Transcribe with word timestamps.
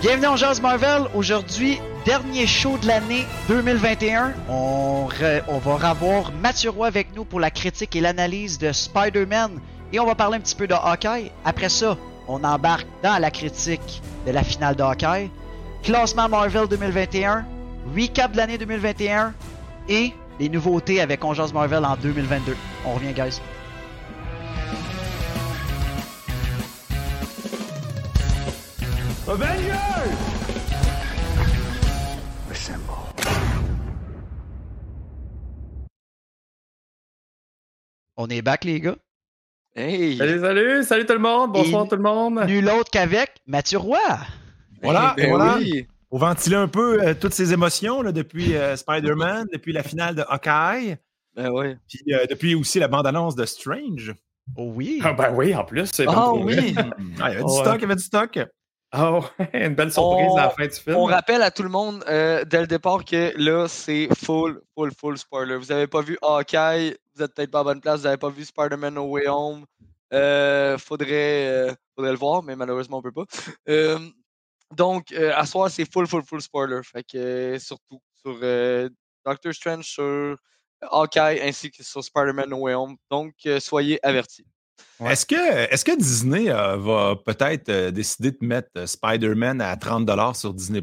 Bienvenue 0.00 0.28
en 0.28 0.36
Jazz 0.36 0.62
Marvel. 0.62 1.08
Aujourd'hui, 1.12 1.80
dernier 2.04 2.46
show 2.46 2.78
de 2.78 2.86
l'année 2.86 3.26
2021. 3.48 4.32
On, 4.48 5.08
va 5.08 5.90
revoir 5.90 6.30
Mathieu 6.40 6.70
avec 6.84 7.16
nous 7.16 7.24
pour 7.24 7.40
la 7.40 7.50
critique 7.50 7.96
et 7.96 8.00
l'analyse 8.00 8.58
de 8.58 8.70
Spider-Man. 8.70 9.58
Et 9.92 9.98
on 9.98 10.06
va 10.06 10.14
parler 10.14 10.36
un 10.36 10.40
petit 10.40 10.54
peu 10.54 10.68
de 10.68 10.74
Hawkeye. 10.74 11.32
Après 11.44 11.68
ça, 11.68 11.96
on 12.28 12.44
embarque 12.44 12.86
dans 13.02 13.18
la 13.18 13.32
critique 13.32 14.00
de 14.24 14.30
la 14.30 14.44
finale 14.44 14.76
de 14.76 14.84
Hawkeye. 14.84 15.30
Classement 15.82 16.28
Marvel 16.28 16.68
2021. 16.68 17.44
Recap 17.96 18.30
de 18.30 18.36
l'année 18.36 18.56
2021. 18.56 19.34
Et 19.88 20.12
les 20.38 20.48
nouveautés 20.48 21.00
avec 21.00 21.24
On 21.24 21.34
Marvel 21.52 21.84
en 21.84 21.96
2022. 21.96 22.56
On 22.86 22.94
revient, 22.94 23.12
guys. 23.12 23.40
On 38.16 38.28
est 38.28 38.42
back, 38.42 38.64
les 38.64 38.80
gars. 38.80 38.96
Hey! 39.76 40.16
Salut, 40.16 40.40
salut, 40.40 40.82
salut 40.84 41.06
tout 41.06 41.12
le 41.12 41.18
monde, 41.20 41.52
bonsoir 41.52 41.84
Et- 41.84 41.88
tout 41.88 41.96
le 41.96 42.02
monde. 42.02 42.40
Nul 42.46 42.68
autre 42.68 42.90
qu'avec 42.90 43.30
Mathieu 43.46 43.78
Roy. 43.78 43.98
Voilà, 44.82 45.14
Ben 45.16 45.28
voilà. 45.30 45.56
oui. 45.58 45.86
Pour 46.08 46.18
ventiler 46.20 46.56
un 46.56 46.68
peu 46.68 47.02
euh, 47.02 47.14
toutes 47.14 47.34
ces 47.34 47.52
émotions 47.52 48.00
là, 48.02 48.12
depuis 48.12 48.56
euh, 48.56 48.76
Spider-Man, 48.76 49.46
depuis 49.52 49.72
la 49.72 49.82
finale 49.82 50.14
de 50.14 50.22
Hawkeye, 50.26 50.96
Ben 51.36 51.50
oui. 51.50 51.76
puis 51.86 52.14
euh, 52.14 52.24
depuis 52.28 52.54
aussi 52.54 52.78
la 52.78 52.88
bande-annonce 52.88 53.36
de 53.36 53.44
Strange. 53.44 54.14
Oh 54.56 54.72
oui. 54.74 55.00
Ah 55.04 55.12
ben 55.12 55.34
oui, 55.34 55.54
en 55.54 55.64
plus, 55.64 55.90
c'est 55.92 56.06
Ah 56.08 56.12
vrai. 56.32 56.42
oui! 56.42 56.74
Ah, 57.20 57.30
il 57.30 57.34
y 57.34 57.36
avait 57.36 57.44
du 57.44 57.52
stock, 57.52 57.74
il 57.76 57.82
y 57.82 57.84
avait 57.84 57.96
du 57.96 58.02
stock. 58.02 58.38
Ouais, 58.94 59.50
une 59.52 59.74
belle 59.74 59.92
surprise 59.92 60.26
On- 60.30 60.36
à 60.36 60.42
la 60.44 60.50
fin 60.50 60.66
du 60.66 60.72
film. 60.74 60.96
On 60.96 61.04
rappelle 61.04 61.42
à 61.42 61.50
tout 61.50 61.62
le 61.62 61.68
monde 61.68 62.02
euh, 62.08 62.44
dès 62.44 62.60
le 62.60 62.66
départ 62.66 63.04
que 63.04 63.32
là, 63.36 63.68
c'est 63.68 64.08
full, 64.16 64.62
full, 64.74 64.92
full 64.98 65.18
spoiler. 65.18 65.56
Vous 65.56 65.70
avez 65.70 65.86
pas 65.86 66.00
vu 66.00 66.16
Hawkeye, 66.22 66.96
vous 67.14 67.22
êtes 67.22 67.34
peut-être 67.34 67.50
pas 67.50 67.60
à 67.60 67.64
bonne 67.64 67.80
place, 67.80 68.00
vous 68.00 68.06
avez 68.06 68.16
pas 68.16 68.30
vu 68.30 68.44
Spider-Man 68.44 68.94
No 68.94 69.04
Way 69.04 69.28
Home. 69.28 69.66
Euh, 70.14 70.78
faudrait, 70.78 71.48
euh, 71.48 71.74
faudrait 71.94 72.12
le 72.12 72.18
voir, 72.18 72.42
mais 72.42 72.56
malheureusement, 72.56 72.98
on 72.98 73.02
peut 73.02 73.12
pas. 73.12 73.24
Euh, 73.68 73.98
donc, 74.74 75.12
à 75.12 75.44
soir, 75.44 75.70
c'est 75.70 75.90
full, 75.90 76.06
full, 76.06 76.22
full 76.24 76.40
spoiler. 76.40 76.80
Fait 76.82 77.02
que 77.04 77.58
surtout 77.58 78.00
sur 78.22 78.38
Doctor 79.26 79.52
Strange, 79.52 79.84
sur 79.84 80.36
Hawkeye 80.80 81.40
ainsi 81.42 81.70
que 81.70 81.82
sur 81.82 82.02
Spider-Man 82.02 82.48
No 82.48 82.56
Way 82.58 82.74
Home. 82.74 82.96
Donc, 83.10 83.34
soyez 83.60 83.98
avertis. 84.02 84.46
Ouais. 85.00 85.12
Est-ce 85.12 85.26
que, 85.26 85.34
est 85.72 85.84
que 85.84 85.96
Disney 85.96 86.50
euh, 86.50 86.76
va 86.76 87.14
peut-être 87.16 87.68
euh, 87.68 87.90
décider 87.90 88.32
de 88.32 88.38
mettre 88.40 88.68
euh, 88.76 88.86
Spider-Man 88.86 89.60
à 89.60 89.74
30$ 89.76 90.34
sur 90.34 90.52
Disney+. 90.54 90.82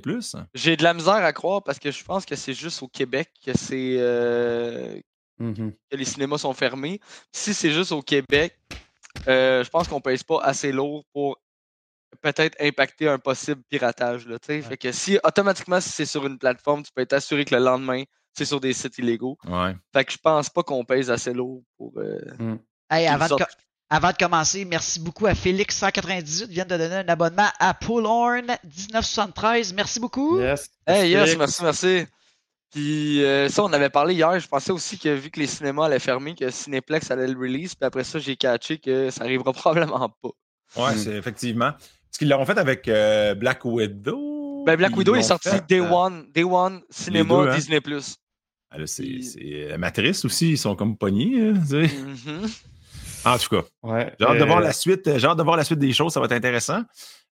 J'ai 0.54 0.78
de 0.78 0.84
la 0.84 0.94
misère 0.94 1.14
à 1.16 1.34
croire 1.34 1.64
parce 1.64 1.80
que 1.80 1.92
je 1.92 2.04
pense 2.04 2.26
que 2.26 2.36
c'est 2.36 2.54
juste 2.54 2.82
au 2.84 2.88
Québec 2.88 3.30
que 3.46 3.52
c'est 3.58 3.96
euh, 4.00 5.00
Mhm. 5.38 5.74
que 5.92 5.98
les 5.98 6.06
cinémas 6.06 6.38
sont 6.38 6.54
fermés. 6.54 7.02
Si 7.34 7.54
c'est 7.54 7.72
juste 7.72 7.92
au 7.92 8.02
Québec, 8.02 8.58
euh, 9.28 9.64
je 9.66 9.70
pense 9.70 9.88
qu'on 9.90 10.00
pèse 10.00 10.24
pas 10.24 10.40
assez 10.42 10.72
lourd 10.72 11.04
pour 11.14 11.38
peut-être 12.22 12.56
impacter 12.62 13.10
un 13.10 13.20
possible 13.20 13.62
piratage. 13.70 14.26
Là, 14.28 14.38
fait 14.42 14.78
que 14.78 14.92
si 14.94 15.20
automatiquement, 15.26 15.82
si 15.82 15.90
c'est 15.90 16.06
sur 16.06 16.26
une 16.26 16.38
plateforme, 16.38 16.84
tu 16.84 16.92
peux 16.96 17.02
être 17.02 17.12
assuré 17.14 17.44
que 17.44 17.54
le 17.54 17.62
lendemain, 17.62 18.04
c'est 18.34 18.46
sur 18.46 18.62
des 18.62 18.72
sites 18.72 18.98
illégaux. 18.98 19.38
Ouais. 19.46 19.76
Fait 19.94 20.06
que 20.06 20.14
je 20.14 20.18
pense 20.18 20.50
pas 20.50 20.64
qu'on 20.64 20.86
pèse 20.86 21.12
assez 21.12 21.34
lourd 21.34 21.64
pour. 21.78 21.92
euh, 21.98 22.18
Hey, 22.90 23.06
qu'il 23.06 23.14
avant, 23.14 23.26
de 23.26 23.30
sorte. 23.30 23.44
co- 23.44 23.52
avant 23.90 24.12
de 24.12 24.18
commencer, 24.18 24.66
merci 24.66 25.00
beaucoup 25.00 25.28
à 25.28 25.34
Félix198 25.34 26.48
vient 26.48 26.66
de 26.66 26.70
donner 26.78 26.96
un 26.96 27.08
abonnement 27.08 27.48
à 27.60 27.74
Pullhorn 27.74 28.46
1973. 28.64 29.74
Merci 29.74 30.00
beaucoup. 30.00 30.40
Yes. 30.40 30.70
Hey, 30.88 31.12
yes, 31.12 31.22
Félix. 31.32 31.38
merci, 31.38 31.64
merci. 31.64 32.06
Puis 32.72 33.24
euh, 33.24 33.48
ça, 33.48 33.64
on 33.64 33.72
avait 33.74 33.90
parlé 33.90 34.16
hier. 34.16 34.38
Je 34.40 34.48
pensais 34.48 34.72
aussi 34.72 34.98
que 34.98 35.10
vu 35.10 35.30
que 35.30 35.40
les 35.40 35.48
cinémas 35.48 35.86
allaient 35.86 36.00
fermer, 36.00 36.36
que 36.36 36.50
Cinéplex 36.50 37.10
allait 37.12 37.28
le 37.28 37.40
release. 37.40 37.76
Puis 37.76 37.86
après 37.86 38.04
ça, 38.04 38.20
j'ai 38.20 38.36
catché 38.36 38.78
que 38.80 39.10
ça 39.12 39.24
arrivera 39.24 39.54
probablement 39.54 40.10
pas. 40.22 40.30
Ouais, 40.78 40.94
Mm. 40.94 40.98
c'est 40.98 41.16
effectivement. 41.16 41.72
Parce 41.72 42.18
qu'ils 42.20 42.28
l'auront 42.30 42.46
fait 42.46 42.58
avec 42.58 42.88
euh, 42.88 43.34
Black 43.36 43.64
Widow. 43.66 44.64
Ben, 44.66 44.76
Black 44.76 44.98
Widow 44.98 45.14
est 45.16 45.20
l'ont 45.20 45.24
sorti 45.24 45.50
fait, 45.50 45.66
Day 45.70 45.80
euh, 45.80 45.90
One, 45.92 46.26
Day 46.34 46.44
One, 46.44 46.82
cinéma, 46.90 47.44
deux, 47.44 47.50
hein. 47.50 47.56
Disney+. 47.56 47.80
ah, 48.72 48.78
là, 48.80 48.88
c'est 48.88 49.78
Matrice 49.78 50.26
aussi, 50.26 50.52
ils 50.52 50.58
sont 50.58 50.76
comme 50.76 50.98
pognés. 50.98 51.50
hein, 51.50 51.54
tu 51.70 51.88
sais. 51.88 51.96
En 53.26 53.38
tout 53.38 53.50
cas. 53.50 53.64
Ouais. 53.84 54.14
J'ai 54.20 54.26
hâte, 54.26 54.38
de 54.38 54.44
euh, 54.44 54.46
voir 54.46 54.62
la 54.62 54.74
suite, 54.74 55.18
j'ai 55.18 55.28
hâte 55.28 55.38
de 55.38 55.44
voir 55.44 55.58
la 55.58 55.64
suite 55.64 55.80
des 55.80 55.94
choses, 55.94 56.14
ça 56.14 56.20
va 56.20 56.28
être 56.28 56.32
intéressant. 56.32 56.84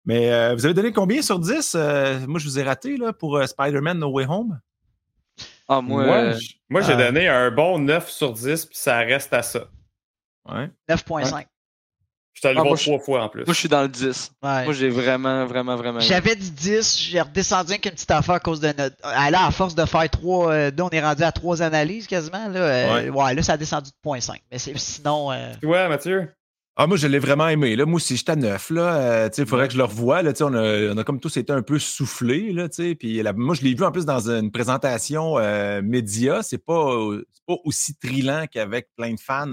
Mais 0.05 0.31
euh, 0.31 0.53
vous 0.53 0.65
avez 0.65 0.73
donné 0.73 0.91
combien 0.91 1.21
sur 1.21 1.39
10? 1.39 1.75
Euh, 1.75 2.19
moi, 2.27 2.39
je 2.39 2.45
vous 2.45 2.59
ai 2.59 2.63
raté 2.63 2.97
là, 2.97 3.13
pour 3.13 3.37
euh, 3.37 3.45
Spider-Man 3.45 3.99
No 3.99 4.09
Way 4.11 4.25
Home? 4.27 4.59
Ah, 5.67 5.81
moi, 5.81 6.03
Moi, 6.69 6.81
euh, 6.81 6.85
j'ai 6.85 6.93
euh, 6.93 6.97
donné 6.97 7.27
un 7.27 7.51
bon 7.51 7.79
9 7.79 8.09
sur 8.09 8.33
10, 8.33 8.65
puis 8.65 8.77
ça 8.77 8.97
reste 8.99 9.33
à 9.33 9.41
ça. 9.41 9.67
Ouais. 10.49 10.69
9.5. 10.89 11.45
Je 12.33 12.39
suis 12.39 12.47
allé 12.47 12.57
Ah, 12.57 12.61
voir 12.61 12.71
moi, 12.71 12.77
je- 12.77 12.83
trois 12.85 12.99
fois 12.99 13.23
en 13.23 13.29
plus. 13.29 13.45
moi, 13.45 13.53
je 13.53 13.59
suis 13.59 13.69
dans 13.69 13.83
le 13.83 13.87
10. 13.87 14.31
Ouais. 14.41 14.63
Moi, 14.65 14.73
j'ai 14.73 14.89
vraiment, 14.89 15.45
vraiment, 15.45 15.75
vraiment. 15.75 15.99
J'avais 15.99 16.35
dit 16.35 16.49
10, 16.51 16.99
j'ai 16.99 17.21
redescendu 17.21 17.71
avec 17.71 17.85
une 17.85 17.91
petite 17.91 18.09
affaire 18.11 18.35
à 18.35 18.39
cause 18.39 18.59
de 18.59 18.67
notre. 18.75 18.95
Ah, 19.03 19.29
Là, 19.29 19.45
à 19.45 19.51
force 19.51 19.75
de 19.75 19.85
faire 19.85 20.09
trois. 20.09 20.51
euh, 20.51 20.71
là, 20.75 20.83
on 20.85 20.89
est 20.89 21.01
rendu 21.01 21.23
à 21.23 21.31
trois 21.31 21.61
analyses 21.61 22.07
quasiment. 22.07 22.47
Là, 22.49 22.59
euh, 22.59 23.09
ouais. 23.11 23.33
là, 23.35 23.43
ça 23.43 23.53
a 23.53 23.57
descendu 23.57 23.91
de 23.91 23.95
0.5. 24.03 24.41
Mais 24.51 24.57
c'est- 24.57 24.77
sinon. 24.77 25.31
euh, 25.31 25.53
Toi, 25.61 25.87
Mathieu? 25.89 26.27
Ah, 26.75 26.87
moi, 26.87 26.97
je 26.97 27.05
l'ai 27.05 27.19
vraiment 27.19 27.47
aimé. 27.49 27.75
Là. 27.75 27.85
Moi, 27.85 27.99
si 27.99 28.17
j'étais 28.17 28.31
à 28.31 28.35
9, 28.35 28.71
là, 28.71 28.95
euh, 28.95 29.29
tu 29.29 29.35
sais, 29.35 29.41
il 29.43 29.47
faudrait 29.47 29.67
que 29.67 29.73
je 29.73 29.77
le 29.77 29.83
revoie. 29.83 30.23
Là, 30.23 30.33
tu 30.33 30.39
sais, 30.39 30.43
on, 30.43 30.55
a, 30.55 30.91
on 30.91 30.97
a 30.97 31.03
comme 31.03 31.19
tous 31.19 31.37
été 31.37 31.53
un 31.53 31.61
peu 31.61 31.77
soufflés. 31.77 32.51
Là, 32.51 32.67
tu 32.67 32.77
sais, 32.83 32.95
puis 32.95 33.21
la- 33.21 33.31
moi, 33.33 33.53
je 33.53 33.61
l'ai 33.61 33.75
vu 33.75 33.83
en 33.83 33.91
plus 33.91 34.05
dans 34.07 34.27
une 34.31 34.49
présentation 34.51 35.37
euh, 35.37 35.83
média. 35.83 36.41
C'est 36.41 36.57
pas, 36.57 36.97
c'est 37.31 37.45
pas 37.45 37.53
aussi 37.63 37.95
trillant 37.99 38.45
qu'avec 38.51 38.87
plein 38.97 39.13
de 39.13 39.19
fans 39.19 39.51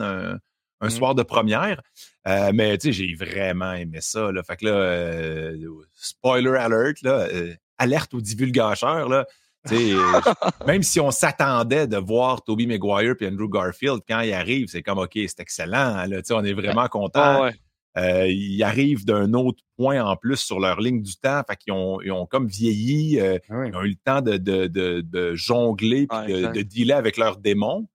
un, 0.80 0.86
un 0.86 0.88
Mm. 0.88 0.90
soir 0.90 1.14
de 1.14 1.22
première. 1.22 1.80
Euh, 2.28 2.50
mais 2.54 2.76
tu 2.78 2.88
sais, 2.88 2.92
j'ai 2.92 3.14
vraiment 3.14 3.72
aimé 3.72 3.98
ça. 4.00 4.30
Là. 4.32 4.42
Fait 4.42 4.56
que 4.56 4.66
là, 4.66 4.72
euh, 4.72 5.56
spoiler 5.94 6.50
alert, 6.56 7.00
là, 7.02 7.26
euh, 7.32 7.54
alerte 7.78 8.12
aux 8.14 8.20
divulgateurs. 8.20 9.08
Là. 9.08 9.26
Même 10.66 10.82
si 10.82 11.00
on 11.00 11.10
s'attendait 11.10 11.86
de 11.86 11.96
voir 11.96 12.42
Toby 12.42 12.66
Maguire 12.66 13.14
et 13.20 13.26
Andrew 13.28 13.48
Garfield, 13.48 14.00
quand 14.08 14.20
il 14.20 14.32
arrive, 14.32 14.68
c'est 14.68 14.82
comme 14.82 14.98
OK, 14.98 15.12
c'est 15.14 15.40
excellent. 15.40 16.04
Là, 16.06 16.20
on 16.30 16.44
est 16.44 16.52
vraiment 16.54 16.88
content. 16.88 17.20
Ah, 17.22 17.42
ouais. 17.42 17.52
Euh, 17.98 18.28
ils 18.28 18.62
arrivent 18.62 19.04
d'un 19.04 19.32
autre 19.34 19.58
point 19.76 20.00
en 20.02 20.14
plus 20.16 20.36
sur 20.36 20.60
leur 20.60 20.80
ligne 20.80 21.02
du 21.02 21.16
temps. 21.16 21.42
Fait 21.48 21.56
qu'ils 21.56 21.72
ont, 21.72 22.00
ils 22.00 22.12
ont 22.12 22.24
comme 22.24 22.46
vieilli. 22.46 23.18
euh, 23.20 23.38
Ah 23.50 23.54
oui. 23.58 23.68
ils 23.68 23.76
ont 23.76 23.82
eu 23.82 23.88
le 23.88 23.96
temps 23.96 24.20
de, 24.20 24.36
de, 24.36 24.68
de, 24.68 25.00
de 25.00 25.34
jongler 25.34 26.06
puis 26.06 26.18
Ouais, 26.34 26.52
de 26.52 26.62
dealer 26.62 26.92
avec 26.96 27.16
leurs 27.16 27.36
démons. 27.36 27.88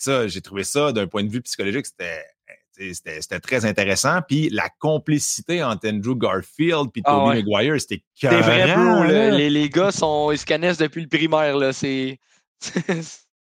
Ça, 0.00 0.26
j'ai 0.28 0.40
trouvé 0.40 0.64
ça 0.64 0.92
d'un 0.92 1.06
point 1.06 1.22
de 1.24 1.28
vue 1.30 1.42
psychologique, 1.42 1.86
c'était. 1.86 2.24
sais, 2.72 2.94
C'était 2.94 3.20
c'était 3.20 3.40
très 3.40 3.64
intéressant. 3.66 4.20
Puis 4.26 4.48
la 4.50 4.68
complicité 4.78 5.62
entre 5.62 5.88
Andrew 5.88 6.16
Garfield 6.16 6.88
et 6.96 7.02
Ah 7.04 7.10
Tobey 7.12 7.28
ouais. 7.28 7.42
Maguire, 7.42 7.80
c'était 7.80 8.02
là. 8.22 9.06
là. 9.06 9.30
Les, 9.30 9.50
les 9.50 9.68
gars, 9.68 9.92
sont, 9.92 10.30
ils 10.32 10.38
se 10.38 10.46
connaissent 10.46 10.78
depuis 10.78 11.02
le 11.02 11.08
primaire, 11.08 11.56
là. 11.56 11.72
C'est. 11.72 12.18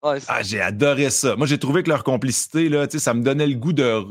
ouais, 0.02 0.18
Ah, 0.28 0.42
j'ai 0.42 0.60
adoré 0.60 1.10
ça. 1.10 1.36
Moi, 1.36 1.46
j'ai 1.46 1.58
trouvé 1.58 1.82
que 1.82 1.88
leur 1.90 2.04
complicité, 2.04 2.68
là, 2.68 2.86
ça 2.90 3.14
me 3.14 3.22
donnait 3.22 3.46
le 3.46 3.54
goût 3.56 3.72
de, 3.72 4.02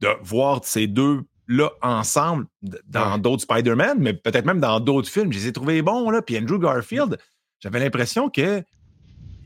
de 0.00 0.08
voir 0.22 0.60
ces 0.64 0.86
deux-là 0.86 1.70
ensemble 1.82 2.46
d- 2.62 2.78
dans 2.86 3.14
Ouais. 3.14 3.18
d'autres 3.20 3.42
Spider-Man, 3.42 3.98
mais 3.98 4.14
peut-être 4.14 4.44
même 4.46 4.60
dans 4.60 4.78
d'autres 4.80 5.08
films. 5.10 5.32
Je 5.32 5.38
les 5.38 5.46
ai 5.48 5.52
trouvés 5.52 5.82
bons. 5.82 6.10
Là. 6.10 6.22
Puis 6.22 6.38
Andrew 6.38 6.58
Garfield, 6.60 7.18
j'avais 7.60 7.80
l'impression 7.80 8.28
que 8.30 8.62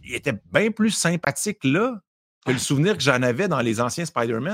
il 0.05 0.15
était 0.15 0.35
bien 0.53 0.71
plus 0.71 0.91
sympathique 0.91 1.61
là 1.65 2.01
que 2.47 2.53
le 2.53 2.59
souvenir 2.59 2.97
que 2.97 3.03
j'en 3.03 3.23
avais 3.23 3.49
dans 3.49 3.61
les 3.61 3.81
anciens 3.81 4.05
Spider-Man? 4.05 4.53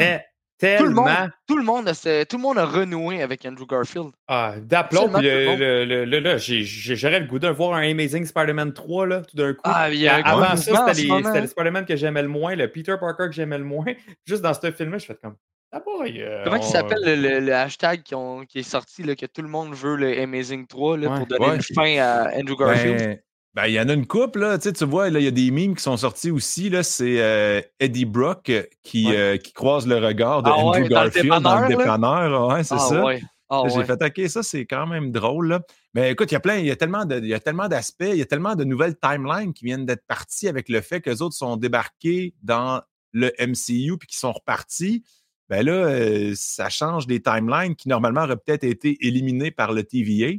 Tout, 0.60 0.84
le 0.86 0.90
monde, 0.90 1.08
tout, 1.46 1.56
le 1.56 1.62
monde 1.62 1.88
a, 1.88 2.24
tout 2.24 2.36
le 2.36 2.42
monde 2.42 2.58
a 2.58 2.64
renoué 2.66 3.22
avec 3.22 3.46
Andrew 3.46 3.64
Garfield. 3.64 4.08
Ah, 4.26 4.54
d'aplomb, 4.60 5.08
j'ai- 5.20 6.64
j'aurais 6.96 7.20
le 7.20 7.26
goût 7.26 7.38
de 7.38 7.46
voir 7.48 7.74
un 7.74 7.88
Amazing 7.88 8.24
Spider-Man 8.26 8.72
3, 8.72 9.06
là, 9.06 9.20
tout 9.22 9.36
d'un 9.36 9.52
coup. 9.54 9.60
Ah, 9.62 9.88
il 9.88 10.00
y 10.00 10.08
a 10.08 10.16
un 10.16 10.22
Avant 10.22 10.56
ça, 10.56 10.92
c'était 10.92 11.40
les- 11.40 11.46
Spider-Man 11.46 11.84
que 11.86 11.94
j'aimais 11.94 12.22
le 12.22 12.28
moins, 12.28 12.56
le 12.56 12.66
Peter 12.70 12.96
Parker 12.98 13.26
que 13.26 13.32
j'aimais 13.32 13.58
le 13.58 13.64
moins. 13.64 13.84
Juste 14.26 14.42
dans 14.42 14.52
ce 14.52 14.70
film-là, 14.72 14.98
je 14.98 15.06
fais 15.06 15.14
comme. 15.22 15.36
Ah 15.70 15.80
boy, 15.80 16.22
euh, 16.22 16.42
Comment 16.44 16.56
il 16.56 16.62
s'appelle 16.64 17.02
le, 17.04 17.14
le- 17.14 17.40
le 17.40 17.54
hashtag 17.54 18.02
qui, 18.02 18.14
ont- 18.14 18.44
qui 18.46 18.60
est 18.60 18.62
sorti, 18.62 19.02
là, 19.02 19.14
que 19.14 19.26
tout 19.26 19.42
le 19.42 19.48
monde 19.48 19.74
veut 19.74 19.96
le 19.96 20.18
Amazing 20.22 20.66
3 20.66 20.96
là, 20.96 21.08
Ouais. 21.10 21.18
pour 21.18 21.26
donner 21.26 21.46
Ouais. 21.46 21.56
une 21.56 21.62
fin 21.62 21.98
à 21.98 22.30
Andrew 22.36 22.56
Garfield? 22.56 22.98
Ben, 22.98 23.18
ben, 23.58 23.66
il 23.66 23.72
y 23.72 23.80
en 23.80 23.88
a 23.88 23.92
une 23.92 24.06
couple, 24.06 24.38
là. 24.38 24.56
Tu, 24.56 24.68
sais, 24.68 24.72
tu 24.72 24.84
vois, 24.84 25.10
là, 25.10 25.18
il 25.18 25.24
y 25.24 25.26
a 25.26 25.32
des 25.32 25.50
memes 25.50 25.74
qui 25.74 25.82
sont 25.82 25.96
sortis 25.96 26.30
aussi. 26.30 26.70
Là, 26.70 26.84
c'est 26.84 27.20
euh, 27.20 27.60
Eddie 27.80 28.04
Brock 28.04 28.52
qui, 28.84 29.08
Ouais. 29.08 29.16
euh, 29.16 29.36
qui 29.36 29.52
croise 29.52 29.84
le 29.84 29.96
regard 29.96 30.44
de 30.44 30.48
Ah 30.48 30.58
Andrew 30.58 30.82
ouais, 30.82 30.88
dans 30.88 31.02
le 31.02 31.10
Garfield 31.10 31.42
dans 31.42 31.60
le 31.62 31.66
dépanneur. 31.66 32.48
Ouais, 32.50 32.62
c'est 32.62 32.76
ah, 32.76 32.78
ça. 32.78 33.04
Ah, 33.50 33.62
J'ai 33.66 33.82
fait 33.82 34.00
OK, 34.00 34.30
ça 34.30 34.44
c'est 34.44 34.64
quand 34.64 34.86
même 34.86 35.10
drôle. 35.10 35.48
Là. 35.48 35.60
Mais 35.92 36.12
écoute, 36.12 36.30
il 36.30 36.34
y 36.34 36.36
a 36.36 36.40
plein, 36.40 36.58
il 36.58 36.66
y 36.66 36.70
a 36.70 36.76
tellement 36.76 37.04
de, 37.04 37.18
il 37.18 37.26
y 37.26 37.34
a 37.34 37.40
tellement 37.40 37.66
d'aspects, 37.66 38.06
il 38.08 38.18
y 38.18 38.22
a 38.22 38.26
tellement 38.26 38.54
de 38.54 38.62
nouvelles 38.62 38.94
timelines 38.96 39.52
qui 39.52 39.64
viennent 39.64 39.86
d'être 39.86 40.06
parties 40.06 40.46
avec 40.46 40.68
le 40.68 40.80
fait 40.80 41.00
que 41.00 41.10
les 41.10 41.20
autres 41.20 41.34
sont 41.34 41.56
débarqués 41.56 42.34
dans 42.44 42.80
le 43.10 43.32
MCU 43.40 43.98
puis 43.98 44.06
qui 44.06 44.18
sont 44.18 44.30
repartis. 44.30 45.02
Ben 45.48 45.66
là, 45.66 45.72
euh, 45.72 46.32
ça 46.36 46.68
change 46.68 47.08
des 47.08 47.20
timelines 47.20 47.74
qui 47.74 47.88
normalement 47.88 48.22
auraient 48.22 48.36
peut-être 48.36 48.62
été 48.62 48.98
éliminées 49.00 49.50
par 49.50 49.72
le 49.72 49.82
TVA. 49.82 50.36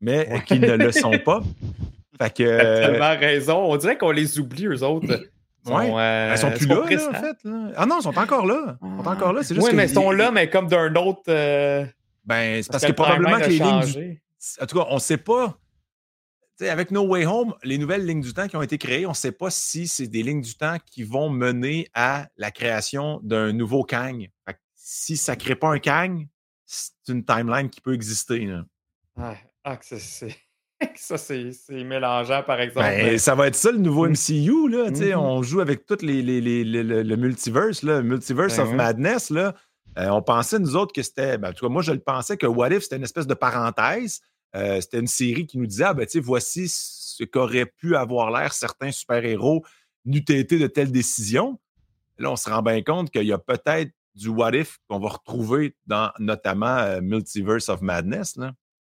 Mais 0.00 0.28
Ouais. 0.30 0.42
qui 0.44 0.58
ne 0.60 0.76
le 0.76 0.92
sont 0.92 1.18
pas. 1.24 1.40
Fait 2.20 2.34
que. 2.34 2.42
T'as 2.58 2.64
euh, 2.64 2.86
tellement 2.90 3.18
raison. 3.18 3.58
On 3.72 3.76
dirait 3.76 3.96
qu'on 3.98 4.10
les 4.10 4.38
oublie, 4.38 4.66
eux 4.66 4.82
autres. 4.82 5.06
Ouais. 5.66 5.90
euh, 5.92 6.30
ils 6.32 6.38
sont 6.38 6.50
plus 6.52 6.66
là, 6.66 6.80
en 6.82 6.86
fait. 7.14 7.36
là. 7.44 7.72
Ah 7.76 7.86
non, 7.86 7.98
ils 7.98 8.02
sont 8.02 8.16
encore 8.18 8.46
là. 8.46 8.78
Ils 8.82 9.02
sont 9.04 9.08
encore 9.10 9.32
là. 9.32 9.42
C'est 9.42 9.54
juste 9.54 9.64
Oui, 9.64 9.72
que 9.72 9.76
mais 9.76 9.86
ils 9.88 9.94
sont 9.94 10.10
là, 10.10 10.30
mais 10.30 10.48
comme 10.48 10.68
d'un 10.68 10.94
autre. 10.94 11.22
euh, 11.28 11.84
Ben, 12.24 12.62
c'est 12.62 12.70
parce 12.70 12.82
que 12.84 12.88
le 12.88 12.94
probablement 12.94 13.38
que 13.38 13.46
les 13.48 13.58
lignes 13.58 13.84
du. 13.84 14.22
En 14.60 14.66
tout 14.66 14.78
cas, 14.78 14.86
on 14.90 14.94
ne 14.94 15.00
sait 15.00 15.16
pas. 15.16 15.58
Tu 16.58 16.64
sais, 16.64 16.70
avec 16.70 16.90
No 16.90 17.02
Way 17.06 17.26
Home, 17.26 17.52
les 17.64 17.76
nouvelles 17.78 18.06
lignes 18.06 18.22
du 18.22 18.32
temps 18.32 18.48
qui 18.48 18.56
ont 18.56 18.62
été 18.62 18.78
créées, 18.78 19.04
on 19.06 19.10
ne 19.10 19.14
sait 19.14 19.32
pas 19.32 19.50
si 19.50 19.86
c'est 19.88 20.06
des 20.06 20.22
lignes 20.22 20.40
du 20.40 20.54
temps 20.54 20.76
qui 20.86 21.02
vont 21.02 21.28
mener 21.28 21.88
à 21.92 22.28
la 22.38 22.50
création 22.50 23.20
d'un 23.22 23.52
nouveau 23.52 23.82
Kang. 23.84 24.26
Fait 24.46 24.54
que 24.54 24.58
si 24.74 25.16
ça 25.18 25.34
ne 25.34 25.40
crée 25.40 25.54
pas 25.56 25.68
un 25.68 25.78
Kang, 25.78 26.26
c'est 26.64 26.92
une 27.08 27.24
timeline 27.24 27.68
qui 27.68 27.80
peut 27.82 27.92
exister. 27.92 28.38
là. 28.46 28.62
Ah, 29.18 29.34
ah, 29.66 29.76
que 29.76 29.84
c'est- 29.84 30.36
Ça, 30.96 31.16
c'est 31.16 31.50
mélangeant, 31.70 32.42
par 32.42 32.60
exemple. 32.60 32.86
Ben, 32.86 33.18
ça 33.18 33.34
va 33.34 33.46
être 33.46 33.54
ça 33.54 33.72
le 33.72 33.78
nouveau. 33.78 34.06
MCU. 34.08 34.68
Là, 34.68 34.90
tu 34.90 34.96
sais, 34.96 35.14
Mhm. 35.14 35.20
On 35.20 35.42
joue 35.42 35.60
avec 35.60 35.86
tout 35.86 35.96
les, 36.02 36.20
les- 36.22 36.40
les- 36.42 36.64
les- 36.64 36.82
le, 37.02 37.16
multiverse, 37.16 37.82
là, 37.82 37.98
le 37.98 38.02
multiverse 38.02 38.56
Ben 38.58 38.62
of. 38.66 38.72
Madness. 38.74 39.30
Là. 39.30 39.54
Euh, 39.98 40.08
on 40.10 40.20
pensait, 40.20 40.58
nous 40.58 40.76
autres, 40.76 40.92
que 40.92 41.02
c'était. 41.02 41.38
Ben, 41.38 41.48
en 41.48 41.52
tout 41.54 41.64
cas, 41.66 41.72
moi, 41.72 41.80
je 41.80 41.92
le 41.92 42.00
pensais 42.00 42.36
que 42.36 42.46
What 42.46 42.70
If, 42.72 42.82
c'était 42.82 42.96
une 42.96 43.04
espèce 43.04 43.26
de 43.26 43.32
parenthèse. 43.34 44.20
Euh, 44.54 44.80
c'était 44.82 44.98
une 45.00 45.06
série 45.06 45.46
qui 45.46 45.56
nous 45.58 45.66
disait 45.66 45.84
ah, 45.84 45.94
ben, 45.94 46.04
tu 46.04 46.12
sais, 46.12 46.20
voici 46.20 46.66
ce 46.68 47.24
qu'auraient 47.24 47.66
pu 47.66 47.96
avoir 47.96 48.30
l'air 48.30 48.52
certains 48.52 48.90
super-héros 48.92 49.64
n'eût 50.04 50.18
été 50.28 50.58
de 50.58 50.66
telles 50.66 50.92
décisions. 50.92 51.58
Là, 52.18 52.30
on 52.32 52.36
se 52.36 52.48
rend 52.50 52.60
bien 52.62 52.82
compte 52.82 53.10
qu'il 53.10 53.24
y 53.26 53.32
a 53.32 53.38
peut-être 53.38 53.90
du 54.14 54.28
What 54.28 54.52
If 54.54 54.78
qu'on 54.88 54.98
va 54.98 55.08
retrouver 55.08 55.74
dans 55.86 56.10
notamment 56.18 56.76
euh, 56.78 57.00
Multiverse 57.00 57.68
of 57.70 57.80
Madness. 57.80 58.36
Là. 58.36 58.52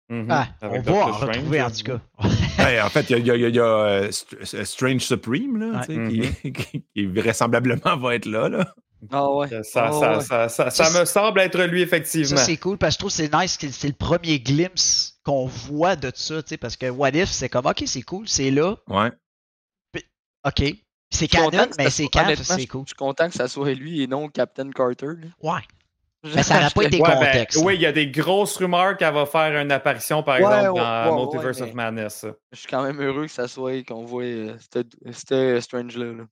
Mhm. 0.09 0.27
Ah, 0.29 0.47
on 0.63 0.79
va 0.81 0.91
en 0.91 1.13
Strange, 1.13 1.21
retrouver, 1.37 1.61
en 1.61 1.69
tout 1.71 1.83
cas. 1.83 1.99
Ben, 2.57 2.83
en 2.83 2.89
fait, 2.89 3.09
il 3.11 3.25
y 3.25 3.31
a, 3.31 3.35
y 3.35 3.41
y 3.53 3.59
euh, 3.59 4.09
Str- 4.09 4.65
Strange 4.65 5.01
Supreme, 5.01 5.57
là, 5.57 5.79
Ouais. 5.87 6.31
sais, 6.43 6.51
qui, 6.95 7.05
vraisemblablement 7.05 7.95
va 7.97 8.15
être 8.15 8.25
là. 8.25 8.49
là. 8.49 8.73
Ah 9.11 9.31
ouais. 9.31 9.47
Ça, 9.63 9.85
Ah 9.87 9.91
ça, 9.93 10.17
ouais. 10.17 10.21
ça, 10.23 10.49
ça, 10.49 10.69
ça 10.71 10.85
Ça, 10.85 10.99
me 10.99 11.05
semble 11.05 11.39
être 11.39 11.61
lui, 11.63 11.81
effectivement. 11.81 12.35
Ça, 12.35 12.37
c'est 12.37 12.57
cool 12.57 12.77
parce 12.77 12.95
que 12.95 12.95
je 12.95 12.99
trouve 12.99 13.11
que 13.11 13.15
c'est 13.17 13.33
nice 13.33 13.55
que 13.57 13.69
c'est 13.69 13.87
le 13.87 13.93
premier 13.93 14.39
glimpse 14.39 15.19
qu'on 15.23 15.45
voit 15.45 15.95
de 15.95 16.11
ça, 16.13 16.41
tu 16.43 16.49
sais, 16.49 16.57
parce 16.57 16.75
que 16.75 16.89
What 16.89 17.11
If, 17.11 17.29
c'est 17.29 17.47
comme, 17.47 17.65
ok, 17.67 17.83
c'est 17.85 18.01
cool, 18.01 18.27
c'est 18.27 18.51
là, 18.51 18.75
Ouais. 18.87 19.11
ok. 20.45 20.63
C'est 21.11 21.27
canon, 21.27 21.65
mais 21.77 21.89
c'est 21.89 22.07
canon, 22.07 22.35
c'est 22.35 22.67
cool. 22.67 22.83
Je 22.85 22.89
suis 22.89 22.95
content 22.95 23.29
que 23.29 23.35
ça 23.35 23.47
soit 23.47 23.73
lui 23.73 24.03
et 24.03 24.07
non 24.07 24.27
Captain 24.29 24.69
Carter. 24.69 25.07
là. 25.07 25.27
Ouais. 25.53 25.61
Mais 26.23 26.43
ça 26.43 26.55
n'aurait 26.59 26.69
pas 26.75 26.83
été 26.83 26.99
Ouais, 27.01 27.07
ben, 27.09 27.15
contexte. 27.15 27.61
oui, 27.63 27.75
il 27.75 27.81
y 27.81 27.85
a 27.85 27.91
des 27.93 28.07
grosses 28.07 28.57
rumeurs 28.57 28.97
qu'elle 28.97 29.13
va 29.13 29.25
faire 29.25 29.61
une 29.61 29.71
apparition, 29.71 30.21
par 30.21 30.35
Ouais, 30.35 30.41
exemple, 30.45 30.71
ouais, 30.71 30.79
dans 30.79 31.15
ouais, 31.15 31.21
Multiverse 31.23 31.61
ouais, 31.61 31.67
of 31.69 31.73
Madness. 31.73 32.25
Je 32.51 32.57
suis 32.57 32.67
quand 32.67 32.83
même 32.83 33.01
heureux 33.01 33.25
que 33.25 33.31
ça 33.31 33.47
soit 33.47 33.83
qu'on 33.85 34.03
voit 34.03 34.23
euh, 34.23 34.55
cette- 34.73 34.95
cette 35.13 35.61
Strange-là. 35.61 36.05
là. 36.13 36.23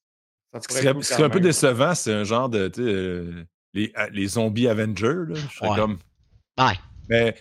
Ce 0.61 0.67
qui 0.67 0.75
serait, 0.75 0.93
cool 0.93 1.03
ce 1.03 1.21
un 1.21 1.29
peu 1.29 1.39
décevant, 1.39 1.93
c'est 1.95 2.13
un 2.13 2.23
genre 2.23 2.49
de. 2.49 2.67
tu 2.67 2.81
sais, 2.83 2.89
euh, 2.89 3.45
les, 3.73 3.93
euh, 3.97 4.07
les 4.11 4.27
zombies 4.27 4.67
Avengers. 4.67 5.25
Là. 5.27 5.35
Je 5.35 5.55
serais 5.55 5.69
Ouais. 5.69 5.75
comme. 5.75 5.99
Ouais. 6.57 6.73
Mais 7.09 7.35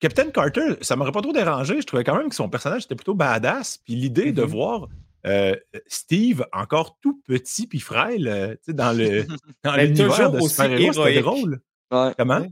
Captain 0.00 0.30
Carter, 0.30 0.76
ça 0.82 0.96
m'aurait 0.96 1.12
pas 1.12 1.22
trop 1.22 1.32
dérangé. 1.32 1.80
Je 1.80 1.86
trouvais 1.86 2.04
quand 2.04 2.16
même 2.16 2.28
que 2.28 2.34
son 2.34 2.48
personnage 2.48 2.84
était 2.84 2.94
plutôt 2.96 3.14
badass. 3.14 3.78
Puis 3.78 3.94
l'idée 3.94 4.32
de 4.32 4.42
Mhm. 4.42 4.48
voir 4.48 4.88
euh, 5.26 5.54
Steve 5.86 6.44
encore 6.52 6.98
tout 7.00 7.20
petit 7.26 7.66
puis 7.66 7.80
frêle 7.80 8.28
euh, 8.28 8.54
tu 8.54 8.58
sais, 8.66 8.72
dans 8.74 8.92
le 8.96 9.24
dans 9.64 9.76
l'univers 9.76 10.30
de 10.30 10.38
aussi 10.38 10.50
super-héros, 10.50 10.92
c'était 10.92 11.20
drôle. 11.20 11.60
Ouais. 11.92 12.12
Comment? 12.18 12.46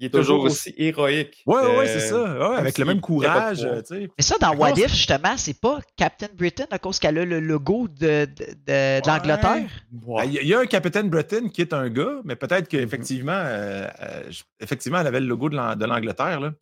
Il 0.00 0.06
est 0.06 0.10
Toujours 0.10 0.38
toujours 0.38 0.44
aussi 0.46 0.74
héroïque. 0.76 1.44
Ouais, 1.46 1.76
ouais, 1.76 1.86
c'est 1.86 2.00
ça. 2.00 2.50
Ouais, 2.50 2.56
avec 2.56 2.78
le 2.78 2.84
même 2.84 3.00
courage. 3.00 3.64
euh, 3.64 3.80
tu 3.80 3.94
sais. 3.94 4.08
Mais 4.18 4.24
ça, 4.24 4.34
dans 4.40 4.52
What 4.56 4.72
If, 4.72 4.88
justement, 4.88 5.36
c'est 5.36 5.60
pas 5.60 5.78
Captain 5.96 6.26
Britain 6.36 6.66
à 6.72 6.80
cause 6.80 6.98
qu'elle 6.98 7.16
a 7.16 7.24
le 7.24 7.38
logo 7.38 7.86
de, 7.86 8.24
de, 8.24 8.26
de- 8.26 9.00
de 9.00 9.06
l'Angleterre? 9.06 9.70
Ouais. 10.04 10.22
Ah, 10.22 10.24
Il 10.24 10.32
y 10.48 10.52
a- 10.52 10.58
un 10.58 10.66
Captain 10.66 11.04
Britain 11.04 11.48
qui 11.48 11.60
est 11.60 11.72
un 11.72 11.88
gars, 11.90 12.20
mais 12.24 12.34
peut-être 12.34 12.62
Mhm. 12.64 12.66
qu'effectivement, 12.66 13.32
euh, 13.36 13.86
euh, 14.02 14.30
effectivement, 14.58 14.98
elle 14.98 15.06
avait 15.06 15.20
le 15.20 15.26
logo 15.26 15.48
de 15.48 15.84
l'Angleterre. 15.86 16.52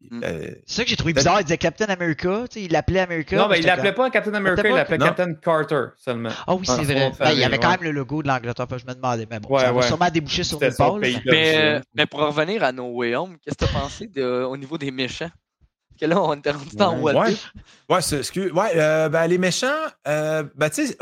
Là. 0.00 0.16
Mm. 0.18 0.20
Euh, 0.24 0.50
C'est 0.66 0.74
ça 0.76 0.84
que 0.84 0.90
j'ai 0.90 0.96
trouvé 0.96 1.12
Peut-être- 1.12 1.24
bizarre. 1.24 1.40
Il 1.40 1.44
disait 1.44 1.58
Captain 1.58 1.86
America, 1.86 2.44
tu 2.50 2.60
sais, 2.60 2.64
il 2.66 2.72
l'appelait 2.72 3.00
America. 3.00 3.36
Non, 3.36 3.48
mais 3.48 3.54
mais 3.56 3.60
il 3.60 3.66
l'appelait 3.66 3.92
pas 3.92 4.10
Captain 4.10 4.34
America, 4.34 4.62
il 4.68 4.74
l'appelait. 4.74 4.98
Captain 4.98 5.34
Carter 5.34 5.84
seulement. 5.96 6.30
Ah 6.46 6.54
oui, 6.54 6.64
c'est 6.66 6.84
vrai. 6.84 7.12
Ben, 7.18 7.30
il 7.32 7.38
y 7.38 7.44
avait 7.44 7.58
quand 7.58 7.70
même 7.70 7.82
le 7.82 7.90
logo 7.92 8.22
de 8.22 8.28
l'Angleterre, 8.28 8.66
je 8.78 8.86
me 8.86 8.94
demandais. 8.94 9.26
Mais 9.30 9.40
bon, 9.40 9.48
Ouais, 9.54 9.62
ça 9.62 9.72
va 9.72 9.82
sûrement 9.82 10.10
déboucher 10.10 10.44
sur 10.44 10.62
une 10.62 10.68
Mais, 10.68 10.74
d'origine. 10.78 11.22
euh, 11.26 11.80
mais 11.94 12.06
pour 12.06 12.20
revenir 12.20 12.62
à 12.64 12.72
No 12.72 12.84
Way 12.94 13.14
Home, 13.16 13.36
qu'est-ce 13.42 13.56
que 13.56 13.64
tu 13.64 13.76
as 13.76 13.80
pensé 13.80 14.06
de- 14.06 14.44
au 14.44 14.56
niveau 14.56 14.78
des 14.78 14.90
méchants? 14.90 15.30
Parce 15.90 16.00
que 16.00 16.06
là, 16.06 16.22
on 16.22 16.34
était 16.34 16.52
rendu 16.52 16.76
dans 16.76 16.94
Ouais. 16.98 17.12
What 17.14 17.20
ouais, 17.24 17.32
If. 17.32 17.52
ouais, 17.88 18.02
c'est- 18.02 18.18
excuse- 18.18 18.52
ouais 18.52 18.70
euh, 18.76 19.08
ben, 19.08 19.26
les 19.26 19.38
méchants, 19.38 19.66
euh, 20.06 20.44
ben, 20.54 20.70
tu 20.70 20.86
sais, 20.86 20.96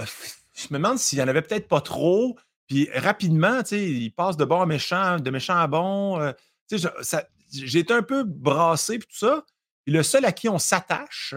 je 0.54 0.66
me 0.70 0.78
demande 0.78 0.98
s'il 0.98 1.19
y 1.19 1.22
en 1.22 1.28
avait 1.28 1.43
peut-être 1.43 1.69
pas 1.69 1.82
trop. 1.82 2.34
Puis 2.66 2.88
rapidement, 2.94 3.62
tu 3.62 3.69
sais, 3.76 3.84
ils 3.84 4.10
passent 4.10 4.37
de 4.38 4.44
bon 4.46 4.60
à 4.60 4.66
méchant, 4.66 5.19
de 5.19 5.31
méchant 5.31 5.56
à 5.58 5.66
bon. 5.66 6.19
euh, 6.19 6.32
tu 6.69 6.78
sais, 6.78 6.88
ça- 7.02 7.25
j'ai 7.64 7.81
été 7.81 7.93
un 7.94 8.03
peu 8.03 8.25
brassé 8.25 8.99
puis 8.99 9.08
tout 9.08 9.19
ça. 9.26 9.44
Puis 9.85 9.94
le 9.94 10.03
seul 10.03 10.25
à 10.25 10.32
qui 10.32 10.49
on 10.49 10.58
s'attache, 10.58 11.35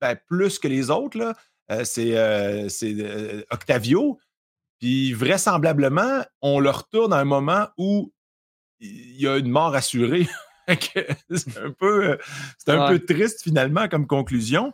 ben, 0.00 0.16
plus 0.26 0.58
que 0.58 0.68
les 0.68 0.90
autres, 0.90 1.18
là, 1.18 1.34
euh, 1.70 1.84
c'est 1.84 2.16
euh, 2.16 2.68
c'est, 2.68 2.94
euh, 2.98 3.42
Octavio. 3.50 4.18
Puis 4.78 5.12
vraisemblablement, 5.12 6.24
on 6.40 6.58
le 6.60 6.70
retourne 6.70 7.12
à 7.12 7.18
un 7.18 7.24
moment 7.24 7.68
où 7.76 8.12
il 8.80 9.20
y 9.20 9.28
a 9.28 9.36
une 9.36 9.50
mort 9.50 9.74
assurée. 9.74 10.26
C'est 10.68 11.58
un 11.58 11.72
peu, 11.72 12.16
c'est 12.58 12.70
un 12.70 12.86
Ouais. 12.88 12.98
peu 12.98 13.04
triste 13.04 13.42
finalement 13.42 13.88
comme 13.88 14.06
conclusion. 14.06 14.72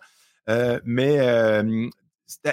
Euh, 0.51 0.79
mais 0.85 1.19
euh, 1.21 1.63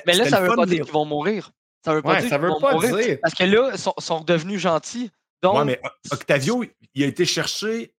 Mais 0.06 0.14
là, 0.16 0.30
ça 0.30 0.40
le 0.40 0.48
veut 0.48 0.56
pas 0.56 0.66
dire 0.66 0.86
qu'ils 0.86 0.94
vont 0.94 1.04
mourir. 1.06 1.52
Ça 1.84 1.94
veut 1.94 2.02
pas 2.02 2.14
Ouais, 2.14 2.22
dire 2.22 2.30
ça 2.30 2.38
veut 2.38 2.52
pas 2.62 2.74
mourir. 2.74 2.96
dire. 2.96 3.18
Parce 3.22 3.34
que 3.36 3.44
là, 3.44 3.72
ils 3.74 3.78
sont, 3.80 3.94
sont 3.98 4.20
redevenus 4.20 4.62
gentils. 4.62 5.12
Donc, 5.42 5.58
Ouais, 5.58 5.66
mais 5.66 5.82
Octavio, 6.12 6.64
il 6.96 7.04
a 7.04 7.08
été 7.08 7.26
cherché. 7.26 7.94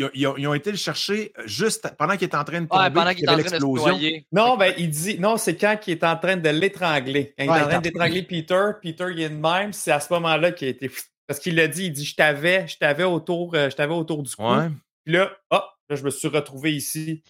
Ils 0.00 0.04
ont, 0.06 0.10
ils 0.14 0.26
ont- 0.26 0.36
ils 0.38 0.46
ont 0.48 0.54
été 0.54 0.70
le 0.70 0.76
chercher 0.78 1.32
juste 1.44 1.92
pendant 1.98 2.14
qu'il 2.16 2.24
était 2.26 2.36
en 2.36 2.44
train 2.44 2.62
de 2.62 2.66
tomber. 2.66 2.82
ouais, 2.84 2.90
pendant 2.90 3.12
qu'il 3.14 3.28
en 3.28 3.32
train 3.34 3.42
l'explosion. 3.42 3.98
Non, 4.32 4.56
ben, 4.56 4.72
il 4.78 4.88
dit. 4.90 5.18
Non, 5.18 5.36
c'est 5.36 5.56
quand 5.56 5.76
il 5.86 5.90
est 5.92 6.04
en 6.04 6.16
train 6.16 6.36
de 6.36 6.48
l'étrangler. 6.48 7.34
Quand 7.36 7.44
il 7.44 7.50
Ouais, 7.50 7.58
est 7.58 7.62
en 7.62 7.68
train 7.68 7.80
d'étrangler 7.80 8.22
Peter, 8.22 8.64
Peter, 8.82 9.06
il 9.12 9.20
est 9.20 9.28
de 9.28 9.34
même. 9.34 9.72
C'est 9.72 9.92
à 9.92 10.00
ce 10.00 10.12
moment-là 10.14 10.52
qu'il 10.52 10.68
a 10.68 10.70
été. 10.70 10.90
Parce 11.26 11.38
qu'il 11.38 11.54
l'a 11.54 11.68
dit, 11.68 11.86
il 11.86 11.92
dit 11.92 12.04
Je 12.04 12.16
t'avais, 12.16 12.66
je 12.66 12.76
t'avais 12.78 13.04
autour, 13.04 13.54
euh, 13.54 13.68
je 13.70 13.76
t'avais 13.76 13.94
autour 13.94 14.22
du 14.22 14.34
cou. 14.34 14.42
Ouais. 14.50 14.68
Puis 15.04 15.14
là, 15.14 15.30
hop, 15.50 15.64
là, 15.88 15.96
je 15.96 16.02
me 16.02 16.10
suis 16.10 16.28
retrouvé 16.28 16.74
ici. 16.74 17.22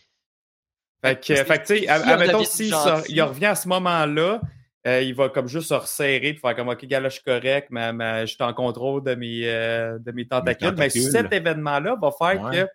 Fait 1.05 1.17
que, 1.19 1.23
tu 1.57 1.65
sais, 1.65 1.89
admettons, 1.89 2.45
s'il 2.45 2.75
revient 3.23 3.47
à 3.47 3.55
ce 3.55 3.69
moment-là, 3.69 4.41
euh, 4.87 5.03
il 5.03 5.15
va 5.15 5.29
comme 5.29 5.47
juste 5.49 5.69
se 5.69 5.75
resserrer 5.75 6.33
puis 6.33 6.39
faire 6.41 6.57
comme 6.57 6.69
OK, 6.69 6.85
gars, 6.87 7.01
là, 7.01 7.09
je 7.09 7.15
suis 7.15 7.23
correct, 7.25 7.69
mais, 7.71 7.93
mais 7.93 8.27
je 8.27 8.35
suis 8.35 8.43
en 8.43 8.53
contrôle 8.55 9.03
de 9.05 9.15
mes, 9.15 9.43
euh, 9.45 9.99
de 9.99 10.11
mes 10.13 10.27
tentacules. 10.27 10.75
Mais 10.79 10.89
cet 10.91 11.33
événement-là 11.33 11.97
va 12.01 12.11
faire 12.17 12.43
Ouais. 12.43 12.63
que 12.65 12.69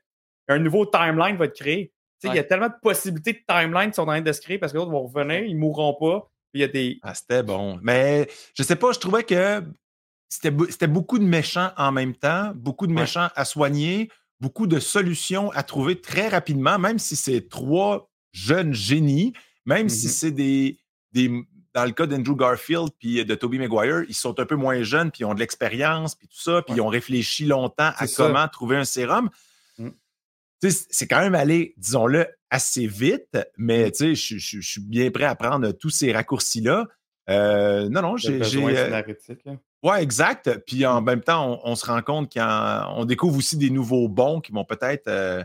un 0.47 0.59
nouveau 0.59 0.85
timeline 0.85 1.38
va 1.38 1.45
être 1.45 1.55
créé. 1.55 1.91
Il 2.24 2.33
y 2.33 2.39
a 2.39 2.43
tellement 2.43 2.67
de 2.69 2.74
possibilités 2.81 3.33
de 3.33 3.39
timeline 3.47 3.89
qui 3.91 3.95
sont 3.95 4.03
en 4.03 4.07
train 4.07 4.21
de 4.21 4.31
se 4.31 4.41
créer 4.41 4.57
parce 4.57 4.71
que 4.71 4.77
les 4.77 4.81
autres 4.83 4.91
vont 4.91 5.05
revenir, 5.07 5.43
ils 5.43 5.55
mourront 5.57 5.93
pas. 6.00 6.21
Puis 6.51 6.59
il 6.59 6.62
y 6.62 6.63
a 6.63 6.67
des. 6.67 7.00
Ah, 7.03 7.13
c'était 7.13 7.43
bon. 7.43 7.79
Mais 7.83 8.27
je 8.57 8.63
sais 8.63 8.75
pas, 8.75 8.91
je 8.93 9.00
trouvais 9.00 9.24
que 9.24 9.63
c'était 10.29 10.50
be- 10.51 10.69
c'était 10.71 10.88
beaucoup 10.88 11.19
de 11.19 11.24
méchants 11.24 11.71
en 11.77 11.91
même 11.91 12.15
temps, 12.15 12.51
beaucoup 12.55 12.88
de 12.88 12.93
Ouais. 12.93 13.01
méchants 13.01 13.27
à 13.35 13.45
soigner, 13.45 14.09
beaucoup 14.39 14.65
de 14.65 14.79
solutions 14.79 15.51
à 15.51 15.62
trouver 15.63 16.00
très 16.01 16.27
rapidement, 16.27 16.79
même 16.79 16.97
si 17.00 17.15
c'est 17.15 17.47
trois 17.47 18.09
jeunes 18.31 18.74
génies, 18.74 19.33
même 19.65 19.88
si 19.89 20.07
Mhm. 20.07 20.12
c'est 20.12 20.31
des, 20.31 20.79
des. 21.12 21.31
Dans 21.75 21.86
le 21.86 21.91
cas 21.91 22.08
d'Andrew 22.08 22.36
Garfield 22.38 22.89
puis 22.98 23.24
de 23.24 23.36
Tobey 23.36 23.58
Maguire, 23.60 24.03
ils 24.08 24.15
sont 24.15 24.39
un 24.39 24.46
peu 24.46 24.55
moins 24.55 24.82
jeunes, 24.82 25.12
puis 25.12 25.22
ils 25.22 25.25
ont 25.25 25.34
de 25.34 25.39
l'expérience, 25.39 26.15
puis 26.15 26.27
tout 26.27 26.39
ça, 26.39 26.62
puis 26.62 26.72
Ouais. 26.74 26.77
ils 26.77 26.82
ont 26.82 26.88
réfléchi 26.88 27.46
longtemps 27.46 27.91
à 27.98 28.08
ça. 28.08 28.25
comment 28.25 28.48
trouver 28.48 28.77
un 28.77 28.86
sérum. 28.86 29.29
Mm. 29.77 29.89
Tu 30.62 30.72
sais, 30.72 30.86
C'est 30.89 31.08
quand 31.08 31.20
même 31.20 31.36
allé, 31.36 31.74
disons-le, 31.77 32.27
assez 32.50 32.88
vite, 32.88 33.38
mais 33.58 33.91
tu 33.91 34.15
sais, 34.15 34.38
je, 34.39 34.60
suis 34.62 34.82
bien 34.82 35.12
prêt 35.12 35.25
à 35.25 35.36
prendre 35.36 35.72
tous 35.74 35.89
ces 35.89 36.13
raccourcis-là. 36.13 36.88
Euh, 37.29 37.89
non, 37.89 38.01
non, 38.01 38.17
j'ai 38.17 38.41
euh. 38.41 39.01
Ouais, 39.84 40.01
exact. 40.01 40.60
Puis 40.65 40.86
en 40.86 41.01
même 41.01 41.22
temps, 41.22 41.60
on, 41.63 41.72
on 41.72 41.75
se 41.75 41.86
rend 41.86 42.01
compte 42.01 42.34
qu'on 42.34 43.05
découvre 43.05 43.38
aussi 43.38 43.58
des 43.58 43.70
nouveaux 43.70 44.08
bons 44.08 44.39
qui 44.39 44.51
vont 44.51 44.63
peut-être. 44.65 45.08
euh, 45.08 45.44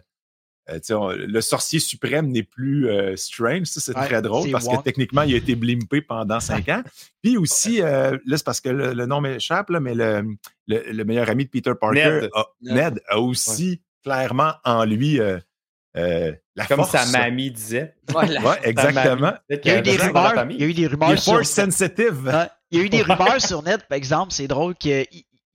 on- 0.90 1.08
le 1.10 1.40
sorcier 1.40 1.78
suprême 1.80 2.28
n'est 2.30 2.42
plus 2.42 2.88
euh, 2.88 3.16
Strange. 3.16 3.66
Ça, 3.66 3.80
c'est 3.80 3.96
Ouais, 3.96 4.06
très 4.06 4.22
drôle 4.22 4.50
parce 4.50 4.64
Wong. 4.66 4.78
que 4.78 4.82
techniquement, 4.84 5.22
il 5.22 5.34
a 5.34 5.36
été 5.38 5.54
blimpé 5.54 6.00
pendant 6.00 6.40
cinq 6.40 6.68
ans. 6.68 6.82
Puis 7.22 7.36
aussi, 7.36 7.82
euh, 7.82 8.16
là, 8.26 8.36
c'est 8.36 8.44
parce 8.44 8.60
que 8.60 8.68
le, 8.70 8.92
le 8.92 9.06
nom 9.06 9.20
m'échappe, 9.20 9.70
mais 9.70 9.94
le, 9.94 10.24
le- 10.66 10.92
le 10.92 11.04
meilleur 11.04 11.28
ami 11.30 11.44
de 11.44 11.50
Peter 11.50 11.72
Parker, 11.80 12.20
Ned. 12.22 12.30
a, 12.34 12.44
Ned, 12.62 13.00
a 13.08 13.18
aussi 13.20 13.82
clairement 14.04 14.52
en 14.64 14.84
lui 14.84 15.20
euh, 15.20 15.38
euh, 15.96 16.32
la 16.54 16.66
Comme 16.66 16.84
force. 16.84 16.90
sa 16.92 17.06
mamie 17.18 17.50
disait. 17.50 17.94
Voilà. 18.08 18.40
Ouais, 18.42 18.58
exactement. 18.62 19.32
Il 19.48 19.60
y 19.64 19.70
a 19.70 19.78
eu 19.78 19.82
des 19.82 19.96
rumeurs. 19.96 20.46
Il 20.50 20.60
y 20.60 20.64
a 20.64 20.66
eu 20.66 20.74
des 20.74 20.82
Il 20.82 20.86
rumeurs 20.88 21.10
est 21.12 21.16
sur. 21.16 21.44
sensitive. 21.44 22.26
Ouais. 22.26 22.46
Il 22.70 22.78
y 22.78 22.82
a 22.82 22.84
eu 22.84 22.88
des 22.88 23.02
rumeurs 23.02 23.40
sur 23.40 23.62
net, 23.64 23.80
par 23.88 23.96
exemple. 23.98 24.32
C'est 24.32 24.46
drôle 24.46 24.74
qu'il 24.76 25.04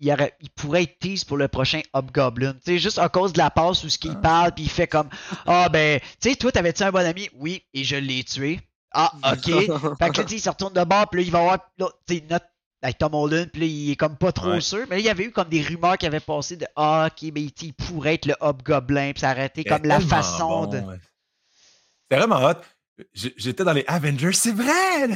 il 0.05 0.09
il, 0.09 0.13
aurait, 0.13 0.33
il 0.39 0.50
pourrait 0.51 0.83
être 0.83 1.00
tease 1.00 1.24
pour 1.24 1.38
le 1.38 1.47
prochain 1.47 1.81
Hobgoblin. 1.93 2.53
Tu 2.53 2.59
sais, 2.65 2.77
juste 2.77 3.00
à 3.00 3.09
cause 3.09 3.33
de 3.33 3.39
la 3.39 3.50
passe 3.50 3.83
où 3.83 3.89
ce 3.89 3.97
qu'il 3.97 4.15
parle, 4.19 4.53
puis 4.53 4.65
il 4.65 4.69
fait 4.69 4.88
comme 4.88 5.09
Ah 5.47 5.67
ben, 5.69 6.00
tu 6.21 6.29
sais, 6.29 6.35
toi, 6.35 6.51
t'avais-tu 6.51 6.83
un 6.83 6.91
bon 6.91 7.05
ami? 7.05 7.29
Oui, 7.33 7.63
et 7.74 7.83
je 7.83 7.95
l'ai 7.95 8.24
tué. 8.24 8.59
Ah, 8.91 9.12
ok. 9.15 9.45
fait 10.00 10.09
que 10.09 10.21
là, 10.21 10.27
il 10.29 10.39
se 10.39 10.50
retourne 10.50 10.74
de 10.74 10.83
bord, 10.83 11.09
puis 11.09 11.21
là, 11.21 11.25
il 11.25 11.31
va 11.31 11.39
avoir, 11.39 11.59
là, 11.77 11.89
tu 12.07 12.15
sais, 12.15 12.24
notre 12.29 12.45
avec 12.81 13.00
Tom 13.00 13.15
Holland, 13.15 13.50
puis 13.51 13.62
là, 13.62 13.67
il 13.67 13.91
est 13.91 13.95
comme 13.95 14.15
pas 14.15 14.31
trop 14.31 14.51
Ouais. 14.51 14.62
sûr. 14.62 14.85
Mais 14.89 14.97
là, 14.97 15.00
il 15.00 15.05
y 15.05 15.09
avait 15.09 15.24
eu 15.24 15.31
comme 15.31 15.50
des 15.50 15.62
rumeurs 15.63 15.97
qui 15.97 16.05
avaient 16.05 16.19
passé 16.19 16.55
de 16.55 16.67
Ah, 16.75 17.09
ok, 17.09 17.31
ben, 17.31 17.50
il 17.62 17.74
pourrait 17.74 18.13
être 18.13 18.27
le 18.27 18.35
Hobgoblin, 18.39 19.12
puis 19.12 19.21
ça 19.21 19.31
aurait 19.31 19.47
été 19.47 19.63
comme 19.63 19.85
la 19.85 20.00
façon 20.00 20.47
bon, 20.47 20.67
de. 20.67 20.77
ouais. 20.77 21.00
C'était 22.03 22.24
vraiment 22.24 22.45
hot. 22.47 22.62
J'étais 23.14 23.66
dans 23.66 23.74
les 23.74 23.84
Avengers, 23.88 24.32
c'est 24.34 24.54
vrai! 24.54 25.08
là, 25.10 25.16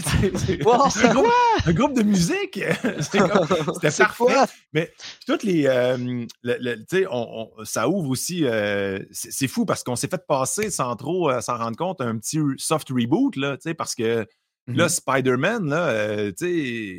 Wow. 0.66 0.84
un, 1.02 1.14
groupe, 1.14 1.28
un 1.66 1.72
groupe 1.74 1.94
de 1.94 2.04
musique! 2.04 2.60
C'était 3.00 3.20
parfait. 4.04 4.24
Mais 4.74 4.92
toutes 5.26 5.44
les. 5.44 5.66
euh, 5.66 5.96
le- 6.44 6.58
le- 6.60 6.76
tu 6.80 6.98
sais, 6.98 7.06
on- 7.10 7.48
on- 7.58 7.66
ça 7.66 7.88
ouvre 7.88 8.10
aussi. 8.10 8.44
euh, 8.46 9.00
c'est 9.12 9.48
fou 9.48 9.66
parce 9.66 9.84
qu'on 9.84 9.96
s'est 9.96 10.10
fait 10.10 10.26
passer 10.28 10.70
sans 10.72 10.94
trop 10.98 11.30
euh, 11.30 11.40
s'en 11.40 11.58
rendre 11.58 11.78
compte 11.78 12.02
un 12.02 12.18
petit 12.18 12.40
soft 12.58 12.90
reboot, 12.90 13.38
là, 13.38 13.56
tu 13.56 13.70
sais, 13.70 13.74
là, 14.76 14.84
Mhm. 14.86 14.90
Spider-Man, 14.90 15.70
là, 15.70 15.88
euh, 15.90 16.32
tu 16.38 16.46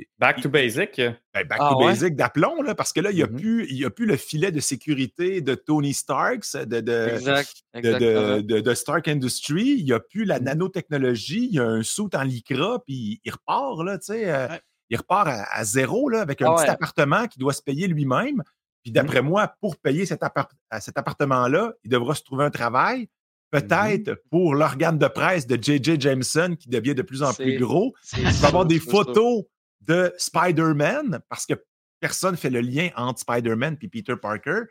sais. 0.00 0.08
Back 0.18 0.40
to 0.42 0.48
basic. 0.48 0.96
Ben, 0.96 1.16
back 1.46 1.58
Ah 1.60 1.70
to 1.72 1.78
ouais? 1.78 1.86
basic 1.86 2.16
d'aplomb, 2.16 2.62
là, 2.62 2.74
parce 2.74 2.92
que 2.92 3.00
là, 3.00 3.10
il 3.10 3.16
n'y 3.16 3.22
a, 3.22 3.26
Mhm. 3.26 3.36
plus- 3.40 3.66
il 3.70 3.76
y 3.78 3.84
a 3.84 3.90
plus 3.90 4.06
le 4.06 4.16
filet 4.16 4.50
de 4.52 4.60
sécurité 4.60 5.40
de 5.40 5.54
Tony 5.54 5.94
Stark, 5.94 6.42
de, 6.54 6.80
de, 6.80 7.08
Exact. 7.14 7.54
de, 7.74 7.78
Exactement. 7.78 8.36
de, 8.36 8.40
de- 8.42 8.60
de 8.60 8.74
Stark 8.74 9.08
Industries. 9.08 9.76
Il 9.78 9.84
n'y 9.84 9.92
a 9.92 10.00
plus 10.00 10.24
la 10.24 10.38
Mhm. 10.38 10.44
nanotechnologie. 10.46 11.46
Il 11.46 11.54
y 11.54 11.58
a 11.60 11.64
un 11.66 11.82
saut 11.82 12.10
en 12.14 12.22
lycra, 12.22 12.82
puis 12.86 13.20
il 13.24 13.30
repart, 13.32 13.82
là, 13.84 13.98
tu 13.98 14.06
sais. 14.06 14.30
euh, 14.32 14.48
Ouais. 14.48 14.60
Il 14.92 14.96
repart 14.96 15.28
à, 15.28 15.44
à 15.52 15.62
zéro, 15.64 16.08
là, 16.08 16.20
avec 16.20 16.42
un 16.42 16.46
Ah 16.50 16.54
petit 16.56 16.64
ouais. 16.64 16.70
appartement 16.70 17.26
qu'il 17.28 17.38
doit 17.40 17.52
se 17.52 17.62
payer 17.62 17.86
lui-même. 17.86 18.42
Puis 18.82 18.90
d'après 18.90 19.22
moi, 19.22 19.54
pour 19.60 19.76
payer 19.76 20.04
cet, 20.04 20.22
appart- 20.24 20.50
à 20.70 20.80
cet 20.80 20.98
appartement-là, 20.98 21.74
il 21.84 21.90
devra 21.90 22.14
se 22.16 22.22
trouver 22.24 22.44
un 22.44 22.50
travail. 22.50 23.08
Peut-être 23.50 24.14
pour 24.30 24.54
l'organe 24.54 24.98
de 24.98 25.08
presse 25.08 25.46
de 25.46 25.60
J.J. 25.60 26.00
Jameson 26.00 26.54
qui 26.58 26.68
devient 26.68 26.94
de 26.94 27.02
plus 27.02 27.22
en 27.22 27.32
plus 27.34 27.58
gros. 27.58 27.94
Il 28.16 28.24
va 28.24 28.48
avoir 28.48 28.64
des 28.66 28.78
photos 28.78 29.44
de 29.80 30.12
Spider-Man 30.18 31.20
parce 31.28 31.46
que 31.46 31.54
personne 32.00 32.32
ne 32.32 32.36
fait 32.36 32.50
le 32.50 32.60
lien 32.60 32.90
entre 32.96 33.20
Spider-Man 33.20 33.76
et 33.82 33.88
Peter 33.88 34.14
Parker. 34.16 34.62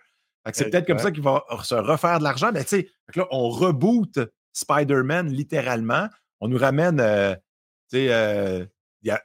C'est 0.53 0.69
peut-être 0.69 0.87
comme 0.87 0.99
ça 0.99 1.11
qu'il 1.11 1.21
va 1.23 1.43
se 1.63 1.75
refaire 1.75 2.19
de 2.19 2.23
l'argent. 2.23 2.51
Mais 2.53 2.63
tu 2.63 2.69
sais, 2.69 2.89
là, 3.15 3.27
on 3.31 3.49
reboot 3.49 4.17
Spider-Man 4.53 5.29
littéralement. 5.31 6.07
On 6.39 6.47
nous 6.47 6.57
ramène, 6.57 6.99
euh, 6.99 7.35
tu 7.91 7.97
sais, 7.97 8.07
euh, 8.09 8.65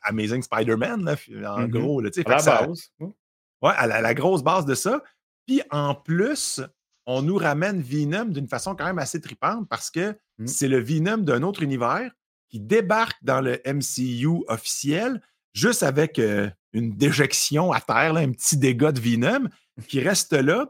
Amazing 0.02 0.42
Spider-Man, 0.42 1.16
en 1.46 1.61
Mhm. 1.62 1.68
gros. 1.70 2.00
Là. 2.00 2.11
À 2.26 2.30
la 2.30 2.38
ça- 2.38 2.66
base. 2.66 2.90
Ouais, 3.00 3.73
à 3.76 3.87
la, 3.87 4.00
la 4.00 4.14
grosse 4.14 4.42
base 4.42 4.66
de 4.66 4.75
ça. 4.75 5.02
Puis 5.46 5.62
en 5.70 5.94
plus, 5.94 6.61
on 7.06 7.23
nous 7.23 7.37
ramène 7.37 7.80
Venom 7.82 8.26
d'une 8.26 8.49
façon 8.49 8.75
quand 8.75 8.84
même 8.87 8.99
assez 8.99 9.20
tripante 9.20 9.68
parce 9.68 9.90
que 9.90 10.16
Mm. 10.38 10.46
c'est 10.49 10.66
le 10.66 10.80
Venom 10.82 11.18
d'un 11.18 11.42
autre 11.44 11.62
univers 11.62 12.11
qui 12.50 12.58
débarque 12.58 13.16
dans 13.23 13.40
le 13.40 13.61
MCU 13.64 14.42
officiel 14.49 15.20
juste 15.52 15.84
avec 15.84 16.18
euh, 16.18 16.50
une 16.73 16.96
déjection 16.96 17.70
à 17.70 17.80
terre, 17.80 18.12
là, 18.14 18.20
un 18.20 18.32
petit 18.32 18.56
dégât 18.56 18.90
de 18.90 18.99
Venom 19.00 19.49
qui 19.87 20.00
reste 20.00 20.32
là. 20.32 20.66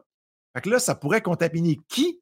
Fait 0.55 0.61
que 0.61 0.69
là, 0.69 0.79
ça 0.79 0.95
pourrait 0.95 1.23
contaminer 1.23 1.79
qui? 1.89 2.21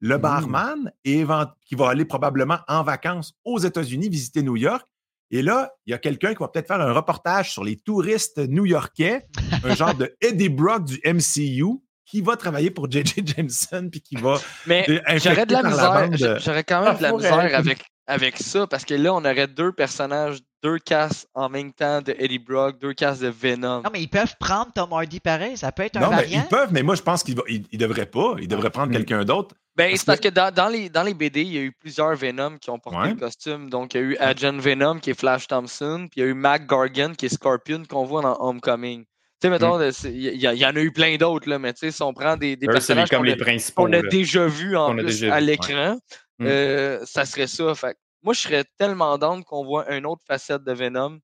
Le 0.00 0.16
Mm. 0.18 0.20
barman 0.20 0.92
et 1.04 1.24
qui 1.64 1.76
va 1.76 1.88
aller 1.90 2.04
probablement 2.04 2.58
en 2.66 2.82
vacances 2.82 3.34
aux 3.44 3.58
États-Unis 3.60 4.08
visiter 4.08 4.42
New 4.42 4.56
York. 4.56 4.84
Et 5.30 5.40
là, 5.42 5.72
il 5.86 5.92
y 5.92 5.94
a 5.94 5.98
quelqu'un 5.98 6.32
qui 6.34 6.40
va 6.40 6.48
peut-être 6.48 6.66
faire 6.66 6.80
un 6.80 6.92
reportage 6.92 7.52
sur 7.52 7.62
les 7.62 7.76
touristes 7.76 8.38
new-yorkais, 8.38 9.28
un 9.62 9.74
genre 9.76 9.94
de 9.94 10.14
Eddie 10.20 10.48
Brock 10.48 10.84
du 10.84 11.00
MCU, 11.04 11.78
qui 12.12 12.20
va 12.20 12.36
travailler 12.36 12.70
pour 12.70 12.90
J.J. 12.90 13.22
Jameson, 13.26 13.88
puis 13.90 14.02
qui 14.02 14.16
va 14.16 14.38
Mais 14.66 14.84
euh, 14.88 15.18
j'aurais 15.18 15.46
de 15.46 15.52
la 15.54 15.62
misère. 15.62 16.38
J'aurais 16.40 16.62
quand 16.62 16.84
même 16.84 16.96
de 16.98 17.02
la 17.02 17.12
misère 17.12 17.36
réagir. 17.38 17.58
avec, 17.58 17.84
avec 18.06 18.36
ça 18.36 18.66
parce 18.66 18.84
que 18.84 18.92
là, 18.92 19.14
on 19.14 19.24
aurait 19.24 19.46
deux 19.46 19.72
personnages, 19.72 20.40
deux 20.62 20.78
castes 20.78 21.26
en 21.32 21.48
même 21.48 21.72
temps 21.72 22.02
de 22.02 22.14
Eddie 22.18 22.38
Brock, 22.38 22.78
deux 22.78 22.92
castes 22.92 23.22
de 23.22 23.28
Venom. 23.28 23.80
Non, 23.82 23.90
mais 23.90 24.02
ils 24.02 24.08
peuvent 24.10 24.34
prendre 24.38 24.70
Tom 24.74 24.92
Hardy 24.92 25.20
pareil. 25.20 25.56
Ça 25.56 25.72
peut 25.72 25.84
être 25.84 25.96
un 25.96 26.00
Non, 26.00 26.10
mais 26.10 26.16
variant. 26.16 26.42
ils 26.44 26.48
peuvent, 26.48 26.68
mais 26.70 26.82
moi, 26.82 26.96
je 26.96 27.02
pense 27.02 27.22
qu'ils 27.22 27.34
ne 27.36 27.40
ils, 27.48 27.64
ils 27.72 27.78
devraient 27.78 28.04
pas. 28.04 28.34
Ils 28.40 28.46
devraient 28.48 28.68
prendre 28.70 28.88
Mm. 28.90 28.92
quelqu'un 28.92 29.24
d'autre. 29.24 29.54
Ben, 29.74 29.96
c'est 29.96 30.04
parce 30.04 30.20
que 30.20 30.28
dans, 30.28 30.52
dans 30.52 30.68
les, 30.68 30.90
dans 30.90 31.02
les 31.02 31.14
BD, 31.14 31.40
il 31.40 31.52
y 31.54 31.56
a 31.56 31.62
eu 31.62 31.72
plusieurs 31.72 32.14
Venom 32.14 32.58
qui 32.58 32.68
ont 32.68 32.78
porté 32.78 32.98
Ouais. 32.98 33.08
le 33.14 33.16
costume. 33.16 33.70
Donc, 33.70 33.94
il 33.94 33.96
y 33.96 34.00
a 34.00 34.04
eu 34.04 34.16
Agent 34.18 34.58
Venom 34.58 34.98
qui 34.98 35.08
est 35.08 35.18
Flash 35.18 35.46
Thompson, 35.46 36.08
puis 36.10 36.20
il 36.20 36.24
y 36.24 36.26
a 36.26 36.28
eu 36.28 36.34
Mac 36.34 36.66
Gargan 36.68 37.14
qui 37.16 37.24
est 37.24 37.30
Scorpion 37.30 37.82
qu'on 37.88 38.04
voit 38.04 38.20
dans 38.20 38.36
Homecoming. 38.38 39.06
Tu 39.42 39.48
sais, 39.48 39.50
mettons, 39.50 39.90
c'est- 39.90 40.12
il 40.14 40.36
y, 40.40 40.64
en 40.66 40.76
a 40.76 40.80
eu 40.80 40.92
plein 40.92 41.16
d'autres, 41.16 41.48
là, 41.48 41.58
mais 41.58 41.72
tu 41.72 41.80
sais, 41.80 41.90
si 41.90 42.00
on 42.02 42.14
prend 42.14 42.36
des, 42.36 42.54
des 42.54 42.66
Eux, 42.68 42.72
personnages 42.72 43.08
comme 43.10 43.18
qu'on 43.18 43.24
les 43.24 43.32
a, 43.32 43.36
principaux. 43.36 43.82
qu'on 43.86 43.92
a 43.92 44.00
déjà 44.02 44.46
vus 44.46 44.76
en 44.76 44.92
plus 44.94 45.04
déjà 45.04 45.34
à 45.34 45.40
l'écran, 45.40 45.98
Mm. 46.38 46.46
euh, 46.46 47.04
ça 47.04 47.24
serait 47.24 47.48
ça. 47.48 47.74
Fait 47.74 47.96
moi, 48.22 48.34
je 48.34 48.40
serais 48.40 48.64
tellement 48.78 49.18
down 49.18 49.42
qu'on 49.42 49.64
voit 49.64 49.92
une 49.92 50.06
autre 50.06 50.22
facette 50.24 50.62
de 50.62 50.72
Venom 50.72 51.18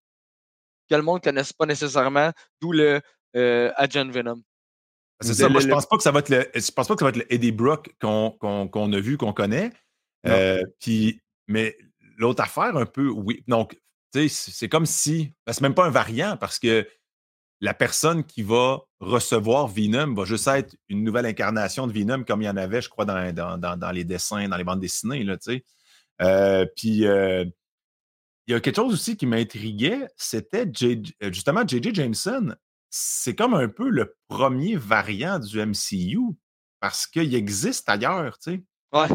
que 0.91 0.95
le 0.97 1.03
monde 1.03 1.19
ne 1.19 1.23
connaisse 1.31 1.53
pas 1.53 1.65
nécessairement, 1.67 2.33
d'où 2.61 2.73
le 2.73 3.01
euh, 3.37 3.71
Agent 3.77 4.09
Venom. 4.11 4.43
C'est 5.21 5.29
Le- 5.29 5.35
ça, 5.35 5.49
moi, 5.49 5.61
le- 5.61 5.67
je 5.67 5.71
pense 5.73 5.87
pas 5.87 5.97
que 5.97 6.03
ça 6.03 6.11
va 6.11 6.19
être 6.21 6.29
le, 6.29 6.47
je 6.55 6.71
pense 6.73 6.89
pas 6.89 6.95
que 6.95 6.99
ça 7.01 7.05
va 7.05 7.11
être 7.11 7.17
le 7.19 7.33
Eddie 7.33 7.53
Brock 7.53 7.91
qu'on 8.01 8.33
qu'on- 8.41 8.67
qu'on 8.69 8.93
a 8.93 8.99
vu, 9.01 9.17
qu'on 9.17 9.33
connaît. 9.33 9.69
Non. 10.25 10.33
Euh, 10.33 10.63
puis, 10.81 11.21
mais 11.47 11.77
l'autre 12.17 12.43
affaire, 12.43 12.77
un 12.77 12.87
peu, 12.87 13.09
oui. 13.11 13.45
Donc, 13.47 13.75
tu 14.13 14.23
sais, 14.23 14.29
c'est 14.29 14.51
c'est 14.51 14.69
comme 14.69 14.87
si. 14.87 15.33
ben, 15.47 15.53
C'est 15.53 15.61
même 15.61 15.75
pas 15.75 15.87
un 15.87 15.91
variant 15.91 16.37
parce 16.37 16.59
que 16.59 16.85
la 17.61 17.75
personne 17.75 18.25
qui 18.25 18.43
va 18.43 18.81
recevoir 19.01 19.67
Venom 19.67 20.15
va 20.15 20.25
juste 20.25 20.47
être 20.49 20.77
une 20.89 21.03
nouvelle 21.03 21.27
incarnation 21.27 21.87
de 21.87 21.93
Venom 21.93 22.25
comme 22.25 22.43
il 22.43 22.47
y 22.47 22.49
en 22.49 22.57
avait, 22.57 22.81
je 22.83 22.89
crois, 22.89 23.05
dans, 23.05 23.33
dans, 23.35 23.59
dans- 23.59 23.77
dans 23.77 23.91
les 23.91 24.05
dessins, 24.05 24.49
dans 24.49 24.57
les 24.57 24.65
bandes 24.65 24.81
dessinées, 24.81 25.25
là, 25.25 25.37
tu 25.37 25.53
sais. 25.53 25.65
Euh, 26.23 26.67
puis, 26.77 27.07
euh, 27.07 27.45
il 28.47 28.53
y 28.53 28.55
a 28.55 28.61
quelque 28.61 28.77
chose 28.77 28.93
aussi 28.95 29.17
qui 29.17 29.27
m'intriguait, 29.27 30.09
c'était 30.17 30.67
J- 30.73 31.03
euh, 31.23 31.33
justement 31.33 31.67
J.J. 31.67 31.95
Jameson. 31.95 32.55
C'est 32.91 33.35
comme 33.35 33.55
un 33.55 33.69
peu 33.69 33.89
le 33.91 34.17
premier 34.29 34.77
variant 34.77 35.39
du 35.39 35.59
MCU 35.61 36.19
parce 36.81 37.07
qu'il 37.07 37.35
existe 37.35 37.89
ailleurs, 37.89 38.39
tu 38.39 38.53
sais. 38.53 38.63
Ouais. 38.93 39.09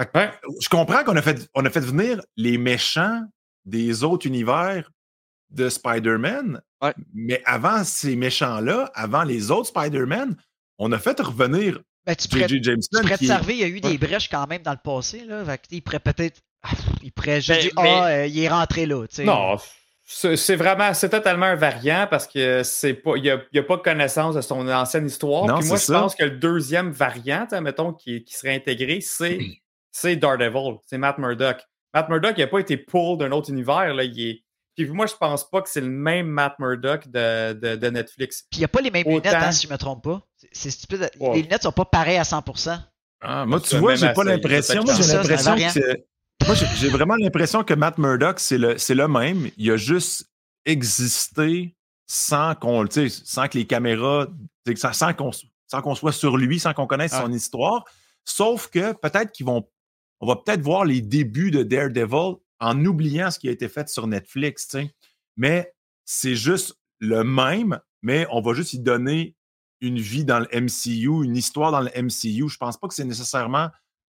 Fait 0.00 0.06
que, 0.10 0.18
Ouais. 0.18 0.32
Je 0.60 0.68
comprends 0.68 1.04
qu'on 1.04 1.16
a 1.16 1.22
fait, 1.22 1.48
on 1.54 1.64
a 1.64 1.70
fait 1.70 1.80
venir 1.80 2.20
les 2.36 2.58
méchants 2.58 3.22
des 3.64 4.02
autres 4.04 4.26
univers 4.26 4.90
de 5.50 5.68
Spider-Man, 5.68 6.60
Ouais. 6.82 6.94
mais 7.14 7.42
avant 7.44 7.82
ces 7.84 8.14
méchants-là, 8.16 8.90
avant 8.94 9.24
les 9.24 9.50
autres 9.50 9.68
Spider-Man, 9.68 10.36
on 10.78 10.92
a 10.92 10.98
fait 10.98 11.18
revenir 11.20 11.80
Ben, 12.06 12.14
tu 12.14 12.28
pourrais, 12.28 12.48
J.J. 12.48 12.62
Jameson. 12.62 13.00
tu 13.02 13.16
qui 13.18 13.26
servir, 13.26 13.50
il 13.54 13.60
y 13.60 13.64
a 13.64 13.68
eu 13.68 13.80
des 13.80 13.98
brèches 13.98 14.28
quand 14.28 14.46
même 14.46 14.62
dans 14.62 14.70
le 14.72 14.78
passé. 14.82 15.24
Là. 15.26 15.44
Fait 15.44 15.60
il 15.70 15.82
pourrait 15.82 15.98
peut-être. 16.00 16.40
ah, 16.62 16.70
Il 17.02 17.12
pourrait 17.12 17.40
juste 17.40 17.50
Mais- 17.50 17.62
dire 17.62 17.72
mais- 17.82 17.98
Ah, 18.00 18.06
euh, 18.06 18.26
il 18.26 18.38
est 18.38 18.48
rentré 18.48 18.86
là. 18.86 19.04
Non, 19.24 19.56
c'est 20.04 20.56
vraiment, 20.56 20.94
c'est 20.94 21.10
totalement 21.10 21.46
un 21.46 21.54
variant 21.56 22.06
parce 22.08 22.26
que 22.26 22.62
c'est 22.62 22.94
pas, 22.94 23.16
il 23.16 23.22
n'y 23.22 23.30
a, 23.30 23.42
il 23.52 23.56
y 23.56 23.58
a 23.58 23.62
pas 23.62 23.76
connaissance 23.78 24.36
de 24.36 24.40
son 24.40 24.66
ancienne 24.68 25.06
histoire. 25.06 25.46
Non, 25.46 25.58
Puis 25.58 25.68
moi, 25.68 25.76
je 25.76 25.82
ça. 25.82 26.00
pense 26.00 26.14
que 26.14 26.24
le 26.24 26.30
deuxième 26.38 26.90
variant, 26.92 27.46
mettons, 27.60 27.92
qui, 27.92 28.24
qui 28.24 28.34
serait 28.34 28.54
intégré, 28.54 29.00
c'est, 29.02 29.38
c'est 29.90 30.16
Daredevil, 30.16 30.76
c'est 30.86 30.96
Matt 30.98 31.18
Murdock. 31.18 31.58
Matt 31.92 32.08
Murdock, 32.08 32.34
il 32.36 32.40
n'a 32.40 32.46
pas 32.46 32.60
été 32.60 32.76
pull 32.78 33.18
d'un 33.18 33.32
autre 33.32 33.50
univers. 33.50 33.92
Là, 33.94 34.04
il 34.04 34.20
est... 34.20 34.42
Puis 34.84 34.92
moi, 34.94 35.06
je 35.06 35.14
pense 35.14 35.48
pas 35.50 35.60
que 35.62 35.68
c'est 35.68 35.80
le 35.80 35.88
même 35.88 36.26
Matt 36.28 36.54
Murdock 36.58 37.08
de, 37.08 37.52
de, 37.52 37.76
de 37.76 37.86
Netflix. 37.90 38.42
Puis 38.50 38.58
il 38.58 38.60
n'y 38.60 38.64
a 38.64 38.68
pas 38.68 38.80
les 38.80 38.90
mêmes 38.90 39.04
Autant- 39.06 39.28
lunettes, 39.28 39.34
hein, 39.42 39.52
si 39.52 39.62
je 39.62 39.68
ne 39.68 39.72
me 39.72 39.78
trompe 39.78 40.04
pas. 40.04 40.22
C'est- 40.52 40.70
stupide. 40.70 41.10
Les 41.34 41.42
lunettes 41.42 41.62
sont 41.62 41.72
pas 41.72 41.84
pareilles 41.84 42.16
à 42.18 42.22
100%. 42.24 42.78
Ah, 43.20 43.44
moi, 43.46 43.60
tu 43.60 43.76
vois, 43.76 43.96
j'ai 43.96 44.12
pas 44.12 44.22
l'impression. 44.24 44.82
Moi, 44.84 44.94
j'ai 44.94 45.02
ça, 45.02 45.08
c'est 45.08 45.14
un 45.16 45.22
l'impression 45.22 45.54
que 45.56 45.70
c'est- 45.72 46.06
Moi, 46.46 46.54
j'ai 46.54 46.66
j'ai 46.76 46.88
vraiment 46.88 47.16
l'impression 47.16 47.64
que 47.64 47.74
Matt 47.74 47.98
Murdock, 47.98 48.38
c'est 48.38 48.58
le, 48.58 48.78
c'est 48.78 48.94
le 48.94 49.08
même. 49.08 49.50
Il 49.56 49.70
a 49.72 49.76
juste 49.76 50.26
existé 50.82 51.74
sans 52.06 52.54
qu'on, 52.54 52.86
sais, 52.88 53.08
sans 53.08 53.48
que 53.48 53.58
les 53.58 53.66
caméras, 53.66 54.28
sans, 54.76 54.92
sans 54.92 55.12
qu'on 55.14 55.30
sans 55.70 55.82
qu'on 55.82 55.94
soit 55.94 56.12
sur 56.12 56.36
lui, 56.38 56.58
sans 56.58 56.72
qu'on 56.72 56.86
connaisse 56.86 57.12
Ah. 57.14 57.22
son 57.26 57.32
histoire. 57.32 57.84
Sauf 58.24 58.68
que 58.68 58.92
peut-être 58.92 59.32
qu'ils 59.32 59.44
vont, 59.46 59.68
on 60.20 60.26
va 60.26 60.36
peut-être 60.36 60.62
voir 60.62 60.84
les 60.86 61.00
débuts 61.02 61.50
de 61.50 61.62
Daredevil 61.62 62.36
en 62.60 62.84
oubliant 62.84 63.30
ce 63.30 63.38
qui 63.38 63.48
a 63.48 63.52
été 63.52 63.68
fait 63.68 63.88
sur 63.88 64.06
Netflix. 64.06 64.76
Mais 65.36 65.72
c'est 66.04 66.34
juste 66.34 66.78
le 67.00 67.22
même, 67.22 67.80
mais 68.02 68.26
on 68.30 68.40
va 68.40 68.54
juste 68.54 68.72
y 68.72 68.80
donner 68.80 69.36
une 69.80 69.98
vie 69.98 70.24
dans 70.24 70.40
le 70.40 70.48
MCU, 70.60 71.24
une 71.24 71.36
histoire 71.36 71.70
dans 71.70 71.80
le 71.80 71.90
MCU. 71.90 72.48
Je 72.48 72.56
pense 72.56 72.76
pas 72.76 72.88
que 72.88 72.94
c'est 72.94 73.04
nécessairement 73.04 73.70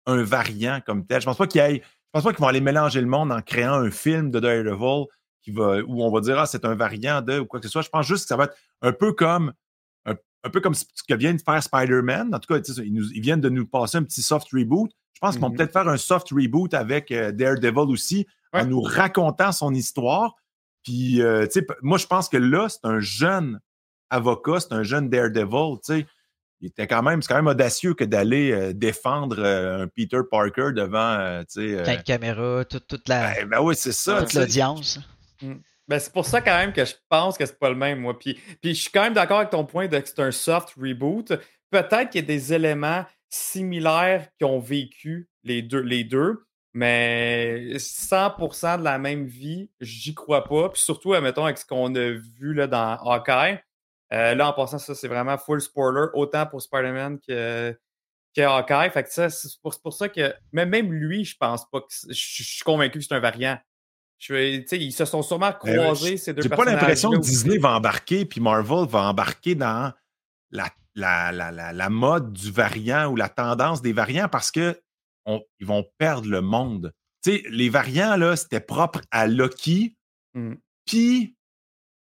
un 0.06 0.24
variant 0.24 0.82
comme 0.86 1.06
tel. 1.06 1.22
Je 1.22 1.26
pense 1.26 1.38
pas 1.38 1.48
qu'il 1.48 1.62
je 1.62 2.12
pense 2.12 2.24
pas 2.24 2.32
qu'ils 2.32 2.42
vont 2.42 2.48
aller 2.48 2.62
mélanger 2.62 3.02
le 3.02 3.08
monde 3.08 3.32
en 3.32 3.42
créant 3.42 3.74
un 3.74 3.92
film 3.92 4.32
de 4.32 4.40
Daredevil 4.40 5.06
qui 5.42 5.52
où 5.52 6.04
on 6.04 6.12
va 6.12 6.22
dire 6.22 6.40
ah, 6.40 6.46
c'est 6.46 6.66
un 6.66 6.76
variant 6.76 7.22
de 7.22 7.40
ou 7.40 7.46
quoi 7.46 7.60
que 7.60 7.68
ce 7.68 7.72
soit. 7.72 7.82
Je 7.82 7.90
pense 7.90 8.08
juste 8.08 8.24
que 8.24 8.30
ça 8.30 8.38
va 8.38 8.46
être 8.46 8.58
un 8.82 8.94
peu 8.94 9.14
comme 9.14 9.54
un, 10.06 10.50
peu 10.50 10.62
comme 10.62 10.74
ce 10.74 10.86
que 11.08 11.14
vient 11.16 11.34
de 11.34 11.42
faire 11.42 11.62
Spider-Man. 11.62 12.34
En 12.34 12.40
tout 12.40 12.54
cas, 12.54 12.62
ils 12.62 13.22
viennent 13.22 13.42
de 13.42 13.50
nous 13.50 13.68
passer 13.68 13.98
un 13.98 14.04
petit 14.04 14.22
soft 14.22 14.48
reboot. 14.54 14.92
Je 15.22 15.28
pense 15.28 15.36
qu'ils 15.36 15.42
vont 15.42 15.50
Mhm. 15.50 15.58
peut-être 15.58 15.74
faire 15.74 15.88
un 15.90 15.98
soft 15.98 16.30
reboot 16.32 16.74
avec 16.74 17.12
euh, 17.12 17.34
Daredevil 17.34 17.92
aussi, 17.92 18.26
en 18.54 18.66
nous 18.66 18.80
racontant 18.82 19.52
son 19.52 19.74
histoire. 19.74 20.34
Puis, 20.84 21.22
euh, 21.22 21.46
tu 21.46 21.60
sais, 21.60 21.68
moi, 21.82 21.98
je 21.98 22.08
pense 22.08 22.30
que 22.30 22.38
là, 22.38 22.68
c'est 22.70 22.86
un 22.86 23.02
jeune 23.02 23.60
avocat, 24.10 24.62
c'est 24.62 24.72
un 24.74 24.84
jeune 24.84 25.10
Daredevil, 25.10 25.76
tu 25.86 25.94
sais. 26.00 26.06
Il 26.62 26.68
était 26.68 26.88
quand 26.88 27.04
même, 27.04 27.22
c'est 27.22 27.28
quand 27.28 27.36
même 27.36 27.48
audacieux 27.48 27.94
que 27.94 28.04
d'aller 28.06 28.52
euh, 28.52 28.74
défendre 28.74 29.38
euh, 29.40 29.84
un 29.84 29.88
Peter 29.88 30.20
Parker 30.30 30.72
devant, 30.74 30.98
euh, 31.20 31.42
tu 31.52 31.76
sais. 31.78 31.84
Quand 31.86 31.94
une 31.94 32.04
caméra, 32.04 32.64
toute, 32.66 32.88
toute 32.88 33.08
la, 33.10 33.34
ben, 33.34 33.50
ben 33.50 33.60
oui, 33.62 33.76
c'est 33.76 33.92
ça. 33.92 34.24
toute 34.24 34.34
l'audience. 34.34 35.00
Ben, 35.88 36.00
c'est 36.00 36.14
pour 36.14 36.26
ça 36.26 36.40
quand 36.42 36.58
même 36.58 36.72
que 36.74 36.86
je 36.86 36.94
pense 37.10 37.38
que 37.38 37.46
c'est 37.46 37.58
pas 37.60 37.70
le 37.70 37.76
même, 37.76 38.00
moi. 38.00 38.18
Puis, 38.18 38.40
puis 38.62 38.74
je 38.76 38.82
suis 38.82 38.92
quand 38.92 39.02
même 39.04 39.14
d'accord 39.14 39.40
avec 39.40 39.50
ton 39.50 39.66
point 39.66 39.88
de 39.88 40.00
que 40.00 40.08
c'est 40.08 40.20
un 40.20 40.32
soft 40.32 40.74
reboot. 40.80 41.34
Peut-être 41.72 42.10
qu'il 42.10 42.22
y 42.22 42.24
a 42.24 42.28
des 42.28 42.54
éléments 42.54 43.06
similaires 43.30 44.28
qui 44.38 44.46
ont 44.46 44.60
vécu 44.60 45.30
les 45.44 45.62
deux, 45.62 45.82
les 45.82 46.04
deux 46.04 46.46
mais 46.74 47.74
100% 47.78 48.80
de 48.80 48.84
la 48.84 49.00
même 49.00 49.26
vie, 49.26 49.70
j'y 49.80 50.14
crois 50.14 50.44
pas. 50.44 50.70
Puis 50.70 50.82
surtout, 50.82 51.14
admettons, 51.14 51.46
avec 51.46 51.58
ce 51.58 51.66
qu'on 51.66 51.94
a 51.96 52.12
vu 52.12 52.54
là, 52.54 52.68
dans 52.68 52.96
Hawkeye. 52.98 53.60
Euh, 54.14 54.36
là, 54.36 54.50
en 54.50 54.54
passant, 54.54 54.78
ça, 54.78 54.96
c'est 54.96 55.08
vraiment 55.08 55.38
full 55.38 55.62
spoiler, 55.62 56.08
autant 56.14 56.46
pour 56.46 56.62
Spider-Man 56.62 57.20
que, 57.28 57.78
que 58.36 58.42
Hawkeye. 58.42 58.92
Fait 58.92 59.04
que 59.04 59.12
ça, 59.12 59.30
c'est 59.30 59.50
pour, 59.62 59.80
pour 59.82 59.94
ça 59.94 60.10
que 60.10 60.34
même, 60.52 60.70
même 60.70 60.92
lui, 60.92 61.26
je 61.26 61.36
pense 61.38 61.70
pas 61.70 61.82
que. 61.82 61.88
Je 62.08 62.14
suis 62.14 62.64
convaincu 62.64 63.00
que 63.00 63.06
c'est 63.06 63.16
un 63.16 63.20
variant. 63.20 63.58
Je 64.18 64.34
suis- 64.34 64.62
tu 64.62 64.68
sais, 64.68 64.78
ils 64.78 64.92
se 64.92 65.06
sont 65.06 65.22
sûrement 65.22 65.48
euh, 65.48 65.52
croisés, 65.52 66.18
ces 66.18 66.34
deux 66.34 66.42
J'ai 66.42 66.50
pas 66.50 66.66
l'impression 66.66 67.12
que 67.12 67.18
Disney 67.18 67.58
va 67.58 67.76
embarquer, 67.76 68.26
puis 68.26 68.42
Marvel 68.42 68.88
va 68.88 69.04
embarquer 69.04 69.56
dans 69.56 69.94
la, 70.52 70.70
la, 70.96 71.32
la, 71.32 71.52
la, 71.52 71.72
la 71.74 71.90
mode 71.90 72.34
du 72.34 72.52
variant 72.52 73.08
ou 73.12 73.16
la 73.16 73.30
tendance 73.30 73.82
des 73.82 73.94
variants 73.94 74.28
parce 74.30 74.52
que 74.52 74.80
on- 75.26 75.42
ils 75.60 75.66
vont 75.68 75.86
perdre 75.98 76.28
le 76.28 76.42
monde. 76.42 76.94
Tu 77.24 77.32
sais, 77.32 77.44
les 77.50 77.70
variants, 77.70 78.16
là, 78.16 78.36
c'était 78.36 78.60
propre 78.62 79.02
à 79.12 79.28
Loki, 79.28 79.96
Mm. 80.36 80.54
puis 80.86 81.36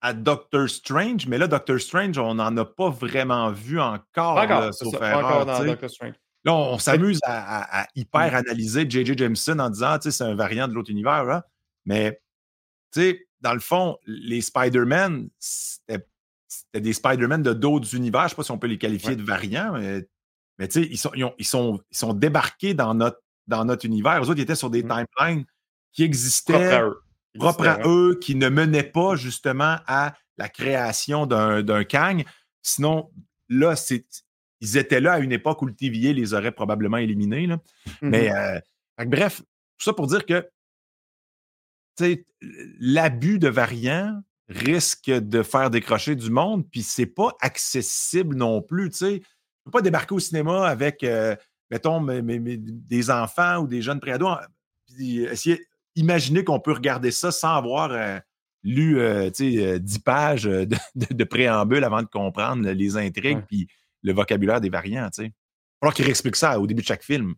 à 0.00 0.12
Doctor 0.12 0.68
Strange, 0.68 1.26
mais 1.26 1.38
là, 1.38 1.46
Doctor 1.48 1.80
Strange, 1.80 2.16
on 2.18 2.34
n'en 2.34 2.56
a 2.56 2.64
pas 2.64 2.90
vraiment 2.90 3.50
vu 3.50 3.80
encore, 3.80 4.34
là, 4.36 4.44
encore, 4.44 4.74
c'est 4.74 4.84
sauf 4.84 4.92
ça, 4.94 4.98
pas 5.00 5.10
erreur, 5.10 5.24
encore 5.26 5.46
dans 5.46 5.56
tu 5.56 5.62
sais. 5.62 5.66
Doctor 5.68 5.90
Strange. 5.90 6.14
Là, 6.44 6.54
on, 6.54 6.74
on 6.74 6.78
s'amuse 6.78 7.20
à, 7.24 7.58
à- 7.60 7.82
à 7.82 7.86
hyper 7.94 8.34
analyser 8.34 8.84
J.J. 8.88 9.16
Jameson 9.16 9.58
en 9.58 9.70
disant, 9.70 9.98
tu 9.98 10.04
sais, 10.10 10.18
c'est 10.18 10.24
un 10.24 10.34
variant 10.34 10.68
de 10.68 10.74
l'autre 10.74 10.90
univers, 10.90 11.24
là. 11.24 11.46
Mais, 11.86 12.20
tu 12.92 13.00
sais, 13.00 13.26
dans 13.40 13.54
le 13.54 13.60
fond, 13.60 13.96
les 14.06 14.40
Spider-Man, 14.42 15.28
c'était 15.38 16.06
c'était 16.62 16.80
des 16.80 16.92
Spider-Man 16.92 17.42
de 17.42 17.52
d'autres 17.52 17.94
univers. 17.94 18.22
Je 18.22 18.24
ne 18.26 18.28
sais 18.30 18.36
pas 18.36 18.42
si 18.44 18.50
on 18.50 18.58
peut 18.58 18.66
les 18.66 18.78
qualifier 18.78 19.10
Ouais. 19.10 19.16
de 19.16 19.22
variants, 19.22 19.72
mais, 19.72 20.06
mais 20.58 20.68
tu 20.68 20.82
sais, 20.82 20.88
ils 20.90 20.96
sont, 20.98 21.10
ils, 21.14 21.24
ont- 21.24 21.34
ils 21.38 21.44
sont, 21.46 21.80
ils 21.90 21.96
sont 21.96 22.12
débarqués 22.14 22.74
dans 22.74 22.94
notre, 22.94 23.20
dans 23.46 23.64
notre 23.64 23.84
univers. 23.86 24.22
Eux 24.22 24.28
autres, 24.30 24.38
ils 24.38 24.42
étaient 24.42 24.54
sur 24.54 24.70
des 24.70 24.82
Mm. 24.82 25.04
timelines 25.16 25.44
qui 25.92 26.02
existaient 26.04 26.80
Propre 27.38 27.66
à 27.66 27.78
eux. 27.86 28.16
à 28.16 28.20
qui 28.20 28.34
ne 28.36 28.48
menaient 28.48 28.82
pas 28.84 29.16
justement 29.16 29.78
à 29.86 30.14
la 30.38 30.48
création 30.48 31.26
d'un 31.26 31.62
d'un 31.62 31.84
Kang. 31.84 32.24
Sinon, 32.62 33.10
là, 33.48 33.76
c'est- 33.76 34.24
ils 34.60 34.76
étaient 34.76 35.00
là 35.00 35.14
à 35.14 35.18
une 35.18 35.32
époque 35.32 35.60
où 35.62 35.66
le 35.66 35.74
TVA 35.74 36.12
les 36.12 36.32
aurait 36.34 36.52
probablement 36.52 36.96
éliminés. 36.96 37.46
là. 37.46 37.58
Mhm. 38.02 38.10
Mais 38.10 38.32
euh, 38.32 38.58
bref, 39.06 39.40
tout 39.78 39.84
ça 39.84 39.92
pour 39.92 40.06
dire 40.06 40.24
que 40.24 40.48
l'abus 42.80 43.38
de 43.38 43.48
variants 43.48 44.20
risque 44.48 45.10
de 45.10 45.42
faire 45.42 45.70
décrocher 45.70 46.14
du 46.16 46.30
monde, 46.30 46.68
puis 46.70 46.82
c'est 46.82 47.06
pas 47.06 47.32
accessible 47.40 48.36
non 48.36 48.60
plus. 48.62 48.90
Tu 48.90 48.96
sais, 48.96 49.22
peux 49.64 49.70
pas 49.70 49.80
débarquer 49.82 50.14
au 50.14 50.18
cinéma 50.20 50.66
avec, 50.68 51.02
euh, 51.02 51.34
mettons, 51.70 52.00
mes- 52.00 52.20
mes- 52.22 52.38
mes- 52.38 52.58
des 52.58 53.10
enfants 53.10 53.58
ou 53.60 53.66
des 53.66 53.80
jeunes 53.82 54.00
préados, 54.00 54.28
puis 54.94 55.22
essayer, 55.22 55.64
imaginer 55.96 56.44
qu'on 56.44 56.60
peut 56.60 56.72
regarder 56.72 57.10
ça 57.10 57.32
sans 57.32 57.54
avoir 57.56 57.90
euh, 57.92 58.18
lu 58.62 58.98
euh, 59.00 59.30
tu 59.30 59.54
sais, 59.56 59.66
euh, 59.66 59.78
10 59.78 59.98
pages 60.00 60.46
euh, 60.46 60.66
de, 60.66 60.76
de- 60.94 61.14
de 61.14 61.24
préambule 61.24 61.84
avant 61.84 62.02
de 62.02 62.06
comprendre 62.08 62.68
les 62.70 62.96
intrigues 62.96 63.38
puis 63.46 63.66
le 64.02 64.12
vocabulaire 64.12 64.60
des 64.60 64.70
variants. 64.70 65.08
Tu 65.10 65.22
sais. 65.22 65.26
Il 65.26 65.30
va 65.30 65.88
falloir 65.88 65.94
qu'ils 65.94 66.04
réexpliquent 66.04 66.36
ça 66.36 66.58
au 66.60 66.66
début 66.66 66.82
de 66.82 66.86
chaque 66.86 67.02
film. 67.02 67.34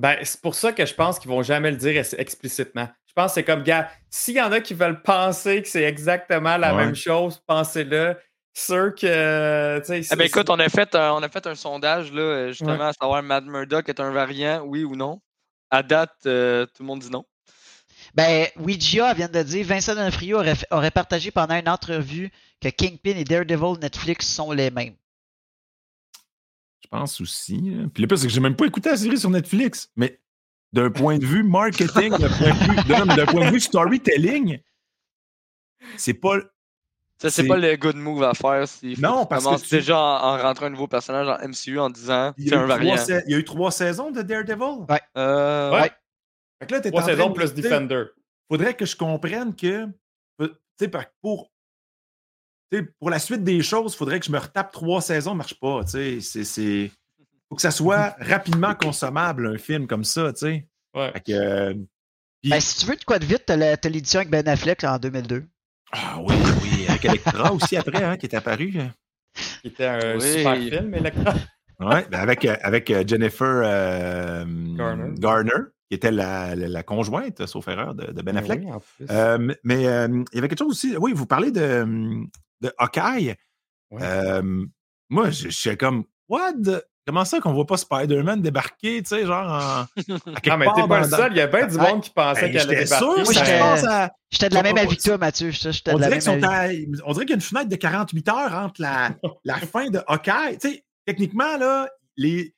Ben, 0.00 0.16
c'est 0.22 0.40
pour 0.40 0.54
ça 0.54 0.72
que 0.72 0.86
je 0.86 0.94
pense 0.94 1.18
qu'ils 1.18 1.30
vont 1.30 1.42
jamais 1.42 1.70
le 1.70 1.76
dire 1.76 1.98
ex- 1.98 2.14
explicitement. 2.18 2.88
Je 3.06 3.12
pense 3.12 3.32
que 3.32 3.34
c'est 3.34 3.44
comme, 3.44 3.62
gars, 3.62 3.90
s'il 4.08 4.34
y 4.36 4.40
en 4.40 4.50
a 4.50 4.60
qui 4.60 4.72
veulent 4.72 5.02
penser 5.02 5.60
que 5.62 5.68
c'est 5.68 5.82
exactement 5.82 6.56
la 6.56 6.74
Ouais. 6.74 6.86
même 6.86 6.94
chose, 6.94 7.42
pensez-le. 7.46 8.16
Sûr 8.54 8.94
que, 8.94 9.78
Eh 9.78 10.02
c'est- 10.02 10.16
ben, 10.16 10.24
écoute, 10.24 10.48
on 10.48 10.58
a 10.58 10.68
fait 10.68 10.94
un, 10.94 11.12
on 11.12 11.22
a 11.22 11.28
fait 11.28 11.46
un 11.46 11.54
sondage, 11.54 12.12
là, 12.12 12.22
euh, 12.22 12.48
justement, 12.48 12.80
à 12.88 12.92
savoir 12.92 13.22
Matt 13.22 13.44
Murdock 13.44 13.88
est 13.88 14.00
un 14.00 14.10
variant, 14.10 14.62
oui 14.64 14.84
ou 14.84 14.96
non. 14.96 15.20
À 15.70 15.82
date, 15.82 16.14
euh, 16.26 16.66
tout 16.66 16.82
le 16.82 16.86
monde 16.86 17.00
dit 17.00 17.10
non. 17.10 17.24
Ben, 18.14 18.46
Ouija 18.56 19.12
vient 19.14 19.28
de 19.28 19.42
dire 19.42 19.64
Vincent 19.66 19.94
D'Onofrio 19.94 20.38
aurait, 20.38 20.54
aurait 20.70 20.90
partagé 20.90 21.30
pendant 21.30 21.54
une 21.54 21.68
entrevue 21.68 22.30
que 22.60 22.68
Kingpin 22.68 23.16
et 23.16 23.24
Daredevil 23.24 23.78
Netflix 23.80 24.26
sont 24.26 24.50
les 24.50 24.70
mêmes. 24.70 24.94
Je 26.82 26.88
pense 26.88 27.20
aussi. 27.20 27.72
hein. 27.76 27.88
Puis 27.92 28.02
le 28.02 28.08
pire, 28.08 28.18
c'est 28.18 28.26
que 28.26 28.32
j'ai 28.32 28.40
même 28.40 28.56
pas 28.56 28.66
écouté 28.66 28.90
la 28.90 28.96
série 28.96 29.18
sur 29.18 29.30
Netflix. 29.30 29.90
Mais 29.96 30.20
d'un 30.72 30.90
point 30.90 31.18
de 31.18 31.24
vue 31.26 31.42
marketing, 31.42 32.10
d'un 32.10 32.28
point 32.28 32.50
de 32.50 32.70
vue, 32.72 32.92
non, 32.92 33.04
mais 33.06 33.16
d'un 33.16 33.26
point 33.26 33.46
de 33.46 33.52
vue 33.52 33.60
storytelling, 33.60 34.58
c'est 35.96 36.14
pas. 36.14 36.36
Ça, 37.18 37.28
c'est 37.28 37.42
C'est- 37.42 37.48
pas 37.48 37.58
le 37.58 37.76
good 37.76 37.96
move 37.96 38.22
à 38.22 38.32
faire 38.32 38.66
faut 38.66 38.86
Non, 38.98 39.18
que 39.18 39.22
tu 39.22 39.28
parce 39.28 39.28
que 39.28 39.44
commences 39.44 39.62
tu- 39.64 39.74
déjà 39.74 39.98
en, 39.98 40.00
en 40.38 40.38
rentrant 40.42 40.66
un 40.66 40.70
nouveau 40.70 40.88
personnage 40.88 41.28
en 41.28 41.36
MCU 41.46 41.78
en 41.78 41.90
disant 41.90 42.32
Il 42.38 42.46
y, 42.46 42.48
c'est 42.48 42.54
a 42.54 42.58
un 42.60 42.64
eu 42.64 42.66
trois 42.66 42.76
variant. 42.78 42.96
sa- 42.96 43.20
il 43.26 43.30
y 43.30 43.34
a 43.34 43.38
eu 43.38 43.44
trois 43.44 43.70
saisons 43.70 44.10
de 44.10 44.22
Daredevil? 44.22 44.86
Ouais. 44.88 45.00
Euh, 45.18 45.70
Ouais. 45.70 45.90
Fait 46.60 46.66
que 46.66 46.72
là, 46.74 46.80
t'es 46.80 46.90
Trois 46.90 47.02
en 47.02 47.04
train 47.04 47.12
saisons 47.14 47.28
de 47.28 47.34
plus 47.34 47.54
Defender. 47.54 48.04
faudrait 48.50 48.74
que 48.74 48.86
je 48.86 48.96
comprenne 48.96 49.54
que, 49.54 49.86
tu 50.40 50.48
sais, 50.78 50.90
pour, 51.20 51.50
tu 52.70 52.92
pour 52.98 53.10
la 53.10 53.18
suite 53.18 53.42
des 53.44 53.62
choses, 53.62 53.94
il 53.94 53.96
faudrait 53.96 54.20
que 54.20 54.26
je 54.26 54.32
me 54.32 54.38
retape 54.38 54.72
trois 54.72 55.00
saisons, 55.00 55.30
ça 55.32 55.36
marche 55.36 55.58
pas, 55.60 55.82
tu 55.84 56.20
c'est, 56.20 56.90
faut 57.48 57.56
que 57.56 57.62
ça 57.62 57.70
soit 57.70 58.14
rapidement 58.20 58.74
consommable, 58.74 59.46
un 59.54 59.58
film 59.58 59.86
comme 59.86 60.04
ça, 60.04 60.32
tu 60.32 60.38
sais. 60.40 60.66
Ouais. 60.94 61.10
Fait 61.12 61.20
que, 61.20 61.32
euh, 61.32 61.74
Ben, 62.44 62.60
si 62.60 62.78
tu 62.80 62.86
veux 62.86 62.96
de 62.96 63.04
quoi 63.04 63.18
de 63.18 63.24
vite, 63.24 63.44
t'as 63.46 63.56
la- 63.56 63.76
t'as 63.76 63.88
l'édition 63.88 64.20
avec 64.20 64.30
Ben 64.30 64.46
Affleck 64.48 64.82
en 64.84 64.98
2002. 64.98 65.44
ah 65.92 66.18
oui, 66.20 66.34
oui, 66.62 66.86
avec 66.88 67.04
Electra 67.04 67.52
aussi 67.52 67.76
après, 67.76 68.02
hein, 68.04 68.16
qui 68.16 68.26
est 68.26 68.34
apparu. 68.34 68.72
Qui 69.62 69.68
était 69.68 69.86
un 69.86 70.16
Oui. 70.18 70.20
super 70.38 70.56
film, 70.56 70.94
Electra. 70.94 71.34
Ouais, 71.80 72.06
ben 72.10 72.18
avec, 72.20 72.44
euh, 72.44 72.56
avec 72.62 72.90
euh, 72.90 73.04
Jennifer 73.06 73.62
euh, 73.64 74.44
Garner. 74.76 75.14
Garner, 75.18 75.50
qui 75.88 75.94
était 75.94 76.10
la, 76.10 76.54
la- 76.54 76.68
la 76.68 76.82
conjointe, 76.82 77.46
sauf 77.46 77.68
erreur, 77.68 77.94
de, 77.94 78.12
de 78.12 78.22
Ben 78.22 78.36
Affleck. 78.36 78.60
Oui. 78.64 79.06
Euh, 79.10 79.54
mais 79.64 79.86
euh, 79.86 80.08
il 80.32 80.36
y 80.36 80.38
avait 80.38 80.48
quelque 80.48 80.58
chose 80.58 80.72
aussi. 80.72 80.94
Oui, 80.98 81.12
vous 81.14 81.24
parlez 81.26 81.50
de, 81.50 81.86
de 82.60 82.72
Hawkeye. 82.78 83.34
Ouais. 83.90 84.02
Euh, 84.02 84.64
moi, 85.08 85.30
je 85.30 85.44
je 85.48 85.56
suis 85.56 85.76
comme, 85.76 86.04
what? 86.28 86.52
the- 86.64 86.82
Comment 87.06 87.24
ça 87.24 87.40
qu'on 87.40 87.54
voit 87.54 87.66
pas 87.66 87.78
Spider-Man 87.78 88.40
débarquer, 88.42 89.02
tu 89.02 89.08
sais, 89.08 89.26
genre 89.26 89.44
en. 89.50 89.80
à 89.80 90.40
quelque 90.40 90.50
Ah, 90.50 90.56
mais 90.58 90.66
t'es 90.76 90.86
pas 90.86 91.00
le 91.00 91.08
dans- 91.08 91.16
seul. 91.16 91.32
Il 91.32 91.38
y 91.38 91.40
a 91.40 91.46
bien 91.48 91.66
du 91.66 91.76
monde 91.76 92.02
qui 92.02 92.10
pensait 92.10 92.42
Ben, 92.42 92.52
qu'elle 92.52 92.60
allait 92.60 92.84
J'étais 92.84 92.94
sûr, 92.98 93.16
débarquer. 93.16 93.24
Moi, 93.24 93.34
ça, 93.34 94.10
j'étais- 94.30 94.44
à- 94.44 94.48
de 94.50 94.54
la 94.54 94.60
On- 94.60 94.62
même 94.62 94.74
on- 94.74 94.80
avis 94.86 94.96
que 94.96 95.02
toi, 95.02 95.18
Mathieu. 95.18 95.50
J'étais 95.50 95.72
j'étais 95.72 95.92
on, 95.92 95.96
de 95.96 96.00
la 96.02 96.06
dirait 96.08 96.10
même 96.20 96.40
qu'ils 96.40 96.42
sont 96.44 96.52
avis. 96.54 96.84
à- 96.84 97.02
on 97.06 97.12
dirait 97.14 97.24
qu'il 97.24 97.30
y 97.30 97.32
a 97.32 97.36
une 97.36 97.40
fenêtre 97.40 97.68
de 97.68 97.76
48 97.76 98.28
heures 98.28 98.54
entre 98.54 98.80
la, 98.82 99.10
la 99.44 99.54
fin 99.74 99.88
de 99.90 100.00
Hawkeye. 100.06 100.58
Tu 100.60 100.68
sais, 100.68 100.84
techniquement, 101.06 101.56
là, 101.56 101.88
les 102.16 102.54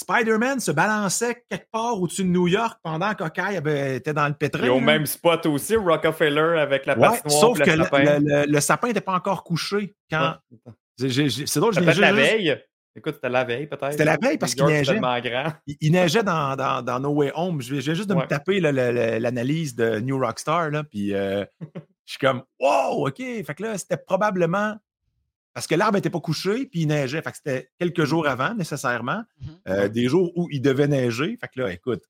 Spider-Man 0.00 0.60
se 0.60 0.70
balançaient 0.72 1.44
quelque 1.48 1.70
part 1.70 2.00
au-dessus 2.00 2.24
de 2.24 2.28
New 2.28 2.48
York 2.48 2.78
pendant 2.82 3.14
avait- 3.56 3.96
était 3.96 4.12
dans 4.14 4.26
le 4.28 4.34
pétrin. 4.34 4.64
Et 4.64 4.68
au 4.68 4.80
même 4.80 5.06
spot 5.06 5.46
aussi, 5.46 5.76
Rockefeller 5.76 6.58
avec 6.58 6.86
la 6.86 6.98
Ouais, 6.98 7.08
patinoire 7.08 7.40
sauf 7.40 7.58
que 7.60 7.70
le 7.70 7.84
sapin. 7.84 8.18
le- 8.18 8.18
le- 8.46 8.46
le 8.52 8.60
sapin 8.60 8.88
n'était 8.88 9.00
pas 9.00 9.14
encore 9.14 9.44
couché 9.44 9.94
quand. 10.10 10.36
Ouais. 10.66 10.72
C'est 10.98 11.60
drôle, 11.60 11.74
je 11.74 11.80
viens 11.80 11.92
la 11.94 12.12
veille. 12.12 12.60
Écoute, 12.96 13.14
c'était 13.14 13.28
la 13.28 13.44
veille, 13.44 13.66
peut-être. 13.68 13.92
C'était 13.92 14.04
la 14.04 14.16
veille 14.20 14.36
parce 14.36 14.54
qu'il 14.54 14.64
neigeait. 14.66 14.98
grand. 15.20 15.52
il, 15.66 15.76
il 15.80 15.92
neigeait 15.92 16.24
dans, 16.24 16.56
dans, 16.56 16.82
dans 16.82 16.98
No 16.98 17.10
Way 17.10 17.30
Home. 17.36 17.62
Je 17.62 17.72
juste 17.94 18.08
de 18.10 18.14
me 18.14 18.20
Ouais. 18.20 18.26
taper 18.26 18.58
l'analyse 18.60 19.76
de 19.76 20.00
New 20.00 20.18
Rockstar. 20.18 20.70
Là, 20.70 20.82
puis 20.84 21.14
euh, 21.14 21.44
je 22.04 22.12
suis 22.14 22.18
comme, 22.18 22.42
wow, 22.58 23.06
OK. 23.08 23.16
Fait 23.18 23.54
que 23.56 23.62
là, 23.62 23.78
c'était 23.78 23.96
probablement 23.96 24.76
parce 25.54 25.66
que 25.66 25.74
l'arbre 25.74 25.96
n'était 25.96 26.10
pas 26.10 26.20
couché, 26.20 26.66
puis 26.66 26.80
il 26.82 26.86
neigeait. 26.86 27.22
Fait 27.22 27.30
que 27.30 27.36
c'était 27.36 27.70
quelques 27.78 28.04
jours 28.04 28.26
avant, 28.26 28.54
nécessairement. 28.54 29.22
Mhm. 29.40 29.48
Euh, 29.68 29.88
Des 29.88 30.06
jours 30.08 30.30
où 30.36 30.48
il 30.50 30.60
devait 30.62 30.88
neiger. 30.88 31.36
Fait 31.40 31.48
que 31.48 31.60
là, 31.60 31.72
écoute. 31.72 32.02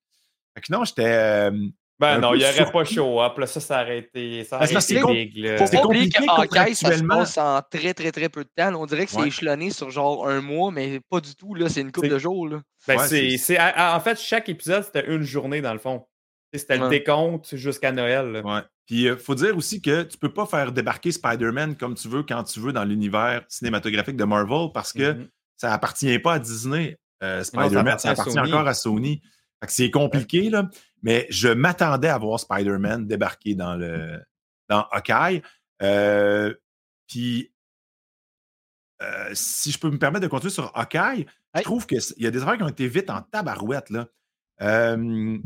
Fait 0.54 0.60
que 0.60 0.72
non, 0.72 0.84
j'étais. 0.84 1.04
euh, 1.06 1.50
Ben 1.98 2.18
non, 2.18 2.32
il 2.34 2.38
n'y 2.38 2.44
aurait 2.44 2.54
surpris. 2.54 2.72
pas 2.72 2.84
show 2.84 3.20
up. 3.20 3.36
Là, 3.38 3.46
ça, 3.46 3.60
ça 3.60 3.82
aurait 3.82 3.98
été, 3.98 4.42
ça 4.44 4.56
aurait 4.56 4.64
été 4.70 4.80
c'est 4.80 5.00
com- 5.00 5.12
big. 5.12 5.36
là. 5.36 5.58
Faut 5.58 5.66
C'est 5.66 5.76
pas 5.76 5.84
oublier 5.86 6.08
que 6.08 6.24
compliqué 6.26 6.58
Hawkeye, 6.58 6.74
ça 6.74 6.96
se 6.96 7.02
passe 7.04 7.36
en 7.38 7.60
très, 7.70 7.92
très, 7.94 8.10
très 8.10 8.28
peu 8.30 8.42
de 8.44 8.48
temps. 8.56 8.70
là. 8.70 8.78
On 8.78 8.86
dirait 8.86 9.04
que 9.04 9.10
c'est 9.12 9.18
Ouais. 9.20 9.28
échelonné 9.28 9.70
sur 9.70 9.90
genre 9.90 10.26
un 10.26 10.40
mois, 10.40 10.70
mais 10.72 11.00
pas 11.10 11.20
du 11.20 11.34
tout. 11.34 11.54
là. 11.54 11.68
C'est 11.68 11.82
une 11.82 11.92
couple 11.92 12.08
C'est- 12.08 12.14
de 12.14 12.18
jours. 12.18 12.48
Là. 12.48 12.62
Ben, 12.88 12.96
Ouais, 12.96 13.06
c'est, 13.06 13.36
c'est- 13.36 13.58
en 13.60 14.00
fait, 14.00 14.18
chaque 14.18 14.48
épisode, 14.48 14.82
c'était 14.84 15.06
une 15.14 15.22
journée 15.22 15.60
dans 15.60 15.72
le 15.74 15.78
fond. 15.78 16.06
C'était 16.54 16.78
le 16.78 16.88
décompte 16.88 17.54
jusqu'à 17.54 17.92
Noël. 17.92 18.32
là. 18.32 18.40
Ouais. 18.42 18.60
Puis 18.90 19.02
il 19.04 19.16
faut 19.16 19.36
dire 19.36 19.56
aussi 19.56 19.80
que 19.80 20.02
tu 20.02 20.18
peux 20.18 20.32
pas 20.32 20.46
faire 20.46 20.72
débarquer 20.72 21.12
Spider-Man 21.12 21.76
comme 21.76 21.94
tu 21.94 22.08
veux 22.08 22.24
quand 22.24 22.42
tu 22.42 22.58
veux 22.58 22.72
dans 22.72 22.82
l'univers 22.82 23.44
cinématographique 23.46 24.16
de 24.16 24.24
Marvel 24.24 24.70
parce 24.74 24.92
que 24.92 25.12
Mhm. 25.12 25.28
ça 25.56 25.72
appartient 25.72 26.18
pas 26.18 26.32
à 26.34 26.38
Disney. 26.40 26.98
euh, 27.22 27.44
Spider-Man, 27.44 27.86
appartient 27.86 28.02
ça 28.02 28.10
appartient 28.10 28.38
encore 28.40 28.66
à 28.66 28.74
Sony. 28.74 29.22
C'est 29.68 29.90
compliqué, 29.92 30.50
là. 30.50 30.68
Mais 31.04 31.26
je 31.30 31.48
m'attendais 31.48 32.08
à 32.08 32.18
voir 32.18 32.40
Spider-Man 32.40 33.06
débarquer 33.06 33.54
dans 33.54 33.76
le 33.76 34.20
dans 34.68 34.86
Hawkeye. 34.90 35.40
Euh, 35.82 36.52
puis 37.06 37.52
euh, 39.02 39.30
si 39.34 39.70
je 39.70 39.78
peux 39.78 39.90
me 39.90 39.98
permettre 39.98 40.22
de 40.24 40.28
continuer 40.28 40.50
sur 40.52 40.76
Hawkeye, 40.76 41.26
je 41.54 41.60
trouve 41.62 41.86
qu'il 41.86 42.00
y 42.18 42.26
a 42.26 42.30
des 42.32 42.42
affaires 42.42 42.56
qui 42.56 42.62
ont 42.64 42.68
été 42.68 42.88
vite 42.88 43.08
en 43.08 43.22
tabarouette. 43.22 43.90
Là. 43.90 44.08
Euh, 44.62 45.38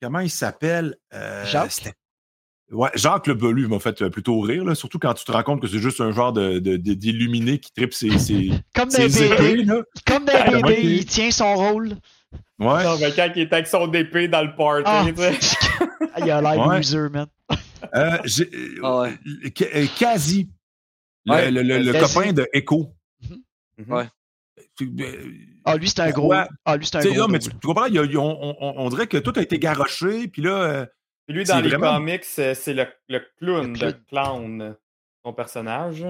comment 0.00 0.20
il 0.20 0.30
s'appelle? 0.30 0.96
Euh, 1.14 1.44
Jacques? 1.46 1.94
Ouais, 2.72 2.88
Jacques 2.94 3.26
Le 3.26 3.34
Belu 3.34 3.66
m'a 3.68 3.78
fait 3.78 4.00
euh, 4.02 4.08
plutôt 4.08 4.40
rire, 4.40 4.64
là, 4.64 4.74
surtout 4.74 4.98
quand 4.98 5.12
tu 5.14 5.24
te 5.24 5.30
rends 5.32 5.42
compte 5.42 5.60
que 5.60 5.68
c'est 5.68 5.78
juste 5.78 6.00
un 6.00 6.10
genre 6.12 6.32
de, 6.32 6.58
de- 6.58 6.78
de- 6.78 6.94
d'illuminé 6.94 7.58
qui 7.58 7.70
tripe 7.72 7.92
ses, 7.92 8.18
ses, 8.18 8.50
Comme 8.74 8.88
dans 8.88 8.96
ses 9.10 9.24
épées. 9.26 9.56
Là. 9.64 9.82
comme 10.06 10.24
dans 10.24 10.32
les 10.32 10.50
Comment 10.52 10.68
BD, 10.68 10.82
il 10.82 11.04
tient 11.06 11.30
son 11.30 11.54
rôle. 11.54 11.90
Ouais. 12.58 12.84
Non, 12.84 12.96
mais 12.98 13.12
quand 13.14 13.28
il 13.36 13.42
est 13.42 13.52
avec 13.52 13.66
son 13.66 13.92
épée 13.92 14.26
dans 14.28 14.42
le 14.42 14.54
party, 14.56 14.84
Ah. 14.86 15.04
Ah, 16.14 16.20
il 16.20 16.30
a 16.30 16.40
l'air 16.40 16.66
Ouais. 16.66 16.76
loser, 16.78 17.08
man. 17.10 17.26
Euh, 17.94 18.18
j'ai- 18.24 18.48
euh, 18.54 18.80
Ah 18.82 19.00
ouais. 19.02 19.18
euh, 19.62 19.86
le, 21.26 21.32
Ouais, 21.32 21.50
le- 21.50 21.62
le- 21.62 21.78
le 21.78 21.92
Kazi. 21.92 22.14
copain 22.14 22.32
de 22.32 22.48
Echo. 22.52 22.88
Mhm. 23.78 23.92
Ouais. 23.92 24.04
Euh, 24.80 25.14
Ah, 25.64 25.76
lui, 25.76 25.88
c'est 25.88 26.00
un 26.00 26.10
gros. 26.10 26.32
Ah, 26.32 26.76
lui, 26.76 26.86
c'est 26.86 26.96
un 26.96 27.00
gros. 27.04 27.14
non, 27.14 27.28
mais 27.28 27.38
tu, 27.38 27.50
comprends, 27.62 27.84
il 27.86 27.94
y 27.94 27.98
a- 27.98 28.04
il 28.04 28.12
y 28.12 28.16
a- 28.16 28.20
on, 28.20 28.56
on- 28.60 28.74
on 28.78 28.88
dirait 28.88 29.06
que 29.06 29.18
tout 29.18 29.32
a 29.36 29.42
été 29.42 29.58
garoché, 29.58 30.26
puis 30.28 30.42
là, 30.42 30.50
euh, 30.62 30.86
lui, 31.28 31.44
dans 31.44 31.60
les 31.60 31.68
vraiment- 31.70 31.96
comics, 31.98 32.24
c'est 32.24 32.54
le, 32.74 32.86
le 33.08 33.20
clown 33.38 33.72
Le 33.72 33.92
clown. 33.92 34.04
clown, 34.08 34.76
son 35.24 35.32
personnage. 35.32 36.04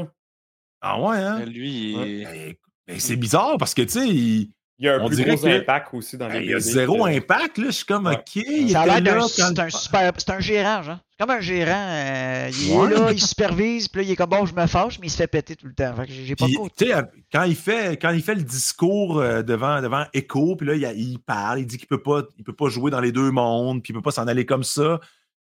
ah 0.80 1.00
ouais, 1.00 1.16
hein? 1.18 1.44
Lui, 1.44 1.92
il 1.92 2.24
Ben, 2.24 2.54
ben, 2.86 3.00
c'est 3.00 3.16
bizarre 3.16 3.56
parce 3.58 3.74
que, 3.74 3.82
tu 3.82 3.88
sais, 3.90 4.08
il, 4.08 4.52
Il 4.82 4.86
y 4.86 4.88
a 4.88 4.96
un 4.96 5.00
On 5.00 5.06
plus 5.06 5.22
gros 5.24 5.36
que- 5.36 5.46
impact 5.60 5.94
aussi 5.94 6.16
dans 6.18 6.26
les 6.26 6.40
il 6.40 6.50
y 6.50 6.54
a 6.54 6.58
zéro 6.58 7.04
que- 7.04 7.10
impact, 7.16 7.58
là. 7.58 7.66
Je 7.66 7.70
suis 7.70 7.84
comme, 7.84 8.06
Ouais. 8.08 8.16
OK, 8.16 8.34
il 8.34 8.70
Ça 8.70 8.80
a 8.80 8.86
l'air 8.86 9.00
d'un 9.00 9.28
c'est 9.28 9.40
un 9.60 9.70
super. 9.70 10.12
C'est 10.18 10.30
un 10.30 10.40
gérant, 10.40 10.82
genre. 10.82 10.98
C'est 11.12 11.24
comme 11.24 11.36
un 11.36 11.40
gérant. 11.40 11.86
euh, 11.88 12.50
il 12.50 12.72
Ouais. 12.76 12.86
est 12.92 12.98
là, 12.98 13.12
il 13.12 13.20
supervise, 13.22 13.86
puis 13.86 14.00
là, 14.02 14.08
il 14.08 14.10
est 14.10 14.16
comme 14.16 14.30
bon, 14.30 14.44
je 14.44 14.52
me 14.56 14.66
fâche, 14.66 14.98
mais 14.98 15.06
il 15.06 15.10
se 15.10 15.16
fait 15.18 15.28
péter 15.28 15.54
tout 15.54 15.68
le 15.68 15.72
temps. 15.74 15.94
Fait 15.94 16.06
que 16.08 16.12
j'ai 16.12 16.34
pas 16.34 16.46
de 16.46 16.52
sais, 16.76 16.92
quand 17.32 17.44
il 17.44 17.54
fait 17.54 17.96
quand 17.96 18.10
il 18.10 18.22
fait 18.22 18.34
le 18.34 18.42
discours 18.42 19.20
euh, 19.20 19.42
devant 19.42 19.80
devant 19.80 20.04
Echo, 20.14 20.56
puis 20.56 20.66
là 20.66 20.74
il, 20.74 21.00
il 21.00 21.18
parle, 21.20 21.60
il 21.60 21.66
dit 21.66 21.78
qu'il 21.78 21.86
peut 21.86 22.02
pas 22.02 22.22
il 22.36 22.42
peut 22.42 22.52
pas 22.52 22.68
jouer 22.68 22.90
dans 22.90 23.00
les 23.00 23.12
deux 23.12 23.30
mondes, 23.30 23.84
puis 23.84 23.92
il 23.92 23.94
peut 23.94 24.02
pas 24.02 24.10
s'en 24.10 24.26
aller 24.26 24.44
comme 24.46 24.64
ça. 24.64 24.98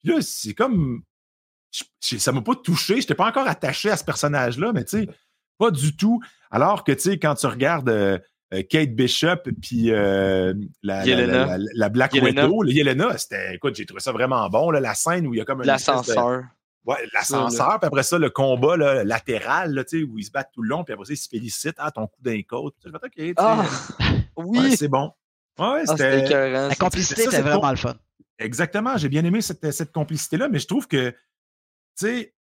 Puis 0.03 0.15
là 0.15 0.19
c'est 0.23 0.55
comme 0.55 1.03
je- 1.73 1.85
je- 2.03 2.17
ça 2.17 2.33
m'a 2.33 2.41
pas 2.41 2.55
touché, 2.55 3.03
j'étais 3.03 3.15
pas 3.15 3.29
encore 3.29 3.47
attaché 3.47 3.91
à 3.91 3.99
ce 3.99 4.05
personnage-là, 4.05 4.73
mais 4.73 4.85
tu 4.85 5.01
sais 5.01 5.09
pas 5.59 5.71
du 5.71 5.95
tout. 5.95 6.23
Alors 6.51 6.85
que 6.85 6.93
tu 6.93 7.01
sais 7.01 7.19
quand 7.19 7.35
tu 7.35 7.47
regardes 7.47 7.91
euh, 7.91 8.17
euh, 8.17 8.19
Kate 8.63 8.95
Bishop 8.95 9.43
puis 9.63 9.91
euh, 9.93 10.55
la, 10.83 10.99
la, 11.01 11.05
Yelena. 11.07 11.47
la- 11.47 11.59
la- 11.59 11.65
la 11.75 11.89
Black 11.89 12.15
Yelena. 12.15 12.45
Widow, 12.47 12.63
le 12.63 12.73
Yelena, 12.73 13.19
c'était 13.19 13.55
écoute, 13.55 13.75
j'ai 13.77 13.87
trouvé 13.87 14.01
ça 14.01 14.13
vraiment 14.13 14.49
bon 14.49 14.71
là, 14.71 14.81
la 14.81 14.95
scène 14.95 15.27
où 15.27 15.35
il 15.35 15.39
y 15.39 15.41
a 15.41 15.45
comme 15.45 15.63
de- 15.63 15.67
l'ascenseur. 15.67 16.43
Ouais, 16.85 16.97
l'ascenseur, 17.13 17.81
puis 17.81 17.87
après 17.89 18.05
ça, 18.05 18.17
le 18.17 18.31
combat 18.31 18.77
là, 18.77 19.03
latéral, 19.03 19.75
là, 19.75 19.83
tu 19.83 19.99
sais, 19.99 20.05
où 20.05 20.19
ils 20.21 20.25
se 20.25 20.31
battent 20.31 20.53
tout 20.55 20.63
le 20.63 20.69
long, 20.69 20.85
puis 20.85 20.93
après 20.95 21.05
ça, 21.07 21.13
ils 21.15 21.17
se 21.17 21.29
félicitent. 21.29 21.75
Ah, 21.79 21.91
ton 21.91 22.07
coup 22.07 22.21
d'un 22.23 22.41
côte. 22.43 22.77
Ah! 23.37 23.65
ouais, 23.99 24.45
Oui! 24.45 24.77
c'est 24.77 24.87
bon. 24.87 25.11
Ouais, 25.59 25.83
Ah, 25.89 25.97
c'était 25.97 26.21
c'était. 26.27 26.51
La 26.53 26.75
complicité 26.77 27.23
ça, 27.23 27.29
était 27.29 27.37
c'est 27.39 27.43
vraiment 27.43 27.71
le 27.73 27.77
fun. 27.77 27.97
Exactement, 28.39 28.97
j'ai 28.99 29.09
bien 29.09 29.25
aimé 29.25 29.41
cette, 29.41 29.69
cette 29.73 29.91
complicité-là, 29.91 30.49
mais 30.49 30.61
je 30.61 30.67
trouve 30.69 30.87
que, 30.87 31.11
tu 31.11 31.17
sais, 31.97 32.35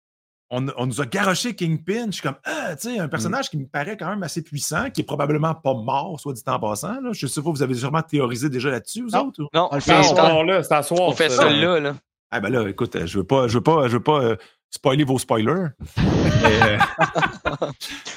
on, 0.54 0.68
on 0.78 0.86
nous 0.86 1.02
a 1.02 1.06
garoché 1.06 1.56
Kingpin. 1.56 2.06
Je 2.08 2.12
suis 2.12 2.22
comme, 2.22 2.36
ah, 2.46 2.76
tu 2.76 2.94
sais, 2.94 3.00
un 3.00 3.08
personnage 3.08 3.50
qui 3.50 3.58
me 3.58 3.66
paraît 3.68 3.98
quand 3.98 4.08
même 4.10 4.24
assez 4.24 4.42
puissant, 4.42 4.90
qui 4.90 5.02
est 5.02 5.06
probablement 5.06 5.54
pas 5.56 5.74
mort, 5.74 6.20
soit 6.20 6.34
dit 6.34 6.42
en 6.48 6.60
passant. 6.60 7.02
Là. 7.02 7.10
Je 7.14 7.28
sais 7.28 7.42
pas, 7.42 7.50
vous 7.50 7.64
avez 7.64 7.74
sûrement 7.74 8.02
théorisé 8.02 8.50
déjà 8.50 8.70
là-dessus, 8.70 9.02
vous 9.04 9.10
Non. 9.10 9.28
autres? 9.28 9.44
ou? 9.44 9.48
Non, 9.54 9.68
On 9.72 9.76
le 9.76 9.82
C'est 9.82 9.92
fait 9.92 9.98
à 10.00 10.04
ça. 10.04 10.10
soir, 10.16 10.44
là. 10.44 10.64
C'est 10.64 10.74
à 10.74 10.84
soir. 10.84 11.02
on 11.02 11.12
fait 11.14 11.30
ça 11.30 11.50
là, 11.50 11.80
là. 11.80 11.96
Ah 12.32 12.40
ben 12.40 12.50
là, 12.50 12.68
écoute, 12.68 12.98
je 13.06 13.18
veux 13.20 13.24
pas, 13.26 13.48
je 13.48 13.54
veux 13.56 13.62
pas, 13.64 13.88
je 13.88 13.94
veux 13.94 14.04
pas 14.04 14.22
euh, 14.24 14.36
spoiler 14.70 15.04
vos 15.04 15.20
spoilers. 15.20 15.68
mais, 15.98 16.62
euh, 16.64 16.78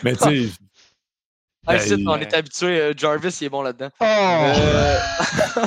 mais 0.03 0.17
tu 0.17 0.47
sais, 0.47 0.53
Ah, 1.67 1.75
Ben, 1.77 1.99
il- 1.99 2.09
on 2.09 2.17
est 2.17 2.33
habitué. 2.35 2.81
euh, 2.81 2.93
Jarvis, 2.97 3.37
il 3.41 3.45
est 3.47 3.49
bon 3.51 3.61
là-dedans. 3.63 3.91
Oh! 4.01 4.05
Euh, 4.05 4.99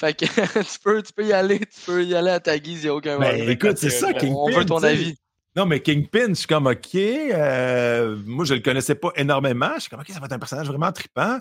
fait 0.00 0.14
que 0.14 0.24
tu 0.62 0.78
peux, 0.82 1.02
tu 1.02 1.12
peux 1.12 1.26
y 1.26 1.32
aller, 1.32 1.58
tu 1.58 1.80
peux 1.84 2.04
y 2.04 2.14
aller 2.14 2.30
à 2.30 2.40
ta 2.40 2.58
guise, 2.58 2.80
il 2.80 2.84
n'y 2.84 2.88
a 2.90 2.94
aucun 2.94 3.18
Ben, 3.18 3.26
problème. 3.28 3.50
écoute, 3.50 3.76
c'est 3.78 3.90
ça, 3.90 4.12
Kingpin. 4.12 4.34
On 4.36 4.50
veut 4.50 4.64
ton 4.64 4.82
avis. 4.82 5.16
Non, 5.56 5.66
mais 5.66 5.80
Kingpin, 5.80 6.28
je 6.28 6.34
suis 6.34 6.46
comme, 6.46 6.66
OK. 6.68 6.94
euh, 6.94 8.16
moi, 8.24 8.44
je 8.44 8.54
le 8.54 8.60
connaissais 8.60 8.94
pas 8.94 9.10
énormément. 9.16 9.70
Je 9.74 9.80
suis 9.80 9.90
comme, 9.90 10.00
OK, 10.00 10.08
ça 10.10 10.20
va 10.20 10.26
être 10.26 10.32
un 10.32 10.38
personnage 10.38 10.68
vraiment 10.68 10.92
trippant. 10.92 11.38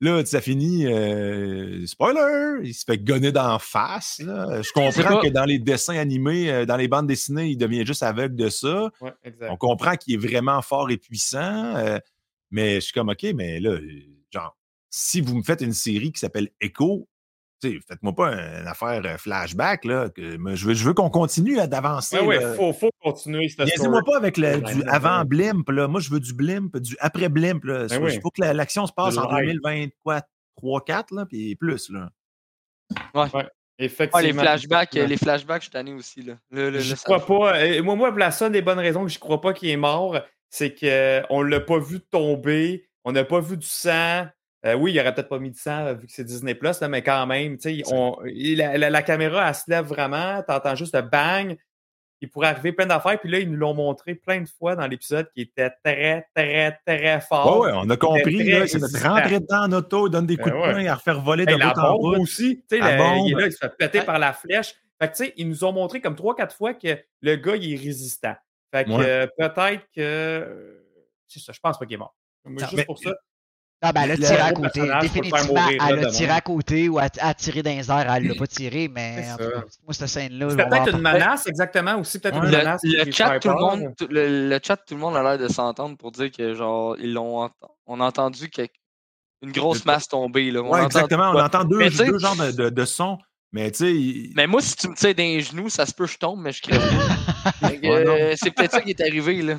Là, 0.00 0.24
ça 0.24 0.40
finit. 0.40 0.86
euh, 0.86 1.84
spoiler! 1.86 2.60
Il 2.62 2.72
se 2.74 2.84
fait 2.84 2.98
gonner 2.98 3.32
d'en 3.32 3.58
face. 3.58 4.20
là. 4.24 4.62
Je 4.62 4.70
comprends 4.72 5.20
que 5.20 5.28
dans 5.28 5.44
les 5.44 5.58
dessins 5.58 5.96
animés, 5.96 6.52
euh, 6.52 6.66
dans 6.66 6.76
les 6.76 6.86
bandes 6.88 7.06
dessinées, 7.08 7.46
il 7.48 7.56
devient 7.56 7.84
juste 7.84 8.02
aveugle 8.04 8.36
de 8.36 8.48
ça. 8.48 8.90
Ouais, 9.00 9.12
exact. 9.24 9.50
On 9.50 9.56
comprend 9.56 9.96
qu'il 9.96 10.14
est 10.14 10.18
vraiment 10.18 10.62
fort 10.62 10.90
et 10.90 10.98
puissant. 10.98 11.74
euh, 11.76 11.98
mais 12.50 12.76
je 12.76 12.80
suis 12.80 12.92
comme, 12.92 13.08
OK, 13.08 13.26
mais 13.34 13.58
là, 13.60 13.76
genre, 14.30 14.56
si 14.88 15.20
vous 15.20 15.36
me 15.36 15.42
faites 15.42 15.62
une 15.62 15.72
série 15.72 16.12
qui 16.12 16.20
s'appelle 16.20 16.48
Echo, 16.60 17.08
faites-moi 17.62 18.14
pas 18.14 18.32
une 18.32 18.66
affaire 18.66 19.02
euh, 19.04 19.16
flashback, 19.16 19.84
là. 19.84 20.08
Que, 20.10 20.22
je 20.54 20.66
veux, 20.66 20.74
je 20.74 20.84
veux 20.84 20.94
qu'on 20.94 21.10
continue 21.10 21.58
à- 21.58 21.66
d'avancer. 21.66 22.18
Ouais, 22.20 22.38
là. 22.40 22.54
faut, 22.54 22.72
faut 22.72 22.90
continuer 23.02 23.48
cette 23.48 23.66
Niaisez-moi 23.66 24.00
story. 24.02 24.12
pas 24.12 24.16
avec 24.16 24.36
le, 24.36 24.60
du 24.60 24.82
avant 24.88 25.24
blimp. 25.24 25.68
Là. 25.70 25.88
Moi, 25.88 26.00
je 26.00 26.10
veux 26.10 26.20
du 26.20 26.32
blimp, 26.34 26.76
du 26.78 26.96
après 27.00 27.28
blimp. 27.28 27.64
Là. 27.64 27.86
Ben 27.88 27.96
Il 28.00 28.04
oui. 28.04 28.20
faut 28.22 28.30
que 28.30 28.40
la- 28.40 28.52
l'action 28.54 28.86
se 28.86 28.92
passe 28.92 29.16
en 29.18 29.30
live. 29.38 29.58
2023 29.64 30.22
4 30.84 31.14
là, 31.14 31.26
puis 31.26 31.54
plus. 31.56 31.90
Là. 31.90 32.10
Effectivement. 33.80 34.18
Ah, 34.18 34.22
les 34.22 34.32
flashbacks, 34.32 34.94
les 34.94 35.16
flashbacks, 35.16 35.62
je 35.62 35.64
suis 35.66 35.70
tanné 35.72 35.92
aussi. 35.92 36.22
Là. 36.22 36.34
Le- 36.50 36.70
le- 36.70 36.80
Je 36.80 36.90
le- 36.94 36.96
crois 36.96 37.24
pas. 37.24 37.56
euh, 37.58 37.82
Moi, 37.82 37.94
moi, 37.94 38.10
la 38.16 38.30
seule 38.32 38.50
des 38.52 38.62
bonnes 38.62 38.78
raisons 38.80 39.04
que 39.04 39.10
je 39.10 39.18
crois 39.18 39.40
pas 39.40 39.52
qu'il 39.52 39.68
est 39.68 39.76
mort, 39.76 40.18
c'est 40.50 40.74
qu'on 40.74 41.42
l'a 41.42 41.60
pas 41.60 41.78
vu 41.78 42.00
tomber, 42.00 42.88
on 43.04 43.12
n'a 43.12 43.24
pas 43.24 43.40
vu 43.40 43.56
du 43.56 43.66
sang. 43.66 44.26
Euh, 44.66 44.74
oui, 44.74 44.92
il 44.92 45.00
aurait 45.00 45.14
peut-être 45.14 45.28
pas 45.28 45.38
mis 45.38 45.50
de 45.52 45.56
sang 45.56 45.86
euh, 45.86 45.94
vu 45.94 46.06
que 46.06 46.12
c'est 46.12 46.24
Disney 46.24 46.54
Plus, 46.54 46.80
mais 46.82 47.02
quand 47.02 47.26
même, 47.26 47.58
tu 47.58 47.82
on- 47.92 48.16
la, 48.24 48.76
la- 48.76 48.90
la 48.90 49.02
caméra, 49.02 49.48
elle 49.48 49.54
se 49.54 49.62
lève 49.68 49.84
vraiment, 49.86 50.42
t'entends 50.42 50.74
juste 50.74 50.94
le 50.96 51.02
bang. 51.02 51.56
Il 52.20 52.28
pourrait 52.28 52.48
arriver 52.48 52.72
plein 52.72 52.86
d'affaires, 52.86 53.20
puis 53.20 53.30
là, 53.30 53.38
ils 53.38 53.48
nous 53.48 53.56
l'ont 53.56 53.74
montré 53.74 54.16
plein 54.16 54.40
de 54.40 54.48
fois 54.48 54.74
dans 54.74 54.88
l'épisode 54.88 55.30
qui 55.32 55.42
était 55.42 55.70
très, 55.84 56.26
très, 56.34 56.76
très 56.84 57.20
fort. 57.20 57.60
Ouais, 57.60 57.70
on 57.72 57.88
a 57.88 57.96
compris. 57.96 58.66
c'est 58.66 58.80
de 58.80 59.08
rentrer 59.08 59.38
dedans 59.38 59.62
en 59.66 59.72
auto, 59.72 60.08
donne 60.08 60.26
des 60.26 60.36
coups 60.36 60.50
Ben 60.50 60.56
de 60.60 60.66
ouais. 60.66 60.72
poing, 60.72 60.86
à 60.86 60.94
refaire 60.96 61.20
voler 61.20 61.46
de 61.46 61.52
Hey, 61.52 61.58
la 61.58 61.72
bout 61.72 61.78
en 61.80 61.92
bombe 61.96 62.18
aussi, 62.18 62.64
tu 62.68 62.78
La 62.78 62.96
bombe. 62.96 63.28
il 63.28 63.32
est 63.34 63.40
là, 63.40 63.46
il 63.46 63.52
se 63.52 63.58
fait 63.58 63.76
péter 63.76 64.02
par 64.02 64.18
la 64.18 64.32
flèche. 64.32 64.74
Fait 65.00 65.06
que, 65.08 65.16
tu 65.16 65.24
sais, 65.26 65.32
ils 65.36 65.48
nous 65.48 65.62
ont 65.62 65.70
montré 65.72 66.00
comme 66.00 66.16
trois, 66.16 66.34
quatre 66.34 66.56
fois 66.56 66.74
que 66.74 66.98
le 67.20 67.36
gars, 67.36 67.54
il 67.54 67.72
est 67.72 67.76
résistant. 67.76 68.34
Fait 68.74 68.84
que 68.84 68.90
Ouais. 68.90 69.04
euh, 69.06 69.26
peut-être 69.38 69.84
que. 69.94 70.82
C'est 71.28 71.38
ça, 71.38 71.52
je 71.52 71.60
pense 71.60 71.78
pas 71.78 71.84
qu'il 71.86 71.94
est 71.94 71.98
mort. 71.98 72.16
Moi, 72.44 72.54
Non, 72.62 72.66
juste 72.66 72.76
mais- 72.78 72.84
pour 72.84 72.98
ça. 72.98 73.14
Ah 73.80 73.92
ben, 73.92 74.02
elle 74.02 74.10
a 74.10 74.16
Le- 74.16 74.22
tiré 74.26 74.40
à 74.40 74.52
côté. 74.52 74.80
Définitivement, 75.00 75.68
elle 75.68 76.04
a 76.04 76.10
tiré 76.10 76.30
à 76.32 76.40
côté 76.40 76.88
ou 76.88 76.98
elle 76.98 77.10
a 77.20 77.34
tiré 77.34 77.62
dans 77.62 77.70
les 77.70 77.88
airs. 77.90 78.12
Elle 78.12 78.26
l'a 78.26 78.34
pas 78.34 78.46
tiré, 78.48 78.88
mais 78.88 79.24
en 79.32 79.36
tout 79.36 79.50
cas, 79.50 79.56
moi, 79.84 79.92
cette 79.94 80.08
scène-là. 80.08 80.50
C'était 80.50 80.68
peut-être 80.68 80.94
une 80.96 81.00
menace, 81.02 81.46
exactement. 81.46 81.96
Aussi, 81.96 82.18
peut-être 82.18 82.36
une 82.38 82.50
Le, 82.50 82.58
menace. 82.58 82.80
le 82.82 83.10
chat, 83.12 83.38
tout 83.38 83.48
le, 83.50 83.54
monde, 83.54 83.94
tout- 83.96 84.08
le, 84.10 84.48
le 84.48 84.60
chat, 84.62 84.76
tout 84.78 84.94
le 84.94 85.00
monde 85.00 85.16
a 85.16 85.22
l'air 85.22 85.38
de 85.38 85.46
s'entendre 85.52 85.96
pour 85.96 86.10
dire 86.10 86.30
que 86.32 86.54
genre 86.54 86.96
ils 86.98 87.12
l'ont 87.12 87.48
on 87.86 88.00
a 88.00 88.04
entendu 88.04 88.50
une 89.42 89.52
grosse 89.52 89.84
masse 89.84 90.08
tomber 90.08 90.50
là. 90.50 90.60
Ouais, 90.62 90.84
exactement. 90.84 91.30
On 91.30 91.38
entend 91.40 91.62
deux, 91.64 91.88
genres 92.18 92.34
de, 92.36 92.84
sons. 92.84 93.18
Mais 93.52 93.70
tu 93.70 93.78
sais, 93.78 93.94
il- 93.94 94.32
Mais 94.36 94.46
moi, 94.48 94.60
si 94.60 94.74
tu 94.76 94.88
me 94.88 94.94
tires 94.94 95.14
dans 95.14 95.22
les 95.22 95.40
genoux, 95.40 95.68
ça 95.70 95.86
se 95.86 95.94
peut 95.94 96.04
que 96.04 96.12
je 96.12 96.18
tombe, 96.18 96.40
mais 96.40 96.52
je 96.52 96.60
crève 96.62 96.82
non. 97.62 97.70
euh, 97.84 98.34
c'est 98.36 98.50
peut-être 98.50 98.72
ça 98.72 98.80
qui 98.82 98.90
est 98.90 99.00
arrivé 99.00 99.40
là. 99.40 99.54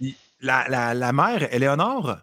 il- 0.00 0.14
la, 0.40 0.66
la, 0.68 0.94
la 0.94 1.12
mère, 1.12 1.52
Éléonore, 1.54 2.16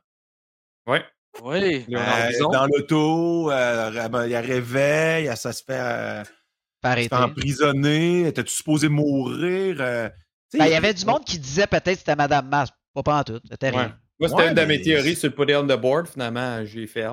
Ouais. 0.88 1.06
Oui. 1.44 1.86
Euh, 1.94 2.32
dans 2.52 2.66
l'auto, 2.66 3.52
euh, 3.52 4.08
ben, 4.10 4.26
il 4.26 4.32
y 4.32 4.36
a 4.36 4.42
réveil, 4.42 5.28
elle, 5.28 5.38
ça 5.38 5.54
se 5.54 5.64
fait, 5.64 5.80
euh, 5.80 6.24
se 6.24 7.08
fait 7.08 7.14
emprisonner, 7.14 8.28
était-tu 8.28 8.54
supposé 8.54 8.90
mourir? 8.90 9.78
euh, 9.80 10.10
Ben, 10.54 10.66
il 10.66 10.72
y 10.72 10.76
avait 10.76 10.94
du 10.94 11.06
monde 11.06 11.24
qui 11.26 11.38
disait 11.38 11.68
peut-être 11.68 11.86
que 11.92 12.00
c'était 12.00 12.16
Madame 12.16 12.50
Mask. 12.50 12.74
Pas 12.94 13.04
pas 13.04 13.20
en 13.20 13.24
tout. 13.24 13.40
C'était 13.52 13.70
Ouais. 13.70 13.78
rien. 13.78 14.00
Moi, 14.20 14.30
c'était 14.30 14.42
Ouais, 14.42 14.48
une 14.50 14.56
de 14.56 14.66
mes 14.66 14.82
théories 14.82 15.16
sur 15.16 15.30
le 15.30 15.36
put 15.36 15.44
it 15.52 15.56
on 15.58 15.68
the 15.68 15.80
board. 15.80 16.08
Finalement, 16.08 16.66
j'ai 16.66 16.88
fait. 16.88 17.06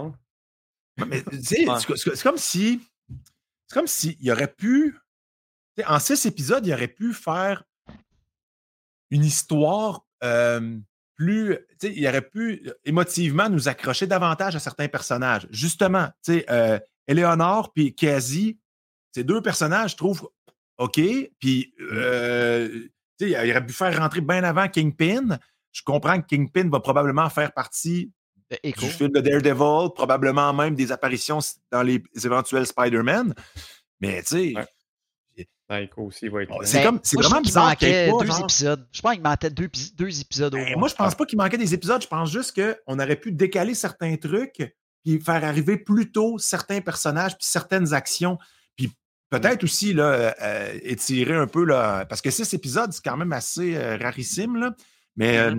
Mais, 1.06 1.22
tu 1.22 1.42
sais, 1.42 1.68
Ouais. 1.68 1.76
c'est 1.96 2.22
comme 2.22 2.38
si. 2.38 2.80
C'est 3.68 3.74
comme 3.74 3.86
s'il 3.86 4.30
aurait 4.32 4.52
pu. 4.54 4.96
En 5.86 5.98
six 5.98 6.24
épisodes, 6.24 6.64
il 6.66 6.72
aurait 6.72 6.88
pu 6.88 7.12
faire 7.12 7.64
une 9.10 9.24
histoire 9.24 10.06
euh, 10.22 10.78
plus. 11.16 11.56
tu 11.80 11.88
sais, 11.88 11.94
Il 11.94 12.06
aurait 12.06 12.22
pu 12.28 12.62
euh, 12.66 12.72
émotivement 12.84 13.48
nous 13.48 13.68
accrocher 13.68 14.06
davantage 14.06 14.56
à 14.56 14.58
certains 14.58 14.88
personnages. 14.88 15.46
Justement, 15.50 16.08
tu 16.24 16.34
sais, 16.34 16.46
euh, 16.50 16.78
Eleonore 17.06 17.72
puis 17.72 17.94
Kazi, 17.94 18.58
ces 19.12 19.24
deux 19.24 19.40
personnages, 19.40 19.92
je 19.92 19.96
trouve 19.96 20.28
OK. 20.78 21.00
Puis, 21.38 21.74
euh, 21.80 22.68
tu 23.18 23.30
sais, 23.30 23.30
il 23.30 23.50
aurait 23.50 23.64
pu 23.64 23.72
faire 23.72 23.96
rentrer 23.98 24.20
bien 24.20 24.42
avant 24.44 24.68
Kingpin. 24.68 25.38
Je 25.72 25.82
comprends 25.82 26.20
que 26.20 26.26
Kingpin 26.26 26.68
va 26.68 26.80
probablement 26.80 27.28
faire 27.30 27.52
partie 27.52 28.10
du 28.62 28.86
film 28.86 29.10
de 29.10 29.20
Daredevil, 29.20 29.90
probablement 29.94 30.52
même 30.52 30.74
des 30.74 30.92
apparitions 30.92 31.38
dans 31.72 31.82
les 31.82 32.02
éventuels 32.24 32.66
Spider-Man. 32.66 33.34
Mais 34.00 34.22
tu 34.22 34.28
sais, 34.28 34.52
Ouais. 34.56 34.66
Taiko 35.68 36.02
aussi 36.02 36.28
va 36.28 36.42
être 36.42 36.50
là. 36.50 36.56
c'est 36.64 36.78
Ben, 36.78 36.84
comme- 36.84 37.00
c'est 37.02 37.16
vraiment 37.18 37.40
bizarre 37.40 37.68
manquait 37.68 38.10
pas, 38.10 38.18
deux 38.18 38.26
genre- 38.26 38.40
épisodes. 38.44 38.86
Je 38.92 39.00
pense 39.00 39.12
qu'il 39.14 39.22
manquait 39.22 39.50
deux, 39.50 39.64
épis- 39.64 39.94
deux 39.96 40.20
épisodes 40.20 40.54
au 40.54 40.58
Ben, 40.58 40.68
moins. 40.70 40.76
moi, 40.78 40.88
je 40.88 40.94
pense 40.94 41.14
pas 41.14 41.24
qu'il 41.24 41.38
manquait 41.38 41.56
des 41.58 41.72
épisodes. 41.74 42.02
Je 42.02 42.06
pense 42.06 42.30
juste 42.30 42.54
qu'on 42.60 42.98
aurait 42.98 43.16
pu 43.16 43.32
décaler 43.32 43.74
certains 43.74 44.16
trucs 44.16 44.74
puis 45.04 45.20
faire 45.20 45.42
arriver 45.44 45.76
plus 45.78 46.12
tôt 46.12 46.38
certains 46.38 46.80
personnages 46.80 47.32
puis 47.36 47.46
certaines 47.46 47.94
actions. 47.94 48.38
Puis 48.76 48.92
peut-être 49.30 49.64
aussi 49.64 49.94
là, 49.94 50.34
euh, 50.42 50.78
étirer 50.82 51.34
un 51.34 51.46
peu, 51.46 51.64
là, 51.64 52.04
parce 52.04 52.20
que 52.20 52.30
six 52.30 52.52
épisodes, 52.52 52.92
c'est 52.92 53.02
quand 53.04 53.16
même 53.16 53.32
assez 53.32 53.74
euh, 53.76 53.96
rarissime. 53.96 54.56
Là, 54.56 54.74
mais 55.16 55.38
euh, 55.38 55.54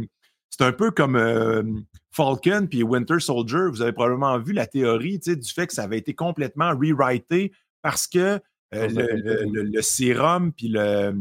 c'est 0.51 0.63
un 0.63 0.71
peu 0.71 0.91
comme 0.91 1.15
euh, 1.15 1.63
Falcon 2.11 2.67
puis 2.69 2.83
Winter 2.83 3.19
Soldier. 3.19 3.69
Vous 3.71 3.81
avez 3.81 3.91
probablement 3.91 4.37
vu 4.37 4.53
la 4.53 4.67
théorie 4.67 5.19
tu 5.19 5.31
sais, 5.31 5.35
du 5.35 5.51
fait 5.51 5.65
que 5.67 5.73
ça 5.73 5.83
avait 5.83 5.97
été 5.97 6.13
complètement 6.13 6.69
rewrité 6.77 7.51
parce 7.81 8.07
que 8.07 8.39
euh, 8.73 8.87
le, 8.87 9.07
le- 9.15 9.35
beaucoup. 9.39 9.53
le- 9.53 9.63
le 9.63 9.81
sérum 9.81 10.51
puis 10.51 10.67
le. 10.69 11.13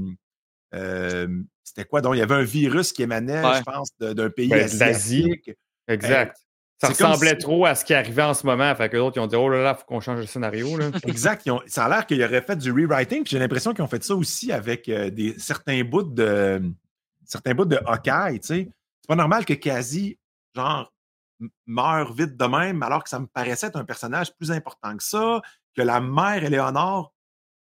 euh, 0.74 1.42
c'était 1.62 1.84
quoi? 1.84 2.00
Donc, 2.00 2.14
il 2.14 2.18
y 2.18 2.22
avait 2.22 2.34
un 2.34 2.42
virus 2.42 2.92
qui 2.92 3.02
émanait, 3.02 3.42
Ouais. 3.44 3.58
je 3.58 3.62
pense, 3.62 3.90
d'un 3.98 4.30
pays 4.30 4.48
Ben, 4.48 4.64
asiatique. 4.64 5.50
Exact. 5.88 6.36
Ça 6.80 6.88
ressemblait 6.88 7.30
si- 7.30 7.38
trop 7.38 7.64
à 7.64 7.74
ce 7.74 7.84
qui 7.84 7.94
arrivait 7.94 8.22
en 8.22 8.34
ce 8.34 8.44
moment. 8.46 8.74
Fait 8.74 8.88
que 8.90 8.96
d'autres, 8.96 9.16
ils 9.16 9.20
ont 9.20 9.26
dit 9.26 9.36
Oh 9.36 9.48
là 9.48 9.62
là, 9.62 9.74
faut 9.74 9.84
qu'on 9.86 10.00
change 10.00 10.18
le 10.20 10.26
scénario. 10.26 10.76
Là. 10.76 10.90
Exact. 11.06 11.42
Ils 11.46 11.52
ont- 11.52 11.62
ça 11.66 11.86
a 11.86 11.88
l'air 11.88 12.06
qu'ils 12.06 12.22
auraient 12.22 12.42
fait 12.42 12.56
du 12.56 12.70
rewriting. 12.72 13.22
Puis 13.22 13.30
j'ai 13.30 13.38
l'impression 13.38 13.72
qu'ils 13.72 13.82
ont 13.84 13.88
fait 13.88 14.02
ça 14.02 14.14
aussi 14.14 14.52
avec 14.52 14.88
euh, 14.88 15.08
des, 15.08 15.38
certains 15.38 15.82
bouts 15.84 16.02
de 16.02 16.60
certains 17.24 17.54
bouts 17.54 17.64
de 17.64 17.78
Hawkeye. 17.86 18.40
tu 18.40 18.46
sais. 18.48 18.68
C'est 19.00 19.08
pas 19.08 19.16
normal 19.16 19.44
que 19.46 19.54
Kazi, 19.54 20.18
genre, 20.54 20.92
meure 21.66 22.12
vite 22.12 22.36
de 22.36 22.44
même, 22.44 22.82
alors 22.82 23.02
que 23.04 23.08
ça 23.08 23.18
me 23.20 23.26
paraissait 23.26 23.68
être 23.68 23.76
un 23.76 23.84
personnage 23.84 24.34
plus 24.36 24.50
important 24.50 24.94
que 24.96 25.02
ça, 25.02 25.40
que 25.74 25.80
la 25.82 26.00
mère 26.00 26.44
Éléonore 26.44 27.13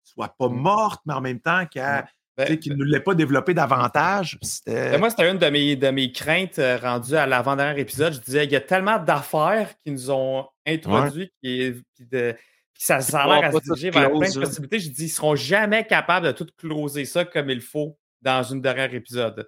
soit 0.05 0.33
pas 0.37 0.47
Mm. 0.49 0.55
morte, 0.55 1.01
mais 1.05 1.13
en 1.13 1.21
même 1.21 1.39
temps 1.41 1.65
qu'elle 1.65 2.05
Ben, 2.37 2.49
ne 2.49 2.83
l'ait 2.83 2.99
pas 2.99 3.15
développé 3.15 3.53
davantage. 3.53 4.37
Ben, 4.65 4.97
moi, 4.99 5.09
c'était 5.09 5.29
une 5.31 5.37
de 5.37 5.47
mes, 5.47 5.75
de 5.75 5.87
mes 5.89 6.11
craintes 6.11 6.59
euh, 6.59 6.77
rendues 6.77 7.15
à 7.15 7.25
l'avant-dernier 7.25 7.79
épisode. 7.79 8.13
Je 8.13 8.19
disais, 8.19 8.43
il 8.45 8.51
y 8.51 8.55
a 8.57 8.61
tellement 8.61 8.99
d'affaires 8.99 9.69
qui 9.83 9.91
nous 9.91 10.11
ont 10.11 10.45
introduits 10.65 11.31
qui, 11.41 11.73
de, 11.99 12.33
puis 12.73 12.83
ça, 12.83 12.99
ça 12.99 13.21
a 13.23 13.27
l'air 13.39 13.49
à 13.49 13.51
se 13.53 13.59
diriger 13.63 13.89
vers 13.89 14.09
plein 14.11 14.29
de 14.29 14.39
là. 14.39 14.45
possibilités. 14.47 14.79
Je 14.79 14.89
dis, 14.89 15.05
ils 15.05 15.09
seront 15.09 15.35
jamais 15.35 15.85
capables 15.87 16.27
de 16.27 16.31
tout 16.33 16.47
closer 16.57 17.05
ça 17.05 17.23
comme 17.23 17.49
il 17.49 17.61
faut 17.61 17.97
dans 18.21 18.43
une 18.43 18.59
dernière 18.61 18.93
épisode. 18.93 19.47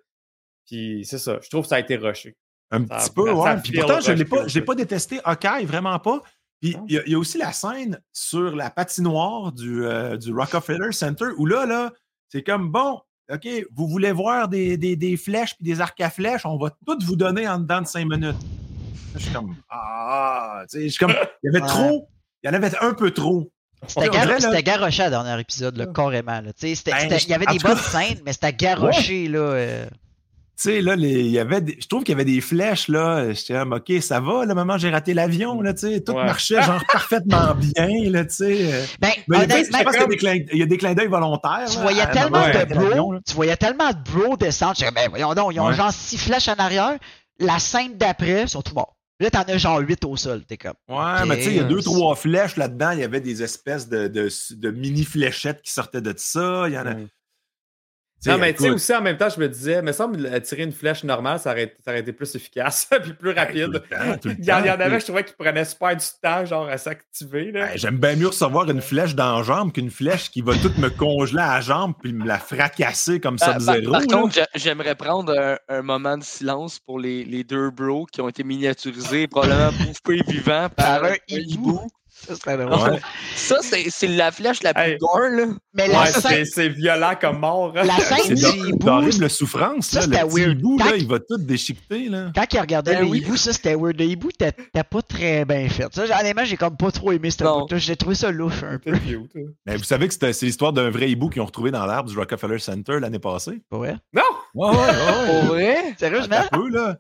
Puis 0.66 1.04
c'est 1.06 1.18
ça. 1.18 1.40
Je 1.42 1.50
trouve 1.50 1.64
que 1.64 1.68
ça 1.70 1.76
a 1.76 1.80
été 1.80 1.98
rushé. 1.98 2.38
Un 2.72 2.86
Ça- 2.88 2.96
petit 2.98 3.12
peu, 3.12 3.32
ouais. 3.32 3.52
file 3.54 3.62
Puis 3.64 3.80
pourtant, 3.80 4.00
je 4.02 4.12
rush 4.12 4.18
n'ai 4.56 4.62
pas, 4.62 4.66
pas 4.66 4.76
détesté 4.76 5.20
Hawkeye, 5.26 5.66
vraiment 5.66 6.00
pas. 6.00 6.22
Puis 6.62 6.76
Non. 6.76 6.86
il 6.88 6.96
y, 6.96 6.98
a- 6.98 7.04
il 7.06 7.12
y 7.12 7.16
a 7.16 7.20
aussi 7.20 7.38
la 7.38 7.52
scène 7.52 8.00
sur 8.14 8.56
la 8.56 8.70
patinoire 8.70 9.52
du, 9.52 9.86
euh, 9.86 10.18
du 10.18 10.34
Rockefeller 10.34 10.92
Center 10.92 11.28
où 11.38 11.46
là, 11.46 11.66
là, 11.66 11.92
c'est 12.30 12.44
comme 12.44 12.72
bon, 12.72 13.00
OK, 13.32 13.48
vous 13.76 13.88
voulez 13.88 14.12
voir 14.12 14.48
des, 14.48 14.78
des, 14.78 14.96
des 14.96 15.18
flèches 15.18 15.56
puis 15.56 15.64
des 15.66 15.82
arcs 15.82 16.00
à 16.02 16.10
flèches, 16.10 16.46
on 16.46 16.58
va 16.58 16.70
toutes 16.86 17.04
vous 17.04 17.16
donner 17.16 17.48
en 17.48 17.60
dedans 17.60 17.82
de 17.82 17.88
cinq 17.88 18.06
minutes. 18.08 18.38
Je 19.16 19.20
suis 19.24 19.32
comme 19.34 19.56
Ah, 19.70 20.64
tu 20.70 20.78
sais, 20.80 20.84
je 20.86 20.90
suis 20.90 21.00
comme. 21.00 21.14
Il 21.44 21.52
y 21.52 21.56
avait 21.56 21.62
Ouais. 21.62 21.68
trop, 21.68 22.10
il 22.44 22.48
y 22.48 22.50
en 22.50 22.54
avait 22.54 22.72
un 22.80 22.94
peu 22.94 23.12
trop. 23.12 23.52
C'était 23.86 24.10
gar- 24.10 24.64
garoché 24.64 25.04
à 25.04 25.10
dernier 25.12 25.40
épisode, 25.40 25.78
là, 25.78 25.86
carrément. 25.88 26.42
sais, 26.56 26.74
c'était- 26.76 26.92
Ben, 26.92 27.18
Il 27.22 27.30
y 27.30 27.34
avait 27.34 27.46
des 27.46 27.58
tout 27.58 27.68
cas- 27.68 27.76
bonnes 27.76 27.84
scènes, 27.84 28.20
mais 28.26 28.34
c'était 28.34 28.54
garoché. 28.54 29.28
Là, 29.28 29.40
euh. 29.40 29.86
Tu 30.60 30.64
sais, 30.64 30.82
là, 30.82 30.96
les- 30.96 31.20
il 31.22 31.30
y 31.30 31.38
avait 31.38 31.62
des- 31.62 31.78
je 31.80 31.88
trouve 31.88 32.04
qu'il 32.04 32.14
y 32.14 32.16
avait 32.16 32.26
des 32.26 32.42
flèches, 32.42 32.88
là. 32.88 33.32
J'étais 33.32 33.54
comme, 33.54 33.74
OK, 33.74 33.92
ça 34.02 34.20
va, 34.20 34.44
le 34.44 34.56
moment 34.56 34.74
où 34.74 34.78
j'ai 34.80 34.90
raté 34.90 35.14
l'avion, 35.14 35.62
là, 35.62 35.74
tu 35.76 35.82
sais. 35.82 36.02
Tout 36.02 36.14
Ouais. 36.14 36.26
marchait, 36.26 36.60
genre, 36.64 36.82
parfaitement 36.92 37.54
bien, 37.54 38.10
là, 38.10 38.26
tu 38.26 38.36
sais. 38.38 38.74
euh. 38.74 38.84
Ben, 39.00 39.10
Mais 39.28 39.38
il 39.38 39.40
y 39.40 39.44
a 39.44 39.46
des- 39.46 39.54
honnêtement, 39.54 39.78
je 39.80 39.84
pense 39.84 39.94
qu'il 39.94 40.02
y 40.02 40.04
a 40.04 40.08
des 40.08 40.18
clins- 40.18 40.46
il 40.54 40.58
y 40.60 40.64
a 40.64 40.66
des 40.66 40.78
clins 40.78 40.94
d'œil 40.96 41.08
volontaires. 41.08 41.66
tu 41.70 41.78
voyais 41.78 42.08
tellement 42.10 42.48
de 42.48 43.14
là. 43.14 43.20
tu 43.26 43.34
voyais 43.36 43.56
tellement 43.58 43.90
de 43.92 43.98
bros 44.12 44.36
descendre. 44.36 44.74
Je 44.76 44.80
disais, 44.86 44.92
ben 44.96 45.10
voyons 45.10 45.34
donc, 45.36 45.54
ils 45.54 45.60
ont 45.60 45.68
Ouais. 45.68 45.76
genre 45.76 45.92
six 45.94 46.18
flèches 46.18 46.48
en 46.48 46.56
arrière. 46.56 46.98
La 47.40 47.60
scène 47.60 47.96
d'après, 47.96 48.42
ils 48.44 48.50
sont 48.50 48.64
tous 48.64 48.74
morts. 48.74 48.96
Là, 49.20 49.30
t'en 49.32 49.42
as 49.42 49.58
genre 49.58 49.80
huit 49.80 50.04
au 50.06 50.16
sol. 50.16 50.44
T'es 50.48 50.58
comme. 50.58 50.74
Ouais, 50.90 51.26
mais 51.28 51.38
tu 51.38 51.44
sais, 51.44 51.50
il 51.52 51.58
y 51.58 51.60
a 51.60 51.64
deux, 51.64 51.80
euh, 51.80 51.82
trois 51.84 52.16
flèches 52.16 52.56
là-dedans. 52.56 52.92
Il 52.92 53.00
y 53.00 53.04
avait 53.04 53.20
des 53.22 53.42
espèces 53.44 53.88
de, 53.90 54.08
de, 54.08 54.30
de 54.56 54.72
mini 54.72 55.04
fléchettes 55.04 55.62
qui 55.64 55.72
sortaient 55.72 56.02
de 56.02 56.14
ça. 56.18 56.66
Il 56.68 56.74
y 56.74 56.78
en 56.80 56.86
a. 56.88 56.94
Mm. 56.96 57.08
Non, 58.26 58.38
mais 58.40 58.54
tu 58.54 58.64
sais, 58.64 58.70
aussi, 58.72 58.94
en 58.96 59.02
même 59.02 59.16
temps, 59.16 59.30
je 59.30 59.40
me 59.40 59.48
disais, 59.48 59.82
me 59.82 59.92
semble 59.92 60.26
euh, 60.26 60.40
tirer 60.40 60.64
une 60.64 60.72
flèche 60.72 61.04
normale, 61.04 61.40
ça 61.40 61.52
aurait, 61.52 61.76
ça 61.86 61.92
aurait 61.92 62.00
été 62.00 62.12
plus 62.12 62.34
efficace 62.36 62.88
puis 63.04 63.14
plus 63.14 63.32
rapide. 63.32 63.84
temps, 63.90 64.32
Il 64.40 64.44
y, 64.44 64.52
en, 64.52 64.56
avait, 64.56 65.00
je 65.00 65.06
trouvais, 65.06 65.24
qui 65.24 65.34
prenaient 65.34 65.64
super 65.66 65.96
du 65.96 66.06
temps, 66.22 66.44
genre, 66.44 66.68
à 66.68 66.78
s'activer. 66.78 67.52
là. 67.52 67.68
Ben, 67.68 67.78
J'aime 67.78 67.98
bien 67.98 68.16
mieux 68.16 68.28
recevoir 68.28 68.70
une 68.72 68.82
flèche 68.82 69.14
dans 69.16 69.38
la 69.38 69.44
jambe 69.44 69.72
qu'une 69.72 69.92
flèche 69.92 70.32
qui 70.32 70.42
va 70.42 70.54
toute 70.56 70.78
me 70.80 70.90
congeler 70.90 71.42
à 71.42 71.56
la 71.56 71.62
jambe 71.62 71.94
puis 72.02 72.12
me 72.12 72.26
la 72.26 72.40
fracasser 72.40 73.20
comme 73.20 73.38
Par, 73.38 73.50
par- 73.58 73.62
Sub-Zero. 73.76 73.92
par 73.92 74.02
contre, 74.08 74.34
j'ai- 74.34 74.46
j'aimerais 74.60 74.96
prendre 74.96 75.32
un, 75.38 75.58
un 75.70 75.82
moment 75.84 76.18
de 76.18 76.24
silence 76.24 76.80
pour 76.80 77.00
les, 77.00 77.24
les 77.24 77.44
deux 77.44 77.70
bros 77.70 78.06
qui 78.12 78.20
ont 78.22 78.30
été 78.30 78.44
miniaturisés 78.44 79.28
probablement 79.28 79.72
bouffés 79.72 80.22
vivants 80.28 80.70
par, 80.76 81.02
Par 81.02 81.04
un 81.06 81.12
un 81.12 81.16
hibou. 81.30 81.82
Ça 82.26 82.36
serait 82.36 82.58
drôle. 82.58 82.92
Ouais. 82.94 83.00
Ça, 83.36 83.58
c'est 83.62 84.08
la 84.08 84.32
flèche 84.32 84.64
la 84.64 84.74
plus 84.74 84.84
Hey. 84.84 84.98
gore, 84.98 85.20
là. 85.32 85.46
Mais 85.74 85.88
la 85.88 86.02
Ouais, 86.02 86.12
scène, 86.12 86.46
c'est 86.46 86.70
violent 86.70 87.14
comme 87.20 87.40
mort. 87.40 87.74
hein. 87.76 87.84
la 87.84 87.98
scène 88.00 88.34
du 88.36 88.44
hibou, 88.70 88.78
d'horrible 88.86 89.30
souffrance. 89.30 89.88
ça, 89.88 90.06
là. 90.08 90.24
Le 90.24 90.28
petit 90.28 90.36
weird. 90.42 90.52
hibou, 90.60 90.78
là, 90.80 90.96
il 90.98 91.08
va 91.08 91.20
tout 91.20 91.38
déchiqueter. 91.38 92.10
Là. 92.10 92.32
quand 92.36 92.46
il 92.54 92.60
regardait 92.60 92.94
Ben 92.96 93.02
le 93.06 93.08
oui. 93.12 93.20
hibou, 93.20 93.38
ça 93.38 93.54
c'était 93.54 93.76
weird. 93.76 93.98
Le 94.00 94.06
hibou, 94.06 94.30
t'as 94.38 94.52
pas 94.84 95.02
très 95.02 95.46
bien 95.46 95.70
fait. 95.70 95.88
Ça, 95.94 96.04
honnêtement, 96.20 96.44
j'ai 96.46 96.58
comme 96.58 96.76
pas 96.76 96.92
trop 96.92 97.12
aimé 97.12 97.30
ce 97.32 97.44
Non. 97.44 97.62
bout-là. 97.62 97.78
J'ai 97.78 97.96
trouvé 97.96 98.16
ça 98.16 98.32
louche 98.32 98.64
un 98.64 98.80
peu. 98.80 98.92
Cute, 98.98 99.32
hein. 99.36 99.52
Mais 99.66 99.78
vous 99.78 99.84
savez 99.84 100.08
que 100.08 100.14
c'était- 100.14 100.34
c'est 100.34 100.46
l'histoire 100.48 100.74
d'un 100.74 100.90
vrai 100.90 101.10
hibou 101.10 101.30
qu'ils 101.30 101.42
ont 101.42 101.46
retrouvé 101.46 101.72
dans 101.72 101.86
l'arbre 101.86 102.10
du 102.10 102.18
Rockefeller 102.18 102.60
Center 102.60 103.00
l'année 103.00 103.20
passée? 103.20 103.62
Pas 103.70 103.78
vrai? 103.78 103.96
Non! 104.14 104.22
Ouais, 104.56 104.70
ouais, 104.70 104.76
ouais. 104.76 105.26
Pour 105.28 105.44
vrai? 105.54 105.78
Sérieusement? 106.00 106.42
Un 106.52 106.58
peu, 106.58 106.70
là. 106.70 106.98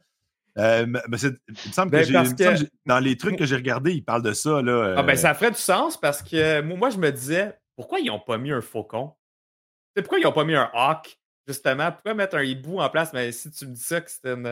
Euh, 0.58 0.86
mais- 0.88 1.02
mais 1.08 1.18
c'est- 1.18 1.36
il 1.48 1.54
me 1.70 1.74
semble 1.74 1.92
que, 1.92 1.98
Ben, 1.98 2.14
parce 2.14 2.30
semble 2.30 2.36
que- 2.68 2.72
dans 2.86 3.00
les 3.00 3.16
trucs 3.18 3.38
que 3.38 3.46
j'ai 3.46 3.56
regardés, 3.56 3.94
ils 3.94 4.04
parlent 4.04 4.24
de 4.24 4.34
ça. 4.34 4.62
Là, 4.62 4.96
Ah, 4.98 5.04
ben, 5.04 5.14
euh, 5.14 5.16
ça 5.16 5.34
ferait 5.34 5.52
du 5.52 5.58
sens 5.60 5.98
parce 5.98 6.22
que 6.24 6.62
moi, 6.62 6.90
je 6.90 6.98
me 6.98 7.12
disais, 7.12 7.58
pourquoi 7.76 8.00
ils 8.00 8.10
ont 8.10 8.20
pas 8.20 8.38
mis 8.38 8.52
un 8.52 8.62
faucon? 8.62 9.14
C'est 9.96 10.02
pourquoi 10.02 10.20
ils 10.20 10.26
ont 10.28 10.32
pas 10.32 10.44
mis 10.46 10.56
un 10.56 10.70
hawk, 10.74 11.18
justement? 11.48 11.92
Pourquoi 11.92 12.14
mettre 12.16 12.38
un 12.38 12.44
hibou 12.44 12.80
en 12.80 12.90
place? 12.90 13.14
Mais 13.14 13.32
si 13.32 13.52
tu 13.52 13.68
me 13.68 13.74
dis 13.74 13.82
ça, 13.84 14.02
que 14.02 14.10
c'était 14.10 14.34
une. 14.34 14.48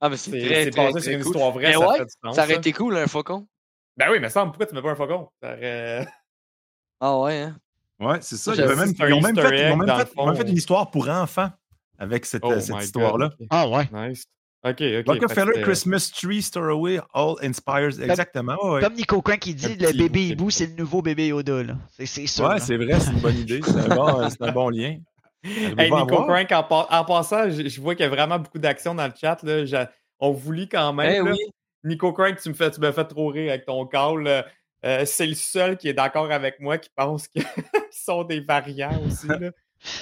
Ah, 0.00 0.08
mais 0.08 0.16
c'est 0.16 0.30
C'est 0.30 0.40
très, 0.46 0.64
c'est 0.64 0.70
très, 0.70 0.80
basé 0.86 0.92
très 0.92 1.00
sur 1.02 1.12
une 1.12 1.22
cool. 1.24 1.32
histoire 1.32 1.50
vraie, 1.52 1.66
Mais 1.66 1.72
ça 1.72 1.88
ouais, 1.88 1.98
du 1.98 2.04
sens. 2.24 2.36
Ça 2.36 2.44
aurait 2.44 2.54
été 2.54 2.72
cool, 2.72 2.96
un 2.96 3.06
faucon. 3.08 3.48
Ben 3.96 4.10
oui, 4.12 4.20
mais 4.20 4.28
ça, 4.28 4.44
pourquoi 4.44 4.66
tu 4.66 4.74
mets 4.76 4.82
pas 4.82 4.90
un 4.90 4.94
faucon? 4.94 5.28
Ça 5.42 5.52
aurait- 5.54 6.06
Ah 7.00 7.18
ouais, 7.18 7.40
hein? 7.42 7.56
Ouais, 8.00 8.18
c'est 8.20 8.36
ça. 8.36 8.54
Ils, 8.54 8.62
ont 8.62 8.76
même 8.76 8.94
fait, 8.94 9.08
ils 9.08 9.12
ont 9.12 9.20
même 9.20 9.34
fait- 9.34 9.50
le 9.50 9.58
ils 9.58 9.72
ont 9.72 9.76
même 9.76 10.06
fond. 10.06 10.34
fait 10.36 10.48
une 10.48 10.56
histoire 10.56 10.88
pour 10.92 11.08
enfants 11.08 11.50
avec 11.98 12.26
cette, 12.26 12.44
Oh 12.44 12.60
cette 12.60 12.76
histoire-là. 12.80 13.30
God. 13.36 13.48
Ah 13.50 13.68
ouais. 13.68 13.88
Nice. 13.92 14.22
Ok, 14.64 14.80
ok. 14.80 15.06
Rockefeller 15.06 15.62
Christmas 15.62 16.10
Tree 16.14 16.42
Story 16.42 16.98
All 17.14 17.34
Inspires. 17.42 18.00
Exactement. 18.02 18.56
ouais, 18.62 18.70
ouais. 18.74 18.80
Comme 18.82 18.94
Nico 18.94 19.22
Crank 19.22 19.38
qui 19.38 19.54
dit, 19.54 19.76
le 19.76 19.92
bébé 19.96 20.28
hibou, 20.28 20.50
c'est 20.50 20.66
le 20.66 20.74
nouveau 20.74 21.00
bébé 21.00 21.28
Yoda. 21.28 21.62
C'est- 21.98 22.26
sûr. 22.26 22.44
Ouais, 22.44 22.54
là. 22.54 22.58
c'est 22.60 22.76
vrai, 22.76 22.98
c'est 22.98 23.12
une 23.12 23.20
bonne 23.20 23.36
idée. 23.36 23.60
C'est 23.64 23.76
un, 23.76 23.94
bon, 23.94 24.28
un 24.40 24.52
bon 24.52 24.68
lien. 24.70 24.96
Hey, 25.44 25.88
Nico? 25.92 26.24
Crank, 26.24 26.50
en, 26.50 26.64
pa- 26.64 26.88
en 26.90 27.04
passant, 27.04 27.48
je, 27.48 27.68
je 27.68 27.80
vois 27.80 27.94
qu'il 27.94 28.02
y 28.02 28.06
a 28.06 28.10
vraiment 28.10 28.40
beaucoup 28.40 28.58
d'action 28.58 28.92
dans 28.96 29.06
le 29.06 29.12
chat. 29.18 29.40
Là. 29.44 29.88
On 30.18 30.32
vous 30.32 30.50
lit 30.50 30.68
quand 30.68 30.92
même. 30.92 31.12
Eh 31.14 31.18
là. 31.24 31.30
oui. 31.30 31.38
Nico 31.84 32.12
Crank, 32.12 32.40
tu 32.42 32.48
me 32.48 32.54
fais, 32.54 32.68
tu 32.72 32.80
me 32.80 32.90
fais 32.90 33.04
trop 33.04 33.28
rire 33.28 33.50
avec 33.52 33.64
ton 33.64 33.86
call. 33.86 34.24
là. 34.24 34.46
Euh, 34.84 35.04
c'est 35.06 35.26
le 35.28 35.34
seul 35.34 35.76
qui 35.76 35.88
est 35.88 35.92
d'accord 35.92 36.30
avec 36.32 36.58
moi 36.58 36.76
qui 36.78 36.90
pense 36.96 37.28
que- 37.28 37.38
qu'ils 37.40 38.02
sont 38.04 38.24
des 38.24 38.40
variants 38.40 39.00
aussi. 39.06 39.28
Là. 39.28 39.50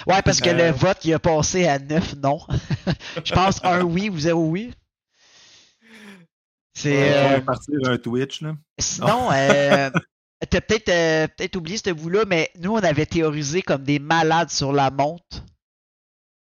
Ouais, 0.06 0.22
parce 0.22 0.40
que 0.40 0.50
Euh. 0.50 0.70
le 0.70 0.70
vote, 0.72 0.98
il 1.04 1.12
a 1.14 1.18
passé 1.18 1.66
à 1.66 1.78
9 1.78 2.14
non. 2.22 2.38
Je 3.24 3.32
pense 3.32 3.62
un 3.64 3.82
oui 3.82 4.08
ou 4.10 4.18
zéro 4.18 4.46
oui. 4.48 4.72
C'est. 6.74 6.90
Ouais, 6.94 7.12
euh, 7.14 7.26
On 7.26 7.30
va 7.30 7.40
partir 7.40 7.74
un 7.84 7.96
Twitch. 7.98 8.40
Là. 8.42 8.54
Sinon, 8.78 9.30
euh, 9.32 9.90
t'as 10.50 10.60
peut-être 10.60 10.88
euh, 10.90 11.26
peut-être 11.28 11.56
oublié 11.56 11.78
ce 11.82 11.90
bout-là, 11.90 12.24
mais 12.26 12.50
nous, 12.60 12.72
on 12.72 12.78
avait 12.78 13.06
théorisé 13.06 13.62
comme 13.62 13.82
des 13.82 13.98
malades 13.98 14.50
sur 14.50 14.72
la 14.72 14.90
monte. 14.90 15.42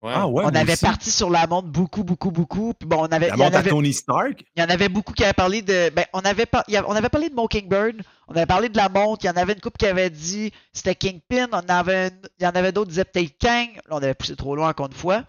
Ouais. 0.01 0.13
Ah 0.15 0.27
ouais, 0.27 0.43
on 0.45 0.55
avait 0.55 0.73
aussi. 0.73 0.85
parti 0.85 1.11
sur 1.11 1.29
la 1.29 1.45
monte 1.45 1.65
beaucoup, 1.65 2.03
beaucoup, 2.05 2.31
beaucoup. 2.31 2.73
Puis 2.73 2.87
bon, 2.87 2.99
on 3.01 3.05
avait, 3.11 3.27
La 3.29 3.35
il 3.35 3.39
y 3.39 3.41
en 3.41 3.45
montre 3.45 3.57
à 3.57 3.59
avait, 3.59 3.69
Tony 3.71 3.91
Stark. 3.93 4.45
il 4.55 4.61
y 4.61 4.63
en 4.63 4.69
avait 4.69 4.87
beaucoup 4.87 5.11
qui 5.13 5.23
avaient 5.25 5.33
parlé 5.33 5.61
de. 5.61 5.89
Ben, 5.89 6.05
on 6.13 6.21
avait, 6.21 6.45
par- 6.45 6.63
il 6.69 6.73
y 6.75 6.77
a- 6.77 6.87
on 6.87 6.93
avait 6.95 7.09
parlé 7.09 7.27
de 7.29 7.35
Mockingbird, 7.35 8.01
on 8.29 8.35
avait 8.35 8.45
parlé 8.45 8.69
de 8.69 8.77
la 8.77 8.89
montre, 8.89 9.25
il 9.25 9.27
y 9.27 9.29
en 9.31 9.35
avait 9.37 9.53
une 9.53 9.59
couple 9.61 9.77
qui 9.77 9.85
avait 9.87 10.09
dit 10.09 10.51
c'était 10.71 10.95
Kingpin, 10.95 11.47
on 11.51 11.67
avait, 11.67 12.07
une- 12.09 12.21
il 12.39 12.43
y 12.43 12.47
en 12.47 12.51
avait 12.51 12.71
d'autres 12.71 12.87
qui 12.89 12.91
disaient 12.91 13.05
peut-être 13.05 13.37
Kang. 13.39 13.75
Là, 13.75 13.81
on 13.91 13.97
avait 13.97 14.13
poussé 14.13 14.35
trop 14.35 14.55
loin 14.55 14.69
encore 14.69 14.85
une 14.87 14.93
fois. 14.93 15.25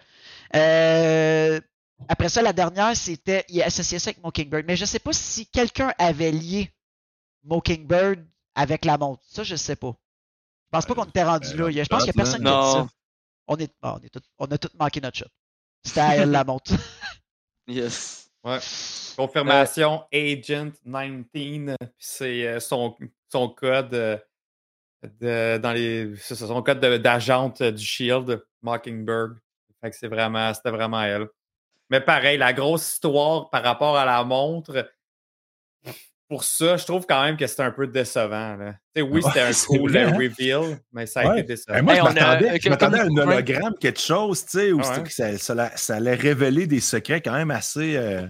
Euh, 0.55 1.61
après 2.09 2.29
ça, 2.29 2.43
la 2.43 2.53
dernière, 2.53 2.97
c'était. 2.97 3.45
Il 3.49 3.63
associait 3.63 3.99
ça 3.99 4.11
avec 4.11 4.23
Mockingbird. 4.23 4.65
Mais 4.67 4.77
je 4.77 4.85
sais 4.85 4.99
pas 4.99 5.13
si 5.13 5.47
quelqu'un 5.47 5.93
avait 5.99 6.31
lié 6.33 6.73
Mockingbird 7.45 8.25
avec 8.55 8.85
la 8.85 8.99
montre. 8.99 9.23
Ça, 9.29 9.43
je 9.43 9.57
sais 9.57 9.77
pas. 9.77 9.93
Je 10.67 10.71
pense 10.79 10.87
pas 10.87 10.95
qu'on 10.95 11.05
était 11.05 11.25
rendu 11.25 11.57
là. 11.57 11.71
Je 11.71 11.89
pense 11.89 12.05
qu'il 12.05 12.09
y 12.09 12.11
a 12.11 12.13
personne 12.23 12.43
qui 12.43 12.49
a 12.49 12.51
dit 12.63 12.73
ça. 12.73 12.89
On, 13.49 13.57
est, 13.57 13.73
on, 13.83 13.99
est 13.99 14.09
tout- 14.09 14.21
on 14.39 14.47
a 14.47 14.59
tout 14.59 14.69
manqué 14.79 15.01
notre 15.01 15.17
shot. 15.19 15.27
C'était 15.85 16.01
à 16.01 16.17
elle 16.17 16.31
la 16.31 16.45
montre. 16.45 16.73
Yes. 17.67 18.30
Confirmation 19.17 20.05
Agent 20.13 20.73
19. 20.85 21.27
puis 21.33 21.67
C'est 21.99 22.47
euh, 22.47 22.61
son, 22.61 22.97
son 23.31 23.49
code. 23.51 23.95
euh, 23.95 24.17
de- 25.21 25.59
dans 25.59 25.73
les. 25.73 26.15
Son 26.17 26.63
code 26.63 26.81
de- 26.81 26.97
d'agente 26.99 27.63
du 27.63 27.83
Shield, 27.85 28.43
Mockingbird. 28.63 29.37
Fait 29.81 29.91
que 29.91 29.97
c'est 29.97 30.09
vraiment, 30.09 30.53
c'était 30.53 30.71
vraiment 30.71 31.03
elle. 31.03 31.27
Mais 31.89 32.01
pareil, 32.01 32.37
la 32.39 32.53
grosse 32.53 32.93
histoire 32.95 33.49
par 33.51 33.63
rapport 33.63 33.97
à 33.97 34.05
la 34.05 34.23
montre, 34.25 34.91
pour 36.31 36.45
ça, 36.45 36.77
je 36.79 36.87
trouve 36.87 37.05
quand 37.07 37.23
même 37.25 37.37
que 37.37 37.47
c'était 37.47 37.65
un 37.65 37.73
peu 37.73 37.87
décevant. 37.87 38.57
là. 38.57 38.75
Tu 38.95 39.03
sais, 39.03 39.09
oui, 39.09 39.21
c'était 39.23 39.41
Ouais, 39.41 39.51
un 39.51 39.53
cool 39.67 39.91
vrai, 39.91 40.05
euh, 40.05 40.09
hein? 40.09 40.13
reveal, 40.17 40.79
mais 40.93 41.05
ça 41.07 41.21
a 41.21 41.27
Ouais. 41.29 41.41
été 41.41 41.49
décevant. 41.49 41.75
Ben, 41.75 41.83
moi, 41.83 41.93
Hey, 41.95 41.99
je 42.01 42.07
a- 42.07 42.71
m'attendais 42.71 42.99
euh, 42.99 43.03
à 43.03 43.05
un 43.05 43.17
hologramme, 43.29 43.75
quelque 43.79 44.01
chose, 44.01 44.45
tu 44.47 44.59
sais, 44.59 44.73
où 44.73 44.79
Ouais. 44.79 44.85
c'était 44.85 45.03
que 45.03 45.13
ça, 45.13 45.37
ça 45.39 45.55
la- 45.55 45.77
ça 45.77 45.97
allait 45.97 46.15
révéler 46.15 46.67
des 46.67 46.81
secrets 46.81 47.21
quand 47.21 47.33
même 47.35 47.51
assez, 47.51 47.97
euh, 47.97 48.23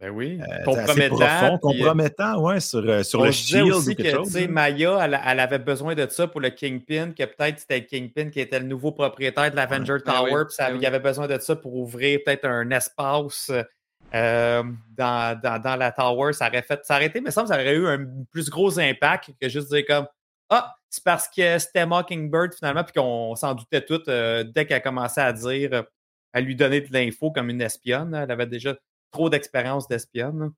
Ben 0.00 0.10
oui, 0.10 0.38
euh, 0.40 0.44
assez 0.44 0.62
compromettant. 0.64 1.16
profonds, 1.16 1.26
puis, 1.38 1.46
euh, 1.50 1.58
compromettants, 1.84 2.40
ouais, 2.42 2.60
sur, 2.60 2.78
euh, 2.88 3.02
sur 3.02 3.24
le 3.24 3.32
shield 3.32 3.72
aussi 3.72 3.90
ou 3.90 3.94
quelque 3.96 4.02
que, 4.10 4.16
chose. 4.16 4.26
tu 4.28 4.32
sais, 4.34 4.40
là. 4.42 4.46
Maya, 4.48 4.98
elle, 5.02 5.20
elle 5.26 5.40
avait 5.40 5.58
besoin 5.58 5.96
de 5.96 6.06
ça 6.08 6.28
pour 6.28 6.40
le 6.40 6.50
Kingpin, 6.50 7.10
que 7.10 7.24
peut-être 7.24 7.58
c'était 7.58 7.80
le 7.80 7.86
Kingpin 7.86 8.30
qui 8.30 8.38
était 8.38 8.60
le 8.60 8.66
nouveau 8.66 8.92
propriétaire 8.92 9.50
de 9.50 9.56
l'Avenger 9.56 9.96
Ben 10.06 10.12
Tower, 10.14 10.44
puis 10.48 10.56
ben 10.60 10.72
oui. 10.74 10.78
il 10.80 10.86
avait 10.86 11.00
besoin 11.00 11.26
de 11.26 11.36
ça 11.40 11.56
pour 11.56 11.74
ouvrir 11.74 12.20
peut-être 12.24 12.44
un 12.46 12.70
espace 12.70 13.50
euh, 14.14 14.62
dans, 14.96 15.38
dans, 15.40 15.60
dans 15.60 15.76
la 15.76 15.92
Tower. 15.92 16.32
Ça 16.32 16.48
aurait 16.48 16.62
fait, 16.62 16.82
été, 17.02 17.20
mais 17.20 17.30
ça 17.30 17.44
aurait 17.44 17.74
eu 17.74 17.86
un 17.86 18.06
plus 18.30 18.48
gros 18.50 18.78
impact 18.78 19.30
que 19.40 19.48
juste 19.48 19.72
dire 19.72 19.84
comme 19.86 20.06
Ah, 20.48 20.74
c'est 20.88 21.04
parce 21.04 21.28
que 21.28 21.58
c'était 21.58 21.86
Mockingbird 21.86 22.54
finalement, 22.54 22.84
puis 22.84 22.94
qu'on 22.94 23.34
s'en 23.36 23.54
doutait 23.54 23.84
tout 23.84 24.02
euh, 24.08 24.44
dès 24.44 24.66
qu'elle 24.66 24.82
commençait 24.82 25.20
à 25.20 25.32
dire, 25.32 25.84
à 26.32 26.40
lui 26.40 26.56
donner 26.56 26.80
de 26.80 26.92
l'info 26.92 27.30
comme 27.30 27.50
une 27.50 27.60
espionne. 27.60 28.14
Elle 28.14 28.30
avait 28.30 28.46
déjà 28.46 28.74
trop 29.10 29.30
d'expérience 29.30 29.88
d'espionne. 29.88 30.52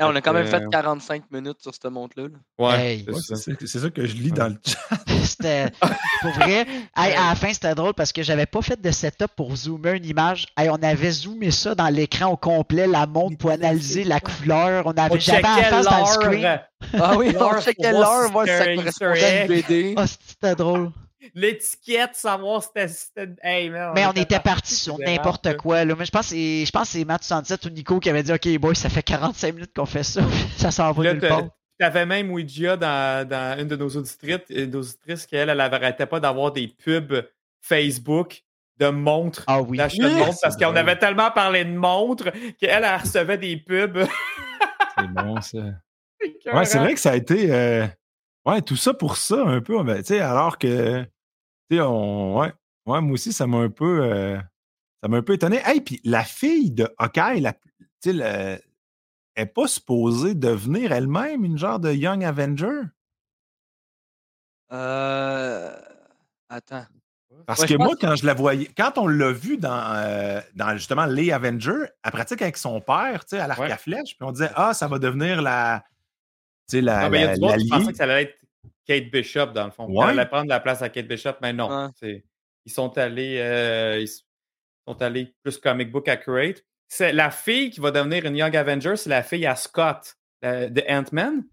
Hey, 0.00 0.06
on 0.10 0.16
a 0.16 0.20
quand 0.22 0.32
même 0.32 0.46
Euh, 0.46 0.50
fait 0.50 0.62
45 0.70 1.24
minutes 1.30 1.58
sur 1.60 1.74
cette 1.74 1.84
montre-là. 1.84 2.28
là. 2.28 2.38
Ouais, 2.58 2.80
Hey. 2.94 3.04
c'est 3.06 3.12
Ouais, 3.12 3.20
ça. 3.20 3.36
c'est 3.36 3.50
ça- 3.52 3.58
c'est 3.66 3.78
ça 3.80 3.90
que 3.90 4.06
je 4.06 4.14
lis 4.14 4.32
dans 4.32 4.48
le 4.48 4.56
chat. 4.64 4.78
C'était. 5.24 5.66
Pour 6.22 6.30
vrai, 6.32 6.66
hey, 6.96 7.12
à 7.14 7.28
la 7.30 7.34
fin, 7.34 7.52
c'était 7.52 7.74
drôle 7.74 7.92
parce 7.94 8.10
que 8.12 8.22
j'avais 8.22 8.46
pas 8.46 8.62
fait 8.62 8.80
de 8.80 8.90
setup 8.90 9.28
pour 9.36 9.54
zoomer 9.56 9.92
une 9.96 10.04
image. 10.06 10.46
Hey, 10.56 10.68
on 10.70 10.74
avait 10.82 11.10
zoomé 11.10 11.50
ça 11.50 11.74
dans 11.74 11.88
l'écran 11.88 12.26
au 12.32 12.36
complet, 12.36 12.86
la 12.86 13.06
montre 13.06 13.36
pour 13.38 13.50
analyser 13.50 14.04
la 14.04 14.20
couleur. 14.20 14.86
On 14.86 14.92
avait 14.92 15.20
j'avais 15.20 15.46
en 15.46 15.56
face 15.62 15.84
dans 15.86 15.98
le 16.00 16.04
screen. 16.06 16.44
euh, 16.44 16.56
Ah 16.98 17.16
oui, 17.16 17.34
on 17.38 17.60
checkait 17.60 17.92
l'heure, 17.92 18.30
voir 18.30 18.46
si 18.46 18.52
ça 18.52 18.62
un 18.70 18.76
correspondait 18.76 19.24
à 19.24 19.42
une 19.42 19.48
BD. 19.48 19.94
Ah, 19.96 20.06
c'était 20.06 20.54
drôle. 20.54 20.90
L'étiquette, 21.34 22.14
savoir 22.14 22.62
si 22.62 22.68
c'était-. 22.88 23.36
Hey, 23.42 23.70
man, 23.70 23.92
Mais 23.94 24.06
on 24.06 24.10
était 24.12 24.22
était 24.22 24.40
parti 24.40 24.74
sur 24.74 24.98
n'importe 24.98 25.56
quoi. 25.56 25.84
Là. 25.84 25.94
Mais 25.98 26.04
je 26.04 26.10
pense 26.10 26.22
que 26.22 26.34
c'est 26.34 26.64
je 26.66 26.70
pense 26.70 26.84
que 26.84 26.98
c'est 26.98 27.04
Matt 27.04 27.22
67 27.22 27.64
ou 27.66 27.70
Nico 27.70 27.98
qui 28.00 28.10
avait 28.10 28.22
dit 28.22 28.32
Ok, 28.32 28.48
boy, 28.58 28.74
ça 28.76 28.88
fait 28.88 29.02
45 29.02 29.54
minutes 29.54 29.72
qu'on 29.74 29.86
fait 29.86 30.02
ça. 30.02 30.22
ça 30.56 30.70
s'en 30.70 30.92
va 30.92 31.02
nulle 31.12 31.20
part. 31.20 31.44
T'avais 31.78 32.04
même 32.04 32.30
Ouija 32.30 32.76
dans, 32.76 33.26
dans 33.26 33.58
une 33.58 33.66
de 33.68 33.76
nos 33.76 33.88
auditrices, 33.88 34.40
une 34.50 34.76
auditrices 34.76 35.26
qu'elle, 35.26 35.48
elle 35.48 35.56
n'arrêtait 35.56 36.04
pas 36.06 36.20
d'avoir 36.20 36.52
des 36.52 36.68
pubs 36.68 37.26
Facebook 37.62 38.42
de 38.76 38.88
montres, 38.88 39.44
Ah 39.46 39.62
oui. 39.62 39.78
d'achat 39.78 39.96
de 40.02 40.14
Oui, 40.14 40.20
montres, 40.20 40.38
parce 40.42 40.56
qu'on 40.56 40.76
avait 40.76 40.98
tellement 40.98 41.30
parlé 41.30 41.64
de 41.64 41.70
montres 41.72 42.30
qu'elle, 42.58 42.84
elle 42.84 43.00
recevait 43.00 43.38
des 43.38 43.56
pubs. 43.56 44.04
C'est 44.98 45.08
bon, 45.08 45.40
ça. 45.40 45.58
Ouais, 46.52 46.66
c'est 46.66 46.78
vrai 46.78 46.92
que 46.92 47.00
ça 47.00 47.12
a 47.12 47.16
été. 47.16 47.50
euh, 47.50 47.86
Ouais, 48.50 48.62
tout 48.62 48.76
ça 48.76 48.94
pour 48.94 49.16
ça, 49.16 49.44
un 49.46 49.60
peu. 49.60 49.82
ben, 49.82 50.02
alors 50.20 50.58
que. 50.58 51.02
Tu 51.70 51.76
sais, 51.76 51.80
on. 51.82 52.38
Ouais, 52.38 52.52
ouais, 52.86 53.00
moi 53.00 53.12
aussi, 53.12 53.32
ça 53.32 53.46
m'a 53.46 53.58
un 53.58 53.70
peu. 53.70 54.02
euh, 54.02 54.38
Ça 55.02 55.08
m'a 55.08 55.18
un 55.18 55.22
peu 55.22 55.34
étonné. 55.34 55.60
Hey, 55.64 55.80
puis 55.80 56.00
la 56.04 56.24
fille 56.24 56.70
de 56.72 56.88
Hawkeye, 56.98 57.40
la, 57.40 57.54
elle 58.04 58.62
n'est 59.36 59.46
pas 59.46 59.66
supposée 59.66 60.34
devenir 60.34 60.92
elle-même 60.92 61.44
une 61.44 61.56
genre 61.58 61.78
de 61.80 61.92
Young 61.92 62.24
Avenger? 62.24 62.80
Euh... 64.72 65.76
Attends. 66.48 66.84
Parce 67.46 67.60
Ouais, 67.60 67.68
que 67.68 67.74
moi, 67.74 67.94
quand 68.00 68.16
je 68.16 68.26
la 68.26 68.34
voyais, 68.34 68.68
quand 68.76 68.98
on 68.98 69.06
l'a 69.06 69.32
vu 69.32 69.56
dans, 69.56 69.94
euh, 69.94 70.40
dans 70.54 70.76
justement 70.76 71.06
les 71.06 71.32
Avengers, 71.32 71.86
elle 72.04 72.10
pratique 72.12 72.42
avec 72.42 72.56
son 72.56 72.80
père, 72.80 73.24
tu 73.24 73.30
sais, 73.36 73.38
à 73.40 73.46
l'arc 73.46 73.60
Ouais. 73.60 73.70
à 73.70 73.76
flèche, 73.76 74.16
puis 74.18 74.26
on 74.28 74.32
disait, 74.32 74.50
ah, 74.54 74.74
ça 74.74 74.86
va 74.88 74.98
devenir 74.98 75.40
la. 75.42 75.84
Tu 76.68 76.76
sais, 76.76 76.80
la. 76.82 77.06
Ah, 77.06 77.08
ben, 77.10 77.16
il 77.18 77.20
y 77.20 77.24
a 77.24 77.26
la- 77.28 77.34
du 77.36 77.40
monde 77.40 77.50
qui 77.52 77.56
l'allié. 77.56 77.70
pensait 77.70 77.92
que 77.92 77.96
ça 77.98 78.04
allait 78.04 78.22
être 78.24 78.36
Kate 78.86 79.10
Bishop, 79.10 79.46
dans 79.54 79.66
le 79.66 79.70
fond. 79.70 79.86
Ouais. 79.86 80.06
Elle 80.10 80.18
allait 80.20 80.28
prendre 80.28 80.48
la 80.48 80.60
place 80.60 80.82
à 80.82 80.88
Kate 80.88 81.06
Bishop, 81.06 81.34
mais 81.42 81.52
non. 81.52 81.90
Ils 82.02 82.72
sont 82.72 82.96
allés. 82.98 83.38
euh, 83.38 83.98
ils 84.00 84.08
sont 84.08 85.00
allés 85.02 85.34
plus 85.42 85.58
comic 85.58 85.90
book 85.90 86.08
accurate. 86.08 86.62
C'est 86.88 87.12
la 87.12 87.30
fille 87.30 87.70
qui 87.70 87.80
va 87.80 87.90
devenir 87.92 88.24
une 88.26 88.36
Young 88.36 88.56
Avenger, 88.56 88.96
c'est 88.96 89.10
la 89.10 89.22
fille 89.22 89.46
à 89.46 89.54
Scott 89.56 90.16
la- 90.42 90.68
de 90.68 90.82
Ant-Man. 90.88 91.44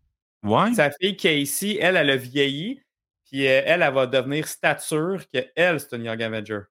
Ouais. 0.43 0.73
Sa 0.73 0.89
fille 0.91 1.15
Casey, 1.15 1.77
elle, 1.79 1.95
elle 1.97 2.09
a 2.09 2.15
vieilli. 2.15 2.81
Puis 3.29 3.45
euh, 3.45 3.61
elle, 3.65 3.81
elle 3.83 3.93
va 3.93 4.07
devenir 4.07 4.47
stature 4.47 5.23
que 5.33 5.39
elle, 5.55 5.79
c'est 5.79 5.95
une 5.95 6.05
Young 6.05 6.21
Avenger. 6.23 6.61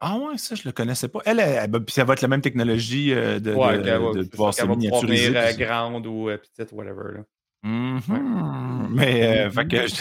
Ah 0.00 0.16
ouais, 0.16 0.38
ça, 0.38 0.54
je 0.54 0.62
le 0.64 0.72
connaissais 0.72 1.08
pas. 1.08 1.20
Elle, 1.26 1.40
elle, 1.40 1.68
elle- 1.74 1.84
puis 1.84 1.92
ça 1.94 2.04
va 2.04 2.12
être 2.14 2.22
la 2.22 2.28
même 2.28 2.40
technologie 2.42 3.12
euh, 3.12 3.38
de, 3.40 3.52
Ouais, 3.54 3.78
de- 3.78 3.82
de 4.22 4.28
pouvoir 4.28 4.54
se 4.54 4.60
qu'elle 4.60 4.68
va 4.68 4.76
miniaturiser. 4.76 5.30
devenir, 5.30 5.56
grande 5.58 6.06
ou 6.06 6.26
petite, 6.26 6.72
whatever. 6.72 7.16
Là. 7.18 7.20
Mhm. 7.62 8.88
Mais 8.90 9.46
euh, 9.46 9.50
fait 9.50 9.66
que 9.68 9.86
je- 9.86 9.94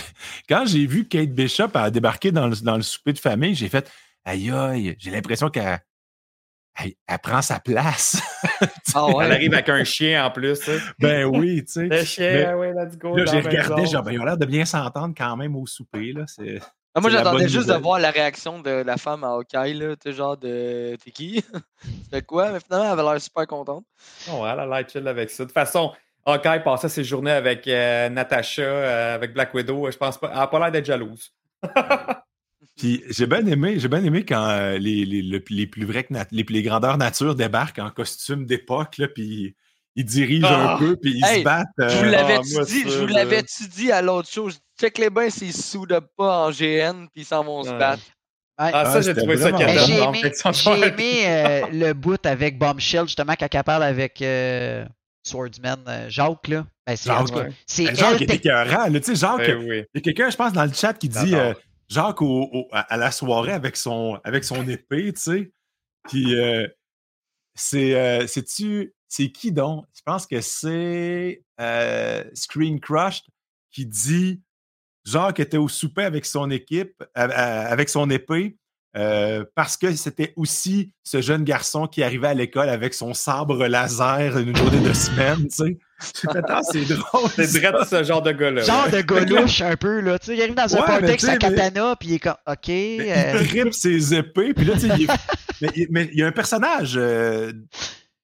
quand 0.47 0.65
j'ai 0.65 0.85
vu 0.85 1.07
Kate 1.07 1.29
Bishop 1.31 1.69
à 1.73 1.89
débarquer 1.91 2.31
dans 2.31 2.47
le, 2.47 2.55
dans 2.61 2.77
le 2.77 2.81
souper 2.81 3.13
de 3.13 3.19
famille, 3.19 3.53
j'ai 3.55 3.69
fait 3.69 3.91
aïe 4.25 4.49
aïe, 4.51 4.95
j'ai 4.97 5.11
l'impression 5.11 5.49
qu'elle 5.49 5.79
elle, 6.81 6.93
elle 7.07 7.19
prend 7.19 7.41
sa 7.41 7.59
place. 7.59 8.21
Ah 8.95 9.05
Elle 9.09 9.15
ouais. 9.15 9.25
arrive 9.31 9.53
avec 9.53 9.69
un 9.69 9.83
chien 9.83 10.25
en 10.25 10.31
plus. 10.31 10.59
ben 10.97 11.23
oui, 11.25 11.63
tu 11.63 11.73
sais. 11.73 11.87
Le 11.87 12.03
chien, 12.03 12.31
Mais- 12.33 12.45
ah 12.45 12.57
ouais, 12.57 12.73
let's 12.73 12.97
go. 12.97 13.15
Là, 13.15 13.25
j'ai 13.25 13.39
regardé, 13.39 13.85
genre, 13.85 14.01
ben, 14.01 14.11
ils 14.13 14.19
ont 14.19 14.23
l'air 14.25 14.37
de 14.37 14.45
bien 14.47 14.65
s'entendre 14.65 15.13
quand 15.15 15.37
même 15.37 15.55
au 15.55 15.67
souper. 15.67 16.11
Là. 16.13 16.23
C'est... 16.27 16.59
Ah, 16.95 16.99
moi, 17.01 17.11
j'attendais 17.11 17.47
juste 17.47 17.67
de 17.69 17.73
voir 17.75 17.99
la 17.99 18.09
réaction 18.09 18.59
de 18.59 18.71
la 18.71 18.97
femme 18.97 19.23
à 19.23 19.27
Hawkeye, 19.33 19.75
là. 19.75 19.95
Tu 19.95 20.09
sais, 20.09 20.13
genre 20.13 20.35
de. 20.37 20.95
T'es 21.03 21.11
qui? 21.11 21.43
Tu 21.83 21.89
fais 22.09 22.21
quoi? 22.23 22.51
Mais 22.51 22.59
finalement, 22.59 22.85
elle 22.93 22.99
avait 22.99 23.11
l'air 23.11 23.21
super 23.21 23.45
contente. 23.45 23.85
Oh, 24.31 24.43
elle 24.43 24.59
a 24.59 24.65
l'air 24.65 24.89
chill 24.89 25.07
avec 25.07 25.29
ça. 25.29 25.43
De 25.43 25.49
toute 25.49 25.53
façon, 25.53 25.93
Hawkeye 26.25 26.63
passait 26.63 26.89
ses 26.89 27.03
journées 27.03 27.31
avec 27.31 27.67
euh, 27.67 28.09
Natasha, 28.09 28.61
euh, 28.61 29.15
avec 29.15 29.33
Black 29.33 29.53
Widow. 29.53 29.89
Je 29.91 29.97
pense 29.97 30.17
pas. 30.19 30.29
Elle 30.31 30.37
n'a 30.37 30.47
pas 30.47 30.59
l'air 30.59 30.71
d'être 30.71 30.85
jalouse. 30.85 31.31
Puis 32.77 33.03
j'ai 33.09 33.25
bien 33.25 33.45
aimé, 33.45 33.77
j'ai 33.79 33.87
bien 33.87 34.03
aimé 34.03 34.23
quand 34.25 34.47
euh, 34.49 34.77
les, 34.77 35.05
les, 35.05 35.21
le- 35.21 35.43
les 35.49 35.67
plus 35.67 35.85
vrais 35.85 36.03
que 36.03 36.13
nat- 36.13 36.27
les, 36.31 36.45
les 36.47 36.61
grandeurs 36.63 36.97
nature 36.97 37.35
débarquent 37.35 37.79
en 37.79 37.89
costume 37.89 38.45
d'époque, 38.45 38.97
là, 38.97 39.07
puis 39.07 39.55
ils 39.95 40.05
dirigent 40.05 40.47
Ah! 40.49 40.75
un 40.75 40.77
peu, 40.77 40.95
puis 40.95 41.11
ils 41.17 41.25
Hey, 41.25 41.39
se 41.39 41.43
battent. 41.43 41.67
Je 41.77 41.97
vous 41.97 42.03
euh, 42.05 42.09
l'avais-tu 42.11 42.63
dit, 42.65 42.83
je 42.89 42.99
vous 42.99 43.67
dit 43.69 43.91
à 43.91 44.01
l'autre 44.01 44.29
chose? 44.29 44.59
Check 44.79 44.97
les 44.97 45.09
bains, 45.09 45.29
s'ils 45.29 45.53
soudent 45.53 45.99
pas 46.15 46.45
en 46.47 46.51
GN, 46.51 47.07
puis 47.13 47.23
ils 47.23 47.25
s'en 47.25 47.43
vont 47.43 47.63
se 47.63 47.71
battre. 47.71 48.03
Ouais. 48.59 48.71
Ah, 48.73 48.85
ça, 48.85 48.93
Ah, 48.97 49.01
j'ai 49.01 49.15
trouvé 49.15 49.37
ça 49.37 49.51
j'ai 49.85 49.99
aimé, 50.01 50.21
aimé 50.85 51.23
euh, 51.27 51.61
le 51.71 51.93
bout 51.93 52.23
avec 52.25 52.57
Bombshell, 52.57 53.07
justement, 53.07 53.33
quand 53.39 53.47
elle 53.53 53.63
parle 53.63 53.83
avec 53.83 54.21
euh, 54.21 54.85
Swordsman 55.29 55.83
euh, 55.87 56.09
Jacques. 56.09 56.47
Là. 56.47 56.65
Ben, 56.85 56.95
c'est, 56.95 57.09
Jacques, 57.09 57.27
cas, 57.27 57.35
ouais. 57.35 57.53
c'est 57.67 57.85
Ben, 57.85 57.95
Jacques 57.95 58.15
elle, 58.17 58.23
était 58.23 58.33
tec- 58.33 58.45
écœurant, 58.45 58.87
là, 58.87 58.99
tu 58.99 59.05
sais, 59.05 59.15
Jacques, 59.15 59.37
Ben 59.37 59.57
oui. 59.59 59.83
il 59.93 59.97
y 59.97 59.97
a 59.97 60.01
quelqu'un, 60.01 60.29
je 60.29 60.35
pense, 60.37 60.53
dans 60.53 60.65
le 60.65 60.73
chat 60.73 60.93
qui 60.93 61.09
dit 61.09 61.35
euh, 61.35 61.53
Jacques 61.87 62.21
au- 62.21 62.49
au- 62.51 62.67
à, 62.71 62.97
la 62.97 63.11
soirée 63.11 63.51
avec 63.53 63.75
son, 63.77 64.19
avec 64.23 64.43
son 64.43 64.67
épée, 64.69 65.11
tu 65.13 65.19
sais. 65.21 65.51
Puis 66.07 66.35
euh, 66.39 66.67
c'est, 67.55 67.95
euh, 67.95 68.27
c'est-tu, 68.27 68.93
c'est 69.07 69.31
qui 69.31 69.51
donc? 69.51 69.85
Je 69.95 70.01
pense 70.05 70.25
que 70.27 70.39
c'est 70.41 71.43
euh, 71.59 72.23
Screen 72.33 72.79
Crushed 72.79 73.23
qui 73.71 73.85
dit 73.85 74.41
Jacques 75.05 75.39
était 75.39 75.57
au 75.57 75.67
souper 75.67 76.03
avec 76.03 76.25
son 76.25 76.51
équipe, 76.51 77.03
avec 77.15 77.89
son 77.89 78.09
épée, 78.11 78.57
euh, 78.97 79.45
parce 79.55 79.77
que 79.77 79.93
c'était 79.95 80.33
aussi 80.35 80.91
ce 81.03 81.21
jeune 81.21 81.43
garçon 81.43 81.85
qui 81.87 82.01
arrivait 82.03 82.27
à 82.29 82.33
l'école 82.33 82.69
avec 82.69 82.93
son 82.93 83.13
sabre 83.13 83.67
laser 83.67 84.37
une 84.37 84.55
journée 84.55 84.79
de 84.79 84.93
semaine, 84.93 85.47
tu 85.47 85.55
sais. 85.65 85.77
C'est 86.01 86.85
drôle. 86.87 87.29
C'est 87.35 87.47
direct 87.59 87.77
ce 87.89 88.03
genre 88.03 88.21
de 88.21 88.31
gars-là. 88.31 88.61
genre 88.63 88.85
ouais. 88.85 88.91
de 89.03 89.05
gaulouche 89.05 89.61
un 89.61 89.75
peu. 89.75 89.99
Là. 89.99 90.17
Tu 90.17 90.27
sais, 90.27 90.35
il 90.37 90.41
arrive 90.41 90.55
dans 90.55 90.73
un 90.75 90.79
Ouais, 90.79 90.85
party 90.85 91.03
avec 91.03 91.19
sa 91.19 91.33
mais- 91.33 91.37
katana, 91.39 91.95
puis 91.99 92.09
il 92.09 92.13
est 92.15 92.19
comme 92.19 92.35
OK. 92.47 92.67
Mais 92.67 93.13
euh, 93.35 93.39
Il 93.41 93.47
tripe 93.47 93.73
ses 93.73 94.13
épées, 94.13 94.53
puis 94.53 94.65
là, 94.65 94.73
tu 94.75 94.81
sais, 94.87 94.89
il 94.97 95.03
est- 95.03 95.07
mais, 95.61 95.69
il- 95.75 95.87
mais 95.91 96.09
il 96.13 96.19
y 96.19 96.23
a 96.23 96.27
un 96.27 96.31
personnage 96.31 96.93
euh, 96.95 97.51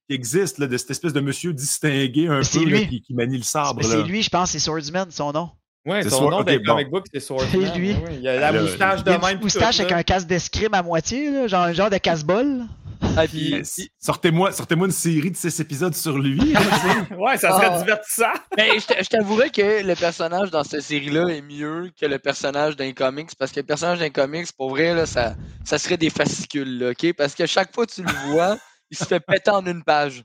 qui 0.10 0.16
existe, 0.16 0.58
là, 0.60 0.68
de 0.68 0.78
cette 0.78 0.92
espèce 0.92 1.12
de 1.14 1.20
monsieur 1.20 1.52
distingué 1.54 2.28
un 2.28 2.40
peu, 2.42 2.66
là, 2.66 2.80
qui, 2.86 3.02
qui 3.02 3.14
manie 3.14 3.38
le 3.38 3.44
sabre. 3.44 3.84
c'est 3.84 4.04
lui, 4.04 4.24
je 4.24 4.30
pense, 4.30 4.52
c'est 4.52 4.60
Swordsman, 4.60 5.08
son 5.12 5.34
nom. 5.34 5.50
Ouais, 5.86 6.02
C'est 6.04 6.10
son 6.10 6.18
Sword- 6.18 6.32
nom 6.32 6.40
ok, 6.40 6.46
des 6.48 6.60
bon. 6.60 6.74
comic 6.74 6.90
books, 6.90 7.06
c'est 7.14 7.20
Swordsman. 7.20 7.50
C'est 7.74 7.78
lui. 7.80 7.94
ouais, 7.94 8.04
ouais. 8.04 8.18
Il 8.20 8.28
a 8.28 8.40
la 8.40 8.48
Ah, 8.48 8.52
moustache 8.54 9.00
Il 9.00 9.04
de 9.04 9.10
a 9.12 9.16
une 9.16 9.22
même. 9.22 9.40
moustache 9.42 9.80
avec 9.80 9.92
un 9.92 10.04
casque 10.04 10.28
d'escrime 10.28 10.74
à 10.74 10.82
moitié, 10.82 11.30
là, 11.30 11.48
genre 11.48 11.62
un 11.64 11.74
genre 11.74 11.90
de 11.90 11.98
casse-bol. 11.98 12.64
Ah, 13.18 13.28
Puis- 13.28 13.62
Sortez-moi 14.00 14.52
sortez 14.52 14.76
une 14.76 14.90
série 14.92 15.30
de 15.32 15.36
six 15.38 15.60
épisodes 15.60 15.94
sur 15.94 16.18
lui. 16.18 16.40
Ouais, 17.18 17.38
ça 17.38 17.52
serait 17.52 17.70
Ah. 17.72 17.78
divertissant. 17.80 18.34
Mais 18.58 18.70
je 18.80 18.88
t- 18.88 19.04
je 19.04 19.08
t'avouerais 19.10 19.50
que 19.52 19.84
le 19.86 19.96
personnage 19.96 20.50
dans 20.50 20.64
cette 20.64 20.82
série-là 20.82 21.28
est 21.30 21.42
mieux 21.42 21.92
que 22.00 22.06
le 22.08 22.18
personnage 22.20 22.76
d'un 22.76 22.92
comics 22.94 23.30
parce 23.38 23.52
que 23.52 23.60
le 23.60 23.66
personnage 23.66 24.00
d'un 24.00 24.10
comics, 24.10 24.48
pour 24.58 24.72
vrai, 24.72 24.94
là, 24.96 25.06
ça, 25.06 25.36
ça 25.64 25.78
serait 25.78 25.98
des 25.98 26.10
fascicules, 26.10 26.80
là, 26.80 26.90
OK? 26.92 27.14
Parce 27.14 27.36
que 27.36 27.46
chaque 27.46 27.74
fois 27.76 27.86
que 27.86 27.92
tu 27.94 28.02
le 28.02 28.12
vois, 28.32 28.58
il 28.92 28.98
se 28.98 29.06
fait 29.06 29.20
péter 29.20 29.52
en 29.52 29.66
une 29.66 29.84
page. 29.84 30.24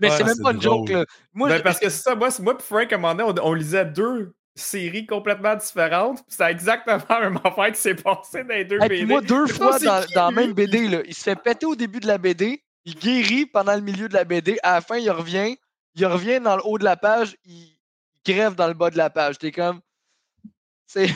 Mais 0.00 0.10
Ouais, 0.10 0.16
c'est 0.16 0.24
même 0.24 0.34
c'est 0.36 0.42
pas 0.42 0.52
une 0.52 0.60
joke, 0.62 0.90
là. 0.90 1.04
Moi, 1.34 1.48
Ben, 1.48 1.56
je- 1.58 1.62
parce 1.62 1.78
que 1.80 1.88
c'est 1.88 2.02
ça, 2.02 2.14
moi, 2.14 2.28
moi 2.40 2.54
et 2.58 2.62
Frank, 2.62 2.92
à 2.92 2.96
un 2.96 2.98
moment 2.98 3.14
donné, 3.14 3.40
on, 3.42 3.48
on 3.48 3.52
lisait 3.54 3.84
deux 3.86 4.32
séries 4.56 5.06
complètement 5.06 5.54
différentes. 5.54 6.18
puis 6.18 6.36
C'est 6.36 6.50
exactement 6.50 6.98
la 7.08 7.30
même 7.30 7.40
affaire 7.44 7.72
qui 7.72 7.80
s'est 7.80 7.94
passé 7.94 8.42
dans 8.42 8.54
les 8.54 8.64
deux 8.64 8.80
Hey, 8.80 8.88
BD. 8.88 8.96
puis 8.96 9.06
moi, 9.06 9.20
deux 9.20 9.46
fois 9.46 9.78
dans, 9.78 10.02
qui, 10.02 10.14
dans 10.14 10.26
la 10.26 10.30
même 10.30 10.52
BD, 10.52 10.88
là, 10.88 10.98
il 11.06 11.14
se 11.14 11.22
fait 11.22 11.36
péter 11.36 11.66
au 11.66 11.76
début 11.76 12.00
de 12.00 12.06
la 12.06 12.18
BD, 12.18 12.62
il 12.84 12.94
guérit 12.94 13.46
pendant 13.46 13.74
le 13.74 13.82
milieu 13.82 14.08
de 14.08 14.14
la 14.14 14.24
BD, 14.24 14.58
à 14.62 14.74
la 14.74 14.80
fin, 14.80 14.96
il 14.96 15.10
revient, 15.10 15.56
il 15.94 16.06
revient 16.06 16.40
dans 16.40 16.56
le 16.56 16.62
haut 16.64 16.78
de 16.78 16.84
la 16.84 16.96
page, 16.96 17.36
il, 17.44 17.76
crève 18.26 18.54
dans 18.54 18.66
le 18.66 18.74
bas 18.74 18.90
de 18.90 18.96
la 18.96 19.10
page. 19.10 19.38
T'es 19.38 19.52
comme. 19.52 19.80
C'est 20.86 21.08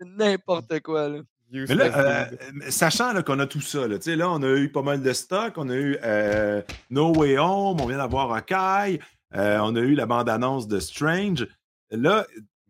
n'importe 0.00 0.80
quoi, 0.80 1.08
là. 1.08 1.18
Mais 1.50 1.66
là, 1.74 1.84
euh, 1.84 2.24
sachant 2.68 3.12
là, 3.12 3.22
qu'on 3.22 3.38
a 3.38 3.46
tout 3.46 3.60
ça, 3.60 3.86
là, 3.86 3.96
tu 3.98 4.04
sais, 4.04 4.16
là, 4.16 4.28
on 4.28 4.42
a 4.42 4.56
eu 4.56 4.72
pas 4.72 4.82
mal 4.82 5.00
de 5.00 5.12
stock, 5.12 5.54
on 5.56 5.68
a 5.68 5.74
eu 5.74 5.96
euh, 6.02 6.62
No 6.90 7.14
Way 7.14 7.38
Home, 7.38 7.80
on 7.80 7.86
vient 7.86 7.98
d'avoir 7.98 8.32
Hawkeye, 8.32 8.98
euh, 9.36 9.58
on 9.60 9.76
a 9.76 9.80
eu 9.80 9.94
la 9.94 10.06
bande-annonce 10.06 10.66
de 10.66 10.80
Strange. 10.80 11.46
Là, 11.96 12.26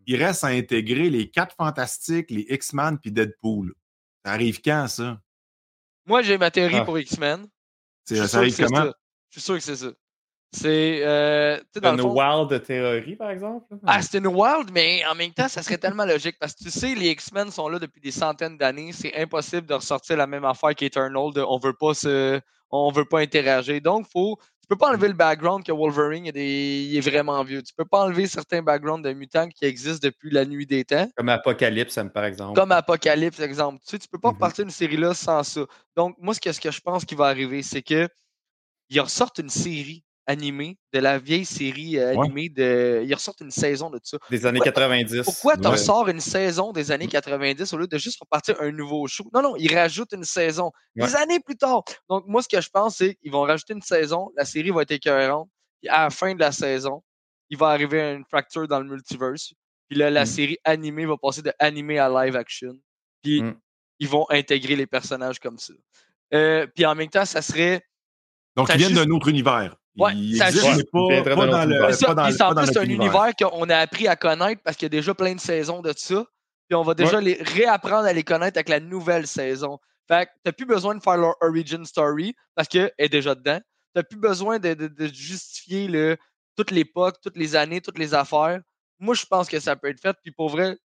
il 0.07 0.23
reste 0.23 0.45
à 0.45 0.49
intégrer 0.49 1.11
les 1.11 1.31
quatre 1.31 1.55
fantastiques, 1.57 2.31
les 2.31 2.47
X-Men 2.49 2.99
puis 2.99 3.11
Deadpool. 3.13 3.75
Ça 4.25 4.33
arrive 4.33 4.61
quand, 4.63 4.87
ça? 4.89 5.21
Moi, 6.07 6.23
j'ai 6.23 6.37
ma 6.39 6.51
théorie 6.51 6.77
Ah. 6.77 6.85
pour 6.85 6.99
X-Men. 6.99 7.47
C'est- 8.05 8.17
Je 8.17 8.21
suis 8.23 8.29
Ça 8.29 8.29
sûr 8.29 8.39
que 8.39 8.43
arrive 8.43 8.55
c'est 8.55 8.65
comment? 8.65 8.77
ça. 8.85 8.93
Je 9.31 9.41
suis 9.41 9.43
sûr 9.43 9.55
que 9.55 9.61
c'est 9.61 9.77
ça. 9.77 9.89
C'est. 10.53 11.01
euh, 11.05 11.59
Une 11.83 11.97
le 11.97 12.03
fond, 12.03 12.15
wild 12.15 12.63
théorie, 12.63 13.17
par 13.17 13.31
exemple. 13.31 13.75
Ah, 13.85 14.01
c'est 14.03 14.19
une 14.19 14.29
wild, 14.29 14.71
mais 14.73 15.05
en 15.07 15.15
même 15.17 15.33
temps, 15.33 15.49
ça 15.49 15.63
serait 15.65 15.79
tellement 15.79 16.05
logique 16.05 16.37
parce 16.39 16.55
que 16.55 16.63
tu 16.63 16.71
sais, 16.71 16.95
les 16.95 17.09
X-Men 17.11 17.51
sont 17.51 17.69
là 17.69 17.81
depuis 17.81 18.01
des 18.01 18.13
centaines 18.13 18.57
d'années. 18.57 18.93
C'est 18.93 19.17
impossible 19.17 19.67
de 19.67 19.75
ressortir 19.75 20.17
la 20.17 20.29
même 20.29 20.45
affaire 20.45 20.75
qu'Eternal 20.77 21.33
de 21.35 21.41
on 21.41 21.59
veut 21.59 21.73
pas 21.73 21.95
se. 21.95 22.41
On 22.71 22.93
veut 22.93 23.05
pas 23.05 23.21
interagir. 23.21 23.81
Donc, 23.81 24.07
faut. 24.13 24.39
Tu 24.65 24.69
peux 24.69 24.77
pas 24.77 24.89
enlever 24.89 25.09
le 25.09 25.15
background 25.15 25.63
que 25.63 25.73
Wolverine 25.73 26.25
il, 26.25 26.37
il 26.39 26.97
est 26.97 27.01
vraiment 27.03 27.45
vieux. 27.45 27.63
Tu 27.63 27.75
peux 27.77 27.85
pas 27.85 28.05
enlever 28.07 28.27
certains 28.27 28.63
backgrounds 28.63 29.07
de 29.07 29.13
mutants 29.13 29.47
qui 29.51 29.67
existent 29.67 30.09
depuis 30.09 30.31
la 30.31 30.47
nuit 30.47 30.65
des 30.65 30.87
temps. 30.87 31.07
Comme 31.15 31.29
Apocalypse, 31.29 31.99
par 32.15 32.25
exemple. 32.25 32.59
Comme 32.59 32.73
Apocalypse, 32.73 33.41
exemple. 33.41 33.81
Tu 33.81 33.91
sais, 33.91 33.99
tu 33.99 34.09
peux 34.09 34.19
pas 34.19 34.29
Mhm. 34.29 34.35
repartir 34.37 34.65
une 34.65 34.71
série-là 34.71 35.13
sans 35.13 35.43
ça. 35.43 35.67
Donc, 35.95 36.17
moi, 36.19 36.33
ce 36.33 36.41
que, 36.41 36.51
ce 36.51 36.59
que 36.63 36.71
je 36.71 36.81
pense 36.81 37.05
qui 37.05 37.15
va 37.15 37.27
arriver, 37.27 37.63
c'est 37.63 37.83
que 37.83 38.09
ils 38.89 39.01
ressortent 39.01 39.39
une 39.39 39.51
série 39.51 40.03
animée 40.27 40.79
de 40.93 40.99
la 41.01 41.19
vieille 41.19 41.45
série 41.45 41.99
euh, 41.99 42.15
Ouais. 42.15 42.25
animée 42.27 42.49
de. 42.49 43.03
Ils 43.07 43.15
ressortent 43.15 43.41
une 43.41 43.51
saison 43.51 43.91
de 43.91 43.99
ça. 44.03 44.19
Des 44.31 44.47
années 44.47 44.59
Pourquoi- 44.59 44.73
90. 44.73 45.23
Pourquoi 45.25 45.57
tu 45.57 45.69
Ouais. 45.69 45.77
sors 45.77 46.09
une 46.09 46.21
saison 46.21 46.73
des 46.73 46.91
années 46.91 47.09
90 47.09 47.73
au 47.73 47.77
lieu 47.79 47.87
de 47.87 47.99
juste 47.99 48.19
repartir 48.21 48.61
un 48.61 48.71
nouveau 48.73 49.07
show? 49.07 49.25
Non, 49.35 49.43
non, 49.43 49.57
ils 49.57 49.75
rajoutent 49.75 50.13
une 50.13 50.25
saison 50.25 50.71
des 50.97 51.15
années 51.17 51.41
plus 51.41 51.57
tard. 51.57 51.83
Donc, 52.09 52.25
moi, 52.27 52.43
ce 52.43 52.49
que 52.49 52.61
je 52.61 52.69
pense, 52.71 52.97
c'est 52.97 53.15
qu'ils 53.17 53.33
vont 53.33 53.43
rajouter 53.43 53.75
une 53.75 53.83
saison, 53.83 54.31
la 54.37 54.45
série 54.45 54.71
va 54.71 54.83
être 54.83 54.91
écœurante, 54.93 55.49
puis 55.81 55.89
à 55.89 56.05
la 56.05 56.11
fin 56.11 56.35
de 56.35 56.41
la 56.41 56.53
saison, 56.53 57.03
il 57.51 57.59
va 57.59 57.69
arriver 57.69 58.01
une 58.15 58.25
fracture 58.25 58.67
dans 58.67 58.81
le 58.81 58.87
multiverse, 58.89 59.53
puis 59.89 59.99
là, 59.99 60.11
la 60.11 60.23
Mm. 60.23 60.27
série 60.27 60.59
animée 60.65 61.05
va 61.07 61.17
passer 61.19 61.43
de 61.43 61.53
animé 61.59 61.99
à 61.99 62.09
live 62.09 62.37
action, 62.37 62.73
puis 63.23 63.43
Mm. 63.43 63.61
ils 63.99 64.09
vont 64.09 64.27
intégrer 64.31 64.77
les 64.77 64.87
personnages 64.87 65.39
comme 65.39 65.59
ça. 65.59 65.75
Euh, 66.33 66.67
puis 66.75 66.87
en 66.87 66.95
même 66.95 67.11
temps, 67.11 67.27
ça 67.27 67.43
serait 67.43 67.83
Donc, 68.57 68.69
ils 68.71 68.77
viennent 68.79 68.91
juste- 68.95 69.05
d'un 69.05 69.11
autre 69.11 69.29
univers. 69.29 69.77
Ouais, 69.97 70.13
ils 70.17 70.37
ça 70.37 70.51
juste- 70.51 70.65
mais 70.65 71.23
pas, 71.23 71.35
pas 71.37 71.47
dans 71.47 71.65
le. 71.65 71.93
C'est 71.93 72.01
ça, 72.01 72.07
pas 72.09 72.15
dans, 72.15 72.25
puis 72.25 72.33
c'est 72.33 72.43
en 72.43 72.49
pas 72.49 72.55
dans 72.55 72.61
plus 72.63 72.67
notre 72.75 72.81
un 72.81 72.91
univers 72.91 73.33
qu'on 73.39 73.71
a 73.71 73.77
appris 73.79 74.09
à 74.09 74.17
connaître 74.17 74.61
parce 74.65 74.77
qu'il 74.77 74.87
y 74.87 74.87
a 74.87 74.89
déjà 75.01 75.15
plein 75.15 75.35
de 75.35 75.41
saisons 75.41 75.83
de 75.83 75.93
ça. 75.97 76.25
Puis 76.69 76.75
on 76.77 76.83
va 76.83 76.95
déjà 76.95 77.21
les 77.21 77.35
réapprendre 77.41 78.07
à 78.07 78.13
les 78.13 78.25
connaître 78.25 78.57
avec 78.57 78.69
la 78.69 78.81
nouvelle 78.81 79.27
saison. 79.27 79.79
Fait 80.09 80.27
que 80.27 80.31
t'as 80.43 80.53
plus 80.53 80.67
besoin 80.67 80.95
de 80.95 81.03
faire 81.03 81.17
leur 81.17 81.35
origin 81.41 81.85
story 81.85 82.35
parce 82.55 82.69
qu'elle 82.69 82.93
est 82.99 83.09
déjà 83.09 83.35
dedans. 83.35 83.61
T'as 83.95 84.03
plus 84.03 84.19
besoin 84.19 84.59
de, 84.59 84.75
de- 84.75 84.89
de 84.89 85.07
justifier 85.07 85.87
le, 85.89 86.17
toute 86.57 86.71
l'époque, 86.73 87.17
toutes 87.23 87.37
les 87.37 87.55
années, 87.55 87.81
toutes 87.81 87.99
les 87.99 88.15
affaires. 88.15 88.61
Moi, 88.99 89.15
je 89.15 89.25
pense 89.27 89.49
que 89.49 89.61
ça 89.61 89.77
peut 89.77 89.89
être 89.89 90.01
fait. 90.01 90.17
Puis 90.23 90.33
pour 90.33 90.49
vrai, 90.49 90.77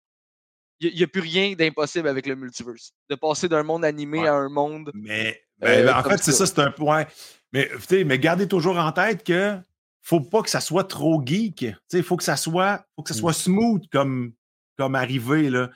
il 0.82 0.96
n'y 0.96 1.04
a, 1.04 1.08
plus 1.08 1.22
rien 1.22 1.54
d'impossible 1.56 2.08
avec 2.08 2.26
le 2.26 2.36
multiverse. 2.36 2.92
De 3.10 3.16
passer 3.16 3.50
d'un 3.50 3.64
monde 3.64 3.84
animé 3.84 4.20
Ouais. 4.22 4.28
à 4.28 4.34
un 4.36 4.50
monde. 4.50 4.92
Mais 4.94 5.42
Euh, 5.64 5.86
ben, 5.86 5.96
en 5.98 6.04
fait, 6.04 6.18
c'est 6.18 6.32
ça. 6.32 6.46
ça, 6.46 6.54
c'est 6.56 6.60
un 6.62 6.72
point. 6.72 7.06
Mais, 7.54 7.70
tu 7.74 7.82
sais, 7.88 8.04
mais 8.04 8.20
gardez 8.20 8.48
toujours 8.48 8.78
en 8.78 8.92
tête 8.92 9.24
que 9.24 9.58
faut 10.02 10.22
pas 10.22 10.42
que 10.42 10.50
ça 10.50 10.62
soit 10.62 10.86
trop 10.86 11.22
geek. 11.26 11.66
Il 11.94 12.04
faut 12.04 12.18
que 12.18 12.24
ça 12.24 12.38
soit, 12.38 12.86
faut 12.96 13.04
que 13.04 13.10
ça 13.10 13.16
Mm. 13.16 13.20
soit 13.20 13.34
smooth 13.34 13.84
comme, 13.92 14.34
comme 14.78 14.96
arrivé. 14.96 15.50
Là. 15.50 15.70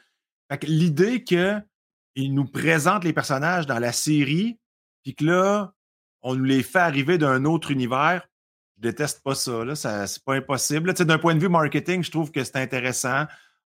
Fait 0.52 0.60
que 0.60 0.66
l'idée 0.68 1.24
qu'il 1.24 1.64
nous 2.34 2.46
présente 2.46 3.04
les 3.04 3.14
personnages 3.14 3.66
dans 3.68 3.80
la 3.80 3.92
série, 3.92 4.60
puis 5.04 5.16
que 5.16 5.26
là, 5.26 5.74
on 6.22 6.36
nous 6.36 6.44
les 6.46 6.64
fait 6.64 6.80
arriver 6.80 7.18
d'un 7.18 7.44
autre 7.46 7.72
univers, 7.72 8.26
je 8.78 8.82
déteste 8.90 9.22
pas 9.24 9.36
ça. 9.36 9.66
Là. 9.66 9.76
ça 9.76 10.08
c'est 10.08 10.24
pas 10.24 10.36
impossible. 10.36 10.88
Là, 10.88 10.94
tu 10.94 11.00
sais, 11.00 11.06
D'un 11.06 11.18
point 11.20 11.36
de 11.36 11.40
vue 11.40 11.50
marketing, 11.50 12.04
je 12.04 12.12
trouve 12.12 12.32
que 12.32 12.44
c'est 12.44 12.56
intéressant. 12.58 13.26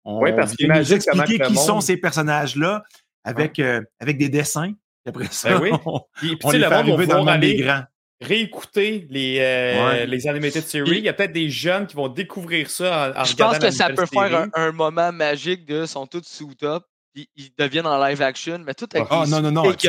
On 0.04 0.20
Oui, 0.20 0.32
parce 0.34 0.54
vient 0.56 0.76
nous 0.78 0.92
expliquer 0.92 1.38
que 1.38 1.46
qui 1.46 1.56
sont 1.56 1.80
ces 1.80 1.96
personnages-là 1.96 2.82
avec, 3.24 3.58
euh, 3.58 3.80
avec 4.00 4.18
des 4.18 4.28
dessins. 4.28 4.72
Après 5.06 5.26
ça, 5.30 5.58
Ben 5.58 5.62
oui. 5.62 5.70
on, 5.86 6.00
Puis, 6.16 6.36
on 6.42 6.50
tu 6.50 6.52
sais, 6.52 6.58
les 6.58 6.64
le 6.64 6.68
fait 6.68 6.74
arriver 6.74 7.06
dans 7.06 7.18
le 7.18 7.24
monde 7.24 7.40
des 7.40 7.56
grands. 7.56 7.84
Réécouter 8.22 9.06
les, 9.10 9.38
euh, 9.40 9.86
Ouais. 9.88 10.06
les 10.06 10.26
animated 10.26 10.64
series. 10.66 10.98
Il 10.98 11.04
y 11.04 11.08
a 11.08 11.12
peut-être 11.12 11.32
des 11.32 11.50
jeunes 11.50 11.86
qui 11.86 11.96
vont 11.96 12.08
découvrir 12.08 12.70
ça 12.70 13.12
en, 13.16 13.20
en 13.20 13.24
Je 13.24 13.34
pense 13.36 13.52
la 13.54 13.58
que 13.58 13.70
ça 13.70 13.90
peut 13.90 14.06
faire 14.06 14.34
un, 14.34 14.48
un 14.54 14.72
moment 14.72 15.12
magique 15.12 15.66
de 15.66 15.86
sont 15.86 16.06
tous 16.06 16.22
sous 16.24 16.54
top, 16.54 16.84
ils 17.14 17.50
deviennent 17.58 17.86
en 17.86 18.02
live 18.02 18.22
action, 18.22 18.58
mais 18.64 18.72
tout 18.74 18.88
avec 18.94 19.06
Ah, 19.10 19.24
des 19.24 19.30
non, 19.30 19.40
non, 19.42 19.50
non, 19.52 19.62
tu 19.74 19.86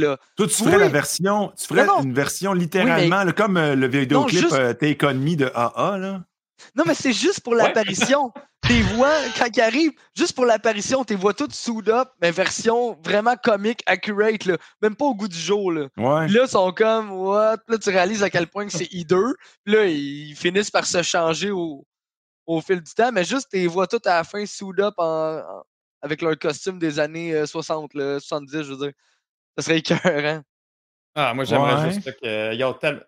là. 0.00 0.16
Toi, 0.36 0.46
tu 0.46 0.54
ferais 0.54 0.76
Oui. 0.76 0.80
la 0.82 0.88
version, 0.88 1.52
tu 1.58 1.66
ferais 1.66 1.84
Non, 1.84 1.98
non. 1.98 2.02
une 2.04 2.14
version 2.14 2.54
littéralement, 2.54 3.24
là, 3.24 3.32
comme 3.32 3.56
euh, 3.58 3.74
le 3.74 3.86
vidéoclip 3.88 4.40
juste- 4.40 4.52
euh, 4.54 4.72
On 5.02 5.14
Me 5.14 5.36
de 5.36 5.50
AA. 5.54 5.98
Là. 5.98 6.22
Non, 6.74 6.84
mais 6.86 6.94
c'est 6.94 7.12
juste 7.12 7.40
pour 7.40 7.54
l'apparition. 7.54 8.32
Tes 8.66 8.80
voix, 8.82 9.12
quand 9.36 9.48
ils 9.56 9.60
arrivent, 9.60 9.92
juste 10.16 10.34
pour 10.34 10.44
l'apparition, 10.46 11.04
tes 11.04 11.16
voix 11.16 11.34
toutes 11.34 11.52
soud 11.54 11.88
up, 11.88 12.08
mais 12.20 12.30
version 12.30 12.96
vraiment 13.04 13.34
comique, 13.36 13.82
accurate, 13.86 14.44
là. 14.44 14.56
Même 14.80 14.94
pas 14.94 15.04
au 15.06 15.14
goût 15.14 15.26
du 15.28 15.36
jour, 15.38 15.72
là. 15.72 15.88
Ouais. 15.96 16.26
Puis 16.26 16.34
là, 16.34 16.42
ils 16.44 16.48
sont 16.48 16.70
comme, 16.72 17.10
what? 17.10 17.56
Puis 17.66 17.74
là, 17.74 17.78
tu 17.78 17.90
réalises 17.90 18.22
à 18.22 18.30
quel 18.30 18.46
point 18.46 18.64
que 18.66 18.72
c'est 18.72 18.88
hideux. 18.92 19.34
Puis 19.64 19.74
là, 19.74 19.86
ils 19.86 20.34
finissent 20.36 20.70
par 20.70 20.86
se 20.86 21.02
changer 21.02 21.50
au, 21.50 21.84
au 22.46 22.60
fil 22.60 22.80
du 22.80 22.92
temps, 22.94 23.10
mais 23.12 23.24
juste 23.24 23.48
tes 23.50 23.66
voix 23.66 23.86
toutes 23.88 24.06
à 24.06 24.14
la 24.18 24.24
fin 24.24 24.46
soud 24.46 24.78
up 24.80 24.94
en- 24.98 25.38
en- 25.38 25.62
avec 26.00 26.22
leur 26.22 26.38
costume 26.38 26.78
des 26.78 26.98
années 27.00 27.34
euh, 27.34 27.46
60, 27.46 27.94
là, 27.94 28.20
70, 28.20 28.62
je 28.62 28.72
veux 28.74 28.76
dire. 28.86 28.92
Ça 29.58 29.64
serait 29.64 29.78
écœurant. 29.78 30.42
Ah, 31.14 31.34
moi, 31.34 31.44
j'aimerais 31.44 31.74
Ouais. 31.82 31.92
juste 31.92 32.20
que. 32.20 32.54
y 32.54 32.62
a 32.62 32.72
tel- 32.74 33.04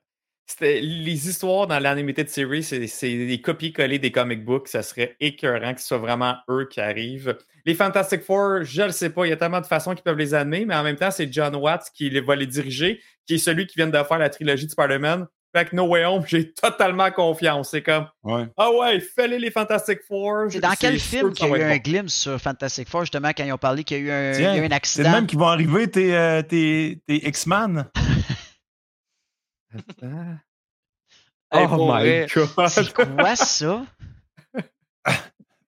C'était 0.46 0.80
les 0.80 1.28
histoires 1.28 1.66
dans 1.66 1.78
l'animated 1.78 2.28
series, 2.28 2.62
c'est 2.62 2.86
c'est 2.86 3.26
des 3.26 3.40
copier-coller 3.40 3.98
des 3.98 4.12
comic 4.12 4.44
books. 4.44 4.68
Ça 4.68 4.82
serait 4.82 5.16
écœurant 5.18 5.72
que 5.74 5.80
ce 5.80 5.86
soit 5.88 5.98
vraiment 5.98 6.34
eux 6.50 6.68
qui 6.70 6.80
arrivent. 6.80 7.36
Les 7.64 7.74
Fantastic 7.74 8.22
Four, 8.22 8.62
je 8.62 8.82
ne 8.82 8.90
sais 8.90 9.08
pas. 9.08 9.24
Il 9.26 9.30
y 9.30 9.32
a 9.32 9.36
tellement 9.36 9.62
de 9.62 9.66
façons 9.66 9.94
qu'ils 9.94 10.02
peuvent 10.04 10.18
les 10.18 10.34
amener, 10.34 10.66
mais 10.66 10.74
en 10.74 10.82
même 10.82 10.96
temps, 10.96 11.10
c'est 11.10 11.32
John 11.32 11.54
Watts 11.56 11.86
qui 11.94 12.10
les- 12.10 12.20
va 12.20 12.36
les 12.36 12.46
diriger, 12.46 13.00
qui 13.26 13.36
est 13.36 13.38
celui 13.38 13.66
qui 13.66 13.76
vient 13.76 13.86
de 13.86 14.02
faire 14.02 14.18
la 14.18 14.28
trilogie 14.28 14.66
de 14.66 14.70
Spider-Man. 14.70 15.26
Fait 15.56 15.66
que 15.66 15.76
No 15.76 15.86
Way 15.86 16.04
Home, 16.04 16.24
j'ai 16.26 16.52
totalement 16.52 17.10
confiance. 17.12 17.70
C'est 17.70 17.80
comme, 17.82 18.06
Ouais. 18.24 18.42
ah 18.58 18.70
ouais, 18.72 18.98
fais-les 19.00 19.38
les 19.38 19.50
Fantastic 19.52 20.00
Four. 20.06 20.46
C'est 20.50 20.60
dans 20.60 20.74
quel 20.78 20.98
film 20.98 21.32
qu'il 21.32 21.48
y 21.48 21.52
a 21.54 21.56
eu 21.58 21.62
un 21.62 21.76
glimpse 21.78 22.12
sur 22.12 22.38
Fantastic 22.40 22.88
Four, 22.88 23.02
justement, 23.02 23.30
quand 23.34 23.44
ils 23.44 23.52
ont 23.52 23.56
parlé 23.56 23.82
qu'il 23.84 23.98
y 23.98 24.00
a 24.00 24.02
eu 24.02 24.10
un, 24.10 24.32
Tiens, 24.36 24.52
il 24.54 24.56
y 24.56 24.60
a 24.60 24.62
eu 24.62 24.66
un 24.66 24.68
C'est 24.68 24.68
le 24.68 24.74
accident? 24.74 25.10
même 25.12 25.26
qui 25.26 25.36
vont 25.36 25.46
arriver 25.46 25.88
tes, 25.88 26.14
euh, 26.14 26.42
tes, 26.42 27.00
tes 27.06 27.28
X-Men. 27.28 27.86
Ah. 30.02 30.38
Hey, 31.50 31.66
oh 31.66 31.76
pour 31.76 31.86
my 31.94 32.00
vrai. 32.00 32.26
god. 32.34 32.68
C'est 32.68 32.92
quoi 32.92 33.36
ça? 33.36 33.82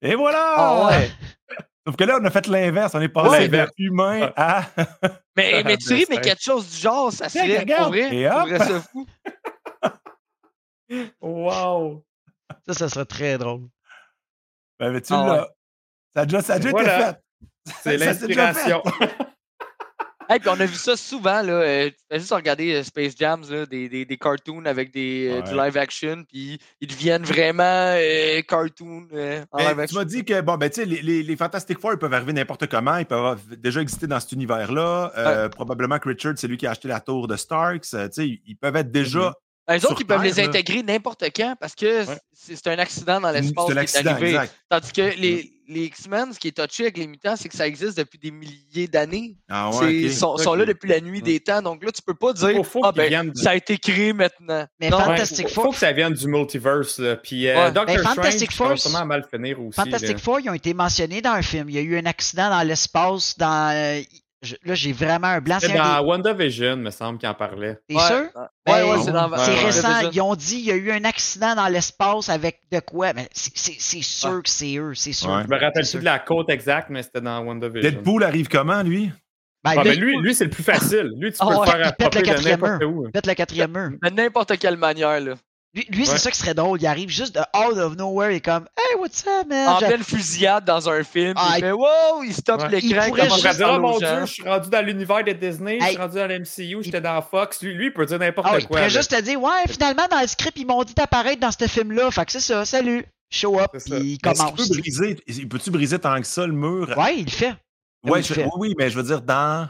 Et 0.02 0.14
voilà! 0.14 0.54
Ah 0.56 0.86
ouais. 0.88 1.10
Sauf 1.86 1.96
que 1.96 2.04
là, 2.04 2.18
on 2.20 2.24
a 2.24 2.30
fait 2.30 2.46
l'inverse. 2.48 2.94
On 2.94 3.00
est 3.00 3.08
passé 3.08 3.28
Ouais. 3.30 3.48
vers 3.48 3.68
humain 3.78 4.32
à. 4.36 4.64
Mais, 5.36 5.62
mais 5.64 5.76
tu 5.76 5.92
ris, 5.94 6.04
mais 6.10 6.20
quelque 6.20 6.42
chose 6.42 6.68
du 6.70 6.76
genre, 6.78 7.12
ça 7.12 7.28
serait 7.28 7.58
regarde, 7.60 7.82
pour 7.84 7.92
vrai. 7.92 8.16
et 8.16 8.28
pour 8.28 8.36
hop. 8.38 8.48
vrai, 8.48 8.58
ça 8.58 8.80
fou. 8.80 9.06
wow. 11.20 12.04
Ça, 12.66 12.74
ça 12.74 12.88
serait 12.88 13.04
très 13.04 13.38
drôle. 13.38 13.68
Ben, 14.78 14.92
mais 14.92 15.00
tu 15.00 15.12
Ah 15.12 15.24
l'as. 15.26 15.48
Ça 16.14 16.22
a 16.22 16.26
déjà, 16.26 16.42
ça 16.42 16.54
a 16.54 16.58
déjà 16.58 16.70
Voilà. 16.70 17.10
été 17.10 17.18
fait. 17.72 17.80
C'est 17.82 17.96
l'inspiration. 18.04 18.82
Hey, 20.28 20.40
puis 20.40 20.48
on 20.48 20.58
a 20.60 20.66
vu 20.66 20.74
ça 20.74 20.96
souvent, 20.96 21.42
là. 21.42 21.52
Euh, 21.52 21.90
tu 21.90 21.96
fais 22.10 22.18
juste 22.18 22.32
regarder 22.32 22.74
euh, 22.74 22.82
Space 22.82 23.14
Jams, 23.18 23.44
là, 23.50 23.66
des, 23.66 23.88
des, 23.88 24.04
des 24.04 24.16
cartoons 24.16 24.64
avec 24.64 24.92
des, 24.92 25.28
euh, 25.30 25.42
du 25.42 25.54
live 25.56 25.76
action, 25.76 26.24
puis 26.28 26.58
ils 26.80 26.88
deviennent 26.88 27.22
vraiment 27.24 27.62
euh, 27.96 28.40
cartoons 28.42 29.06
en 29.12 29.58
Mais 29.58 29.64
live 29.64 29.74
tu 29.74 29.80
action. 29.80 29.98
m'as 30.00 30.04
dit 30.04 30.24
que 30.24 30.40
bon, 30.40 30.56
ben, 30.56 30.68
tu 30.68 30.80
sais, 30.80 30.86
les, 30.86 31.02
les, 31.02 31.22
les 31.22 31.36
Fantastic 31.36 31.78
Four, 31.78 31.92
ils 31.92 31.98
peuvent 31.98 32.12
arriver 32.14 32.32
n'importe 32.32 32.66
comment. 32.66 32.96
Ils 32.96 33.06
peuvent 33.06 33.18
avoir 33.18 33.36
déjà 33.58 33.80
exister 33.80 34.06
dans 34.06 34.20
cet 34.20 34.32
univers-là. 34.32 35.48
Probablement 35.54 35.98
que 35.98 36.08
Richard, 36.08 36.34
c'est 36.36 36.48
lui 36.48 36.56
qui 36.56 36.66
a 36.66 36.72
acheté 36.72 36.88
la 36.88 37.00
tour 37.00 37.28
de 37.28 37.36
Starks. 37.36 37.82
Tu 37.82 37.96
sais, 38.10 38.40
ils 38.46 38.56
peuvent 38.60 38.76
être 38.76 38.90
déjà 38.90 39.32
Les 39.68 39.80
Sur 39.80 39.90
autres, 39.90 40.00
ils 40.02 40.06
peuvent 40.06 40.22
les 40.22 40.32
Terre, 40.32 40.48
intégrer 40.48 40.82
n'importe 40.82 41.24
quand 41.34 41.56
parce 41.58 41.74
que 41.74 42.06
Ouais. 42.06 42.18
c'est 42.32 42.66
un 42.68 42.78
accident 42.78 43.20
dans 43.20 43.30
l'espace 43.32 43.66
qui 43.66 43.96
est 43.96 44.06
arrivé. 44.06 44.28
exact. 44.30 44.54
Tandis 44.68 44.92
que 44.92 45.02
les, 45.20 45.52
les 45.66 45.84
X-Men, 45.86 46.32
ce 46.32 46.38
qui 46.38 46.46
est 46.48 46.52
touché 46.52 46.84
avec 46.84 46.96
les 46.98 47.08
mutants, 47.08 47.34
c'est 47.34 47.48
que 47.48 47.56
ça 47.56 47.66
existe 47.66 47.98
depuis 47.98 48.18
des 48.20 48.30
milliers 48.30 48.86
d'années. 48.86 49.36
Ah 49.48 49.70
ouais, 49.70 49.92
Ils 49.92 50.14
sont, 50.14 50.36
sont 50.36 50.54
là 50.54 50.64
depuis 50.64 50.88
la 50.88 51.00
nuit 51.00 51.20
des 51.20 51.40
temps. 51.40 51.62
Donc 51.62 51.84
là, 51.84 51.90
tu 51.90 52.00
peux 52.00 52.14
pas 52.14 52.32
dire 52.32 52.54
Faut- 52.58 52.62
faut 52.62 52.80
Ah 52.84 52.92
ben, 52.92 53.30
du- 53.32 53.42
ça 53.42 53.50
a 53.50 53.54
été 53.56 53.76
créé 53.76 54.12
maintenant. 54.12 54.64
Mais 54.78 54.88
Non, 54.90 55.00
Fantastic 55.00 55.48
faut, 55.48 55.54
Four- 55.54 55.64
faut 55.64 55.70
que 55.72 55.78
ça 55.78 55.90
vienne 55.92 56.12
du 56.12 56.28
multiverse. 56.28 57.00
là. 57.00 57.16
Puis 57.16 57.48
euh, 57.48 57.56
Ouais. 57.56 57.72
Doctor 57.72 57.86
Ben, 57.86 57.98
Strange, 57.98 58.14
Fantastic 58.16 58.52
ça 58.52 58.62
va 58.64 58.70
Four, 58.70 58.78
sûrement 58.78 59.06
mal 59.06 59.26
finir 59.28 59.60
aussi. 59.60 59.74
Fantastic 59.74 60.12
là. 60.12 60.18
Four, 60.18 60.38
ils 60.40 60.50
ont 60.50 60.54
été 60.54 60.74
mentionnés 60.74 61.20
dans 61.22 61.30
un 61.32 61.42
film. 61.42 61.68
Il 61.70 61.74
y 61.74 61.78
a 61.78 61.82
eu 61.82 61.98
un 61.98 62.06
accident 62.06 62.50
dans 62.50 62.62
l'espace. 62.62 63.36
Dans, 63.36 63.74
euh, 63.74 64.00
je- 64.42 64.54
là, 64.64 64.74
j'ai 64.74 64.92
vraiment 64.92 65.26
un 65.28 65.40
blanc. 65.40 65.58
C'est 65.60 65.72
dans 65.72 66.00
des- 66.02 66.06
WandaVision, 66.06 66.76
me 66.76 66.90
semble, 66.90 67.18
qu'il 67.18 67.28
en 67.28 67.34
parlait. 67.34 67.78
T'es 67.88 67.94
Ouais. 67.96 68.00
sûr? 68.06 68.16
Ouais, 68.34 68.42
Ben, 68.66 68.84
ouais, 68.90 69.02
c'est 69.04 69.12
dans 69.12 69.30
Ouais, 69.30 69.38
C'est 69.38 69.50
ouais. 69.52 69.64
récent. 69.64 69.88
WandaVision. 69.88 70.10
Ils 70.12 70.20
ont 70.22 70.34
dit 70.34 70.56
il 70.56 70.64
y 70.66 70.70
a 70.72 70.76
eu 70.76 70.90
un 70.92 71.04
accident 71.04 71.54
dans 71.54 71.68
l'espace 71.68 72.28
avec 72.28 72.60
de 72.70 72.80
quoi? 72.80 73.12
Mais 73.12 73.28
c'est- 73.32 73.52
c'est 73.56 73.76
c'est 73.78 74.02
sûr 74.02 74.30
Ouais. 74.30 74.42
que 74.42 74.48
c'est 74.50 74.76
eux, 74.76 74.94
c'est 74.94 75.12
sûr. 75.12 75.30
Ouais. 75.30 75.42
Je 75.44 75.48
me 75.48 75.58
rappelle 75.60 75.84
plus 75.88 75.98
de 76.00 76.04
la 76.04 76.18
côte 76.18 76.50
exacte, 76.50 76.88
mais 76.90 77.02
c'était 77.02 77.20
dans 77.20 77.40
WandaVision. 77.44 77.90
Deadpool 77.90 78.24
arrive 78.24 78.48
comment, 78.48 78.82
lui? 78.82 79.10
Ben, 79.64 79.72
Ah, 79.78 79.82
lui, 79.82 80.16
lui 80.20 80.32
c'est 80.34 80.44
le 80.44 80.50
plus 80.50 80.62
facile. 80.62 81.10
Lui, 81.18 81.32
tu 81.32 81.38
Ah 81.40 81.46
peux 81.46 81.54
ouais, 81.54 81.66
le 81.66 81.70
faire 81.72 81.86
il 81.86 81.92
pète 81.96 82.14
le 82.14 82.22
quatrième 82.22 82.60
n'importe 82.60 82.80
mur. 82.82 82.90
où. 82.90 83.10
pète 83.10 83.26
le 83.26 83.34
quatrième 83.34 83.72
mur. 83.72 83.90
De 84.00 84.10
n'importe 84.10 84.58
quelle 84.58 84.76
manière. 84.76 85.18
Là. 85.20 85.34
Lui, 85.76 85.86
lui, 85.90 86.06
c'est 86.06 86.16
ça 86.16 86.30
qui 86.30 86.38
serait 86.38 86.54
drôle. 86.54 86.80
Il 86.80 86.86
arrive 86.86 87.10
juste 87.10 87.34
de 87.34 87.40
out 87.40 87.76
of 87.76 87.96
nowhere. 87.96 88.32
Il 88.32 88.36
est 88.36 88.40
comme 88.40 88.66
Hey, 88.78 88.96
what's 88.98 89.22
up, 89.26 89.46
man? 89.46 89.68
En 89.68 89.76
pleine 89.78 90.02
fusillade 90.02 90.64
dans 90.64 90.88
un 90.88 91.04
film. 91.04 91.34
Ah, 91.36 91.50
il 91.52 91.58
il- 91.58 91.60
fait 91.64 91.72
Wow, 91.72 92.22
il 92.24 92.32
stoppe 92.34 92.62
Ouais. 92.62 92.68
l'écran. 92.70 92.88
Il 93.04 93.08
pourrait 93.10 93.10
commence 93.10 93.38
Il 93.38 93.42
juste 93.42 93.46
à 93.46 93.50
pourrait 93.50 93.56
dire, 93.56 93.76
oh 93.76 93.80
mon 93.80 93.92
gens. 94.00 94.16
dieu, 94.16 94.20
je 94.26 94.32
suis 94.32 94.42
rendu 94.42 94.70
dans 94.70 94.84
l'univers 94.86 95.22
de 95.24 95.32
Disney, 95.32 95.78
je 95.78 95.84
Hey. 95.84 95.90
suis 95.92 96.00
rendu 96.00 96.16
dans 96.16 96.26
l'MCU, 96.26 96.78
j'étais 96.82 97.00
dans 97.02 97.20
Fox. 97.20 97.60
Lui, 97.62 97.74
lui, 97.74 97.86
il 97.86 97.92
peut 97.92 98.06
dire 98.06 98.18
n'importe 98.18 98.48
Ah, 98.50 98.54
il 98.56 98.60
quoi. 98.62 98.68
pourrait 98.68 98.80
là. 98.82 98.88
juste 98.88 99.10
te 99.14 99.20
dire 99.20 99.40
Ouais, 99.42 99.64
finalement, 99.68 100.06
dans 100.10 100.20
le 100.22 100.26
script, 100.26 100.58
ils 100.58 100.66
m'ont 100.66 100.82
dit 100.82 100.94
d'apparaître 100.94 101.40
dans 101.40 101.52
ce 101.52 101.66
film-là. 101.66 102.10
Fait 102.10 102.24
que 102.24 102.32
c'est 102.32 102.40
ça, 102.40 102.64
salut. 102.64 103.04
Show 103.30 103.60
up, 103.60 103.66
puis 103.72 103.80
il 103.84 103.92
Est-ce 103.94 104.02
qu'il 104.02 104.18
commence. 104.20 104.52
peut 104.68 104.78
briser, 104.80 105.20
il 105.26 105.48
peut-tu 105.48 105.70
briser 105.70 105.98
tant 105.98 106.18
que 106.18 106.26
ça 106.26 106.46
le 106.46 106.52
mur? 106.54 106.96
Ouais, 106.96 107.18
il 107.18 107.24
le 107.26 107.30
fait. 107.30 107.48
Ouais, 107.50 107.54
oui, 108.12 108.18
il 108.20 108.24
je- 108.24 108.32
fait. 108.34 108.44
oui, 108.44 108.50
oui, 108.56 108.74
mais 108.78 108.88
je 108.88 108.96
veux 108.96 109.02
dire, 109.02 109.20
dans, 109.20 109.68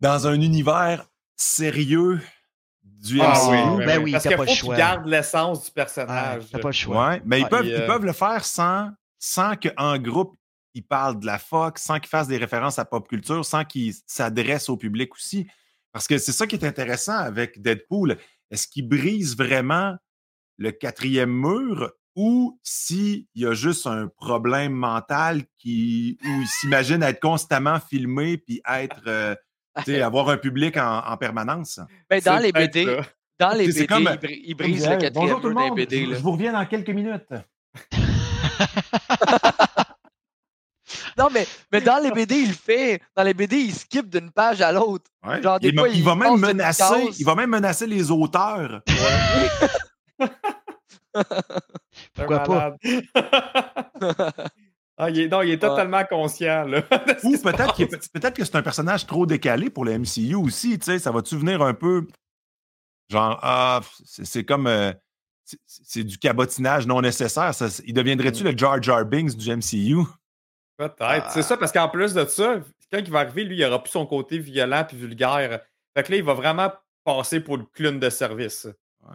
dans 0.00 0.26
un 0.26 0.34
univers 0.40 1.04
sérieux 1.36 2.20
du 3.04 3.20
Ah 3.20 3.34
MCU. 3.34 3.76
oui, 3.78 3.86
Ben 3.86 4.02
oui, 4.02 4.12
Parce 4.12 4.24
t'as 4.24 4.30
qu'il 4.30 4.38
pas 4.38 4.54
faut 4.54 4.72
gardent 4.72 5.06
l'essence 5.06 5.62
du 5.64 5.68
Ouais, 5.68 5.72
personnage. 5.74 6.44
T'as 6.50 6.58
pas 6.58 6.68
le 6.68 6.72
choix. 6.72 7.08
Ouais, 7.10 7.22
mais 7.24 7.40
ils, 7.40 7.42
Ouais, 7.44 7.48
peuvent, 7.50 7.66
ils 7.66 7.74
euh, 7.74 7.86
peuvent 7.86 8.04
le 8.04 8.12
faire 8.12 8.44
sans, 8.44 8.90
sans 9.18 9.54
qu'en 9.56 9.98
groupe, 9.98 10.36
ils 10.74 10.82
parlent 10.86 11.20
de 11.20 11.26
la 11.26 11.38
Fox, 11.38 11.82
sans 11.82 12.00
qu'ils 12.00 12.08
fassent 12.08 12.28
des 12.28 12.38
références 12.38 12.78
à 12.78 12.84
pop 12.84 13.06
culture, 13.06 13.44
sans 13.44 13.64
qu'ils 13.64 13.94
s'adressent 14.06 14.68
au 14.68 14.76
public 14.76 15.14
aussi. 15.14 15.46
Parce 15.92 16.08
que 16.08 16.18
c'est 16.18 16.32
ça 16.32 16.46
qui 16.46 16.56
est 16.56 16.64
intéressant 16.64 17.16
avec 17.16 17.60
Deadpool. 17.62 18.16
Est-ce 18.50 18.66
qu'il 18.66 18.88
brise 18.88 19.36
vraiment 19.36 19.94
le 20.56 20.72
quatrième 20.72 21.30
mur 21.30 21.92
ou 22.16 22.58
s'il 22.62 23.26
y 23.34 23.44
a 23.44 23.54
juste 23.54 23.86
un 23.86 24.08
problème 24.08 24.72
mental 24.72 25.42
qui, 25.58 26.16
où 26.24 26.28
il 26.40 26.46
s'imagine 26.46 27.02
être 27.02 27.20
constamment 27.20 27.80
filmé 27.80 28.38
puis 28.38 28.60
être, 28.68 29.02
euh, 29.08 29.34
tu 29.34 29.40
avoir 30.02 30.28
un 30.28 30.36
public 30.36 30.76
en, 30.76 30.98
en 31.06 31.16
permanence? 31.16 31.80
Ben, 32.08 32.20
dans 32.20 32.38
les 32.38 32.52
BD, 32.52 32.84
ça. 32.84 33.02
dans 33.38 33.56
les 33.56 33.70
C'est 33.72 33.80
BD, 33.80 33.86
comme- 33.86 34.02
il 34.02 34.18
bri- 34.28 34.42
il 34.46 34.54
brise 34.54 34.82
le 34.88 34.90
quatrième 34.96 35.12
Bonjour 35.14 35.40
tout 35.40 35.48
le 35.48 35.54
monde, 35.54 35.76
BD. 35.76 36.04
je, 36.04 36.10
là. 36.10 36.16
je 36.16 36.22
vous 36.22 36.32
reviens 36.32 36.52
dans 36.52 36.66
quelques 36.66 36.90
minutes. 36.90 37.28
Non, 41.16 41.28
mais, 41.32 41.46
mais 41.72 41.80
dans 41.80 42.02
les 42.02 42.10
BD, 42.10 42.34
il 42.40 42.48
le 42.48 42.54
fait. 42.54 43.00
Dans 43.16 43.22
les 43.22 43.34
BD, 43.34 43.56
il 43.56 43.72
skip 43.74 44.08
d'une 44.10 44.30
page 44.32 44.60
à 44.60 44.72
l'autre. 44.72 45.04
Ouais. 45.24 45.40
Genre, 45.40 45.60
des 45.60 45.68
il, 45.68 45.78
fois, 45.78 45.88
il 45.88 45.98
il 45.98 46.04
va 46.04 46.14
même 46.16 46.36
menacer, 46.38 47.08
il 47.18 47.24
va 47.24 47.34
même 47.36 47.50
menacer 47.50 47.86
les 47.86 48.10
auteurs. 48.10 48.82
Pourquoi 52.14 52.40
pas? 52.40 52.74
Ah, 54.96 55.10
il 55.10 55.20
est, 55.20 55.28
non, 55.28 55.42
il 55.42 55.50
est 55.50 55.58
totalement 55.58 56.04
conscient. 56.04 56.64
Là, 56.64 56.82
Ou 57.24 57.36
peut-être 57.38 58.34
que 58.34 58.44
c'est 58.44 58.56
un 58.56 58.62
personnage 58.62 59.06
trop 59.06 59.26
décalé 59.26 59.70
pour 59.70 59.84
le 59.84 59.98
MCU 59.98 60.34
aussi. 60.36 60.78
Tu 60.78 60.84
sais, 60.84 60.98
ça 60.98 61.10
va-tu 61.10 61.36
venir 61.36 61.62
un 61.62 61.74
peu 61.74 62.06
genre 63.10 63.38
ah 63.42 63.80
c'est 64.04 64.44
comme 64.44 64.66
euh, 64.66 64.92
c'est- 65.66 66.04
du 66.04 66.16
cabotinage 66.18 66.86
non 66.86 67.00
nécessaire. 67.00 67.52
Ça, 67.54 67.66
il 67.84 67.92
deviendrait-tu 67.92 68.44
le 68.44 68.56
Jar 68.56 68.82
Jar 68.82 69.04
Binks 69.04 69.36
du 69.36 69.50
MCU? 69.50 70.04
Peut-être. 70.76 71.30
C'est 71.30 71.42
ça, 71.42 71.56
parce 71.56 71.70
qu'en 71.72 71.88
plus 71.88 72.14
de 72.14 72.24
ça, 72.24 72.60
quand 72.92 72.98
il 72.98 73.10
va 73.10 73.20
arriver, 73.20 73.44
lui, 73.44 73.56
il 73.56 73.64
aura 73.64 73.82
plus 73.82 73.90
son 73.92 74.06
côté 74.06 74.38
violent 74.38 74.84
puis 74.86 74.96
vulgaire. 74.96 75.60
Fait 75.96 76.02
que 76.02 76.12
là, 76.12 76.18
il 76.18 76.24
va 76.24 76.34
vraiment 76.34 76.72
passer 77.04 77.40
pour 77.40 77.56
le 77.56 77.64
clown 77.64 78.00
de 78.00 78.10
service. 78.10 78.66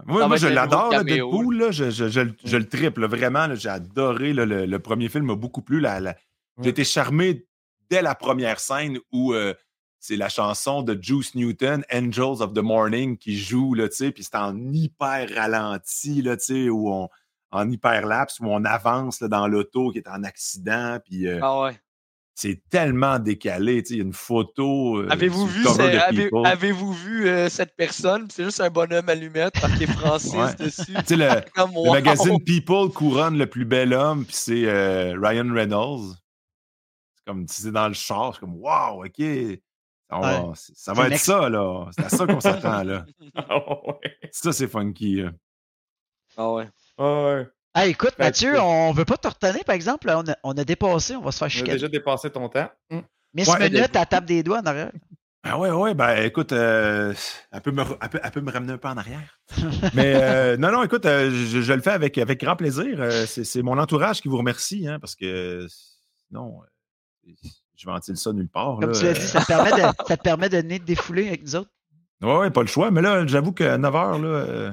Moi, 0.05 0.21
moi, 0.27 0.37
je 0.37 0.47
l'adore, 0.55 0.89
Deadpool. 1.31 1.57
là. 1.57 1.71
je, 1.71 1.89
je- 1.89 2.07
je 2.07 2.57
le- 2.57 2.67
triple, 2.67 3.05
vraiment. 3.07 3.53
J'ai 3.55 3.69
adoré 3.69 4.33
là, 4.33 4.45
le, 4.45 4.65
le 4.65 4.79
premier 4.79 5.09
film, 5.09 5.25
m'a 5.25 5.35
beaucoup 5.35 5.61
plu. 5.61 5.79
la- 5.79 6.15
J'ai 6.61 6.69
été 6.69 6.83
charmé 6.83 7.45
dès 7.89 8.01
la 8.01 8.15
première 8.15 8.59
scène 8.59 8.99
où 9.11 9.33
euh, 9.33 9.53
c'est 9.99 10.15
la 10.15 10.29
chanson 10.29 10.81
de 10.83 10.97
Juice 11.01 11.35
Newton, 11.35 11.83
Angels 11.91 12.41
of 12.41 12.53
the 12.53 12.59
Morning, 12.59 13.17
qui 13.17 13.37
joue, 13.37 13.73
là, 13.73 13.89
tu 13.89 13.95
sais, 13.95 14.11
puis 14.11 14.23
c'est 14.23 14.35
en 14.35 14.55
hyper 14.71 15.29
ralenti, 15.35 16.21
là, 16.21 16.37
tu 16.37 16.43
sais, 16.45 16.69
où 16.69 16.89
on, 16.91 17.09
en 17.51 17.69
hyper 17.69 18.05
lapse, 18.05 18.39
où 18.39 18.45
on 18.45 18.63
avance 18.65 19.21
là, 19.21 19.27
dans 19.27 19.47
l'auto 19.47 19.89
qui 19.91 19.97
est 19.97 20.07
en 20.07 20.23
accident, 20.23 20.99
puis 21.03 21.27
euh, 21.27 21.39
Ah 21.41 21.61
ouais. 21.63 21.79
C'est 22.41 22.61
tellement 22.69 23.19
décalé, 23.19 23.83
tu 23.83 23.89
sais, 23.89 23.93
il 23.95 23.97
y 23.97 24.01
a 24.01 24.03
une 24.05 24.13
photo. 24.13 24.99
euh, 24.99 25.07
Avez-vous 25.09 25.45
vu, 25.45 25.67
avez- 25.67 27.29
euh, 27.29 27.49
cette 27.49 27.75
personne? 27.75 28.27
C'est 28.31 28.45
juste 28.45 28.61
un 28.61 28.69
bonhomme 28.69 29.09
allumette 29.09 29.61
marqué 29.61 29.85
Francis 29.87 30.33
Ouais. 30.33 30.55
dessus. 30.55 30.93
Tu 30.93 31.05
sais, 31.05 31.15
le, 31.17 31.27
Comme, 31.55 31.71
Le 31.71 31.77
wow. 31.79 31.91
magazine 31.93 32.41
People 32.43 32.89
couronne 32.93 33.37
le 33.37 33.45
plus 33.47 33.65
bel 33.65 33.93
homme, 33.93 34.23
puis 34.25 34.35
c'est 34.35 34.65
euh, 34.65 35.19
Ryan 35.21 35.53
Reynolds. 35.53 36.15
C'est 37.15 37.25
comme 37.25 37.45
si 37.47 37.61
c'est 37.63 37.71
dans 37.71 37.87
le 37.89 37.93
char, 37.93 38.33
c'est 38.33 38.39
comme 38.39 38.55
Wow, 38.55 39.05
OK. 39.05 39.17
Ça 40.09 40.17
va, 40.19 40.41
Ouais. 40.43 40.51
c'est- 40.55 40.73
ça 40.77 40.93
va 40.93 41.01
C'est 41.01 41.07
être 41.07 41.11
next- 41.13 41.25
ça, 41.25 41.49
là. 41.49 41.85
C'est 41.91 42.05
à 42.05 42.09
ça 42.09 42.25
qu'on 42.25 42.39
s'attend, 42.39 42.83
là. 42.83 43.05
Ouais. 43.85 44.17
Ça, 44.31 44.53
c'est 44.53 44.67
funky. 44.67 45.23
Ah 46.37 46.51
ouais. 46.53 46.69
Ah 46.97 47.25
ouais. 47.25 47.47
Ah, 47.73 47.85
écoute, 47.87 48.13
Fait 48.17 48.23
Mathieu, 48.23 48.53
que- 48.53 48.59
on 48.59 48.91
veut 48.91 49.05
pas 49.05 49.17
te 49.17 49.27
retenir, 49.27 49.63
par 49.63 49.75
exemple. 49.75 50.09
On 50.09 50.27
a, 50.29 50.35
on 50.43 50.53
a 50.57 50.63
dépassé, 50.63 51.15
on 51.15 51.21
va 51.21 51.31
se 51.31 51.37
faire 51.37 51.45
On 51.45 51.47
a 51.47 51.49
chicaner. 51.49 51.73
déjà 51.73 51.87
dépassé 51.87 52.29
ton 52.29 52.49
temps. 52.49 52.69
Hum. 52.91 53.03
Miss 53.33 53.47
Ouais, 53.47 53.69
Minute, 53.69 53.95
à 53.95 54.05
tape 54.07 54.25
des 54.25 54.41
doigts 54.41 54.59
en 54.59 54.65
arrière. 54.65 54.91
Ah 55.43 55.57
ouais, 55.57 55.69
ouais, 55.71 55.93
ben 55.93 56.17
écoute, 56.25 56.51
euh, 56.51 57.13
elle, 57.51 57.61
peut 57.61 57.71
me, 57.71 57.81
re- 57.83 57.97
elle, 58.01 58.09
peut, 58.09 58.19
elle 58.21 58.31
peut 58.31 58.41
me 58.41 58.51
ramener 58.51 58.73
un 58.73 58.77
peu 58.77 58.89
en 58.89 58.97
arrière. 58.97 59.39
Mais 59.93 60.13
euh, 60.15 60.57
non, 60.57 60.69
non, 60.71 60.83
écoute, 60.83 61.05
euh, 61.05 61.29
je, 61.31 61.61
je 61.61 61.73
le 61.73 61.81
fais 61.81 61.91
avec, 61.91 62.17
avec 62.17 62.41
grand 62.41 62.57
plaisir. 62.57 62.99
Euh, 62.99 63.25
c'est 63.25 63.61
mon 63.61 63.77
entourage 63.77 64.19
qui 64.19 64.27
vous 64.27 64.37
remercie, 64.37 64.85
hein, 64.87 64.99
parce 64.99 65.15
que 65.15 65.65
sinon, 66.27 66.59
euh, 67.27 67.31
je 67.77 67.85
ventile 67.85 68.17
ça 68.17 68.33
nulle 68.33 68.49
part. 68.49 68.79
Comme 68.81 68.91
là. 68.91 68.97
tu 68.99 69.05
l'as 69.05 69.13
dit, 69.13 69.21
ça 69.21 69.39
te 69.41 69.45
permet 69.47 69.71
de, 69.71 69.77
ça 70.07 70.17
te 70.17 70.21
permet 70.21 70.49
de 70.49 70.59
défouler 70.79 71.27
avec 71.29 71.43
nous 71.43 71.55
autres. 71.55 71.71
Ouais, 72.21 72.35
ouais, 72.37 72.49
pas 72.51 72.61
le 72.61 72.67
choix. 72.67 72.91
Mais 72.91 73.01
là, 73.01 73.25
j'avoue 73.25 73.53
qu'à 73.53 73.77
9 73.77 73.93
h, 73.93 74.21
là, 74.21 74.27
euh, 74.27 74.71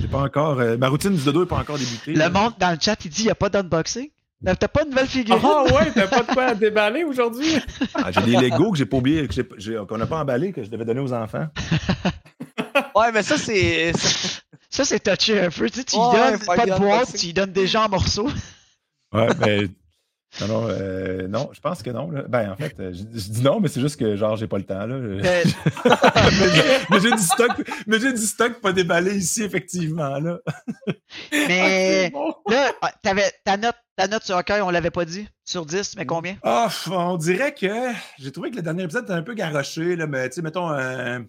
j'ai 0.00 0.08
pas 0.08 0.18
encore. 0.22 0.60
euh, 0.60 0.76
ma 0.76 0.88
routine 0.88 1.14
du 1.14 1.22
dodo 1.24 1.40
n'est 1.40 1.46
pas 1.46 1.58
encore 1.58 1.78
débutée. 1.78 2.12
Le 2.14 2.28
monde 2.30 2.52
dans 2.58 2.70
le 2.70 2.78
chat, 2.80 2.96
il 3.04 3.10
dit 3.10 3.22
il 3.22 3.26
n'y 3.26 3.30
a 3.30 3.34
pas 3.34 3.48
d'unboxing. 3.48 4.08
T'as 4.44 4.54
t'as 4.54 4.68
pas 4.68 4.84
de 4.84 4.90
nouvelle 4.90 5.06
figurine? 5.06 5.42
Ah 5.44 5.64
ouais, 5.64 5.90
t'as 5.94 6.06
pas 6.08 6.22
de 6.22 6.32
quoi 6.32 6.44
à 6.44 6.54
déballer 6.54 7.04
aujourd'hui? 7.04 7.56
Ah, 7.94 8.12
j'ai 8.12 8.20
des 8.22 8.36
Legos 8.36 8.72
que 8.72 8.78
j'ai 8.78 8.84
pas 8.86 8.98
oublié, 8.98 9.26
qu'on 9.88 9.96
n'a 9.96 10.06
pas 10.06 10.18
emballé, 10.20 10.52
que 10.52 10.62
je 10.62 10.68
devais 10.68 10.84
donner 10.84 11.00
aux 11.00 11.12
enfants. 11.12 11.46
Ouais, 12.94 13.12
mais 13.12 13.22
ça, 13.22 13.36
c'est. 13.38 13.92
Ça, 14.70 14.84
c'est 14.84 15.00
touché 15.00 15.40
un 15.40 15.50
peu. 15.50 15.68
Tu 15.70 15.78
sais, 15.78 15.84
tu 15.84 15.96
Ouais, 15.96 16.30
donnes 16.30 16.38
pas 16.40 16.64
des 16.64 16.70
de 16.70 16.76
boîte, 16.76 17.14
tu 17.16 17.26
lui 17.26 17.32
donnes 17.32 17.52
déjà 17.52 17.82
en 17.84 17.88
morceaux. 17.88 18.28
Ouais, 19.12 19.28
mais. 19.38 19.68
Non, 20.40 20.48
non, 20.48 20.68
euh, 20.68 21.28
non, 21.28 21.48
je 21.52 21.60
pense 21.60 21.82
que 21.82 21.90
non. 21.90 22.10
là. 22.10 22.22
Ben, 22.28 22.50
en 22.50 22.56
fait, 22.56 22.74
euh, 22.78 22.92
je, 22.92 22.98
je 22.98 23.30
dis 23.30 23.42
non, 23.42 23.58
mais 23.60 23.68
c'est 23.68 23.80
juste 23.80 23.98
que, 23.98 24.16
genre, 24.16 24.36
j'ai 24.36 24.46
pas 24.48 24.58
le 24.58 24.64
temps, 24.64 24.86
là. 24.86 24.94
Euh, 24.94 25.20
mais 26.90 27.00
j'ai- 27.00 27.10
du 27.10 27.22
stock, 27.22 27.50
mais 27.86 27.98
j'ai 28.00 28.12
du 28.12 28.20
stock 28.22 28.60
pas 28.60 28.72
déballé 28.72 29.16
ici, 29.16 29.42
effectivement, 29.42 30.18
là. 30.18 30.38
mais 31.32 32.10
bon. 32.12 32.34
là, 32.50 32.72
ah, 32.82 32.92
t'avais 33.02 33.32
ta 33.44 33.56
note, 33.56 33.76
ta 33.96 34.08
note 34.08 34.24
sur 34.24 34.36
hockey, 34.36 34.60
on 34.60 34.70
l'avait 34.70 34.90
pas 34.90 35.04
dit. 35.04 35.28
Sur 35.44 35.64
10, 35.64 35.96
mais 35.96 36.06
combien? 36.06 36.36
Ah, 36.42 36.68
on 36.90 37.16
dirait 37.16 37.54
que 37.54 37.92
j'ai 38.18 38.32
trouvé 38.32 38.50
que 38.50 38.56
le 38.56 38.62
dernier 38.62 38.82
épisode 38.82 39.04
était 39.04 39.12
un 39.12 39.22
peu 39.22 39.34
garoché, 39.34 39.96
là, 39.96 40.06
mais 40.06 40.28
tu 40.28 40.36
sais, 40.36 40.42
mettons 40.42 40.68
un, 40.68 41.24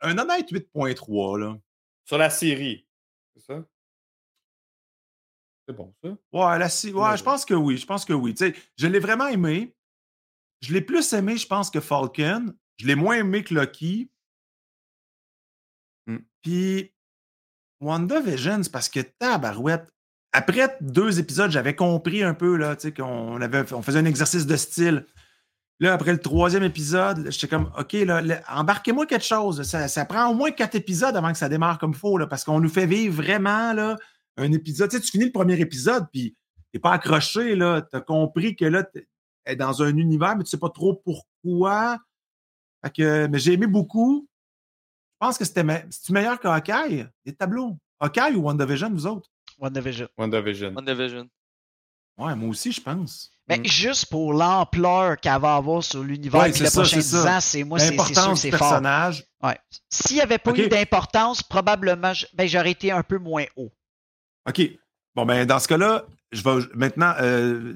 un 0.00 0.18
honnête 0.18 0.50
8.3, 0.50 1.38
là. 1.38 1.56
Sur 2.06 2.18
la 2.18 2.28
série. 2.28 2.83
C'est 5.68 5.74
bon, 5.74 5.94
ça? 6.02 6.10
Ouais, 6.32 6.58
la 6.58 6.68
si- 6.68 6.92
ouais, 6.92 7.00
Ouais, 7.00 7.16
je 7.16 7.22
pense 7.22 7.44
que 7.44 7.54
oui. 7.54 7.76
Je 7.78 7.86
pense 7.86 8.04
que 8.04 8.12
oui. 8.12 8.34
Je 8.76 8.86
l'ai 8.86 8.98
vraiment 8.98 9.26
aimé. 9.28 9.74
Je 10.60 10.72
l'ai 10.72 10.80
plus 10.82 11.12
aimé, 11.12 11.36
je 11.36 11.46
pense, 11.46 11.70
que 11.70 11.80
Falcon. 11.80 12.54
Je 12.78 12.86
l'ai 12.86 12.94
moins 12.94 13.16
aimé 13.16 13.44
que 13.44 13.54
Loki. 13.54 14.10
Hmm. 16.06 16.18
Puis 16.42 16.92
WandaVision, 17.80 18.62
c'est 18.62 18.72
parce 18.72 18.88
que 18.88 19.00
tabarouette. 19.00 19.90
Après 20.32 20.76
deux 20.80 21.20
épisodes, 21.20 21.50
j'avais 21.50 21.76
compris 21.76 22.22
un 22.22 22.34
peu 22.34 22.56
là, 22.56 22.74
tu 22.76 22.88
sais, 22.88 22.92
qu'on 22.94 23.40
avait, 23.40 23.72
on 23.72 23.82
faisait 23.82 24.00
un 24.00 24.04
exercice 24.04 24.46
de 24.46 24.56
style. 24.56 25.06
Là, 25.80 25.92
après 25.92 26.12
le 26.12 26.20
troisième 26.20 26.62
épisode, 26.64 27.30
j'étais 27.30 27.48
comme, 27.48 27.70
OK, 27.78 27.92
là, 27.92 28.20
là, 28.20 28.42
embarquez-moi 28.48 29.06
quelque 29.06 29.24
chose. 29.24 29.62
Ça, 29.62 29.86
ça 29.88 30.04
prend 30.04 30.28
au 30.28 30.34
moins 30.34 30.50
quatre 30.50 30.74
épisodes 30.74 31.16
avant 31.16 31.32
que 31.32 31.38
ça 31.38 31.48
démarre 31.48 31.78
comme 31.78 31.92
il 31.92 31.98
faut, 31.98 32.18
là, 32.18 32.26
parce 32.26 32.44
qu'on 32.44 32.60
nous 32.60 32.68
fait 32.68 32.86
vivre 32.86 33.14
vraiment 33.22 33.72
là, 33.72 33.96
un 34.36 34.52
épisode. 34.52 34.90
Tu 34.90 34.96
sais, 34.96 35.02
tu 35.02 35.10
finis 35.10 35.26
le 35.26 35.32
premier 35.32 35.58
épisode, 35.60 36.06
puis 36.12 36.36
t'es 36.72 36.78
pas 36.78 36.92
accroché, 36.92 37.54
là. 37.54 37.82
T'as 37.82 38.00
compris 38.00 38.56
que 38.56 38.64
là, 38.64 38.82
t'es 38.84 39.06
dans 39.56 39.82
un 39.82 39.96
univers, 39.96 40.36
mais 40.36 40.44
tu 40.44 40.50
sais 40.50 40.58
pas 40.58 40.70
trop 40.70 40.94
pourquoi. 40.94 41.98
Fait 42.84 42.90
que, 42.92 43.26
mais 43.26 43.38
j'ai 43.38 43.52
aimé 43.52 43.66
beaucoup. 43.66 44.28
Je 45.20 45.26
pense 45.26 45.38
que 45.38 45.44
c'était 45.44 45.64
me... 45.64 45.74
c'est 45.90 46.10
meilleur 46.12 46.38
que 46.40 46.48
Hawkeye, 46.48 47.06
les 47.24 47.32
tableaux? 47.34 47.76
Hawkeye 48.00 48.34
ou 48.34 48.42
WandaVision, 48.42 48.90
vous 48.90 49.06
autres? 49.06 49.30
WandaVision. 49.58 50.08
WandaVision. 50.18 50.72
WandaVision. 50.74 51.28
Ouais, 52.18 52.34
moi 52.34 52.48
aussi, 52.50 52.72
je 52.72 52.80
pense. 52.80 53.30
Mais 53.48 53.58
Mm. 53.58 53.66
juste 53.66 54.06
pour 54.06 54.32
l'ampleur 54.32 55.18
qu'elle 55.18 55.40
va 55.40 55.56
avoir 55.56 55.82
sur 55.84 56.02
l'univers 56.02 56.42
Ouais, 56.42 56.50
prochains 56.50 56.84
c'est 56.84 56.96
10 56.96 57.02
ça. 57.22 57.36
ans, 57.36 57.40
c'est 57.40 57.64
moi, 57.64 57.78
c'est 57.78 57.96
sûr 57.96 58.30
que 58.32 58.38
c'est 58.38 58.50
fort. 58.50 58.80
Ouais. 59.42 59.58
S'il 59.90 60.16
n'y 60.16 60.22
avait 60.22 60.38
pas 60.38 60.52
eu 60.52 60.68
d'importance, 60.68 61.42
probablement, 61.42 62.12
ben, 62.34 62.48
j'aurais 62.48 62.70
été 62.70 62.90
un 62.90 63.02
peu 63.02 63.18
moins 63.18 63.44
haut. 63.56 63.70
OK. 64.48 64.60
Bon, 65.14 65.24
ben, 65.26 65.46
dans 65.46 65.58
ce 65.58 65.68
cas-là, 65.68 66.04
je 66.32 66.42
vais 66.42 66.66
maintenant, 66.74 67.14
euh, 67.20 67.74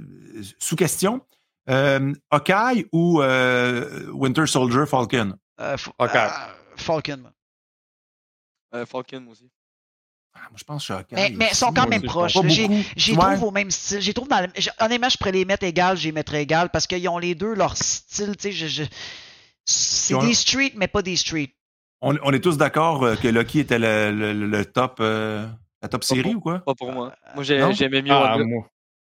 sous 0.59 0.77
question, 0.77 1.21
euh, 1.71 2.13
Hawkeye 2.31 2.87
ou 2.93 3.23
euh, 3.23 4.07
Winter 4.13 4.47
Soldier 4.47 4.87
Falcon? 4.87 5.37
Euh, 5.61 5.77
euh, 6.01 6.29
Falcon. 6.77 7.17
moi. 7.19 7.33
Euh, 8.75 8.87
Falcon 8.87 9.27
aussi. 9.31 9.49
Ah, 10.35 10.41
moi, 10.51 10.57
je 10.57 10.65
pense 10.65 10.77
que 10.77 10.81
je 10.81 10.85
suis 10.85 11.01
Hawkeye. 11.01 11.15
Mais, 11.15 11.31
mais 11.37 11.49
ils 11.53 11.57
sont 11.57 11.73
quand 11.73 11.89
même 11.89 12.03
je 12.03 12.07
proches. 12.07 12.37
J'y 12.97 13.13
Ouais. 13.13 13.17
trouve 13.37 13.45
au 13.45 13.51
même 13.51 13.71
style. 13.71 14.01
J'y 14.01 14.15
trouve 14.15 14.29
dans 14.29 14.41
le- 14.41 14.49
Honnêtement, 14.85 15.09
je 15.09 15.17
pourrais 15.17 15.33
les 15.33 15.45
mettre 15.45 15.65
égales, 15.65 15.97
j'y 15.97 16.13
mettrais 16.13 16.43
égales 16.43 16.71
parce 16.71 16.87
qu'ils 16.87 17.09
ont 17.09 17.19
les 17.19 17.35
deux 17.35 17.55
leur 17.55 17.77
style. 17.77 18.37
tu 18.37 18.43
sais, 18.43 18.53
je- 18.53 18.67
je- 18.67 18.85
C'est 19.65 20.19
des 20.21 20.33
streets, 20.35 20.73
mais 20.77 20.89
pas 20.89 21.03
des 21.03 21.17
streets. 21.17 21.55
On, 22.01 22.17
on 22.23 22.33
est 22.33 22.41
tous 22.41 22.57
d'accord 22.57 23.01
que 23.21 23.29
Loki 23.29 23.59
était 23.61 23.79
le, 23.79 24.11
le- 24.13 24.47
le 24.47 24.65
top, 24.65 24.97
euh, 25.01 25.47
la 25.83 25.89
top 25.89 26.05
série 26.05 26.23
pour- 26.23 26.37
ou 26.37 26.41
quoi? 26.41 26.59
Pas 26.61 26.75
pour 26.75 26.93
moi. 26.93 27.15
Moi, 27.35 27.45
j'ai- 27.45 27.59
non? 27.61 27.73
j'aimais 27.73 28.03
mieux 28.03 28.13
Ah, 28.13 28.33
Wanda. 28.37 28.45
moi, 28.45 28.67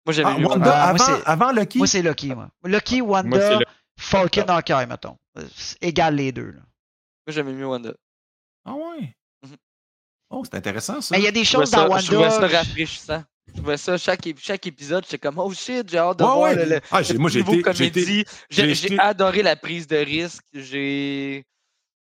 Moi, 0.05 0.13
j'aimais 0.13 0.31
Ah, 0.35 0.39
mieux 0.39 0.47
Wanda, 0.47 0.65
Ah, 0.73 0.93
moi, 0.95 1.05
avant, 1.05 1.05
c'est- 1.19 1.25
avant 1.27 1.53
Loki? 1.53 1.79
Moi, 1.79 1.87
c'est 1.89 2.03
Lucky, 2.03 2.35
moi. 2.35 2.49
Lucky, 2.65 3.03
moi, 3.03 3.23
c'est 3.25 3.39
Wanda, 3.55 3.59
Falcon, 3.99 4.45
Hawkeye, 4.49 4.87
mettons. 4.89 5.17
Euh, 5.39 5.45
c'est 5.57 5.83
Égal 5.83 6.15
les 6.15 6.31
deux. 6.33 6.51
là. 6.53 6.61
Moi, 6.61 7.35
j'aimais 7.35 7.53
mieux 7.53 7.67
Wanda. 7.67 7.93
Ah 8.65 8.75
ouais? 8.75 9.15
Mhm. 9.43 9.57
Oh, 10.31 10.43
c'est 10.45 10.55
intéressant, 10.57 11.01
ça. 11.01 11.15
Mais 11.15 11.21
il 11.21 11.25
y 11.25 11.29
a 11.29 11.33
des 11.33 11.45
choses 11.45 11.71
dans 11.73 11.89
ça, 11.91 11.99
je 11.99 12.07
trouvais 12.13 12.31
ça 12.31 12.41
Wanda. 12.43 12.59
rafraîchissant. 12.59 13.25
Je 13.49 13.53
trouvais 13.55 13.77
ça, 13.77 13.97
chaque, 13.97 14.29
chaque 14.39 14.67
épisode, 14.67 15.05
j'étais 15.05 15.19
comme, 15.19 15.39
oh 15.39 15.53
shit, 15.53 15.89
j'ai 15.89 15.99
hâte 15.99 16.19
de 16.19 16.25
Ouais, 16.25 16.31
voir 16.31 16.39
ouais. 16.41 16.55
le, 16.57 16.65
le- 16.75 16.81
Ah, 16.91 17.03
j'ai- 17.03 17.13
le 17.15 17.19
moi, 17.21 17.31
j'ai 17.31 17.41
niveau 17.41 17.53
été- 17.55 17.73
j'ai 17.75 17.87
été- 17.87 18.01
comédie. 18.05 18.25
j'ai 18.51 18.65
J'ai 18.65 18.71
été- 18.87 18.95
j'ai 18.95 18.99
adoré 19.01 19.43
la 19.43 19.57
prise 19.57 19.87
de 19.87 19.97
risque. 19.97 20.45
J'ai. 20.53 21.45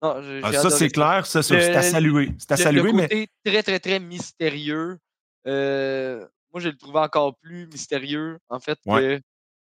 Non, 0.03 0.23
Ah, 0.43 0.53
ça, 0.53 0.71
c'est 0.71 0.89
clair. 0.89 1.27
Ça, 1.27 1.43
c'est 1.43 1.75
à 1.75 1.83
saluer. 1.83 2.33
C'est 2.39 2.53
à 2.53 2.57
Le- 2.57 2.63
saluer, 2.63 2.83
le 2.83 2.93
mais 2.93 3.03
côté 3.09 3.29
très, 3.45 3.63
très, 3.63 3.79
très 3.81 4.01
mystérieux. 4.01 4.99
euh, 5.47 6.27
moi, 6.53 6.61
je 6.61 6.69
le 6.69 6.77
trouvais 6.77 6.99
encore 7.01 7.37
plus 7.43 7.67
mystérieux, 7.67 8.39
en 8.49 8.59
fait, 8.61 8.79
Ouais. 8.87 9.21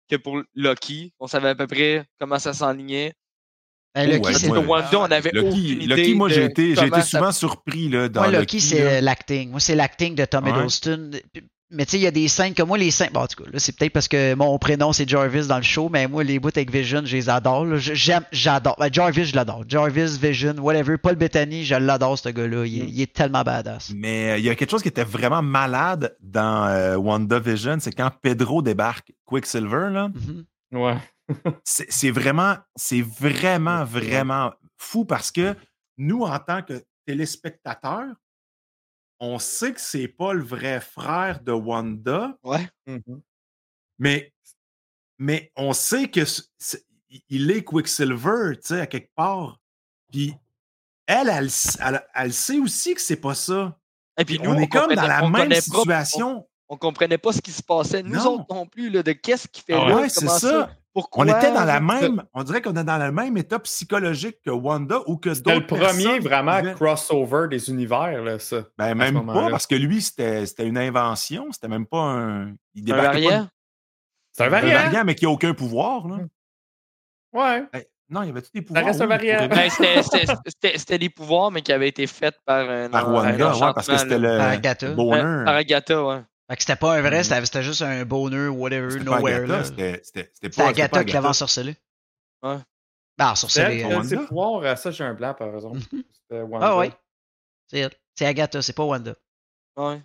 que, 0.09 0.15
que 0.15 0.21
pour 0.21 0.41
Loki. 0.55 1.11
On 1.19 1.27
savait 1.27 1.49
à 1.49 1.55
peu 1.55 1.67
près 1.67 2.05
comment 2.19 2.39
ça 2.39 2.53
s'enlignait. 2.53 3.13
Ben, 3.95 4.07
Oh, 4.09 4.13
Lucky, 4.13 4.27
ouais, 4.27 4.33
c'est 4.35 4.47
Wanda, 4.49 4.89
on 4.93 5.05
aucune 5.05 5.31
Loki, 5.33 5.59
idée. 5.73 5.85
Loki, 5.87 6.13
moi, 6.15 6.29
j'ai 6.29 6.41
de 6.45 6.49
été, 6.49 6.75
ça- 6.75 7.01
souvent 7.01 7.31
surpris 7.31 7.89
là, 7.89 8.07
dans 8.09 8.21
Moi, 8.21 8.31
Loki. 8.31 8.41
Lucky, 8.41 8.61
c'est 8.61 9.01
l'acting. 9.01 9.49
Moi, 9.49 9.59
c'est 9.59 9.75
l'acting 9.75 10.13
de 10.13 10.25
Tom 10.25 10.43
Ouais. 10.45 10.51
Hiddleston. 10.51 11.11
Mais 11.69 11.85
tu 11.85 11.91
sais, 11.91 11.97
il 11.97 12.03
y 12.03 12.07
a 12.07 12.11
des 12.11 12.29
scènes 12.29 12.53
que 12.53 12.63
moi, 12.63 12.77
les 12.77 12.91
scènes. 12.91 13.09
Bon, 13.13 13.19
en 13.21 13.27
tout 13.27 13.43
cas, 13.43 13.49
là, 13.51 13.59
c'est 13.59 13.75
peut-être 13.77 13.91
parce 13.91 14.07
que 14.07 14.33
mon 14.35 14.57
prénom, 14.57 14.93
c'est 14.93 15.07
Jarvis 15.07 15.47
dans 15.47 15.57
le 15.57 15.63
show, 15.63 15.89
mais 15.89 16.07
moi, 16.07 16.23
les 16.23 16.39
bouts 16.39 16.47
avec 16.55 16.71
Vision, 16.71 17.01
je 17.03 17.15
les 17.17 17.29
adore. 17.29 17.65
là. 17.65 17.77
J'aime, 17.77 18.23
j'adore. 18.31 18.77
Ben, 18.79 18.89
Jarvis, 18.91 19.25
je 19.25 19.35
l'adore. 19.35 19.65
Jarvis, 19.67 20.17
Vision, 20.17 20.53
whatever. 20.59 20.97
Paul 20.97 21.15
Bettany, 21.15 21.65
je 21.65 21.75
l'adore, 21.75 22.17
ce 22.17 22.29
gars-là. 22.29 22.65
Il, 22.65 22.79
est- 22.79 22.83
Mm. 22.85 22.89
il 22.89 23.01
est 23.01 23.13
tellement 23.13 23.43
badass. 23.43 23.91
Mais 23.95 24.31
euh, 24.31 24.37
il 24.37 24.45
y 24.45 24.49
a 24.49 24.55
quelque 24.55 24.71
chose 24.71 24.81
qui 24.81 24.87
était 24.87 25.03
vraiment 25.03 25.41
malade 25.41 26.15
dans 26.21 26.67
euh, 26.67 26.95
WandaVision, 26.95 27.77
c'est 27.81 27.91
quand 27.91 28.11
Pedro 28.21 28.61
débarque 28.61 29.11
Quicksilver, 29.25 29.89
là, 29.91 30.07
Mhm. 30.09 30.45
Ouais. 30.71 30.97
c'est 31.65 31.87
c'est 31.91 32.11
vraiment, 32.11 32.55
c'est 32.77 33.01
vraiment, 33.01 33.83
vraiment 33.83 34.51
fou 34.77 35.03
parce 35.03 35.31
que 35.31 35.53
nous, 35.97 36.21
en 36.21 36.39
tant 36.39 36.61
que 36.61 36.81
téléspectateurs, 37.05 38.07
on 39.19 39.39
sait 39.39 39.73
que 39.73 39.81
c'est 39.81 40.07
pas 40.07 40.33
le 40.33 40.43
vrai 40.43 40.79
frère 40.81 41.41
de 41.41 41.51
Wanda, 41.51 42.37
Ouais. 42.43 42.69
Mhm. 42.85 43.21
mais, 43.99 44.33
mais 45.17 45.51
on 45.55 45.73
sait 45.73 46.07
que 46.09 46.23
c'est- 46.25 46.85
il 47.29 47.49
est 47.51 47.63
Quicksilver, 47.63 48.51
tu 48.55 48.67
sais, 48.67 48.81
à 48.81 48.87
quelque 48.87 49.13
part. 49.15 49.59
Puis 50.11 50.33
elle, 51.07 51.29
elle, 51.29 51.45
s- 51.47 51.77
elle, 51.81 52.05
elle 52.13 52.33
sait 52.33 52.59
aussi 52.59 52.93
que 52.95 53.01
c'est 53.01 53.15
pas 53.21 53.33
ça. 53.35 53.77
Et 54.19 54.25
puis 54.25 54.37
Puis 54.37 54.47
nous, 54.47 54.53
on 54.53 54.59
est 54.59 54.67
comme 54.67 54.93
dans 54.93 55.07
la 55.07 55.27
même 55.29 55.49
pas- 55.49 55.61
situation. 55.61 56.47
On, 56.69 56.75
on 56.75 56.77
comprenait 56.77 57.17
pas 57.17 57.31
ce 57.33 57.41
qui 57.41 57.51
se 57.51 57.63
passait. 57.63 58.03
Nous 58.03 58.15
Non. 58.15 58.35
autres 58.35 58.53
non 58.53 58.65
plus, 58.65 58.89
là, 58.89 59.03
de 59.03 59.13
qu'est-ce 59.13 59.47
qui 59.47 59.61
fait 59.61 59.73
Ah 59.73 59.87
là, 59.87 59.95
ouais, 59.95 60.09
c'est 60.09 60.19
comment 60.25 60.37
ça. 60.39 60.71
Pourquoi? 61.01 61.25
On 61.25 61.27
était 61.27 61.51
dans 61.53 61.63
la 61.65 61.79
même, 61.79 62.23
on 62.33 62.43
dirait 62.43 62.61
qu'on 62.61 62.75
est 62.75 62.83
dans 62.83 62.97
le 62.97 63.11
même 63.11 63.37
état 63.37 63.59
psychologique 63.59 64.37
que 64.43 64.49
Wanda 64.49 64.99
ou 65.05 65.17
que 65.17 65.33
C'était 65.35 65.53
d'autres 65.59 65.75
le 65.75 65.81
premier 65.85 66.19
vraiment 66.19 66.57
vivaient. 66.57 66.73
crossover 66.73 67.47
des 67.49 67.69
univers, 67.69 68.23
là, 68.23 68.39
ça. 68.39 68.63
Ben, 68.77 68.95
même 68.95 69.25
pas, 69.25 69.49
parce 69.51 69.67
que 69.67 69.75
lui, 69.75 70.01
c'était 70.01 70.45
c'était 70.47 70.65
une 70.65 70.77
invention. 70.77 71.47
C'était 71.51 71.67
même 71.67 71.85
pas 71.85 71.99
un. 72.01 72.53
Il 72.73 72.91
Un 72.91 72.95
variant? 72.97 73.47
C'est 74.31 74.43
un 74.43 74.49
de- 74.49 74.55
un 74.55 74.59
variant. 74.59 74.79
variant, 74.79 75.03
mais 75.05 75.13
qui 75.15 75.25
a 75.25 75.29
aucun 75.29 75.53
pouvoir. 75.53 76.07
Là. 76.07 76.17
Ouais. 77.33 77.65
Ben, 77.73 77.83
non, 78.09 78.23
il 78.23 78.27
y 78.27 78.29
avait 78.29 78.41
tous 78.41 78.51
des 78.53 78.61
pouvoirs. 78.61 78.85
reste 78.85 79.01
un 79.01 79.05
variant. 79.07 79.47
Ben, 79.47 79.69
c'était- 79.69 80.01
c'était- 80.01 80.25
C'était 80.45 80.77
c'était 80.77 80.97
des 80.97 81.09
pouvoirs, 81.09 81.51
mais 81.51 81.61
qui 81.61 81.71
avaient 81.73 81.89
été 81.89 82.07
faits 82.07 82.35
par 82.45 82.69
un, 82.69 82.89
Par 82.89 83.09
un 83.09 83.13
Wanda, 83.13 83.53
ouais, 83.53 83.73
parce 83.75 83.87
que 83.87 83.97
c'était 83.97 84.17
là. 84.17 84.37
Par 84.37 84.47
le 84.47 84.53
Agatha. 84.53 84.91
bonheur. 84.93 85.45
Par 85.45 85.55
Agatha, 85.55 86.03
ouais. 86.05 86.21
Fait 86.49 86.55
que 86.55 86.61
c'était 86.61 86.75
pas 86.77 86.95
un 86.97 87.01
vrai, 87.01 87.17
Mhm. 87.17 87.23
c'était 87.23 87.45
c'était 87.45 87.63
juste 87.63 87.81
un 87.81 88.05
bonheur, 88.05 88.55
whatever, 88.55 88.91
C'était 88.91 89.03
pas 89.05 89.19
nowhere. 89.19 89.65
C'était 89.65 90.61
Agatha 90.61 91.03
qui 91.03 91.13
l'avait 91.13 91.27
ensorcelé. 91.27 91.75
Ouais. 92.43 92.55
Ben, 93.17 93.25
C'est 93.35 93.45
ensorcelé. 93.45 93.83
hein. 93.83 93.89
a 93.91 93.95
Wanda? 93.95 94.09
ses 94.09 94.17
pouvoirs. 94.17 94.61
euh, 94.63 94.75
Ça, 94.75 94.91
j'ai 94.91 95.03
un 95.03 95.13
blanc, 95.13 95.33
par 95.33 95.53
exemple. 95.53 95.79
Mhm. 95.91 96.03
C'était 96.13 96.41
Wanda. 96.41 96.67
Ah 96.67 96.77
ouais. 96.77 96.91
C'est. 97.67 97.89
C'est 98.15 98.25
Agatha, 98.25 98.61
c'est 98.61 98.73
pas 98.73 98.83
Wanda. 98.83 99.13
ouais. 99.77 100.01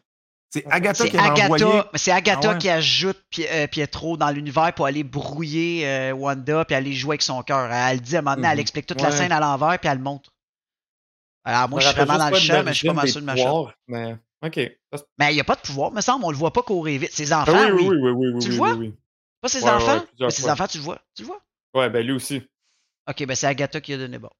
C'est 0.54 0.66
Agatha 0.70 1.04
C'est 1.04 1.10
qui 1.10 1.16
Agatha, 1.16 1.44
envoyé. 1.46 1.82
c'est 1.94 2.10
Agatha 2.12 2.50
Ah 2.50 2.52
ouais. 2.52 2.58
qui 2.58 2.68
ajoute 2.68 3.22
euh, 3.38 3.66
Pietro 3.68 4.18
dans 4.18 4.28
l'univers 4.30 4.70
pour 4.74 4.84
aller 4.84 5.02
brouiller 5.02 5.88
euh, 5.88 6.12
Wanda 6.12 6.66
puis 6.66 6.74
aller 6.74 6.92
jouer 6.92 7.12
avec 7.12 7.22
son 7.22 7.42
cœur. 7.42 7.72
Elle 7.72 7.96
le 7.96 8.02
dit 8.02 8.16
à 8.16 8.18
un 8.18 8.22
moment 8.22 8.36
donné, 8.36 8.48
elle 8.48 8.54
Mhm. 8.56 8.60
explique 8.60 8.84
toute 8.86 9.00
la 9.00 9.12
scène 9.12 9.32
à 9.32 9.40
l'envers 9.40 9.78
puis 9.78 9.88
elle 9.88 9.96
le 9.96 10.04
montre. 10.04 10.30
Alors 11.44 11.70
moi, 11.70 11.80
je 11.80 11.86
suis 11.86 11.96
vraiment 11.96 12.18
dans 12.18 12.28
le 12.28 12.36
champ, 12.36 12.62
mais 12.64 12.72
je 12.74 12.78
suis 12.78 12.86
pas 12.88 12.92
mal 12.94 13.08
sûr 13.08 13.20
de 13.22 13.26
ma 13.26 13.34
pouvoirs, 13.34 13.72
Mais, 13.88 14.16
ok. 14.42 14.56
Mais 15.18 15.32
il 15.32 15.34
n'y 15.34 15.40
a 15.40 15.44
pas 15.44 15.56
de 15.56 15.60
pouvoir, 15.60 15.92
me 15.92 16.00
semble, 16.00 16.24
on 16.24 16.30
le 16.30 16.36
voit 16.36 16.52
pas 16.52 16.62
courir 16.62 17.00
vite. 17.00 17.12
Ses 17.12 17.32
enfants, 17.32 17.52
Ah 17.56 17.70
oui. 17.74 17.86
oui, 17.88 17.96
oui, 17.96 18.10
oui, 18.10 18.10
oui, 18.10 18.32
oui, 18.34 18.40
Tu 18.40 18.48
le 18.48 18.54
oui, 18.54 18.58
vois? 18.58 18.74
oui, 18.74 18.86
oui. 18.88 18.94
Pas 19.40 19.48
ses 19.48 19.62
Ouais, 19.64 19.70
enfants, 19.70 20.04
mais 20.20 20.30
ses 20.30 20.48
enfants, 20.48 20.66
tu 20.66 20.78
le 20.78 20.84
vois? 20.84 21.00
Tu 21.14 21.22
le 21.22 21.26
vois? 21.28 21.40
Ouais, 21.74 21.90
ben 21.90 22.04
lui 22.06 22.12
aussi. 22.12 22.42
Ok, 23.08 23.24
ben 23.26 23.34
c'est 23.34 23.46
Agatha 23.46 23.80
qui 23.80 23.92
a 23.94 23.98
donné 23.98 24.18
bon. 24.18 24.30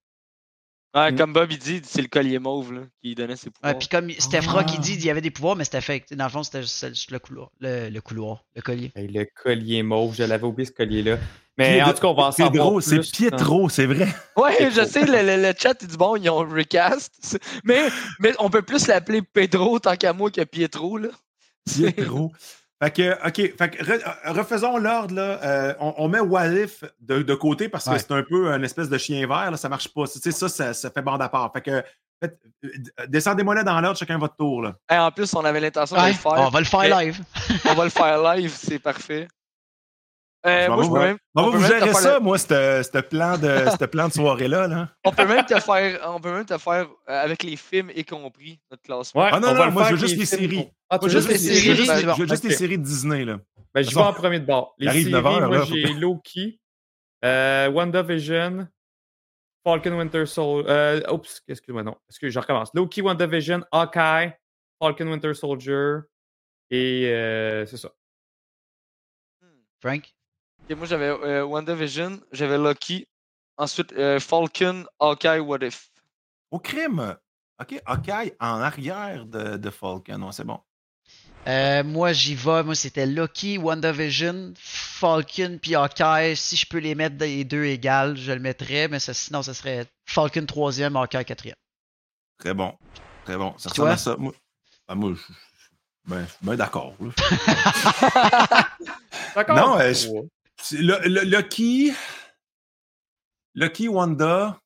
Ouais, 0.95 1.11
Mm. 1.12 1.16
Comme 1.16 1.32
Bob, 1.32 1.51
il 1.51 1.59
dit, 1.59 1.80
c'est 1.84 2.03
le 2.03 2.09
collier 2.09 2.38
mauve 2.38 2.72
là, 2.74 2.80
qui 3.03 3.14
donnait 3.14 3.36
ses 3.36 3.47
Ouais, 3.47 3.53
pouvoirs. 3.53 3.78
puis 3.78 3.88
comme 3.88 4.11
Stephra 4.11 4.59
Ah. 4.61 4.64
qui 4.64 4.78
dit, 4.78 4.95
il 4.95 5.05
y 5.05 5.11
avait 5.11 5.20
des 5.22 5.30
pouvoirs, 5.30 5.57
mais 5.57 5.64
c'était 5.64 5.80
fake. 5.80 6.05
T'sais, 6.07 6.16
Dans 6.16 6.24
le 6.24 6.30
fond, 6.30 6.43
c'était 6.43 6.62
juste 6.62 7.11
le 7.11 7.18
couloir. 7.18 7.51
Le, 7.61 7.88
le 7.88 8.01
couloir, 8.03 8.45
le 8.55 8.61
collier. 8.62 8.93
Le 8.97 9.24
collier 9.43 9.82
mauve, 9.82 10.14
je 10.14 10.22
l'avais 10.24 10.45
oublié 10.45 10.66
ce 10.66 10.72
collier-là. 10.72 11.16
Mais 11.59 11.82
en 11.82 11.93
tout 11.93 12.01
cas, 12.01 12.09
on 12.09 12.14
va 12.14 12.24
en 12.28 12.32
Pedro, 12.32 12.80
savoir 12.80 12.82
c'est 12.82 12.99
plus. 12.99 13.11
Pietro, 13.11 13.68
c'est 13.68 13.86
vrai. 13.86 14.09
Ouais, 14.36 14.70
je 14.70 14.84
sais, 14.86 15.05
le, 15.05 15.22
le- 15.36 15.43
le 15.43 15.53
chat, 15.59 15.74
il 15.82 15.88
dit 15.88 15.97
bon, 15.99 16.16
ils 16.16 16.28
ont 16.30 16.38
recast. 16.38 17.12
C'est- 17.20 17.40
Mais, 17.64 17.88
mais 18.20 18.32
on 18.38 18.49
peut 18.51 18.62
plus 18.62 18.86
l'appeler 18.86 19.20
Pedro 19.22 19.78
tant 19.78 19.97
qu'à 19.97 20.12
moi 20.14 20.30
que 20.30 20.43
Pietro, 20.45 20.97
là. 20.99 21.09
C'est- 21.66 21.93
Pietro. 21.93 22.32
Fait 22.83 22.91
que, 22.91 23.28
OK, 23.28 23.57
fait 23.57 23.70
que 23.70 23.85
re- 23.85 24.33
refaisons 24.37 24.76
l'ordre, 24.76 25.14
là. 25.14 25.39
Euh, 25.45 25.74
on, 25.78 25.95
on 25.99 26.09
met 26.09 26.18
Walif 26.20 26.83
de, 27.01 27.22
de 27.22 27.35
côté 27.35 27.68
parce 27.68 27.85
que 27.85 27.91
Ouais. 27.91 27.99
c'est 27.99 28.11
un 28.12 28.22
peu 28.24 28.49
une 28.53 28.64
espèce 28.64 28.89
de 28.89 28.99
chien 28.99 29.24
vert, 29.26 29.51
là, 29.53 29.57
ça 29.57 29.68
marche 29.68 29.89
pas. 29.95 30.07
Tu 30.09 30.18
sais, 30.18 30.33
ça, 30.33 30.49
ça, 30.49 30.74
ça 30.74 30.91
fait 30.91 31.03
bande 31.03 31.22
à 31.22 31.28
part. 31.28 31.53
Fait 31.53 31.61
que, 31.61 31.83
faites- 32.20 32.41
euh, 32.64 33.07
descendez-moi 33.09 33.55
là 33.55 33.62
dans 33.62 33.80
l'ordre, 33.80 33.99
chacun 33.99 34.18
votre 34.18 34.35
tour, 34.37 34.62
là. 34.62 34.74
Hey, 34.89 34.99
en 34.99 35.12
plus, 35.12 35.33
on 35.35 35.45
avait 35.45 35.61
l'intention 35.61 35.97
de 35.97 36.09
le 36.09 36.12
faire. 36.14 36.33
on 36.33 36.49
va 36.49 36.59
le 36.59 36.66
faire 36.66 36.99
live. 37.01 37.20
On 37.70 37.74
va 37.74 37.85
le 37.85 37.91
faire 38.01 38.20
live, 38.35 38.51
c'est 38.53 38.80
parfait. 38.80 39.28
Euh, 40.45 40.68
m'en 40.68 40.74
moi, 40.74 40.84
je 40.84 40.88
peux 40.90 40.95
vous- 40.97 41.01
même, 41.05 41.18
On 41.36 41.51
va 41.51 41.68
gérer 41.68 41.80
faire 41.80 41.97
ça, 41.97 42.14
le- 42.14 42.20
moi, 42.20 42.36
ce 42.36 42.47
ce 42.93 42.99
plan 43.01 43.38
de, 43.38 43.86
plan 43.86 44.09
de 44.09 44.12
soirée-là. 44.12 44.66
Là. 44.66 44.88
on 45.05 45.12
peut 45.12 45.26
même 45.26 45.45
te 45.47 45.59
faire, 45.61 46.01
on 46.09 46.20
peut 46.20 46.32
même 46.32 46.45
te 46.45 46.59
faire 46.59 46.88
euh, 47.09 47.22
avec 47.24 47.43
les 47.45 47.57
films 47.57 47.90
y 47.95 48.05
compris 48.05 48.59
notre 48.70 48.82
classement. 48.82 49.22
Ouais, 49.22 49.30
Ah 49.32 49.38
non, 49.38 49.49
on 49.49 49.55
non, 49.55 49.59
va 49.61 49.70
moi, 49.70 49.82
je 49.84 49.88
veux 49.90 49.97
avec 49.99 50.09
juste 50.09 50.18
les 50.18 50.26
séries. 50.26 50.68
Ah, 50.90 50.99
Moi, 51.01 51.09
veux 51.09 51.14
juste 51.20 51.28
les 51.28 51.38
séries, 51.38 51.61
je 51.61 52.20
veux 52.22 52.26
juste 52.28 52.45
les 52.45 52.55
séries 52.55 52.78
de 52.78 52.82
Disney, 52.84 53.24
là. 53.24 53.38
Ben, 53.74 53.82
je 53.82 53.95
vais 53.95 54.01
en 54.03 54.12
premier 54.12 54.40
de 54.40 54.45
bord. 54.47 54.74
Les 54.78 54.88
séries, 54.88 55.11
9 55.11 55.26
heures, 55.26 55.49
moi, 55.49 55.64
j'ai 55.64 55.82
Loki, 55.95 56.61
euh, 57.24 57.70
WandaVision, 57.70 58.66
Falcon 59.64 59.93
Winter 59.99 60.26
Soldier. 60.26 60.68
Euh, 60.70 61.01
oups, 61.12 61.40
excuse-moi, 61.47 61.84
non. 61.84 61.97
Excuse, 62.11 62.32
je 62.32 62.38
recommence? 62.40 62.70
Loki, 62.74 63.01
WandaVision, 63.01 63.62
Hawkeye, 63.70 64.32
Falcon 64.80 65.07
Winter 65.07 65.32
Soldier, 65.34 65.99
et 66.70 67.07
euh, 67.07 67.64
c'est 67.66 67.76
ça. 67.76 67.90
Frank? 69.80 70.12
Moi, 70.70 70.86
j'avais 70.86 71.08
euh, 71.08 71.44
WandaVision, 71.44 72.20
j'avais 72.32 72.56
Loki. 72.58 73.06
Ensuite, 73.58 73.92
euh, 73.92 74.18
Falcon, 74.18 74.84
Hawkeye, 74.98 75.38
What 75.40 75.58
If. 75.62 75.90
Au 76.50 76.58
crime. 76.58 77.14
OK, 77.60 77.80
Hawkeye 77.84 78.32
en 78.40 78.60
arrière 78.60 79.26
de, 79.26 79.56
de 79.58 79.70
Falcon. 79.70 80.18
Non, 80.18 80.32
c'est 80.32 80.44
bon. 80.44 80.58
Euh, 81.46 81.84
moi, 81.84 82.12
j'y 82.14 82.34
vais. 82.34 82.62
Moi, 82.62 82.74
c'était 82.74 83.04
Loki, 83.04 83.58
WandaVision, 83.58 84.54
Falcon, 84.56 85.58
puis 85.60 85.74
Hawkeye. 85.74 86.34
Si 86.36 86.56
je 86.56 86.66
peux 86.66 86.78
les 86.78 86.94
mettre 86.94 87.16
les 87.20 87.44
deux 87.44 87.64
égales, 87.64 88.16
je 88.16 88.32
le 88.32 88.40
mettrais. 88.40 88.88
Mais 88.88 88.98
ça, 88.98 89.12
sinon, 89.12 89.42
ce 89.42 89.52
serait 89.52 89.86
Falcon 90.06 90.46
troisième, 90.46 90.96
Hawkeye 90.96 91.24
quatrième. 91.24 91.56
Très 92.38 92.54
bon. 92.54 92.72
Très 93.24 93.36
bon. 93.36 93.54
Ça 93.58 93.68
ressemble 93.70 93.90
à 93.90 93.96
ça. 93.98 94.16
Moi, 94.16 94.32
ben, 94.88 94.94
moi, 94.94 95.12
je 95.14 95.20
ben, 96.08 96.24
je 96.24 96.30
suis 96.30 96.38
bien 96.44 96.56
d'accord. 96.56 96.94
D'accord. 99.34 99.56
Non, 99.56 99.78
euh, 99.78 99.92
je- 99.94 100.08
Lucky, 100.70 101.92
Lucky 103.54 103.88
Wanda, 103.88 104.60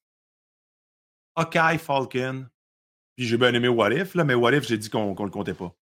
Hawkeye 1.36 1.78
Falcon. 1.78 2.46
Puis 3.16 3.26
j'ai 3.26 3.38
bien 3.38 3.54
aimé 3.54 3.68
What 3.68 3.92
If, 3.92 4.14
là, 4.14 4.24
mais 4.24 4.34
What 4.34 4.52
If, 4.52 4.66
j'ai 4.66 4.78
dit 4.78 4.90
qu'on 4.90 5.14
ne 5.14 5.24
le 5.24 5.30
comptait 5.30 5.54
pas. 5.54 5.74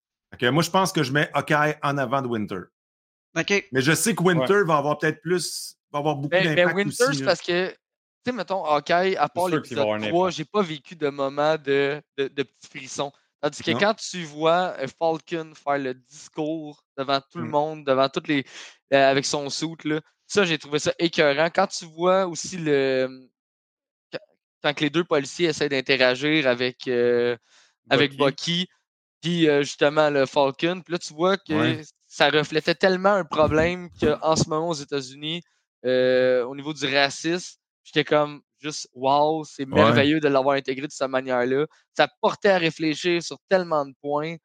Moi, 0.51 0.63
je 0.63 0.71
pense 0.71 0.93
que 0.93 1.03
je 1.03 1.13
mets 1.13 1.31
Hawkeye 1.33 1.77
en 1.83 1.97
avant 1.99 2.23
de 2.23 2.27
Winter. 2.29 2.61
Ok. 3.37 3.69
Mais 3.73 3.81
je 3.81 3.93
sais 3.93 4.15
que 4.15 4.23
Winter 4.23 4.63
va 4.65 4.77
avoir 4.77 4.99
peut-être 4.99 5.21
plus, 5.21 5.77
va 5.93 5.99
avoir 6.01 6.17
beaucoup 6.17 6.29
Ben, 6.29 6.45
ben, 6.45 6.55
d'impact 6.57 6.77
Winter, 6.77 7.05
aussi. 7.05 7.19
c'est 7.19 7.25
parce 7.25 7.41
que, 7.41 7.69
tu 7.71 7.77
sais, 8.27 8.33
mettons, 8.33 8.65
Hawkeye, 8.65 9.17
à 9.17 9.29
part 9.29 9.49
l'épisode 9.49 9.79
un 9.89 9.99
3, 10.01 10.27
impact. 10.27 10.37
j'ai 10.37 10.45
pas 10.45 10.63
vécu 10.63 10.97
de 10.97 11.09
moment 11.09 11.57
de, 11.57 12.01
de, 12.17 12.29
de 12.29 12.43
petits 12.43 12.69
frissons. 12.69 13.13
Tandis 13.45 13.63
que 13.63 13.73
Non. 13.73 13.79
quand 13.79 13.95
tu 13.97 14.25
vois 14.25 14.75
euh, 14.79 14.87
Falcon 14.99 15.53
faire 15.55 15.77
le 15.77 15.93
discours 15.93 16.83
devant 16.97 17.21
tout 17.31 17.37
le 17.41 17.45
Mm. 17.45 17.51
monde, 17.51 17.85
devant 17.85 18.09
toutes 18.09 18.27
les. 18.29 18.43
euh, 18.95 19.11
avec 19.11 19.27
son 19.27 19.49
là, 19.85 20.01
ça, 20.27 20.45
j'ai 20.47 20.57
trouvé 20.57 20.79
ça 20.79 20.95
écœurant. 20.99 21.51
Quand 21.55 21.67
tu 21.67 21.85
vois 21.85 22.27
aussi 22.27 22.57
le. 22.57 23.29
quand- 24.11 24.19
Quand 24.63 24.73
que 24.73 24.81
les 24.85 24.89
deux 24.89 25.05
policiers 25.05 25.49
essaient 25.49 25.69
d'interagir 25.69 26.47
avec, 26.47 26.89
euh, 26.89 27.37
avec 27.91 28.17
Bucky, 28.17 28.67
puis 29.21 29.47
euh, 29.47 29.61
justement 29.61 30.09
le 30.09 30.25
Falcon, 30.25 30.81
puis 30.83 30.93
là, 30.95 30.99
tu 30.99 31.13
vois 31.13 31.37
que 31.37 31.53
Ouais. 31.53 31.83
ça 32.07 32.31
reflétait 32.31 32.75
tellement 32.75 33.13
un 33.13 33.27
problème 33.27 33.91
qu'en 34.01 34.37
ce 34.37 34.49
moment 34.49 34.71
aux 34.71 34.73
États-Unis, 34.75 35.43
au 35.85 36.55
niveau 36.57 36.73
du 36.73 36.87
racisme, 36.87 37.59
j'étais 37.83 38.05
comme 38.05 38.41
juste 38.65 38.89
wow, 38.95 39.45
c'est 39.45 39.67
merveilleux 39.67 40.19
de 40.21 40.29
l'avoir 40.29 40.57
intégré 40.57 40.87
de 40.87 40.93
cette 40.93 41.09
manière-là. 41.09 41.67
Ça 41.97 42.09
portait 42.21 42.49
à 42.51 42.59
réfléchir 42.59 43.23
sur 43.23 43.39
tellement 43.49 43.85
de 43.87 43.93
points 44.03 44.37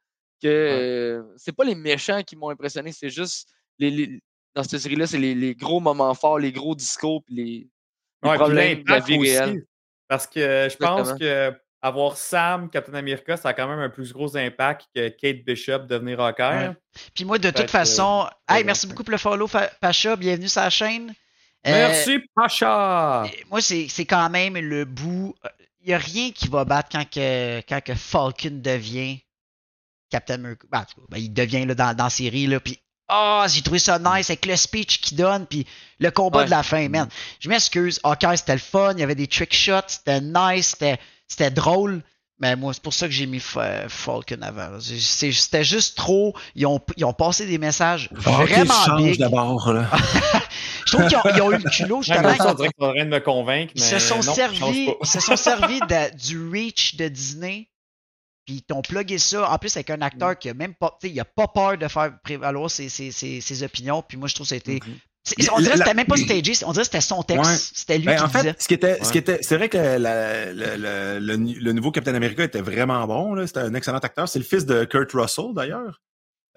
que 0.41 0.47
euh, 0.47 1.23
c'est 1.37 1.55
pas 1.55 1.63
les 1.63 1.75
méchants 1.75 2.21
qui 2.23 2.35
m'ont 2.35 2.49
impressionné, 2.49 2.91
c'est 2.91 3.09
juste 3.09 3.49
les, 3.79 3.89
les- 3.91 4.21
dans 4.55 4.63
cette 4.63 4.79
série-là, 4.79 5.07
c'est 5.07 5.17
les, 5.17 5.35
les 5.35 5.55
gros 5.55 5.79
moments 5.79 6.13
forts, 6.13 6.39
les 6.39 6.51
gros 6.51 6.75
discours, 6.75 7.23
puis 7.25 7.35
les, 7.35 7.43
les 7.43 7.69
Ouais, 8.23 8.35
puis 8.35 8.37
problèmes 8.37 8.83
de 8.83 8.89
la 8.91 8.99
vie 8.99 9.17
aussi, 9.17 9.37
réelle. 9.37 9.65
Parce 10.07 10.27
que 10.27 10.67
je 10.71 10.75
pense 10.77 11.13
que 11.13 11.53
avoir 11.81 12.17
Sam, 12.17 12.69
Captain 12.69 12.95
America, 12.95 13.37
ça 13.37 13.49
a 13.49 13.53
quand 13.53 13.67
même 13.67 13.79
un 13.79 13.89
plus 13.89 14.11
gros 14.11 14.35
impact 14.35 14.87
que 14.93 15.07
Kate 15.09 15.45
Bishop 15.45 15.79
devenir. 15.87 16.19
Ouais. 16.19 16.71
Puis 17.13 17.23
moi, 17.23 17.37
de 17.37 17.51
toute 17.51 17.69
façon, 17.69 18.25
euh, 18.49 18.53
hey, 18.53 18.63
merci 18.65 18.87
beaucoup 18.87 19.03
pour 19.03 19.11
le 19.11 19.17
follow, 19.17 19.47
Pacha. 19.79 20.15
Bienvenue 20.15 20.49
sur 20.49 20.61
la 20.61 20.69
chaîne. 20.69 21.13
Euh, 21.67 21.71
Merci, 21.71 22.19
Pacha! 22.35 23.25
moi, 23.49 23.61
c'est 23.61 24.05
quand 24.05 24.29
même 24.29 24.57
le 24.57 24.85
bout. 24.85 25.35
Il 25.81 25.87
n'y 25.87 25.93
a 25.93 25.97
rien 25.97 26.31
qui 26.31 26.47
va 26.47 26.65
battre 26.65 26.89
quand, 26.91 27.09
que, 27.09 27.59
quand 27.67 27.81
que 27.83 27.95
Falcon 27.95 28.61
devient 28.61 29.19
Captain 30.09 30.35
America. 30.35 30.65
Ben, 30.71 30.85
ben, 31.09 31.17
il 31.17 31.33
devient 31.33 31.65
là, 31.65 31.75
dans, 31.75 31.95
dans 31.95 32.05
la 32.05 32.09
série. 32.09 32.47
Là, 32.47 32.59
puis, 32.59 32.79
ah, 33.07 33.45
j'ai 33.49 33.61
trouvé 33.61 33.79
ça 33.79 33.99
nice 33.99 34.29
avec 34.29 34.45
le 34.45 34.55
speech 34.55 35.01
qu'il 35.01 35.17
donne. 35.17 35.45
Puis 35.47 35.65
le 35.99 36.11
combat 36.11 36.39
Ouais. 36.39 36.45
de 36.45 36.49
la 36.51 36.63
fin, 36.63 36.87
man. 36.89 37.09
Je 37.39 37.49
m'excuse. 37.49 37.99
Ok, 38.03 38.25
c'était 38.35 38.53
le 38.53 38.59
fun. 38.59 38.93
Il 38.93 38.99
y 38.99 39.03
avait 39.03 39.15
des 39.15 39.27
trick 39.27 39.53
shots. 39.53 39.87
C'était 39.87 40.21
nice. 40.21 40.75
C'était 41.27 41.51
drôle. 41.51 42.03
Mais 42.41 42.55
moi, 42.55 42.73
c'est 42.73 42.81
pour 42.81 42.93
ça 42.93 43.05
que 43.05 43.11
j'ai 43.13 43.25
mis 43.25 43.39
Fa- 43.41 43.89
Falcon 43.89 44.41
avant. 44.41 44.79
C'était 44.79 45.63
juste 45.63 45.97
trop. 45.97 46.33
Ils 46.55 46.65
ont, 46.65 46.79
ils 46.95 47.03
ont 47.03 47.11
passé 47.13 47.45
des 47.45 47.57
messages 47.57 48.09
Ah, 48.25 48.29
vraiment 48.45 48.95
big. 48.97 49.19
d'abord. 49.19 49.73
là. 49.73 49.89
Je 50.85 50.93
trouve 50.97 51.07
qu'ils 51.07 51.17
ont, 51.17 51.21
ils 51.35 51.41
ont 51.41 51.51
eu 51.51 51.57
le 51.57 51.69
culot, 51.69 52.01
justement. 52.01 52.35
ça, 52.35 52.51
on 52.51 52.53
dirait 52.55 52.69
en 52.79 52.93
train 52.93 53.05
de 53.05 53.09
me 53.09 53.19
convaincre, 53.19 53.73
mais 53.75 53.81
Ils 53.81 53.85
se 53.85 53.99
sont 53.99 54.15
non, 54.15 54.33
servis, 54.33 54.89
ils 55.01 55.07
se 55.07 55.19
sont 55.19 55.35
servis 55.35 55.79
de- 55.81 56.17
du 56.17 56.49
reach 56.49 56.95
de 56.95 57.07
Disney. 57.09 57.69
Puis 58.45 58.55
ils 58.55 58.61
t'ont 58.63 58.81
plugué 58.81 59.19
ça. 59.19 59.51
En 59.51 59.57
plus, 59.59 59.75
avec 59.75 59.89
un 59.91 60.01
acteur 60.01 60.39
qui 60.39 60.49
a 60.49 60.53
même 60.55 60.73
pas, 60.73 60.97
tu 60.99 61.07
sais, 61.07 61.13
il 61.13 61.19
a 61.19 61.25
pas 61.25 61.47
peur 61.47 61.77
de 61.77 61.87
faire 61.87 62.13
prévaloir 62.23 62.71
ses, 62.71 62.89
ses, 62.89 63.11
ses, 63.11 63.41
ses 63.41 63.63
opinions. 63.63 64.01
Puis 64.01 64.17
moi, 64.17 64.27
je 64.27 64.33
trouve 64.33 64.45
que 64.47 64.55
c'était. 64.55 64.79
c'est- 64.83 64.91
On 65.51 65.59
dirait 65.59 65.73
que 65.73 65.77
c'était 65.79 65.93
même 65.93 66.07
pas 66.07 66.17
stagé, 66.17 66.53
on 66.65 66.71
dirait 66.71 66.81
que 66.81 66.85
c'était 66.85 67.01
son 67.01 67.21
texte. 67.23 67.45
Ouais. 67.51 67.57
C'était 67.73 67.97
lui 67.99 68.05
Ben, 68.05 68.15
qui 68.17 68.23
en 68.23 68.27
disait. 68.27 68.41
fait, 68.53 68.61
ce 68.61 68.67
qui 68.67 68.73
était, 68.73 69.03
ce 69.03 69.11
qui 69.11 69.17
était, 69.17 69.39
c'est 69.41 69.57
vrai 69.57 69.69
que 69.69 69.77
la- 69.77 70.51
le, 70.53 70.75
le- 70.77 71.19
le- 71.19 71.35
le 71.59 71.71
nouveau 71.73 71.91
Captain 71.91 72.15
America 72.15 72.43
était 72.43 72.61
vraiment 72.61 73.05
bon. 73.05 73.33
là. 73.35 73.45
C'était 73.45 73.59
un 73.59 73.73
excellent 73.75 73.99
acteur. 73.99 74.27
C'est 74.27 74.39
le 74.39 74.45
fils 74.45 74.65
de 74.65 74.85
Kurt 74.85 75.11
Russell, 75.13 75.53
d'ailleurs, 75.53 76.01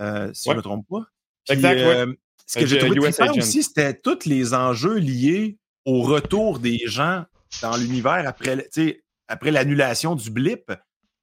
euh, 0.00 0.30
si 0.32 0.48
Ouais. 0.48 0.52
je 0.54 0.56
ne 0.56 0.56
me 0.58 0.62
trompe 0.62 0.86
pas. 0.88 1.02
Puis, 1.46 1.54
Exact, 1.56 1.74
ouais. 1.76 1.84
euh, 1.84 2.12
Ce 2.46 2.58
que 2.58 2.64
Euh, 2.64 2.66
j'ai 2.66 2.78
trouvé 2.78 2.96
US 2.96 3.14
trippant 3.16 3.30
Agent. 3.32 3.38
aussi, 3.40 3.62
c'était 3.62 3.94
tous 3.94 4.26
les 4.26 4.52
enjeux 4.54 4.96
liés 4.96 5.58
au 5.86 6.02
retour 6.02 6.58
des 6.58 6.80
gens 6.86 7.24
dans 7.62 7.76
l'univers 7.76 8.24
après, 8.26 8.56
le- 8.56 8.62
tu 8.64 8.68
sais, 8.88 9.02
après 9.28 9.50
l'annulation 9.50 10.14
du 10.16 10.30
blip. 10.30 10.72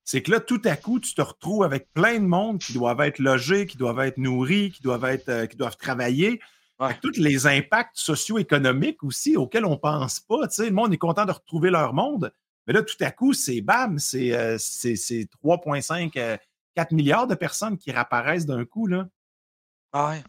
C'est 0.06 0.22
que 0.24 0.32
là, 0.32 0.40
tout 0.40 0.62
à 0.66 0.76
coup, 0.76 1.00
tu 1.00 1.14
te 1.14 1.22
retrouves 1.22 1.64
avec 1.64 1.88
plein 1.94 2.16
de 2.20 2.26
monde 2.26 2.60
qui 2.60 2.74
doivent 2.74 3.02
être 3.02 3.20
logés, 3.20 3.66
qui 3.68 3.78
doivent 3.78 4.00
être 4.00 4.18
nourris, 4.18 4.72
qui 4.72 4.82
doivent 4.82 5.06
être, 5.06 5.30
euh, 5.30 5.46
qui 5.46 5.56
doivent 5.56 5.78
travailler. 5.78 6.40
Ouais. 6.80 6.98
Tous 7.02 7.18
les 7.18 7.46
impacts 7.46 7.98
socio-économiques 7.98 9.04
aussi 9.04 9.36
auxquels 9.36 9.66
on 9.66 9.78
pense 9.78 10.20
pas. 10.22 10.48
tu 10.48 10.56
sais. 10.56 10.66
Le 10.70 10.72
monde 10.76 10.94
est 10.94 10.98
content 10.98 11.26
de 11.26 11.32
retrouver 11.32 11.70
leur 11.70 11.94
monde. 11.94 12.32
Mais 12.68 12.74
là, 12.74 12.84
tout 12.84 12.96
à 13.02 13.12
coup, 13.12 13.34
c'est 13.34 13.62
bam, 13.62 14.00
c'est 14.00 14.34
euh, 14.34 14.58
c'est- 14.60 14.96
c'est 14.96 15.28
3,5, 15.32 16.16
euh, 16.18 16.38
4 16.76 16.92
milliards 16.94 17.28
de 17.28 17.36
personnes 17.36 17.78
qui 17.78 17.92
réapparaissent 17.92 18.46
d'un 18.46 18.64
coup. 18.66 18.88
Là. 18.88 19.08
Ah 19.92 20.10
ouais. 20.10 20.24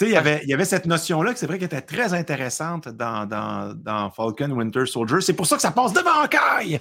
Il 0.00 0.08
y 0.10 0.16
avait- 0.16 0.40
il 0.44 0.48
y 0.48 0.54
avait 0.54 0.64
cette 0.64 0.86
notion-là 0.86 1.32
que 1.32 1.38
c'est 1.38 1.46
vrai 1.46 1.58
qu'elle 1.58 1.66
était 1.66 1.80
très 1.80 2.14
intéressante 2.14 2.88
dans, 2.88 3.26
dans, 3.26 3.74
dans 3.74 4.10
Falcon 4.10 4.50
Winter 4.50 4.86
Soldier. 4.86 5.20
C'est 5.20 5.32
pour 5.34 5.46
ça 5.46 5.56
que 5.56 5.62
ça 5.62 5.70
passe 5.70 5.92
devant 5.92 6.22
Hawkeye! 6.22 6.78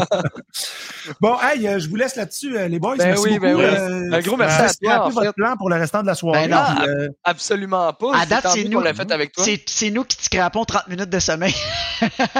bon, 1.20 1.36
hey, 1.42 1.66
euh, 1.68 1.78
je 1.78 1.88
vous 1.88 1.96
laisse 1.96 2.16
là-dessus, 2.16 2.56
euh, 2.56 2.68
les 2.68 2.78
boys. 2.78 2.96
Ben 2.96 3.08
Merci 3.08 3.22
oui, 3.24 3.38
ben 3.38 3.54
oui. 3.56 3.64
euh, 3.64 4.12
Un 4.12 4.20
gros 4.20 4.36
merci 4.36 4.60
à 4.62 4.68
c'est 4.68 4.78
toi, 4.82 4.94
un 4.94 4.98
peu 4.98 5.04
en 5.06 5.10
votre 5.10 5.34
plan 5.34 5.56
pour 5.56 5.70
le 5.70 5.76
restant 5.76 6.02
de 6.02 6.06
la 6.06 6.14
soirée. 6.14 6.48
Ben 6.48 6.56
non, 6.56 6.76
puis, 6.80 6.88
euh, 6.88 7.08
Absolument 7.24 7.92
pas. 7.92 8.16
À 8.16 8.26
date, 8.26 8.46
c'est 8.52 8.64
nous. 8.64 8.78
qu'on 8.78 8.84
l'a 8.84 8.94
fait 8.94 9.10
avec 9.12 9.32
toi. 9.32 9.44
C'est 9.44 9.62
c'est 9.66 9.90
nous 9.90 10.04
qui 10.04 10.16
te 10.16 10.24
scrapons 10.24 10.64
30 10.64 10.88
minutes 10.88 11.10
de 11.10 11.18
sommeil. 11.18 11.54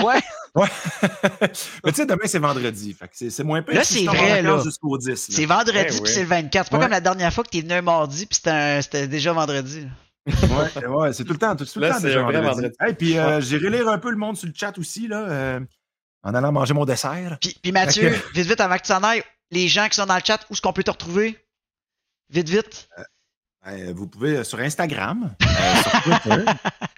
Ouais. 0.04 0.20
Ouais. 0.54 0.66
Mais 1.84 1.92
tu 1.92 1.94
sais, 1.94 2.06
demain, 2.06 2.22
c'est 2.26 2.38
vendredi. 2.38 2.96
C'est 3.12 3.30
c'est 3.30 3.44
moins 3.44 3.62
pire. 3.62 3.74
Là, 3.76 3.84
c'est 3.84 4.04
vrai, 4.04 4.42
là. 4.42 4.60
jusqu'au 4.62 4.98
10. 4.98 5.08
là. 5.08 5.14
C'est 5.16 5.46
vendredi 5.46 5.78
Eh 5.96 6.02
puis 6.02 6.12
c'est 6.12 6.22
le 6.22 6.28
24. 6.28 6.64
C'est 6.66 6.70
pas 6.70 6.76
Ouais. 6.78 6.82
comme 6.84 6.90
la 6.92 7.00
dernière 7.00 7.32
fois 7.32 7.44
que 7.44 7.50
t'es 7.50 7.60
venu 7.60 7.72
un 7.74 7.82
mardi 7.82 8.26
puis 8.26 8.36
c'était 8.36 9.06
déjà 9.06 9.32
vendredi. 9.32 9.86
Ouais, 10.26 10.86
ouais, 10.86 11.12
c'est 11.12 11.24
tout 11.24 11.32
le 11.32 11.38
temps, 11.38 11.56
tout, 11.56 11.64
tout 11.64 11.78
le 11.80 11.88
temps 11.88 11.94
c'est 11.98 12.08
déjà 12.08 12.22
vendredi. 12.22 12.46
vendredi. 12.46 12.76
Hey, 12.80 12.94
puis 12.94 13.18
euh, 13.18 13.40
j'irai 13.40 13.70
lire 13.70 13.88
un 13.88 13.98
peu 13.98 14.10
le 14.10 14.16
monde 14.16 14.36
sur 14.36 14.46
le 14.48 14.52
chat 14.54 14.76
aussi, 14.78 15.08
là, 15.08 15.20
euh, 15.28 15.60
en 16.22 16.34
allant 16.34 16.52
manger 16.52 16.74
mon 16.74 16.84
dessert. 16.84 17.38
Puis, 17.40 17.56
puis 17.62 17.72
Mathieu, 17.72 18.10
vite 18.34 18.46
vite 18.46 18.60
avant 18.60 18.76
que 18.76 18.82
tu 18.86 18.92
en 18.92 19.02
ailles, 19.02 19.22
les 19.50 19.66
gens 19.68 19.88
qui 19.88 19.96
sont 19.96 20.06
dans 20.06 20.14
le 20.16 20.22
chat, 20.24 20.38
où 20.50 20.52
est-ce 20.52 20.60
qu'on 20.62 20.72
peut 20.74 20.82
te 20.84 20.90
retrouver? 20.90 21.38
Vite, 22.28 22.48
vite. 22.48 22.88
Euh, 23.66 23.92
vous 23.94 24.06
pouvez 24.06 24.36
euh, 24.38 24.44
sur 24.44 24.58
Instagram, 24.60 25.34
euh, 25.42 25.82
sur 25.82 26.02
Twitter. 26.02 26.44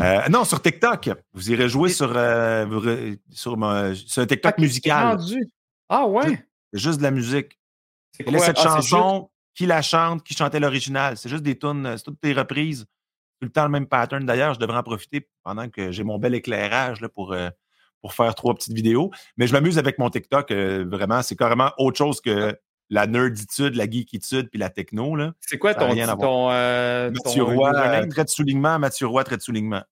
Euh, 0.00 0.28
non, 0.28 0.44
sur 0.44 0.62
TikTok. 0.62 1.10
Vous 1.32 1.50
irez 1.50 1.68
jouer 1.68 1.90
sur, 1.90 2.12
euh, 2.16 3.14
sur, 3.30 3.62
un 3.62 3.94
TikTok 4.26 4.58
musical. 4.58 5.18
Rendu. 5.18 5.46
Ah 5.88 6.06
ouais? 6.06 6.42
C'est 6.72 6.80
juste 6.80 6.98
de 6.98 7.02
la 7.02 7.10
musique. 7.10 7.58
C'est 8.12 8.26
Et 8.26 8.30
là, 8.30 8.38
cette 8.38 8.58
Ah, 8.58 8.80
chanson, 8.80 9.30
qui 9.54 9.66
la 9.66 9.82
chante, 9.82 10.22
qui 10.22 10.34
chantait 10.34 10.60
l'original? 10.60 11.16
C'est 11.16 11.28
juste 11.28 11.42
des 11.42 11.58
tunes, 11.58 11.84
euh, 11.86 11.96
c'est 11.96 12.04
toutes 12.04 12.22
des 12.22 12.32
reprises. 12.32 12.86
Tout 13.40 13.46
le 13.46 13.50
temps 13.50 13.64
le 13.64 13.70
même 13.70 13.86
pattern. 13.86 14.24
D'ailleurs, 14.24 14.54
je 14.54 14.60
devrais 14.60 14.78
en 14.78 14.82
profiter 14.82 15.28
pendant 15.42 15.68
que 15.68 15.92
j'ai 15.92 16.04
mon 16.04 16.18
bel 16.18 16.34
éclairage 16.34 17.00
là, 17.00 17.08
pour, 17.08 17.32
euh, 17.32 17.50
pour 18.00 18.14
faire 18.14 18.34
trois 18.34 18.54
petites 18.54 18.74
vidéos. 18.74 19.10
Mais 19.36 19.46
je 19.46 19.52
m'amuse 19.52 19.78
avec 19.78 19.98
mon 19.98 20.08
TikTok. 20.08 20.52
vraiment, 20.52 21.22
c'est 21.22 21.36
carrément 21.36 21.70
autre 21.78 21.98
chose 21.98 22.20
que 22.20 22.56
la 22.90 23.06
nerditude, 23.06 23.76
la 23.76 23.88
geekitude 23.88 24.50
puis 24.50 24.58
la 24.58 24.68
techno. 24.68 25.16
Là. 25.16 25.32
C'est 25.40 25.58
quoi 25.58 25.74
ton, 25.74 25.96
à 25.98 26.16
ton, 26.16 26.50
euh, 26.50 27.10
Mathieu 27.10 27.44
ton 27.44 27.54
Roy, 27.54 27.72
euh, 27.74 28.06
trait 28.08 28.24
de 28.24 28.28
soulignement, 28.28 28.78
Mathieu 28.78 29.06
Roy, 29.06 29.24
trait 29.24 29.36
de 29.36 29.42
soulignement. 29.42 29.82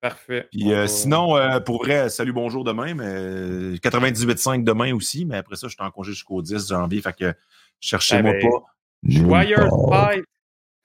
Parfait. 0.00 0.48
Puis 0.50 0.72
euh, 0.72 0.86
sinon, 0.86 1.36
euh, 1.36 1.60
pour 1.60 1.84
vrai, 1.84 2.08
salut, 2.08 2.32
bonjour 2.32 2.64
demain, 2.64 2.94
mais 2.94 3.04
euh, 3.04 3.76
98.5 3.76 4.64
demain 4.64 4.94
aussi, 4.94 5.26
mais 5.26 5.36
après 5.36 5.56
ça, 5.56 5.68
je 5.68 5.74
suis 5.74 5.82
en 5.82 5.90
congé 5.90 6.12
jusqu'au 6.12 6.40
10 6.40 6.68
janvier, 6.68 7.02
fait 7.02 7.14
que 7.14 7.34
cherchez-moi 7.80 8.32
Ah 8.34 8.40
ben, 8.42 8.50
pas. 8.50 10.14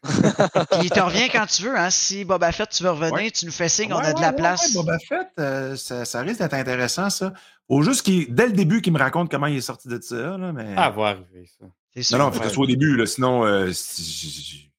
Puis 0.80 0.90
tu 0.90 1.00
reviens 1.00 1.28
quand 1.30 1.46
tu 1.46 1.64
veux. 1.64 1.78
Hein? 1.78 1.90
Si 1.90 2.26
Boba 2.26 2.52
Fett, 2.52 2.70
tu 2.70 2.84
veux 2.84 2.92
revenir, 2.92 3.14
Ouais. 3.14 3.32
tu 3.32 3.46
nous 3.46 3.52
fais 3.52 3.70
signe, 3.70 3.92
on 3.94 3.98
Ouais, 3.98 4.06
a 4.08 4.14
de 4.14 4.22
la 4.22 4.30
ouais, 4.30 4.36
place. 4.36 4.68
ouais, 4.68 4.74
Boba 4.76 4.98
Fett, 5.00 5.28
euh, 5.40 5.76
ça, 5.76 6.06
ça 6.06 6.22
risque 6.22 6.40
d'être 6.40 6.54
intéressant, 6.54 7.10
ça. 7.10 7.34
Au 7.68 7.82
juste 7.82 8.04
qu'il, 8.04 8.34
dès 8.34 8.46
le 8.48 8.54
début, 8.54 8.82
qu'il 8.82 8.94
me 8.94 9.00
raconte 9.00 9.30
comment 9.32 9.48
il 9.48 9.58
est 9.58 9.62
sorti 9.62 9.88
de 9.88 10.00
ça, 10.00 10.38
là, 10.38 10.52
mais... 10.54 10.74
Ah, 10.78 10.90
va 10.92 11.08
arriver, 11.08 11.46
ça. 11.60 11.66
C'est 11.94 12.04
sûr. 12.04 12.18
non, 12.18 12.26
non, 12.26 12.32
faut 12.32 12.40
que 12.42 12.48
ce 12.48 12.54
soit 12.54 12.64
au 12.66 12.68
début, 12.68 12.96
là, 12.96 13.06
sinon, 13.06 13.44
euh, 13.46 13.72
si- 13.72 14.70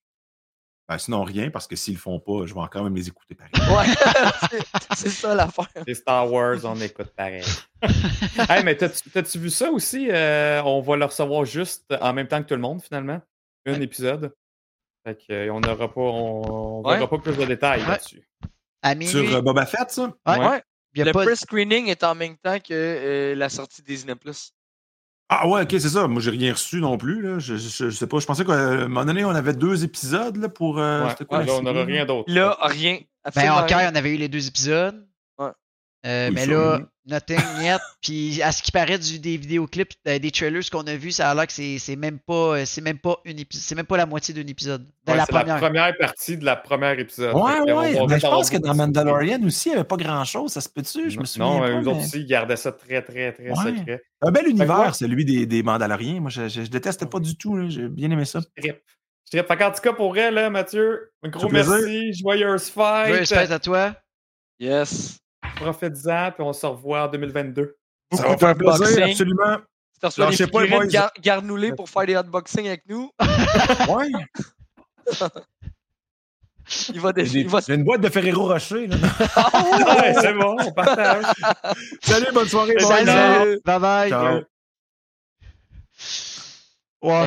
Ben, 0.89 0.99
sinon, 0.99 1.25
rien, 1.25 1.51
parce 1.51 1.67
que 1.67 1.75
s'ils 1.75 1.95
le 1.95 1.99
font 1.99 2.21
pas, 2.21 2.47
je 2.47 2.55
vais 2.55 2.61
quand 2.71 2.85
même 2.85 2.95
les 2.95 3.09
écouter 3.09 3.35
pareil. 3.35 3.53
Ouais, 3.77 3.87
c'est- 4.51 4.95
c'est 4.95 5.11
ça 5.11 5.35
l'affaire. 5.35 5.67
Les 5.85 5.95
Star 5.95 6.31
Wars, 6.31 6.59
on 6.63 6.81
écoute 6.81 7.09
pareil. 7.17 7.43
hey, 8.49 8.63
mais 8.63 8.77
t'as-tu 8.77 9.11
t'as-tu 9.11 9.39
vu 9.41 9.51
ça 9.51 9.69
aussi? 9.73 10.09
Euh, 10.13 10.63
on 10.65 10.81
va 10.83 10.97
le 10.97 11.05
recevoir 11.07 11.45
juste 11.45 11.93
en 12.01 12.13
même 12.13 12.29
temps 12.29 12.41
que 12.41 12.47
tout 12.49 12.55
le 12.55 12.61
monde, 12.61 12.81
finalement. 12.81 13.21
Un 13.67 13.81
épisode. 13.81 14.33
Fait 15.07 15.15
que, 15.15 15.33
euh, 15.33 15.53
on 15.53 15.61
n'aura 15.61 15.87
pas, 15.87 16.01
on, 16.01 16.81
on 16.81 16.83
Ouais. 16.85 16.95
verra 16.97 17.09
pas 17.09 17.19
plus 17.19 17.37
de 17.37 17.45
détails 17.45 17.81
Ouais. 17.83 17.89
là-dessus. 17.89 18.29
Sur 19.09 19.37
euh, 19.37 19.41
Boba 19.41 19.65
Fett, 19.65 19.89
ça? 19.91 20.13
Ouais. 20.27 20.39
Ouais. 20.39 20.63
il 20.95 20.99
y 20.99 21.03
a 21.03 21.05
Le 21.05 21.13
pas... 21.13 21.25
pre-screening 21.25 21.87
est 21.87 22.03
en 22.03 22.17
même 22.17 22.37
temps 22.39 22.59
que 22.59 22.73
euh, 22.73 23.35
la 23.37 23.49
sortie 23.49 23.83
Disney+. 23.83 24.15
Ah 25.29 25.47
ouais, 25.49 25.63
ok, 25.63 25.71
c'est 25.71 25.89
ça. 25.91 26.09
Moi, 26.09 26.21
j'ai 26.21 26.31
rien 26.33 26.53
reçu 26.53 26.81
non 26.81 26.99
plus. 26.99 27.23
Là. 27.23 27.39
Je, 27.39 27.55
je, 27.57 27.69
je 27.89 27.91
sais 27.91 28.07
pas. 28.09 28.19
Je 28.19 28.27
pensais 28.27 28.45
qu'à 28.45 28.53
un 28.55 28.89
moment 28.89 29.05
donné, 29.05 29.25
on 29.25 29.31
avait 29.31 29.55
deux 29.55 29.85
épisodes 29.85 30.37
là, 30.37 30.49
pour. 30.49 30.79
euh, 30.81 31.05
Ouais. 31.05 31.45
Là, 31.47 31.53
on 31.55 31.63
n'aura 31.63 31.85
rien 31.85 32.05
d'autre. 32.05 32.33
Là, 32.33 32.57
rien. 32.61 32.99
Ben, 33.35 33.51
en 33.51 33.65
on 33.65 33.95
avait 33.97 34.15
eu 34.15 34.19
les 34.19 34.29
deux 34.29 34.47
épisodes. 34.49 35.07
Euh, 36.05 36.29
Oui, 36.29 36.35
mais 36.35 36.47
là, 36.47 36.81
nothing 37.07 37.39
yet. 37.63 37.79
Puis 38.01 38.41
à 38.43 38.53
ce 38.53 38.63
qui 38.63 38.71
paraît 38.71 38.99
du, 38.99 39.19
des 39.19 39.37
vidéoclips, 39.37 39.93
euh, 40.07 40.19
des 40.21 40.31
trailers 40.31 40.69
qu'on 40.71 40.87
a 40.87 40.95
vus, 40.95 41.11
ça 41.13 41.31
a 41.31 41.35
l'air 41.35 41.47
que 41.49 41.53
c'est 41.53 41.79
c'est 41.79 41.97
même 41.97 42.21
pas 42.21 42.59
euh, 42.59 42.65
c'est 42.65 42.81
même 42.81 42.99
pas 42.99 43.17
une 43.25 43.43
c'est 43.51 43.75
même 43.75 43.87
pas 43.87 43.97
la 43.97 44.07
moitié 44.07 44.33
d'un 44.33 44.47
épisode. 44.47 44.87
De 45.05 45.11
Ouais, 45.13 45.17
la 45.17 45.25
c'est 45.25 45.33
première. 45.33 45.55
la 45.55 45.61
première 45.61 45.97
partie 45.99 46.37
de 46.37 46.45
la 46.45 46.55
première 46.55 46.97
épisode. 46.99 47.35
Ouais, 47.35 47.55
on 47.67 47.79
ouais. 47.81 48.07
Mais 48.09 48.21
je 48.21 48.27
pense 48.27 48.51
que 48.51 48.59
dans 48.59 48.75
Mandalorian 48.75 49.43
aussi, 49.45 49.69
il 49.69 49.73
n'y 49.73 49.79
avait 49.79 49.85
pas 49.89 49.97
grand-chose. 49.97 50.53
Ça 50.53 50.61
se 50.61 50.69
peut-tu? 50.69 51.11
Je 51.11 51.19
me 51.19 51.25
souviens 51.25 51.47
Non, 51.47 51.59
pas. 51.61 51.69
eux 51.71 51.81
mais- 51.81 51.89
autres 51.89 51.99
aussi, 52.01 52.21
ils 52.21 52.27
gardaient 52.27 52.57
ça 52.57 52.71
très, 52.73 53.03
très, 53.03 53.33
très 53.33 53.51
Ouais. 53.51 53.57
secret. 53.79 54.03
Un 54.23 54.31
bel 54.31 54.47
univers, 54.47 54.79
ouais. 54.87 54.93
celui 54.93 55.25
des, 55.25 55.47
des 55.47 55.63
Mandaloriens. 55.65 56.21
Moi, 56.21 56.31
je, 56.31 56.49
je, 56.49 56.63
je 56.63 56.71
déteste 56.71 57.05
pas 57.07 57.19
du 57.19 57.37
tout. 57.37 57.69
J'ai 57.69 57.89
bien 57.89 58.11
aimé 58.13 58.25
ça. 58.27 58.41
Je 58.57 58.63
trippe. 58.63 58.81
Je. 59.33 59.43
Fait 59.43 59.57
qu'en 59.57 59.73
tout 59.73 59.81
cas, 59.81 59.93
pour 59.93 60.17
elle, 60.17 60.35
là, 60.35 60.51
Mathieu, 60.51 61.11
un 61.25 61.29
gros 61.31 61.49
merci. 61.49 62.13
Joyeuse 62.13 62.69
fête. 62.71 63.09
Joyeuse 63.09 63.29
fête 63.29 63.51
à 63.51 63.59
toi. 63.59 63.97
Yes. 64.61 65.19
Profite-en, 65.57 66.31
puis 66.33 66.43
on 66.43 66.53
se 66.53 66.67
revoit 66.67 67.05
en 67.05 67.09
2022. 67.09 67.77
Ça 68.13 68.23
va 68.23 68.29
Beaucoup 68.29 68.39
faire 68.41 68.55
plaisir, 68.57 69.05
absolument. 69.07 69.57
Si 70.11 70.37
tu 70.37 70.45
des 70.45 70.51
pas, 70.51 70.67
boys. 70.67 70.87
gar- 70.87 71.13
garde-nous-les 71.21 71.73
pour 71.73 71.89
faire 71.89 72.07
des 72.07 72.15
unboxings 72.15 72.67
avec 72.69 72.83
nous. 72.89 73.11
Ouais. 73.89 74.09
Il 76.93 77.01
va, 77.01 77.13
il 77.17 77.49
va 77.49 77.61
j'ai 77.65 77.75
une 77.75 77.85
boîte 77.85 78.01
de 78.01 78.09
Ferrero 78.09 78.49
Rocher. 78.49 78.89
là. 78.89 78.97
Ouais, 78.97 80.15
c'est 80.21 80.33
bon, 80.33 80.57
on 80.59 80.73
partage. 80.73 81.25
Salut, 82.03 82.27
bonne 82.35 82.49
soirée. 82.49 82.75
Salut. 82.81 83.07
bye. 83.07 83.07
Salut. 83.07 83.61
Bye 83.65 83.81
bye. 83.81 84.11
Ciao. 84.11 84.41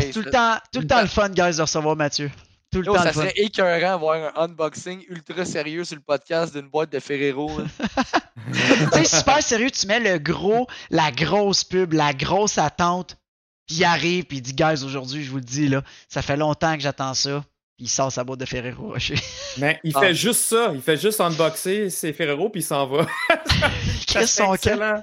Hey, 0.02 0.12
tout 0.12 0.22
le 0.24 0.30
temps, 0.30 0.58
tout 0.74 0.82
le 0.82 0.88
temps 0.88 1.02
le 1.02 1.08
fun, 1.08 1.30
guys, 1.30 1.56
de 1.56 1.62
recevoir 1.62 1.96
Mathieu. 1.96 2.30
Tout 2.72 2.82
le 2.82 2.86
Yo, 2.88 2.96
temps 2.96 3.02
ça 3.04 3.14
serait 3.14 3.34
écœurant 3.36 3.80
d'avoir 3.94 4.36
un 4.36 4.44
unboxing 4.44 5.04
ultra 5.10 5.44
sérieux 5.44 5.84
sur 5.84 5.96
le 5.96 6.02
podcast 6.04 6.54
d'une 6.54 6.70
boîte 6.70 6.92
de 6.92 7.00
Ferrero. 7.00 7.60
là. 7.60 7.66
tu 8.94 9.04
sais, 9.04 9.18
super 9.18 9.42
sérieux, 9.42 9.72
tu 9.72 9.88
mets 9.88 10.00
le 10.00 10.20
gros, 10.20 10.68
la 10.92 11.10
grosse 11.12 11.64
pub, 11.64 11.94
la 11.94 12.14
grosse 12.14 12.58
attente, 12.60 13.18
puis 13.66 13.78
il 13.78 13.84
arrive, 13.86 14.26
puis 14.26 14.38
il 14.38 14.42
dit, 14.42 14.54
guys, 14.54 14.84
aujourd'hui, 14.84 15.24
je 15.24 15.32
vous 15.32 15.38
le 15.38 15.44
dis, 15.44 15.68
là, 15.68 15.82
ça 16.08 16.22
fait 16.22 16.38
longtemps 16.38 16.76
que 16.76 16.82
j'attends 16.82 17.16
ça, 17.16 17.44
puis 17.76 17.86
il 17.86 17.90
sort 17.90 18.12
sa 18.12 18.24
boîte 18.24 18.40
de 18.40 18.46
Ferrero 18.46 18.90
Rocher. 18.92 19.16
Mais 19.58 19.80
il 19.84 19.94
Ah. 19.96 20.02
fait 20.02 20.14
juste 20.14 20.42
ça. 20.42 20.72
Il 20.76 20.82
fait 20.82 20.98
juste 20.98 21.20
unboxer 21.22 21.90
ses 21.90 22.14
Ferrero, 22.14 22.50
puis 22.52 22.62
il 22.62 22.66
s'en 22.66 22.86
va. 22.86 23.08
Chris, 24.08 24.28
son 24.28 24.54
excellent. 24.54 25.02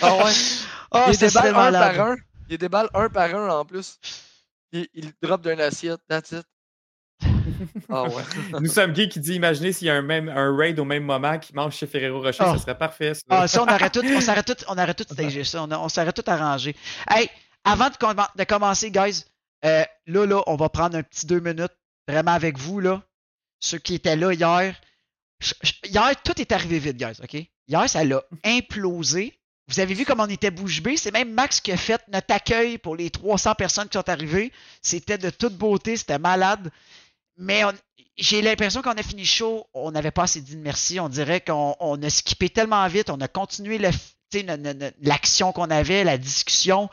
Ah 0.00 0.16
ouais. 0.24 0.32
Ah, 0.90 1.06
il 1.12 1.16
déballe 1.18 1.48
un 1.48 1.52
malade. 1.52 1.96
par 1.96 2.06
un. 2.08 2.16
Il 2.48 2.58
déballe 2.58 2.88
un 2.94 3.08
par 3.08 3.32
un 3.34 3.48
en 3.50 3.64
plus. 3.64 3.98
Il, 4.72 4.88
il 4.94 5.12
drop 5.22 5.42
d'une 5.42 5.60
assiette. 5.60 6.00
That's 6.08 6.32
it. 6.32 6.42
Ah 7.88 8.04
ouais. 8.04 8.22
Nous 8.60 8.68
sommes 8.70 8.92
Guy 8.92 9.08
qui 9.08 9.20
dit 9.20 9.34
imaginez 9.34 9.72
s'il 9.72 9.86
y 9.86 9.90
a 9.90 9.94
un, 9.94 10.02
même, 10.02 10.28
un 10.28 10.56
raid 10.56 10.78
au 10.78 10.84
même 10.84 11.04
moment 11.04 11.38
qui 11.38 11.54
mange 11.54 11.74
chez 11.76 11.86
Ferrero 11.86 12.20
Rocher, 12.20 12.44
Oh. 12.46 12.52
ça 12.54 12.58
serait 12.58 12.78
parfait. 12.78 13.14
Ça. 13.14 13.22
Ah, 13.30 13.48
ça, 13.48 13.62
on 13.62 13.66
aurait 13.66 13.90
tout, 13.90 14.00
on 14.04 14.42
tout, 14.42 14.64
on 14.68 14.72
aurait 14.78 14.94
tout 14.94 15.04
ça. 15.44 15.62
On, 15.62 15.70
a- 15.70 15.78
on 15.78 15.88
s'aurait 15.88 16.12
tout 16.12 16.24
arrangé. 16.26 16.74
Hey, 17.08 17.28
avant 17.64 17.88
de, 17.90 17.94
commen- 17.96 18.28
de 18.36 18.44
commencer, 18.44 18.90
guys, 18.90 19.24
euh, 19.64 19.84
là, 20.06 20.26
là, 20.26 20.42
on 20.46 20.56
va 20.56 20.68
prendre 20.68 20.96
un 20.96 21.02
petit 21.02 21.26
deux 21.26 21.40
minutes, 21.40 21.72
vraiment 22.08 22.32
avec 22.32 22.58
vous, 22.58 22.80
là. 22.80 23.02
Ceux 23.60 23.78
qui 23.78 23.94
étaient 23.94 24.16
là 24.16 24.32
hier. 24.32 24.74
Hier, 25.84 26.12
tout 26.24 26.40
est 26.40 26.52
arrivé 26.52 26.78
vite, 26.78 26.96
guys, 26.96 27.20
OK? 27.22 27.34
Hier, 27.68 27.88
ça 27.88 28.04
l'a 28.04 28.22
implosé. 28.44 29.38
Vous 29.68 29.78
avez 29.80 29.94
vu 29.94 30.04
comment 30.04 30.24
on 30.24 30.28
était 30.28 30.50
bouche 30.50 30.82
bée? 30.82 30.96
C'est 30.96 31.12
même 31.12 31.32
Max 31.32 31.60
qui 31.60 31.72
a 31.72 31.76
fait 31.76 32.00
notre 32.12 32.34
accueil 32.34 32.78
pour 32.78 32.96
les 32.96 33.10
300 33.10 33.54
personnes 33.54 33.88
qui 33.88 33.96
sont 33.96 34.08
arrivées. 34.08 34.52
C'était 34.82 35.18
de 35.18 35.30
toute 35.30 35.54
beauté, 35.56 35.96
c'était 35.96 36.18
malade. 36.18 36.70
Mais 37.36 37.62
j'ai 38.16 38.42
l'impression 38.42 38.82
qu'on 38.82 38.92
a 38.92 39.02
fini 39.02 39.24
show, 39.24 39.66
on 39.74 39.90
n'avait 39.90 40.10
pas 40.10 40.24
assez 40.24 40.40
dit 40.40 40.56
de 40.56 40.60
merci. 40.60 41.00
On 41.00 41.08
dirait 41.08 41.40
qu'on 41.40 41.74
on 41.80 42.02
a 42.02 42.10
skippé 42.10 42.50
tellement 42.50 42.86
vite, 42.88 43.10
on 43.10 43.20
a 43.20 43.28
continué 43.28 43.80
l'action 45.00 45.52
qu'on 45.52 45.70
avait, 45.70 46.04
la 46.04 46.18
discussion. 46.18 46.90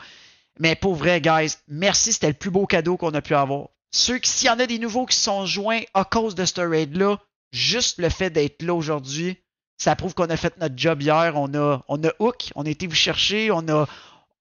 Mais 0.58 0.74
pour 0.74 0.94
vrai, 0.94 1.20
guys, 1.20 1.56
merci, 1.68 2.12
c'était 2.12 2.28
le 2.28 2.34
plus 2.34 2.50
beau 2.50 2.66
cadeau 2.66 2.96
qu'on 2.96 3.14
a 3.14 3.22
pu 3.22 3.34
avoir. 3.34 3.68
Ceux 3.92 4.18
qui, 4.18 4.30
s'il 4.30 4.46
y 4.46 4.50
en 4.50 4.58
a 4.58 4.66
des 4.66 4.78
nouveaux 4.78 5.06
qui 5.06 5.16
sont 5.16 5.46
joints 5.46 5.82
à 5.94 6.04
cause 6.04 6.34
de 6.34 6.44
ce 6.44 6.60
raid-là, 6.60 7.18
juste 7.52 7.98
le 7.98 8.08
fait 8.08 8.30
d'être 8.30 8.62
là 8.62 8.74
aujourd'hui, 8.74 9.38
ça 9.78 9.96
prouve 9.96 10.14
qu'on 10.14 10.28
a 10.28 10.36
fait 10.36 10.56
notre 10.58 10.76
job 10.76 11.02
hier. 11.02 11.32
On 11.36 11.52
a, 11.54 11.82
on 11.88 12.02
a 12.04 12.10
hook, 12.18 12.50
on 12.54 12.66
a 12.66 12.68
été 12.68 12.86
vous 12.86 12.94
chercher, 12.94 13.50
on 13.50 13.66
a, 13.68 13.88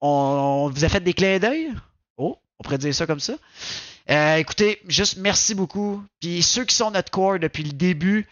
on, 0.02 0.10
on 0.10 0.70
vous 0.70 0.84
a 0.84 0.90
fait 0.90 1.00
des 1.00 1.14
clins 1.14 1.40
d'œil. 1.40 1.74
Oh, 2.18 2.38
on 2.60 2.64
pourrait 2.64 2.78
dire 2.78 2.94
ça 2.94 3.08
comme 3.08 3.22
ça. 3.22 3.36
Euh, 4.10 4.36
écoutez, 4.38 4.82
juste 4.88 5.18
merci 5.18 5.54
beaucoup. 5.56 6.04
Puis 6.20 6.42
ceux 6.42 6.66
qui 6.66 6.76
sont 6.76 6.92
notre 6.92 7.12
core 7.12 7.40
depuis 7.40 7.64
le 7.64 7.74
début, 7.74 8.28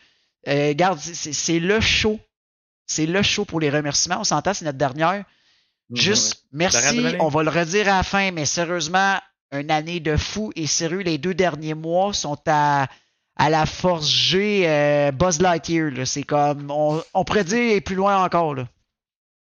euh, 0.47 0.69
regarde, 0.69 0.99
c'est- 0.99 1.59
le 1.59 1.79
show. 1.79 2.19
C'est 2.87 3.05
le 3.05 3.21
show 3.21 3.45
pour 3.45 3.59
les 3.59 3.69
remerciements. 3.69 4.19
On 4.19 4.23
s'entend, 4.23 4.53
c'est 4.53 4.65
notre 4.65 4.77
dernière. 4.77 5.23
Juste 5.93 6.43
T'arrêtes 6.59 6.95
de 6.95 7.01
merci. 7.01 7.15
On 7.19 7.27
va 7.29 7.43
le 7.43 7.49
redire 7.49 7.87
à 7.93 7.97
la 7.97 8.03
fin, 8.03 8.31
mais 8.31 8.45
sérieusement, 8.45 9.17
une 9.51 9.71
année 9.71 9.99
de 9.99 10.17
fou. 10.17 10.51
Et 10.55 10.67
sérieux, 10.67 10.99
les 10.99 11.17
deux 11.17 11.33
derniers 11.33 11.73
mois 11.75 12.13
sont 12.13 12.37
à, 12.47 12.87
à 13.35 13.49
la 13.49 13.65
force 13.65 14.09
G 14.09 14.63
euh, 14.67 15.11
Buzz 15.11 15.39
Lightyear. 15.41 15.91
C'est 16.07 16.23
comme, 16.23 16.71
on, 16.71 17.01
on 17.13 17.23
pourrait 17.23 17.43
dire 17.43 17.81
plus 17.83 17.95
loin 17.95 18.23
encore. 18.23 18.55
Là. 18.55 18.67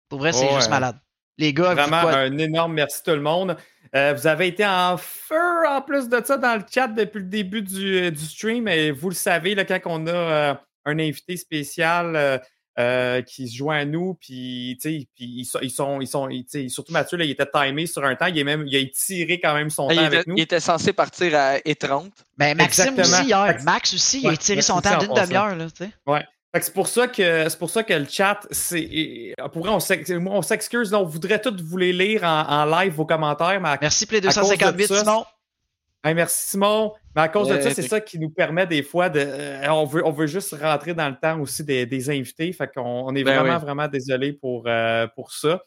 Pour 0.08 0.18
vrai, 0.18 0.32
c'est 0.32 0.46
Ouais. 0.48 0.54
juste 0.56 0.70
malade. 0.70 0.98
Les 1.38 1.52
gars, 1.52 1.74
Vraiment, 1.74 1.98
un 1.98 2.38
énorme 2.38 2.72
merci 2.74 3.02
tout 3.04 3.10
le 3.10 3.20
monde. 3.20 3.56
Euh, 3.96 4.12
vous 4.14 4.26
avez 4.26 4.48
été 4.48 4.64
en 4.66 4.96
feu 4.98 5.66
en 5.68 5.80
plus 5.80 6.08
de 6.08 6.20
ça 6.22 6.36
dans 6.36 6.56
le 6.56 6.62
chat 6.72 6.88
depuis 6.88 7.20
le 7.20 7.24
début 7.24 7.62
du, 7.62 7.96
euh, 7.98 8.10
du 8.10 8.24
stream. 8.24 8.68
Et 8.68 8.90
vous 8.90 9.08
le 9.08 9.14
savez, 9.14 9.54
là, 9.54 9.64
quand 9.64 9.80
on 9.86 10.06
a 10.06 10.10
euh, 10.10 10.54
un 10.84 10.98
invité 10.98 11.36
spécial 11.38 12.14
euh, 12.14 12.38
euh, 12.78 13.22
qui 13.22 13.48
se 13.48 13.56
joint 13.56 13.78
à 13.78 13.84
nous, 13.86 14.18
puis 14.20 14.76
tu 14.82 15.00
sais, 15.00 15.08
puis 15.14 15.24
ils 15.38 15.44
sont, 15.46 15.60
ils 15.62 15.70
sont, 15.70 16.00
ils 16.02 16.06
sont 16.06 16.28
ils- 16.28 16.68
surtout 16.70 16.92
Mathieu, 16.92 17.16
là, 17.16 17.24
il 17.24 17.30
était 17.30 17.46
timé 17.50 17.86
sur 17.86 18.04
un 18.04 18.14
temps. 18.16 18.26
Il, 18.26 18.38
est 18.38 18.44
même, 18.44 18.66
il 18.66 18.76
a 18.76 18.80
étiré 18.80 19.40
quand 19.40 19.54
même 19.54 19.70
son 19.70 19.88
Il 19.88 19.96
temps 19.96 20.04
était, 20.04 20.16
avec 20.16 20.26
nous. 20.26 20.34
il 20.36 20.42
était 20.42 20.60
censé 20.60 20.92
partir 20.92 21.34
à 21.34 21.56
E30. 21.58 22.10
Ben, 22.36 22.54
Maxime 22.54 22.88
Exactement. 22.98 23.18
aussi 23.18 23.26
hier. 23.28 23.56
Max 23.64 23.94
aussi, 23.94 24.20
il 24.22 24.28
a 24.28 24.36
tiré 24.36 24.60
son 24.60 24.82
temps 24.82 24.98
d'une 24.98 25.14
demi-heure. 25.14 25.56
là, 25.56 25.66
c'est 26.54 26.72
pour 26.72 26.88
ça 26.88 27.06
que 27.08 27.48
c'est 27.48 27.58
pour 27.58 27.70
ça 27.70 27.82
que 27.82 27.92
le 27.92 28.06
chat, 28.06 28.40
c'est. 28.50 29.34
Pour 29.52 29.66
on 29.68 29.80
s'ex- 29.80 30.10
moi, 30.10 30.34
on 30.36 30.42
s'excuse, 30.42 30.92
on 30.94 31.04
voudrait 31.04 31.40
tous 31.40 31.56
vous 31.62 31.76
les 31.76 31.92
lire 31.92 32.24
en, 32.24 32.42
en 32.48 32.64
live 32.64 32.92
vos 32.94 33.04
commentaires, 33.06 33.60
mais 33.60 33.68
à 33.70 33.78
Merci 33.80 34.06
de 34.06 34.18
258, 34.20 34.86
ça, 34.86 35.00
Simon. 35.00 35.24
Hey, 36.04 36.14
merci 36.14 36.50
Simon. 36.50 36.92
Mais 37.14 37.22
à 37.22 37.28
cause 37.28 37.48
de 37.48 37.60
ça, 37.60 37.70
c'est 37.70 37.82
ça 37.82 38.00
qui 38.00 38.18
nous 38.18 38.30
permet 38.30 38.66
des 38.66 38.82
fois 38.82 39.08
de. 39.08 39.20
euh, 39.20 39.68
on, 39.70 39.84
veut, 39.84 40.06
on 40.06 40.12
veut 40.12 40.26
juste 40.28 40.54
rentrer 40.54 40.94
dans 40.94 41.08
le 41.08 41.16
temps 41.20 41.40
aussi 41.40 41.64
des, 41.64 41.84
des 41.84 42.10
invités. 42.10 42.52
Fait 42.52 42.68
qu'on 42.72 42.82
on 43.06 43.14
est 43.14 43.24
Ben 43.24 43.40
vraiment, 43.40 43.56
oui. 43.56 43.62
vraiment 43.62 43.88
désolé 43.88 44.32
pour, 44.32 44.64
euh, 44.66 45.06
pour 45.14 45.32
ça. 45.32 45.62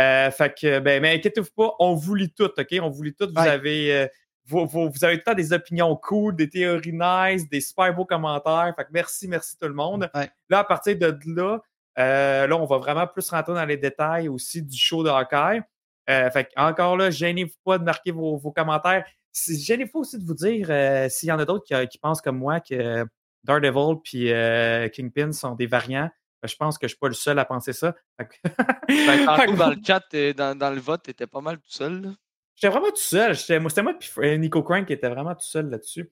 Euh, 0.00 0.30
fait 0.30 0.54
que, 0.58 0.78
ben, 0.80 1.00
mais 1.00 1.14
inquiétez-vous 1.14 1.50
pas, 1.56 1.74
on 1.78 1.94
vous 1.94 2.14
lit 2.14 2.32
tout, 2.32 2.50
OK? 2.58 2.66
On 2.80 2.88
vous 2.90 3.02
lit 3.02 3.14
tout. 3.14 3.28
Vous 3.34 3.40
Ouais. 3.42 3.48
avez. 3.48 4.08
Vous, 4.46 4.66
vous- 4.66 4.90
vous 4.90 5.04
avez 5.04 5.16
tout 5.16 5.22
le 5.26 5.32
temps 5.32 5.34
des 5.34 5.52
opinions 5.52 5.96
cool, 5.96 6.36
des 6.36 6.48
théories 6.50 6.92
nice, 6.92 7.48
des 7.48 7.60
super 7.60 7.94
beaux 7.94 8.04
commentaires. 8.04 8.72
Fait 8.76 8.84
que 8.84 8.90
merci, 8.92 9.26
merci 9.28 9.56
tout 9.58 9.68
le 9.68 9.74
monde. 9.74 10.10
Ouais. 10.14 10.30
Là, 10.50 10.60
à 10.60 10.64
partir 10.64 10.96
de 10.98 11.16
là, 11.26 11.58
euh, 11.98 12.46
là, 12.46 12.56
on 12.56 12.64
va 12.66 12.78
vraiment 12.78 13.06
plus 13.06 13.28
rentrer 13.30 13.54
dans 13.54 13.64
les 13.64 13.76
détails 13.76 14.28
aussi 14.28 14.62
du 14.62 14.76
show 14.76 15.02
de 15.04 15.08
hockey. 15.10 15.62
Euh, 16.10 16.30
fait 16.30 16.44
que, 16.44 16.50
encore 16.56 16.96
là, 16.96 17.10
gênez-vous 17.10 17.54
pas 17.64 17.78
de 17.78 17.84
marquer 17.84 18.10
vos, 18.10 18.36
vos 18.36 18.52
commentaires. 18.52 19.04
Si- 19.32 19.58
Gênez-vous 19.60 20.00
aussi 20.00 20.18
de 20.18 20.24
vous 20.24 20.34
dire 20.34 20.66
euh, 20.70 21.08
s'il 21.08 21.28
y 21.28 21.32
en 21.32 21.38
a 21.38 21.44
d'autres 21.44 21.64
qui, 21.64 21.88
qui 21.88 21.98
pensent 21.98 22.20
comme 22.20 22.36
moi 22.38 22.60
que 22.60 23.06
Daredevil 23.44 23.96
puis 24.02 24.30
euh, 24.32 24.88
Kingpin 24.88 25.32
sont 25.32 25.54
des 25.54 25.66
variants. 25.66 26.10
Ben, 26.42 26.48
je 26.48 26.56
pense 26.56 26.76
que 26.76 26.86
je 26.86 26.90
suis 26.90 26.98
pas 26.98 27.08
le 27.08 27.14
seul 27.14 27.38
à 27.38 27.44
penser 27.46 27.72
ça. 27.72 27.94
Fait 28.18 28.26
que- 28.28 28.48
Ben, 28.88 29.24
tantôt, 29.26 29.52
dans 29.56 29.70
le 29.70 29.76
chat, 29.86 30.02
dans, 30.36 30.58
dans 30.58 30.70
le 30.70 30.80
vote, 30.80 31.02
t'étais 31.04 31.26
pas 31.26 31.40
mal 31.40 31.56
tout 31.56 31.70
seul. 31.70 32.02
là. 32.02 32.10
J'étais 32.56 32.68
vraiment 32.72 32.90
tout 32.90 32.96
seul. 32.96 33.36
Moi, 33.60 33.68
C'était 33.70 33.82
moi 33.82 33.92
et 34.22 34.38
Nico 34.38 34.62
Crank 34.62 34.86
qui 34.86 34.92
était 34.92 35.08
vraiment 35.08 35.34
tout 35.34 35.46
seul 35.46 35.68
là-dessus. 35.70 36.10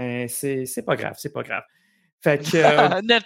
Euh, 0.00 0.26
c'est 0.28 0.64
c'est 0.66 0.82
pas 0.82 0.96
grave, 0.96 1.14
c'est 1.18 1.32
pas 1.32 1.42
grave. 1.42 1.62
Fait 2.22 2.38
que. 2.38 2.56
euh, 2.56 3.00
Net. 3.04 3.24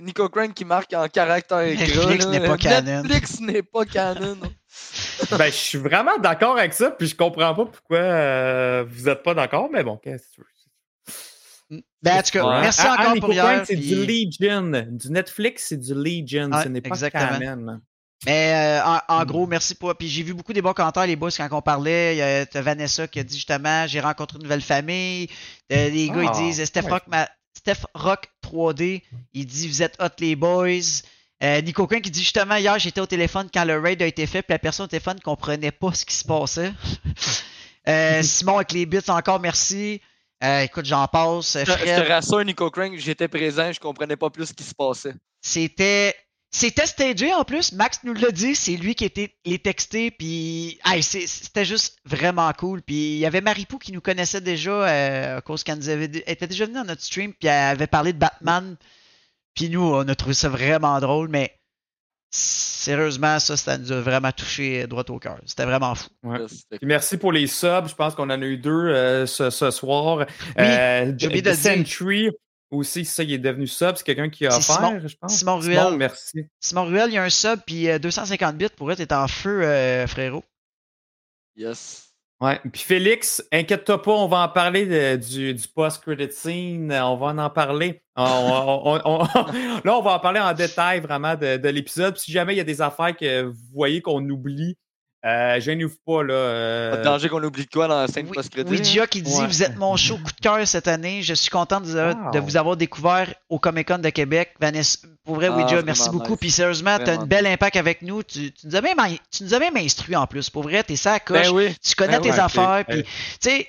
Nico 0.00 0.28
Crank 0.28 0.54
qui 0.54 0.64
marque 0.64 0.92
en 0.92 1.06
caractère 1.08 1.58
gras. 1.58 1.74
Netflix 1.76 2.26
n'est 2.26 2.40
pas 2.40 2.56
canon. 2.56 3.02
Netflix 3.02 3.40
n'est 3.40 3.62
pas 3.62 3.84
canon. 3.84 4.38
ben, 5.38 5.46
je 5.46 5.50
suis 5.50 5.78
vraiment 5.78 6.18
d'accord 6.18 6.58
avec 6.58 6.72
ça, 6.72 6.90
puis 6.90 7.06
je 7.06 7.14
comprends 7.16 7.54
pas 7.54 7.66
pourquoi 7.66 7.98
euh, 7.98 8.84
vous 8.88 9.08
êtes 9.08 9.22
pas 9.22 9.34
d'accord, 9.34 9.68
mais 9.72 9.84
bon, 9.84 9.96
qu'est-ce 9.98 10.26
que 10.28 10.34
tu 10.34 10.40
veux? 10.40 11.80
Ben, 12.02 12.18
en 12.18 12.22
tout 12.22 12.30
cas, 12.32 12.44
Ouais. 12.44 12.60
merci 12.60 12.80
Ah, 12.84 12.92
encore 12.94 13.04
ah, 13.16 13.20
pour 13.20 13.28
Nico 13.30 13.40
Crank, 13.42 13.54
hier. 13.56 13.66
c'est 13.66 13.76
puis- 13.76 13.88
du 13.88 14.06
Legion. 14.06 14.86
Du 14.90 15.10
Netflix, 15.10 15.66
c'est 15.68 15.76
du 15.76 15.94
Legion. 15.94 16.50
Ce 16.62 16.68
n'est 16.68 16.80
pas 16.80 16.88
exactement. 16.88 17.38
canon. 17.38 17.80
Mais 18.26 18.52
euh, 18.80 18.84
en, 18.84 19.00
en 19.08 19.22
Mm. 19.22 19.26
gros, 19.26 19.46
merci 19.46 19.74
pour. 19.74 19.94
Puis 19.94 20.08
j'ai 20.08 20.22
vu 20.22 20.34
beaucoup 20.34 20.52
des 20.52 20.62
bons 20.62 20.72
commentaires, 20.72 21.06
les 21.06 21.16
boys, 21.16 21.30
quand 21.36 21.48
on 21.52 21.62
parlait. 21.62 22.14
Il 22.14 22.18
y 22.18 22.22
a 22.22 22.62
Vanessa 22.62 23.06
qui 23.08 23.18
a 23.20 23.24
dit 23.24 23.36
justement 23.36 23.86
j'ai 23.86 24.00
rencontré 24.00 24.36
une 24.38 24.44
nouvelle 24.44 24.62
famille. 24.62 25.28
Euh, 25.72 25.88
les 25.90 26.08
gars, 26.08 26.22
Ah, 26.28 26.32
ils 26.34 26.52
disent 26.52 26.64
Steph 26.64 26.82
ouais. 26.82 26.90
Rock, 26.90 27.02
ma- 27.08 27.28
Steph 27.56 27.86
Rock 27.94 28.28
3D, 28.42 29.02
il 29.32 29.46
dit 29.46 29.68
vous 29.68 29.82
êtes 29.82 29.96
hot 30.00 30.08
les 30.20 30.36
boys. 30.36 31.02
Euh, 31.42 31.60
Nico 31.60 31.86
Quinn 31.86 32.00
qui 32.00 32.10
dit 32.10 32.20
justement 32.22 32.56
hier 32.56 32.78
j'étais 32.78 33.00
au 33.00 33.06
téléphone 33.06 33.48
quand 33.52 33.64
le 33.64 33.78
raid 33.78 34.00
a 34.00 34.06
été 34.06 34.26
fait, 34.26 34.42
puis 34.42 34.52
la 34.54 34.58
personne 34.58 34.84
au 34.84 34.88
téléphone 34.88 35.18
comprenait 35.20 35.72
pas 35.72 35.92
ce 35.92 36.04
qui 36.04 36.14
se 36.14 36.24
passait. 36.24 36.72
Euh, 37.86 38.22
Simon 38.22 38.56
avec 38.56 38.72
les 38.72 38.86
bits 38.86 38.98
encore 39.08 39.40
merci. 39.40 40.00
Euh, 40.42 40.60
écoute, 40.60 40.86
j'en 40.86 41.06
passe. 41.06 41.58
Je 41.58 41.64
te 41.64 42.08
rassure, 42.08 42.42
Nico 42.42 42.70
Crank, 42.70 42.94
j'étais 42.96 43.28
présent, 43.28 43.70
je 43.72 43.78
comprenais 43.78 44.16
pas 44.16 44.30
plus 44.30 44.46
ce 44.46 44.52
qui 44.54 44.64
se 44.64 44.74
passait. 44.74 45.12
C'était. 45.42 46.14
C'était 46.54 46.86
stagé 46.86 47.34
en 47.34 47.42
plus. 47.42 47.72
Max 47.72 47.98
nous 48.04 48.14
l'a 48.14 48.30
dit, 48.30 48.54
c'est 48.54 48.76
lui 48.76 48.94
qui 48.94 49.04
était 49.04 49.34
les 49.44 49.58
textés, 49.58 50.12
puis 50.12 50.78
hey, 50.84 51.02
c'était 51.02 51.64
juste 51.64 51.98
vraiment 52.04 52.52
cool. 52.52 52.80
Puis 52.80 53.14
il 53.14 53.18
y 53.18 53.26
avait 53.26 53.40
Maripou 53.40 53.76
qui 53.76 53.90
nous 53.90 54.00
connaissait 54.00 54.40
déjà 54.40 54.70
euh, 54.70 55.38
à 55.38 55.40
cause 55.40 55.64
qu'elle 55.64 55.78
nous 55.78 55.88
avait, 55.88 56.04
elle 56.04 56.32
était 56.32 56.46
déjà 56.46 56.66
venue 56.66 56.76
dans 56.76 56.84
notre 56.84 57.02
stream, 57.02 57.32
puis 57.32 57.48
elle 57.48 57.72
avait 57.72 57.88
parlé 57.88 58.12
de 58.12 58.18
Batman. 58.18 58.76
Puis 59.54 59.68
nous, 59.68 59.82
on 59.82 60.06
a 60.06 60.14
trouvé 60.14 60.32
ça 60.32 60.48
vraiment 60.48 61.00
drôle, 61.00 61.28
mais 61.28 61.58
sérieusement, 62.30 63.40
ça, 63.40 63.56
ça 63.56 63.76
nous 63.76 63.90
a 63.90 64.00
vraiment 64.00 64.30
touché 64.30 64.86
droit 64.86 65.04
au 65.08 65.18
cœur. 65.18 65.40
C'était 65.46 65.64
vraiment 65.64 65.96
fou. 65.96 66.08
Ouais. 66.22 66.38
Merci 66.82 67.16
pour 67.16 67.32
les 67.32 67.48
subs. 67.48 67.88
Je 67.88 67.96
pense 67.96 68.14
qu'on 68.14 68.30
en 68.30 68.40
a 68.40 68.46
eu 68.46 68.58
deux 68.58 68.70
euh, 68.70 69.26
ce, 69.26 69.50
ce 69.50 69.72
soir. 69.72 70.24
Euh, 70.56 71.12
j'ai 71.18 71.26
oublié 71.26 71.42
The 71.42 71.46
de. 71.46 71.52
Sentry 71.54 72.30
aussi, 72.76 73.04
ça, 73.04 73.22
il 73.22 73.32
est 73.32 73.38
devenu 73.38 73.66
sub. 73.66 73.96
C'est 73.96 74.04
quelqu'un 74.04 74.28
qui 74.28 74.46
a 74.46 74.56
offert, 74.56 74.76
Simon- 74.76 75.00
je 75.06 75.16
pense. 75.16 75.36
Simon 75.38 75.58
Ruel. 75.58 75.96
merci. 75.96 76.46
Simon 76.60 76.84
Ruel, 76.84 77.10
il 77.10 77.14
y 77.14 77.18
a 77.18 77.22
un 77.24 77.30
sub, 77.30 77.60
puis 77.66 77.88
euh, 77.88 77.98
250 77.98 78.56
bits 78.56 78.68
pour 78.76 78.90
être 78.92 78.98
t'es 78.98 79.12
en 79.14 79.28
feu, 79.28 79.62
euh, 79.64 80.06
frérot. 80.06 80.44
Yes. 81.56 82.10
Ouais. 82.40 82.60
Puis 82.72 82.82
Félix, 82.82 83.42
inquiète-toi 83.52 84.02
pas, 84.02 84.10
on 84.10 84.26
va 84.26 84.38
en 84.40 84.48
parler 84.48 84.86
de- 84.86 85.16
du, 85.16 85.54
du 85.54 85.68
post-credit 85.68 86.32
scene. 86.32 86.92
On 86.92 87.16
va 87.16 87.26
en 87.44 87.50
parler. 87.50 88.02
On- 88.16 88.22
on- 88.24 89.00
on- 89.04 89.22
on- 89.22 89.24
là, 89.84 89.96
on 89.96 90.02
va 90.02 90.12
en 90.14 90.18
parler 90.18 90.40
en 90.40 90.52
détail 90.52 91.00
vraiment 91.00 91.36
de, 91.36 91.56
de 91.56 91.68
l'épisode. 91.68 92.14
Puis 92.14 92.24
Si 92.24 92.32
jamais 92.32 92.54
il 92.54 92.56
y 92.58 92.60
a 92.60 92.64
des 92.64 92.82
affaires 92.82 93.16
que 93.16 93.42
vous 93.44 93.56
voyez 93.72 94.02
qu'on 94.02 94.28
oublie, 94.28 94.76
euh, 95.24 95.58
gênez-vous 95.60 95.96
pas. 96.06 96.22
Là, 96.22 96.34
euh, 96.34 96.90
Pas 96.92 96.96
de 96.98 97.02
danger 97.04 97.28
qu'on 97.28 97.42
oublie 97.42 97.64
de 97.64 97.70
quoi 97.70 97.88
dans 97.88 98.00
la 98.00 98.06
scène 98.08 98.26
Oui, 98.26 98.32
post-crédit. 98.34 98.70
Ouija 98.70 99.06
qui 99.06 99.22
dit 99.22 99.34
Ouais. 99.34 99.46
Vous 99.46 99.62
êtes 99.62 99.76
mon 99.76 99.96
show 99.96 100.16
coup 100.18 100.32
de 100.32 100.40
cœur 100.40 100.66
cette 100.66 100.86
année. 100.88 101.22
Je 101.22 101.34
suis 101.34 101.50
content 101.50 101.80
de, 101.80 101.86
vous 101.86 101.96
avoir- 101.96 102.26
Wow. 102.26 102.30
de 102.32 102.38
vous 102.40 102.56
avoir 102.56 102.76
découvert 102.76 103.32
au 103.48 103.58
Comic 103.58 103.88
Con 103.88 103.98
de 103.98 104.10
Québec. 104.10 104.54
Vanessa, 104.60 104.98
pour 105.24 105.36
vrai, 105.36 105.48
Ah, 105.50 105.56
Ouija, 105.56 105.82
merci 105.82 106.10
beaucoup. 106.10 106.30
nice. 106.32 106.38
Puis 106.40 106.50
sérieusement, 106.50 106.98
tu 106.98 107.10
as 107.10 107.20
un 107.20 107.24
bel 107.26 107.46
impact 107.46 107.76
avec 107.76 108.02
nous. 108.02 108.22
Tu, 108.22 108.52
tu 108.52 108.66
nous 108.66 108.76
as 108.76 108.80
même, 108.80 108.96
tu 109.30 109.44
nous 109.44 109.54
as 109.54 109.58
même 109.58 109.76
instruit 109.76 110.16
en 110.16 110.26
plus. 110.26 110.50
Pour 110.50 110.62
vrai, 110.64 110.82
t'es 110.82 110.96
ça 110.96 111.14
à 111.14 111.20
coche. 111.20 111.42
Ben 111.42 111.50
oui. 111.52 111.74
Tu 111.82 111.94
connais 111.94 112.18
Ben 112.18 112.22
tes 112.22 112.30
ouais, 112.30 112.38
affaires. 112.40 112.84
Puis, 112.88 113.02
tu 113.04 113.10
sais. 113.40 113.68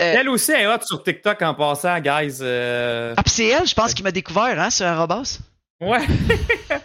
euh, 0.00 0.14
Elle 0.20 0.28
aussi 0.28 0.52
est 0.52 0.66
hot 0.66 0.78
sur 0.84 1.02
TikTok 1.02 1.42
en 1.42 1.54
passant, 1.54 1.98
guys. 2.00 2.38
euh, 2.40 3.14
ah, 3.16 3.22
puis 3.22 3.32
c'est 3.32 3.46
elle, 3.48 3.66
je 3.66 3.74
pense, 3.74 3.92
qui 3.92 4.02
m'a 4.02 4.12
découvert, 4.12 4.58
hein, 4.60 4.70
sur 4.70 4.86
Arrobas. 4.86 5.38
Ouais. 5.82 6.06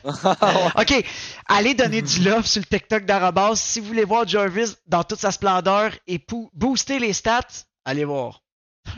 OK. 0.75 1.05
Allez 1.47 1.73
donner 1.73 2.01
du 2.01 2.19
love 2.23 2.45
sur 2.45 2.61
le 2.61 2.65
TikTok 2.65 3.05
d'Arrobas. 3.05 3.55
Si 3.55 3.79
vous 3.79 3.87
voulez 3.87 4.03
voir 4.05 4.27
Jarvis 4.27 4.75
dans 4.87 5.03
toute 5.03 5.19
sa 5.19 5.31
splendeur 5.31 5.91
et 6.07 6.19
booster 6.53 6.99
les 6.99 7.13
stats, 7.13 7.65
allez 7.85 8.05
voir. 8.05 8.41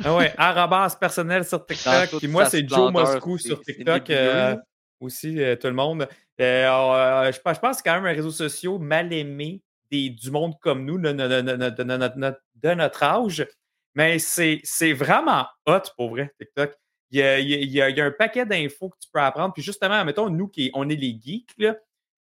Ah 0.03 0.15
ouais, 0.15 0.33
arrobas 0.37 0.95
personnel 0.99 1.43
sur 1.45 1.65
TikTok. 1.65 2.09
Puis 2.19 2.27
moi, 2.27 2.43
c'est 2.51 2.67
Joe 2.69 2.91
Moscou 2.93 3.37
sur 3.37 3.57
TikTok. 3.61 4.09
euh, 4.11 4.55
aussi, 5.01 5.41
euh, 5.41 5.55
tout 5.55 5.67
le 5.67 5.73
monde. 5.73 6.07
Euh, 6.39 6.67
euh, 6.69 7.31
je, 7.31 7.39
pense- 7.39 7.55
je 7.55 7.59
pense 7.59 7.71
que 7.71 7.77
c'est 7.77 7.89
quand 7.89 7.95
même 7.95 8.05
un 8.05 8.15
réseau 8.15 8.31
social 8.31 8.77
mal 8.79 9.11
aimé 9.11 9.61
des, 9.91 10.09
du 10.11 10.29
monde 10.31 10.53
comme 10.61 10.85
nous, 10.85 10.97
de, 10.99 11.11
de- 11.11 11.27
de- 11.27 11.41
de- 11.41 11.55
de- 11.57 11.69
de 11.69 11.83
notre- 11.83 12.17
notre- 12.17 12.41
de 12.55 12.73
notre 12.73 13.03
âge. 13.03 13.47
Mais 13.95 14.19
c'est 14.19 14.61
c'est 14.63 14.93
vraiment 14.93 15.47
hot 15.65 15.81
pour 15.97 16.11
vrai, 16.11 16.31
TikTok. 16.39 16.73
Il 17.11 17.19
y 17.19 17.81
a, 17.81 18.05
un 18.05 18.11
paquet 18.11 18.45
d'infos 18.45 18.89
que 18.89 18.97
tu 18.99 19.09
peux 19.11 19.19
apprendre. 19.19 19.53
Puis 19.53 19.63
justement, 19.63 20.03
mettons, 20.05 20.29
nous 20.29 20.47
qui 20.47 20.69
on 20.73 20.89
est 20.89 20.95
les 20.95 21.19
geeks, 21.21 21.55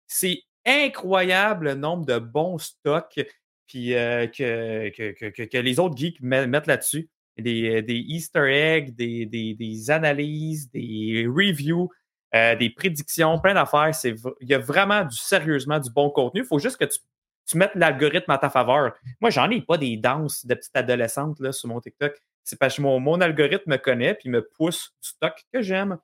c'est 0.07 0.43
incroyable 0.67 1.67
le 1.67 1.75
nombre 1.75 2.07
de 2.07 2.19
bons 2.19 2.59
stocks 2.59 3.21
puis, 3.67 3.95
euh, 3.95 4.27
que, 4.27 4.89
que, 5.13 5.45
que- 5.47 5.59
les 5.59 5.79
autres 5.79 5.97
geeks 5.97 6.21
met- 6.21 6.47
mettent 6.47 6.67
là-dessus. 6.67 7.09
Des, 7.39 7.81
des 7.83 7.95
Easter 7.95 8.47
eggs, 8.51 8.95
des, 8.97 9.25
des- 9.27 9.91
analyses, 9.91 10.71
des 10.73 11.27
reviews, 11.29 11.89
euh, 12.35 12.57
des 12.57 12.69
prédictions, 12.71 13.39
plein 13.39 13.55
d'affaires. 13.55 13.93
Il 14.05 14.49
y 14.49 14.55
a 14.55 14.59
vraiment 14.59 15.05
du 15.05 15.17
sérieusement 15.17 15.79
du 15.79 15.91
bon 15.91 16.11
contenu. 16.11 16.41
Il 16.41 16.47
faut 16.47 16.59
juste 16.59 16.77
que 16.77 16.85
tu, 16.85 16.99
tu 17.47 17.57
mettes 17.57 17.75
l'algorithme 17.77 18.31
à 18.31 18.39
ta 18.39 18.51
faveur. 18.51 18.95
Moi, 19.21 19.31
j'en 19.31 19.49
ai 19.51 19.63
pas 19.63 19.79
des 19.79 19.97
danses 19.97 20.45
de 20.45 20.55
petites 20.55 20.77
adolescentes 20.77 21.39
là, 21.41 21.53
sur 21.53 21.69
mon 21.69 21.81
TikTok. 21.81 22.21
C'est 22.45 22.59
parce 22.59 22.77
que 22.77 22.83
mon, 22.83 22.99
mon 23.01 23.21
algorithme 23.21 23.71
me 23.71 23.77
connaît 23.77 24.15
puis 24.15 24.29
me 24.29 24.43
pousse 24.43 24.93
du 25.03 25.09
stock 25.11 25.35
que 25.53 25.63
j'aime. 25.63 25.99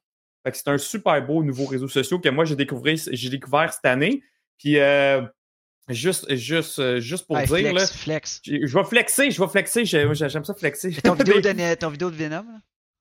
Fait 0.45 0.53
que 0.53 0.57
c'est 0.59 0.69
un 0.69 0.79
super 0.79 1.25
beau 1.27 1.43
nouveau 1.43 1.67
réseau 1.67 1.89
social 1.89 2.21
que 2.21 2.29
moi 2.29 2.45
j'ai 2.45 2.57
découvert, 2.57 2.95
j'ai 3.11 3.31
découvert 3.31 3.73
cette 3.73 3.85
année. 3.87 4.23
Puis 4.59 4.79
euh, 4.79 5.23
juste, 5.89 6.33
juste, 6.35 6.79
euh, 6.79 7.01
juste 7.01 7.27
pour 7.27 7.37
dire, 7.39 7.47
flex, 7.49 7.73
là, 7.75 7.87
flex. 7.87 8.41
je 8.45 8.79
vais 8.79 8.85
flexer, 8.85 9.31
je 9.31 9.43
vais 9.43 9.49
flexer. 9.49 9.85
j'ai- 9.85 10.07
J'aime 10.15 10.45
ça 10.45 10.55
flexer. 10.55 10.93
Ton 11.03 11.15
vidéo, 11.15 11.41
de, 11.41 11.75
ton 11.75 11.91
vidéo 11.91 12.11
de 12.11 12.17
Venom, 12.17 12.45
là? 12.45 12.61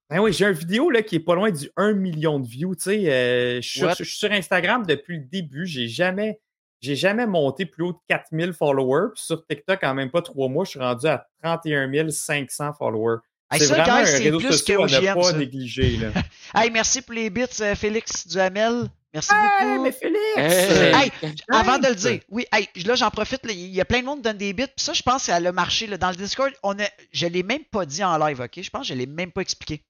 ben 0.09 0.19
oui, 0.19 0.33
j'ai 0.33 0.45
une 0.45 0.51
vidéo 0.51 0.89
là, 0.91 1.01
qui 1.01 1.15
est 1.15 1.19
pas 1.19 1.35
loin 1.35 1.49
du 1.51 1.69
1 1.77 1.93
million 1.93 2.39
de 2.39 2.47
views. 2.47 2.75
Tu 2.75 2.83
sais, 2.83 3.11
euh, 3.11 3.61
je, 3.61 3.67
suis 3.67 3.79
sur, 3.79 3.87
What? 3.87 3.95
je 3.99 4.03
suis 4.03 4.17
sur 4.17 4.31
Instagram 4.31 4.85
depuis 4.85 5.17
le 5.17 5.23
début. 5.23 5.65
J'ai 5.65 5.87
jamais, 5.87 6.39
j'ai 6.85 6.95
jamais 6.95 7.25
monté 7.25 7.65
plus 7.65 7.83
haut 7.83 7.93
de 7.93 7.97
4000 8.07 8.53
followers. 8.53 9.09
Puis 9.15 9.23
sur 9.25 9.45
TikTok, 9.45 9.83
en 9.83 9.93
même 9.93 10.11
pas 10.11 10.21
trois 10.21 10.47
mois, 10.47 10.63
je 10.65 10.71
suis 10.71 10.79
rendu 10.79 11.07
à 11.07 11.25
31 11.43 12.09
500 12.09 12.73
followers. 12.73 13.17
Hey, 13.51 13.59
c'est 13.59 13.65
ça, 13.67 13.75
vraiment 13.75 13.97
guys, 13.97 14.01
un 14.01 14.05
c'est 14.05 14.23
réseau 14.23 14.39
plus 14.39 14.51
social 14.51 14.77
que 14.77 14.95
à 14.95 15.01
ne 15.01 15.13
pas 15.13 15.23
ça. 15.23 15.37
négliger. 15.37 15.97
Là. 15.97 16.09
Hey, 16.55 16.71
merci 16.71 17.01
pour 17.01 17.13
les 17.13 17.29
bits, 17.29 17.43
euh, 17.61 17.75
Félix 17.75 18.27
Duhamel. 18.27 18.89
Merci 19.13 19.31
beaucoup. 19.33 19.91
Félix! 19.91 20.37
Hey! 20.37 21.11
Hey, 21.23 21.33
avant 21.49 21.77
de 21.77 21.87
le 21.87 21.95
dire, 21.95 22.19
oui, 22.29 22.45
hey, 22.51 22.67
là 22.85 22.95
j'en 22.95 23.09
profite, 23.11 23.45
là, 23.45 23.53
il 23.53 23.73
y 23.73 23.79
a 23.79 23.85
plein 23.85 24.01
de 24.01 24.05
monde 24.05 24.17
qui 24.17 24.23
donne 24.23 24.37
des 24.37 24.51
bits, 24.51 24.65
puis 24.65 24.83
ça 24.83 24.93
je 24.93 25.01
pense 25.03 25.21
que 25.21 25.25
ça 25.27 25.35
a 25.35 25.51
marché 25.51 25.87
là, 25.87 25.97
dans 25.97 26.09
le 26.09 26.15
Discord. 26.15 26.51
On 26.63 26.77
a, 26.79 26.83
je 27.11 27.27
l'ai 27.27 27.43
même 27.43 27.63
pas 27.71 27.85
dit 27.85 28.03
en 28.03 28.17
live, 28.17 28.41
ok? 28.41 28.61
Je 28.61 28.69
pense 28.69 28.81
que 28.81 28.87
je 28.93 28.93
l'ai 28.93 29.05
même 29.05 29.31
pas 29.31 29.41
expliqué. 29.41 29.83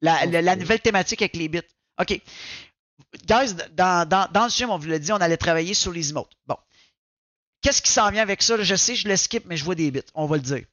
La, 0.00 0.26
la- 0.26 0.42
la 0.42 0.56
nouvelle 0.56 0.80
thématique 0.80 1.22
avec 1.22 1.36
les 1.36 1.48
bits. 1.48 1.60
Ok. 2.00 2.20
Guys, 3.26 3.54
dans, 3.72 4.08
dans, 4.08 4.30
dans 4.32 4.44
le 4.44 4.50
stream, 4.50 4.70
on 4.70 4.78
vous 4.78 4.86
l'a 4.88 4.98
dit, 4.98 5.12
on 5.12 5.16
allait 5.16 5.36
travailler 5.36 5.74
sur 5.74 5.92
les 5.92 6.10
emotes. 6.10 6.32
Bon. 6.46 6.56
Qu'est-ce 7.60 7.80
qui 7.82 7.90
s'en 7.90 8.10
vient 8.10 8.22
avec 8.22 8.42
ça? 8.42 8.60
Je 8.62 8.74
sais, 8.74 8.94
je 8.96 9.08
le 9.08 9.16
skip, 9.16 9.44
mais 9.46 9.56
je 9.56 9.64
vois 9.64 9.74
des 9.74 9.90
bits. 9.90 10.02
On 10.14 10.26
va 10.26 10.36
le 10.36 10.42
dire. 10.42 10.64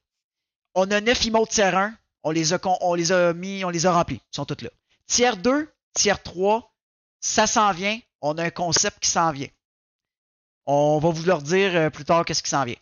On 0.76 0.90
a 0.92 1.02
9 1.02 1.26
emotes 1.28 1.50
tiers 1.50 1.78
1. 1.78 1.94
On 2.24 2.32
les 2.32 2.52
a, 2.54 2.58
con- 2.60 2.78
on 2.82 2.96
les 2.96 3.12
a 3.12 3.34
mis, 3.34 3.64
on 3.64 3.70
les 3.70 3.86
a 3.86 3.94
remplis. 3.94 4.22
Ils 4.34 4.36
sont 4.36 4.46
tous 4.46 4.62
là. 4.64 4.70
Tiers 5.08 5.38
2, 5.38 5.72
tiers 5.94 6.22
3, 6.22 6.74
ça 7.22 7.48
s'en 7.48 7.72
vient. 7.72 8.00
On 8.22 8.38
a 8.38 8.44
un 8.44 8.50
concept 8.50 9.00
qui 9.00 9.10
s'en 9.10 9.32
vient. 9.32 9.48
On 10.66 11.00
va 11.00 11.10
vous 11.10 11.24
leur 11.26 11.42
dire 11.42 11.76
euh, 11.76 11.90
plus 11.90 12.04
tard 12.06 12.26
qu'est-ce 12.26 12.44
qui 12.44 12.50
s'en 12.50 12.66
vient. 12.66 12.76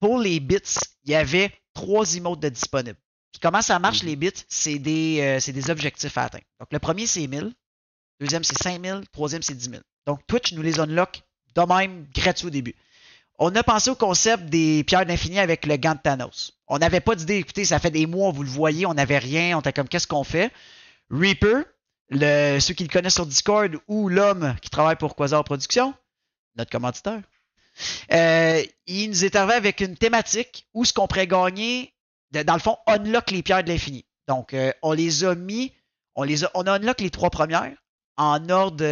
Pour 0.00 0.18
les 0.18 0.40
bits, 0.40 0.58
il 1.04 1.10
y 1.10 1.14
avait 1.14 1.52
trois 1.74 2.14
emotes 2.16 2.40
de 2.40 2.48
disponibles. 2.48 2.98
Puis 3.32 3.40
comment 3.40 3.62
ça 3.62 3.78
marche, 3.78 4.02
Mhm. 4.02 4.08
les 4.08 4.16
bits? 4.16 4.44
C'est 4.48 4.78
des, 4.78 5.20
euh, 5.22 5.40
c'est 5.40 5.52
des 5.52 5.70
objectifs 5.70 6.16
à 6.18 6.24
atteindre. 6.24 6.44
Donc, 6.60 6.68
le 6.72 6.78
premier, 6.78 7.06
c'est 7.06 7.26
1000. 7.26 7.54
Deuxième, 8.22 8.44
c'est 8.44 8.56
5000. 8.56 9.02
Troisième, 9.10 9.42
c'est 9.42 9.54
10 9.54 9.70
000. 9.70 9.82
Donc, 10.06 10.24
Twitch 10.28 10.52
nous 10.52 10.62
les 10.62 10.78
unlock 10.78 11.22
de 11.56 11.62
même 11.62 12.06
gratuit 12.14 12.46
au 12.46 12.50
début. 12.50 12.76
On 13.40 13.52
a 13.56 13.64
pensé 13.64 13.90
au 13.90 13.96
concept 13.96 14.44
des 14.44 14.84
pierres 14.84 15.04
d'infini 15.04 15.40
avec 15.40 15.66
le 15.66 15.76
gant 15.76 15.94
de 15.94 15.98
Thanos. 15.98 16.56
On 16.68 16.78
n'avait 16.78 17.00
pas 17.00 17.16
d'idée. 17.16 17.38
Écoutez, 17.38 17.64
ça 17.64 17.80
fait 17.80 17.90
des 17.90 18.06
mois, 18.06 18.30
vous 18.30 18.44
le 18.44 18.48
voyez, 18.48 18.86
on 18.86 18.94
n'avait 18.94 19.18
rien. 19.18 19.56
On 19.56 19.60
était 19.60 19.72
comme, 19.72 19.88
qu'est-ce 19.88 20.06
qu'on 20.06 20.22
fait? 20.22 20.52
Reaper, 21.10 21.64
ceux 22.12 22.74
qui 22.74 22.84
le 22.84 22.88
connaissent 22.88 23.16
sur 23.16 23.26
Discord 23.26 23.76
ou 23.88 24.08
l'homme 24.08 24.54
qui 24.62 24.70
travaille 24.70 24.94
pour 24.94 25.16
Quasar 25.16 25.42
Productions, 25.42 25.92
notre 26.54 26.70
commanditaire, 26.70 27.22
euh, 28.12 28.62
il 28.86 29.08
nous 29.08 29.24
est 29.24 29.34
arrivé 29.34 29.54
avec 29.54 29.80
une 29.80 29.96
thématique 29.96 30.68
où 30.74 30.84
ce 30.84 30.92
qu'on 30.92 31.08
pourrait 31.08 31.26
gagner, 31.26 31.92
dans 32.30 32.54
le 32.54 32.60
fond, 32.60 32.76
unlock 32.86 33.32
les 33.32 33.42
pierres 33.42 33.64
de 33.64 33.68
l'infini. 33.68 34.04
Donc, 34.28 34.54
euh, 34.54 34.72
on 34.82 34.92
les 34.92 35.24
a 35.24 35.34
mis, 35.34 35.72
on 36.14 36.22
les 36.22 36.44
a, 36.44 36.50
on 36.54 36.68
a 36.68 36.74
unlock 36.74 37.00
les 37.00 37.10
trois 37.10 37.30
premières 37.30 37.72
en 38.16 38.48
ordre, 38.48 38.84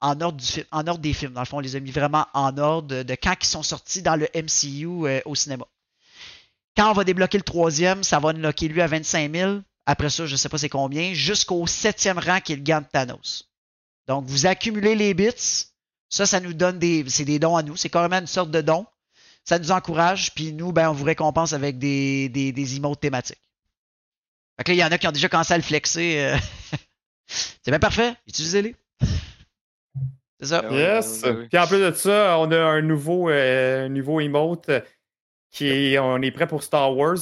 en 0.00 0.20
ordre, 0.20 0.38
du, 0.38 0.64
en 0.70 0.86
ordre 0.86 1.00
des 1.00 1.12
films. 1.12 1.32
Dans 1.32 1.40
le 1.40 1.46
fond, 1.46 1.58
on 1.58 1.60
les 1.60 1.76
a 1.76 1.80
mis 1.80 1.90
vraiment 1.90 2.26
en 2.34 2.56
ordre 2.58 3.02
de, 3.02 3.14
quand 3.14 3.34
ils 3.40 3.46
sont 3.46 3.62
sortis 3.62 4.02
dans 4.02 4.16
le 4.16 4.28
MCU 4.34 5.06
euh, 5.06 5.20
au 5.24 5.34
cinéma. 5.34 5.66
Quand 6.76 6.90
on 6.90 6.94
va 6.94 7.04
débloquer 7.04 7.38
le 7.38 7.44
troisième, 7.44 8.02
ça 8.04 8.18
va 8.18 8.30
unlocker 8.30 8.68
lui 8.68 8.82
à 8.82 8.86
25 8.86 9.32
000. 9.32 9.60
Après 9.86 10.10
ça, 10.10 10.26
je 10.26 10.32
ne 10.32 10.36
sais 10.36 10.48
pas 10.48 10.58
c'est 10.58 10.68
combien, 10.68 11.14
jusqu'au 11.14 11.66
septième 11.66 12.18
rang 12.18 12.40
qui 12.40 12.52
est 12.52 12.56
le 12.56 12.62
gant 12.62 12.80
de 12.80 12.86
Thanos. 12.86 13.48
Donc, 14.06 14.26
vous 14.26 14.46
accumulez 14.46 14.94
les 14.94 15.14
bits. 15.14 15.30
Ça, 16.08 16.26
ça 16.26 16.40
nous 16.40 16.52
donne 16.52 16.78
des. 16.78 17.04
C'est 17.08 17.24
des 17.24 17.38
dons 17.38 17.56
à 17.56 17.62
nous. 17.62 17.76
C'est 17.76 17.88
carrément 17.88 18.18
une 18.18 18.26
sorte 18.26 18.50
de 18.50 18.60
don. 18.60 18.86
Ça 19.44 19.58
nous 19.58 19.70
encourage. 19.72 20.32
Puis 20.34 20.52
nous, 20.52 20.72
ben, 20.72 20.90
on 20.90 20.92
vous 20.92 21.04
récompense 21.04 21.52
avec 21.52 21.78
des, 21.78 22.28
des, 22.28 22.76
emotes 22.76 23.00
thématiques. 23.00 23.40
Que 24.64 24.72
il 24.72 24.78
y 24.78 24.84
en 24.84 24.90
a 24.90 24.98
qui 24.98 25.06
ont 25.06 25.12
déjà 25.12 25.28
commencé 25.28 25.54
à 25.54 25.56
le 25.56 25.62
flexer. 25.62 26.18
euh. 26.18 26.38
c'est 27.26 27.70
bien 27.70 27.78
parfait. 27.78 28.14
Utilisez-les. 28.26 28.74
C'est 30.40 30.46
ça. 30.46 30.68
Ouais, 30.70 30.76
Yes. 30.78 31.24
Puis 31.50 31.58
en 31.58 31.66
plus 31.66 31.78
de 31.80 31.92
ça, 31.92 32.38
on 32.38 32.50
a 32.52 32.58
un 32.58 32.82
nouveau, 32.82 33.30
euh, 33.30 33.88
nouveau 33.88 34.20
emote 34.20 34.68
euh, 34.68 34.80
qui 35.50 35.68
est, 35.68 35.98
on 35.98 36.20
est 36.20 36.30
prêt 36.30 36.46
pour 36.46 36.62
Star 36.62 36.94
Wars, 36.94 37.16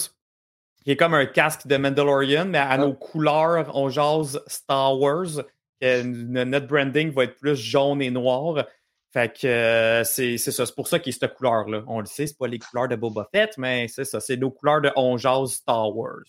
qui 0.82 0.90
est 0.90 0.96
comme 0.96 1.14
un 1.14 1.26
casque 1.26 1.66
de 1.66 1.76
Mandalorian, 1.76 2.46
mais 2.46 2.58
à 2.58 2.70
Ah. 2.70 2.78
nos 2.78 2.92
couleurs, 2.92 3.70
on 3.76 3.88
jase 3.88 4.40
Star 4.46 4.98
Wars. 4.98 5.42
notre 5.80 6.66
branding 6.66 7.12
va 7.12 7.24
être 7.24 7.36
plus 7.36 7.56
jaune 7.56 8.02
et 8.02 8.10
noir. 8.10 8.64
Fait 9.12 9.32
que 9.32 9.46
euh, 9.46 10.02
c'est 10.02 10.38
c'est 10.38 10.50
ça. 10.50 10.66
C'est 10.66 10.74
pour 10.74 10.88
ça 10.88 10.98
qu'il 10.98 11.12
y 11.12 11.16
a 11.16 11.18
cette 11.20 11.34
couleur-là. 11.34 11.84
On 11.86 12.00
le 12.00 12.06
sait, 12.06 12.26
c'est 12.26 12.36
pas 12.36 12.48
les 12.48 12.58
couleurs 12.58 12.88
de 12.88 12.96
Boba 12.96 13.28
Fett, 13.32 13.56
mais 13.58 13.86
c'est 13.86 14.04
ça. 14.04 14.18
C'est 14.18 14.36
nos 14.36 14.50
couleurs 14.50 14.80
de 14.80 14.90
On 14.96 15.16
jase 15.18 15.52
Star 15.52 15.94
Wars. 15.94 16.24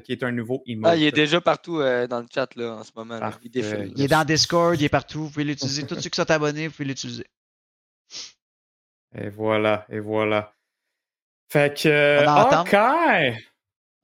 Qu'il 0.00 0.12
est 0.18 0.22
un 0.24 0.32
nouveau 0.32 0.62
emote. 0.66 0.90
Ah, 0.92 0.96
il 0.96 1.04
est 1.04 1.12
déjà 1.12 1.40
partout 1.40 1.80
euh, 1.80 2.06
dans 2.06 2.20
le 2.20 2.26
chat 2.32 2.54
là, 2.56 2.74
en 2.76 2.84
ce 2.84 2.90
moment. 2.94 3.18
là. 3.18 3.32
Il 3.42 3.50
défile. 3.50 3.92
Il 3.96 4.02
est 4.02 4.08
dans 4.08 4.24
Discord, 4.24 4.78
il 4.80 4.84
est 4.84 4.88
partout. 4.88 5.24
Vous 5.24 5.30
pouvez 5.30 5.44
l'utiliser. 5.44 5.86
Tous 5.86 6.00
ceux 6.00 6.10
qui 6.10 6.16
sont 6.20 6.30
abonnés, 6.30 6.68
vous 6.68 6.72
pouvez 6.74 6.88
l'utiliser. 6.88 7.26
Et 9.14 9.28
voilà, 9.30 9.86
et 9.88 10.00
voilà. 10.00 10.52
Fait 11.50 11.74
que. 11.82 11.88
euh. 11.88 12.60
OK! 12.60 13.36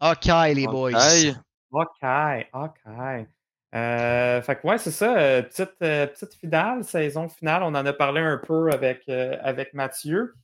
Ok, 0.01 0.55
les 0.55 0.66
boys. 0.66 0.92
OK, 1.70 2.47
OK. 2.53 3.26
Euh, 3.74 4.40
fait 4.42 4.57
que 4.57 4.66
ouais, 4.66 4.78
c'est 4.78 4.92
ça. 4.92 5.42
petite, 5.42 5.76
petite 5.78 6.34
finale, 6.34 6.84
saison 6.84 7.28
finale. 7.28 7.62
On 7.64 7.74
en 7.74 7.84
a 7.86 7.92
parlé 7.92 8.20
un 8.20 8.38
peu 8.38 8.70
avec, 8.70 9.03
euh, 9.09 9.36
avec 9.42 9.74
Mathieu. 9.74 10.34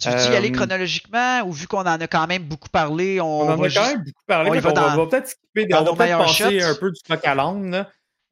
Tu 0.00 0.08
veux-tu 0.08 0.32
y 0.32 0.36
aller 0.36 0.50
Euh, 0.50 0.52
chronologiquement 0.54 1.40
ou 1.46 1.52
vu 1.52 1.66
qu'on 1.66 1.78
en 1.80 1.86
a 1.86 2.06
quand 2.06 2.26
même 2.26 2.42
beaucoup 2.44 2.68
parlé, 2.68 3.20
on, 3.20 3.40
On, 3.42 3.50
en 3.50 3.56
va 3.56 3.64
a 3.66 3.68
juste- 3.68 3.80
quand 3.80 3.88
même 3.88 3.98
beaucoup 4.04 4.24
parlé. 4.26 4.50
on 4.50 4.54
fait 4.54 4.60
va 4.60 5.06
peut-être 5.06 5.28
skipper, 5.28 5.66
dans 5.66 5.78
on 5.78 5.84
nos 5.84 5.94
va 5.94 5.96
peut-être 5.96 5.98
meilleurs 6.18 6.26
passer 6.26 6.60
shots? 6.60 6.66
un 6.66 6.74
peu 6.74 6.90
du 6.92 7.00
coq 7.08 7.20
à 7.26 7.34
l'âne. 7.34 7.86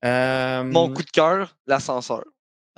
Euh, 0.04 0.62
Mon 0.64 0.92
coup 0.92 1.02
de 1.02 1.10
cœur, 1.10 1.56
l'ascenseur. 1.66 2.22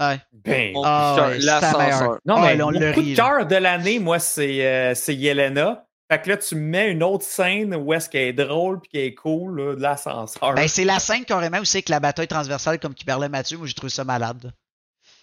Ouais. 0.00 0.18
ben, 0.32 0.72
Mon 0.74 0.82
Ah 0.84 1.14
coup 1.16 1.20
de 1.38 1.44
cœur, 1.44 1.60
l'ascenseur. 1.60 2.18
Non, 2.24 2.36
Ah, 2.38 2.54
mais 2.54 2.62
on 2.62 2.66
mon 2.70 2.78
le 2.78 2.92
coup 2.92 3.00
rit, 3.00 3.10
de 3.12 3.16
cœur 3.16 3.46
de 3.46 3.56
l'année, 3.56 3.98
moi, 3.98 4.18
c'est 4.18 4.64
euh, 4.66 4.94
c'est 4.94 5.14
Yelena. 5.14 5.84
Fait 6.10 6.22
que 6.22 6.30
là, 6.30 6.36
tu 6.38 6.54
mets 6.54 6.90
une 6.90 7.02
autre 7.02 7.24
scène 7.24 7.74
où 7.74 7.92
est-ce 7.92 8.08
qu'elle 8.08 8.28
est 8.28 8.32
drôle 8.32 8.80
puis 8.80 8.88
qu'elle 8.90 9.04
est 9.04 9.14
cool, 9.14 9.60
là, 9.60 9.74
de 9.74 9.82
l'ascenseur. 9.82 10.54
Ben, 10.54 10.66
c'est 10.66 10.84
la 10.84 11.00
scène 11.00 11.24
carrément 11.26 11.58
où 11.58 11.64
c'est 11.66 11.82
que 11.82 11.90
la 11.90 12.00
bataille 12.00 12.28
transversale, 12.28 12.78
comme 12.78 12.94
qui 12.94 13.04
parlait 13.04 13.28
Mathieu, 13.28 13.58
moi 13.58 13.66
j'ai 13.66 13.74
trouvé 13.74 13.90
ça 13.90 14.04
malade. 14.04 14.52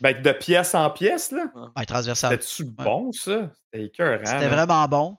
Ben, 0.02 0.22
de 0.22 0.32
pièce 0.32 0.76
en 0.76 0.90
pièce, 0.90 1.32
là. 1.32 1.46
Ouais, 1.78 1.86
transversale. 1.86 2.32
C'était-tu 2.42 2.66
bon, 2.66 3.12
ça? 3.12 3.50
C'était 3.72 3.86
écœurant. 3.86 4.26
C'était 4.26 4.48
vraiment 4.48 4.88
bon. 4.88 5.18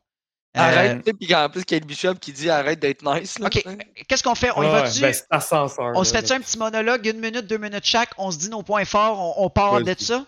Euh, 0.56 0.60
Arrête, 0.60 0.98
tu 1.04 1.10
sais, 1.10 1.12
puis 1.12 1.34
en 1.34 1.50
plus, 1.50 1.64
Kate 1.66 1.84
Bishop 1.84 2.14
qui 2.14 2.32
dit 2.32 2.48
arrête 2.48 2.78
d'être 2.78 3.02
nice. 3.02 3.38
Là, 3.38 3.46
Ok, 3.46 3.54
sais. 3.62 3.78
qu'est-ce 4.08 4.22
qu'on 4.22 4.34
fait? 4.34 4.50
On 4.56 4.62
y 4.62 4.66
Ouais, 4.66 4.72
va-tu? 4.72 5.00
ben, 5.02 5.12
c'est 5.12 5.26
ascenseur. 5.28 5.92
on 5.94 6.02
se 6.02 6.12
fait-tu 6.14 6.32
un 6.32 6.40
petit 6.40 6.56
monologue, 6.58 7.06
une 7.06 7.20
minute, 7.20 7.46
deux 7.46 7.58
minutes 7.58 7.84
chaque, 7.84 8.10
on 8.16 8.30
se 8.30 8.38
dit 8.38 8.48
nos 8.48 8.62
points 8.62 8.86
forts, 8.86 9.38
on, 9.38 9.44
on 9.44 9.50
part 9.50 9.82
de 9.82 9.94
ça? 9.98 10.24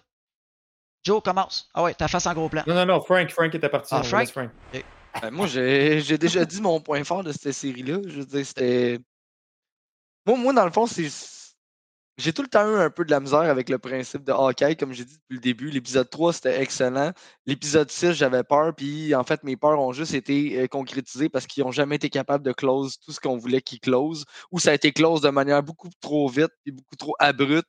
Joe, 1.03 1.23
commence. 1.23 1.69
Ah 1.73 1.83
ouais, 1.83 1.95
ta 1.95 2.09
face 2.09 2.27
en 2.27 2.35
gros 2.35 2.51
plan. 2.51 2.63
Non, 2.67 2.75
non, 2.75 2.85
non, 2.85 3.01
Frank, 3.01 3.31
Frank 3.31 3.55
était 3.55 3.71
parti. 3.71 3.89
Ah, 3.95 4.03
Frank? 4.03 4.29
Frank. 4.29 4.51
Ben, 5.23 5.31
moi, 5.31 5.47
j'ai 5.47 6.01
j'ai 6.03 6.19
déjà 6.19 6.45
dit 6.45 6.61
mon 6.61 6.79
point 6.81 7.03
fort 7.05 7.25
de 7.25 7.33
cette 7.33 7.53
série-là. 7.53 7.99
Je 8.07 8.19
veux 8.19 8.27
dire, 8.27 8.45
c'était. 8.45 8.99
Moi, 10.27 10.37
moi, 10.37 10.53
dans 10.53 10.67
le 10.67 10.71
fond, 10.73 10.87
c'est. 10.87 11.09
J'ai 12.19 12.33
tout 12.33 12.43
le 12.43 12.49
temps 12.49 12.69
eu 12.69 12.75
un 12.75 12.91
peu 12.91 13.05
de 13.05 13.13
la 13.13 13.21
misère 13.21 13.39
avec 13.39 13.69
le 13.69 13.79
principe 13.79 14.25
de 14.25 14.33
Hawkeye, 14.33 14.77
comme 14.77 14.93
j'ai 14.93 15.05
dit 15.05 15.15
depuis 15.15 15.35
le 15.35 15.41
début. 15.41 15.71
L'épisode 15.71 16.11
3, 16.11 16.33
c'était 16.33 16.61
excellent. 16.61 17.13
L'épisode 17.47 17.89
6, 17.89 18.13
j'avais 18.15 18.43
peur, 18.43 18.75
puis 18.75 19.15
en 19.15 19.23
fait, 19.23 19.45
mes 19.45 19.57
peurs 19.57 19.79
ont 19.81 19.93
juste 19.93 20.15
été 20.15 20.59
euh, 20.59 20.67
concrétisées 20.67 21.29
parce 21.29 21.47
qu'ils 21.47 21.63
n'ont 21.63 21.71
jamais 21.71 21.95
été 21.95 22.11
capables 22.11 22.45
de 22.45 22.53
close 22.53 22.99
tout 22.99 23.13
ce 23.13 23.21
qu'on 23.21 23.37
voulait 23.37 23.61
qu'ils 23.63 23.79
close, 23.79 24.25
ou 24.51 24.59
ça 24.59 24.73
a 24.73 24.75
été 24.75 24.93
close 24.93 25.21
de 25.21 25.31
manière 25.31 25.63
beaucoup 25.63 25.91
trop 26.01 26.29
vite 26.29 26.51
et 26.67 26.73
beaucoup 26.73 26.97
trop 26.97 27.15
abrupte. 27.21 27.69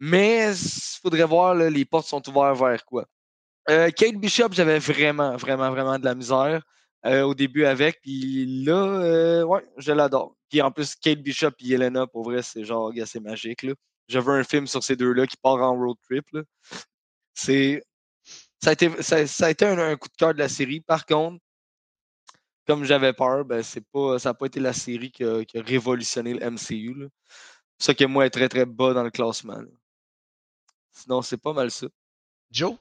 Mais 0.00 0.52
il 0.52 1.00
faudrait 1.00 1.24
voir, 1.24 1.54
les 1.54 1.84
portes 1.84 2.08
sont 2.08 2.28
ouvertes 2.28 2.58
vers 2.58 2.84
quoi. 2.84 3.06
Euh, 3.68 3.90
Kate 3.90 4.16
Bishop, 4.16 4.48
j'avais 4.52 4.80
vraiment, 4.80 5.36
vraiment, 5.36 5.70
vraiment 5.70 5.98
de 6.00 6.04
la 6.04 6.16
misère 6.16 6.62
euh, 7.06 7.22
au 7.22 7.34
début 7.34 7.64
avec. 7.64 8.00
Puis 8.02 8.64
là, 8.64 8.74
euh, 8.74 9.42
ouais, 9.44 9.64
je 9.76 9.92
l'adore. 9.92 10.36
Puis 10.48 10.60
en 10.62 10.70
plus, 10.70 10.94
Kate 10.94 11.20
Bishop 11.20 11.52
et 11.60 11.72
Elena, 11.72 12.06
pour 12.06 12.24
vrai, 12.24 12.42
c'est 12.42 12.64
genre, 12.64 12.92
gars, 12.92 13.06
c'est 13.06 13.20
magique. 13.20 13.62
Là. 13.62 13.74
Je 14.08 14.18
veux 14.18 14.34
un 14.34 14.44
film 14.44 14.66
sur 14.66 14.82
ces 14.82 14.96
deux-là 14.96 15.26
qui 15.26 15.36
part 15.36 15.62
en 15.62 15.76
road 15.76 15.96
trip. 16.08 16.26
C'est. 17.34 17.82
Ça 18.62 18.70
a 18.70 18.72
été, 18.72 19.64
un, 19.64 19.96
coup 19.96 20.08
de 20.08 20.16
cœur 20.18 20.34
de 20.34 20.38
la 20.38 20.48
série. 20.48 20.80
Par 20.80 21.06
contre, 21.06 21.38
comme 22.66 22.84
j'avais 22.84 23.14
peur, 23.14 23.44
ben, 23.46 23.62
c'est 23.62 23.84
pas, 23.90 24.18
ça 24.18 24.30
n'a 24.30 24.34
pas 24.34 24.46
été 24.46 24.60
la 24.60 24.74
série 24.74 25.10
qui 25.10 25.24
a, 25.24 25.42
révolutionné 25.54 26.34
le 26.34 26.50
MCU. 26.50 26.94
Là. 26.94 27.06
Ça 27.78 27.94
qui, 27.94 28.04
moi, 28.06 28.26
est 28.26 28.30
très, 28.30 28.50
très 28.50 28.66
bas 28.66 28.92
dans 28.92 29.02
le 29.02 29.10
classement. 29.10 29.58
Sinon, 30.92 31.22
c'est 31.22 31.38
pas 31.38 31.54
mal 31.54 31.70
ça. 31.70 31.86
Joe? 32.50 32.76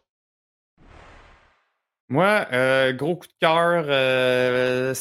Moi, 2.10 2.48
euh, 2.52 2.92
gros 2.92 3.16
coup 3.16 3.28
de 3.28 3.34
cœur, 3.40 3.86
euh, 3.88 4.96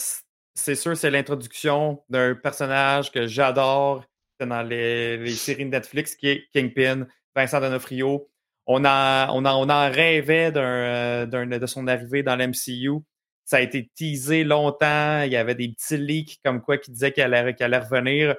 c'est 0.55 0.75
sûr, 0.75 0.95
c'est 0.95 1.11
l'introduction 1.11 2.03
d'un 2.11 2.35
personnage 2.35 3.11
que 3.11 3.27
j'adore 3.27 4.05
dans 4.39 4.63
les, 4.63 5.27
séries 5.31 5.65
de 5.65 5.71
Netflix, 5.71 6.15
qui 6.15 6.29
est 6.29 6.49
Kingpin, 6.53 7.07
Vincent 7.35 7.61
D'Onofrio. 7.61 8.29
On 8.67 8.85
en, 8.85 9.29
on 9.31 9.91
rêvait 9.91 10.53
euh, 10.55 11.25
de 11.27 11.67
son 11.67 11.87
arrivée 11.87 12.23
dans 12.23 12.37
l'MCU. 12.37 13.01
Ça 13.47 13.57
a 13.57 13.61
été 13.61 13.91
teasé 13.97 14.45
longtemps. 14.45 15.23
Il 15.23 15.33
y 15.33 15.37
avait 15.37 15.55
des 15.55 15.71
petits 15.71 15.97
leaks 15.97 16.41
comme 16.45 16.61
quoi 16.61 16.77
qui 16.77 16.91
disaient 16.91 17.13
qu'elle 17.13 17.33
allait, 17.33 17.79
revenir. 17.79 18.37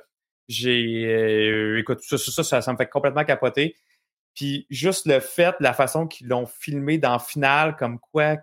J'ai, 0.47 1.05
euh, 1.07 1.79
écoute, 1.79 2.01
ça, 2.01 2.19
ça, 2.19 2.43
ça, 2.43 2.61
ça 2.61 2.71
me 2.71 2.77
fait 2.77 2.87
complètement 2.87 3.25
capoter. 3.25 3.75
Puis 4.35 4.67
juste 4.69 5.07
le 5.07 5.19
fait, 5.19 5.55
la 5.59 5.73
façon 5.73 6.07
qu'ils 6.07 6.27
l'ont 6.27 6.45
filmé 6.45 6.99
dans 6.99 7.17
Finale, 7.17 7.75
comme 7.75 7.99
quoi 7.99 8.37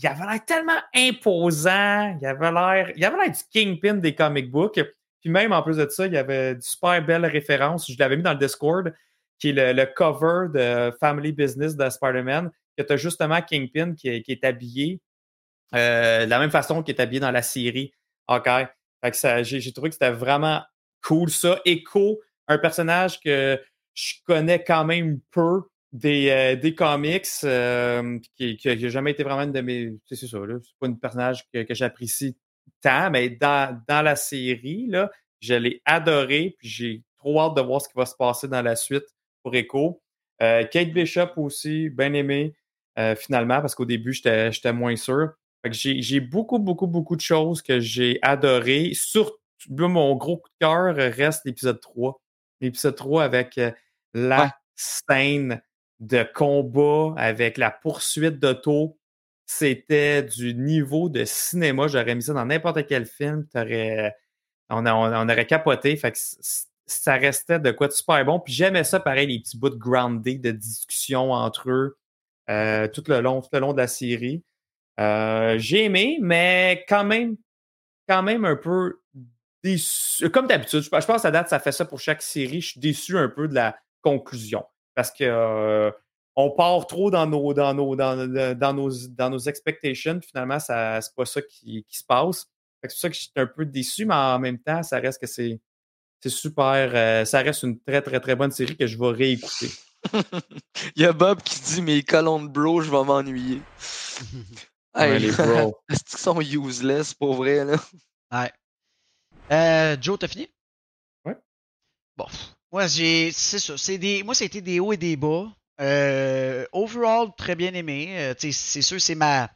il 0.00 0.06
avait 0.06 0.24
l'air 0.24 0.44
tellement 0.44 0.80
imposant, 0.94 2.16
il 2.20 2.26
avait 2.26 2.52
l'air, 2.52 2.92
il 2.96 3.04
avait 3.04 3.16
l'air 3.16 3.32
du 3.32 3.42
kingpin 3.52 3.94
des 3.94 4.14
comic 4.14 4.50
books. 4.50 4.80
Puis 5.20 5.30
même 5.30 5.52
en 5.52 5.62
plus 5.62 5.76
de 5.76 5.88
ça, 5.88 6.06
il 6.06 6.12
y 6.12 6.16
avait 6.16 6.54
de 6.54 6.60
super 6.60 7.04
belles 7.04 7.26
références. 7.26 7.90
Je 7.90 7.98
l'avais 7.98 8.16
mis 8.16 8.22
dans 8.22 8.32
le 8.32 8.38
Discord, 8.38 8.94
qui 9.38 9.50
est 9.50 9.72
le, 9.72 9.86
cover 9.86 10.48
de 10.54 10.96
Family 11.00 11.32
Business 11.32 11.76
de 11.76 11.90
Spider-Man, 11.90 12.50
que 12.76 12.96
justement 12.96 13.42
Kingpin 13.42 13.94
qui 13.94 14.08
est, 14.08 14.44
habillé 14.44 15.00
euh, 15.74 16.24
de 16.24 16.30
la 16.30 16.38
même 16.38 16.50
façon 16.50 16.82
qu'il 16.82 16.94
est 16.94 17.00
habillé 17.00 17.20
dans 17.20 17.32
la 17.32 17.42
série. 17.42 17.92
OK. 18.28 18.48
J'ai 19.42 19.72
trouvé 19.72 19.90
que 19.90 19.94
c'était 19.94 20.12
vraiment 20.12 20.62
cool 21.02 21.28
ça. 21.30 21.60
Echo, 21.64 22.20
un 22.46 22.58
personnage 22.58 23.20
que 23.20 23.60
je 23.94 24.14
connais 24.24 24.62
quand 24.62 24.84
même 24.84 25.18
peu 25.32 25.62
des, 25.92 26.30
euh, 26.30 26.56
des 26.56 26.74
comics, 26.74 27.26
euh, 27.44 28.18
qui 28.36 28.58
n'a 28.64 28.88
jamais 28.88 29.12
été 29.12 29.22
vraiment 29.24 29.42
une 29.42 29.52
de 29.52 29.60
mes. 29.60 29.96
C'est 30.06 30.16
ça, 30.26 30.38
là. 30.38 30.56
C'est 30.62 30.74
pas 30.78 30.86
un 30.88 30.92
personnage 30.94 31.44
que, 31.52 31.62
que 31.62 31.74
j'apprécie 31.74 32.36
tant, 32.82 33.10
mais 33.10 33.30
dans, 33.30 33.80
dans 33.88 34.02
la 34.02 34.16
série, 34.16 34.86
là, 34.88 35.10
je 35.40 35.54
l'ai 35.54 35.82
adoré, 35.84 36.56
puis 36.58 36.68
j'ai 36.68 37.02
trop 37.18 37.40
hâte 37.40 37.56
de 37.56 37.62
voir 37.62 37.80
ce 37.80 37.88
qui 37.88 37.94
va 37.96 38.06
se 38.06 38.14
passer 38.16 38.48
dans 38.48 38.62
la 38.62 38.76
suite 38.76 39.06
pour 39.42 39.54
Echo. 39.54 40.02
Euh, 40.42 40.64
Kate 40.64 40.92
Bishop 40.92 41.30
aussi, 41.36 41.88
bien 41.90 42.12
aimé, 42.12 42.54
euh, 42.98 43.14
finalement, 43.16 43.60
parce 43.60 43.74
qu'au 43.74 43.84
début, 43.86 44.12
j'étais 44.12 44.52
j'étais 44.52 44.72
moins 44.72 44.96
sûr. 44.96 45.30
Fait 45.62 45.70
que 45.70 45.76
j'ai 45.76 46.00
j'ai 46.02 46.20
beaucoup, 46.20 46.58
beaucoup, 46.58 46.86
beaucoup 46.86 47.16
de 47.16 47.20
choses 47.20 47.62
que 47.62 47.80
j'ai 47.80 48.18
adorées. 48.22 48.92
Surtout, 48.94 49.36
mon 49.70 50.14
gros 50.16 50.36
coup 50.38 50.48
de 50.60 50.66
cœur 50.66 50.94
reste 50.94 51.44
l'épisode 51.44 51.80
3. 51.80 52.20
L'épisode 52.60 52.94
3 52.96 53.24
avec 53.24 53.58
euh, 53.58 53.72
la 54.14 54.44
Ouais. 54.44 54.50
scène 54.76 55.60
de 56.00 56.26
combat, 56.34 57.14
avec 57.16 57.58
la 57.58 57.70
poursuite 57.70 58.38
d'auto. 58.38 58.98
C'était 59.46 60.22
du 60.22 60.54
niveau 60.54 61.08
de 61.08 61.24
cinéma. 61.24 61.88
J'aurais 61.88 62.14
mis 62.14 62.22
ça 62.22 62.34
dans 62.34 62.44
n'importe 62.44 62.86
quel 62.86 63.06
film. 63.06 63.46
On, 64.70 64.86
aurait 64.86 65.46
capoté. 65.46 66.00
Ça 66.86 67.14
restait 67.14 67.58
de 67.58 67.70
quoi 67.70 67.88
de 67.88 67.92
super 67.92 68.24
bon. 68.24 68.40
Puis 68.40 68.52
j'aimais 68.52 68.84
ça, 68.84 69.00
pareil, 69.00 69.26
les 69.26 69.40
petits 69.40 69.58
bouts 69.58 69.70
de 69.70 69.76
grounded, 69.76 70.40
de 70.40 70.50
discussion 70.50 71.32
entre 71.32 71.70
eux 71.70 71.98
euh, 72.50 72.88
tout, 72.88 73.04
le 73.08 73.20
long, 73.20 73.40
de 73.40 73.76
la 73.76 73.86
série. 73.86 74.42
Euh, 75.00 75.58
j'ai 75.58 75.84
aimé, 75.84 76.18
mais 76.20 76.84
quand 76.88 77.04
même, 77.04 77.36
quand 78.08 78.22
même 78.22 78.44
un 78.44 78.56
peu 78.56 79.00
déçu. 79.62 80.28
Comme 80.30 80.46
d'habitude, 80.46 80.80
je, 80.80 80.88
je 80.88 81.06
pense 81.06 81.24
à 81.24 81.30
date, 81.30 81.48
ça 81.48 81.58
fait 81.58 81.72
ça 81.72 81.84
pour 81.84 82.00
chaque 82.00 82.22
série. 82.22 82.60
Je 82.60 82.70
suis 82.72 82.80
déçu 82.80 83.16
un 83.16 83.28
peu 83.28 83.48
de 83.48 83.54
la 83.54 83.78
conclusion. 84.02 84.64
Parce 84.98 85.12
que 85.12 85.22
euh, 85.22 85.92
on 86.34 86.50
part 86.50 86.84
trop 86.88 87.08
dans 87.08 87.24
nos, 87.24 87.54
dans 87.54 87.72
nos, 87.72 87.94
dans, 87.94 88.16
dans 88.56 88.72
nos, 88.74 88.90
dans 89.10 89.30
nos 89.30 89.38
expectations. 89.38 90.18
Finalement, 90.20 90.58
ça, 90.58 91.00
c'est 91.00 91.14
pas 91.14 91.24
ça 91.24 91.40
qui, 91.40 91.84
qui 91.88 91.98
se 91.98 92.02
passe. 92.02 92.46
C'est 92.82 92.88
pour 92.88 92.98
ça 92.98 93.08
que 93.08 93.14
je 93.14 93.20
suis 93.20 93.30
un 93.36 93.46
peu 93.46 93.64
déçu, 93.64 94.06
mais 94.06 94.16
en 94.16 94.40
même 94.40 94.58
temps, 94.58 94.82
ça 94.82 94.98
reste 94.98 95.20
que 95.20 95.28
c'est, 95.28 95.60
c'est 96.20 96.30
super. 96.30 96.90
euh, 96.96 97.24
ça 97.24 97.42
reste 97.42 97.62
une 97.62 97.78
très, 97.78 98.02
très, 98.02 98.18
très 98.18 98.34
bonne 98.34 98.50
série 98.50 98.76
que 98.76 98.88
je 98.88 98.98
vais 98.98 99.10
réécouter. 99.12 99.70
Il 100.96 101.02
y 101.02 101.04
a 101.04 101.12
Bob 101.12 101.42
qui 101.42 101.60
dit 101.60 101.80
Mes 101.80 102.02
colons 102.02 102.42
de 102.42 102.48
bro, 102.48 102.80
je 102.80 102.90
vais 102.90 103.04
m'ennuyer. 103.04 103.62
Ouais, 104.96 105.16
les 105.20 105.30
bros. 105.30 105.78
Est-ce 105.88 106.02
qu'ils 106.02 106.18
sont 106.18 106.40
useless 106.40 107.14
pour 107.14 107.34
vrai, 107.34 107.64
là? 107.64 107.76
Ouais. 108.32 108.52
Euh, 109.52 109.96
Joe, 110.00 110.18
t'as 110.18 110.26
fini? 110.26 110.48
Ouais. 111.24 111.36
Bon. 112.16 112.26
Moi, 112.72 112.86
j'ai. 112.86 113.30
C'est 113.32 113.58
ça. 113.58 113.76
C'est 113.78 113.98
des. 113.98 114.22
Moi, 114.22 114.34
c'était 114.34 114.60
des 114.60 114.80
hauts 114.80 114.92
et 114.92 114.96
des 114.96 115.16
bas. 115.16 115.46
Euh, 115.80 116.66
overall, 116.72 117.28
très 117.36 117.54
bien 117.54 117.72
aimé. 117.74 118.08
Euh, 118.18 118.34
c'est 118.38 118.82
sûr, 118.82 119.00
c'est 119.00 119.14
ma. 119.14 119.50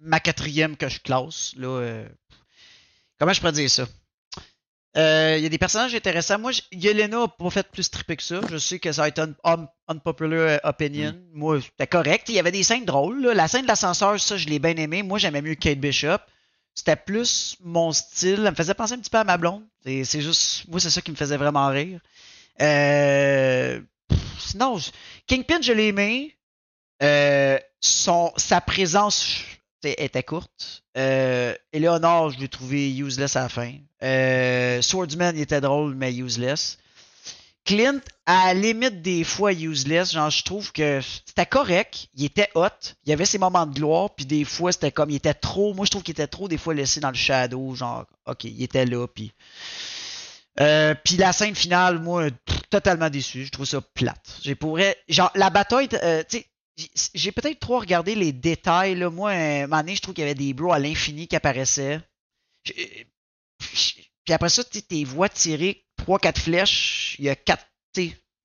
Ma 0.00 0.20
quatrième 0.20 0.76
que 0.76 0.88
je 0.88 1.00
classe. 1.00 1.54
Là, 1.56 1.68
euh. 1.68 2.08
Comment 3.18 3.32
je 3.32 3.40
pourrais 3.40 3.52
dire 3.52 3.70
ça? 3.70 3.86
Il 4.94 5.42
y 5.42 5.46
a 5.46 5.48
des 5.48 5.58
personnages 5.58 5.94
intéressants. 5.94 6.38
Moi, 6.40 6.50
Yelena 6.72 7.22
a 7.22 7.28
pas 7.28 7.50
fait 7.50 7.68
plus 7.70 7.88
triper 7.88 8.16
que 8.16 8.22
ça. 8.22 8.40
Je 8.50 8.56
sais 8.58 8.80
que 8.80 8.90
ça 8.90 9.02
va 9.02 9.08
être 9.08 9.20
un 9.20 9.32
un- 9.44 9.68
unpopular 9.86 10.58
opinion. 10.64 11.14
Moi, 11.32 11.60
c'était 11.60 11.86
correct. 11.86 12.28
Il 12.28 12.34
y 12.34 12.38
avait 12.40 12.50
des 12.50 12.64
scènes 12.64 12.84
drôles. 12.84 13.22
là. 13.22 13.34
La 13.34 13.46
scène 13.48 13.62
de 13.62 13.68
l'ascenseur, 13.68 14.18
ça, 14.20 14.36
je 14.36 14.46
l'ai 14.48 14.58
bien 14.58 14.76
aimé. 14.76 15.02
Moi, 15.04 15.18
j'aimais 15.18 15.42
mieux 15.42 15.54
Kate 15.54 15.78
Bishop. 15.78 16.18
C'était 16.78 16.94
plus 16.94 17.56
mon 17.60 17.90
style. 17.90 18.44
Elle 18.44 18.52
me 18.52 18.54
faisait 18.54 18.72
penser 18.72 18.94
un 18.94 18.98
petit 18.98 19.10
peu 19.10 19.18
à 19.18 19.24
ma 19.24 19.36
blonde. 19.36 19.64
C'est 19.84 20.20
juste. 20.20 20.68
Moi, 20.68 20.78
c'est 20.78 20.90
ça 20.90 21.00
qui 21.00 21.10
me 21.10 21.16
faisait 21.16 21.36
vraiment 21.36 21.66
rire. 21.66 21.98
Euh, 22.60 23.80
sinon, 24.38 24.78
Kingpin, 25.26 25.60
je 25.60 25.72
l'ai 25.72 25.88
aimé. 25.88 26.36
Euh, 27.02 27.58
sa 27.80 28.60
présence 28.60 29.42
était 29.82 30.22
courte. 30.22 30.84
Euh, 30.96 31.52
Eleanor, 31.72 32.30
je 32.30 32.38
l'ai 32.38 32.48
trouvé 32.48 32.96
useless 32.96 33.34
à 33.34 33.42
la 33.42 33.48
fin. 33.48 33.72
Euh, 34.04 34.80
Swordsman, 34.80 35.34
il 35.34 35.42
était 35.42 35.60
drôle, 35.60 35.96
mais 35.96 36.14
useless. 36.14 36.78
Clint, 37.64 38.00
à 38.24 38.46
la 38.46 38.54
limite 38.54 39.02
des 39.02 39.24
fois 39.24 39.52
useless, 39.52 40.12
genre 40.12 40.30
je 40.30 40.42
trouve 40.42 40.72
que 40.72 41.00
c'était 41.26 41.44
correct, 41.46 42.08
il 42.14 42.24
était 42.24 42.48
hot, 42.54 42.68
il 43.04 43.10
y 43.10 43.12
avait 43.12 43.26
ses 43.26 43.36
moments 43.38 43.66
de 43.66 43.74
gloire, 43.74 44.14
puis 44.14 44.24
des 44.24 44.44
fois 44.44 44.72
c'était 44.72 44.90
comme 44.92 45.10
il 45.10 45.16
était 45.16 45.34
trop, 45.34 45.74
moi 45.74 45.84
je 45.84 45.90
trouve 45.90 46.02
qu'il 46.02 46.12
était 46.12 46.26
trop 46.26 46.48
des 46.48 46.56
fois 46.56 46.72
laissé 46.72 46.98
dans 47.00 47.10
le 47.10 47.14
shadow, 47.14 47.74
genre 47.74 48.06
ok, 48.26 48.44
il 48.44 48.62
était 48.62 48.86
là, 48.86 49.06
puis 49.06 49.32
euh, 50.60 50.94
puis 51.04 51.16
la 51.16 51.32
scène 51.32 51.54
finale, 51.54 52.00
moi 52.00 52.28
totalement 52.70 53.10
déçu, 53.10 53.44
je 53.44 53.50
trouve 53.50 53.66
ça 53.66 53.80
plate. 53.80 54.38
J'ai 54.42 54.54
pourrais, 54.54 54.96
genre 55.08 55.30
la 55.34 55.50
bataille, 55.50 55.88
euh, 56.02 56.22
tu 56.28 56.38
sais, 56.38 56.46
j'ai- 57.14 57.32
peut-être 57.32 57.60
trop 57.60 57.78
regardé 57.78 58.14
les 58.14 58.32
détails 58.32 58.94
là, 58.96 59.10
moi 59.10 59.30
un 59.30 59.62
moment 59.62 59.78
donné, 59.82 59.94
je 59.94 60.00
trouve 60.02 60.14
qu'il 60.14 60.22
y 60.22 60.26
avait 60.26 60.34
des 60.34 60.54
bros 60.54 60.72
à 60.72 60.78
l'infini 60.78 61.28
qui 61.28 61.36
apparaissaient. 61.36 62.00
Puis 62.64 64.34
après 64.34 64.48
ça, 64.48 64.64
tu 64.64 64.82
tes 64.82 65.04
vois 65.04 65.28
tirer 65.28 65.84
3-4 66.06 66.38
flèches, 66.38 67.16
il 67.18 67.26
y 67.26 67.28
a 67.28 67.36
4, 67.36 67.64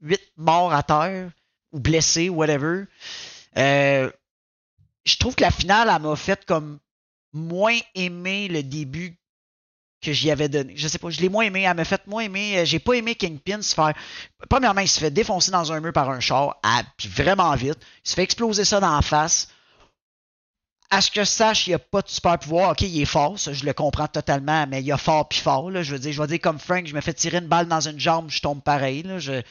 8 0.02 0.22
morts 0.38 0.74
à 0.74 0.84
terre, 0.84 1.32
ou 1.72 1.80
blessés, 1.80 2.30
whatever. 2.30 2.84
Euh, 3.58 4.12
je 5.06 5.16
trouve 5.18 5.36
que 5.36 5.42
la 5.44 5.52
finale, 5.52 5.92
elle 5.94 6.02
m'a 6.02 6.16
fait 6.16 6.46
comme 6.46 6.80
moins 7.34 7.78
aimer 7.96 8.48
le 8.48 8.64
début 8.64 9.18
que 10.02 10.12
j'y 10.12 10.30
avais 10.32 10.50
donné. 10.50 10.74
Je 10.76 10.88
sais 10.88 10.98
pas, 10.98 11.10
je 11.10 11.22
l'ai 11.22 11.30
moins 11.30 11.46
aimé, 11.46 11.62
elle 11.62 11.76
m'a 11.76 11.86
fait 11.86 12.06
moins 12.08 12.24
aimer. 12.24 12.60
euh, 12.60 12.66
J'ai 12.66 12.80
pas 12.80 12.94
aimé 12.94 13.16
Kingpin 13.16 13.62
se 13.62 13.74
faire. 13.74 13.94
Premièrement, 14.50 14.82
il 14.82 14.90
se 14.90 15.00
fait 15.00 15.12
défoncer 15.12 15.52
dans 15.52 15.72
un 15.72 15.80
mur 15.80 15.94
par 15.94 16.10
un 16.10 16.20
char, 16.20 16.60
puis 16.98 17.08
vraiment 17.08 17.54
vite. 17.56 17.78
Il 18.06 18.10
se 18.10 18.16
fait 18.16 18.24
exploser 18.24 18.66
ça 18.66 18.80
dans 18.82 18.94
la 18.94 19.02
face 19.02 19.48
à 20.94 21.02
ce 21.02 21.10
que 21.10 21.22
je 21.22 21.30
sache, 21.30 21.66
il 21.66 21.72
n'y 21.72 21.74
a 21.74 21.80
pas 21.80 22.04
de 22.04 22.10
super 22.10 22.38
pouvoir. 22.38 22.72
Ok, 22.72 22.82
il 22.82 23.02
est 23.02 23.06
fort, 23.06 23.40
ça, 23.40 23.52
je 23.52 23.66
le 23.66 23.74
comprends 23.74 24.08
totalement, 24.08 24.68
mais 24.68 24.84
il 24.84 24.92
a 24.92 24.98
fort 24.98 25.28
puis 25.28 25.40
fort. 25.40 25.72
Là. 25.72 25.82
Je 25.82 25.94
veux 25.94 26.00
dire, 26.00 26.14
je 26.14 26.22
vais 26.22 26.28
dire 26.28 26.40
comme 26.40 26.60
Frank, 26.60 26.86
je 26.86 26.94
me 26.94 27.02
fais 27.02 27.14
tirer 27.14 27.40
une 27.40 27.48
balle 27.48 27.68
dans 27.68 27.88
une 27.88 28.00
jambe, 28.00 28.30
je 28.30 28.40
tombe 28.42 28.62
pareil. 28.62 29.02
Là. 29.02 29.18
Je, 29.18 29.42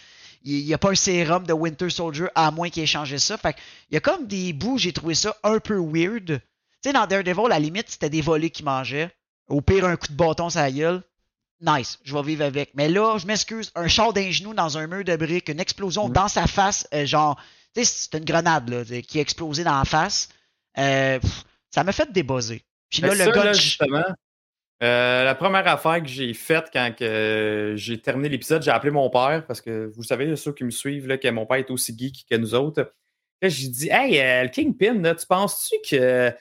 il 0.45 0.65
n'y 0.65 0.73
a 0.73 0.79
pas 0.79 0.91
un 0.91 0.95
sérum 0.95 1.45
de 1.45 1.53
Winter 1.53 1.91
Soldier 1.91 2.27
à 2.37 2.53
moins 2.53 2.71
qu'il 2.71 2.85
ait 2.85 2.87
changé 2.87 3.19
ça. 3.19 3.37
Fait 3.39 3.55
que, 3.55 3.59
il 3.91 3.95
y 3.95 3.97
a 3.97 4.01
comme 4.01 4.29
des 4.29 4.53
bouts, 4.53 4.79
j'ai 4.79 4.93
trouvé 4.93 5.17
ça 5.17 5.35
un 5.43 5.59
peu 5.59 5.79
weird. 5.79 6.27
Tu 6.27 6.41
sais, 6.85 6.93
dans 6.93 7.09
Daredevil, 7.09 7.47
à 7.47 7.49
la 7.49 7.59
limite, 7.59 7.91
c'était 7.91 8.11
des 8.11 8.23
volets 8.23 8.51
qui 8.51 8.63
mangeaient. 8.63 9.11
Au 9.49 9.61
pire, 9.61 9.85
un 9.85 9.97
coup 9.97 10.09
de 10.09 10.17
bâton 10.17 10.47
la 10.55 10.71
gueule. 10.71 11.03
Nice, 11.61 11.99
je 12.05 12.15
vais 12.15 12.23
vivre 12.23 12.45
avec. 12.45 12.71
Mais 12.75 12.89
là, 12.89 13.19
je 13.19 13.27
m'excuse, 13.27 13.73
un 13.75 13.89
char 13.89 14.13
d'un 14.13 14.31
genou 14.31 14.55
dans 14.55 14.79
un 14.79 14.87
mur 14.87 15.05
de 15.05 15.17
briques, 15.17 15.49
une 15.49 15.61
explosion 15.61 16.09
dans 16.09 16.29
sa 16.29 16.47
face, 16.47 16.89
euh, 16.93 17.07
genre, 17.07 17.37
tu 17.75 17.85
sais, 17.85 18.09
c'est 18.13 18.19
une 18.19 18.25
grenade 18.25 18.69
là, 18.69 18.85
qui 19.03 19.19
a 19.19 19.23
explosé 19.23 19.65
dans 19.65 19.79
la 19.79 19.85
face. 19.85 20.29
Euh, 20.79 21.19
pff, 21.19 21.45
ça 21.71 21.85
m'a 21.85 21.93
fait 21.93 22.11
débuzzer. 22.13 22.63
Puis 22.91 23.03
là, 23.03 23.09
Mais 23.09 23.15
le 23.15 23.25
ça, 23.25 23.31
gars. 23.31 23.45
là, 23.45 23.53
justement, 23.53 24.05
euh, 24.83 25.25
la 25.25 25.35
première 25.35 25.67
affaire 25.69 26.03
que 26.03 26.09
j'ai 26.09 26.35
faite 26.35 26.67
quand 26.73 26.93
que, 26.99 27.75
j'ai 27.77 28.01
terminé 28.01 28.29
l'épisode, 28.29 28.63
j'ai 28.63 28.71
appelé 28.71 28.91
mon 28.91 29.09
père 29.11 29.45
parce 29.47 29.61
que 29.61 29.91
vous 29.95 30.03
savez, 30.03 30.35
ceux 30.37 30.53
qui 30.53 30.65
me 30.65 30.71
suivent, 30.71 31.07
là, 31.07 31.19
que 31.19 31.29
mon 31.29 31.47
père 31.47 31.59
est 31.59 31.71
aussi 31.71 31.97
geek 31.97 32.27
que 32.29 32.37
nous 32.37 32.55
autres. 32.55 32.93
Là, 33.41 33.49
j'ai 33.49 33.69
dit 33.69 33.89
Hey, 33.91 34.21
euh, 34.21 34.43
le 34.45 34.49
Kingpin, 34.49 35.01
là, 35.01 35.15
tu 35.15 35.27
penses-tu 35.27 35.77
qu'il 35.85 36.35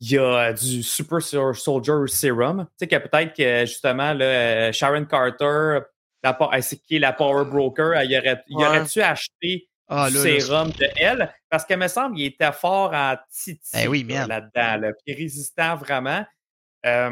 y 0.00 0.18
a 0.18 0.52
du 0.52 0.82
Super 0.82 1.20
Sol- 1.22 1.54
Soldier 1.56 1.92
Serum? 2.06 2.66
Tu 2.70 2.70
sais, 2.78 2.86
que 2.86 2.96
peut-être 3.08 3.34
que 3.34 3.66
justement, 3.66 4.12
là, 4.12 4.70
Sharon 4.72 5.04
Carter, 5.04 5.80
la, 6.22 6.38
qui 6.86 6.96
est 6.96 6.98
la 6.98 7.12
Power 7.12 7.44
Broker, 7.44 7.88
aurait, 7.96 8.42
il 8.48 8.56
Ouais. 8.56 8.66
aurait-tu 8.66 9.00
acheté 9.02 9.68
Ah, 9.88 10.10
là, 10.10 10.20
sérum 10.22 10.70
de 10.70 10.86
elle? 10.96 11.32
Parce 11.48 11.64
qu'elle 11.64 11.78
me 11.78 11.88
semble 11.88 12.16
qu'il 12.16 12.26
était 12.26 12.52
fort 12.52 12.92
en 12.92 13.16
titi 13.32 13.58
Eh 13.74 13.88
oui, 13.88 14.06
là-dedans, 14.08 14.80
là, 14.80 14.88
puis 15.04 15.14
résistant 15.14 15.76
vraiment. 15.76 16.24
Euh, 16.86 17.10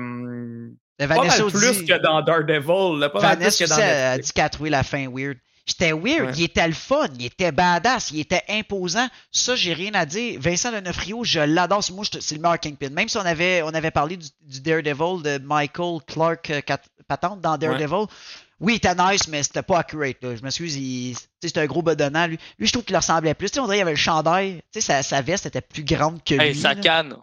Mais 0.99 1.09
pas 1.09 1.15
Vanessa 1.17 1.43
mal 1.43 1.53
plus 1.53 1.79
dit- 1.81 1.87
que 1.87 1.95
dans 2.03 2.23
Daredevil. 2.23 2.99
Là, 3.01 3.09
pas 3.09 3.21
mal 3.21 3.37
plus 3.37 3.45
Vanessa 3.45 3.65
que 3.65 3.71
dans 3.71 3.77
a 3.79 4.19
dit 4.19 4.33
qu'elle 4.33 4.45
a 4.45 4.49
trouvé 4.49 4.71
la 4.71 4.83
fin 4.83 5.09
weird. 5.11 5.37
J'étais 5.69 5.91
weird, 5.93 6.27
Ouais. 6.27 6.33
il 6.37 6.45
était 6.45 6.69
le 6.69 6.75
fun, 6.75 7.09
il 7.19 7.27
était 7.27 7.51
badass, 7.51 8.13
il 8.13 8.21
était 8.21 8.45
imposant. 8.49 9.09
Ça, 9.33 9.57
j'ai 9.57 9.73
rien 9.73 9.95
à 9.95 10.07
dire. 10.07 10.39
Vincent 10.41 10.71
D'Onofrio, 10.71 11.25
je 11.25 11.41
l'adore. 11.41 11.83
Moi, 11.93 12.05
c'est 12.21 12.37
le 12.37 12.41
meilleur 12.41 12.61
Kingpin. 12.61 12.91
Même 12.91 13.09
si 13.09 13.17
on 13.17 13.27
avait, 13.27 13.63
on 13.63 13.71
avait 13.71 13.91
parlé 13.91 14.17
du, 14.17 14.29
du 14.43 14.61
Daredevil 14.61 15.23
de 15.25 15.39
Michael 15.45 15.99
Clark 16.07 16.51
euh, 16.51 16.61
Patente 17.09 17.41
dans 17.41 17.59
Daredevil. 17.59 18.07
Oui, 18.61 18.75
il 18.75 18.77
était 18.77 18.95
nice, 18.95 19.29
mais 19.29 19.43
c'était 19.43 19.63
pas 19.63 19.79
accurate. 19.81 20.17
là. 20.23 20.35
Je 20.37 20.43
m'excuse, 20.43 20.77
il- 20.77 21.17
c'était 21.43 21.61
un 21.61 21.67
gros 21.67 21.83
bedonnant. 21.83 22.27
Lui, 22.27 22.39
lui 22.59 22.67
je 22.67 22.73
trouve 22.73 22.85
qu'il 22.85 22.97
ressemblait 22.97 23.35
plus. 23.35 23.51
Tu 23.51 23.55
sais, 23.55 23.61
on 23.61 23.65
dirait 23.65 23.77
qu'il 23.77 23.83
avait 23.83 23.91
le 23.93 23.97
chandail. 23.97 24.63
Tu 24.73 24.81
sais, 24.81 24.81
sa, 24.81 25.03
sa 25.03 25.21
veste 25.23 25.47
était 25.47 25.61
plus 25.61 25.85
grande 25.85 26.23
que 26.25 26.35
lui. 26.35 26.43
Hey, 26.43 26.55
sa 26.55 26.75
là. 26.75 26.81
canne, 26.81 27.17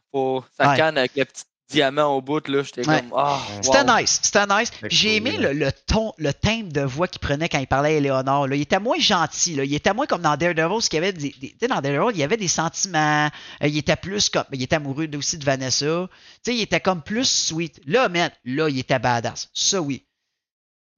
sa 0.58 0.70
Ouais. 0.70 0.78
canne 0.78 0.98
avec 0.98 1.16
le 1.16 1.26
petit 1.26 1.44
diamant 1.70 2.16
au 2.16 2.22
bout, 2.22 2.48
là, 2.50 2.62
j'étais 2.62 2.88
Ouais. 2.88 3.00
comme, 3.02 3.14
ah, 3.18 3.40
C'était 3.64 3.80
wow. 3.90 3.98
nice, 4.00 4.20
c'était 4.22 4.46
nice. 4.46 4.72
J'ai 4.92 5.16
aimé 5.16 5.38
le, 5.38 5.54
le 5.54 5.72
ton, 5.72 6.14
le 6.20 6.32
timbre 6.32 6.72
de 6.72 6.82
voix 6.82 7.08
qu'il 7.08 7.20
prenait 7.20 7.50
quand 7.50 7.58
il 7.58 7.66
parlait 7.66 7.96
à 7.96 7.98
Eleonore. 7.98 8.48
Là. 8.48 8.56
Il 8.56 8.62
était 8.62 8.80
moins 8.80 9.00
gentil. 9.00 9.56
Là. 9.56 9.64
Il 9.64 9.74
était 9.74 9.92
moins 9.94 10.06
comme 10.06 10.22
dans 10.22 10.38
Daredevil, 10.38 10.68
parce 10.70 10.88
qu'il 10.90 10.98
y 10.98 11.04
avait 11.04 11.14
des, 11.14 11.34
des- 11.60 11.68
dans 11.68 11.82
Daredevil, 11.82 12.12
il 12.16 12.20
y 12.20 12.24
avait 12.24 12.38
des 12.38 12.48
sentiments. 12.48 13.26
Euh, 13.64 13.68
il 13.68 13.76
était 13.76 13.96
plus 13.96 14.30
comme, 14.30 14.44
il 14.52 14.62
était 14.62 14.76
amoureux 14.76 15.10
aussi 15.18 15.40
de 15.40 15.46
Vanessa. 15.46 16.08
Tu 16.46 16.52
sais, 16.52 16.56
il 16.58 16.62
était 16.62 16.80
comme 16.82 17.02
plus 17.02 17.28
sweet. 17.28 17.82
Là, 17.88 18.08
man, 18.08 18.30
là, 18.46 18.70
il 18.70 18.78
était 18.78 19.00
badass. 19.00 19.50
Ça, 19.56 19.82
oui. 19.82 20.04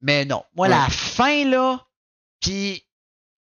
Mais 0.02 0.24
non. 0.24 0.44
Moi, 0.54 0.66
Ouais. 0.68 0.74
la 0.74 0.88
fin, 0.88 1.44
là, 1.44 1.80
puis, 2.40 2.82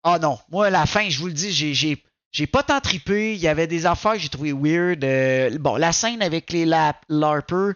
ah 0.03 0.19
non. 0.19 0.39
Moi, 0.51 0.71
la 0.71 0.87
fin, 0.87 1.09
je 1.09 1.19
vous 1.19 1.27
le 1.27 1.33
dis, 1.33 1.53
j'ai, 1.53 1.75
j'ai, 1.75 2.47
pas 2.47 2.63
tant 2.63 2.81
trippé. 2.81 3.35
Il 3.35 3.41
y 3.41 3.49
avait 3.49 3.67
des 3.67 3.87
affaires 3.87 4.13
que 4.13 4.19
j'ai 4.19 4.29
trouvé 4.29 4.53
weird. 4.53 5.03
Euh, 5.05 5.57
bon, 5.59 5.77
la 5.77 5.93
scène 5.93 6.23
avec 6.23 6.53
les 6.53 6.65
lap- 6.65 7.05
LARPers, 7.09 7.75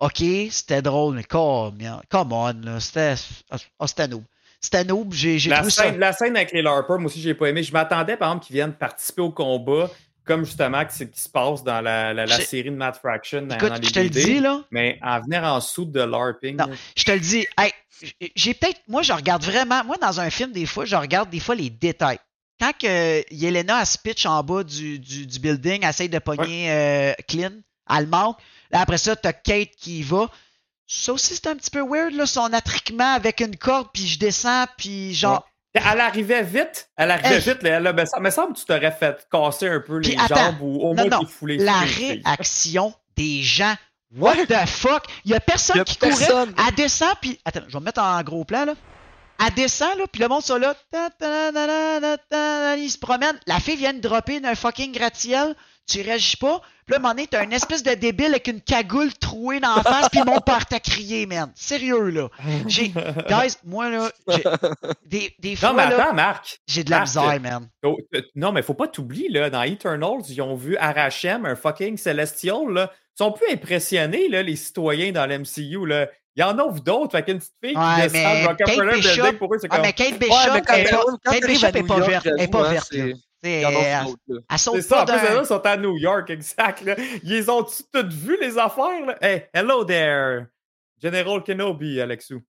ok, 0.00 0.22
c'était 0.50 0.82
drôle, 0.82 1.16
mais 1.16 1.24
come, 1.24 1.78
come 2.08 2.32
on, 2.32 2.52
là, 2.62 2.80
c'était, 2.80 3.14
ah, 3.50 3.86
c'était 3.86 4.08
noob. 4.08 4.24
C'était 4.60 4.84
noob, 4.84 5.12
j'ai, 5.12 5.38
La 5.50 5.56
trouvé 5.56 5.70
ça. 5.70 5.82
scène, 5.82 5.98
la 5.98 6.12
scène 6.12 6.36
avec 6.36 6.52
les 6.52 6.62
LARPers, 6.62 6.98
moi 6.98 7.06
aussi, 7.10 7.20
j'ai 7.20 7.34
pas 7.34 7.48
aimé. 7.50 7.62
Je 7.62 7.72
m'attendais, 7.72 8.16
par 8.16 8.30
exemple, 8.30 8.46
qu'ils 8.46 8.54
viennent 8.54 8.72
participer 8.72 9.20
au 9.22 9.30
combat, 9.30 9.90
comme 10.24 10.44
justement 10.44 10.82
c'est- 10.88 11.10
qui 11.10 11.20
se 11.20 11.28
passe 11.28 11.62
dans 11.62 11.80
la, 11.80 12.12
la- 12.14 12.26
série 12.40 12.70
de 12.70 12.76
Matt 12.76 12.96
Fraction, 12.96 13.42
dans, 13.42 13.56
Écoute, 13.56 13.68
dans 13.68 13.74
les 13.76 13.86
je 13.86 13.92
te 13.92 13.98
le 14.00 14.08
dis, 14.10 14.40
là, 14.40 14.62
Mais 14.70 14.98
en 15.02 15.20
venir 15.20 15.44
en 15.44 15.60
soude 15.60 15.92
de 15.92 16.00
LARPing, 16.00 16.56
Non. 16.56 16.66
là, 16.66 16.74
je 16.96 17.04
te 17.04 17.12
le 17.12 17.20
dis, 17.20 17.46
hey, 17.58 17.72
j'ai 18.34 18.54
peut-être, 18.54 18.80
moi, 18.88 19.02
je 19.02 19.12
regarde 19.12 19.42
vraiment, 19.42 19.84
moi, 19.84 19.96
dans 19.98 20.20
un 20.20 20.30
film, 20.30 20.52
des 20.52 20.66
fois, 20.66 20.84
je 20.84 20.96
regarde 20.96 21.30
des 21.30 21.40
fois 21.40 21.54
les 21.54 21.70
détails. 21.70 22.18
Quand 22.60 22.72
que 22.78 23.24
Yelena 23.34 23.80
elle 23.80 23.86
se 23.86 23.98
pitch 23.98 24.26
en 24.26 24.42
bas 24.42 24.62
du, 24.62 24.98
du, 24.98 25.26
du 25.26 25.38
building, 25.40 25.80
elle 25.82 25.88
essaye 25.90 26.08
de 26.08 26.18
pogner 26.20 26.70
euh, 26.70 27.12
Clint, 27.28 27.50
elle 27.90 28.04
le 28.04 28.06
manque. 28.06 28.38
Là, 28.70 28.80
après 28.80 28.98
ça, 28.98 29.16
t'as 29.16 29.32
Kate 29.32 29.70
qui 29.76 29.98
y 30.00 30.02
va. 30.02 30.30
Ça 30.86 31.12
aussi, 31.14 31.34
c'est 31.34 31.46
un 31.48 31.56
petit 31.56 31.70
peu 31.70 31.80
weird, 31.82 32.12
là, 32.14 32.26
son 32.26 32.52
attriquement 32.52 33.14
avec 33.14 33.40
une 33.40 33.56
corde, 33.56 33.88
puis 33.92 34.06
je 34.06 34.18
descends, 34.18 34.66
puis 34.76 35.14
genre... 35.14 35.46
Elle 35.74 36.00
arrivait 36.00 36.42
vite. 36.42 36.88
Elle 36.96 37.10
arrivait 37.10 37.34
Hey. 37.36 37.40
vite. 37.40 37.62
Là, 37.62 37.70
Elle 37.78 37.86
a- 37.86 37.92
me 37.92 38.04
semble- 38.04 38.22
me 38.24 38.30
semble 38.30 38.52
que 38.54 38.58
tu 38.60 38.64
t'aurais 38.64 38.92
fait 38.92 39.26
casser 39.30 39.68
un 39.68 39.80
peu 39.80 39.98
les 39.98 40.16
attends. 40.16 40.36
jambes 40.36 40.60
ou 40.62 40.80
au 40.82 40.94
Non, 40.94 41.02
moins 41.02 41.18
non. 41.18 41.24
t'es 41.24 41.32
foulé. 41.32 41.56
la 41.58 41.80
réaction 41.80 42.94
des 43.16 43.42
gens. 43.42 43.74
What 44.16 44.34
Ouais. 44.36 44.46
the 44.46 44.66
fuck? 44.68 45.04
Il 45.24 45.32
y 45.32 45.34
a 45.34 45.40
personne 45.40 45.76
Y 45.78 45.80
a 45.80 45.84
qui 45.84 45.96
courait. 45.98 46.12
Elle 46.68 46.74
descend, 46.76 47.14
puis... 47.20 47.40
Attends, 47.44 47.62
je 47.66 47.72
vais 47.72 47.80
me 47.80 47.84
mettre 47.86 48.00
en 48.00 48.22
gros 48.22 48.44
plan, 48.44 48.64
là. 48.64 48.74
Elle 49.44 49.52
descend, 49.54 49.98
là, 49.98 50.04
puis 50.10 50.22
le 50.22 50.28
monde 50.28 50.42
sont 50.42 50.56
là. 50.58 50.74
Ta, 50.92 51.08
Ils 52.76 52.90
se 52.90 52.98
promènent. 52.98 53.38
La 53.46 53.58
fille 53.58 53.76
vient 53.76 53.92
de 53.92 53.98
dropper 54.00 54.38
d'un 54.40 54.54
fucking 54.54 54.92
gratte-ciel. 54.92 55.56
Tu 55.86 56.00
réagis 56.02 56.36
pas. 56.36 56.60
Puis 56.86 56.92
là, 56.92 56.96
à 56.96 56.98
un 56.98 57.02
moment 57.02 57.14
donné, 57.14 57.26
t'as 57.26 57.44
une 57.44 57.52
espèce 57.52 57.82
de 57.82 57.92
débile 57.94 58.26
avec 58.26 58.46
une 58.46 58.60
cagoule 58.60 59.12
trouée 59.14 59.58
dans 59.60 59.76
la 59.76 59.82
face, 59.82 60.08
puis 60.10 60.20
le 60.20 60.26
monde 60.26 60.44
part 60.44 60.64
à 60.70 60.80
crier, 60.80 61.24
man. 61.26 61.50
Sérieux, 61.54 62.08
là. 62.10 62.28
J'ai... 62.66 62.88
Guys, 62.88 63.56
moi, 63.64 63.88
là, 63.90 64.10
j'ai- 64.28 64.44
des, 65.06 65.34
des 65.38 65.56
fois, 65.56 65.70
Non, 65.70 65.74
mais 65.76 65.88
là, 65.88 66.02
attends, 66.04 66.14
Marc. 66.14 66.60
j'ai 66.66 66.84
de 66.84 66.90
la 66.90 66.98
Marc, 67.00 67.08
misère, 67.08 67.40
man. 67.40 67.68
Oh, 67.84 67.96
euh, 68.14 68.20
Non, 68.34 68.52
mais 68.52 68.62
faut 68.62 68.74
pas 68.74 68.88
t'oublier, 68.88 69.28
là, 69.30 69.48
dans 69.50 69.62
Eternals, 69.62 70.22
ils 70.28 70.42
ont 70.42 70.54
vu 70.54 70.76
Arachem, 70.76 71.46
un 71.46 71.56
fucking 71.56 71.96
Celestial, 71.96 72.68
là. 72.70 72.90
Ils 73.18 73.24
sont 73.24 73.32
plus 73.32 73.50
impressionnés, 73.52 74.28
là, 74.28 74.42
les 74.42 74.56
citoyens 74.56 75.12
dans 75.12 75.24
l'MCU, 75.26 75.86
là. 75.86 76.08
il 76.36 76.40
y 76.40 76.42
en 76.42 76.58
ouvre 76.58 76.80
d'autres. 76.80 77.12
Fait 77.12 77.22
qu'une 77.22 77.38
petite 77.38 77.54
fille 77.62 77.74
qui 77.74 77.78
Ouais, 77.78 78.08
descend 78.08 78.12
mais 78.12 78.46
Rockefeller 78.46 78.96
Bishop- 78.96 79.38
pour 79.38 79.54
eux, 79.54 79.58
c'est 79.60 79.68
Ah, 79.70 79.76
comme. 79.76 79.82
mais 79.86 79.92
Kate 79.92 80.12
Ouais, 80.12 80.18
Bishop, 80.18 80.52
mais 80.52 80.62
quand 80.62 80.74
elle 80.74 80.90
pas- 80.90 81.04
quand 81.24 81.32
Kate 81.32 81.46
Bishop 81.46 81.66
est 81.68 81.86
pas 81.86 82.00
verte. 82.00 82.26
Elle 82.26 82.40
est 82.44 82.48
pas 82.48 82.68
verte. 82.70 82.92
Là. 83.44 83.50
c'est- 83.50 83.50
Tu 83.50 83.50
sais, 83.50 83.60
Il 83.60 83.62
y 83.62 83.64
en 83.66 83.68
a 83.68 83.82
Elle 83.82 84.04
d'autres, 84.06 84.18
là. 84.28 84.40
elle 84.50 84.58
saute 84.58 84.74
C'est 84.76 84.82
ça, 84.82 85.04
pas 85.04 85.14
en 85.14 85.38
plus, 85.38 85.46
sont 85.46 85.60
à 85.66 85.76
New 85.76 85.96
York, 85.98 86.30
exact. 86.30 86.80
Là. 86.82 86.94
Ils 87.22 87.50
ont 87.50 87.62
toutes 87.62 88.12
vu 88.12 88.38
les 88.40 88.56
affaires. 88.58 89.06
Là? 89.06 89.16
Hey, 89.20 89.46
hello 89.52 89.84
there, 89.84 90.46
General 91.02 91.42
Kenobi, 91.42 92.00
Alexou. 92.00 92.40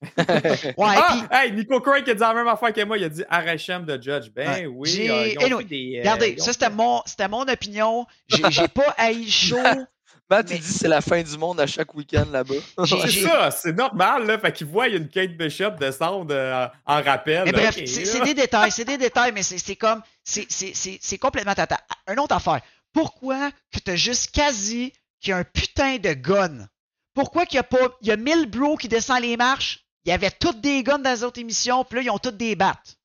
Ouais, 0.16 0.74
ah, 0.78 1.26
hey, 1.32 1.50
Nico 1.52 1.80
Craig 1.80 2.08
a 2.08 2.14
dit 2.14 2.20
la 2.20 2.32
même 2.32 2.46
affaire 2.46 2.72
que 2.72 2.84
moi. 2.84 2.96
Il 2.98 3.02
a 3.04 3.08
dit 3.08 3.24
Arachem 3.28 3.84
de 3.84 4.00
Judge. 4.00 4.28
Ben 4.32 4.48
Ouais. 4.48 4.66
oui, 4.66 4.88
J'ai- 4.88 5.10
euh, 5.10 5.26
ils 5.26 5.38
ont 5.38 5.42
anyway, 5.46 5.62
fait 5.62 5.68
des. 5.68 5.94
euh, 5.96 6.00
Regardez, 6.00 6.28
ils 6.36 6.40
ont 6.40 6.44
ça 6.44 6.52
c'était 6.52 6.70
mon, 6.70 7.02
c'était 7.04 7.26
mon 7.28 7.42
opinion. 7.48 8.06
J'ai 8.28 8.42
j'ai 8.50 8.68
pas 8.68 8.94
haï 8.96 9.24
le 9.24 9.28
show. 9.30 9.56
Matt, 10.30 10.50
Mais- 10.50 10.56
il 10.56 10.60
dit 10.62 10.68
que 10.72 10.78
c'est 10.78 10.88
la 10.88 11.00
fin 11.00 11.22
du 11.22 11.38
monde 11.38 11.58
à 11.60 11.66
chaque 11.66 11.94
week-end 11.94 12.26
là-bas. 12.30 12.54
C'est 12.86 13.22
ça, 13.22 13.50
c'est 13.50 13.72
normal. 13.72 14.26
Là. 14.26 14.38
Fait 14.38 14.52
qu'ils 14.52 14.66
voient 14.66 14.88
une 14.88 15.08
Kate 15.08 15.36
Bishop 15.36 15.70
descendre 15.80 16.26
euh, 16.34 16.66
en 16.84 17.02
rappel. 17.02 17.44
Mais 17.46 17.52
bref, 17.52 17.76
c'est 17.86 18.24
des 18.24 18.34
détails, 18.34 18.70
c'est 18.70 18.84
des 18.84 18.98
détails, 18.98 19.32
mais 19.32 19.42
c'est 19.42 19.76
comme, 19.76 20.02
c'est- 20.22 20.46
c'est 20.50 20.74
c'est- 20.74 20.98
c'est 21.00 21.18
complètement 21.18 21.54
tata. 21.54 21.78
Une 22.10 22.18
autre 22.20 22.34
affaire. 22.34 22.60
Pourquoi 22.92 23.50
que 23.72 23.78
t'as 23.78 23.96
juste 23.96 24.30
quasi 24.32 24.92
qu'il 25.20 25.30
y 25.30 25.32
a 25.32 25.38
un 25.38 25.44
putain 25.44 25.96
de 25.98 26.12
gun? 26.12 26.66
Pourquoi 27.14 27.46
qu'il 27.46 27.56
y 27.56 27.60
a 27.60 27.64
pas, 27.64 27.78
il 28.02 28.08
y 28.08 28.10
a 28.10 28.16
1000 28.16 28.46
bros 28.50 28.76
qui 28.76 28.88
descendent 28.88 29.22
les 29.22 29.36
marches, 29.36 29.80
il 30.04 30.10
y 30.10 30.12
avait 30.12 30.30
toutes 30.30 30.60
des 30.60 30.82
guns 30.82 30.98
dans 30.98 31.10
les 31.10 31.24
autres 31.24 31.40
émissions, 31.40 31.84
puis 31.84 31.96
là, 31.98 32.02
ils 32.04 32.10
ont 32.10 32.18
toutes 32.18 32.36
des 32.36 32.54
battes. 32.54 32.97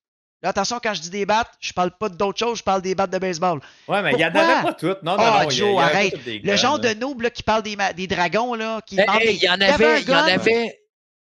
Là, 0.44 0.50
attention, 0.50 0.78
quand 0.82 0.92
je 0.92 1.00
dis 1.00 1.08
des 1.08 1.24
battes, 1.24 1.50
je 1.58 1.72
parle 1.72 1.90
pas 1.90 2.10
d'autre 2.10 2.38
chose, 2.38 2.58
je 2.58 2.62
parle 2.62 2.82
des 2.82 2.94
battes 2.94 3.08
de 3.10 3.16
baseball. 3.18 3.60
Ouais, 3.88 4.02
mais 4.02 4.12
il 4.12 4.20
y 4.20 4.24
en 4.26 4.28
avait 4.28 4.62
pas 4.62 4.74
toutes. 4.74 5.02
Non, 5.02 5.16
non, 5.16 5.22
Ah, 5.26 5.44
non. 5.44 5.48
y 5.50 5.54
a- 5.54 5.56
Joe, 5.56 5.74
y 5.74 5.78
arrête. 5.78 6.14
Le 6.44 6.56
genre 6.56 6.78
là. 6.78 6.92
de 6.94 7.00
noob 7.00 7.22
là, 7.22 7.30
qui 7.30 7.42
parle 7.42 7.62
des, 7.62 8.06
dragons, 8.06 8.52
là, 8.52 8.82
qui 8.86 9.00
Hey, 9.00 9.06
hey, 9.22 9.36
il 9.36 9.42
y 9.42 9.48
en 9.48 9.58
avait, 9.58 10.02
il 10.02 10.06
y 10.08 10.12
en 10.14 10.18
avait, 10.18 10.80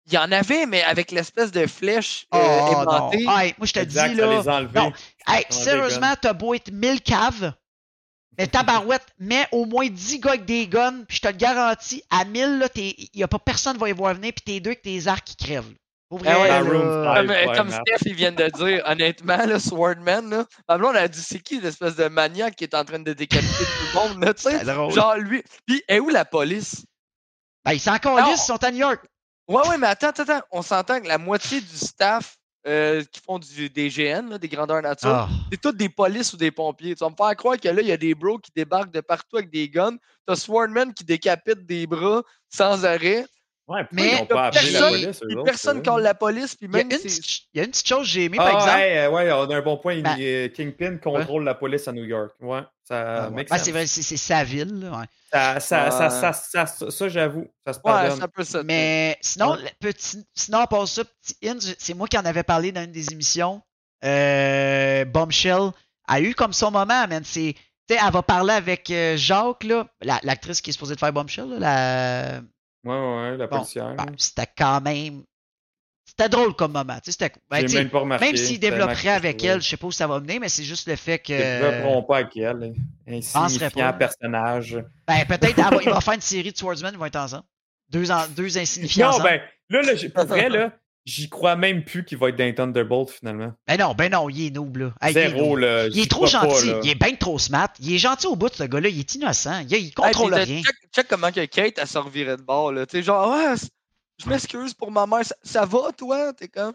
il 0.07 0.13
y 0.13 0.17
en 0.17 0.31
avait, 0.31 0.65
mais 0.65 0.81
avec 0.81 1.11
l'espèce 1.11 1.51
de 1.51 1.67
flèche 1.67 2.25
euh, 2.33 2.37
Oh, 2.41 2.71
non. 2.73 2.81
aimantée. 2.81 3.25
Hey, 3.29 3.53
moi, 3.59 3.67
je 3.67 3.73
te 3.73 3.79
Exact, 3.79 4.09
dis, 4.09 4.15
ça 4.17 4.25
là. 4.25 4.61
les. 4.61 4.79
Non. 4.79 4.91
Sérieusement, 5.51 6.13
t'as 6.19 6.33
beau 6.33 6.55
être 6.55 6.71
1000 6.71 6.99
caves, 7.01 7.53
mais 8.39 8.47
tabarouette, 8.47 9.05
mets 9.19 9.45
au 9.51 9.65
moins 9.65 9.87
10 9.87 10.19
gars 10.19 10.31
avec 10.31 10.45
des 10.45 10.65
guns, 10.67 11.03
puis 11.07 11.17
je 11.17 11.21
te 11.21 11.27
le 11.27 11.33
garantis, 11.37 12.01
à 12.09 12.25
1000, 12.25 12.57
là, 12.57 12.67
il 12.75 13.07
y 13.13 13.21
a 13.21 13.27
pas 13.27 13.37
personne 13.37 13.73
qui 13.73 13.81
va 13.81 13.89
y 13.89 13.93
voir 13.93 14.15
venir, 14.15 14.31
puis 14.33 14.43
t'es 14.43 14.59
deux 14.59 14.71
avec 14.71 14.81
tes 14.81 15.05
arcs 15.07 15.25
qui 15.25 15.35
crèvent. 15.35 15.69
là. 15.69 15.75
Pour 16.11 16.19
vrai, 16.19 16.33
Ah 16.35 16.41
ouais, 16.41 16.47
là, 16.49 16.61
la 16.61 16.69
room 16.69 16.81
five. 16.81 17.15
Comme, 17.15 17.29
Ouais, 17.29 17.57
comme 17.57 17.69
Matt. 17.69 17.81
Steph, 17.87 18.09
ils 18.09 18.13
viennent 18.15 18.35
de 18.35 18.47
dire, 18.49 18.83
honnêtement, 18.85 19.37
là, 19.45 19.59
Swordman, 19.61 20.29
là, 20.67 20.77
blonde 20.77 20.97
a 20.97 21.07
dit 21.07 21.21
c'est 21.21 21.39
qui 21.39 21.61
l'espèce 21.61 21.95
de 21.95 22.09
maniaque 22.09 22.57
qui 22.57 22.65
est 22.65 22.75
en 22.75 22.83
train 22.83 22.99
de 22.99 23.13
décapiter 23.13 23.63
tout 23.63 23.85
le 23.97 24.09
monde, 24.09 24.23
là, 24.25 24.33
tu 24.33 24.41
sais? 24.43 24.65
Genre 24.65 25.15
lui. 25.15 25.41
Puis, 25.65 25.81
est 25.87 25.99
où 26.01 26.09
la 26.09 26.25
police? 26.25 26.83
Ben, 27.63 27.71
ils 27.71 27.79
sont 27.79 27.91
encore 27.91 28.17
lisses, 28.29 28.41
ils 28.43 28.45
sont 28.47 28.61
à 28.61 28.71
New 28.71 28.79
York. 28.79 29.05
Ouais, 29.47 29.65
ouais, 29.69 29.77
mais 29.77 29.87
attends, 29.87 30.09
attends, 30.09 30.23
attends. 30.23 30.45
On 30.51 30.61
s'entend 30.61 30.99
que 30.99 31.07
la 31.07 31.17
moitié 31.17 31.61
du 31.61 31.77
staff 31.77 32.35
euh, 32.67 33.03
qui 33.09 33.21
font 33.25 33.39
du, 33.39 33.69
des 33.69 33.87
GN, 33.87 34.31
là, 34.31 34.37
des 34.37 34.49
grandeurs 34.49 34.81
nature, 34.81 35.09
Ah. 35.09 35.29
c'est 35.49 35.61
tous 35.61 35.71
des 35.71 35.87
polices 35.87 36.33
ou 36.33 36.37
des 36.37 36.51
pompiers. 36.51 36.93
Tu 36.93 37.05
vas 37.05 37.09
me 37.09 37.15
faire 37.15 37.33
croire 37.37 37.57
que 37.57 37.69
là, 37.69 37.81
il 37.81 37.87
y 37.87 37.91
a 37.93 37.97
des 37.97 38.13
bros 38.15 38.37
qui 38.37 38.51
débarquent 38.53 38.91
de 38.91 38.99
partout 38.99 39.37
avec 39.37 39.49
des 39.49 39.69
guns. 39.69 39.95
T'as 40.27 40.35
Swordman 40.35 40.93
qui 40.93 41.05
décapite 41.05 41.65
des 41.65 41.87
bras 41.87 42.21
sans 42.49 42.83
arrêt. 42.85 43.25
Ouais, 43.67 43.85
Mais 43.93 44.09
ils 44.15 44.21
ont 44.21 44.25
pas 44.25 44.47
appelé 44.47 44.71
la 44.71 44.79
Personne, 44.79 44.89
police, 45.01 45.19
puis 45.19 45.35
autres, 45.35 45.43
personne 45.45 45.83
colle 45.83 46.01
la 46.03 46.13
police. 46.13 46.55
Puis 46.55 46.67
Il 46.69 46.75
y, 46.75 46.79
a 46.81 46.83
même 46.83 46.91
une 46.91 46.97
si- 47.09 47.19
petite, 47.21 47.41
il 47.53 47.57
y 47.57 47.61
a 47.61 47.63
une 47.63 47.71
petite 47.71 47.87
chose 47.87 47.99
que 48.01 48.05
j'ai 48.07 48.25
aimée, 48.25 48.37
par 48.37 48.47
Ah, 48.47 48.53
exemple. 48.53 48.77
ouais, 48.77 49.07
ouais, 49.07 49.31
on 49.31 49.49
a 49.49 49.55
un 49.55 49.61
bon 49.61 49.77
point. 49.77 50.01
Ben- 50.01 50.15
Il- 50.17 50.51
Kingpin 50.51 50.97
contrôle 50.97 51.43
la 51.45 51.53
police 51.55 51.87
à 51.87 51.91
New 51.93 52.03
York. 52.03 52.31
Ouais, 52.41 52.61
ça 52.83 53.25
Ah, 53.25 53.29
ouais. 53.29 53.45
Ben, 53.49 53.57
c'est 53.57 53.71
vrai, 53.71 53.87
c'est 53.87 54.01
c'est 54.01 54.17
sa 54.17 54.43
ville, 54.43 54.81
là, 54.81 54.99
ouais. 54.99 55.05
Ça, 55.31 55.59
ça, 55.61 55.83
Ouais. 55.85 55.91
ça, 55.91 56.09
ça, 56.09 56.33
ça, 56.33 56.65
ça, 56.65 56.89
ça, 56.91 57.07
j'avoue, 57.07 57.47
ça 57.65 57.71
se 57.73 57.77
Ouais, 57.77 57.83
pardonne. 57.85 58.17
c'est 58.17 58.23
un 58.23 58.27
peu 58.27 58.43
ça. 58.43 58.63
Mais 58.63 59.17
sinon, 59.21 59.51
Ouais. 59.53 59.73
petit, 59.79 60.25
sinon, 60.35 60.57
à 60.59 60.67
part 60.67 60.85
ça, 60.87 61.03
petit 61.05 61.35
hint, 61.47 61.59
c'est 61.77 61.93
moi 61.93 62.07
qui 62.09 62.17
en 62.17 62.25
avais 62.25 62.43
parlé 62.43 62.73
dans 62.73 62.83
une 62.83 62.91
des 62.91 63.13
émissions. 63.13 63.61
Euh, 64.03 65.05
Bombshell 65.05 65.69
a 66.07 66.19
eu 66.19 66.33
comme 66.35 66.53
son 66.53 66.71
moment, 66.71 67.07
man. 67.07 67.21
C'est, 67.23 67.53
tu 67.87 67.95
sais, 67.95 68.01
elle 68.05 68.11
va 68.11 68.21
parler 68.21 68.53
avec 68.53 68.89
euh, 68.89 69.15
Jacques, 69.15 69.63
là, 69.63 69.87
la- 70.01 70.19
l'actrice 70.23 70.59
qui 70.61 70.71
est 70.71 70.73
supposée 70.73 70.95
de 70.95 70.99
faire 70.99 71.13
Bombshell, 71.13 71.47
là, 71.49 71.59
la, 71.59 72.41
Ouais, 72.83 72.93
ouais, 72.95 73.37
la 73.37 73.47
Bon, 73.47 73.57
policière. 73.57 73.95
ben, 73.95 74.05
c'était 74.17 74.47
quand 74.57 74.81
même, 74.81 75.23
c'était 76.05 76.29
drôle 76.29 76.55
comme 76.55 76.71
moment. 76.71 76.97
C'était, 77.03 77.31
ben, 77.49 77.71
même 77.71 77.89
pas 77.89 77.99
remarqué. 77.99 78.25
même 78.25 78.35
s'il 78.37 78.59
développerait 78.59 79.09
avec 79.09 79.43
elle, 79.43 79.61
je 79.61 79.69
sais 79.69 79.77
pas 79.77 79.87
où 79.87 79.91
ça 79.91 80.07
va 80.07 80.19
mener, 80.19 80.39
mais 80.39 80.49
c'est 80.49 80.63
juste 80.63 80.87
le 80.87 80.95
fait 80.95 81.19
que. 81.19 81.31
Ils 81.33 81.37
ne 81.37 81.61
développeront 81.71 82.03
pas 82.03 82.17
avec 82.17 82.35
elle. 82.37 82.73
Insignifiant 83.07 83.69
pas. 83.91 83.93
personnage. 83.93 84.83
Ben, 85.07 85.25
peut-être, 85.27 85.57
il 85.83 85.89
va 85.89 86.01
faire 86.01 86.13
une 86.15 86.21
série 86.21 86.51
de 86.51 86.57
Swordsman, 86.57 86.91
ils 86.93 86.97
vont 86.99 87.05
être 87.05 87.15
ensemble. 87.17 87.43
Deux, 87.89 88.09
en- 88.11 88.27
deux 88.29 88.57
insignifiants. 88.57 89.07
Non, 89.09 89.13
ensemble. 89.15 89.29
ben, 89.29 89.41
là, 89.69 89.81
là 89.81 89.95
j'ai- 89.95 90.09
pour 90.09 90.25
vrai, 90.25 90.49
là, 90.49 90.71
j'y 91.05 91.29
crois 91.29 91.55
même 91.55 91.83
plus 91.83 92.05
qu'il 92.05 92.17
va 92.17 92.29
être 92.29 92.37
dans 92.37 92.53
Thunderbolt, 92.53 93.09
finalement. 93.09 93.53
Ben 93.67 93.77
non, 93.77 93.93
ben 93.93 94.11
non, 94.11 94.29
il 94.29 94.47
est 94.47 94.49
noob, 94.51 94.77
là. 94.77 94.93
Hey, 95.01 95.13
il 95.13 95.17
est 95.17 95.29
Zéro, 95.29 95.55
là. 95.55 95.87
Il 95.87 95.99
est 95.99 96.09
trop 96.09 96.21
pas, 96.25 96.27
gentil, 96.27 96.73
il 96.83 96.89
est 96.89 96.95
bien 96.95 97.15
trop 97.15 97.39
smart. 97.39 97.69
Il 97.79 97.93
est 97.93 97.97
gentil 97.97 98.27
au 98.27 98.35
bout, 98.35 98.53
ce 98.53 98.63
gars-là. 98.63 98.89
Il 98.89 98.99
est 98.99 99.15
innocent. 99.15 99.65
Il, 99.69 99.93
contrôle 99.93 100.33
rien. 100.33 100.61
Check, 100.61 100.75
check 100.93 101.07
comment 101.07 101.31
que 101.31 101.45
Kate, 101.45 101.77
elle 101.77 101.87
se 101.87 101.97
revirait 101.97 102.37
de 102.37 102.43
bord. 102.43 102.71
Là. 102.71 102.85
Tu 102.85 102.97
sais, 102.97 103.03
genre, 103.03 103.31
ouais, 103.31 103.55
je 104.17 104.29
m'excuse 104.29 104.73
pour 104.73 104.91
ma 104.91 105.05
mère. 105.07 105.25
Ça, 105.25 105.35
ça 105.43 105.65
va, 105.65 105.91
toi? 105.97 106.33
T'es 106.33 106.47
comme. 106.47 106.73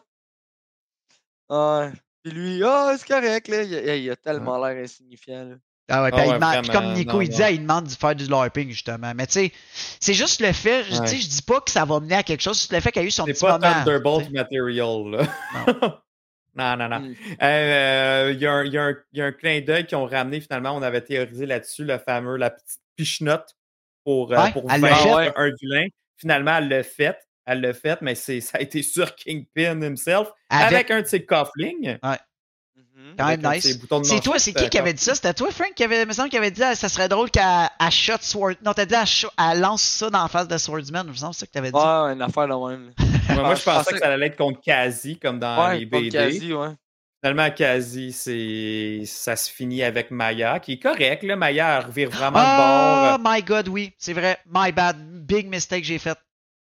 Ouais. 1.48 1.92
Puis 2.22 2.32
lui, 2.32 2.62
ah, 2.64 2.94
c'est 2.98 3.06
correct, 3.06 3.48
là. 3.48 3.62
Il, 3.62 3.74
a- 3.74 3.96
il 3.96 4.10
a 4.10 4.16
tellement 4.16 4.58
l'air 4.64 4.82
insignifiant, 4.82 5.44
là. 5.44 5.54
Ah 5.88 6.02
ouais, 6.02 6.10
Ah 6.12 6.24
il 6.24 6.28
ouais, 6.30 6.34
demande- 6.34 6.70
comme 6.72 6.92
Nico, 6.94 7.12
non, 7.12 7.20
il 7.20 7.26
non. 7.28 7.30
disait, 7.30 7.54
il 7.54 7.60
demande 7.62 7.84
de 7.86 7.90
faire 7.90 8.14
du 8.16 8.26
LARPing, 8.26 8.70
justement. 8.70 9.12
Mais 9.14 9.26
tu 9.26 9.32
sais, 9.34 9.52
c'est 10.00 10.14
juste 10.14 10.40
le 10.40 10.52
fait, 10.52 10.82
je, 10.90 10.98
Ouais. 11.00 11.06
je 11.06 11.28
dis 11.28 11.42
pas 11.42 11.60
que 11.60 11.70
ça 11.70 11.84
va 11.84 12.00
mener 12.00 12.16
à 12.16 12.22
quelque 12.24 12.40
chose, 12.42 12.56
c'est 12.56 12.62
juste 12.62 12.72
le 12.72 12.80
fait 12.80 12.90
qu'il 12.92 13.02
y 13.02 13.04
a 13.04 13.08
eu 13.08 13.10
son 13.12 13.24
C'est 13.24 13.34
petit 13.34 13.44
pas 13.44 13.58
moment. 13.58 13.72
Thunderbolt 13.84 14.30
material, 14.32 15.10
là. 15.10 15.22
non, 16.56 16.76
non, 16.76 16.88
non. 16.88 17.00
Mm. 17.00 17.14
Euh, 17.42 18.30
Il 18.34 18.40
y, 18.42 18.46
a 18.46 18.52
un- 18.52 18.64
il 18.64 18.72
y 18.72 18.78
a 18.78 18.82
un- 18.84 18.94
il 19.12 19.18
y 19.18 19.22
a 19.22 19.26
un 19.26 19.32
clin 19.32 19.60
d'œil 19.60 19.86
qu'ils 19.86 19.96
ont 19.98 20.06
ramené 20.06 20.40
finalement. 20.40 20.72
On 20.74 20.82
avait 20.82 21.02
théorisé 21.02 21.46
là-dessus, 21.46 21.84
le 21.84 21.98
fameux, 21.98 22.36
la 22.36 22.50
petite 22.50 22.80
pichenote 22.96 23.54
pour, 24.04 24.32
euh, 24.32 24.36
Ouais, 24.42 24.52
pour 24.52 24.68
fait. 24.70 24.76
un 25.36 25.50
vilain. 25.60 25.86
Finalement, 26.16 26.56
elle 26.56 26.68
l'a 26.68 26.82
fait. 26.82 27.16
Elle 27.44 27.60
l'a 27.60 27.74
fait, 27.74 28.00
mais 28.02 28.16
c'est, 28.16 28.40
ça 28.40 28.58
a 28.58 28.60
été 28.60 28.82
sur 28.82 29.14
Kingpin 29.14 29.80
himself 29.82 30.28
avec, 30.50 30.72
Avec, 30.72 30.90
un 30.90 31.02
de 31.02 31.06
ses 31.06 31.24
cufflings. 31.24 31.96
Mhm. 33.10 33.16
quand 33.18 33.26
même 33.26 33.52
nice. 33.54 33.78
C'est 34.04 34.20
toi, 34.20 34.38
c'est 34.38 34.52
qui 34.52 34.68
qui 34.68 34.78
euh, 34.78 34.80
avait 34.80 34.92
dit 34.92 35.02
ça? 35.02 35.14
C'était 35.14 35.34
toi, 35.34 35.50
Frank, 35.50 35.72
qui 35.74 35.84
avait, 35.84 36.04
me 36.06 36.12
semble, 36.12 36.28
qui 36.28 36.36
avait 36.36 36.50
dit, 36.50 36.62
ah, 36.62 36.74
ça 36.74 36.88
serait 36.88 37.08
drôle 37.08 37.30
qu'elle 37.30 37.44
elle 37.78 37.90
shot 37.90 38.14
Sword. 38.20 38.54
Non, 38.64 38.72
t'as 38.72 38.84
dit, 38.86 38.94
elle, 38.94 39.60
lance 39.60 39.82
ça 39.82 40.10
dans 40.10 40.22
la 40.22 40.28
face 40.28 40.48
de 40.48 40.58
Swordsman. 40.58 41.06
Je 41.06 41.12
me 41.12 41.16
semble 41.16 41.32
que 41.32 41.36
c'est 41.36 41.40
ça 41.40 41.46
que 41.46 41.52
t'avais 41.52 41.70
dit. 41.72 41.76
Ouais, 41.78 42.12
une 42.14 42.22
affaire 42.22 42.48
de 42.48 42.68
même. 42.68 42.86
là. 42.86 43.04
Ouais, 43.28 43.34
moi, 43.42 43.50
Ah, 43.50 43.54
je 43.56 43.62
pensais 43.64 43.92
que 43.92 43.98
ça 43.98 44.12
allait 44.12 44.26
être 44.26 44.36
contre 44.36 44.60
Kazi, 44.60 45.18
comme 45.18 45.40
dans 45.40 45.66
ouais, 45.68 45.80
les 45.80 45.86
BD. 45.86 46.10
quasi, 46.10 46.52
ouais. 46.54 46.68
Finalement, 47.20 47.50
Kazi, 47.50 48.12
c'est... 48.12 49.02
ça 49.04 49.34
se 49.34 49.50
finit 49.50 49.82
avec 49.82 50.10
Maya, 50.12 50.60
qui 50.60 50.74
est 50.74 50.78
correct. 50.78 51.24
Là. 51.24 51.34
Maya, 51.34 51.78
elle 51.80 51.86
revire 51.86 52.08
vraiment 52.10 52.38
Oh 52.38 53.16
de 53.16 53.22
bord. 53.22 53.32
my 53.32 53.42
god, 53.42 53.68
oui, 53.68 53.92
c'est 53.98 54.12
vrai. 54.12 54.38
My 54.48 54.70
bad. 54.70 54.96
Big 55.26 55.48
mistake 55.48 55.80
que 55.80 55.86
j'ai 55.88 55.98
fait. 55.98 56.16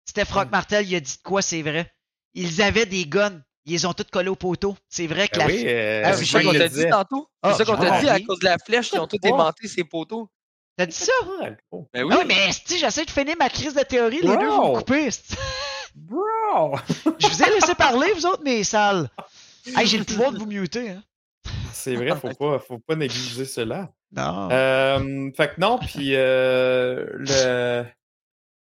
Steph 0.08 0.32
Rock 0.32 0.50
Martel, 0.50 0.86
il 0.88 0.94
a 0.96 1.00
dit 1.00 1.16
de 1.16 1.22
quoi, 1.22 1.42
c'est 1.42 1.60
vrai. 1.60 1.92
Ils 2.32 2.62
avaient 2.62 2.86
des 2.86 3.04
guns. 3.04 3.40
Ils 3.66 3.72
les 3.72 3.86
ont 3.86 3.92
tous 3.94 4.04
collés 4.10 4.28
au 4.28 4.36
poteau. 4.36 4.76
C'est 4.88 5.06
vrai 5.06 5.26
que 5.28 5.38
Ben 5.38 5.46
la 5.48 5.54
oui, 5.54 5.64
euh, 5.66 6.02
Ah, 6.04 6.12
c'est 6.12 6.20
oui, 6.20 6.26
ça 6.26 6.42
qu'on 6.42 6.52
t'a 6.52 6.68
dit 6.68 6.84
tantôt. 6.90 7.28
Ah, 7.42 7.52
C'est 7.52 7.64
ça 7.64 7.64
qu'on 7.64 7.80
t'a 7.82 8.00
dit 8.00 8.08
à 8.08 8.20
cause 8.20 8.38
de 8.38 8.44
la 8.44 8.58
flèche, 8.58 8.90
ils 8.92 8.98
ont 9.00 9.08
Ouais. 9.10 9.18
aimanté 9.28 9.68
ces 9.68 9.84
poteaux. 9.84 10.28
T'as 10.76 10.86
dit 10.86 10.92
ça? 10.96 11.12
Ah, 11.42 11.48
gros. 11.70 11.88
Ben 11.94 12.04
oui. 12.04 12.14
Oui, 12.18 12.24
mais 12.26 12.52
si 12.52 12.78
j'essaie 12.78 13.04
de 13.04 13.10
finir 13.10 13.36
ma 13.38 13.48
crise 13.48 13.74
de 13.74 13.82
théorie, 13.82 14.20
les 14.22 14.36
deux 14.36 14.48
vont 14.48 14.72
me 14.74 14.78
couper. 14.80 15.08
Bro! 15.94 16.76
Je 17.18 17.26
vous 17.28 17.42
ai 17.42 17.50
laissé 17.54 17.74
parler, 17.74 18.12
vous 18.14 18.26
autres, 18.26 18.42
mes 18.42 18.64
sales. 18.64 19.08
Hey, 19.76 19.86
j'ai 19.86 19.96
le 19.98 20.04
pouvoir 20.04 20.32
de 20.32 20.38
vous 20.38 20.46
muter. 20.46 20.90
Hein. 20.90 21.02
C'est 21.72 21.94
vrai, 21.94 22.10
faut 22.20 22.34
pas, 22.34 22.58
faut 22.58 22.78
pas 22.78 22.96
négliger 22.96 23.44
cela. 23.46 23.90
Non. 24.14 24.48
Euh, 24.52 25.30
fait 25.36 25.54
que 25.54 25.60
non, 25.60 25.78
puis 25.78 26.10
euh, 26.14 27.06
le... 27.14 27.84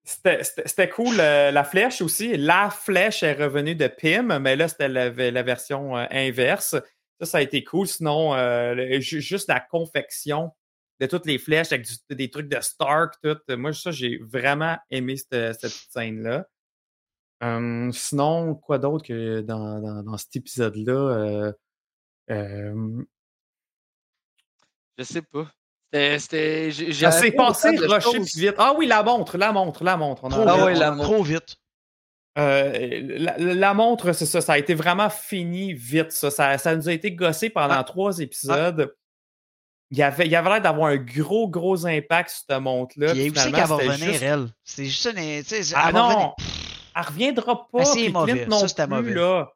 C'était 0.09 0.89
cool. 0.89 1.20
euh, 1.20 1.51
la 1.51 1.64
flèche 1.64 2.01
aussi. 2.01 2.35
La 2.39 2.70
flèche 2.70 3.22
est 3.22 3.35
revenue 3.35 3.74
de 3.74 3.89
Pym, 3.89 4.39
mais 4.39 4.56
là, 4.56 4.66
c'était 4.66 4.89
la, 4.89 5.10
version 5.43 5.98
euh, 5.98 6.06
inverse. 6.10 6.76
Ça, 7.20 7.26
ça 7.26 7.39
a 7.39 7.43
été 7.43 7.62
cool. 7.62 7.86
Sinon, 7.86 8.35
euh, 8.35 9.01
juste 9.01 9.48
la 9.48 9.60
confection 9.60 10.51
de 10.98 11.06
toutes 11.06 11.26
les 11.26 11.39
flèches 11.39 11.72
avec 11.72 11.86
des 12.09 12.30
trucs 12.30 12.48
de 12.48 12.59
Stark, 12.60 13.16
tout. 13.22 13.36
Moi, 13.51 13.74
ça, 13.74 13.90
j'ai 13.90 14.18
vraiment 14.18 14.78
aimé 14.90 15.16
cette, 15.16 15.66
scène-là. 15.66 16.47
Euh, 17.43 17.93
sinon, 17.93 18.55
quoi 18.55 18.78
d'autre 18.78 19.05
que 19.05 19.43
dans, 19.43 20.02
dans, 20.02 20.16
cet 20.16 20.36
épisode-là? 20.36 21.52
Je 24.97 25.05
sais 25.05 25.22
pas. 25.22 25.52
C'était- 25.93 26.70
appris 27.05 27.32
passé 27.32 27.70
rushé 27.77 28.10
plus 28.20 28.36
vite. 28.36 28.55
Ah 28.59 28.74
oui, 28.77 28.86
la 28.86 29.02
montre, 29.02 29.39
la 29.39 29.52
montre, 29.52 29.85
la 29.85 29.97
montre. 29.97 30.24
On 30.24 30.31
a- 30.31 30.44
Ah 30.52 30.65
ouais, 30.65 30.74
la 30.74 30.90
montre. 30.90 31.09
trop 31.09 31.23
vite. 31.23 31.56
Euh, 32.39 33.01
la, 33.19 33.36
la 33.39 33.74
montre, 33.74 34.12
c'est 34.12 34.27
ça, 34.27 34.40
ça 34.40 34.52
a 34.52 34.59
été 34.59 34.74
vraiment 34.74 35.10
fini 35.10 35.73
vite. 35.73 36.12
Ça, 36.12 36.31
ça, 36.31 36.56
ça 36.59 36.77
nous 36.77 36.89
a 36.89 36.93
été 36.93 37.10
gossé 37.12 37.51
pendant 37.51 37.74
Ah. 37.78 37.85
trois 37.85 38.19
épisodes. 38.20 38.94
Il 39.90 39.97
y 39.98 40.02
avait, 40.02 40.27
il 40.27 40.31
y 40.31 40.36
avait 40.36 40.51
l'air 40.51 40.60
d'avoir 40.60 40.90
un 40.90 40.97
gros, 40.98 41.48
gros 41.48 41.86
impact 41.86 42.28
sur 42.31 42.40
cette 42.47 42.60
montre-là. 42.60 43.15
C'est 43.15 43.24
finalement, 43.31 43.59
qu'elle 43.59 43.66
va 43.66 43.77
c'était 43.78 43.89
revenir, 43.90 44.09
juste- 44.12 44.23
elle? 44.23 44.47
C'est 44.62 44.85
juste 44.85 45.06
une. 45.06 45.19
Ah 45.74 45.86
elle 45.89 45.94
non! 45.94 46.09
revenir. 46.09 46.35
elle 46.94 47.02
reviendra 47.02 47.69
pas. 47.73 47.78
Ah, 47.81 47.85
c'est 47.86 48.09
mauvais. 48.10 48.47
Non 48.47 48.59
Ça, 48.59 48.69
c'était 48.69 48.86
mauvais. 48.86 49.15
Non, 49.15 49.47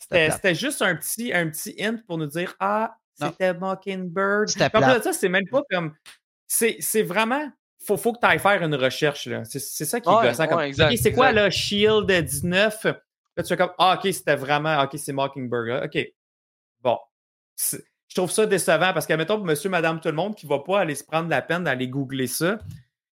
c'était 0.00 0.54
juste 0.56 0.82
un 0.82 0.96
petit, 0.96 1.32
un 1.32 1.48
petit 1.48 1.76
hint 1.80 1.98
pour 2.06 2.18
nous 2.18 2.26
dire 2.26 2.54
Ah. 2.58 2.94
C'était 3.18 3.54
Mockingbird. 3.54 4.48
C'était 4.48 4.70
ça, 5.02 5.12
c'est 5.12 5.28
même 5.28 5.46
pas 5.48 5.62
comme. 5.70 5.94
C'est 6.46 7.02
vraiment. 7.02 7.50
Faut, 7.86 7.96
faut 7.96 8.12
que 8.12 8.18
tu 8.20 8.26
ailles 8.26 8.38
faire 8.40 8.62
une 8.62 8.74
recherche. 8.74 9.28
C'est 9.44 9.58
ça 9.84 10.00
qui 10.00 10.08
est 10.08 10.12
Ouais, 10.12 10.28
gossant. 10.28 10.42
ouais, 10.42 10.48
comme, 10.48 10.60
exact, 10.60 10.92
OK, 10.92 10.98
c'est 11.00 11.12
quoi 11.12 11.32
le 11.32 11.48
Shield 11.50 12.10
19 12.10 12.84
Là, 12.84 13.42
tu 13.44 13.48
fais 13.48 13.56
comme 13.56 13.70
Ah, 13.78 13.96
OK, 13.98 14.12
c'était 14.12 14.34
vraiment. 14.36 14.82
OK, 14.82 14.96
c'est 14.98 15.12
Mockingbird. 15.12 15.66
là. 15.68 15.84
OK. 15.84 15.98
Bon. 16.82 16.98
Je 17.56 18.14
trouve 18.14 18.30
ça 18.30 18.46
décevant 18.46 18.92
parce 18.92 19.06
que, 19.06 19.12
mettons, 19.14 19.38
monsieur, 19.38 19.68
madame, 19.70 20.00
tout 20.00 20.08
le 20.08 20.14
monde 20.14 20.34
qui 20.34 20.46
va 20.46 20.58
pas 20.60 20.80
aller 20.80 20.94
se 20.94 21.04
prendre 21.04 21.28
la 21.28 21.42
peine 21.42 21.64
d'aller 21.64 21.88
googler 21.88 22.26
ça, 22.26 22.58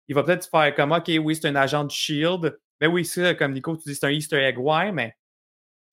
il 0.08 0.14
va 0.14 0.22
peut-être 0.24 0.48
faire 0.48 0.74
comme 0.74 0.92
OK, 0.92 1.10
oui, 1.22 1.36
c'est 1.36 1.46
un 1.48 1.54
agent 1.56 1.84
de 1.84 1.90
Shield. 1.90 2.58
Ben 2.80 2.88
oui, 2.88 3.04
c'est 3.04 3.36
comme 3.36 3.52
Nico, 3.52 3.76
tu 3.76 3.88
dis, 3.88 3.94
c'est 3.94 4.06
un 4.06 4.10
Easter 4.10 4.38
egg. 4.42 4.58
Ouais, 4.58 4.90
mais 4.92 5.14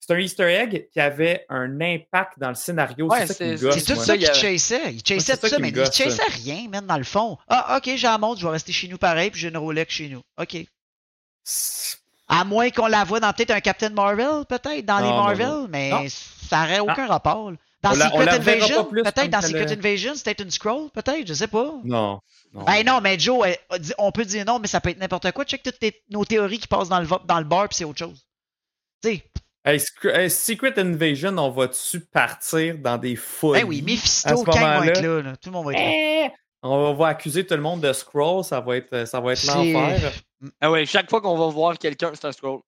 c'est 0.06 0.14
un 0.14 0.18
Easter 0.20 0.44
egg 0.54 0.88
qui 0.92 1.00
avait 1.00 1.46
un 1.50 1.80
impact 1.82 2.38
dans 2.40 2.50
le 2.50 2.56
scénario. 2.56 3.08
Ouais, 3.08 3.26
c'est 3.28 3.58
tout 3.86 3.96
ça 3.96 4.18
qu'il 4.18 4.26
chassait. 4.28 4.94
Il 4.94 5.02
chassait 5.06 5.38
tout 5.38 5.48
ça 5.48 5.60
mais 5.60 5.70
il 5.70 5.86
chassait 5.92 6.22
rien, 6.44 6.68
man, 6.70 6.86
dans 6.86 6.98
le 6.98 7.04
fond. 7.04 7.38
Ah, 7.48 7.78
ok, 7.78 7.92
j'ai 7.96 8.08
la 8.08 8.18
montre, 8.18 8.40
je 8.42 8.46
vais 8.46 8.52
rester 8.52 8.72
chez 8.74 8.88
nous 8.88 8.98
pareil, 8.98 9.32
puis 9.32 9.40
j'ai 9.42 9.50
une 9.50 9.58
Rolex 9.58 9.94
chez 9.94 10.10
nous. 10.10 10.22
Ok. 10.40 10.58
C'est- 11.44 11.98
À 12.30 12.46
moins 12.46 12.70
qu'on 12.70 12.88
la 12.88 13.04
voit 13.04 13.20
dans 13.20 13.32
peut-être 13.34 13.52
un 13.52 13.60
Captain 13.60 13.90
Marvel, 13.90 14.46
peut-être, 14.48 14.86
dans 14.86 15.00
les 15.00 15.08
Non, 15.10 15.24
Marvel, 15.24 15.48
non. 15.48 15.68
mais 15.70 15.90
Non. 15.92 16.06
ça 16.50 16.62
n'aurait 16.62 16.80
aucun 16.80 17.06
rapport. 17.08 17.52
Dans 17.82 17.92
On 17.92 17.96
Secret 17.96 18.26
la 18.26 18.34
Invasion, 18.36 18.86
peut-être 18.86 19.30
dans 19.30 19.42
Secret 19.42 19.66
le- 19.66 19.72
Invasion, 19.74 20.14
c'est 20.16 20.24
peut-être 20.24 20.42
une 20.44 20.52
scroll, 20.52 20.90
peut-être, 20.92 21.28
je 21.28 21.34
sais 21.34 21.48
pas. 21.48 21.74
Non. 21.84 22.22
non. 22.54 22.64
Ben 22.64 22.86
non, 22.86 23.02
mais 23.02 23.20
Joe, 23.20 23.46
on 23.98 24.12
peut 24.14 24.24
dire 24.24 24.46
non, 24.46 24.58
mais 24.60 24.68
ça 24.70 24.80
peut 24.80 24.90
être 24.90 25.00
n'importe 25.00 25.30
quoi. 25.34 25.44
Check 25.44 25.62
toutes 25.64 25.80
tes- 25.80 26.02
nos 26.10 26.24
théories 26.24 26.60
qui 26.60 26.68
passent 26.68 26.88
dans 26.88 27.02
le, 27.02 27.08
dans 27.26 27.40
le 27.40 27.44
bar, 27.46 27.68
puis 27.68 27.76
c'est 27.76 27.84
autre 27.84 28.00
chose. 28.00 28.26
Tu 29.04 29.10
sais, 29.16 29.24
Hey, 29.66 29.80
Secret 30.30 30.78
Invasion, 30.78 31.38
on 31.38 31.50
va-tu 31.50 32.02
partir 32.02 32.78
dans 32.78 32.98
des 32.98 33.16
folies? 33.16 33.62
ben 33.62 33.68
oui, 33.68 33.82
Mephisto, 33.82 34.44
Kang 34.44 34.60
moment-là? 34.60 34.86
être 34.88 35.02
là, 35.02 35.22
là. 35.22 35.36
Tout 35.38 35.50
le 35.50 35.54
monde 35.54 35.66
va 35.68 35.72
être 35.72 35.80
là. 35.80 35.90
Eh, 35.90 36.32
On 36.64 36.94
va 36.94 37.08
accuser 37.08 37.46
tout 37.46 37.56
le 37.56 37.62
monde 37.62 37.80
de 37.80 37.94
scroll, 37.94 38.44
ça 38.44 38.60
va 38.60 38.76
être, 38.76 39.08
ça 39.08 39.22
va 39.22 39.32
être 39.32 39.46
l'enfer. 39.46 40.12
Ah 40.60 40.70
ouais, 40.70 40.86
chaque 40.86 41.10
fois 41.10 41.22
qu'on 41.22 41.38
va 41.38 41.48
voir 41.48 41.78
quelqu'un, 41.78 42.12
c'est 42.14 42.26
un 42.26 42.34
scroll. 42.34 42.60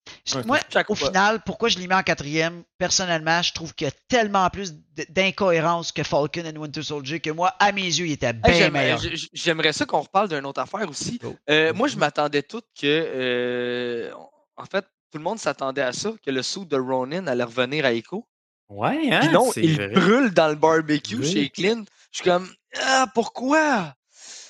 Moi, 0.45 0.59
chaque 0.71 0.89
au 0.89 0.95
fois. 0.95 1.07
final, 1.09 1.41
pourquoi 1.45 1.67
je 1.67 1.77
l'ai 1.77 1.87
mis 1.87 1.93
en 1.93 2.03
quatrième, 2.03 2.63
personnellement, 2.77 3.41
je 3.41 3.51
trouve 3.51 3.75
qu'il 3.75 3.87
y 3.87 3.89
a 3.89 3.93
tellement 4.07 4.49
plus 4.49 4.73
d'incohérence 5.09 5.91
que 5.91 6.03
Falcon 6.03 6.43
and 6.45 6.57
Winter 6.57 6.81
Soldier 6.81 7.19
que 7.19 7.31
moi, 7.31 7.53
à 7.59 7.73
mes 7.73 7.81
yeux, 7.81 8.07
il 8.07 8.13
était 8.13 8.31
bien 8.31 8.69
meilleur. 8.69 9.01
J'aimerais 9.33 9.73
ça 9.73 9.85
qu'on 9.85 9.99
reparle 9.99 10.29
d'une 10.29 10.45
autre 10.45 10.61
affaire 10.61 10.89
aussi. 10.89 11.19
Oh. 11.25 11.35
Euh, 11.49 11.73
moi, 11.73 11.89
je 11.89 11.97
m'attendais 11.97 12.43
tout 12.43 12.61
que. 12.79 12.85
euh, 12.85 14.11
en 14.55 14.65
fait, 14.65 14.85
tout 15.15 15.19
le 15.19 15.23
monde 15.23 15.39
s'attendait 15.39 15.81
à 15.81 15.93
ça, 15.93 16.11
que 16.21 16.29
le 16.29 16.43
sou 16.43 16.65
de 16.65 16.75
Ronin 16.75 17.25
allait 17.27 17.45
revenir 17.45 17.85
à 17.85 17.93
Echo. 17.93 18.27
Ouais, 18.67 19.13
hein? 19.13 19.21
Puis 19.21 19.29
non, 19.29 19.49
il 19.55 19.73
vrai. 19.73 19.87
brûle 19.87 20.33
dans 20.33 20.49
le 20.49 20.55
barbecue 20.55 21.15
Oui. 21.15 21.31
chez 21.31 21.49
Clint. 21.49 21.85
Je 22.11 22.17
suis 22.17 22.29
comme, 22.29 22.49
ah, 22.83 23.07
pourquoi? 23.15 23.93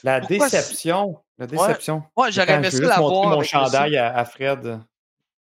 La 0.02 0.22
Pourquoi 0.22 0.50
déception. 0.50 1.22
La 1.38 1.46
déception. 1.46 2.02
Moi, 2.18 2.32
j'aurais 2.32 2.54
Attends, 2.54 2.64
aimé 2.64 2.72
ça 2.72 2.80
la 2.82 2.98
voir. 3.00 3.30
mon 3.30 3.44
chandail 3.44 3.96
à, 3.96 4.18
à 4.18 4.26
Fred. 4.26 4.80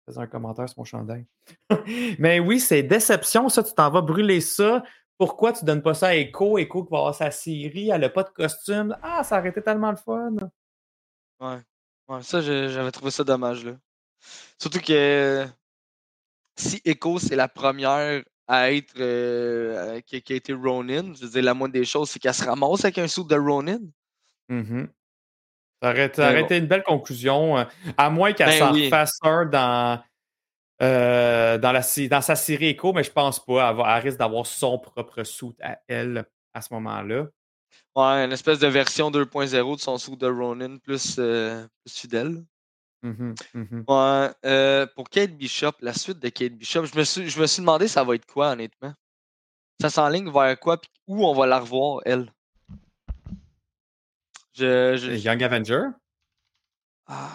Faisais 0.07 0.19
un 0.19 0.25
commentaire 0.25 0.67
sur 0.67 0.79
mon 0.79 0.83
chandail. 0.83 1.27
Mais 2.17 2.39
oui, 2.39 2.59
c'est 2.59 2.81
déception, 2.81 3.49
ça. 3.49 3.61
Tu 3.61 3.73
t'en 3.75 3.91
vas 3.91 4.01
brûler 4.01 4.41
ça. 4.41 4.81
Pourquoi 5.19 5.53
tu 5.53 5.63
donnes 5.63 5.83
pas 5.83 5.93
ça 5.93 6.07
à 6.07 6.15
Echo? 6.15 6.57
Echo 6.57 6.85
qui 6.85 6.89
va 6.91 6.97
avoir 6.97 7.13
sa 7.13 7.29
série, 7.29 7.91
elle 7.91 8.03
a 8.03 8.09
pas 8.09 8.23
de 8.23 8.29
costume. 8.29 8.97
Ah, 9.03 9.23
ça 9.23 9.37
aurait 9.37 9.49
été 9.49 9.61
tellement 9.61 9.91
le 9.91 9.97
fun. 9.97 10.33
Ouais. 11.39 11.59
Ouais, 12.07 12.23
ça, 12.23 12.41
j'avais 12.41 12.91
trouvé 12.91 13.11
ça 13.11 13.23
dommage, 13.23 13.63
là. 13.63 13.73
Surtout 14.63 14.79
que 14.79 15.45
si 16.57 16.81
Echo, 16.85 17.19
c'est 17.19 17.35
la 17.35 17.49
première 17.49 18.23
à 18.47 18.71
être. 18.71 18.93
euh, 18.97 19.99
qui, 20.05 20.21
qui 20.21 20.31
a 20.31 20.35
été 20.37 20.53
Ronin, 20.53 21.13
je 21.13 21.25
veux 21.25 21.29
dire, 21.31 21.43
la 21.43 21.53
moindre 21.53 21.73
des 21.73 21.83
choses, 21.83 22.09
c'est 22.09 22.19
qu'elle 22.19 22.33
se 22.33 22.45
ramasse 22.45 22.85
avec 22.85 22.97
un 22.97 23.09
sou 23.09 23.25
de 23.25 23.35
Ronin. 23.35 23.79
Mhm. 24.47 24.87
Ça 25.81 25.89
aurait, 25.89 26.11
ça 26.13 26.21
Mais 26.21 26.29
aurait 26.29 26.39
bon. 26.39 26.45
été 26.45 26.57
une 26.59 26.67
belle 26.67 26.83
conclusion. 26.83 27.57
euh, 27.57 27.65
À 27.97 28.09
moins 28.09 28.31
qu'elle 28.31 28.47
Ben 28.51 28.59
s'en 28.59 28.71
oui. 28.73 28.89
fasse 28.89 29.17
un 29.21 29.45
dans, 29.47 30.01
euh, 30.81 31.57
dans, 31.57 31.71
la, 31.73 31.81
sé- 31.81 32.07
dans 32.07 32.21
sa 32.21 32.37
série 32.37 32.69
Echo, 32.69 32.93
mais 32.93 33.03
je 33.03 33.11
pense 33.11 33.43
pas. 33.45 33.69
Elle, 33.69 33.75
va- 33.75 33.97
elle 33.97 34.03
risque 34.03 34.17
d'avoir 34.17 34.45
son 34.45 34.79
propre 34.79 35.25
suit 35.25 35.57
à 35.61 35.77
elle 35.89 36.25
à 36.53 36.61
ce 36.61 36.73
moment-là. 36.73 37.27
Ouais, 37.97 38.23
une 38.23 38.31
espèce 38.31 38.59
de 38.59 38.67
version 38.67 39.11
2.0 39.11 39.75
de 39.75 39.81
son 39.81 39.97
sou 39.97 40.15
de 40.15 40.27
Ronin 40.27 40.77
plus, 40.77 41.17
euh, 41.19 41.67
plus 41.83 41.93
fidèle. 41.99 42.45
Mhm. 43.03 43.35
Ouais, 43.87 44.29
euh, 44.45 44.87
pour 44.95 45.09
Kate 45.09 45.31
Bishop, 45.31 45.73
la 45.81 45.93
suite 45.93 46.19
de 46.19 46.29
Kate 46.29 46.53
Bishop, 46.53 46.85
je 46.85 46.97
me 46.97 47.03
suis, 47.03 47.29
je 47.29 47.39
me 47.39 47.45
suis 47.47 47.61
demandé 47.61 47.87
ça 47.89 48.03
va 48.03 48.15
être 48.15 48.25
quoi, 48.25 48.51
honnêtement. 48.51 48.93
Ça 49.81 49.89
s'enligne 49.89 50.31
vers 50.31 50.57
quoi, 50.59 50.79
puis 50.79 50.89
où 51.07 51.25
on 51.25 51.33
va 51.33 51.45
la 51.45 51.59
revoir, 51.59 51.99
elle? 52.05 52.31
Je, 54.53 54.95
je- 54.97 55.11
Young 55.11 55.43
Avenger. 55.43 55.81
Ah. 57.07 57.29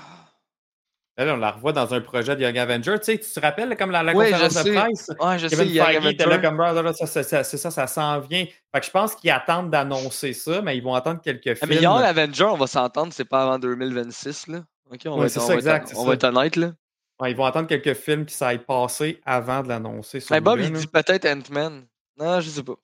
Elle, 1.16 1.30
on 1.30 1.36
la 1.36 1.50
revoit 1.50 1.72
dans 1.72 1.92
un 1.92 2.00
projet 2.00 2.36
de 2.36 2.42
Young 2.42 2.56
Avenger. 2.56 2.94
Tu 3.00 3.04
sais, 3.06 3.18
tu 3.18 3.28
te 3.28 3.40
rappelles 3.40 3.76
comme 3.76 3.90
la, 3.90 4.04
la 4.04 4.14
Oui, 4.14 4.30
conférence 4.30 4.54
de 4.54 4.62
sais. 4.62 4.74
presse? 4.74 5.10
Ouais, 5.20 5.38
je 5.38 5.48
sais, 5.48 5.56
Kevin 5.56 6.06
était 6.06 6.26
là 6.26 6.38
comme 6.38 6.60
Ah, 6.60 6.72
là, 6.72 6.92
ça, 6.92 7.06
ça, 7.06 7.22
ça, 7.24 7.42
c'est 7.44 7.56
ça, 7.58 7.70
ça 7.72 7.86
s'en 7.88 8.20
vient. 8.20 8.46
Fait 8.72 8.80
que 8.80 8.86
je 8.86 8.90
pense 8.92 9.16
qu'ils 9.16 9.30
attendent 9.32 9.70
d'annoncer 9.70 10.32
ça, 10.32 10.62
mais 10.62 10.76
ils 10.76 10.82
vont 10.82 10.94
attendre 10.94 11.20
quelques 11.20 11.48
Ah, 11.48 11.54
films. 11.66 11.70
mais 11.70 11.82
Young 11.82 12.02
Avenger, 12.04 12.44
on 12.44 12.56
va 12.56 12.68
s'entendre, 12.68 13.12
c'est 13.12 13.24
pas 13.24 13.42
avant 13.42 13.58
2026, 13.58 14.46
là. 14.46 14.60
Ok, 14.90 15.00
on, 15.06 15.12
Ouais, 15.12 15.18
va, 15.20 15.24
être, 15.26 15.30
c'est 15.32 15.38
on 15.40 15.42
ça, 15.42 15.48
va 15.48 15.54
exact, 15.54 15.82
être, 15.82 15.88
c'est 15.88 15.96
on 15.96 16.02
ça. 16.02 16.06
va 16.08 16.14
être 16.14 16.24
honnête, 16.24 16.56
là. 16.56 16.72
Ouais, 17.20 17.30
ils 17.32 17.36
vont 17.36 17.44
attendre 17.44 17.66
quelques 17.68 17.94
films 17.94 18.24
qui 18.26 18.34
s'aillent 18.34 18.64
passer 18.64 19.20
avant 19.26 19.62
de 19.62 19.68
l'annoncer. 19.68 20.22
Mais 20.30 20.40
Bob, 20.40 20.60
il 20.60 20.72
dit 20.72 20.86
peut-être 20.86 21.26
Ant-Man. 21.26 21.86
Non, 22.16 22.40
je 22.40 22.48
sais 22.48 22.62
pas. 22.62 22.76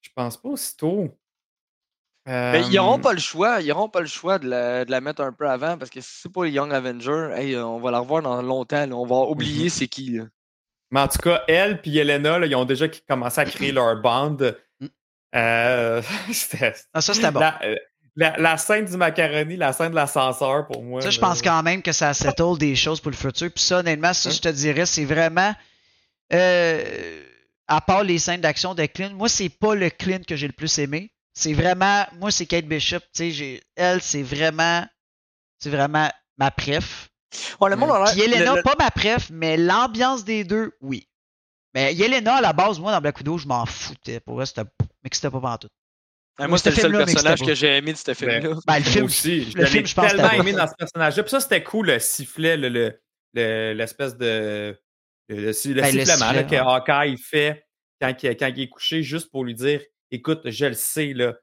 Je 0.00 0.10
pense 0.14 0.36
pas 0.36 0.48
aussitôt. 0.50 1.08
Mais 2.26 2.60
ils 2.66 2.74
n'auront 2.76 2.98
Euh, 2.98 3.02
pas 3.02 3.12
le 3.14 3.18
choix. 3.20 3.60
Ils 3.62 3.72
auront 3.72 3.88
pas 3.88 4.00
le 4.00 4.06
choix 4.06 4.38
de 4.38 4.48
la, 4.48 4.84
de 4.84 4.90
la 4.90 5.00
mettre 5.00 5.22
un 5.22 5.32
peu 5.32 5.48
avant 5.48 5.78
parce 5.78 5.90
que 5.90 6.00
si 6.00 6.10
c'est 6.22 6.32
pas 6.32 6.44
les 6.44 6.50
Young 6.50 6.72
Avengers, 6.72 7.30
hey, 7.34 7.54
euh, 7.54 7.64
on 7.64 7.80
va 7.80 7.90
la 7.90 8.00
revoir 8.00 8.22
dans 8.22 8.40
longtemps. 8.42 8.86
là. 8.86 8.94
On 8.94 9.06
va 9.06 9.16
oublier 9.30 9.64
Mhm. 9.64 9.70
c'est 9.70 9.88
qui. 9.88 10.10
Là. 10.10 10.24
Mais 10.90 11.00
en 11.00 11.08
tout 11.08 11.18
cas, 11.18 11.42
elle 11.48 11.80
et 11.84 11.96
Elena, 11.96 12.38
là, 12.38 12.46
ils 12.46 12.54
ont 12.54 12.64
déjà 12.66 12.86
commencé 13.08 13.40
à 13.40 13.44
créer 13.46 13.72
leur 13.72 14.00
bande. 14.00 14.58
Mm. 14.80 14.86
Euh, 15.36 16.02
c'était- 16.32 16.74
Ah, 16.92 17.00
ça, 17.00 17.14
c'était 17.14 17.30
bon. 17.30 17.40
la, 17.40 17.58
euh, 17.64 17.76
la- 18.18 18.36
la 18.36 18.56
scène 18.56 18.84
du 18.84 18.96
macaroni, 18.96 19.56
la 19.56 19.72
scène 19.72 19.90
de 19.90 19.94
l'ascenseur 19.94 20.66
pour 20.66 20.82
moi. 20.82 21.00
Ça, 21.00 21.10
je 21.10 21.20
pense 21.20 21.40
quand 21.40 21.62
même 21.62 21.82
que 21.82 21.92
ça 21.92 22.12
settle 22.12 22.58
des 22.58 22.74
choses 22.76 23.00
pour 23.00 23.10
le 23.12 23.16
futur. 23.16 23.50
Puis 23.52 23.62
ça, 23.62 23.78
honnêtement, 23.78 24.12
ça, 24.12 24.28
Hein? 24.28 24.32
je 24.32 24.40
te 24.40 24.48
dirais, 24.48 24.86
c'est 24.86 25.04
vraiment. 25.04 25.54
euh, 26.32 27.24
à 27.66 27.80
part 27.80 28.02
les 28.04 28.18
scènes 28.18 28.40
d'action 28.40 28.74
de 28.74 28.84
Clint, 28.86 29.12
moi, 29.14 29.28
c'est 29.28 29.48
pas 29.48 29.74
le 29.74 29.88
Clint 29.90 30.20
que 30.26 30.36
j'ai 30.36 30.46
le 30.46 30.52
plus 30.52 30.78
aimé. 30.78 31.10
C'est 31.34 31.52
vraiment. 31.52 32.04
Moi, 32.18 32.30
c'est 32.30 32.46
Kate 32.46 32.66
Bishop. 32.66 32.98
Tu 33.00 33.06
sais, 33.14 33.30
j'ai- 33.30 33.62
elle, 33.76 34.02
c'est 34.02 34.22
vraiment. 34.22 34.84
C'est 35.58 35.70
vraiment 35.70 36.10
ma 36.36 36.50
préf. 36.50 37.08
Ouais, 37.60 37.70
le 37.70 37.76
monde 37.76 37.90
a 37.90 37.98
l'air- 38.04 38.12
Puis 38.12 38.20
Yelena, 38.20 38.50
le- 38.52 38.56
le- 38.58 38.62
pas 38.62 38.74
ma 38.78 38.90
préf, 38.90 39.28
mais 39.30 39.56
l'ambiance 39.56 40.24
des 40.24 40.44
deux, 40.44 40.72
oui. 40.80 41.06
Mais 41.74 41.94
Yelena, 41.94 42.36
à 42.36 42.40
la 42.40 42.52
base, 42.52 42.78
moi, 42.80 42.90
dans 42.92 43.00
Black 43.00 43.18
Widow, 43.18 43.38
je 43.38 43.46
m'en 43.46 43.64
foutais. 43.66 44.18
Pour 44.20 44.36
vrai, 44.36 44.46
c'était. 44.46 44.62
Mais 45.04 45.10
que 45.10 45.16
c'était 45.16 45.30
pas 45.30 45.40
pantoute. 45.40 45.70
Ouais, 46.38 46.46
moi, 46.48 46.58
c'était 46.58 46.70
le 46.70 46.76
seul 46.76 46.92
personnage 47.04 47.40
que 47.40 47.54
j'ai 47.54 47.76
aimé 47.78 47.92
de 47.92 47.96
ce 47.98 48.14
film-là. 48.14 48.40
Ben, 48.40 48.50
le 48.50 48.54
Moi 48.66 48.80
film. 48.82 49.04
aussi, 49.06 49.50
je 49.50 49.58
le 49.58 49.66
film, 49.66 49.86
je 49.86 49.94
pense, 49.94 50.08
tellement 50.12 50.30
aimé 50.30 50.52
dans 50.52 50.66
ce 50.66 50.74
personnage-là. 50.78 51.22
Puis 51.22 51.30
ça, 51.30 51.40
c'était 51.40 51.62
cool, 51.64 51.86
le 51.88 51.98
sifflet, 51.98 52.56
le- 52.56 52.68
le- 52.68 53.00
le- 53.34 53.72
l'espèce 53.74 54.16
de. 54.16 54.78
Le, 55.28 55.36
le- 55.36 55.40
le 55.40 55.80
Ben, 55.80 55.94
le 55.94 56.04
sifflement 56.04 56.48
que 56.48 56.56
Hawkeye 56.56 57.16
fait 57.18 57.66
quand, 58.00 58.14
il- 58.22 58.36
quand 58.36 58.46
il 58.56 58.62
est 58.62 58.68
couché, 58.68 59.02
juste 59.02 59.30
pour 59.30 59.44
lui 59.44 59.54
dire 59.54 59.80
Écoute, 60.10 60.40
je 60.46 60.64
le 60.66 60.72
sais, 60.74 61.12
là. 61.12 61.34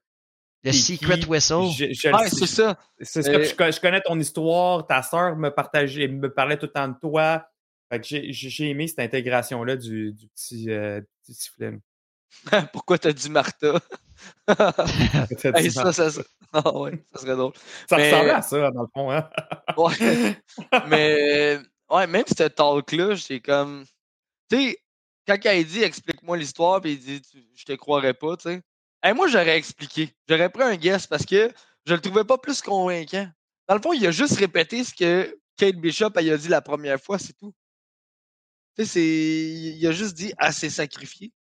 Le 0.63 0.71
Secret 0.71 1.19
qui? 1.19 1.27
Whistle. 1.27 1.69
Je, 1.77 1.93
je 1.93 2.07
le 2.07 2.15
Ouais, 2.15 2.27
sais. 2.27 2.35
c'est 2.37 2.47
ça. 2.47 2.79
C'est 2.99 3.21
ça, 3.21 3.29
Euh, 3.29 3.39
puis 3.39 3.49
je, 3.49 3.53
co- 3.55 3.71
je 3.71 3.79
connais 3.79 4.01
ton 4.01 4.19
histoire, 4.19 4.87
ta 4.87 5.03
sœur 5.03 5.35
me 5.35 5.49
partageait, 5.49 6.07
me 6.07 6.33
parlait 6.33 6.57
tout 6.57 6.65
le 6.65 6.71
temps 6.71 6.87
de 6.87 6.95
toi. 6.99 7.45
Fait 7.91 7.99
que 8.01 8.07
j'ai- 8.07 8.69
aimé 8.71 8.87
cette 8.87 8.97
intégration-là 8.97 9.75
du, 9.75 10.13
du 10.13 10.27
petit, 10.29 10.71
euh, 10.71 11.01
du 11.01 11.07
petit 11.23 11.33
sifflet. 11.35 11.77
Pourquoi 12.73 12.97
t'as 12.97 13.13
dit 13.13 13.29
Martha? 13.29 13.79
Hey, 15.55 15.71
ça, 15.71 15.91
ça, 15.91 16.09
ça... 16.09 16.21
Ah 16.53 16.77
ouais, 16.77 17.03
ça 17.13 17.21
serait 17.21 17.35
drôle. 17.35 17.53
Ça 17.89 17.97
mais- 17.97 18.11
ressemblait 18.11 18.31
à 18.31 18.41
ça, 18.41 18.71
dans 18.71 18.81
le 18.83 18.87
fond. 18.93 19.11
Hein? 19.11 19.29
Ouais. 19.77 20.37
Mais 20.87 21.59
ouais, 21.89 22.07
même 22.07 22.23
ce 22.27 22.43
talk-là, 22.43 23.15
j'étais 23.15 23.39
comme. 23.41 23.85
Tu 24.49 24.57
sais, 24.57 24.77
quand 25.27 25.51
il 25.51 25.65
dit 25.65 25.83
explique-moi 25.83 26.37
l'histoire, 26.37 26.79
puis 26.81 26.93
il 26.93 26.99
dit 26.99 27.21
je 27.55 27.65
te 27.65 27.73
croirais 27.73 28.13
pas, 28.13 28.37
tu 28.37 28.43
sais. 28.49 28.61
Hey, 29.03 29.13
moi, 29.13 29.27
j'aurais 29.27 29.57
expliqué. 29.57 30.15
J'aurais 30.27 30.49
pris 30.49 30.63
un 30.63 30.75
guess 30.75 31.07
parce 31.07 31.25
que 31.25 31.51
je 31.85 31.93
le 31.93 31.99
trouvais 31.99 32.23
pas 32.23 32.37
plus 32.37 32.61
convaincant. 32.61 33.27
Dans 33.67 33.75
le 33.75 33.81
fond, 33.81 33.93
il 33.93 34.05
a 34.07 34.11
juste 34.11 34.37
répété 34.37 34.83
ce 34.83 34.93
que 34.93 35.37
Kate 35.57 35.75
Bishop 35.75 36.11
elle 36.15 36.31
a 36.31 36.37
dit 36.37 36.47
la 36.47 36.61
première 36.61 37.01
fois, 37.01 37.19
c'est 37.19 37.33
tout. 37.33 37.53
Tu 38.77 38.85
sais, 38.85 38.91
c'est. 38.91 39.77
Il 39.77 39.85
a 39.87 39.91
juste 39.91 40.13
dit 40.13 40.33
Ah, 40.37 40.51
c'est 40.51 40.69
sacrifié 40.69 41.33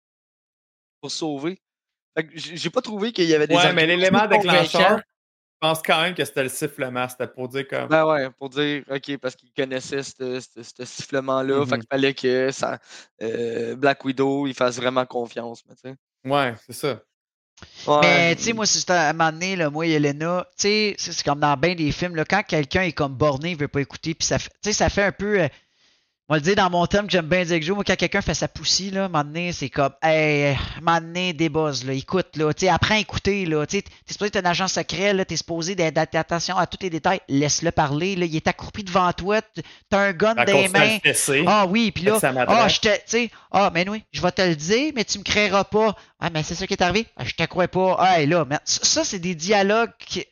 pour 1.03 1.11
sauver. 1.11 1.59
J'ai 2.35 2.71
pas 2.71 2.81
trouvé 2.81 3.13
qu'il 3.13 3.25
y 3.29 3.35
avait 3.35 3.47
des. 3.47 3.55
Ouais, 3.57 3.73
mais 3.73 3.87
l'élément 3.87 4.27
déclencheur, 4.27 5.01
pense 5.61 5.83
quand 5.83 6.01
même 6.03 6.15
que 6.15 6.25
c'était 6.25 6.43
le 6.45 6.49
sifflement. 6.49 7.09
C'était 7.09 7.27
pour 7.27 7.49
dire 7.49 7.67
comme. 7.69 7.89
Ben 7.89 8.07
ouais, 8.07 8.29
pour 8.39 8.49
dire, 8.49 8.85
OK, 8.91 9.17
parce 9.19 9.35
qu'il 9.35 9.51
connaissait 9.53 10.03
ce 10.03 10.41
ce- 10.41 10.63
ce 10.63 10.85
sifflement-là. 10.85 11.61
Mhm. 11.61 11.67
Fait 11.67 11.77
qu'il 11.79 11.87
fallait 11.91 12.15
que 12.15 12.51
ça, 12.51 12.79
euh, 13.23 13.75
Black 13.77 14.05
Widow, 14.05 14.47
il 14.47 14.55
fasse 14.55 14.77
vraiment 14.77 15.05
confiance. 15.07 15.63
Mais, 15.69 15.75
tu 15.75 15.81
sais. 15.91 16.31
Ouais, 16.31 16.55
c'est 16.67 16.73
ça. 16.75 17.01
Ouais. 17.87 18.01
Mais 18.03 18.37
tu 18.37 18.43
sais, 18.43 18.53
moi, 18.53 18.67
c'est 18.67 18.91
à 18.91 19.11
un 19.11 19.13
moment 19.13 19.31
donné, 19.33 19.57
là, 19.57 19.71
moi 19.71 19.87
et 19.87 19.93
Elena, 19.93 20.47
tu 20.59 20.63
sais, 20.63 20.95
c'est 20.99 21.23
comme 21.25 21.41
dans 21.41 21.57
bien 21.57 21.75
des 21.75 21.93
films, 21.93 22.17
là, 22.17 22.25
quand 22.25 22.43
quelqu'un 22.43 22.83
est 22.83 22.93
comme 22.93 23.15
borné, 23.15 23.53
il 23.53 23.57
veut 23.57 23.69
pas 23.69 23.81
écouter, 23.81 24.15
puis 24.15 24.27
ça 24.27 24.39
fait, 24.39 24.51
tu 24.63 24.71
sais, 24.71 24.73
ça 24.73 24.89
fait 24.91 25.05
un 25.05 25.13
peu. 25.13 25.41
euh, 25.41 25.49
on 26.29 26.35
va 26.35 26.39
le 26.39 26.45
dire 26.45 26.55
dans 26.55 26.71
mon 26.71 26.87
thème 26.87 27.07
que 27.07 27.13
j'aime 27.13 27.27
bien 27.27 27.45
dire 27.45 27.57
que 27.57 27.63
je 27.63 27.67
joue, 27.67 27.75
moi, 27.75 27.85
quand 27.85 27.97
quelqu'un 27.97 28.23
fait 28.23 28.35
sa 28.35 28.47
poussie, 28.49 28.91
là, 28.91 29.03
à 29.03 29.05
un 29.07 29.09
moment 29.09 29.25
donné, 29.25 29.53
c'est 29.53 29.69
comme, 29.69 29.93
hey, 30.03 30.57
donné, 30.81 31.33
débuzz, 31.33 31.85
là, 31.85 31.93
écoute, 31.93 32.37
là, 32.37 32.55
tu 32.55 32.67
sais, 32.67 32.69
apprends 32.69 32.95
à 32.95 32.99
écouter, 32.99 33.45
là, 33.45 33.67
tu 33.67 33.79
sais, 33.79 33.83
t'es 33.83 34.13
supposé 34.13 34.29
être 34.29 34.37
un 34.37 34.49
agent 34.49 34.69
secret, 34.69 35.13
là, 35.15 35.25
t'es 35.25 35.37
supposé 35.37 35.75
d'être 35.75 35.99
attention 36.15 36.57
à 36.57 36.67
tous 36.67 36.79
les 36.81 36.91
détails, 36.91 37.21
laisse-le 37.29 37.73
parler, 37.73 38.15
là, 38.15 38.25
il 38.25 38.37
est 38.37 38.47
accroupi 38.47 38.85
devant 38.85 39.13
toi, 39.13 39.41
t'as 39.91 39.99
un 39.99 40.13
gun 40.13 40.35
dans 40.35 40.45
les 40.45 40.69
mains. 40.69 40.99
Ah 41.47 41.67
oui, 41.67 41.91
puis 41.91 42.05
là, 42.05 42.19
ah, 42.23 42.69
je 42.69 42.79
te, 42.79 42.89
tu 42.89 43.01
sais, 43.07 43.31
ah, 43.51 43.71
mais 43.75 43.89
oui, 43.89 44.05
je 44.13 44.23
vais 44.23 44.33
te 44.33 44.43
le 44.43 44.55
dire, 44.55 44.93
mais 44.95 45.05
tu 45.05 45.19
me 45.19 45.25
créeras 45.25 45.65
pas. 45.65 45.97
Ah, 46.21 46.31
mais 46.31 46.43
c'est 46.45 46.55
ça 46.55 46.67
qui 46.67 46.75
est 46.75 46.83
arrivé? 46.83 47.07
Ah, 47.17 47.25
je 47.25 47.35
te 47.35 47.43
crois 47.45 47.69
pas. 47.69 47.97
Ah, 47.99 48.21
et 48.21 48.27
là, 48.27 48.47
mais 48.49 48.59
ça, 48.65 49.05
c'est 49.05 49.19
des 49.19 49.35
dialogues 49.35 49.93
qui, 49.99 50.25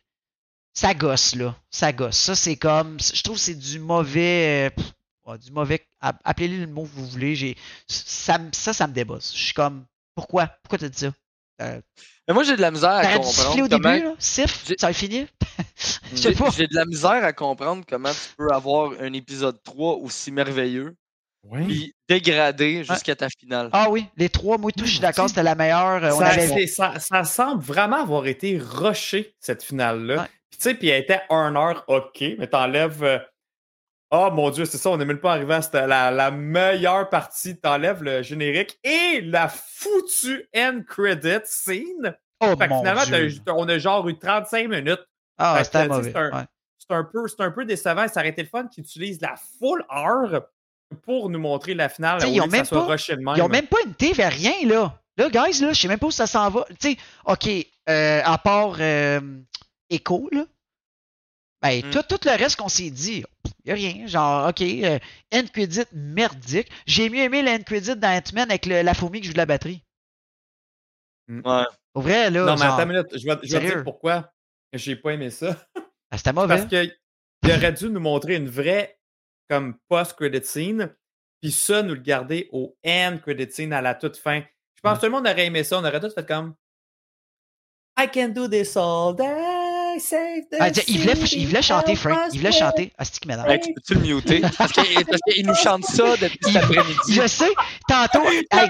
ça 0.72 0.94
gosse, 0.94 1.34
là. 1.34 1.56
Ça 1.70 1.92
gosse. 1.92 2.16
Ça, 2.16 2.34
c'est 2.34 2.56
comme, 2.56 2.98
je 3.00 3.22
trouve 3.22 3.36
que 3.36 3.42
c'est 3.42 3.58
du 3.58 3.78
mauvais, 3.80 4.68
euh, 4.68 4.70
pff, 4.70 4.92
du 5.38 5.50
mauvais, 5.52 5.86
app- 6.00 6.20
appelez-le 6.24 6.58
le 6.64 6.66
mot 6.66 6.82
que 6.84 6.88
vous 6.92 7.06
voulez. 7.06 7.34
J'ai, 7.34 7.56
ça, 7.88 8.38
ça, 8.52 8.72
ça 8.72 8.86
me 8.86 8.92
débosse. 8.92 9.32
Je 9.36 9.42
suis 9.44 9.54
comme, 9.54 9.84
pourquoi? 10.14 10.46
Pourquoi 10.62 10.78
t'as 10.78 10.88
dit 10.88 10.98
ça? 10.98 11.12
Euh, 11.62 11.80
Mais 12.26 12.34
moi, 12.34 12.42
j'ai 12.44 12.56
de 12.56 12.60
la 12.62 12.70
misère 12.70 12.90
à 12.90 13.18
comprendre 13.18 13.50
au 13.64 13.68
comment... 13.68 13.92
début, 13.92 14.04
là? 14.06 14.14
Ça 14.18 14.44
va 14.82 14.92
finir. 14.92 15.26
J'ai 16.14 16.32
de 16.66 16.74
la 16.74 16.84
misère 16.86 17.22
à 17.24 17.32
comprendre 17.32 17.84
comment 17.88 18.10
tu 18.10 18.34
peux 18.36 18.48
avoir 18.50 18.92
un 19.00 19.12
épisode 19.12 19.62
3 19.62 19.96
aussi 19.96 20.32
merveilleux 20.32 20.96
Oui. 21.44 21.64
puis 21.66 21.94
dégradé 22.08 22.82
jusqu'à 22.84 23.14
ta 23.14 23.28
finale. 23.28 23.68
Ah 23.72 23.88
oui, 23.90 24.06
les 24.16 24.28
trois, 24.28 24.56
moi, 24.58 24.72
tout, 24.72 24.84
je 24.86 24.90
suis 24.92 25.00
d'accord, 25.00 25.28
c'était 25.28 25.42
la 25.42 25.54
meilleure. 25.54 26.02
euh, 26.02 26.12
On 26.14 26.18
Ça, 26.20 26.26
avait 26.28 26.48
c'est- 26.48 26.66
ça, 26.66 26.98
ça 26.98 27.24
semble 27.24 27.62
vraiment 27.62 28.02
avoir 28.02 28.26
été 28.26 28.58
rushé, 28.58 29.34
cette 29.38 29.62
finale-là. 29.62 30.22
Ouais. 30.22 30.28
Puis 30.50 30.58
tu 30.58 30.62
sais, 30.64 30.74
puis 30.74 30.88
elle 30.88 31.02
était 31.02 31.20
un 31.30 31.54
heure 31.56 31.84
OK, 31.88 32.24
mais 32.38 32.46
t'enlèves. 32.46 33.22
Oh 34.12 34.28
mon 34.32 34.50
Dieu, 34.50 34.64
c'est 34.64 34.78
ça, 34.78 34.90
on 34.90 34.96
n'est 34.96 35.04
même 35.04 35.20
pas 35.20 35.32
arrivé 35.34 35.54
à 35.54 35.62
cette- 35.62 35.74
la, 35.74 36.10
la 36.10 36.30
meilleure 36.32 37.08
partie. 37.08 37.56
T'enlèves 37.60 38.02
le 38.02 38.22
générique 38.22 38.78
et 38.82 39.20
la 39.20 39.48
foutue 39.48 40.48
end 40.56 40.80
credit 40.86 41.38
scene. 41.44 42.16
Oh 42.40 42.54
Fait 42.58 42.64
que 42.66 42.70
mon 42.70 42.78
finalement, 42.80 43.04
Dieu. 43.04 43.30
t'as- 43.44 43.52
on 43.54 43.68
a 43.68 43.78
genre 43.78 44.08
eu 44.08 44.18
35 44.18 44.68
minutes. 44.68 45.00
Ah, 45.38 45.56
Fait 45.58 45.64
c'était 45.64 45.88
mauvais. 45.88 46.10
c'est 46.12 46.18
un- 46.18 46.38
ouais. 46.38 46.44
C'est 46.78 46.94
un, 46.96 47.04
peu, 47.04 47.28
c'est 47.28 47.40
un 47.42 47.50
peu 47.52 47.64
décevant. 47.64 48.08
Ça 48.08 48.20
aurait 48.20 48.30
été 48.30 48.42
le 48.42 48.48
fun 48.48 48.66
qu'ils 48.66 48.82
utilisent 48.82 49.20
la 49.20 49.34
full 49.60 49.84
heure 49.94 50.42
pour 51.04 51.30
nous 51.30 51.38
montrer 51.38 51.74
la 51.74 51.88
finale. 51.88 52.18
T'sais, 52.18 52.30
ils 52.30 52.36
lieu 52.36 52.42
ont 52.42 52.46
que 52.46 52.50
ça 52.50 52.56
même 52.56 52.64
même 53.48 53.66
pas 53.68 53.76
une 53.86 53.94
TV, 53.94 54.26
rien, 54.26 54.66
là. 54.66 54.98
Là, 55.16 55.28
guys, 55.30 55.60
là, 55.62 55.72
je 55.72 55.80
sais 55.82 55.86
même 55.88 56.00
pas 56.00 56.06
où 56.08 56.10
ça 56.10 56.26
s'en 56.26 56.50
va. 56.50 56.64
Tu 56.80 56.92
sais, 56.92 56.96
OK, 57.26 57.48
euh, 57.88 58.20
à 58.24 58.38
part 58.38 58.76
euh, 58.80 59.20
Echo, 59.88 60.28
là, 60.32 60.42
ben, 61.62 61.84
Mm. 61.84 61.90
tout, 61.90 62.02
tout 62.08 62.20
le 62.24 62.36
reste 62.36 62.56
qu'on 62.56 62.68
s'est 62.68 62.90
dit, 62.90 63.22
y 63.64 63.70
a 63.70 63.74
rien. 63.74 64.06
Genre, 64.06 64.48
OK, 64.48 64.62
euh, 64.62 64.98
end 65.32 65.44
credit 65.52 65.82
merdique. 65.92 66.70
J'ai 66.86 67.08
mieux 67.10 67.20
aimé 67.24 67.42
l'end 67.42 67.62
credit 67.62 67.96
dans 67.96 68.08
Ant-Man 68.16 68.50
avec 68.50 68.66
le- 68.66 68.82
la 68.82 68.94
fourmi 68.94 69.20
qui 69.20 69.26
joue 69.28 69.32
de 69.34 69.38
la 69.38 69.46
batterie. 69.46 69.82
Ouais. 71.28 71.64
Au 71.94 72.00
vrai, 72.00 72.30
là, 72.30 72.44
Non, 72.44 72.54
mais 72.56 72.62
attends 72.66 72.82
une 72.82 72.88
minute. 72.88 73.06
Je 73.12 73.24
vais, 73.26 73.38
je 73.42 73.52
vais 73.56 73.60
te 73.60 73.66
dire 73.74 73.84
pourquoi 73.84 74.32
j'ai 74.72 74.96
pas 74.96 75.10
aimé 75.12 75.30
ça. 75.30 75.56
ben, 75.76 76.16
c'était 76.16 76.32
mauvais. 76.32 76.56
Parce 76.56 76.68
qu'il 76.68 77.50
aurait 77.52 77.72
dû 77.72 77.88
nous 77.90 78.00
montrer 78.00 78.36
une 78.36 78.48
vraie 78.48 78.98
comme 79.48 79.76
post-credit 79.88 80.44
scene, 80.44 80.94
puis 81.40 81.50
ça, 81.52 81.82
nous 81.82 81.94
le 81.94 82.00
garder 82.00 82.48
au 82.52 82.76
end 82.86 83.18
credit 83.22 83.50
scene 83.50 83.72
à 83.72 83.80
la 83.82 83.94
toute 83.94 84.16
fin. 84.16 84.40
Je 84.76 84.80
pense 84.82 84.94
que 84.96 85.00
tout 85.00 85.06
le 85.06 85.12
monde 85.12 85.26
aurait 85.26 85.46
aimé 85.46 85.62
ça. 85.64 85.78
On 85.78 85.84
aurait 85.84 86.00
tous 86.00 86.14
fait 86.14 86.26
comme 86.26 86.54
I 87.98 88.08
can 88.12 88.28
do 88.30 88.48
this 88.48 88.76
all 88.76 89.14
day, 89.14 89.26
save 90.00 90.42
the 90.50 90.56
Ah, 90.58 90.68
il, 90.88 90.98
voulait, 91.00 91.14
il 91.32 91.46
voulait 91.46 91.62
chanter, 91.62 91.94
Frank. 91.96 92.18
Il 92.32 92.38
voulait 92.40 92.50
spread. 92.52 92.70
chanter. 92.70 92.92
Ah, 92.98 93.04
c'est 93.04 93.18
qui 93.20 93.28
m'énerve. 93.28 93.58
Tu 93.62 93.72
peux-tu 93.74 93.94
le 93.94 94.00
muter? 94.00 94.40
Parce 94.58 94.72
que- 94.72 95.04
parce 95.04 95.20
qu'il 95.28 95.46
nous 95.46 95.54
chante 95.54 95.84
ça 95.84 96.16
depuis 96.16 96.38
cet 96.42 96.56
après-midi. 96.56 96.98
Je 97.14 97.26
sais, 97.26 97.50
tantôt, 97.88 98.22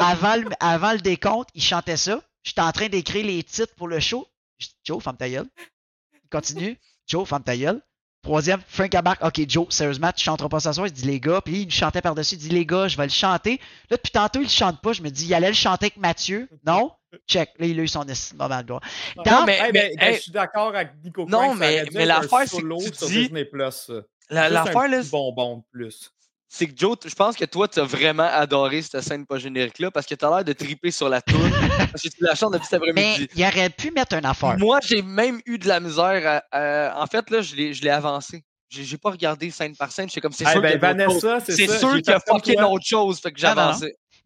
avant 0.00 0.36
le, 0.36 0.44
avant 0.60 0.92
le 0.92 0.98
décompte, 0.98 1.48
il 1.54 1.62
chantait 1.62 1.96
ça. 1.96 2.20
J'étais 2.42 2.60
en 2.60 2.72
train 2.72 2.88
d'écrire 2.88 3.24
les 3.24 3.42
titres 3.42 3.74
pour 3.76 3.88
le 3.88 4.00
show. 4.00 4.26
Je 4.58 4.66
dis, 4.66 4.74
Joe, 4.84 5.02
ferme 5.02 5.16
ta 5.16 5.28
gueule. 5.28 5.46
Il 6.24 6.28
continue. 6.30 6.78
Joe, 7.06 7.26
ferme 7.28 7.42
ta 7.42 7.56
gueule. 7.56 7.80
Troisième, 8.22 8.60
Frank 8.68 8.94
Abark. 8.94 9.22
Ok, 9.24 9.40
Joe, 9.48 9.66
sérieusement, 9.70 10.10
tu 10.14 10.22
chanteras 10.24 10.48
pas 10.48 10.60
ce 10.60 10.72
soir. 10.72 10.86
Il 10.86 10.92
dit 10.92 11.06
les 11.06 11.18
gars. 11.20 11.40
Puis 11.40 11.62
il 11.62 11.64
nous 11.64 11.70
chantait 11.72 12.00
par-dessus. 12.00 12.36
Il 12.36 12.38
dit 12.38 12.48
les 12.50 12.64
gars, 12.66 12.86
je 12.88 12.96
vais 12.96 13.04
le 13.04 13.10
chanter. 13.10 13.60
Là, 13.90 13.96
depuis 13.96 14.12
tantôt, 14.12 14.38
il 14.40 14.44
le 14.44 14.48
chante 14.48 14.80
pas. 14.80 14.92
Je 14.92 15.02
me 15.02 15.10
dis, 15.10 15.26
il 15.26 15.34
allait 15.34 15.48
le 15.48 15.54
chanter 15.54 15.86
avec 15.86 15.96
Mathieu. 15.96 16.48
Non? 16.64 16.92
Check. 17.28 17.50
Là, 17.58 17.66
il 17.66 17.78
a 17.78 17.82
eu 17.82 17.88
son 17.88 18.04
estime 18.04 18.38
moment 18.38 18.60
de 18.60 18.66
gloire. 18.66 18.80
Non, 19.16 19.22
Dans- 19.24 19.44
mais, 19.44 19.58
Hey, 19.58 19.62
mais, 19.64 19.72
ben, 19.72 19.96
ben, 19.98 20.08
hey, 20.08 20.14
je 20.16 20.20
suis 20.22 20.32
d'accord 20.32 20.68
avec 20.74 20.90
Nico 21.04 21.26
Non, 21.28 21.54
mais- 21.54 21.84
mais 21.92 22.04
l'affaire, 22.06 22.40
c'est 22.46 22.60
que 22.62 22.88
tu 22.90 22.94
sur 22.96 23.06
dis- 23.08 23.18
Disney+. 23.28 23.44
Plus. 23.44 23.90
un 24.30 24.48
l'affaire, 24.48 24.88
là, 24.88 25.00
bonbon 25.10 25.58
de 25.58 25.62
plus. 25.72 26.10
c'est 26.48 26.66
que 26.66 26.72
Joe, 26.76 26.96
je 27.04 27.14
pense 27.14 27.36
que 27.36 27.44
toi, 27.44 27.68
tu 27.68 27.80
as 27.80 27.84
vraiment 27.84 28.28
adoré 28.30 28.80
cette 28.82 29.00
scène 29.02 29.26
pas 29.26 29.38
générique-là 29.38 29.90
parce 29.90 30.06
que 30.06 30.14
tu 30.14 30.24
as 30.24 30.28
l'air 30.30 30.44
de 30.44 30.52
triper 30.52 30.90
sur 30.90 31.08
la 31.08 31.20
toune 31.22 31.50
parce 31.92 32.02
que 32.02 32.08
tu 32.08 32.16
la 32.22 32.34
chantes 32.34 32.52
depuis 32.54 32.66
cet 32.66 32.80
Mais 32.82 32.90
après-midi. 32.90 33.28
il 33.34 33.42
aurait 33.44 33.70
pu 33.70 33.90
mettre 33.90 34.14
une 34.16 34.24
affaire. 34.26 34.56
Moi, 34.58 34.78
j'ai 34.82 35.02
même 35.02 35.40
eu 35.46 35.58
de 35.58 35.68
la 35.68 35.80
misère. 35.80 36.42
à- 36.52 36.56
à- 36.90 37.02
en 37.02 37.06
fait, 37.06 37.28
là, 37.30 37.40
je 37.42 37.54
l'ai 37.56 37.74
je 37.74 37.82
l'ai 37.82 37.90
avancé. 37.90 38.42
J'ai 38.70 38.84
j'ai 38.84 38.96
pas 38.96 39.10
regardé 39.10 39.50
scène 39.50 39.76
par 39.76 39.92
scène. 39.92 40.08
J'étais 40.08 40.22
comme, 40.22 40.32
c'est 40.32 40.44
Eh 40.46 40.50
sûr 40.52 40.62
ben, 40.62 40.72
qu'il 40.72 40.80
y 40.80 40.84
a 40.84 40.94
d'autres 40.94 41.12
choses. 41.12 41.22
Vanessa, 41.24 41.44
c'est 41.44 41.52
C'est 41.56 41.66
ça. 41.66 41.78
sûr 41.78 41.92
qu'il 41.96 42.06
y 42.08 42.10
a 42.12 42.20
fucking 42.20 42.60
autre 42.62 42.86
chose. 42.86 43.20
Fait 43.20 43.30
que 43.32 43.38
j'ai 43.38 43.46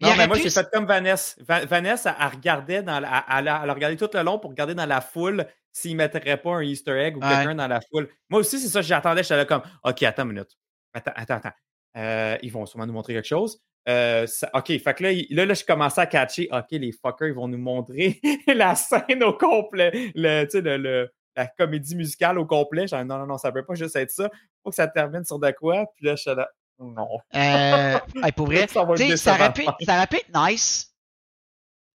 Non, 0.01 0.11
mais 0.17 0.27
moi, 0.27 0.37
pu- 0.37 0.43
j'ai 0.43 0.51
fait 0.51 0.67
comme 0.73 0.87
Vanessa. 0.87 1.35
Va- 1.47 1.65
Vanessa, 1.65 2.17
elle 2.21 2.27
regardait 2.37 2.83
dans 2.83 3.01
la, 3.01 3.25
elle, 3.31 3.97
tout 3.97 4.11
le 4.13 4.23
long 4.23 4.39
pour 4.39 4.51
regarder 4.51 4.75
dans 4.75 4.87
la 4.87 5.01
foule 5.01 5.47
s'il 5.73 5.93
ne 5.93 5.97
mettrait 5.99 6.37
pas 6.37 6.51
un 6.57 6.63
Easter 6.63 6.93
egg 6.99 7.17
ou 7.17 7.21
Ouais. 7.21 7.29
quelqu'un 7.29 7.55
dans 7.55 7.69
la 7.69 7.81
foule. 7.81 8.09
Moi 8.29 8.41
aussi, 8.41 8.59
c'est 8.59 8.69
ça 8.69 8.81
que 8.81 8.87
j'attendais. 8.87 9.23
J'étais 9.23 9.37
là 9.37 9.45
comme, 9.45 9.63
OK, 9.85 10.03
attends 10.03 10.23
une 10.25 10.33
minute. 10.33 10.51
Attends, 10.95 11.13
attends, 11.15 11.35
attends. 11.37 11.53
Euh, 11.97 12.37
ils 12.43 12.53
vont 12.53 12.67
sûrement 12.67 12.87
nous 12.87 12.93
montrer 12.93 13.15
quelque 13.15 13.27
chose. 13.29 13.59
Euh, 13.89 14.27
ça- 14.27 14.51
OK, 14.55 14.67
fait 14.79 14.95
que 14.95 15.03
là, 15.05 15.13
là, 15.31 15.47
là, 15.47 15.55
je 15.55 15.65
commençais 15.65 16.01
à 16.01 16.07
catcher. 16.07 16.49
OK, 16.53 16.67
les 16.73 16.93
fuckers, 16.93 17.29
ils 17.29 17.35
vont 17.35 17.49
nous 17.49 17.57
montrer 17.59 18.21
la 18.49 18.75
scène 18.75 19.23
au 19.23 19.33
complet. 19.33 19.93
Le, 20.15 20.45
tu 20.45 20.51
sais, 20.51 20.61
le, 20.61 20.77
le- 20.77 21.11
la 21.37 21.47
comédie 21.47 21.95
musicale 21.97 22.39
au 22.39 22.47
complet. 22.47 22.87
Genre, 22.87 23.05
non, 23.05 23.19
non, 23.19 23.27
non, 23.27 23.39
ça 23.39 23.53
peut 23.53 23.65
pas 23.65 23.75
juste 23.75 23.95
être 23.97 24.11
ça. 24.11 24.29
Faut 24.63 24.71
que 24.71 24.77
ça 24.77 24.89
termine 24.89 25.25
sur 25.25 25.39
de 25.39 25.51
quoi? 25.53 25.85
Puis 25.95 26.07
là, 26.07 26.17
je 26.17 26.23
suis 26.23 26.35
là, 26.35 26.49
non. 26.79 27.09
Euh, 27.35 27.99
hey, 28.23 28.33
pour 28.33 28.47
vrai, 28.47 28.67
Ça 28.73 28.85
va 28.85 28.97
ça 29.17 29.35
aurait, 29.35 29.53
pu, 29.53 29.65
ça 29.85 29.97
aurait 29.97 30.07
pu 30.07 30.17
être 30.17 30.31
nice 30.35 30.93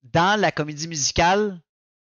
dans 0.03 0.41
la 0.41 0.53
comédie 0.53 0.89
musicale. 0.89 1.61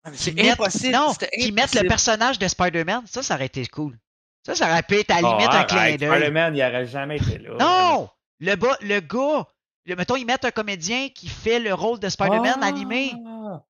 Ah, 0.05 0.11
mais 0.11 0.17
C'est 0.17 0.51
impossible. 0.51 0.93
Non, 0.93 1.13
qu'ils 1.15 1.53
mettent 1.53 1.75
le 1.75 1.89
personnage 1.89 2.39
de 2.39 2.49
Spider-Man. 2.49 3.05
Ça, 3.07 3.23
ça 3.23 3.35
aurait 3.35 3.47
été 3.47 3.67
cool. 3.67 3.99
Ça, 4.45 4.55
ça 4.55 4.71
aurait 4.71 4.83
pu 4.83 4.97
être 4.97 5.11
à 5.11 5.21
la 5.21 5.29
limite 5.29 5.49
Ah, 5.51 5.61
un 5.61 5.65
clin 5.65 5.97
d'œil. 5.97 6.11
Spider-Man, 6.11 6.57
il 6.57 6.63
aurait 6.63 6.87
jamais 6.87 7.17
été 7.17 7.39
là. 7.39 7.51
Non! 7.59 8.09
Le, 8.39 8.55
bas, 8.57 8.77
le 8.81 9.01
gars, 9.01 9.47
le, 9.85 9.97
mettons, 9.97 10.17
ils 10.17 10.25
mettent 10.25 10.47
un 10.47 10.51
comédien 10.51 11.09
qui 11.11 11.29
fait 11.29 11.59
le 11.59 11.75
rôle 11.75 12.01
de 12.01 12.09
Spider-Man 12.09 12.61
Ah! 12.63 12.67
animé. 12.67 13.13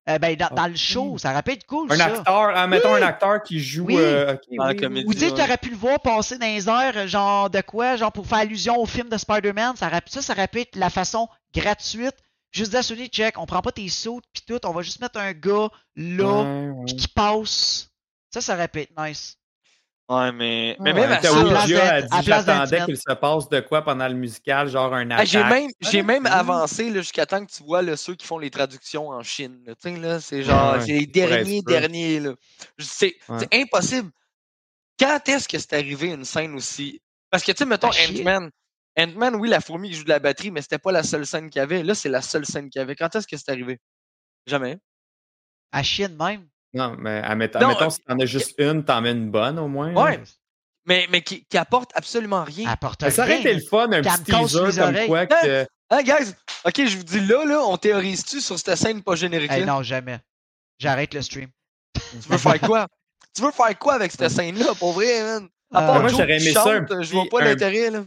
Euh, 0.09 0.17
ben, 0.19 0.35
dans, 0.35 0.49
dans 0.55 0.67
le 0.67 0.75
show, 0.75 1.17
ça 1.17 1.31
aurait 1.31 1.43
pu 1.43 1.51
être 1.51 1.65
cool. 1.65 1.91
Un 1.91 1.95
ça. 1.97 2.05
acteur, 2.05 2.55
hein, 2.57 2.67
mettons 2.67 2.93
Oui. 2.93 3.01
un 3.01 3.05
acteur 3.07 3.41
qui 3.43 3.59
joue. 3.59 3.85
Oui. 3.85 3.95
euh, 3.97 4.35
Dans 4.57 4.63
la 4.65 4.69
oui, 4.71 4.75
oui, 4.75 4.81
comédie. 4.81 5.07
Ou 5.07 5.13
tu 5.13 5.19
sais, 5.19 5.29
Ouais. 5.31 5.35
tu 5.37 5.41
aurais 5.41 5.57
pu 5.57 5.69
le 5.69 5.75
voir 5.77 5.99
passer 5.99 6.37
dans 6.37 6.45
les 6.45 6.67
airs, 6.69 7.07
genre 7.07 7.49
de 7.49 7.61
quoi, 7.61 7.95
genre 7.95 8.11
pour 8.11 8.25
faire 8.27 8.39
allusion 8.39 8.77
au 8.79 8.85
film 8.85 9.09
de 9.09 9.17
Spider-Man. 9.17 9.75
Ça, 9.75 9.87
aurait- 9.87 10.01
ça, 10.07 10.21
ça 10.21 10.33
aurait 10.33 10.47
pu 10.47 10.61
être 10.61 10.75
la 10.75 10.89
façon 10.89 11.27
gratuite. 11.55 12.15
Juste 12.51 12.71
dire 12.71 12.79
à 12.79 12.83
Sony, 12.83 13.07
check, 13.07 13.37
on 13.37 13.45
prend 13.45 13.61
pas 13.61 13.71
tes 13.71 13.87
sauts 13.87 14.19
pis 14.33 14.41
tout, 14.45 14.59
on 14.65 14.71
va 14.71 14.81
juste 14.81 14.99
mettre 14.99 15.19
un 15.19 15.31
gars 15.31 15.69
là, 15.95 16.25
Ouais, 16.43 16.69
ouais. 16.69 16.85
pis 16.85 16.95
qui 16.97 17.07
passe. 17.07 17.89
Ça, 18.33 18.41
ça 18.41 18.53
aurait 18.55 18.67
pu 18.67 18.79
être 18.81 18.91
nice. 18.97 19.37
Ouais, 20.13 20.31
mais, 20.33 20.75
mais 20.81 20.91
Ouais, 20.91 20.99
même 21.01 21.11
à 21.13 21.21
ça. 21.21 21.29
a 21.39 22.01
dit 22.01 22.25
j'attendais 22.25 22.83
qu'il 22.85 22.97
se 22.97 23.13
passe 23.13 23.47
de 23.47 23.59
quoi 23.61 23.81
pendant 23.81 24.07
le 24.09 24.13
musical, 24.13 24.67
genre 24.67 24.93
un 24.93 25.09
Ah, 25.11 25.15
attaque. 25.15 25.27
j'ai 25.27 25.43
même, 25.43 25.69
j'ai 25.79 26.01
même 26.03 26.25
avancé 26.25 26.89
là, 26.89 26.99
jusqu'à 27.01 27.25
temps 27.25 27.45
que 27.45 27.49
tu 27.51 27.63
vois 27.63 27.81
là, 27.81 27.95
ceux 27.95 28.15
qui 28.15 28.27
font 28.27 28.37
les 28.37 28.49
traductions 28.49 29.07
en 29.07 29.23
Chine. 29.23 29.61
là. 29.65 29.73
Tu 29.75 29.93
sais, 29.93 29.97
là, 29.97 30.19
c'est 30.19 30.43
genre, 30.43 30.73
Ouais, 30.73 30.81
c'est 30.81 30.91
les 30.99 31.05
derniers, 31.05 31.61
derniers. 31.61 32.19
Là. 32.19 32.33
C'est 32.77 33.15
Ouais. 33.29 33.37
c'est 33.39 33.55
impossible. 33.61 34.11
Quand 34.99 35.19
est-ce 35.29 35.47
que 35.47 35.57
c'est 35.57 35.73
arrivé 35.73 36.09
une 36.09 36.25
scène 36.25 36.55
aussi? 36.55 37.01
Parce 37.29 37.43
que, 37.43 37.53
tu 37.53 37.59
sais, 37.59 37.65
mettons, 37.65 37.91
chier. 37.91 38.19
Ant-Man. 38.21 38.51
Ant-Man, 38.99 39.35
oui, 39.35 39.47
la 39.47 39.61
fourmi 39.61 39.89
qui 39.91 39.95
joue 39.95 40.03
de 40.03 40.09
la 40.09 40.19
batterie, 40.19 40.51
mais 40.51 40.61
c'était 40.61 40.77
pas 40.77 40.91
la 40.91 41.03
seule 41.03 41.25
scène 41.25 41.49
qu'il 41.49 41.59
y 41.59 41.63
avait. 41.63 41.83
Là, 41.83 41.95
c'est 41.95 42.09
la 42.09 42.21
seule 42.21 42.45
scène 42.45 42.69
qu'il 42.69 42.79
y 42.79 42.83
avait. 42.83 42.97
Quand 42.97 43.15
est-ce 43.15 43.25
que 43.25 43.37
c'est 43.37 43.49
arrivé? 43.49 43.79
Jamais. 44.45 44.77
À 45.71 45.83
Chine 45.83 46.17
même? 46.19 46.47
Non, 46.73 46.95
mais 46.97 47.21
admettons, 47.23 47.59
Non, 47.59 47.65
admettons, 47.69 47.85
euh, 47.85 47.89
si 47.89 47.99
t'en 48.01 48.19
as 48.19 48.25
juste 48.25 48.53
une, 48.57 48.83
t'en 48.83 49.01
mets 49.01 49.11
une 49.11 49.29
bonne 49.29 49.59
au 49.59 49.67
moins. 49.67 49.93
Ouais. 49.93 50.21
Mais, 50.85 51.07
mais 51.11 51.21
qui, 51.21 51.45
qui 51.45 51.57
apporte 51.57 51.91
absolument 51.95 52.43
rien. 52.43 52.69
Apporte 52.69 53.03
Mais 53.03 53.11
ça 53.11 53.23
aurait 53.23 53.39
été 53.39 53.53
le 53.53 53.61
fun, 53.61 53.91
un 53.91 54.01
petit 54.01 54.23
teaser 54.23 54.79
comme 54.81 55.07
quoi 55.07 55.25
que. 55.27 55.67
Hein, 55.89 56.03
guys? 56.03 56.33
Ok, 56.65 56.85
je 56.85 56.97
vous 56.97 57.03
dis 57.03 57.19
là, 57.19 57.43
là, 57.45 57.61
on 57.65 57.77
théorise-tu 57.77 58.39
sur 58.39 58.57
cette 58.57 58.75
scène 58.77 59.03
pas 59.03 59.15
générique 59.15 59.51
Hey, 59.51 59.65
non, 59.65 59.83
jamais. 59.83 60.19
J'arrête 60.79 61.13
le 61.13 61.21
stream. 61.21 61.49
Tu 61.93 62.29
veux 62.29 62.37
faire 62.37 62.59
quoi? 62.61 62.87
Tu 63.35 63.41
veux 63.41 63.51
faire 63.51 63.77
quoi 63.77 63.93
avec 63.93 64.11
cette 64.11 64.29
scène-là, 64.29 64.73
pour 64.79 64.93
vrai, 64.93 65.21
man? 65.21 65.49
À 65.73 65.83
Euh, 65.83 65.87
part 65.87 65.99
moi, 66.01 66.09
j'aurais 66.09 66.39
ça, 66.39 66.63
chante, 66.63 67.01
je 67.03 67.11
vois 67.11 67.25
pas 67.29 67.41
l'intérêt, 67.41 67.89
là. 67.91 68.03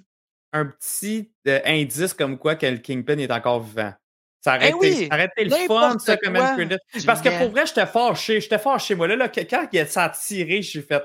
Un 0.52 0.66
petit 0.66 1.30
euh, 1.48 1.60
indice 1.64 2.14
comme 2.14 2.38
quoi 2.38 2.56
que 2.56 2.66
le 2.66 2.78
Kingpin 2.78 3.18
est 3.18 3.30
encore 3.30 3.60
vivant. 3.60 3.92
Ça 4.44 4.56
aurait, 4.56 4.66
Eh 4.66 4.68
été, 4.68 4.78
oui, 4.78 5.08
ça 5.08 5.14
aurait 5.14 5.24
été 5.24 5.44
le 5.44 5.50
fun, 5.66 5.98
ça, 5.98 6.16
comme 6.18 6.34
credit. 6.34 6.76
Parce 7.06 7.22
que 7.22 7.38
pour 7.38 7.48
vrai, 7.48 7.64
j'étais 7.64 7.86
fâché. 7.86 8.42
J'étais 8.42 8.58
fâché. 8.58 8.94
Moi, 8.94 9.08
là, 9.08 9.16
là, 9.16 9.28
quand 9.30 9.68
il 9.72 9.78
a- 9.78 9.86
ça 9.86 10.04
a 10.04 10.10
tiré, 10.10 10.60
j'ai 10.60 10.82
fait. 10.82 11.02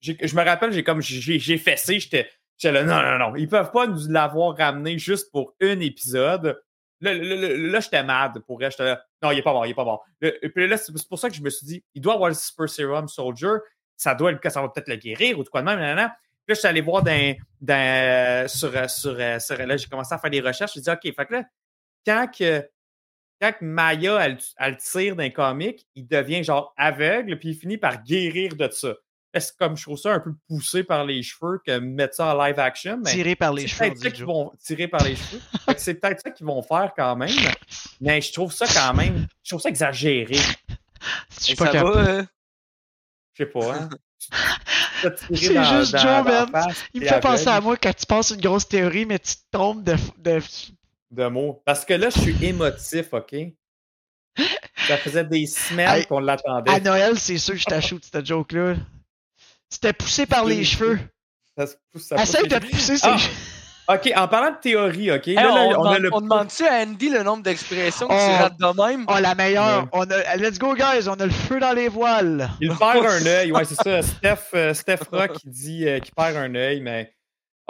Je 0.00 0.36
me 0.36 0.44
rappelle, 0.44 0.72
j'ai 0.72 0.84
comme. 0.84 1.02
J'ai 1.02 1.58
fessé. 1.58 1.98
J'étais 1.98 2.30
j'étais 2.56 2.72
là, 2.72 2.84
non, 2.84 3.02
non, 3.02 3.30
non. 3.30 3.36
Ils 3.36 3.48
peuvent 3.48 3.72
pas 3.72 3.88
nous 3.88 4.06
l'avoir 4.08 4.56
ramené 4.56 4.96
juste 4.96 5.32
pour 5.32 5.54
un 5.60 5.80
épisode. 5.80 6.60
Là, 7.00 7.14
là, 7.14 7.34
là, 7.34 7.48
là, 7.56 7.80
j'étais 7.80 8.04
mad 8.04 8.38
pour 8.46 8.58
vrai. 8.58 8.70
J'étais 8.70 8.84
là, 8.84 9.02
non, 9.22 9.32
il 9.32 9.38
est 9.38 9.42
pas 9.42 9.52
mort, 9.52 9.66
il 9.66 9.70
est 9.70 9.74
pas 9.74 9.84
mort. 9.84 10.04
Là, 10.20 10.30
et 10.40 10.50
puis 10.50 10.68
là, 10.68 10.76
c'est 10.76 10.92
pour 11.08 11.18
ça 11.18 11.28
que 11.30 11.34
je 11.34 11.42
me 11.42 11.50
suis 11.50 11.66
dit, 11.66 11.84
il 11.94 12.00
doit 12.00 12.14
avoir 12.14 12.28
le 12.28 12.34
Super 12.36 12.68
Serum 12.68 13.08
Soldier. 13.08 13.48
Ça 13.96 14.14
doit 14.14 14.30
le 14.30 14.38
ça 14.48 14.62
va 14.62 14.68
peut-être 14.68 14.88
le 14.88 14.96
guérir 14.96 15.36
ou 15.36 15.42
de 15.42 15.48
quoi 15.48 15.62
de 15.62 15.66
même. 15.66 15.80
nanana. 15.80 16.10
Puis 16.46 16.52
là, 16.52 16.54
je 16.54 16.58
suis 16.60 16.68
allé 16.68 16.80
voir 16.80 17.02
dans, 17.02 17.34
dans, 17.60 18.48
sur, 18.48 18.70
sur, 18.88 19.16
sur, 19.40 19.66
Là, 19.66 19.76
j'ai 19.76 19.86
commencé 19.88 20.14
à 20.14 20.18
faire 20.18 20.30
des 20.30 20.40
recherches. 20.40 20.72
J'ai 20.74 20.80
dit, 20.80 20.90
OK, 20.90 21.00
fait 21.02 21.26
que 21.26 21.32
là, 21.34 21.44
quand 22.06 22.26
que, 22.38 22.68
quand 23.40 23.52
que 23.58 23.64
Maya, 23.64 24.18
elle, 24.24 24.38
elle 24.58 24.76
tire 24.76 25.16
d'un 25.16 25.30
comic, 25.30 25.86
il 25.94 26.06
devient 26.06 26.42
genre 26.44 26.72
aveugle, 26.76 27.38
puis 27.38 27.50
il 27.50 27.54
finit 27.54 27.78
par 27.78 28.02
guérir 28.02 28.56
de 28.56 28.68
ça. 28.70 28.94
Est-ce 29.32 29.52
comme 29.52 29.76
je 29.76 29.82
trouve 29.84 29.96
ça 29.98 30.12
un 30.14 30.18
peu 30.20 30.32
poussé 30.48 30.82
par 30.82 31.04
les 31.04 31.22
cheveux 31.22 31.60
que 31.64 31.78
mettre 31.78 32.16
ça 32.16 32.34
en 32.34 32.44
live 32.44 32.58
action? 32.58 32.98
Mais 33.04 33.12
Tiré 33.12 33.36
par 33.36 33.52
les 33.52 33.68
c'est 33.68 33.68
cheveux. 33.68 33.90
on 33.90 33.94
peut-être 34.00 34.22
vont 34.22 34.52
tirer 34.60 34.88
par 34.88 35.04
les 35.04 35.14
cheveux. 35.14 35.40
C'est 35.76 35.94
peut-être 35.94 36.20
ça 36.20 36.30
qu'ils 36.32 36.46
vont 36.46 36.62
faire 36.62 36.92
quand 36.96 37.14
même. 37.14 37.30
Mais 38.00 38.20
je 38.20 38.32
trouve 38.32 38.52
ça 38.52 38.66
quand 38.66 38.92
même. 38.94 39.28
Je 39.44 39.50
trouve 39.50 39.60
ça 39.62 39.68
exagéré. 39.68 40.34
Je 40.34 41.40
suis 41.44 41.52
Et 41.52 41.56
pas 41.56 41.72
euh, 41.76 42.24
Je 43.34 43.44
sais 43.44 43.50
pas, 43.50 43.72
hein. 43.74 43.88
Tirer 45.00 45.14
C'est 45.36 45.64
juste 45.64 45.92
dans- 45.92 45.98
Joe, 45.98 46.24
man. 46.24 46.48
face, 46.50 46.84
Il 46.92 47.00
me 47.02 47.06
fait 47.06 47.20
penser 47.20 47.48
à 47.48 47.60
moi 47.60 47.76
quand 47.76 47.94
tu 47.94 48.06
penses 48.06 48.30
une 48.30 48.40
grosse 48.40 48.68
théorie, 48.68 49.06
mais 49.06 49.18
tu 49.20 49.34
te 49.34 49.40
trompes 49.52 49.82
de. 49.84 49.94
de... 50.18 50.40
de 51.10 51.26
mots. 51.26 51.62
Parce 51.64 51.84
que 51.84 51.94
là, 51.94 52.10
je 52.10 52.20
suis 52.20 52.44
émotif, 52.44 53.12
OK? 53.12 53.34
Ça 54.88 54.96
faisait 54.96 55.24
des 55.24 55.46
semaines 55.46 55.88
Hey, 55.88 56.06
qu'on 56.06 56.20
l'attendait. 56.20 56.70
À 56.70 56.80
Noël, 56.80 57.18
c'est 57.18 57.38
sûr 57.38 57.54
que 57.54 57.60
je 57.60 57.64
t'achoute 57.66 58.04
cette 58.10 58.24
joke-là. 58.26 58.74
C'était 59.68 59.92
poussé 59.92 60.26
par 60.26 60.44
les 60.44 60.64
cheveux. 60.64 60.98
Ça 61.56 61.66
se 61.66 61.74
pousse, 61.92 62.06
ça 62.06 62.16
pousse 62.16 62.28
Essaye 62.34 62.48
de 62.48 62.54
cheveux. 62.54 62.68
pousser 62.70 62.96
ses 62.96 63.06
Ah, 63.08 63.16
cheveux. 63.18 63.34
OK, 63.88 64.12
en 64.16 64.28
parlant 64.28 64.52
de 64.52 64.60
théorie, 64.60 65.10
OK? 65.10 65.26
hey, 65.28 65.34
là, 65.34 65.42
là, 65.42 65.50
on, 65.52 65.80
on, 65.80 65.84
a 65.84 65.98
demande- 65.98 65.98
le... 66.02 66.10
on 66.14 66.20
demande-tu 66.20 66.64
à 66.64 66.82
Andy 66.82 67.08
le 67.10 67.22
nombre 67.24 67.42
d'expressions 67.42 68.06
que 68.06 68.12
Oh. 68.14 68.16
tu 68.36 68.42
rates 68.42 68.56
de 68.58 68.86
même? 68.86 69.04
Oh, 69.08 69.14
la 69.20 69.34
meilleure. 69.34 69.82
Ouais. 69.84 69.88
On 69.92 70.10
a... 70.10 70.36
Let's 70.36 70.58
go, 70.60 70.74
guys. 70.74 71.08
On 71.08 71.14
a 71.14 71.24
le 71.26 71.32
feu 71.32 71.58
dans 71.58 71.72
les 71.72 71.88
voiles. 71.88 72.48
Il 72.60 72.68
perd 72.78 73.04
un 73.04 73.26
œil. 73.26 73.50
Ouais, 73.52 73.64
c'est 73.64 73.74
ça. 73.74 74.00
Steph, 74.02 74.36
euh, 74.54 74.74
Steph 74.74 75.00
Rock 75.10 75.32
qui 75.38 75.48
dit 75.48 75.88
euh, 75.88 75.98
qu'il 75.98 76.14
perd 76.14 76.36
un 76.36 76.54
œil, 76.54 76.80
mais 76.80 77.12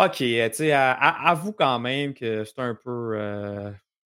OK, 0.04 0.16
tu 0.16 0.50
sais, 0.52 0.72
avoue 0.72 1.52
quand 1.52 1.78
même 1.78 2.14
que 2.14 2.44
c'est 2.44 2.58
un 2.58 2.74
peu, 2.74 3.12
euh, 3.14 3.70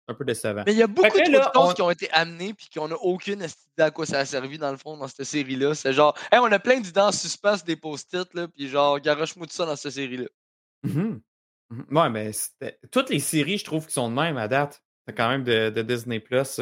un 0.09 0.15
peu 0.15 0.24
décevant. 0.24 0.62
Mais 0.66 0.73
il 0.73 0.78
y 0.78 0.82
a 0.82 0.86
beaucoup 0.86 1.16
de 1.19 1.31
là, 1.32 1.51
choses 1.55 1.70
on- 1.70 1.74
qui 1.74 1.82
ont 1.82 1.90
été 1.90 2.10
amenées 2.12 2.55
puis 2.55 2.69
qu'on 2.74 2.89
n'a 2.89 2.97
aucune 2.97 3.40
idée 3.43 3.52
à 3.82 3.90
quoi 3.90 4.06
ça 4.06 4.19
a 4.20 4.24
servi 4.24 4.59
dans 4.59 4.70
le 4.70 4.77
fond 4.77 4.97
dans 4.97 5.09
cette 5.09 5.24
série-là. 5.24 5.74
C'est 5.74 5.93
genre, 5.93 6.16
hey, 6.32 6.39
on 6.39 6.47
a 6.52 6.59
plein 6.59 6.81
d'idées 6.81 7.01
en 7.01 7.12
suspense 7.12 7.65
des 7.65 7.77
post-it, 7.77 8.32
là, 8.35 8.48
puis 8.48 8.69
genre, 8.69 8.98
garoche-moi 9.01 9.47
tout 9.47 9.52
ça 9.52 9.66
dans 9.66 9.77
cette 9.77 9.93
série-là. 9.93 10.27
Mhm. 10.82 11.20
Mhm. 11.70 11.85
Ouais, 11.97 12.09
mais 12.10 12.31
toutes 12.90 13.10
les 13.10 13.19
séries, 13.20 13.59
je 13.59 13.65
trouve, 13.65 13.86
qui 13.86 13.93
sont 13.93 14.09
de 14.09 14.15
même 14.15 14.36
à 14.39 14.48
date. 14.48 14.82
C'est 15.06 15.15
quand 15.15 15.28
même 15.28 15.44
de, 15.44 15.70
de 15.70 15.82
Disney 15.82 16.20
Plus. 16.20 16.60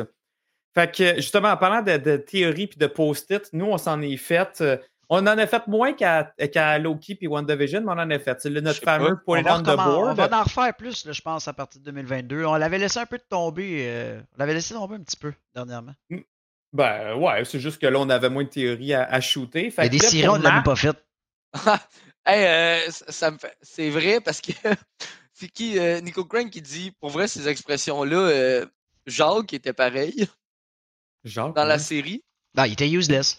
Fait 0.74 0.94
que, 0.94 1.16
justement, 1.16 1.48
en 1.50 1.56
parlant 1.56 1.82
de, 1.82 1.96
de 1.96 2.16
théorie 2.16 2.66
puis 2.66 2.78
de 2.78 2.86
post-it, 2.86 3.48
nous, 3.52 3.66
on 3.66 3.78
s'en 3.78 4.00
est 4.02 4.16
fait. 4.16 4.60
euh, 4.60 4.76
on 5.08 5.18
en 5.26 5.38
a 5.38 5.46
fait 5.46 5.66
moins 5.68 5.92
qu'à 5.92 6.32
qu'à 6.52 6.78
Loki 6.78 7.14
puis 7.14 7.26
WandaVision, 7.28 7.80
mais 7.82 7.88
on 7.92 7.98
en 7.98 8.10
a 8.10 8.18
fait. 8.18 8.40
C'est 8.40 8.50
le- 8.50 8.60
notre 8.60 8.80
fameux 8.80 9.18
On 9.26 9.34
va, 9.42 9.56
on 9.58 9.62
the 9.62 9.66
recommen- 9.66 9.80
on 9.88 10.14
board. 10.14 10.16
va 10.16 10.40
en 10.40 10.42
refaire 10.42 10.74
plus, 10.76 11.04
là, 11.06 11.12
je 11.12 11.20
pense, 11.22 11.46
à 11.48 11.52
partir 11.52 11.80
de 11.80 11.86
2022. 11.86 12.44
On 12.44 12.54
l'avait 12.56 12.78
laissé 12.78 12.98
un 12.98 13.06
peu 13.06 13.18
tomber. 13.18 13.86
euh, 13.88 14.20
On 14.34 14.38
l'avait 14.38 14.54
laissé 14.54 14.74
tomber 14.74 14.96
un 14.96 15.00
petit 15.02 15.16
peu 15.16 15.32
dernièrement. 15.54 15.94
Ben 16.72 17.14
ouais, 17.14 17.44
c'est 17.44 17.60
juste 17.60 17.80
que 17.80 17.86
là, 17.86 17.98
on 18.00 18.10
avait 18.10 18.28
moins 18.28 18.44
de 18.44 18.48
théories 18.48 18.92
à, 18.94 19.04
à 19.04 19.20
shooter. 19.20 19.70
Fait 19.70 19.88
des 19.88 19.98
là, 19.98 20.08
séries, 20.08 20.28
on 20.28 20.38
ne 20.38 20.42
l'a 20.42 20.60
pas 20.62 20.76
fait. 20.76 20.96
hey, 22.26 22.44
euh, 22.44 22.90
ça, 22.90 23.04
ça 23.12 23.30
me 23.30 23.38
fait... 23.38 23.56
C'est 23.62 23.88
vrai 23.88 24.20
parce 24.20 24.40
que 24.40 24.52
c'est 25.32 25.48
qui, 25.48 25.78
euh, 25.78 26.00
Nico 26.00 26.24
Crane 26.24 26.50
qui 26.50 26.60
dit, 26.60 26.90
pour 27.00 27.10
vrai, 27.10 27.28
ces 27.28 27.48
expressions-là, 27.48 28.16
euh, 28.18 28.66
Jacques 29.06 29.54
était 29.54 29.72
pareil 29.72 30.26
Genre, 31.24 31.52
dans 31.54 31.64
la 31.64 31.78
série. 31.78 32.22
Non, 32.56 32.64
il 32.64 32.72
était 32.72 32.90
useless. 32.90 33.38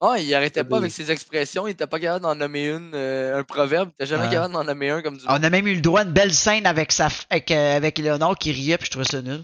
Ah, 0.00 0.16
il 0.18 0.34
arrêtait 0.34 0.62
pas 0.64 0.76
avec 0.76 0.92
ses 0.92 1.10
expressions, 1.10 1.66
il 1.66 1.70
était 1.70 1.86
pas 1.86 1.98
capable 1.98 2.22
d'en 2.22 2.34
nommer 2.34 2.68
une, 2.68 2.92
euh, 2.94 3.38
un 3.38 3.42
proverbe, 3.44 3.88
il 3.90 3.94
était 3.94 4.06
jamais 4.06 4.24
Ouais. 4.26 4.30
capable 4.32 4.52
d'en 4.52 4.62
nommer 4.64 4.90
un 4.90 5.00
comme 5.00 5.16
du 5.16 5.24
On 5.26 5.42
a 5.42 5.48
même 5.50 5.66
eu 5.66 5.74
le 5.74 5.80
droit 5.80 6.00
à 6.00 6.04
une 6.04 6.12
belle 6.12 6.34
scène 6.34 6.66
avec, 6.66 6.92
sa 6.92 7.08
f- 7.08 7.24
avec, 7.30 7.50
euh, 7.50 7.76
avec 7.76 7.96
Léonard 7.98 8.36
qui 8.36 8.52
riait, 8.52 8.76
puis 8.76 8.86
je 8.86 8.90
trouvais 8.90 9.06
ça 9.06 9.22
nul. 9.22 9.42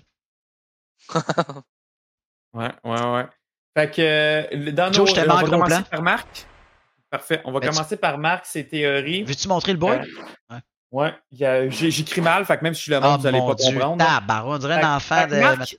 Ouais, 2.55 2.71
ouais, 2.85 3.07
ouais. 3.07 3.27
Fait 3.75 3.91
que 3.91 4.03
euh, 4.03 4.43
le- 4.53 4.73
dans 4.73 4.93
Joe, 4.93 5.09
nos, 5.09 5.15
je 5.17 5.21
on 5.23 5.35
va 5.35 5.43
commencer 5.45 5.75
plan. 5.77 5.83
par 5.91 6.03
Marc. 6.03 6.47
Parfait. 7.09 7.41
On 7.47 7.53
va 7.53 7.61
Ben, 7.61 7.69
tu- 7.71 7.75
commencer 7.75 7.97
par 7.97 8.19
Marc, 8.19 8.45
ses 8.45 8.67
théories. 8.69 9.23
Veux-tu 9.25 9.49
montrer 9.49 9.73
le? 9.73 9.83
Euh, 9.83 9.99
Ouais, 10.91 11.15
a- 11.41 11.69
j'ai- 11.71 11.91
j'écris 11.91 12.21
mal, 12.21 12.45
fait 12.45 12.59
que 12.59 12.63
même 12.65 12.75
si 12.75 12.85
je 12.85 12.91
le 12.91 12.99
Oh 12.99 13.01
montre, 13.01 13.21
vous 13.21 13.27
allez 13.27 13.39
mon 13.41 13.49
pas 13.49 13.55
dieu, 13.55 13.73
comprendre. 13.73 14.05
là. 14.05 14.21
tabarou, 14.21 14.53
on 14.53 14.59
dirait 14.59 14.83
un 14.83 14.97
enfant 14.97 15.27
de... 15.27 15.37
Marc 15.37 15.77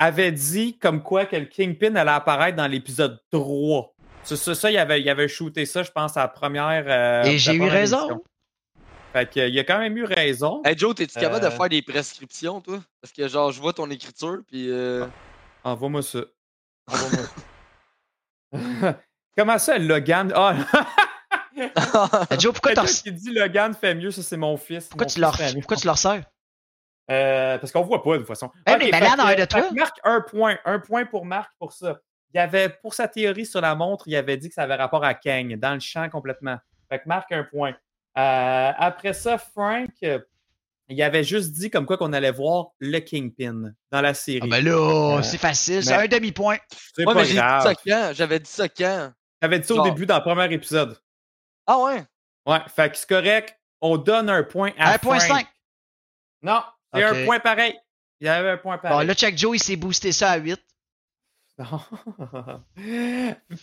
avait 0.00 0.32
dit 0.32 0.76
comme 0.78 1.00
quoi 1.04 1.26
que 1.26 1.36
le 1.36 1.44
Kingpin 1.44 1.94
allait 1.94 2.10
apparaître 2.10 2.56
dans 2.56 2.66
l'épisode 2.66 3.20
3. 3.30 3.94
Ça, 4.22 4.36
ça, 4.36 4.54
ça, 4.54 4.70
il, 4.70 4.76
avait, 4.78 5.00
il 5.00 5.08
avait 5.10 5.28
shooté 5.28 5.64
ça, 5.66 5.82
je 5.82 5.90
pense, 5.90 6.16
à 6.16 6.20
la 6.20 6.28
première. 6.28 6.84
euh, 6.86 7.22
Et 7.24 7.38
j'ai 7.38 7.54
eu 7.54 7.62
raison. 7.68 7.98
émission. 8.00 8.24
Fait 9.12 9.28
que, 9.28 9.40
euh, 9.40 9.48
il 9.48 9.58
a 9.58 9.64
quand 9.64 9.78
même 9.78 9.96
eu 9.96 10.04
raison. 10.04 10.62
Hey 10.64 10.76
Joe, 10.78 10.94
t'es-tu 10.94 11.18
capable 11.18 11.44
Euh. 11.44 11.48
de 11.48 11.54
faire 11.54 11.68
des 11.68 11.82
prescriptions, 11.82 12.60
toi? 12.60 12.80
Parce 13.00 13.12
que 13.12 13.26
genre, 13.28 13.50
je 13.50 13.60
vois 13.60 13.72
ton 13.72 13.90
écriture, 13.90 14.38
puis 14.46 14.70
euh... 14.70 15.06
Envoie-moi 15.64 16.02
ça. 16.02 16.20
Envoie-moi 16.86 17.26
ça. 18.52 18.98
Comment 19.36 19.58
ça, 19.58 19.78
Logan? 19.78 20.32
Ah! 20.34 20.54
Euh, 21.58 22.38
Joe, 22.38 22.52
pourquoi, 22.54 22.72
t'en- 22.74 22.84
Quelqu'un 22.84 23.00
qui 23.02 23.12
dit 23.12 23.32
Logan 23.34 23.74
fait 23.74 23.94
mieux, 23.94 24.10
ça 24.12 24.22
c'est 24.22 24.36
mon 24.36 24.56
fils. 24.56 24.86
pourquoi, 24.86 25.06
Mon 25.06 25.12
tu 25.12 25.20
leur... 25.20 25.36
pourquoi 25.54 25.76
tu 25.76 25.86
leur 25.86 25.98
sers? 25.98 26.22
Euh, 27.10 27.58
parce 27.58 27.70
qu'on 27.72 27.82
voit 27.82 28.02
pas 28.02 28.12
de 28.14 28.18
toute 28.18 28.28
façon. 28.28 28.46
Ok, 28.46 28.76
mais 28.78 28.90
Malade 28.90 29.38
de 29.40 29.44
toi. 29.44 29.68
Marc, 29.72 29.98
un 30.04 30.20
point. 30.22 30.56
Un 30.64 30.78
point 30.78 31.04
pour 31.04 31.26
Marc 31.26 31.50
pour 31.58 31.72
ça. 31.72 31.98
Il 32.32 32.38
avait, 32.38 32.68
pour 32.68 32.94
sa 32.94 33.08
théorie 33.08 33.46
sur 33.46 33.60
la 33.60 33.74
montre, 33.74 34.06
il 34.06 34.14
avait 34.16 34.36
dit 34.36 34.48
que 34.48 34.54
ça 34.54 34.62
avait 34.62 34.76
rapport 34.76 35.04
à 35.04 35.14
Kang, 35.14 35.56
dans 35.58 35.74
le 35.74 35.80
champ 35.80 36.08
complètement. 36.08 36.58
Fait 36.88 36.98
que 37.00 37.04
Marc, 37.06 37.32
un 37.32 37.44
point. 37.44 37.74
Euh, 38.18 38.72
après 38.76 39.12
ça, 39.12 39.36
Frank, 39.38 39.90
il 40.88 41.02
avait 41.02 41.24
juste 41.24 41.52
dit 41.52 41.70
comme 41.70 41.86
quoi 41.86 41.96
qu'on 41.96 42.12
allait 42.12 42.30
voir 42.32 42.68
le 42.78 42.98
Kingpin 43.00 43.72
dans 43.90 44.00
la 44.00 44.14
série. 44.14 44.40
Ah 44.44 44.46
ben 44.48 44.64
là, 44.64 45.18
Euh, 45.18 45.22
c'est 45.22 45.38
facile, 45.38 45.84
c'est 45.84 45.94
un 45.94 46.06
demi-point. 46.08 46.56
c'est 46.94 47.04
Ouais, 47.06 47.14
pas 47.14 47.20
mais 47.22 47.26
dit 47.28 47.34
ça 47.36 47.72
quand? 47.86 48.10
J'avais 48.14 48.40
dit 48.40 48.50
ça 48.50 48.68
quand? 48.68 49.12
T'avais 49.40 49.58
dit 49.60 49.66
ça 49.66 49.74
au 49.74 49.82
début 49.82 50.06
dans 50.06 50.16
le 50.16 50.22
premier 50.22 50.52
épisode. 50.52 50.98
Ah 51.66 51.78
ouais? 51.78 52.04
Ouais, 52.46 52.58
fait 52.74 52.90
que 52.90 52.96
c'est 52.96 53.08
correct. 53.08 53.56
On 53.80 53.96
donne 53.96 54.28
un 54.28 54.42
point 54.42 54.72
à 54.78 54.96
1.5. 54.98 55.26
Frank. 55.26 55.46
Non, 56.42 56.62
c'est 56.92 57.04
Ok. 57.08 57.16
un 57.16 57.24
point 57.24 57.38
pareil. 57.40 57.74
Il 58.20 58.26
y 58.26 58.28
avait 58.28 58.50
un 58.50 58.56
point 58.58 58.76
pareil. 58.78 58.98
Bon, 58.98 59.06
là, 59.06 59.14
check 59.14 59.38
Joe, 59.38 59.56
il 59.56 59.60
s'est 59.62 59.76
boosté 59.76 60.12
ça 60.12 60.30
à 60.32 60.36
8. 60.38 60.60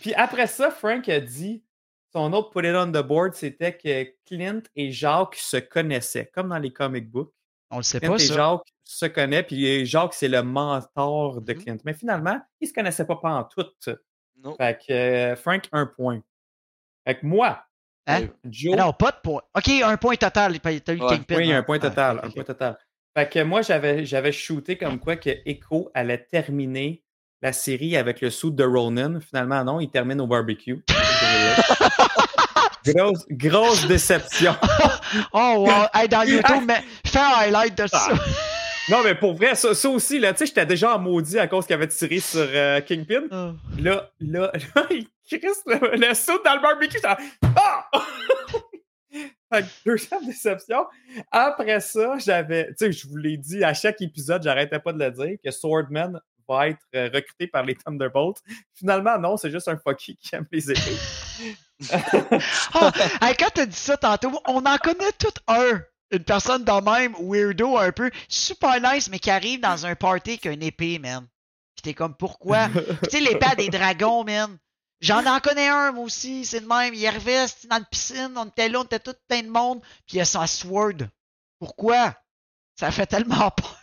Puis 0.00 0.14
après 0.14 0.46
ça, 0.46 0.70
Frank 0.70 1.08
a 1.08 1.20
dit 1.20 1.64
son 2.12 2.32
autre 2.32 2.50
put 2.50 2.66
it 2.66 2.74
on 2.74 2.90
the 2.90 3.04
board, 3.06 3.34
c'était 3.34 3.76
que 3.76 4.04
Clint 4.26 4.62
et 4.76 4.90
Jacques 4.90 5.34
se 5.36 5.58
connaissaient, 5.58 6.26
comme 6.32 6.48
dans 6.48 6.58
les 6.58 6.72
comic 6.72 7.10
books. 7.10 7.32
On 7.70 7.78
le 7.78 7.82
sait 7.82 8.00
Clint 8.00 8.12
pas, 8.12 8.16
et 8.16 8.26
ça. 8.26 8.34
Jacques 8.34 8.72
se 8.84 9.06
connaissent, 9.06 9.44
puis 9.46 9.84
Jacques, 9.84 10.14
c'est 10.14 10.28
le 10.28 10.42
mentor 10.42 11.42
de 11.42 11.52
Mhm. 11.52 11.62
Clint. 11.62 11.76
Mais 11.84 11.92
finalement, 11.92 12.40
ils 12.60 12.68
se 12.68 12.72
connaissaient 12.72 13.04
pas 13.06 13.18
en 13.22 13.44
tout. 13.44 13.66
Non. 14.42 14.54
Fait 14.56 14.78
que 14.86 14.92
euh, 14.92 15.36
Frank, 15.36 15.68
un 15.72 15.84
point. 15.86 16.20
Fait 17.06 17.18
que 17.18 17.26
moi, 17.26 17.62
Hein? 18.10 18.28
Joe, 18.44 18.74
Ah 18.78 18.84
non, 18.86 18.92
pas 18.94 19.10
de 19.10 19.18
point. 19.22 19.42
OK, 19.54 19.68
un 19.84 19.96
point 19.98 20.16
total. 20.16 20.58
T'as 20.60 20.70
eu 20.72 20.98
Ouais. 21.02 21.08
Kingpin. 21.18 21.36
oui, 21.36 21.52
a 21.52 21.56
hein? 21.56 21.58
un 21.58 21.62
point 21.62 21.76
Ouais, 21.76 21.88
total. 21.90 22.20
Un 22.24 22.30
point 22.30 22.42
total. 22.44 22.78
Fait 23.14 23.28
que 23.28 23.42
moi, 23.42 23.60
j'avais, 23.60 24.06
j'avais 24.06 24.32
shooté 24.32 24.78
comme 24.78 24.98
quoi 24.98 25.16
que 25.16 25.28
Echo 25.44 25.90
allait 25.92 26.24
terminer 26.24 27.04
la 27.42 27.52
série 27.52 27.96
avec 27.96 28.20
le 28.20 28.30
suit 28.30 28.50
de 28.50 28.64
Ronan. 28.64 29.18
Finalement, 29.20 29.64
non, 29.64 29.80
il 29.80 29.88
termine 29.88 30.20
au 30.20 30.26
barbecue. 30.26 30.82
grosse, 32.84 33.26
grosse 33.30 33.86
déception. 33.86 34.54
Oh, 35.32 35.66
wow. 35.66 35.86
Hey, 35.94 36.06
dans 36.06 36.22
YouTube, 36.26 36.64
mais 36.66 36.82
fais 37.06 37.18
un 37.18 37.32
highlight 37.38 37.78
de 37.78 37.86
ça. 37.86 38.08
Non, 38.90 38.98
mais 39.02 39.14
pour 39.14 39.32
vrai, 39.34 39.54
ça, 39.54 39.74
ça 39.74 39.88
aussi, 39.88 40.18
là, 40.18 40.34
tu 40.34 40.40
sais, 40.40 40.46
j'étais 40.46 40.66
déjà 40.66 40.96
en 40.96 40.98
maudit 40.98 41.38
à 41.38 41.46
cause 41.46 41.64
qu'il 41.66 41.74
avait 41.74 41.88
tiré 41.88 42.20
sur 42.20 42.46
euh, 42.46 42.82
Kingpin. 42.82 43.22
Ah. 43.30 43.52
Là, 43.78 44.10
là, 44.20 44.52
là, 44.52 44.86
il 44.90 45.06
crisse 45.26 45.62
le, 45.64 45.96
le 45.96 46.12
saut 46.12 46.42
dans 46.44 46.54
le 46.54 46.60
barbecue. 46.60 46.98
Ça... 46.98 47.16
Ah! 47.56 47.88
Fait 49.50 49.62
que 49.62 49.68
deuxième 49.86 50.26
déception. 50.26 50.86
Après 51.30 51.80
ça, 51.80 52.18
j'avais, 52.18 52.66
tu 52.68 52.74
sais, 52.76 52.92
je 52.92 53.08
vous 53.08 53.16
l'ai 53.16 53.38
dit 53.38 53.64
à 53.64 53.72
chaque 53.72 54.02
épisode, 54.02 54.42
j'arrêtais 54.42 54.78
pas 54.78 54.92
de 54.92 54.98
le 54.98 55.10
dire, 55.10 55.38
que 55.42 55.50
Swordman 55.50 56.20
va 56.48 56.68
être 56.68 56.80
euh, 56.94 57.10
recruté 57.12 57.46
par 57.46 57.64
les 57.64 57.74
Thunderbolts. 57.74 58.38
Finalement, 58.74 59.18
non, 59.18 59.36
c'est 59.36 59.50
juste 59.50 59.68
un 59.68 59.76
fucky 59.76 60.16
qui 60.16 60.34
aime 60.34 60.46
les 60.50 60.70
épées. 60.70 60.98
Hey, 63.22 63.36
quand 63.36 63.50
t'as 63.54 63.66
dit 63.66 63.76
ça 63.76 63.96
tantôt, 63.96 64.40
on 64.46 64.64
en 64.66 64.78
connaît 64.78 65.12
tout 65.18 65.32
un. 65.46 65.80
Une 66.10 66.24
personne 66.24 66.64
de 66.64 66.90
même, 66.90 67.14
weirdo 67.20 67.76
un 67.76 67.92
peu, 67.92 68.10
super 68.28 68.80
nice, 68.80 69.08
mais 69.10 69.18
qui 69.18 69.30
arrive 69.30 69.60
dans 69.60 69.86
un 69.86 69.94
party 69.94 70.30
avec 70.30 70.46
une 70.46 70.62
épée, 70.62 70.98
man. 70.98 71.28
Pis 71.76 71.82
t'es 71.82 71.94
comme, 71.94 72.16
pourquoi? 72.16 72.68
Tu 73.04 73.10
sais, 73.10 73.20
l'épée 73.20 73.46
à 73.46 73.54
des 73.54 73.68
dragons, 73.68 74.24
man. 74.24 74.58
J'en 75.00 75.24
en 75.26 75.38
connais 75.38 75.68
un, 75.68 75.92
moi 75.92 76.04
aussi, 76.04 76.44
c'est 76.44 76.60
le 76.60 76.66
même. 76.66 76.94
Il 76.94 77.06
arrivait 77.06 77.46
dans 77.70 77.76
la 77.76 77.84
piscine, 77.84 78.32
on 78.36 78.46
était 78.46 78.68
là, 78.68 78.80
on 78.80 78.84
était 78.84 78.98
tout 78.98 79.14
plein 79.28 79.42
de 79.42 79.48
monde, 79.48 79.80
puis 80.06 80.16
il 80.16 80.20
a 80.20 80.24
son 80.24 80.46
sword. 80.46 81.08
Pourquoi? 81.60 82.16
Ça 82.74 82.90
fait 82.90 83.06
tellement 83.06 83.50
peur. 83.56 83.77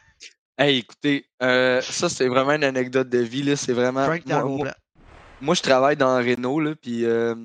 Hey, 0.57 0.77
écoutez, 0.79 1.29
euh, 1.43 1.81
ça, 1.81 2.07
c'est 2.09 2.27
vraiment 2.27 2.51
une 2.53 2.63
anecdote 2.63 3.09
de 3.09 3.17
vie. 3.19 3.43
là. 3.43 3.55
C'est 3.55 3.73
vraiment. 3.73 4.05
Moi, 4.57 4.71
moi- 5.41 5.55
je 5.55 5.61
travaille 5.61 5.97
dans 5.97 6.15
Renault, 6.17 6.61
là, 6.61 6.75
puis 6.75 7.03
euh, 7.05 7.35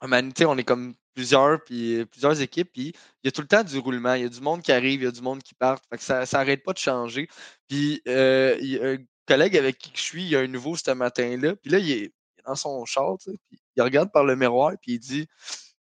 on 0.00 0.58
est 0.58 0.64
comme 0.64 0.94
plusieurs, 1.14 1.62
puis 1.64 2.00
euh, 2.00 2.06
plusieurs 2.06 2.40
équipes, 2.40 2.70
puis 2.72 2.88
il 3.22 3.26
y 3.26 3.28
a 3.28 3.32
tout 3.32 3.40
le 3.40 3.48
temps 3.48 3.64
du 3.64 3.78
roulement. 3.78 4.14
Il 4.14 4.22
y 4.22 4.26
a 4.26 4.28
du 4.28 4.40
monde 4.40 4.62
qui 4.62 4.72
arrive, 4.72 5.00
il 5.00 5.04
y 5.04 5.08
a 5.08 5.10
du 5.12 5.20
monde 5.22 5.42
qui 5.42 5.54
part. 5.54 5.78
Fait 5.90 5.96
que 5.96 6.02
ça 6.02 6.26
ça 6.26 6.40
arrête 6.40 6.62
pas 6.62 6.72
de 6.72 6.78
changer. 6.78 7.28
Puis 7.68 8.02
euh, 8.08 8.56
il 8.60 8.68
y 8.68 8.78
a 8.78 8.90
un 8.90 8.98
collègue 9.26 9.56
avec 9.56 9.78
qui 9.78 9.90
je 9.94 10.00
suis, 10.00 10.22
il 10.22 10.28
y 10.30 10.36
a 10.36 10.40
un 10.40 10.46
nouveau 10.46 10.76
ce 10.76 10.90
matin-là, 10.92 11.56
puis 11.56 11.70
là, 11.70 11.78
il 11.78 11.90
est, 11.90 11.96
il 11.98 12.04
est 12.04 12.44
dans 12.46 12.54
son 12.56 12.84
char, 12.84 13.16
tu 13.18 13.30
sais, 13.32 13.36
puis 13.48 13.58
il 13.76 13.82
regarde 13.82 14.12
par 14.12 14.24
le 14.24 14.36
miroir, 14.36 14.72
puis 14.80 14.92
il 14.94 14.98
dit 15.00 15.26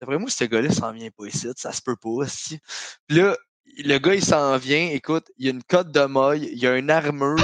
D'après 0.01 0.17
moi, 0.17 0.29
ce 0.29 0.45
gars-là 0.45 0.71
s'en 0.71 0.91
vient 0.93 1.09
pas 1.11 1.25
ici, 1.25 1.47
ça 1.57 1.71
se 1.73 1.81
peut 1.81 1.97
pas, 1.97 2.25
si. 2.27 2.59
Puis 3.07 3.17
là, 3.17 3.35
le 3.77 3.97
gars, 3.97 4.15
il 4.15 4.23
s'en 4.23 4.57
vient, 4.57 4.89
écoute, 4.91 5.27
il 5.37 5.45
y 5.45 5.49
a 5.49 5.51
une 5.51 5.63
cote 5.63 5.91
de 5.91 6.01
maille, 6.01 6.49
il 6.51 6.59
y 6.59 6.67
a 6.67 6.75
une 6.77 6.89
armure, 6.89 7.37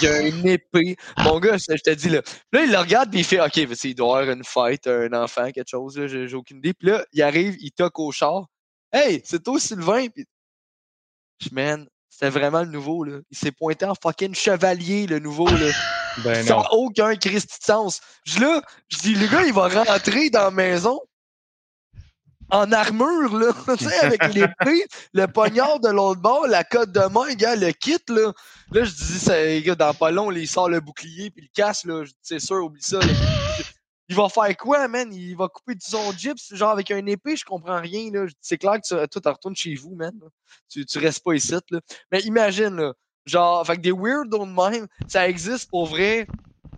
il 0.00 0.04
y 0.04 0.06
a 0.06 0.22
une 0.22 0.46
épée. 0.46 0.96
Mon 1.18 1.38
gars, 1.40 1.56
je 1.56 1.76
je 1.76 1.82
te 1.82 1.90
dis, 1.90 2.08
là, 2.08 2.22
là, 2.52 2.64
il 2.64 2.70
le 2.70 2.78
regarde, 2.78 3.10
puis 3.10 3.20
il 3.20 3.24
fait, 3.24 3.40
OK, 3.40 3.56
il 3.56 3.94
doit 3.94 4.20
avoir 4.20 4.36
une 4.36 4.44
fête, 4.44 4.86
un 4.86 5.12
enfant, 5.12 5.50
quelque 5.50 5.68
chose, 5.68 5.98
là, 5.98 6.06
j'ai 6.06 6.34
aucune 6.34 6.58
idée. 6.58 6.74
Puis 6.74 6.88
là, 6.88 7.04
il 7.12 7.22
arrive, 7.22 7.56
il 7.60 7.72
toque 7.72 7.98
au 7.98 8.12
char. 8.12 8.46
Hey, 8.92 9.22
c'est 9.24 9.42
toi, 9.42 9.58
Sylvain? 9.58 10.06
Puis, 10.08 10.24
je 11.40 11.48
man, 11.52 11.86
c'était 12.08 12.30
vraiment 12.30 12.62
le 12.62 12.70
nouveau, 12.70 13.04
là. 13.04 13.18
Il 13.30 13.36
s'est 13.36 13.52
pointé 13.52 13.84
en 13.84 13.94
fucking 13.94 14.34
chevalier, 14.34 15.06
le 15.06 15.18
nouveau, 15.18 15.48
là. 15.48 15.72
Ben 16.18 16.46
non. 16.46 16.60
n'a 16.60 16.72
aucun 16.72 17.12
de 17.14 17.40
sens. 17.60 18.00
Je 18.24 18.38
là, 18.38 18.62
je 18.88 18.98
dis, 18.98 19.14
le 19.14 19.26
gars, 19.26 19.42
il 19.42 19.52
va 19.52 19.68
rentrer 19.68 20.30
dans 20.30 20.44
la 20.44 20.50
maison 20.52 21.00
en 22.50 22.70
armure, 22.72 23.36
là, 23.38 23.52
tu 23.78 23.84
sais, 23.84 23.98
avec 24.00 24.34
l'épée, 24.34 24.86
le 25.12 25.26
poignard 25.26 25.80
de 25.80 25.88
l'autre 25.88 26.20
bord, 26.20 26.46
la 26.46 26.64
cote 26.64 26.92
de 26.92 27.00
main, 27.12 27.34
gars, 27.34 27.56
le 27.56 27.72
kit, 27.72 27.98
là. 28.08 28.32
Là, 28.72 28.84
je 28.84 28.94
dis, 28.94 29.18
ça, 29.18 29.60
gars, 29.60 29.74
dans 29.74 29.94
pas 29.94 30.10
long, 30.10 30.30
là, 30.30 30.38
il 30.38 30.48
sort 30.48 30.68
le 30.68 30.80
bouclier 30.80 31.30
puis 31.30 31.42
le 31.42 31.48
casse, 31.54 31.84
là. 31.84 32.04
C'est 32.22 32.40
sûr, 32.40 32.64
oublie 32.64 32.82
ça, 32.82 32.98
là. 32.98 33.06
Il 34.10 34.16
va 34.16 34.28
faire 34.28 34.54
quoi, 34.58 34.86
man? 34.86 35.10
Il 35.14 35.34
va 35.34 35.48
couper 35.48 35.74
du 35.74 35.86
son 35.86 36.12
gyps, 36.12 36.54
genre 36.54 36.72
avec 36.72 36.90
une 36.90 37.08
épée, 37.08 37.36
je 37.36 37.44
comprends 37.44 37.80
rien, 37.80 38.10
là. 38.12 38.26
C'est 38.42 38.58
clair 38.58 38.74
que 38.74 39.06
tu, 39.06 39.20
toi, 39.20 39.32
retournes 39.32 39.56
chez 39.56 39.74
vous, 39.76 39.94
man. 39.94 40.12
là. 40.20 40.28
Tu, 40.68 40.84
tu 40.84 40.98
restes 40.98 41.24
pas 41.24 41.32
ici, 41.32 41.54
là. 41.70 41.80
Mais 42.12 42.20
imagine, 42.20 42.76
là. 42.76 42.92
Genre, 43.24 43.66
fait 43.66 43.76
que 43.76 43.80
des 43.80 43.92
weirdos 43.92 44.44
de 44.44 44.70
même, 44.70 44.86
ça 45.08 45.26
existe 45.26 45.70
pour 45.70 45.86
vrai 45.86 46.26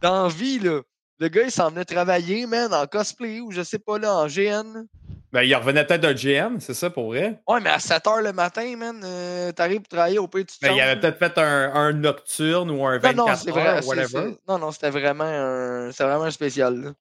dans 0.00 0.28
vie, 0.28 0.60
là. 0.60 0.82
Le 1.18 1.28
gars, 1.28 1.42
il 1.42 1.50
s'en 1.50 1.70
venait 1.70 1.84
travailler, 1.84 2.46
man, 2.46 2.72
en 2.72 2.86
cosplay 2.86 3.40
ou 3.40 3.50
je 3.50 3.62
sais 3.62 3.80
pas, 3.80 3.98
là, 3.98 4.14
en 4.14 4.26
GN. 4.28 4.86
Ben, 5.32 5.42
il 5.42 5.54
revenait 5.54 5.84
peut-être 5.84 6.00
d'un 6.00 6.14
GM, 6.14 6.60
c'est 6.60 6.72
ça 6.74 6.88
pour 6.88 7.06
vrai? 7.08 7.40
Ouais, 7.48 7.60
mais 7.60 7.70
à 7.70 7.78
7 7.78 8.04
h 8.04 8.22
le 8.22 8.32
matin, 8.32 8.76
man, 8.76 9.00
euh, 9.04 9.52
t'arrives 9.52 9.80
pour 9.80 9.88
travailler 9.88 10.18
au 10.18 10.28
pays, 10.28 10.46
tu 10.46 10.58
te 10.58 10.64
Ben, 10.64 10.72
il 10.72 10.80
avait 10.80 10.98
peut-être 11.00 11.18
fait 11.18 11.36
un, 11.38 11.74
un 11.74 11.92
nocturne 11.92 12.70
ou 12.70 12.86
un 12.86 12.98
Non, 12.98 13.12
non, 13.12 13.26
24 13.26 13.38
c'est 13.42 13.50
heures, 13.50 13.80
vrai. 13.80 13.80
whatever. 13.84 14.36
Non, 14.48 14.58
non, 14.58 14.70
c'était 14.70 14.90
vraiment 14.90 15.24
un. 15.24 15.90
C'était 15.90 16.04
vraiment 16.04 16.24
un 16.24 16.30
spécial, 16.30 16.80
là. 16.80 16.92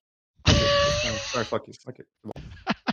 Un 1.34 1.44
fucky. 1.44 1.72
Ok, 1.86 1.96
bon. 2.24 2.32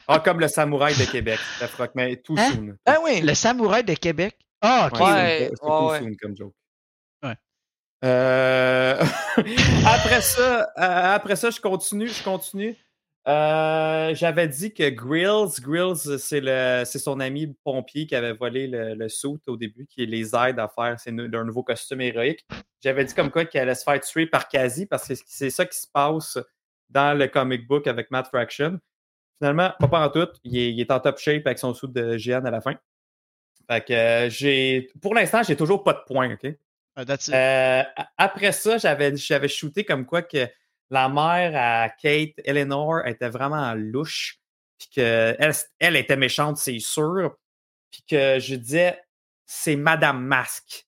Ah, 0.07 0.19
comme 0.19 0.39
le 0.39 0.47
samouraï 0.47 0.95
de 0.95 1.05
Québec. 1.05 1.39
La 1.61 1.67
froc, 1.67 1.91
mais 1.95 2.17
tout 2.17 2.37
Hein? 2.37 2.49
soon. 2.51 2.75
Ben 2.85 2.97
oui! 3.03 3.21
Le 3.21 3.33
samouraï 3.33 3.83
de 3.83 3.93
Québec? 3.93 4.37
Ah, 4.61 4.89
ok. 4.91 4.99
Ouais, 4.99 5.05
c'est- 5.07 5.51
c'est 5.55 5.65
ouais, 5.65 5.77
tout 5.77 5.87
ouais. 5.89 5.99
soon 5.99 6.11
comme 6.21 6.37
joke. 6.37 6.53
Ouais. 7.23 7.35
Euh, 8.05 9.03
après 9.87 10.21
ça, 10.21 10.61
euh, 10.77 11.15
après 11.15 11.35
ça, 11.37 11.49
je 11.49 11.59
continue, 11.61 12.09
je 12.09 12.23
continue. 12.23 12.75
Euh, 13.27 14.13
J'avais 14.15 14.47
dit 14.47 14.73
que 14.73 14.89
Grills, 14.89 15.61
Grills, 15.61 16.19
c'est 16.19 16.99
son 16.99 17.19
ami 17.19 17.55
pompier 17.63 18.05
qui 18.05 18.15
avait 18.15 18.33
volé 18.33 18.67
le, 18.67 18.95
le 18.95 19.09
suit 19.09 19.39
au 19.47 19.55
début, 19.55 19.85
qui 19.87 20.05
les 20.05 20.35
aide 20.35 20.59
à 20.59 20.67
faire 20.67 20.97
d'un 21.07 21.43
nouveau 21.43 21.63
costume 21.63 22.01
héroïque. 22.01 22.45
J'avais 22.81 23.05
dit 23.05 23.13
comme 23.13 23.31
quoi 23.31 23.45
qu'il 23.45 23.59
allait 23.61 23.75
se 23.75 23.83
faire 23.83 23.99
tuer 24.01 24.27
par 24.27 24.49
Kazi 24.49 24.85
parce 24.85 25.07
que 25.07 25.13
c'est 25.25 25.49
ça 25.49 25.65
qui 25.65 25.77
se 25.77 25.87
passe 25.87 26.37
dans 26.89 27.17
le 27.17 27.27
comic 27.27 27.65
book 27.65 27.87
avec 27.87 28.11
Matt 28.11 28.27
Fraction. 28.27 28.79
Finalement, 29.39 29.71
pas 29.79 30.05
en 30.05 30.09
tout. 30.09 30.27
Il 30.43 30.57
est, 30.57 30.71
il 30.71 30.79
est 30.79 30.91
en 30.91 30.99
top 30.99 31.17
shape 31.17 31.45
avec 31.47 31.59
son 31.59 31.73
suit 31.73 31.87
de 31.89 32.17
Jeanne 32.17 32.45
à 32.45 32.51
la 32.51 32.61
fin. 32.61 32.75
Fait 33.69 33.81
que 33.83 33.93
euh, 33.93 34.29
j'ai. 34.29 34.89
Pour 35.01 35.15
l'instant, 35.15 35.43
j'ai 35.43 35.55
toujours 35.55 35.83
pas 35.83 35.93
de 35.93 36.01
points, 36.05 36.33
OK? 36.33 36.53
Ah, 36.95 37.05
that's 37.05 37.27
it. 37.27 37.33
Euh, 37.33 37.83
après 38.17 38.51
ça, 38.51 38.77
j'avais, 38.77 39.15
j'avais 39.15 39.47
shooté 39.47 39.83
comme 39.83 40.05
quoi 40.05 40.21
que 40.21 40.47
la 40.93 41.09
mère 41.09 41.53
à 41.55 41.89
Kate, 41.89 42.39
Eleanor, 42.45 43.05
était 43.05 43.29
vraiment 43.29 43.73
louche. 43.73 44.37
Puis 44.77 44.89
qu'elle 44.93 45.53
elle 45.79 45.95
était 45.95 46.17
méchante, 46.17 46.57
c'est 46.57 46.79
sûr. 46.79 47.35
Puis 47.91 48.03
que 48.09 48.39
je 48.39 48.55
disais, 48.55 48.99
c'est 49.45 49.75
Madame 49.75 50.23
Masque. 50.23 50.85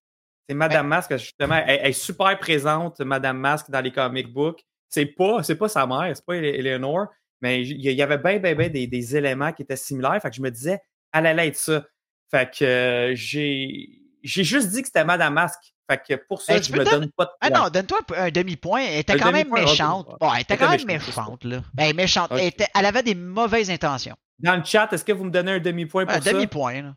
C'est 0.47 0.55
Madame 0.55 0.87
Masque, 0.87 1.17
justement, 1.17 1.55
elle, 1.65 1.79
elle 1.81 1.89
est 1.89 1.93
super 1.93 2.37
présente, 2.37 2.99
Madame 3.01 3.37
Masque, 3.37 3.69
dans 3.69 3.81
les 3.81 3.91
comic 3.91 4.31
books. 4.31 4.63
C'est 4.89 5.07
pas, 5.07 5.41
c'est 5.43 5.55
pas 5.55 5.67
sa 5.67 5.87
mère, 5.87 6.15
c'est 6.15 6.25
pas 6.25 6.35
Ele- 6.35 6.55
Eleanor, 6.59 7.07
mais 7.41 7.63
il 7.63 7.81
y, 7.81 8.01
avait 8.01 8.17
bien, 8.17 8.37
bien, 8.37 8.55
bien 8.55 8.69
des, 8.69 8.87
des 8.87 9.17
éléments 9.17 9.51
qui 9.51 9.63
étaient 9.63 9.75
similaires. 9.75 10.21
Fait 10.21 10.29
que 10.29 10.35
je 10.35 10.41
me 10.41 10.51
disais, 10.51 10.79
elle 11.11 11.25
allait 11.25 11.47
être 11.47 11.57
ça. 11.57 11.85
Fait 12.29 12.49
que 12.55 12.63
euh, 12.63 13.15
j'ai, 13.15 14.01
j'ai 14.23 14.43
juste 14.43 14.69
dit 14.69 14.81
que 14.81 14.87
c'était 14.87 15.03
Madame 15.03 15.33
Masque. 15.33 15.74
Fait 15.89 16.01
que 16.07 16.15
pour 16.27 16.41
ça, 16.41 16.59
tu 16.59 16.71
je 16.73 16.77
me 16.79 16.83
donne 16.83 17.11
pas 17.11 17.25
de 17.25 17.31
Ah 17.41 17.49
points. 17.51 17.59
non, 17.63 17.69
donne-toi 17.69 17.99
un, 18.15 18.23
un 18.25 18.31
demi-point. 18.31 18.81
Elle 18.81 18.99
était 18.99 19.13
Un 19.13 19.17
quand 19.17 19.31
même 19.31 19.43
demi-point, 19.47 19.61
méchante. 19.61 20.15
Bon, 20.19 20.33
elle 20.33 20.41
était 20.41 20.57
quand 20.57 20.69
même 20.69 20.85
méchante, 20.85 21.43
là. 21.43 21.61
Ben, 21.75 21.95
méchante. 21.95 22.31
Elle, 22.31 22.45
était- 22.45 22.67
elle 22.73 22.85
avait 22.85 23.03
des 23.03 23.13
mauvaises 23.15 23.69
intentions. 23.69 24.15
Dans 24.39 24.55
le 24.55 24.63
chat, 24.63 24.91
est-ce 24.91 25.05
que 25.05 25.11
vous 25.11 25.23
me 25.25 25.29
donnez 25.31 25.51
un 25.53 25.59
demi-point 25.59 26.05
pour 26.05 26.15
Un 26.15 26.21
ça? 26.21 26.31
demi-point, 26.33 26.81
là. 26.81 26.95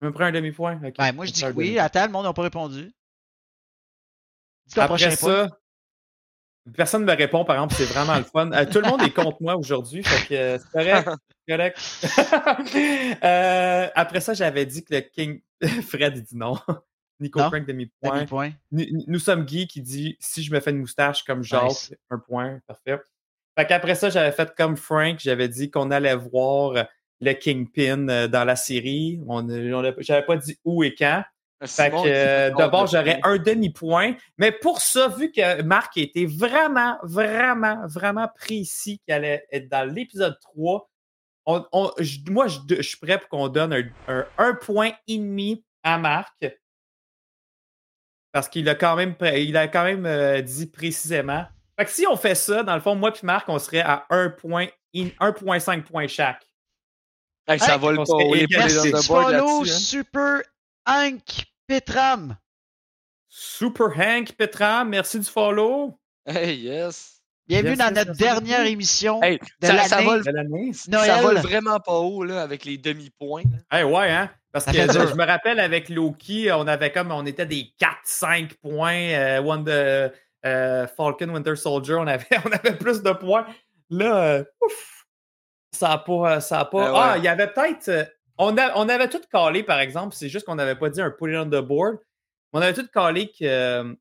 Je 0.00 0.06
me 0.06 0.12
prends 0.12 0.24
un 0.26 0.32
demi-point? 0.32 0.76
Ben, 0.96 1.12
moi, 1.12 1.26
je 1.26 1.32
dis 1.32 1.44
un 1.44 1.48
oui. 1.50 1.64
demi-point. 1.70 1.84
Attends, 1.84 2.06
le 2.06 2.12
monde 2.12 2.24
n'a 2.26 2.32
pas 2.32 2.42
répondu. 2.42 2.92
Dis 4.66 4.78
Après 4.80 5.16
point. 5.16 5.48
ça, 5.48 5.58
personne 6.76 7.02
ne 7.04 7.10
me 7.10 7.16
répond, 7.16 7.44
par 7.44 7.56
exemple, 7.56 7.74
c'est 7.74 7.84
vraiment 7.86 8.16
le 8.16 8.22
fun. 8.24 8.52
Euh, 8.52 8.64
tout 8.66 8.80
le 8.80 8.88
monde 8.88 9.02
est 9.02 9.10
contre 9.10 9.38
moi 9.40 9.56
aujourd'hui, 9.56 10.04
fait 10.04 10.26
que 10.28 10.34
euh, 10.34 10.58
c'est 10.58 10.70
correct. 10.70 11.08
correct. 11.48 13.18
Euh, 13.24 13.88
après 13.94 14.20
ça, 14.20 14.34
j'avais 14.34 14.66
dit 14.66 14.84
que 14.84 14.94
le 14.94 15.00
King. 15.00 15.40
Fred, 15.88 16.16
il 16.16 16.22
dit 16.22 16.36
non. 16.36 16.56
Nico 17.20 17.40
Non. 17.40 17.48
Frank, 17.48 17.66
demi-point. 17.66 18.14
Demi-point. 18.16 18.50
Nous, 18.70 18.84
nous 19.06 19.18
sommes 19.18 19.44
Guy 19.44 19.66
qui 19.66 19.80
dit 19.82 20.16
si 20.20 20.42
je 20.42 20.52
me 20.52 20.60
fais 20.60 20.70
une 20.70 20.78
moustache 20.78 21.24
comme 21.24 21.42
Jacques, 21.42 21.64
Nice. 21.64 21.94
un 22.10 22.18
point, 22.18 22.60
parfait. 22.66 23.00
Fait 23.58 23.66
qu'après 23.66 23.94
ça, 23.96 24.08
j'avais 24.10 24.30
fait 24.32 24.54
comme 24.56 24.76
Frank, 24.76 25.18
j'avais 25.18 25.48
dit 25.48 25.70
qu'on 25.70 25.90
allait 25.90 26.14
voir 26.14 26.86
le 27.20 27.32
Kingpin 27.32 28.08
euh, 28.08 28.28
dans 28.28 28.44
la 28.44 28.54
série. 28.54 29.20
On, 29.26 29.44
on 29.48 29.84
a- 29.84 29.92
j'avais 29.98 30.24
pas 30.24 30.36
dit 30.36 30.56
où 30.64 30.84
et 30.84 30.94
quand. 30.94 31.24
Fait 31.60 31.66
Simon, 31.90 32.04
que 32.04 32.08
euh, 32.08 32.50
d'abord, 32.56 32.86
j'aurais 32.86 33.18
un 33.24 33.36
demi-point. 33.36 34.14
Mais 34.36 34.52
pour 34.52 34.80
ça, 34.80 35.08
vu 35.08 35.32
que 35.32 35.60
Marc 35.62 35.96
été 35.96 36.24
vraiment, 36.24 36.96
vraiment, 37.02 37.84
vraiment 37.88 38.28
précis 38.32 39.00
qu'il 39.04 39.12
allait 39.12 39.44
être 39.50 39.68
dans 39.68 39.82
l'épisode 39.92 40.38
3, 40.40 40.88
on, 41.46 41.66
on- 41.72 41.90
je- 41.98 42.20
moi, 42.30 42.46
je, 42.46 42.58
je 42.76 42.82
suis 42.82 42.98
prêt 42.98 43.18
pour 43.18 43.28
qu'on 43.28 43.48
donne 43.48 43.72
un, 43.72 43.82
un, 44.06 44.24
un 44.38 44.54
point 44.54 44.92
et 45.08 45.18
demi 45.18 45.64
à 45.82 45.98
Marc. 45.98 46.46
Parce 48.32 48.48
qu'il 48.48 48.68
a 48.68 48.74
quand 48.74 48.94
même, 48.96 49.14
il 49.22 49.56
a 49.56 49.68
quand 49.68 49.84
même 49.84 50.04
euh, 50.06 50.40
dit 50.42 50.66
précisément. 50.66 51.46
Fait 51.78 51.84
que 51.84 51.90
si 51.90 52.06
on 52.06 52.16
fait 52.16 52.34
ça, 52.34 52.62
dans 52.62 52.74
le 52.74 52.80
fond, 52.80 52.94
moi 52.94 53.10
et 53.10 53.26
Marc, 53.26 53.48
on 53.48 53.58
serait 53.58 53.80
à 53.80 54.04
1 54.10 54.30
point, 54.30 54.66
in- 54.94 55.08
1,5 55.20 55.82
points 55.84 56.06
chaque. 56.08 56.44
Hey, 57.46 57.58
ça 57.58 57.74
Hey, 57.74 57.78
vole 57.80 57.98
on 57.98 58.04
pas 58.04 58.12
poules 58.12 58.46
Merci 58.50 58.92
follow, 59.06 59.62
hein. 59.62 59.64
Super 59.64 60.42
Hank 60.86 61.44
Petram. 61.66 62.36
Super 63.28 63.86
Hank 63.98 64.32
Petra, 64.32 64.84
merci 64.84 65.18
du 65.20 65.26
follow. 65.26 65.98
Hey, 66.26 66.56
yes. 66.58 67.22
Bienvenue 67.46 67.70
Yes, 67.70 67.78
dans 67.78 67.94
notre 67.94 68.12
dernière 68.12 68.66
émission 68.66 69.22
Hey, 69.22 69.38
de 69.60 69.66
ça, 69.66 69.84
ça 69.84 69.96
l'année. 70.02 70.72
vole, 70.72 70.74
ça 71.06 71.22
vole 71.22 71.38
vraiment 71.38 71.80
pas 71.80 71.94
haut, 71.98 72.22
là, 72.24 72.42
avec 72.42 72.66
les 72.66 72.76
demi-points. 72.76 73.44
Eh 73.74 73.84
ouais, 73.84 74.10
hein? 74.10 74.30
Parce 74.52 74.64
que 74.64 74.72
je, 74.72 75.14
me 75.14 75.26
rappelle 75.26 75.60
avec 75.60 75.88
Loki, 75.90 76.50
on 76.52 76.66
avait 76.66 76.90
comme 76.90 77.10
on 77.12 77.26
était 77.26 77.46
des 77.46 77.72
4-5 77.78 78.54
points. 78.62 78.94
euh, 79.12 79.40
Wonder- 79.42 80.08
euh, 80.46 80.86
Falcon 80.86 81.28
Winter 81.30 81.56
Soldier, 81.56 81.94
on 81.96 82.06
avait, 82.06 82.26
on 82.46 82.50
avait 82.50 82.76
plus 82.76 83.02
de 83.02 83.10
points. 83.12 83.46
Là, 83.90 84.16
euh, 84.24 84.44
ouf, 84.62 85.04
ça 85.72 85.92
a 85.92 85.98
pas. 85.98 86.40
Ça 86.40 86.60
a 86.60 86.64
pas 86.64 86.86
Ben 86.86 86.92
ouais. 86.92 86.98
Ah, 87.00 87.14
il 87.18 87.24
y 87.24 87.28
avait 87.28 87.48
peut-être. 87.52 87.88
euh, 87.88 88.04
on, 88.38 88.56
a- 88.56 88.72
on 88.76 88.88
avait 88.88 89.08
tout 89.08 89.20
calé, 89.30 89.62
par 89.62 89.80
exemple. 89.80 90.14
C'est 90.14 90.28
juste 90.28 90.46
qu'on 90.46 90.54
n'avait 90.54 90.76
pas 90.76 90.88
dit 90.90 91.00
un 91.02 91.10
put 91.10 91.30
it 91.32 91.36
on 91.38 91.46
the 91.46 91.60
board. 91.62 91.98
On 92.52 92.60
avait 92.62 92.72
tout 92.74 92.86
calé 92.92 93.28
que 93.28 93.44
euh, 93.44 93.94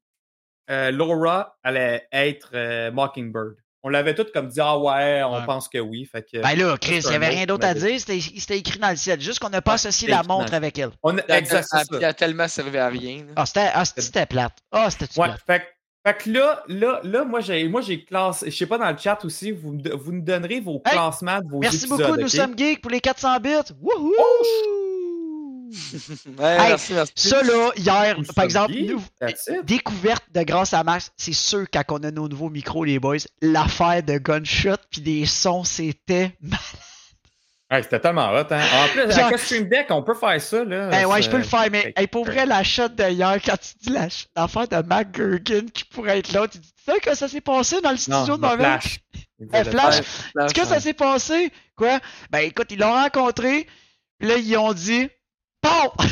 euh, 0.69 0.91
Laura 0.91 1.57
allait 1.64 2.07
être 2.11 2.52
euh, 2.53 2.91
Mockingbird. 2.91 3.56
On 3.83 3.89
l'avait 3.89 4.15
tout 4.15 4.25
comme 4.33 4.47
dit, 4.47 4.59
ah 4.59 4.77
ouais, 4.77 5.21
on 5.23 5.37
Ouais. 5.39 5.45
pense 5.45 5.69
que 5.69 5.77
oui. 5.77 6.05
Fait 6.11 6.23
que, 6.23 6.41
Ben 6.41 6.55
là, 6.57 6.75
Chris, 6.81 6.99
il 7.03 7.09
n'y 7.09 7.15
avait 7.15 7.27
rien 7.29 7.45
d'autre 7.45 7.65
à 7.67 7.73
dire. 7.73 7.99
C'était 7.99 8.57
écrit 8.57 8.79
dans 8.79 8.89
le 8.89 8.95
ciel. 8.95 9.21
Juste 9.21 9.39
qu'on 9.39 9.49
n'a 9.49 9.61
pas 9.61 9.71
Ouais, 9.71 9.75
associé 9.75 10.07
la 10.09 10.23
montre 10.23 10.53
avec 10.53 10.77
elle. 10.79 10.89
on, 11.03 11.15
elle- 11.15 11.23
exact, 11.37 11.63
ça. 11.69 11.83
elle 11.93 12.03
a 12.05 12.13
tellement 12.13 12.47
servi 12.47 12.77
à 12.77 12.87
rien. 12.89 13.25
Ah, 13.35 13.45
c'était 13.45 13.69
ah, 13.73 13.85
c'était 13.85 14.25
plate. 14.25 14.57
Ah, 14.71 14.89
c'était 14.89 15.05
Ouais, 15.19 15.27
plate? 15.27 15.41
fait, 15.45 15.59
que- 15.59 15.65
fait 16.11 16.17
que 16.23 16.29
là, 16.31 16.63
là, 16.67 16.99
là, 17.03 17.23
moi, 17.23 17.39
j'ai, 17.39 17.67
moi, 17.67 17.81
j'ai 17.81 18.03
classé, 18.03 18.49
je 18.51 18.55
sais 18.57 18.65
pas 18.65 18.77
dans 18.77 18.89
le 18.91 18.97
chat 18.97 19.19
aussi, 19.23 19.51
vous, 19.51 19.73
me- 19.73 19.93
vous 19.95 20.11
nous 20.11 20.21
donnerez 20.21 20.59
vos 20.59 20.81
Hey, 20.85 20.93
classements 20.93 21.39
de 21.39 21.47
vos 21.49 21.59
Merci 21.59 21.77
épisodes. 21.85 22.01
beaucoup, 22.01 22.19
nous 22.19 22.27
sommes 22.29 22.57
geeks 22.57 22.81
pour 22.81 22.91
les 22.91 22.99
400 23.01 23.39
bits. 23.39 23.73
Wouhou! 23.79 24.11
Ouais, 26.38 26.57
merci, 26.57 26.94
merci. 26.94 27.14
Ça, 27.15 27.41
là, 27.44 27.72
hier, 27.76 28.18
par 28.35 28.45
exemple, 28.45 28.73
nous, 28.73 29.03
découverte 29.64 30.23
de 30.34 30.44
grâce 30.44 30.73
à 30.73 30.84
Max, 30.84 31.11
c'est 31.18 31.34
sûr, 31.34 31.65
quand 31.72 31.84
on 31.89 32.03
a 32.03 32.11
nos 32.11 32.27
nouveaux 32.27 32.49
micros, 32.49 32.84
les 32.84 32.99
boys, 32.99 33.18
l'affaire 33.41 34.03
de 34.03 34.18
gunshot 34.18 34.77
puis 34.91 35.02
des 35.02 35.26
sons, 35.26 35.64
c'était. 35.64 36.38
Ouais, 37.69 37.84
c'était 37.84 37.99
tellement 37.99 38.31
hot, 38.31 38.45
hein. 38.49 38.61
En 38.76 38.88
plus, 38.88 39.11
Genre- 39.11 39.26
avec 39.26 39.31
le 39.31 39.38
Stream 39.38 39.68
Deck, 39.68 39.88
on 39.89 40.02
peut 40.02 40.14
faire 40.14 40.41
ça, 40.41 40.64
là. 40.64 40.88
Ben 40.88 41.06
ouais, 41.06 41.22
je 41.22 41.30
peux 41.30 41.35
le 41.38 41.44
faire, 41.44 41.68
mais 41.69 41.94
hey, 41.98 42.07
pour 42.07 42.23
vrai, 42.23 42.45
la 42.45 42.64
shot 42.64 42.88
de 42.88 43.10
hier, 43.10 43.38
quand 43.44 43.57
tu 43.57 43.73
dis 43.81 43.89
la 43.89 44.07
l'affaire 44.38 44.69
de 44.69 44.88
Mac 44.88 45.11
Gurgin 45.11 45.65
qui 45.73 45.84
pourrait 45.84 46.19
être 46.19 46.31
là, 46.31 46.48
tu 46.48 46.60
dis, 46.60 46.72
tu 46.73 46.89
sais 46.94 46.99
que 47.02 47.14
ça 47.14 47.27
s'est 47.27 47.41
passé 47.41 47.81
dans 47.81 47.89
le 47.91 47.98
Non, 48.10 48.19
studio 48.19 48.38
de 48.38 48.41
Marvel? 48.41 48.65
Flash. 48.65 48.99
Eh, 49.53 49.64
Flash, 49.65 49.99
Est-ce 49.99 50.53
que 50.53 50.65
ça 50.65 50.80
s'est 50.80 50.95
passé? 50.95 51.52
Quoi? 51.76 51.99
Ben 52.31 52.39
écoute, 52.39 52.72
ils 52.72 52.80
l'ont 52.80 52.91
rencontré, 52.94 53.68
puis 54.18 54.27
là, 54.30 54.38
ils 54.38 54.57
ont 54.57 54.73
dit, 54.73 55.10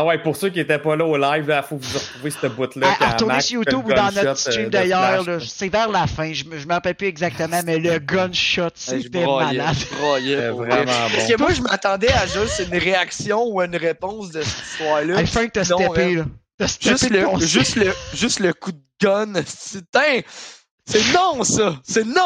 Ah 0.00 0.04
ouais, 0.04 0.18
pour 0.22 0.36
ceux 0.36 0.48
qui 0.50 0.60
étaient 0.60 0.78
pas 0.78 0.94
là 0.94 1.04
au 1.04 1.16
live, 1.16 1.52
il 1.52 1.62
faut 1.68 1.76
vous 1.76 1.98
retrouver 1.98 2.30
cette 2.30 2.52
bout-là. 2.54 3.40
Sur 3.40 3.58
YouTube 3.58 3.82
ou 3.84 3.92
dans 3.92 4.12
notre 4.12 4.36
stream 4.36 4.60
euh, 4.60 4.64
de 4.66 4.70
d'ailleurs, 4.70 5.24
c'est 5.40 5.68
vers 5.68 5.88
la 5.88 6.06
fin, 6.06 6.32
je 6.32 6.44
me, 6.44 6.56
je 6.56 6.68
me 6.68 6.72
rappelle 6.72 6.94
plus 6.94 7.08
exactement, 7.08 7.60
mais 7.64 7.80
le 7.80 7.98
gunshot, 7.98 8.68
c'était 8.76 9.26
malade. 9.26 9.74
C'était 9.74 10.50
vraiment 10.50 10.84
Parce 10.84 11.26
que 11.26 11.36
moi, 11.36 11.52
je 11.52 11.62
m'attendais 11.62 12.12
à 12.12 12.28
juste 12.28 12.62
une 12.70 12.78
réaction 12.78 13.44
ou 13.48 13.60
une 13.60 13.74
réponse 13.74 14.30
de 14.30 14.42
cette 14.42 14.66
histoire-là. 14.66 15.20
Hey, 15.20 15.26
Frank, 15.26 15.50
t'as 15.52 15.68
Non, 15.68 15.78
steppé, 15.78 16.14
là. 16.14 16.24
T'as 16.58 16.66
Juste 16.80 17.10
le, 17.10 17.46
juste, 17.46 17.74
le, 17.74 17.92
juste 18.14 18.38
le 18.38 18.52
coup 18.52 18.70
de 18.70 18.80
gun. 19.00 19.32
C'est 19.44 21.12
non, 21.12 21.42
ça! 21.42 21.76
C'est 21.82 22.06
non! 22.06 22.22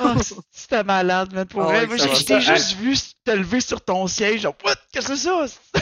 Ah, 0.00 0.14
c'était 0.50 0.82
malade, 0.84 1.32
man. 1.32 1.46
Pour 1.46 1.62
Ah 1.62 1.66
vrai, 1.66 1.86
moi, 1.86 1.96
je 1.96 2.24
t'ai 2.24 2.40
juste 2.40 2.72
vu 2.76 2.96
te 3.24 3.30
lever 3.30 3.60
sur 3.60 3.80
ton 3.84 4.06
siège, 4.06 4.40
genre, 4.42 4.54
what? 4.64 4.74
Qu'est-ce 4.92 5.08
que 5.08 5.16
c'est 5.16 5.28
ça? 5.28 5.46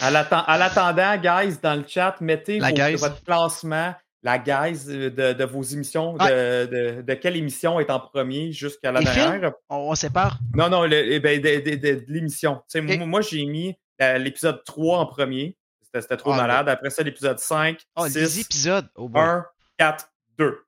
À 0.00 0.10
l'atten- 0.10 0.42
à 0.46 0.58
l'attendant, 0.58 1.16
guys, 1.18 1.56
dans 1.62 1.74
le 1.76 1.84
chat, 1.86 2.16
mettez 2.20 2.58
La 2.58 2.70
vos- 2.70 2.74
guys. 2.74 2.94
votre 2.96 3.22
classement, 3.22 3.94
la 4.24 4.38
guys 4.38 4.86
euh, 4.88 5.08
de, 5.10 5.32
de 5.34 5.44
vos 5.44 5.62
émissions, 5.62 6.14
de, 6.14 6.66
de, 6.66 7.02
de 7.02 7.14
quelle 7.14 7.36
émission 7.36 7.78
est 7.78 7.88
en 7.90 8.00
premier 8.00 8.50
jusqu'à 8.50 8.90
la 8.90 8.98
Les 8.98 9.04
dernière? 9.06 9.52
On, 9.68 9.76
on 9.90 9.94
sépare. 9.94 10.38
Non, 10.52 10.68
non, 10.68 10.82
le- 10.84 11.12
eh 11.12 11.20
ben, 11.20 11.40
de, 11.40 11.60
de- 11.60 11.76
de- 11.76 12.00
de 12.00 12.04
l'émission. 12.08 12.60
Moi, 12.74 12.96
moi, 13.06 13.20
j'ai 13.20 13.44
mis 13.46 13.76
euh, 14.02 14.18
l'épisode 14.18 14.64
3 14.64 14.98
en 14.98 15.06
premier. 15.06 15.56
C'était 15.94 16.16
trop 16.16 16.32
Ah, 16.32 16.38
malade. 16.38 16.68
Après 16.68 16.90
ça, 16.90 17.04
l'épisode 17.04 17.38
5, 17.38 17.78
Oh, 17.94 18.06
les 18.06 18.26
6, 18.26 18.40
épisodes. 18.40 18.88
Oh, 18.96 19.08
boy. 19.08 19.22
1, 19.22 19.46
4, 19.78 20.08
2. 20.38 20.58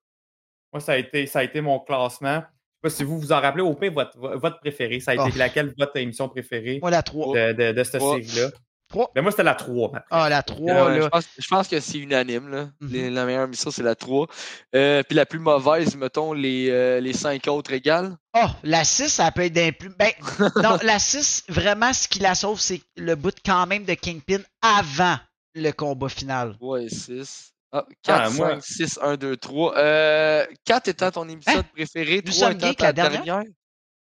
Moi, 0.76 0.80
ça 0.82 0.92
a 0.92 0.96
été, 0.98 1.26
ça 1.26 1.38
a 1.38 1.42
été 1.42 1.62
mon 1.62 1.78
classement. 1.80 2.42
Je 2.42 2.42
sais 2.42 2.82
pas 2.82 2.90
si 2.90 3.04
vous 3.04 3.18
vous 3.18 3.32
en 3.32 3.40
rappelez, 3.40 3.62
au 3.62 3.72
pire, 3.72 3.92
votre, 3.94 4.18
votre 4.36 4.60
préféré. 4.60 5.00
Ça 5.00 5.12
a 5.12 5.14
été 5.14 5.22
Oh. 5.34 5.38
laquelle 5.38 5.72
votre 5.78 5.96
émission 5.96 6.28
préférée 6.28 6.78
Moi, 6.82 6.90
la 6.90 7.02
3. 7.02 7.34
de, 7.34 7.52
de, 7.54 7.72
de 7.72 7.82
cette 7.84 8.00
série-là? 8.02 8.50
Trois. 8.90 9.10
Ben, 9.14 9.22
moi, 9.22 9.30
c'était 9.30 9.42
la 9.42 9.54
3. 9.54 9.90
ma 9.92 10.04
Ah, 10.10 10.28
la 10.28 10.42
3, 10.42 10.60
Ouais, 10.88 10.94
je, 10.96 11.00
là. 11.00 11.10
pense, 11.10 11.26
je 11.38 11.48
pense 11.48 11.66
que 11.66 11.80
c'est 11.80 11.96
unanime. 11.98 12.48
Là. 12.50 12.68
Mhm. 12.80 12.88
Les- 12.92 13.10
la 13.10 13.24
meilleure 13.24 13.48
mission, 13.48 13.70
c'est 13.70 13.82
la 13.82 13.94
3. 13.94 14.26
Euh, 14.74 15.02
puis 15.02 15.16
la 15.16 15.24
plus 15.24 15.38
mauvaise, 15.40 15.96
mettons, 15.96 16.34
les, 16.34 16.68
euh, 16.70 17.00
les 17.00 17.14
5 17.14 17.48
autres 17.48 17.72
égales. 17.72 18.14
Oh, 18.36 18.46
la 18.62 18.84
6, 18.84 19.08
ça 19.08 19.32
peut 19.32 19.42
être 19.46 19.54
d'un 19.54 19.72
plus. 19.72 19.88
Ben, 19.98 20.10
non, 20.62 20.76
la 20.82 20.98
6, 20.98 21.44
vraiment, 21.48 21.92
ce 21.94 22.06
qui 22.06 22.18
la 22.20 22.34
sauve, 22.34 22.60
c'est 22.60 22.82
le 22.96 23.14
bout 23.16 23.34
quand 23.44 23.66
même 23.66 23.84
de 23.86 23.94
Kingpin 23.94 24.40
avant 24.60 25.16
le 25.54 25.70
combat 25.72 26.10
final. 26.10 26.52
3 26.58 26.82
et 26.82 26.88
6. 26.90 27.54
Ah, 27.78 27.86
4, 28.02 28.22
Ah, 28.26 28.30
moi- 28.30 28.48
5, 28.60 28.64
6, 28.64 28.98
1, 29.02 29.16
2, 29.16 29.36
3. 29.36 29.76
Euh, 29.76 30.46
4 30.64 30.88
étant 30.88 31.10
ton 31.10 31.28
épisode 31.28 31.66
préféré, 31.74 32.22
Nous 32.24 32.32
3 32.32 32.48
sommes 32.48 32.56
étant 32.58 32.66
geeks, 32.68 32.78
ta 32.78 32.86
la 32.86 32.92
dernière? 32.92 33.22
dernière. 33.24 33.52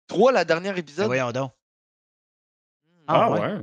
3, 0.08 0.32
la 0.32 0.44
dernière 0.44 0.76
épisode? 0.78 1.06
voyons 1.06 1.32
donc. 1.32 1.50
Hmm. 2.86 3.04
Ah, 3.08 3.14
Ah, 3.26 3.30
ouais. 3.30 3.40
ouais. 3.40 3.58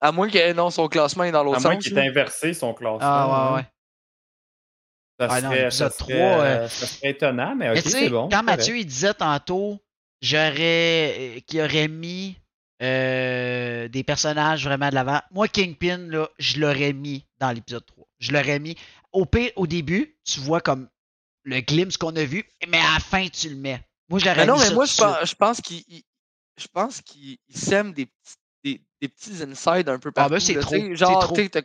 À 0.00 0.12
moins 0.12 0.28
que 0.30 0.52
non, 0.52 0.70
son 0.70 0.86
classement 0.88 1.24
est 1.24 1.32
dans 1.32 1.40
À 1.40 1.44
l'autre 1.44 1.60
moins 1.62 1.74
sens. 1.74 1.82
qu'il 1.82 1.94
là. 1.94 2.04
ait 2.04 2.08
inversé 2.08 2.54
son 2.54 2.72
classement. 2.74 2.98
Ah, 3.00 3.50
ouais, 3.52 3.56
ouais. 3.56 3.66
Ça 5.20 5.26
Ah, 5.30 5.40
non, 5.40 5.50
serait, 5.50 5.62
l'épisode 5.64 5.92
ça 5.92 5.98
3, 5.98 6.06
serait, 6.06 6.20
euh, 6.22 6.42
euh, 6.64 6.68
ça 6.68 6.86
serait 6.86 7.10
étonnant, 7.10 7.54
mais 7.56 7.68
ok, 7.70 7.74
Mais 7.74 7.80
c'est 7.80 8.08
bon. 8.08 8.28
quand 8.28 8.42
Mathieu 8.44 8.76
il 8.78 8.86
disait 8.86 9.14
tantôt, 9.14 9.80
j'aurais 10.20 11.14
euh, 11.38 11.40
qu'il 11.46 11.60
aurait 11.60 11.88
mis 11.88 12.36
euh, 12.80 13.88
des 13.88 14.04
personnages 14.04 14.64
vraiment 14.64 14.88
de 14.90 14.94
l'avant. 14.94 15.20
Moi, 15.32 15.48
Kingpin, 15.48 15.98
là, 16.08 16.28
je 16.38 16.60
l'aurais 16.60 16.92
mis 16.92 17.26
dans 17.40 17.50
l'épisode 17.50 17.84
3. 17.84 18.06
Je 18.20 18.30
l'aurais 18.32 18.60
mis. 18.60 18.76
Au 19.12 19.24
pire, 19.24 19.50
au 19.56 19.66
début, 19.66 20.18
tu 20.24 20.40
vois 20.40 20.60
comme 20.60 20.88
le 21.44 21.60
glimpse 21.60 21.96
qu'on 21.96 22.14
a 22.16 22.24
vu, 22.24 22.44
mais 22.68 22.78
à 22.78 22.94
la 22.94 23.00
fin, 23.00 23.26
tu 23.28 23.48
le 23.48 23.56
mets. 23.56 23.80
Moi, 24.08 24.18
je 24.18 24.26
l'aurais 24.26 24.46
non, 24.46 24.58
mais 24.58 24.70
moi, 24.70 24.84
je 24.86 24.96
pense, 24.96 25.28
je 25.30 25.34
pense 25.34 25.60
qu'il 25.60 25.82
il- 25.88 26.02
je 26.58 26.66
pense 26.66 27.00
qu'il 27.00 27.38
il 27.48 27.56
sème 27.56 27.92
des 27.92 28.06
petits, 28.06 28.36
des, 28.64 28.82
des 29.00 29.08
petits 29.08 29.42
insides 29.42 29.88
un 29.88 29.98
peu 29.98 30.10
Ah, 30.10 30.12
partout. 30.28 30.30
ben, 30.34 30.40
c'est 30.40 30.58
trop, 30.58 30.94
Genre, 30.94 31.24
trop. 31.24 31.34
tu 31.36 31.48
t'as. 31.50 31.62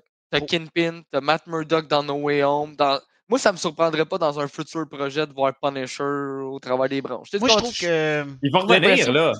Kingpin, 0.48 1.04
t'as 1.12 1.22
Matt 1.22 1.46
Murdock 1.46 1.88
dans 1.88 2.02
No 2.02 2.16
Way 2.16 2.44
Home. 2.44 2.76
Dans... 2.76 3.00
Moi, 3.30 3.38
ça 3.38 3.52
me 3.52 3.58
surprendrait 3.58 4.06
pas 4.06 4.18
dans 4.18 4.40
un 4.40 4.48
futur 4.48 4.88
projet 4.90 5.28
de 5.28 5.34
voir 5.34 5.54
Punisher 5.62 6.04
au 6.04 6.60
travers 6.60 6.90
des 6.90 7.02
branches. 7.04 7.30
Moi, 7.40 7.50
je 7.50 7.56
trouve 7.56 7.78
que. 7.78 8.26
Il 8.42 8.52
va 8.52 8.60
revenir, 8.60 9.12
là. 9.12 9.32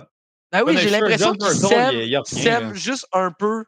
Ah 0.52 0.64
oui, 0.64 0.78
j'ai 0.78 0.90
l'impression 0.92 1.34
qu'il 1.34 2.26
sème, 2.26 2.74
juste 2.76 3.08
un 3.12 3.32
peu 3.32 3.66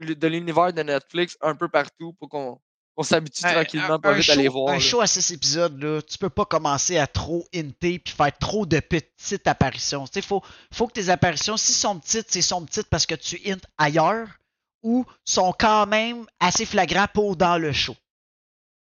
de 0.00 0.26
l'univers 0.28 0.72
de 0.72 0.82
Netflix 0.82 1.36
un 1.42 1.54
peu 1.54 1.68
partout 1.68 2.14
pour 2.14 2.28
qu'on 2.30 2.58
qu'on 3.02 3.08
s'habitue 3.08 3.44
Un- 3.44 3.52
tranquillement 3.52 3.98
pas 3.98 4.12
vite 4.12 4.30
à 4.30 4.34
les 4.34 4.46
show, 4.46 4.52
voir. 4.52 4.68
un 4.70 4.74
là. 4.74 4.80
show 4.80 5.00
à 5.00 5.06
6 5.06 5.30
épisodes, 5.32 5.82
là, 5.82 6.00
tu 6.02 6.18
peux 6.18 6.30
pas 6.30 6.44
commencer 6.44 6.98
à 6.98 7.06
trop 7.06 7.46
hinter 7.54 7.98
puis 7.98 8.14
faire 8.14 8.36
trop 8.38 8.66
de 8.66 8.80
petites 8.80 9.46
apparitions. 9.46 10.04
Il 10.14 10.22
faut, 10.22 10.42
faut 10.72 10.86
que 10.86 10.92
tes 10.92 11.08
apparitions, 11.10 11.56
si 11.56 11.72
sont 11.72 11.98
petites, 11.98 12.26
c'est 12.30 12.42
sont 12.42 12.64
petites 12.64 12.88
parce 12.88 13.06
que 13.06 13.14
tu 13.14 13.40
hintes 13.46 13.66
ailleurs 13.78 14.28
ou 14.82 15.04
sont 15.24 15.52
quand 15.58 15.86
même 15.86 16.26
assez 16.40 16.64
flagrants 16.66 17.06
pour 17.12 17.36
dans 17.36 17.58
le 17.58 17.72
show. 17.72 17.96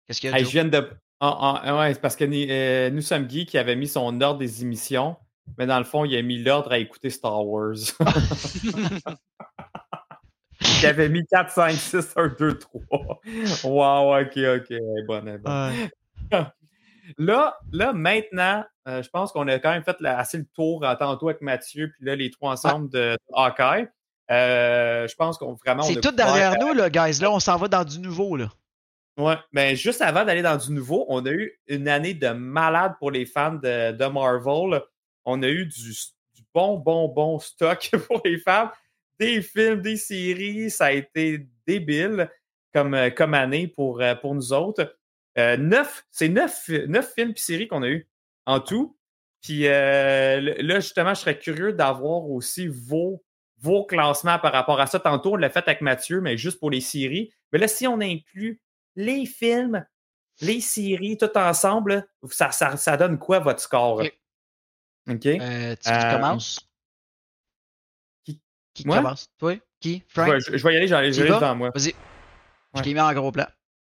Qu'est-ce 0.08 0.22
qu'il 0.22 0.30
y 0.30 0.34
a, 0.34 0.38
Hey, 0.40 0.46
je 0.46 0.50
viens 0.52 0.66
de. 0.66 0.90
Ah, 1.22 1.62
ah, 1.64 1.78
ouais, 1.78 1.94
c'est 1.94 2.00
parce 2.00 2.16
que 2.16 2.24
euh, 2.24 2.90
nous 2.91 3.02
sommes 3.02 3.26
Guy 3.26 3.46
qui 3.46 3.58
avait 3.58 3.76
mis 3.76 3.90
son 3.90 4.22
ordre 4.22 4.40
des 4.40 4.62
émissions, 4.62 5.18
mais 5.58 5.66
dans 5.66 5.78
le 5.78 5.84
fond, 5.84 6.06
il 6.06 6.16
a 6.16 6.22
mis 6.22 6.38
l'ordre 6.41 6.72
à 6.72 6.78
écouter 6.78 7.10
Star 7.10 7.46
Wars. 7.46 7.76
il 10.61 10.86
avait 10.86 11.10
mis 11.10 11.26
4, 11.26 11.52
5, 11.52 11.72
6, 11.73 12.14
1, 12.15 12.27
2, 12.40 12.57
3. 12.57 13.22
Wow, 13.64 14.19
ok, 14.22 14.38
ok. 14.38 14.77
bonne, 15.07 15.38
bonne. 15.38 15.73
Ouais. 16.31 16.45
Là, 17.18 17.57
là, 17.72 17.94
maintenant, 17.94 18.64
euh, 18.88 19.02
je 19.02 19.10
pense 19.10 19.31
qu'on 19.31 19.48
a 19.48 19.60
quand 19.60 19.72
même 19.72 19.84
fait 19.84 19.99
la- 19.99 20.19
assez 20.19 20.38
le 20.38 20.45
tour 20.45 20.86
euh, 20.86 20.94
tantôt 20.95 21.30
avec 21.30 21.41
Mathieu, 21.41 21.91
puis 21.95 22.06
là, 22.06 22.15
les 22.15 22.30
trois 22.30 22.52
ensemble 22.52 22.90
de, 22.90 23.18
Hawkeye. 23.34 23.88
Euh, 24.31 25.07
je 25.07 25.15
pense 25.15 25.38
qu'on 25.38 25.56
vraiment. 25.56 25.81
C'est 25.81 26.02
tout 26.02 26.11
derrière 26.11 26.53
nous, 26.60 26.73
là, 26.73 26.90
guys. 26.90 27.19
Là, 27.19 27.31
on 27.31 27.40
s'en 27.40 27.57
va 27.57 27.68
dans 27.68 27.84
du 27.84 27.99
nouveau, 27.99 28.36
là. 28.36 28.49
Ouais, 29.18 29.38
mais 29.52 29.76
juste 29.76 30.02
avant 30.02 30.23
d'aller 30.23 30.44
dans 30.44 30.56
du 30.56 30.72
nouveau, 30.72 31.06
on 31.10 31.26
a 31.26 31.31
eu 31.31 31.60
une 31.68 31.88
année 31.90 32.14
de 32.14 32.30
malade 32.30 32.94
pour 32.99 33.11
les 33.11 33.26
fans 33.26 33.56
de, 33.56 33.91
de 33.91 34.06
Marvel. 34.06 34.81
On 35.26 35.41
a 35.44 35.48
eu 35.48 35.65
du, 35.65 35.90
du 36.36 36.44
bon, 36.53 36.77
bon, 36.77 37.10
bon 37.10 37.40
stock 37.40 37.90
pour 38.07 38.22
les 38.23 38.38
fans. 38.38 38.69
Des 39.20 39.41
films, 39.41 39.82
des 39.82 39.98
séries, 39.98 40.70
ça 40.72 40.86
a 40.86 40.91
été 40.91 41.48
débile 41.68 42.30
comme, 42.74 42.94
euh, 42.94 43.10
comme 43.10 43.34
année 43.34 43.68
pour, 43.68 44.02
euh, 44.02 44.16
pour 44.16 44.34
nous 44.36 44.54
autres. 44.54 44.96
Euh, 45.38 45.58
neuf, 45.58 46.06
c'est 46.10 46.30
neuf, 46.30 46.70
neuf 46.88 47.14
films 47.14 47.34
et 47.36 47.40
séries 47.40 47.68
qu'on 47.68 47.84
a 47.84 47.88
eu 47.90 48.08
en 48.46 48.60
tout. 48.60 48.98
Puis 49.41 49.68
euh, 49.68 50.40
là, 50.62 50.80
justement, 50.80 51.14
je 51.14 51.22
serais 51.22 51.38
curieux 51.38 51.74
d'avoir 51.74 52.30
aussi 52.30 52.68
vos, 52.68 53.24
vos 53.58 53.86
classements 53.86 54.40
par 54.40 54.52
rapport 54.54 54.80
à 54.80 54.88
ça. 54.88 55.00
Tantôt, 55.00 55.34
on 55.34 55.36
l'a 55.38 55.50
fait 55.50 55.66
avec 55.68 55.82
Mathieu, 55.82 56.22
mais 56.22 56.38
juste 56.38 56.60
pour 56.60 56.72
les 56.72 56.82
séries. 56.82 57.32
Mais 57.52 57.60
là, 57.60 57.68
si 57.68 57.88
on 57.88 58.00
inclut 58.02 58.62
les 58.96 59.26
films, 59.26 59.86
les 60.41 60.62
séries, 60.62 61.18
tout 61.18 61.38
ensemble, 61.38 62.08
ça, 62.30 62.52
ça, 62.52 62.78
ça 62.78 62.98
donne 62.98 63.18
quoi 63.18 63.40
votre 63.40 63.60
score? 63.62 64.04
Ok. 65.10 65.26
Euh, 65.26 65.76
tu 65.76 65.82
qui 65.84 65.90
Euh, 65.90 66.16
commence? 66.16 66.69
Qui- 68.84 68.88
moi? 68.88 68.97
commence? 68.97 69.27
Toi? 69.38 69.56
Qui? 69.80 70.03
Je 70.07 70.14
Frank? 70.14 70.31
vais, 70.31 70.39
je- 70.39 70.57
je 70.57 70.64
vais 70.64 70.73
y 70.73 70.77
aller, 70.77 70.88
j'en 70.88 70.99
ai 71.01 71.11
devant 71.11 71.56
moi. 71.56 71.72
Vas-y. 71.73 71.93
Je 72.76 72.81
t'ai 72.81 72.93
mis 72.93 72.99
en 72.99 73.14
gros 73.14 73.31
plan. 73.31 73.45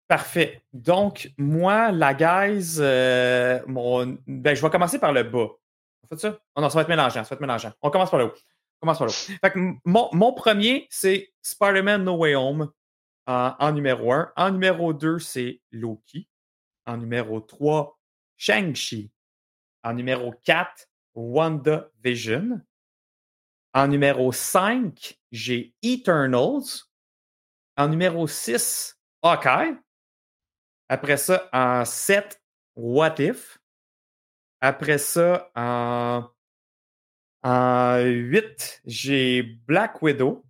Parfait. 0.08 0.62
Donc, 0.74 1.32
moi, 1.38 1.92
la 1.92 2.14
guys, 2.14 2.76
euh, 2.80 3.62
mon... 3.68 4.18
ben, 4.28 4.56
je 4.56 4.62
vais 4.62 4.70
commencer 4.70 5.00
par 5.00 5.14
le 5.14 5.24
bas. 5.24 5.48
On 6.04 6.08
fait 6.08 6.20
ça? 6.20 6.38
Oh 6.56 6.62
non, 6.62 6.70
ça 6.70 6.76
va 6.76 6.82
être 6.82 6.90
mélangeant, 6.90 7.24
ça 7.24 7.30
va 7.30 7.36
être 7.36 7.42
mélangeant. 7.42 7.72
On 7.82 7.90
commence 7.90 8.10
par 8.12 8.20
le 8.20 8.26
haut. 8.26 8.34
On 8.82 8.86
commence 8.88 8.98
par 8.98 9.08
le 9.08 9.12
haut. 9.12 9.38
Fait 9.42 9.52
que 9.52 9.60
mon, 9.86 10.10
mon 10.12 10.34
premier, 10.34 10.88
c'est 10.90 11.32
Spider-Man 11.42 12.04
No 12.04 12.18
Way 12.18 12.36
Home. 12.36 12.70
en, 13.28 13.54
en 13.60 13.72
numéro 13.72 14.12
1. 14.12 14.34
En 14.36 14.52
numéro 14.52 14.94
2, 14.94 15.20
c'est 15.20 15.62
Loki. 15.72 16.28
En 16.86 16.98
numéro 16.98 17.40
3, 17.40 17.98
Shang-Chi. 18.38 19.12
En 19.84 19.94
numéro 19.94 20.34
4, 20.44 20.88
WandaVision. 21.16 22.60
En 23.74 23.88
numéro 23.88 24.32
5, 24.32 25.18
j'ai 25.32 25.74
Eternals. 25.82 26.88
En 27.78 27.88
numéro 27.88 28.28
6, 28.28 28.98
Hawkeye. 29.22 29.78
Après 30.90 31.18
ça, 31.18 31.50
en 31.54 31.86
7, 31.86 32.42
What 32.76 33.16
If. 33.20 33.60
Après 34.60 34.98
ça, 34.98 35.50
en, 35.56 36.30
en 37.44 38.00
8, 38.04 38.82
j'ai 38.86 39.42
Black 39.42 40.02
Widow. 40.02 40.46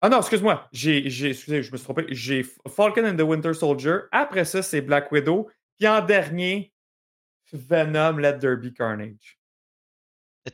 Ah 0.00 0.08
non, 0.08 0.20
excuse-moi. 0.20 0.68
J'ai, 0.72 1.06
excusez, 1.06 1.62
je 1.62 1.72
me 1.72 1.76
suis 1.76 1.84
trompé. 1.84 2.06
J'ai 2.10 2.44
Falcon 2.68 3.04
and 3.04 3.16
the 3.16 3.22
Winter 3.22 3.52
Soldier. 3.52 4.00
Après 4.12 4.44
ça, 4.44 4.62
c'est 4.62 4.80
Black 4.80 5.10
Widow. 5.12 5.50
Puis 5.76 5.88
en 5.88 6.04
dernier, 6.04 6.72
Venom, 7.52 8.18
Let 8.18 8.38
Be 8.38 8.72
Carnage. 8.72 9.37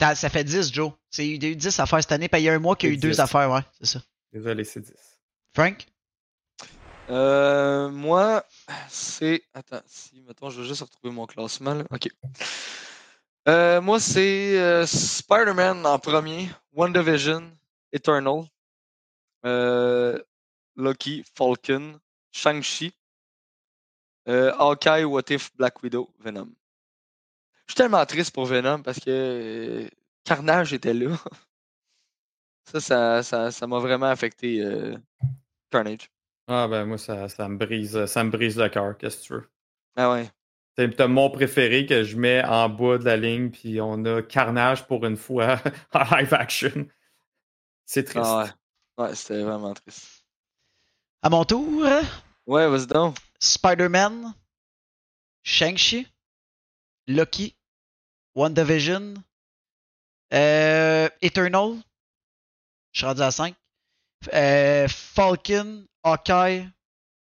Ça 0.01 0.29
fait 0.31 0.45
10, 0.45 0.73
Joe. 0.73 0.93
C'est- 1.11 1.27
Il 1.27 1.43
y 1.43 1.47
a 1.47 1.51
eu 1.51 1.57
10 1.57 1.79
affaires 1.81 2.01
cette 2.03 2.13
année, 2.13 2.29
puis 2.29 2.41
il 2.41 2.45
y 2.45 2.49
a 2.49 2.55
un 2.55 2.59
mois 2.59 2.77
qu'il 2.77 2.89
y 2.89 2.93
a 2.93 2.95
eu 2.95 2.97
C'est 2.97 3.03
2 3.03 3.11
10. 3.11 3.21
affaires, 3.21 3.51
ouais, 3.51 3.61
c'est 3.79 3.87
ça. 3.87 4.01
Désolé, 4.33 4.65
c'est 4.65 4.81
10. 4.81 4.93
Frank? 5.55 5.87
Euh, 7.11 7.91
moi, 7.91 8.45
c'est. 8.89 9.43
Attends, 9.53 9.83
si, 9.87 10.21
mettons, 10.27 10.49
je 10.51 10.63
vais 10.63 10.67
juste 10.67 10.81
retrouver 10.83 11.13
mon 11.15 11.27
classement. 11.27 11.75
Là. 11.75 11.85
Ok. 11.91 12.09
Euh, 13.47 13.81
moi, 13.83 14.01
c'est 14.01 14.59
euh, 14.59 14.87
Spider-Man 14.87 15.85
en 15.85 15.99
premier, 15.99 16.49
WandaVision, 16.73 17.51
Eternal, 17.93 18.45
euh, 19.45 20.19
Loki, 20.77 21.23
Falcon, 21.37 22.01
Shang-Chi, 22.33 22.95
euh, 24.29 24.51
Hawkeye, 24.59 25.05
What 25.05 25.25
If, 25.29 25.55
Black 25.57 25.83
Widow, 25.83 26.09
Venom. 26.21 26.51
Je 27.67 27.73
suis 27.73 27.77
tellement 27.77 28.05
triste 28.07 28.35
pour 28.35 28.47
Venom 28.47 28.83
parce 28.83 29.01
que 29.01 29.11
euh, 29.11 29.89
Carnage 30.25 30.73
était 30.73 30.95
là. 30.95 31.17
Ça, 32.67 32.81
ça, 32.81 33.23
ça, 33.23 33.51
ça 33.51 33.67
m'a 33.67 33.79
vraiment 33.79 34.07
affecté 34.07 34.63
euh, 34.63 34.97
Carnage. 35.71 36.11
Ah 36.49 36.67
ben 36.67 36.87
moi, 36.87 36.97
ça, 36.97 37.29
ça 37.29 37.47
me 37.47 37.59
brise 37.59 38.07
ça 38.07 38.25
me 38.25 38.31
brise 38.31 38.59
le 38.59 38.71
cœur, 38.71 38.97
qu'est-ce 38.97 39.19
que 39.19 39.23
tu 39.23 39.33
veux? 39.35 39.51
Ah 39.97 40.11
ouais. 40.13 40.31
C'est 40.77 40.97
t'as 40.97 41.07
mon 41.07 41.31
préféré 41.31 41.85
que 41.87 42.03
je 42.03 42.17
mets 42.17 42.43
en 42.45 42.69
bas 42.71 42.97
de 42.99 43.05
la 43.05 43.17
ligne, 43.19 43.51
puis 43.51 43.81
on 43.83 44.03
a 44.07 44.23
Carnage 44.23 44.87
pour 44.87 45.05
une 45.05 45.17
fois 45.17 45.61
en 45.93 46.17
live 46.17 46.33
action. 46.35 46.87
C'est 47.85 48.05
triste. 48.05 48.25
Ah 48.27 48.45
ouais. 48.45 49.05
Ouais, 49.05 49.15
c'était 49.15 49.43
vraiment 49.43 49.75
triste. 49.75 50.25
À 51.23 51.31
mon 51.31 51.45
tour, 51.45 51.85
Ouais, 52.47 52.69
vas-y 52.69 52.87
donc. 52.87 53.17
Spider-Man, 53.41 54.35
Shang-Chi, 55.43 56.07
Loki, 57.07 57.55
WandaVision, 58.35 59.15
euh, 60.33 61.09
Eternal, 61.23 61.75
je 62.93 62.99
suis 62.99 63.07
rendu 63.07 63.21
à 63.23 63.31
5, 63.31 63.55
euh, 64.33 64.89
Falcon, 64.89 65.87
Hawkeye, 66.03 66.69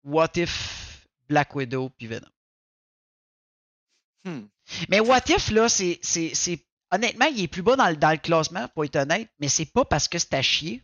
What 0.03 0.31
If, 0.35 1.07
Black 1.27 1.55
Widow, 1.55 1.89
puis 1.89 2.07
Venom. 2.07 2.27
Hmm. 4.23 4.45
Mais 4.89 4.99
What 4.99 5.29
If, 5.29 5.49
là, 5.51 5.67
c'est, 5.69 5.99
c'est, 6.01 6.33
c'est- 6.35 6.65
Honnêtement, 6.93 7.27
il 7.27 7.41
est 7.43 7.47
plus 7.47 7.61
bas 7.61 7.77
dans 7.77 7.87
le, 7.87 7.95
dans 7.95 8.11
le 8.11 8.17
classement, 8.17 8.67
pour 8.69 8.83
être 8.83 8.97
honnête, 8.97 9.29
mais 9.39 9.47
c'est 9.47 9.65
pas 9.65 9.85
parce 9.85 10.09
que 10.09 10.19
c'est 10.19 10.33
à 10.33 10.41
chier. 10.41 10.83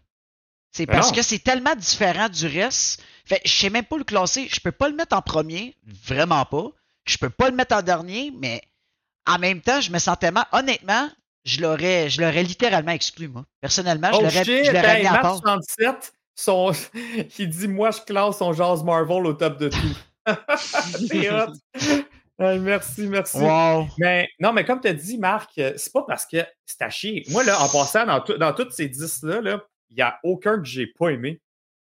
C'est 0.71 0.85
Ben 0.85 0.93
parce 0.93 1.09
non. 1.09 1.15
que 1.15 1.21
c'est 1.21 1.39
tellement 1.39 1.75
différent 1.75 2.29
du 2.29 2.47
reste. 2.47 3.03
Fait, 3.25 3.41
je 3.43 3.51
sais 3.51 3.69
même 3.69 3.83
pas 3.83 3.97
le 3.97 4.05
classer. 4.05 4.47
Je 4.47 4.61
peux 4.61 4.71
pas 4.71 4.87
le 4.87 4.95
mettre 4.95 5.17
en 5.17 5.21
premier, 5.21 5.75
vraiment 5.83 6.45
pas. 6.45 6.71
Je 7.05 7.17
peux 7.17 7.29
pas 7.29 7.49
le 7.49 7.57
mettre 7.57 7.75
en 7.75 7.81
dernier, 7.81 8.31
mais 8.31 8.61
en 9.27 9.39
même 9.39 9.61
temps, 9.61 9.81
je 9.81 9.91
me 9.91 9.99
sens 9.99 10.17
tellement. 10.19 10.45
Honnêtement, 10.51 11.09
je 11.45 11.61
l'aurais, 11.61 12.09
je 12.09 12.21
l'aurais 12.21 12.43
littéralement 12.43 12.91
exclu, 12.91 13.27
moi. 13.27 13.45
Personnellement, 13.61 14.09
je 14.11 14.17
Oh 14.17 14.21
l'aurais, 14.21 14.43
je 14.43 14.71
l'aurais 14.71 14.97
hey, 14.97 15.01
mis 15.03 15.07
à 15.07 15.19
part. 15.19 15.37
67, 15.37 16.13
son... 16.35 16.71
il 17.39 17.49
dit 17.49 17.67
Moi, 17.67 17.91
je 17.91 18.01
classe 18.01 18.37
son 18.37 18.53
Jazz 18.53 18.83
Marvel 18.83 19.25
au 19.25 19.33
top 19.33 19.57
de 19.59 19.69
tout. 19.69 19.97
C'est 20.57 21.31
hot. 21.31 21.53
Hey, 22.39 22.59
merci, 22.59 23.07
merci. 23.07 23.37
Wow. 23.39 23.87
Mais 23.97 24.29
non, 24.39 24.53
mais 24.53 24.63
comme 24.63 24.79
tu 24.79 24.87
as 24.87 24.93
dit, 24.93 25.17
Marc, 25.17 25.57
euh, 25.57 25.73
c'est 25.75 25.91
pas 25.91 26.03
parce 26.07 26.23
que 26.25 26.37
c'est 26.67 26.81
à 26.83 26.89
chier. 26.91 27.25
Moi, 27.29 27.43
là, 27.43 27.59
en 27.59 27.67
passant 27.69 28.05
dans, 28.05 28.23
dans 28.37 28.53
tous 28.53 28.69
ces 28.69 28.89
10-là, 28.89 29.41
là, 29.41 29.63
il 29.89 29.95
n'y 29.95 30.03
a 30.03 30.19
aucun 30.23 30.59
que 30.59 30.65
j'ai 30.65 30.85
pas 30.85 31.09
aimé. 31.09 31.41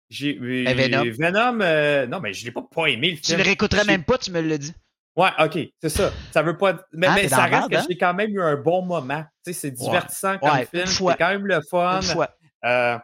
J'ai 0.10 0.36
Ben, 0.36 0.74
Venom. 0.74 1.04
Venom, 1.04 1.60
euh, 1.62 2.08
non, 2.08 2.22
mais 2.22 2.32
je 2.32 2.46
l'ai 2.46 2.52
pas 2.52 2.62
pas 2.62 2.88
aimé 2.88 3.12
le 3.12 3.18
Tu 3.18 3.24
film. 3.24 3.40
le 3.40 3.44
réécouterais 3.44 3.84
même 3.84 4.06
pas, 4.06 4.18
tu 4.18 4.32
me 4.32 4.40
l'as 4.40 4.58
dit. 4.58 4.74
Ouais, 5.18 5.30
ok, 5.40 5.58
c'est 5.82 5.90
ça. 5.90 6.12
Ça 6.32 6.44
veut 6.44 6.56
pas. 6.58 6.80
Mais, 6.94 7.08
Ah, 7.08 7.16
mais 7.16 7.28
ça 7.28 7.46
reste 7.46 7.70
que 7.70 7.76
hein? 7.76 7.86
j'ai 7.90 7.98
quand 7.98 8.14
même 8.14 8.30
eu 8.30 8.42
un 8.42 8.56
bon 8.56 8.84
moment. 8.84 9.24
Tu 9.44 9.52
sais, 9.52 9.60
c'est 9.60 9.72
divertissant 9.72 10.38
comme 10.38 10.52
Ouais, 10.52 10.66
film. 10.66 10.86
C'est 10.86 11.18
quand 11.18 11.30
même 11.30 11.48
le 11.48 11.60
fun. 11.62 12.00
Euh, 12.66 12.98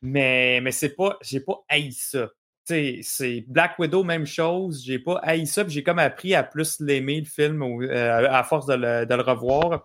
mais 0.00 0.60
mais 0.62 0.72
c'est 0.72 0.94
pas. 0.96 1.18
J'ai 1.22 1.40
pas 1.40 1.60
haï 1.68 1.92
ça. 1.92 2.28
Tu 2.66 2.74
sais, 2.74 3.00
c'est 3.02 3.44
Black 3.48 3.78
Widow, 3.78 4.02
même 4.02 4.26
chose. 4.26 4.82
J'ai 4.84 4.98
pas 4.98 5.18
haï 5.22 5.46
ça. 5.46 5.62
J'ai 5.68 5.82
comme 5.82 5.98
appris 5.98 6.34
à 6.34 6.42
plus 6.42 6.80
l'aimer, 6.80 7.20
le 7.20 7.26
film, 7.26 7.62
euh, 7.62 8.30
à 8.30 8.42
force 8.44 8.66
de 8.66 8.74
le, 8.74 9.04
de 9.06 9.14
le 9.14 9.22
revoir. 9.22 9.84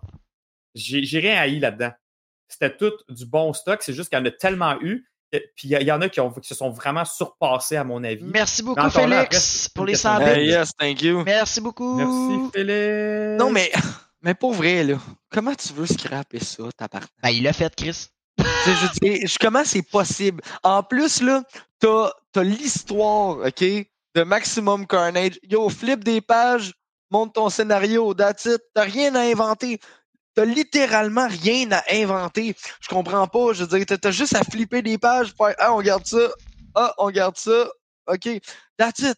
J'ai 0.74 1.20
rien 1.20 1.36
haï 1.38 1.58
là-dedans. 1.58 1.92
C'était 2.48 2.74
tout 2.76 2.92
du 3.08 3.26
bon 3.26 3.52
stock. 3.52 3.82
C'est 3.82 3.92
juste 3.92 4.08
qu'il 4.08 4.18
y 4.18 4.22
en 4.22 4.24
a 4.24 4.30
tellement 4.30 4.80
eu. 4.80 5.06
Que- 5.38 5.44
Puis 5.56 5.68
il 5.68 5.82
y, 5.82 5.92
en 5.92 6.00
a 6.00 6.08
qui, 6.08 6.20
ont, 6.20 6.30
qui 6.30 6.48
se 6.48 6.54
sont 6.54 6.70
vraiment 6.70 7.04
surpassés, 7.04 7.76
à 7.76 7.84
mon 7.84 8.02
avis. 8.04 8.24
Merci 8.24 8.62
beaucoup, 8.62 8.88
Félix, 8.90 9.68
pour 9.68 9.84
les 9.86 9.92
question 9.92 10.10
100 10.10 10.18
de- 10.20 10.24
bits. 10.24 10.30
Hey, 10.40 10.46
yes, 10.48 10.70
thank 10.78 11.02
you. 11.02 11.22
Merci 11.24 11.60
beaucoup. 11.60 11.94
Merci, 11.96 12.50
Philippe. 12.54 13.38
Non, 13.38 13.50
mais, 13.50 13.70
mais 14.22 14.34
pour 14.34 14.52
vrai, 14.54 14.84
là, 14.84 14.96
comment 15.30 15.54
tu 15.54 15.72
veux 15.72 15.86
scraper 15.86 16.40
ça, 16.40 16.64
ta 16.76 16.88
part? 16.88 17.02
Ben, 17.22 17.30
il 17.30 17.42
l'a 17.42 17.52
fait, 17.52 17.74
Chris. 17.74 18.08
je 18.38 18.44
je- 19.26 19.38
comment 19.40 19.64
c'est 19.64 19.82
possible? 19.82 20.42
En 20.62 20.82
plus, 20.82 21.20
là, 21.22 21.42
t'as 21.78 22.10
as, 22.36 22.42
l'histoire, 22.42 23.38
OK, 23.46 23.60
de 23.60 24.22
Maximum 24.22 24.86
Carnage. 24.86 25.38
Yo, 25.42 25.68
flip 25.68 26.02
des 26.04 26.20
pages, 26.20 26.72
monte 27.10 27.34
ton 27.34 27.48
scénario, 27.48 28.14
that's 28.14 28.44
it. 28.46 28.60
T'as 28.74 28.82
rien 28.84 29.14
à 29.14 29.20
inventer. 29.20 29.78
T'as 30.34 30.44
littéralement 30.44 31.28
rien 31.28 31.70
à 31.72 31.82
inventer. 31.92 32.56
Je 32.80 32.88
comprends 32.88 33.26
pas. 33.28 33.52
Je 33.52 33.64
veux 33.64 33.78
dire, 33.78 33.86
t'as- 33.98 34.10
juste 34.10 34.34
à 34.34 34.42
flipper 34.44 34.82
des 34.82 34.98
pages, 34.98 35.32
faire 35.36 35.54
Ah, 35.58 35.72
on 35.74 35.80
garde 35.82 36.06
ça. 36.06 36.30
Ah, 36.74 36.92
on 36.98 37.10
garde 37.10 37.36
ça. 37.36 37.70
OK. 38.08 38.28
That's 38.76 38.98
it. 39.00 39.16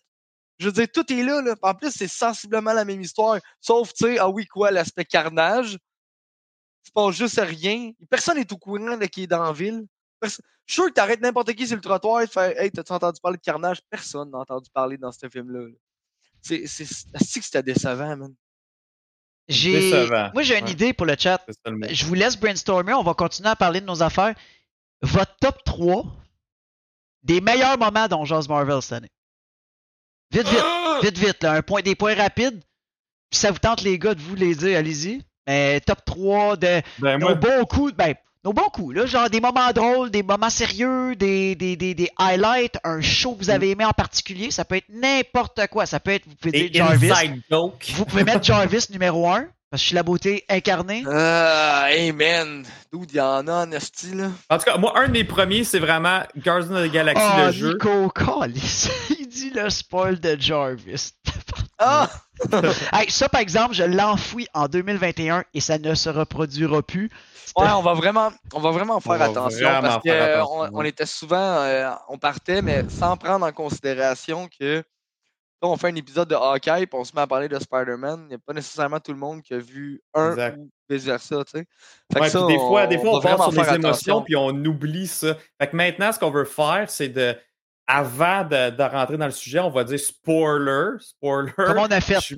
Je 0.58 0.66
veux 0.66 0.72
dire, 0.72 0.86
tout 0.92 1.10
est 1.12 1.22
là, 1.22 1.42
là. 1.42 1.54
En 1.62 1.74
plus, 1.74 1.90
c'est 1.92 2.08
sensiblement 2.08 2.72
la 2.72 2.84
même 2.84 3.00
histoire. 3.00 3.38
Sauf, 3.60 3.92
tu 3.94 4.06
sais, 4.06 4.18
ah 4.18 4.28
oui, 4.28 4.46
quoi, 4.46 4.70
l'aspect 4.70 5.04
carnage. 5.04 5.78
C'est 6.82 6.94
pas 6.94 7.10
juste 7.10 7.40
rien. 7.40 7.92
Personne 8.10 8.38
n'est 8.38 8.52
au 8.52 8.56
courant 8.58 8.96
de 8.96 9.06
qui 9.06 9.24
est 9.24 9.26
dans 9.26 9.42
la 9.42 9.52
ville. 9.52 9.86
Je 10.22 10.28
suis 10.28 10.42
sûr 10.66 10.86
que 10.86 10.92
t'arrêtes 10.92 11.20
n'importe 11.20 11.52
qui 11.54 11.66
sur 11.66 11.76
le 11.76 11.82
trottoir 11.82 12.22
et 12.22 12.26
tu 12.26 12.32
fais 12.34 12.56
Hey, 12.58 12.70
t'as-tu 12.70 12.92
entendu 12.92 13.20
parler 13.20 13.36
de 13.38 13.42
carnage? 13.42 13.78
Personne 13.90 14.30
n'a 14.30 14.38
entendu 14.38 14.70
parler 14.72 14.96
dans 14.96 15.12
ce 15.12 15.28
film-là. 15.28 15.60
là. 15.60 15.74
C'est 16.42 16.66
c'est- 16.66 16.84
c'est 16.86 17.42
c'était 17.42 17.62
décevant, 17.62 18.16
man. 18.16 18.34
J'ai... 19.48 19.90
Décevant. 19.90 20.30
Moi, 20.34 20.42
j'ai 20.42 20.58
une 20.58 20.64
Ouais. 20.64 20.72
idée 20.72 20.92
pour 20.92 21.06
le 21.06 21.14
chat. 21.18 21.40
Je 21.90 22.04
vous 22.04 22.14
laisse 22.14 22.36
brainstormer. 22.36 22.94
On 22.94 23.02
va 23.02 23.14
continuer 23.14 23.48
à 23.48 23.56
parler 23.56 23.80
de 23.80 23.86
nos 23.86 24.02
affaires. 24.02 24.34
Votre 25.02 25.36
top 25.40 25.62
3 25.64 26.04
des 27.22 27.40
meilleurs 27.40 27.78
moments 27.78 28.08
dans 28.08 28.24
Jazz 28.24 28.48
Marvel 28.48 28.80
cette 28.82 28.92
année. 28.92 29.10
Vite, 30.32 30.48
vite, 30.48 30.62
vite, 31.02 31.18
vite. 31.18 31.42
Là, 31.42 31.52
un 31.52 31.62
point, 31.62 31.82
des 31.82 31.94
points 31.94 32.14
rapides. 32.14 32.60
Puis 33.30 33.38
ça 33.40 33.50
vous 33.50 33.58
tente, 33.58 33.82
les 33.82 33.98
gars, 33.98 34.14
de 34.14 34.20
vous 34.20 34.34
les 34.34 34.54
dire, 34.54 34.78
allez-y. 34.78 35.22
Mais 35.46 35.80
top 35.80 36.04
3 36.04 36.56
de 36.56 36.82
Ben, 36.98 37.18
nos 37.18 37.26
moi, 37.26 37.34
bons 37.34 37.64
coups. 37.66 37.92
Ben, 37.94 38.14
nos 38.46 38.52
bons 38.52 38.70
coups, 38.72 38.94
là. 38.94 39.06
Genre 39.06 39.28
des 39.28 39.40
moments 39.40 39.72
drôles, 39.72 40.10
des 40.10 40.22
moments 40.22 40.50
sérieux, 40.50 41.16
des, 41.16 41.56
des, 41.56 41.74
des, 41.76 41.94
des 41.94 42.08
highlights, 42.16 42.78
un 42.84 43.00
show 43.00 43.32
que 43.34 43.38
vous 43.42 43.50
avez 43.50 43.70
aimé 43.70 43.84
en 43.84 43.90
particulier. 43.90 44.52
Ça 44.52 44.64
peut 44.64 44.76
être 44.76 44.88
n'importe 44.88 45.66
quoi. 45.66 45.84
Ça 45.84 45.98
peut 45.98 46.12
être, 46.12 46.26
vous 46.28 46.36
pouvez 46.36 46.52
des 46.52 46.68
dire 46.70 46.86
Jarvis. 46.86 47.42
jokes. 47.50 47.90
Vous 47.96 48.04
pouvez 48.04 48.22
mettre 48.22 48.44
Jarvis 48.44 48.86
numéro 48.90 49.28
1. 49.28 49.46
Parce 49.68 49.80
que 49.80 49.82
je 49.82 49.86
suis 49.88 49.94
la 49.96 50.04
beauté 50.04 50.44
incarnée. 50.48 51.02
Ah, 51.10 51.86
hey, 51.90 52.12
man. 52.12 52.64
Dude, 52.92 53.10
il 53.10 53.16
y 53.16 53.20
en 53.20 53.48
a 53.48 53.64
en 53.66 53.72
esti, 53.72 54.14
là? 54.14 54.30
En 54.48 54.58
tout 54.58 54.64
cas, 54.64 54.78
moi, 54.78 54.92
un 54.96 55.08
de 55.08 55.12
mes 55.12 55.24
premiers, 55.24 55.64
c'est 55.64 55.80
vraiment 55.80 56.20
Guardians 56.36 56.76
of 56.76 56.86
the 56.88 56.92
Galaxy, 56.92 57.24
Oh, 57.26 57.46
le 57.46 57.52
jeu. 57.52 57.72
Nico 57.72 58.08
Callis. 58.10 58.88
Il 59.18 59.26
dit 59.26 59.50
le 59.50 59.68
spoil 59.68 60.20
de 60.20 60.36
Jarvis. 60.38 61.10
Ah! 61.78 62.08
Hey, 62.92 63.10
ça, 63.10 63.28
par 63.30 63.40
exemple, 63.40 63.74
je 63.74 63.82
l'enfouis 63.82 64.46
en 64.52 64.68
2021 64.68 65.44
et 65.54 65.60
ça 65.60 65.78
ne 65.78 65.94
se 65.94 66.10
reproduira 66.10 66.82
plus. 66.82 67.10
Ouais, 67.56 67.68
on 67.74 67.80
va 67.80 67.94
vraiment, 67.94 68.30
on 68.52 68.60
va 68.60 68.70
vraiment 68.72 69.00
faire 69.00 69.16
va 69.16 69.24
attention 69.26 69.66
vraiment 69.66 69.98
parce 70.00 70.02
qu'on 70.02 70.68
on 70.78 70.82
était 70.82 71.06
souvent, 71.06 71.36
euh, 71.36 71.90
on 72.08 72.18
partait, 72.18 72.60
mais 72.60 72.84
sans 72.90 73.16
prendre 73.16 73.46
en 73.46 73.52
considération 73.52 74.48
que 74.60 74.84
là, 75.62 75.68
on 75.68 75.76
fait 75.76 75.88
un 75.88 75.94
épisode 75.94 76.28
de 76.28 76.34
Hawkeye 76.34 76.86
puis 76.86 76.98
on 76.98 77.04
se 77.04 77.14
met 77.14 77.22
à 77.22 77.26
parler 77.26 77.48
de 77.48 77.58
Spider-Man. 77.58 78.24
Il 78.24 78.28
n'y 78.28 78.34
a 78.34 78.38
pas 78.38 78.52
nécessairement 78.52 79.00
tout 79.00 79.12
le 79.12 79.18
monde 79.18 79.42
qui 79.42 79.54
a 79.54 79.58
vu 79.58 80.02
un 80.12 80.32
Exact. 80.32 80.58
ou 80.58 80.70
vice-versa, 80.90 81.44
tu 81.44 81.58
sais. 81.58 81.66
Ouais, 82.14 82.46
des 82.46 82.58
fois, 82.58 82.86
des 82.86 82.98
fois, 82.98 83.16
on, 83.16 83.20
va 83.20 83.50
sur 83.50 83.62
les 83.62 83.74
émotions, 83.74 84.22
puis 84.22 84.36
on 84.36 84.50
oublie 84.50 85.06
ça. 85.06 85.34
Fait 85.58 85.68
que 85.68 85.76
maintenant, 85.76 86.12
ce 86.12 86.18
qu'on 86.18 86.30
veut 86.30 86.44
faire, 86.44 86.90
c'est 86.90 87.08
de 87.08 87.34
avant 87.86 88.44
de, 88.44 88.70
de 88.70 88.82
rentrer 88.82 89.16
dans 89.16 89.26
le 89.26 89.32
sujet, 89.32 89.60
on 89.60 89.70
va 89.70 89.84
dire 89.84 90.00
spoiler. 90.00 90.96
Spoiler. 91.00 91.52
Comment 91.56 91.82
on 91.82 91.90
a 91.90 92.00
fait? 92.00 92.18
Je- 92.20 92.36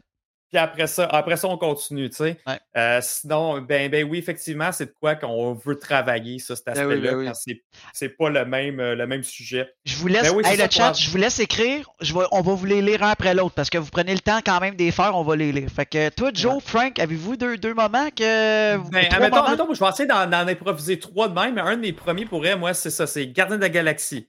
Puis 0.51 0.57
après 0.57 0.87
ça, 0.87 1.05
après 1.05 1.37
ça, 1.37 1.47
on 1.49 1.59
continue, 1.59 2.09
tu 2.09 2.17
sais. 2.17 2.39
Ouais. 2.47 2.59
Euh, 2.75 3.01
sinon, 3.03 3.61
ben, 3.61 3.91
ben 3.91 4.03
oui, 4.09 4.17
effectivement, 4.19 4.73
c'est 4.73 4.87
de 4.87 4.95
quoi 4.99 5.15
qu'on 5.15 5.53
veut 5.53 5.79
travailler, 5.79 6.39
ça, 6.39 6.57
cet 6.57 6.65
Ben 6.67 6.87
oui, 6.87 6.95
aspect-là, 6.95 7.13
ben 7.13 7.33
oui. 7.47 7.61
c'est- 7.93 8.09
pas 8.09 8.31
le 8.31 8.47
même, 8.47 8.81
euh, 8.81 8.95
le 8.95 9.07
même 9.07 9.23
sujet. 9.23 9.69
Je 9.85 9.97
vous 9.97 10.07
laisse, 10.07 10.23
Ben 10.31 10.37
oui, 10.37 10.43
hey, 10.47 10.57
le 10.57 10.65
chat, 10.71 10.95
je 10.95 11.11
vous 11.11 11.19
laisse 11.19 11.39
écrire. 11.39 11.87
Je 12.01 12.15
vais- 12.15 12.25
on 12.33 12.41
va 12.41 12.55
vous 12.55 12.65
les 12.65 12.81
lire 12.81 13.03
un 13.03 13.11
après 13.11 13.35
l'autre 13.35 13.55
parce 13.55 13.69
que 13.69 13.77
vous 13.77 13.91
prenez 13.91 14.15
le 14.15 14.21
temps 14.21 14.41
quand 14.45 14.59
même 14.61 14.75
de 14.75 14.83
les 14.83 14.91
faire, 14.91 15.15
on 15.15 15.23
va 15.23 15.37
les 15.37 15.53
lire. 15.53 15.69
Fait 15.69 15.85
que 15.85 16.09
toi, 16.09 16.31
Joe, 16.33 16.63
Frank, 16.65 16.99
avez-vous 16.99 17.37
deux, 17.37 17.59
deux 17.59 17.75
moments 17.75 18.09
que. 18.09 18.77
Ben, 18.77 19.05
trois 19.05 19.17
admettons, 19.17 19.37
moments? 19.37 19.49
admettons, 19.49 19.75
je 19.75 19.81
vais 19.85 19.91
essayer 19.91 20.07
d'en, 20.09 20.27
d'en 20.27 20.49
improviser 20.49 20.99
trois 20.99 21.29
de 21.29 21.35
même, 21.35 21.55
mais 21.57 21.61
un 21.61 21.77
de 21.77 21.83
mes 21.83 21.93
premiers 21.93 22.25
pourrait, 22.25 22.57
moi, 22.57 22.73
c'est 22.73 22.91
ça, 22.91 23.07
c'est 23.07 23.27
Gardien 23.29 23.57
de 23.57 23.63
la 23.63 23.69
Galaxie. 23.69 24.27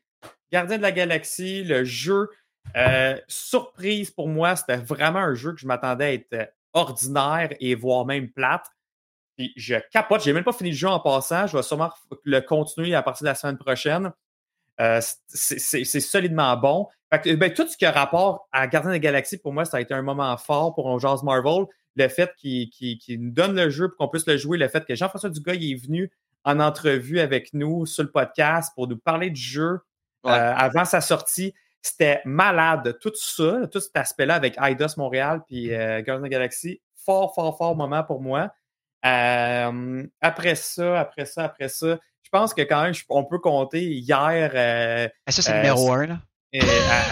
Gardien 0.52 0.78
de 0.78 0.82
la 0.82 0.92
Galaxie, 0.92 1.64
le 1.64 1.84
jeu, 1.84 2.30
euh, 2.76 3.18
surprise 3.28 4.12
pour 4.12 4.28
moi, 4.28 4.56
c'était 4.56 4.78
vraiment 4.78 5.20
un 5.20 5.34
jeu 5.34 5.54
que 5.54 5.60
je 5.60 5.68
m'attendais 5.68 6.06
à 6.06 6.14
être 6.14 6.34
euh, 6.34 6.46
ordinaire 6.74 7.50
et 7.60 7.76
voire 7.76 8.06
même 8.06 8.30
plate. 8.30 8.66
Puis 9.38 9.54
je 9.56 9.76
capote, 9.92 10.24
j'ai 10.24 10.34
même 10.34 10.44
pas 10.44 10.54
fini 10.54 10.72
le 10.72 10.76
jeu 10.76 10.88
en 10.88 11.00
passant, 11.00 11.48
je 11.48 11.58
vais 11.58 11.64
sûrement 11.64 11.92
le 12.24 12.40
continuer 12.42 12.94
à 12.94 13.02
partir 13.02 13.26
de 13.26 13.30
la 13.30 13.36
semaine 13.36 13.58
prochaine. 13.58 14.12
Euh, 14.80 15.02
c'est, 15.28 15.84
solidement 16.00 16.56
bon. 16.56 16.88
Fait 17.12 17.36
ben, 17.36 17.54
tout 17.54 17.68
ce 17.68 17.76
qui 17.76 17.86
a 17.86 17.92
rapport 17.92 18.48
à 18.52 18.68
Gardien 18.68 18.92
de 18.92 18.96
la 18.96 19.00
Galaxie, 19.00 19.38
pour 19.38 19.52
moi, 19.52 19.66
ça 19.66 19.78
a 19.78 19.82
été 19.82 19.94
un 19.94 20.02
moment 20.02 20.36
fort 20.38 20.74
pour 20.74 20.90
un 20.90 21.00
Jazz 21.00 21.24
Marvel. 21.24 21.66
Le 21.96 22.08
fait 22.08 22.32
qu'il, 22.38 22.70
nous 23.20 23.32
donne 23.32 23.56
le 23.56 23.70
jeu 23.70 23.90
pour 23.90 23.98
qu'on 23.98 24.08
puisse 24.08 24.28
le 24.28 24.38
jouer, 24.38 24.58
le 24.58 24.68
fait 24.68 24.86
que 24.86 24.96
Jean-François 24.96 25.30
Dugas 25.30 25.56
est 25.56 25.76
venu 25.76 26.12
en 26.46 26.60
entrevue 26.60 27.20
avec 27.20 27.54
nous 27.54 27.86
sur 27.86 28.04
le 28.04 28.12
podcast 28.12 28.72
pour 28.76 28.88
nous 28.88 28.98
parler 28.98 29.30
du 29.32 29.42
jeu 29.42 29.80
Ouais. 30.24 30.32
euh, 30.32 30.54
avant 30.56 30.86
sa 30.86 31.02
sortie. 31.02 31.54
C'était 31.82 32.22
malade. 32.26 32.98
Tout 33.02 33.14
ça, 33.16 33.62
tout 33.72 33.80
cet 33.80 33.96
aspect-là 33.96 34.36
avec 34.36 34.58
Eidos 34.62 34.98
Montréal 34.98 35.42
puis 35.48 35.74
euh, 35.74 36.02
Guardians 36.02 36.24
of 36.24 36.28
the 36.28 36.32
Galaxy, 36.32 36.82
fort, 37.06 37.34
fort, 37.34 37.58
fort 37.58 37.76
moment 37.76 38.04
pour 38.04 38.22
moi. 38.22 38.52
Euh, 39.06 40.06
après 40.20 40.56
ça, 40.56 41.00
après 41.00 41.26
ça, 41.26 41.46
après 41.46 41.70
ça, 41.70 41.98
je 42.22 42.30
pense 42.32 42.54
que 42.54 42.62
quand 42.62 42.84
même, 42.84 42.94
on 43.08 43.24
peut 43.24 43.40
compter 43.40 43.82
hier 43.82 44.52
euh, 44.54 45.08
Ah, 45.26 45.32
ça, 45.32 45.42
c'est 45.42 45.54
euh, 45.54 45.56
numéro 45.58 45.92
un. 45.94 46.08
Là. 46.08 46.20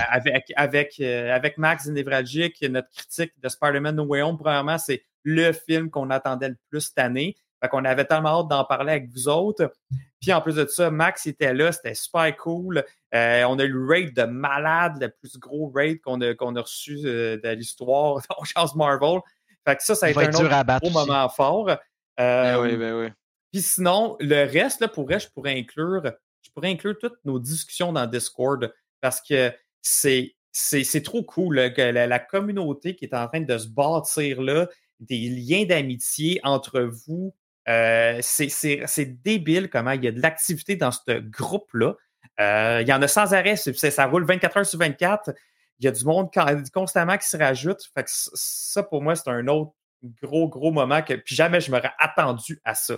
avec, 0.10 0.52
avec, 0.56 1.00
avec 1.00 1.58
Max 1.58 1.86
Névralgique, 1.88 2.62
notre 2.70 2.90
critique 2.90 3.32
de 3.42 3.48
Spider-Man 3.48 3.96
No 3.96 4.04
Way 4.04 4.22
Home, 4.24 4.38
premièrement, 4.38 4.78
c'est 4.78 5.04
le 5.24 5.52
film 5.54 5.90
qu'on 5.90 6.10
attendait 6.10 6.50
le 6.50 6.58
plus 6.70 6.82
cette 6.82 7.00
année. 7.00 7.36
Fait 7.62 7.70
qu'on 7.70 7.86
avait 7.86 8.06
tellement 8.06 8.42
hâte 8.42 8.50
d'en 8.50 8.66
parler 8.66 8.92
avec 8.94 9.10
vous 9.10 9.30
autres. 9.30 9.72
Puis 10.20 10.34
en 10.34 10.42
plus 10.42 10.56
de 10.56 10.66
ça, 10.66 10.90
Max 10.90 11.28
était 11.28 11.54
là, 11.54 11.72
c'était 11.72 11.94
super 11.94 12.36
cool. 12.38 12.84
Euh, 13.14 13.44
on 13.44 13.60
a 13.60 13.64
eu 13.64 13.72
le 13.72 13.86
raid 13.86 14.16
de 14.16 14.24
malade, 14.24 14.98
le 15.00 15.10
plus 15.10 15.38
gros 15.38 15.72
raid 15.74 16.02
qu'on 16.02 16.20
a, 16.22 16.34
qu'on 16.34 16.56
a 16.56 16.62
reçu 16.62 17.00
euh, 17.06 17.38
de 17.38 17.50
l'histoire 17.50 18.22
dans 18.30 18.44
Chance 18.44 18.76
Marvel. 18.76 19.20
Fait 19.66 19.76
que 19.76 19.84
ça, 19.84 19.96
ça 19.96 20.08
a 20.08 20.10
été 20.10 20.20
un 20.20 20.30
autre 20.30 20.80
gros 20.80 20.88
aussi. 20.88 20.94
moment 20.94 21.30
fort. 21.30 21.66
Ben 21.66 21.78
Euh, 22.20 22.62
oui, 22.62 22.78
ben 22.78 23.00
oui. 23.00 23.12
puis 23.52 23.62
sinon, 23.62 24.18
le 24.20 24.46
reste, 24.46 24.82
là, 24.82 24.88
pourrait, 24.88 25.20
je 25.20 25.30
pourrais 25.30 25.56
inclure, 25.58 26.02
je 26.42 26.50
pourrais 26.52 26.70
inclure 26.70 26.98
toutes 27.00 27.20
nos 27.26 27.38
discussions 27.38 27.94
dans 27.94 28.08
Discord 28.08 28.74
parce 29.02 29.22
que 29.22 29.54
c'est, 29.82 30.36
c'est, 30.52 30.84
c'est 30.84 31.04
trop 31.04 31.24
cool 31.24 31.58
là, 31.58 31.70
que 31.70 31.82
la, 31.82 32.08
la 32.08 32.20
communauté 32.20 32.96
qui 32.96 33.06
est 33.06 33.14
en 33.14 33.28
train 33.28 33.42
de 33.42 33.58
se 33.58 33.68
bâtir 33.68 34.42
là, 34.42 34.68
des 35.00 35.30
liens 35.30 35.66
d'amitié 35.66 36.40
entre 36.44 36.82
vous. 36.82 37.36
Euh, 37.68 38.20
c'est, 38.22 39.22
débile 39.24 39.70
comment 39.70 39.92
il 39.92 40.04
y 40.04 40.08
a 40.08 40.12
de 40.12 40.22
l'activité 40.22 40.76
dans 40.76 40.92
ce 40.92 41.20
groupe-là. 41.20 41.96
Euh, 42.40 42.82
il 42.82 42.88
y 42.88 42.94
en 42.94 43.02
a 43.02 43.08
sans 43.08 43.34
arrêt, 43.34 43.56
ça 43.56 44.06
roule 44.06 44.26
24 44.26 44.58
heures 44.58 44.66
sur 44.66 44.80
24. 44.80 45.34
Il 45.80 45.86
y 45.86 45.88
a 45.88 45.92
du 45.92 46.06
monde 46.06 46.32
con- 46.34 46.64
constamment 46.74 47.18
qui 47.18 47.28
se 47.28 47.38
rajoute. 47.38 47.80
Ça, 48.06 48.84
pour 48.84 49.02
moi, 49.02 49.16
c'est 49.16 49.30
un 49.30 49.48
autre 49.48 49.74
gros, 50.22 50.48
gros 50.48 50.72
moment 50.72 51.02
que 51.02 51.14
puis 51.14 51.36
jamais 51.36 51.60
je 51.60 51.72
m'aurais 51.72 51.94
attendu 52.00 52.60
à 52.64 52.76
ça. 52.76 52.98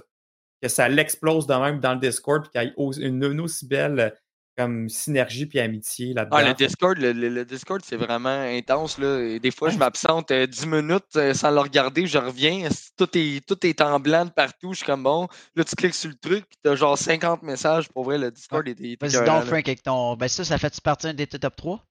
Que 0.62 0.68
ça 0.68 0.90
l'explose 0.90 1.48
de 1.48 1.54
même 1.54 1.80
dans 1.80 1.94
le 1.94 2.00
Discord 2.00 2.44
puis 2.44 2.52
qu'il 2.52 2.62
y 2.62 2.66
ait 2.66 3.08
une, 3.08 3.24
une 3.24 3.40
aussi 3.40 3.66
belle 3.66 4.14
comme 4.60 4.90
synergie 4.90 5.46
puis 5.46 5.60
amitié 5.60 6.14
là-dedans. 6.14 6.38
Ah, 6.38 6.44
le 6.44 6.54
Discord, 6.54 6.98
le, 6.98 7.14
le- 7.14 7.30
le 7.30 7.46
Discord, 7.46 7.82
c'est 7.86 7.96
vraiment 7.96 8.30
intense. 8.42 8.98
Là. 8.98 9.20
Et 9.22 9.40
des 9.40 9.52
fois, 9.52 9.70
je 9.70 9.78
m'absente 9.78 10.32
euh, 10.32 10.46
10 10.46 10.66
minutes 10.68 11.16
euh, 11.16 11.34
sans 11.34 11.52
le 11.52 11.60
regarder, 11.60 12.06
je 12.08 12.18
reviens. 12.18 12.68
Tout 12.98 13.08
est, 13.18 13.46
tout 13.48 13.66
est 13.66 13.80
en 13.82 14.00
blanc 14.00 14.26
de 14.26 14.32
partout. 14.32 14.74
Je 14.74 14.78
suis 14.80 14.86
comme 14.86 15.04
bon. 15.04 15.28
Là, 15.56 15.64
tu 15.64 15.76
cliques 15.76 15.96
sur 15.96 16.10
le 16.10 16.16
truc, 16.16 16.46
puis 16.50 16.58
t'as 16.62 16.76
genre 16.76 16.98
50 16.98 17.42
messages. 17.44 17.88
Pour 17.90 18.04
vrai, 18.04 18.18
le 18.18 18.32
Discord 18.32 18.68
est, 18.68 18.80
est 18.82 19.02
Vas-y 19.02 19.14
donc, 19.14 19.26
là. 19.28 19.42
Frank, 19.42 19.68
avec 19.68 19.82
ton. 19.82 20.16
Ben, 20.16 20.28
ça, 20.28 20.44
ça 20.44 20.58
fait 20.58 20.80
partie 20.82 21.14
de 21.14 21.26
tes 21.26 21.40
top 21.40 21.56
3? 21.56 21.86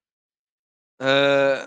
Euh, 1.01 1.65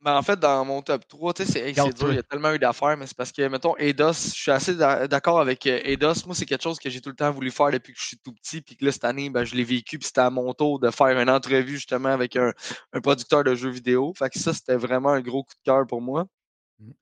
ben 0.00 0.14
en 0.16 0.22
fait, 0.22 0.38
dans 0.38 0.64
mon 0.64 0.80
top 0.80 1.06
3, 1.08 1.34
tu 1.34 1.44
sais, 1.44 1.52
c'est 1.52 1.60
hey, 1.68 1.74
c'est 1.74 1.92
dur, 1.92 2.12
il 2.12 2.16
y 2.16 2.18
a 2.18 2.22
tellement 2.22 2.52
eu 2.52 2.58
d'affaires, 2.60 2.96
mais 2.96 3.06
c'est 3.06 3.16
parce 3.16 3.32
que, 3.32 3.46
mettons, 3.48 3.76
Eidos, 3.78 4.12
je 4.12 4.40
suis 4.40 4.50
assez 4.52 4.74
d'a- 4.76 5.08
d'accord 5.08 5.40
avec 5.40 5.66
euh, 5.66 5.80
Eidos. 5.82 6.24
Moi, 6.26 6.36
c'est 6.36 6.46
quelque 6.46 6.62
chose 6.62 6.78
que 6.78 6.88
j'ai 6.88 7.00
tout 7.00 7.08
le 7.10 7.16
temps 7.16 7.32
voulu 7.32 7.50
faire 7.50 7.70
depuis 7.72 7.92
que 7.94 7.98
je 8.00 8.06
suis 8.06 8.18
tout 8.18 8.32
petit, 8.32 8.60
puis 8.60 8.76
que 8.76 8.84
là, 8.84 8.92
cette 8.92 9.04
année, 9.04 9.28
ben, 9.28 9.44
je 9.44 9.56
l'ai 9.56 9.64
vécu, 9.64 9.98
puis 9.98 10.06
c'était 10.06 10.20
à 10.20 10.30
mon 10.30 10.52
tour 10.54 10.78
de 10.78 10.90
faire 10.90 11.18
une 11.20 11.28
entrevue 11.28 11.74
justement 11.76 12.10
avec 12.10 12.36
un, 12.36 12.52
un 12.92 13.00
producteur 13.00 13.42
de 13.42 13.54
jeux 13.56 13.70
vidéo. 13.70 14.12
Fait 14.16 14.30
que 14.30 14.38
ça, 14.38 14.54
c'était 14.54 14.76
vraiment 14.76 15.10
un 15.10 15.20
gros 15.20 15.42
coup 15.42 15.54
de 15.54 15.62
cœur 15.64 15.84
pour 15.86 16.00
moi. 16.00 16.26
Mhm. 16.78 16.94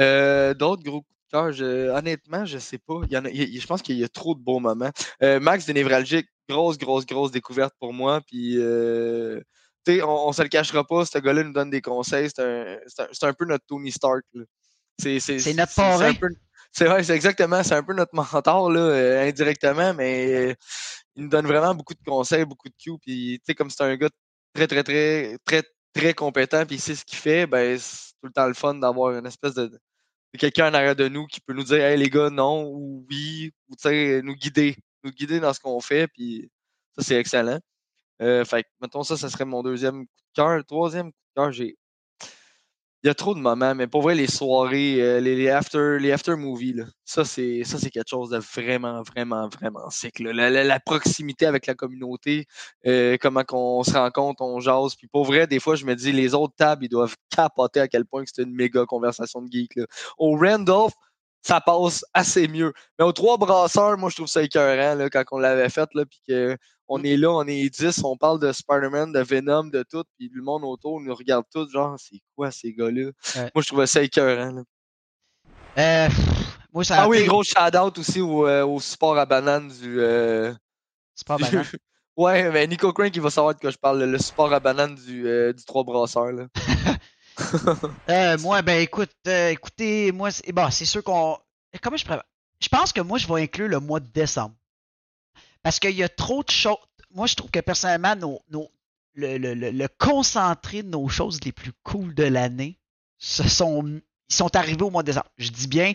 Euh, 0.00 0.54
D'autres 0.54 0.82
gros 0.84 1.02
coups 1.02 1.16
de 1.26 1.30
cœur, 1.32 1.52
je- 1.52 1.90
honnêtement, 1.90 2.44
je 2.44 2.58
sais 2.58 2.78
pas. 2.78 3.00
Il 3.08 3.12
y 3.12 3.18
en 3.18 3.24
a, 3.24 3.30
il 3.30 3.60
je 3.60 3.66
pense 3.66 3.82
qu'il 3.82 3.96
y 3.98 4.04
a 4.04 4.08
trop 4.08 4.34
de 4.34 4.40
beaux 4.40 4.60
moments. 4.60 4.90
Euh, 5.22 5.40
Max 5.40 5.66
des 5.66 5.74
Névralgiques, 5.74 6.28
grosse, 6.48 6.78
grosse, 6.78 7.06
grosse 7.06 7.32
découverte 7.32 7.74
pour 7.80 7.92
moi, 7.92 8.20
puis. 8.26 8.56
euh, 8.58 9.40
on, 9.88 10.28
on 10.28 10.32
se 10.32 10.42
le 10.42 10.48
cachera 10.48 10.84
pas, 10.84 11.04
ce 11.04 11.18
gars-là 11.18 11.42
nous 11.44 11.52
donne 11.52 11.70
des 11.70 11.80
conseils. 11.80 12.28
C'est 12.34 12.42
un, 12.42 12.78
un, 13.22 13.32
peu 13.32 13.44
notre 13.44 13.64
Tony 13.66 13.92
Stark. 13.92 14.24
C'est 14.98 15.14
notre 15.18 15.72
c'est- 15.72 15.74
parrain. 15.74 16.12
vrai, 16.80 17.04
c'est 17.04 17.14
exactement. 17.14 17.62
C'est 17.62 17.74
un 17.74 17.82
peu 17.82 17.94
notre 17.94 18.14
mentor, 18.14 18.70
là, 18.70 18.80
euh, 18.80 19.28
indirectement, 19.28 19.94
mais 19.94 20.50
euh, 20.50 20.54
il 21.14 21.24
nous 21.24 21.28
donne 21.28 21.46
vraiment 21.46 21.74
beaucoup 21.74 21.94
de 21.94 22.02
conseils, 22.04 22.44
beaucoup 22.44 22.68
de 22.68 22.74
cues. 22.78 22.98
Puis, 23.00 23.38
tu 23.40 23.44
sais, 23.46 23.54
comme 23.54 23.70
c'est 23.70 23.82
un 23.82 23.96
gars 23.96 24.10
très, 24.54 24.66
très, 24.66 24.82
très, 24.82 25.38
très, 25.44 25.62
très 25.94 26.14
compétent, 26.14 26.64
puis 26.66 26.76
il 26.76 26.80
sait 26.80 26.94
ce 26.94 27.04
qu'il 27.04 27.18
fait, 27.18 27.46
ben, 27.46 27.78
c'est 27.78 28.12
tout 28.20 28.26
le 28.26 28.32
temps 28.32 28.46
le 28.46 28.54
fun 28.54 28.74
d'avoir 28.74 29.16
une 29.18 29.26
espèce 29.26 29.54
de, 29.54 29.66
de 29.66 30.38
quelqu'un 30.38 30.70
en 30.70 30.74
arrière 30.74 30.96
de 30.96 31.08
nous 31.08 31.26
qui 31.26 31.40
peut 31.40 31.52
nous 31.54 31.64
dire, 31.64 31.82
hey, 31.84 31.96
les 31.98 32.10
gars, 32.10 32.30
non, 32.30 32.64
ou 32.64 33.06
oui, 33.10 33.52
ou 33.68 33.76
tu 33.76 33.82
sais, 33.82 34.20
nous 34.22 34.34
guider, 34.34 34.76
nous 35.04 35.10
guider 35.10 35.40
dans 35.40 35.52
ce 35.52 35.60
qu'on 35.60 35.80
fait. 35.80 36.08
Puis, 36.08 36.50
ça, 36.98 37.04
c'est 37.04 37.16
excellent. 37.16 37.60
Euh, 38.22 38.44
fait 38.44 38.62
que, 38.64 38.68
mettons, 38.80 39.02
ça, 39.02 39.16
ça 39.16 39.28
serait 39.28 39.44
mon 39.44 39.62
deuxième 39.62 40.06
coup 40.06 40.12
de 40.36 40.42
cœur. 40.42 40.64
Troisième 40.66 41.06
coup 41.12 41.18
de 41.36 41.42
cœur, 41.42 41.52
j'ai. 41.52 41.76
Il 43.02 43.08
y 43.08 43.10
a 43.10 43.14
trop 43.14 43.34
de 43.34 43.38
moments, 43.40 43.74
mais 43.74 43.86
pour 43.86 44.02
vrai, 44.02 44.16
les 44.16 44.26
soirées, 44.26 45.00
euh, 45.00 45.20
les, 45.20 45.36
les 45.36 45.48
after, 45.48 45.98
les 46.00 46.10
after 46.10 46.34
movies, 46.34 46.72
là, 46.74 46.84
ça, 47.04 47.24
c'est, 47.24 47.62
ça, 47.62 47.78
c'est 47.78 47.90
quelque 47.90 48.08
chose 48.08 48.30
de 48.30 48.38
vraiment, 48.38 49.02
vraiment, 49.02 49.48
vraiment 49.48 49.88
sick. 49.90 50.18
là. 50.18 50.32
La, 50.32 50.50
la- 50.50 50.64
la 50.64 50.80
proximité 50.80 51.46
avec 51.46 51.66
la 51.66 51.74
communauté, 51.74 52.46
euh, 52.86 53.16
comment 53.20 53.44
qu'on 53.44 53.84
se 53.84 53.92
rencontre, 53.92 54.42
on 54.42 54.58
jase. 54.58 54.96
Puis 54.96 55.06
pour 55.06 55.24
vrai, 55.24 55.46
des 55.46 55.60
fois, 55.60 55.76
je 55.76 55.84
me 55.84 55.94
dis, 55.94 56.10
les 56.10 56.34
autres 56.34 56.54
tables, 56.56 56.84
ils 56.86 56.88
doivent 56.88 57.14
capoter 57.30 57.78
à 57.80 57.86
quel 57.86 58.06
point 58.06 58.24
que 58.24 58.30
c'est 58.34 58.42
une 58.42 58.54
méga 58.54 58.84
conversation 58.86 59.40
de 59.42 59.52
geek. 59.52 59.76
Là. 59.76 59.84
Au 60.18 60.36
Randolph, 60.36 60.94
ça 61.42 61.60
passe 61.60 62.04
assez 62.12 62.48
mieux. 62.48 62.72
Mais 62.98 63.04
aux 63.04 63.12
trois 63.12 63.36
brasseurs, 63.36 63.96
moi, 63.98 64.10
je 64.10 64.16
trouve 64.16 64.26
ça 64.26 64.42
écœurant 64.42 64.96
là, 64.96 65.08
quand 65.10 65.22
on 65.30 65.38
l'avait 65.38 65.68
fait, 65.68 65.88
là, 65.94 66.04
puis 66.06 66.20
que 66.26 66.56
on 66.88 67.02
est 67.02 67.16
là, 67.16 67.30
on 67.30 67.46
est 67.46 67.68
10, 67.68 68.02
on 68.04 68.16
parle 68.16 68.40
de 68.40 68.52
Spider-Man, 68.52 69.12
de 69.12 69.20
Venom, 69.20 69.64
de 69.64 69.82
tout, 69.82 70.04
puis 70.18 70.30
le 70.32 70.42
monde 70.42 70.62
autour 70.64 71.00
nous 71.00 71.14
regarde 71.14 71.44
tous, 71.52 71.70
genre, 71.70 71.96
c'est 71.98 72.20
quoi 72.36 72.50
ces 72.50 72.72
gars-là? 72.72 73.10
Ouais. 73.36 73.50
Moi, 73.54 73.62
je 73.62 73.66
trouvais 73.66 73.86
ça 73.86 74.02
écœurant. 74.02 74.52
là. 74.52 74.62
Euh, 75.78 76.08
pff, 76.08 76.58
moi, 76.72 76.84
ça. 76.84 77.02
Ah 77.02 77.08
oui, 77.08 77.24
gros 77.26 77.42
shout-out 77.42 77.98
aussi 77.98 78.20
au, 78.20 78.46
euh, 78.46 78.64
au 78.64 78.80
support 78.80 79.18
à 79.18 79.26
banane 79.26 79.68
du. 79.68 80.00
euh, 80.00 80.52
C'est 81.14 81.26
pas 81.26 81.36
du- 81.36 81.42
banal. 81.42 81.66
ouais, 82.16 82.50
mais 82.50 82.66
Nico 82.66 82.92
Crank, 82.92 83.14
il 83.14 83.20
va 83.22 83.30
savoir 83.30 83.54
de 83.54 83.60
quoi 83.60 83.70
je 83.70 83.76
parle, 83.76 84.02
le 84.04 84.18
support 84.18 84.52
à 84.52 84.60
banane 84.60 84.94
du, 84.94 85.26
euh, 85.26 85.52
du 85.52 85.64
Trois 85.64 85.84
Brasseurs. 85.84 86.32
Là. 86.32 86.46
Moi, 88.40 88.62
ben 88.62 88.80
écoute, 88.80 89.10
écoutez, 89.26 90.12
moi, 90.12 90.30
c'est 90.30 90.50
bon, 90.52 90.70
sûr 90.70 91.02
qu'on. 91.04 91.36
Comment 91.82 91.96
je 91.98 92.04
pourrais. 92.04 92.22
Je 92.60 92.68
pense 92.68 92.92
que 92.92 93.02
moi, 93.02 93.18
je 93.18 93.26
vais 93.28 93.42
inclure 93.42 93.68
le 93.68 93.80
mois 93.80 94.00
de 94.00 94.08
décembre. 94.08 94.54
Parce 95.66 95.80
qu'il 95.80 95.96
y 95.96 96.04
a 96.04 96.08
trop 96.08 96.44
de 96.44 96.50
choses. 96.50 96.76
Moi, 97.12 97.26
je 97.26 97.34
trouve 97.34 97.50
que 97.50 97.58
personnellement, 97.58 98.14
nos, 98.14 98.40
nos- 98.52 98.70
le, 99.14 99.36
le- 99.36 99.54
le- 99.54 99.72
le 99.72 99.88
concentré 99.98 100.84
de 100.84 100.88
nos 100.90 101.08
choses 101.08 101.40
les 101.44 101.50
plus 101.50 101.72
cool 101.82 102.14
de 102.14 102.22
l'année, 102.22 102.78
ce 103.18 103.48
sont, 103.48 103.84
ils 103.84 104.34
sont 104.34 104.54
arrivés 104.54 104.82
au 104.84 104.90
mois 104.90 105.02
de 105.02 105.06
décembre. 105.08 105.26
Je 105.38 105.50
dis 105.50 105.66
bien 105.66 105.92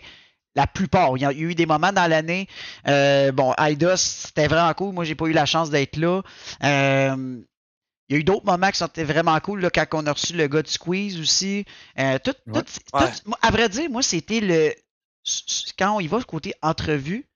la 0.54 0.66
plupart. 0.66 1.16
Il 1.16 1.22
y 1.22 1.24
a 1.24 1.32
eu 1.32 1.54
des 1.54 1.64
moments 1.64 1.90
dans 1.90 2.06
l'année. 2.06 2.48
euh, 2.86 3.32
bon, 3.32 3.54
Eidos, 3.58 3.96
c'était 3.96 4.46
vraiment 4.46 4.74
cool. 4.74 4.92
Moi, 4.92 5.04
j'ai 5.04 5.14
pas 5.14 5.24
eu 5.24 5.32
la 5.32 5.46
chance 5.46 5.70
d'être 5.70 5.96
là. 5.96 6.20
Euh, 6.62 7.40
il 8.10 8.12
y 8.12 8.16
a 8.16 8.18
eu 8.20 8.24
d'autres 8.24 8.44
moments 8.44 8.70
qui 8.70 8.76
sont 8.76 8.90
vraiment 8.94 9.40
cool, 9.40 9.62
là, 9.62 9.70
quand 9.70 9.86
on 9.94 10.06
a 10.06 10.12
reçu 10.12 10.34
le 10.34 10.48
gars 10.48 10.60
de 10.60 10.68
Squeeze 10.68 11.18
aussi. 11.18 11.64
Euh, 11.98 12.18
tout, 12.22 12.34
tout- 12.52 12.52
Ouais. 12.52 13.10
tout- 13.10 13.20
moi, 13.24 13.38
à 13.40 13.50
vrai 13.50 13.70
dire, 13.70 13.88
moi, 13.88 14.02
c'était 14.02 14.40
le. 14.40 14.74
Quand 15.78 15.96
on 15.96 16.00
y 16.00 16.08
va 16.08 16.20
côté 16.24 16.52
entrevue, 16.60 17.26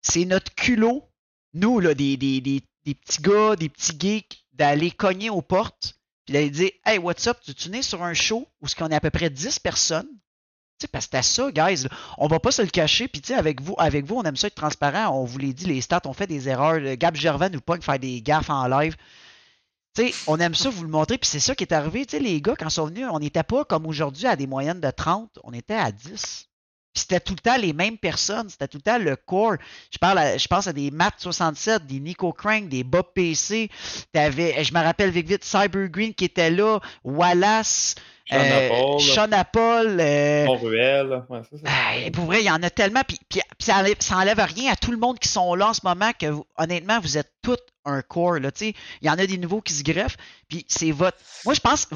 c'est 0.00 0.26
notre 0.26 0.54
culot, 0.54 1.08
nous, 1.54 1.80
là, 1.80 1.94
des, 1.94 2.16
des, 2.16 2.40
des, 2.40 2.62
des 2.84 2.94
petits 2.94 3.22
gars, 3.22 3.56
des 3.56 3.68
petits 3.68 3.96
geeks, 3.98 4.44
d'aller 4.52 4.90
cogner 4.90 5.30
aux 5.30 5.42
portes, 5.42 5.94
puis 6.24 6.34
d'aller 6.34 6.50
dire 6.50 6.70
Hey, 6.84 6.98
what's 6.98 7.26
up, 7.26 7.38
tu 7.44 7.76
es 7.76 7.82
sur 7.82 8.02
un 8.02 8.14
show 8.14 8.48
où 8.60 8.68
ce 8.68 8.76
qu'on 8.76 8.88
est 8.88 8.94
à 8.94 9.00
peu 9.00 9.10
près 9.10 9.30
10 9.30 9.58
personnes? 9.58 10.08
Tu 10.78 10.88
parce 10.88 11.06
que 11.06 11.16
c'était 11.18 11.22
ça, 11.22 11.50
guys. 11.52 11.84
là. 11.84 11.90
On 12.18 12.26
va 12.26 12.40
pas 12.40 12.50
se 12.50 12.62
le 12.62 12.68
cacher. 12.68 13.06
Puis, 13.06 13.20
tu 13.20 13.28
sais, 13.28 13.34
avec 13.34 13.60
vous, 13.60 13.74
avec 13.78 14.04
vous, 14.04 14.16
on 14.16 14.22
aime 14.24 14.36
ça 14.36 14.48
être 14.48 14.56
transparent. 14.56 15.16
On 15.16 15.24
vous 15.24 15.38
l'a 15.38 15.52
dit, 15.52 15.66
les 15.66 15.80
stats, 15.80 16.02
on 16.06 16.12
fait 16.12 16.26
des 16.26 16.48
erreurs. 16.48 16.80
Gab 16.96 17.14
Gervais 17.14 17.50
nous 17.50 17.60
pogne 17.60 17.82
faire 17.82 18.00
des 18.00 18.20
gaffes 18.20 18.50
en 18.50 18.66
live. 18.66 18.96
Tu 19.94 20.08
sais, 20.08 20.14
on 20.26 20.40
aime 20.40 20.54
ça 20.54 20.70
vous 20.70 20.82
le 20.82 20.88
montrer. 20.88 21.18
Puis, 21.18 21.30
c'est 21.30 21.38
ça 21.38 21.54
qui 21.54 21.62
est 21.64 21.72
arrivé. 21.72 22.04
Tu 22.04 22.16
sais, 22.16 22.22
les 22.22 22.40
gars, 22.40 22.56
quand 22.58 22.66
ils 22.66 22.72
sont 22.72 22.86
venus, 22.86 23.06
on 23.12 23.20
n'était 23.20 23.44
pas 23.44 23.64
comme 23.64 23.86
aujourd'hui 23.86 24.26
à 24.26 24.34
des 24.34 24.48
moyennes 24.48 24.80
de 24.80 24.90
30. 24.90 25.38
On 25.44 25.52
était 25.52 25.74
à 25.74 25.92
10. 25.92 26.48
Puis 26.94 27.00
c'était 27.02 27.20
tout 27.20 27.32
le 27.32 27.38
temps 27.38 27.56
les 27.56 27.72
mêmes 27.72 27.96
personnes, 27.96 28.48
c'était 28.50 28.68
tout 28.68 28.76
le 28.78 28.82
temps 28.82 28.98
le 28.98 29.16
core. 29.16 29.56
Je 29.90 29.98
parle 29.98 30.18
à- 30.18 30.36
je 30.36 30.46
pense 30.46 30.66
à 30.66 30.72
des 30.72 30.90
Matt 30.90 31.14
67, 31.18 31.86
des 31.86 32.00
Nico 32.00 32.32
Crank, 32.32 32.68
des 32.68 32.84
Bob 32.84 33.06
PC. 33.14 33.70
T'avais, 34.12 34.62
je 34.62 34.74
me 34.74 34.80
rappelle 34.80 35.10
vite 35.10 35.26
vite 35.28 35.44
Cyber 35.44 35.88
Green 35.88 36.12
qui 36.14 36.24
était 36.26 36.50
là, 36.50 36.80
Wallace, 37.02 37.94
Sean 38.30 38.36
euh, 38.36 38.68
Apple. 38.68 39.02
Apple, 39.32 39.96
euh. 40.00 40.46
Ouais, 41.28 41.40
ça, 41.50 41.56
ah, 41.66 42.10
pour 42.12 42.24
vrai, 42.26 42.40
il 42.42 42.46
y 42.46 42.50
en 42.50 42.62
a 42.62 42.70
tellement, 42.70 43.02
puis, 43.06 43.18
puis- 43.28 43.40
puis 43.58 43.66
ça, 43.66 43.76
enlève, 43.78 43.96
ça 44.00 44.16
enlève 44.16 44.38
rien 44.38 44.72
à 44.72 44.76
tout 44.76 44.90
le 44.92 44.96
monde 44.98 45.18
qui 45.18 45.28
sont 45.28 45.54
là 45.54 45.68
en 45.70 45.74
ce 45.74 45.80
moment 45.84 46.10
que 46.18 46.26
vous- 46.26 46.46
honnêtement, 46.56 47.00
vous 47.00 47.18
êtes 47.18 47.32
tous 47.42 47.56
un 47.84 48.00
core. 48.02 48.34
Là, 48.38 48.52
tu 48.52 48.66
sais. 48.66 48.74
il 49.00 49.06
y 49.08 49.10
en 49.10 49.18
a 49.18 49.26
des 49.26 49.38
nouveaux 49.38 49.60
qui 49.60 49.72
se 49.72 49.82
greffent, 49.82 50.16
puis 50.48 50.64
c'est 50.68 50.92
votre. 50.92 51.18
Moi, 51.44 51.54
je 51.54 51.60
pense, 51.60 51.88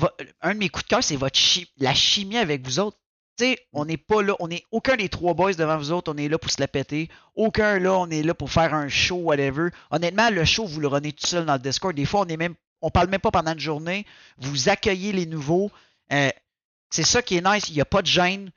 un 0.43 0.55
de 0.55 0.59
mes 0.59 0.68
coups 0.68 0.85
de 0.85 0.89
cœur, 0.89 1.05
c'est 1.05 1.16
votre 1.16 1.39
chi- 1.39 1.70
la 1.78 1.94
chimie 1.94 2.39
avec 2.39 2.64
vous 2.66 2.81
autres. 2.81 2.97
Sais, 3.38 3.58
on 3.74 3.84
n'est 3.84 3.98
pas 3.98 4.22
là, 4.22 4.34
on 4.40 4.50
est 4.50 4.64
aucun 4.70 4.96
des 4.96 5.10
trois 5.10 5.34
boys 5.34 5.52
devant 5.52 5.76
vous 5.76 5.92
autres, 5.92 6.10
on 6.10 6.16
est 6.16 6.28
là 6.28 6.38
pour 6.38 6.50
se 6.50 6.58
la 6.58 6.68
péter. 6.68 7.10
Aucun 7.34 7.78
là, 7.78 7.92
on 7.98 8.08
est 8.08 8.22
là 8.22 8.32
pour 8.32 8.50
faire 8.50 8.72
un 8.72 8.88
show, 8.88 9.16
whatever. 9.16 9.68
Honnêtement, 9.90 10.30
le 10.30 10.44
show, 10.46 10.64
vous 10.64 10.80
le 10.80 10.88
renez 10.88 11.12
tout 11.12 11.26
seul 11.26 11.44
dans 11.44 11.52
le 11.52 11.58
Discord. 11.58 11.94
Des 11.94 12.06
fois, 12.06 12.22
on 12.22 12.28
est 12.28 12.38
même, 12.38 12.54
on 12.80 12.90
parle 12.90 13.08
même 13.10 13.20
pas 13.20 13.30
pendant 13.30 13.52
une 13.52 13.60
journée. 13.60 14.06
Vous 14.38 14.70
accueillez 14.70 15.12
les 15.12 15.26
nouveaux. 15.26 15.70
Euh, 16.12 16.30
c'est 16.88 17.04
ça 17.04 17.20
qui 17.20 17.36
est 17.36 17.46
nice. 17.46 17.68
Il 17.68 17.74
n'y 17.74 17.82
a 17.82 17.86
pas 17.86 18.00
de 18.00 18.06
gêne. 18.06 18.50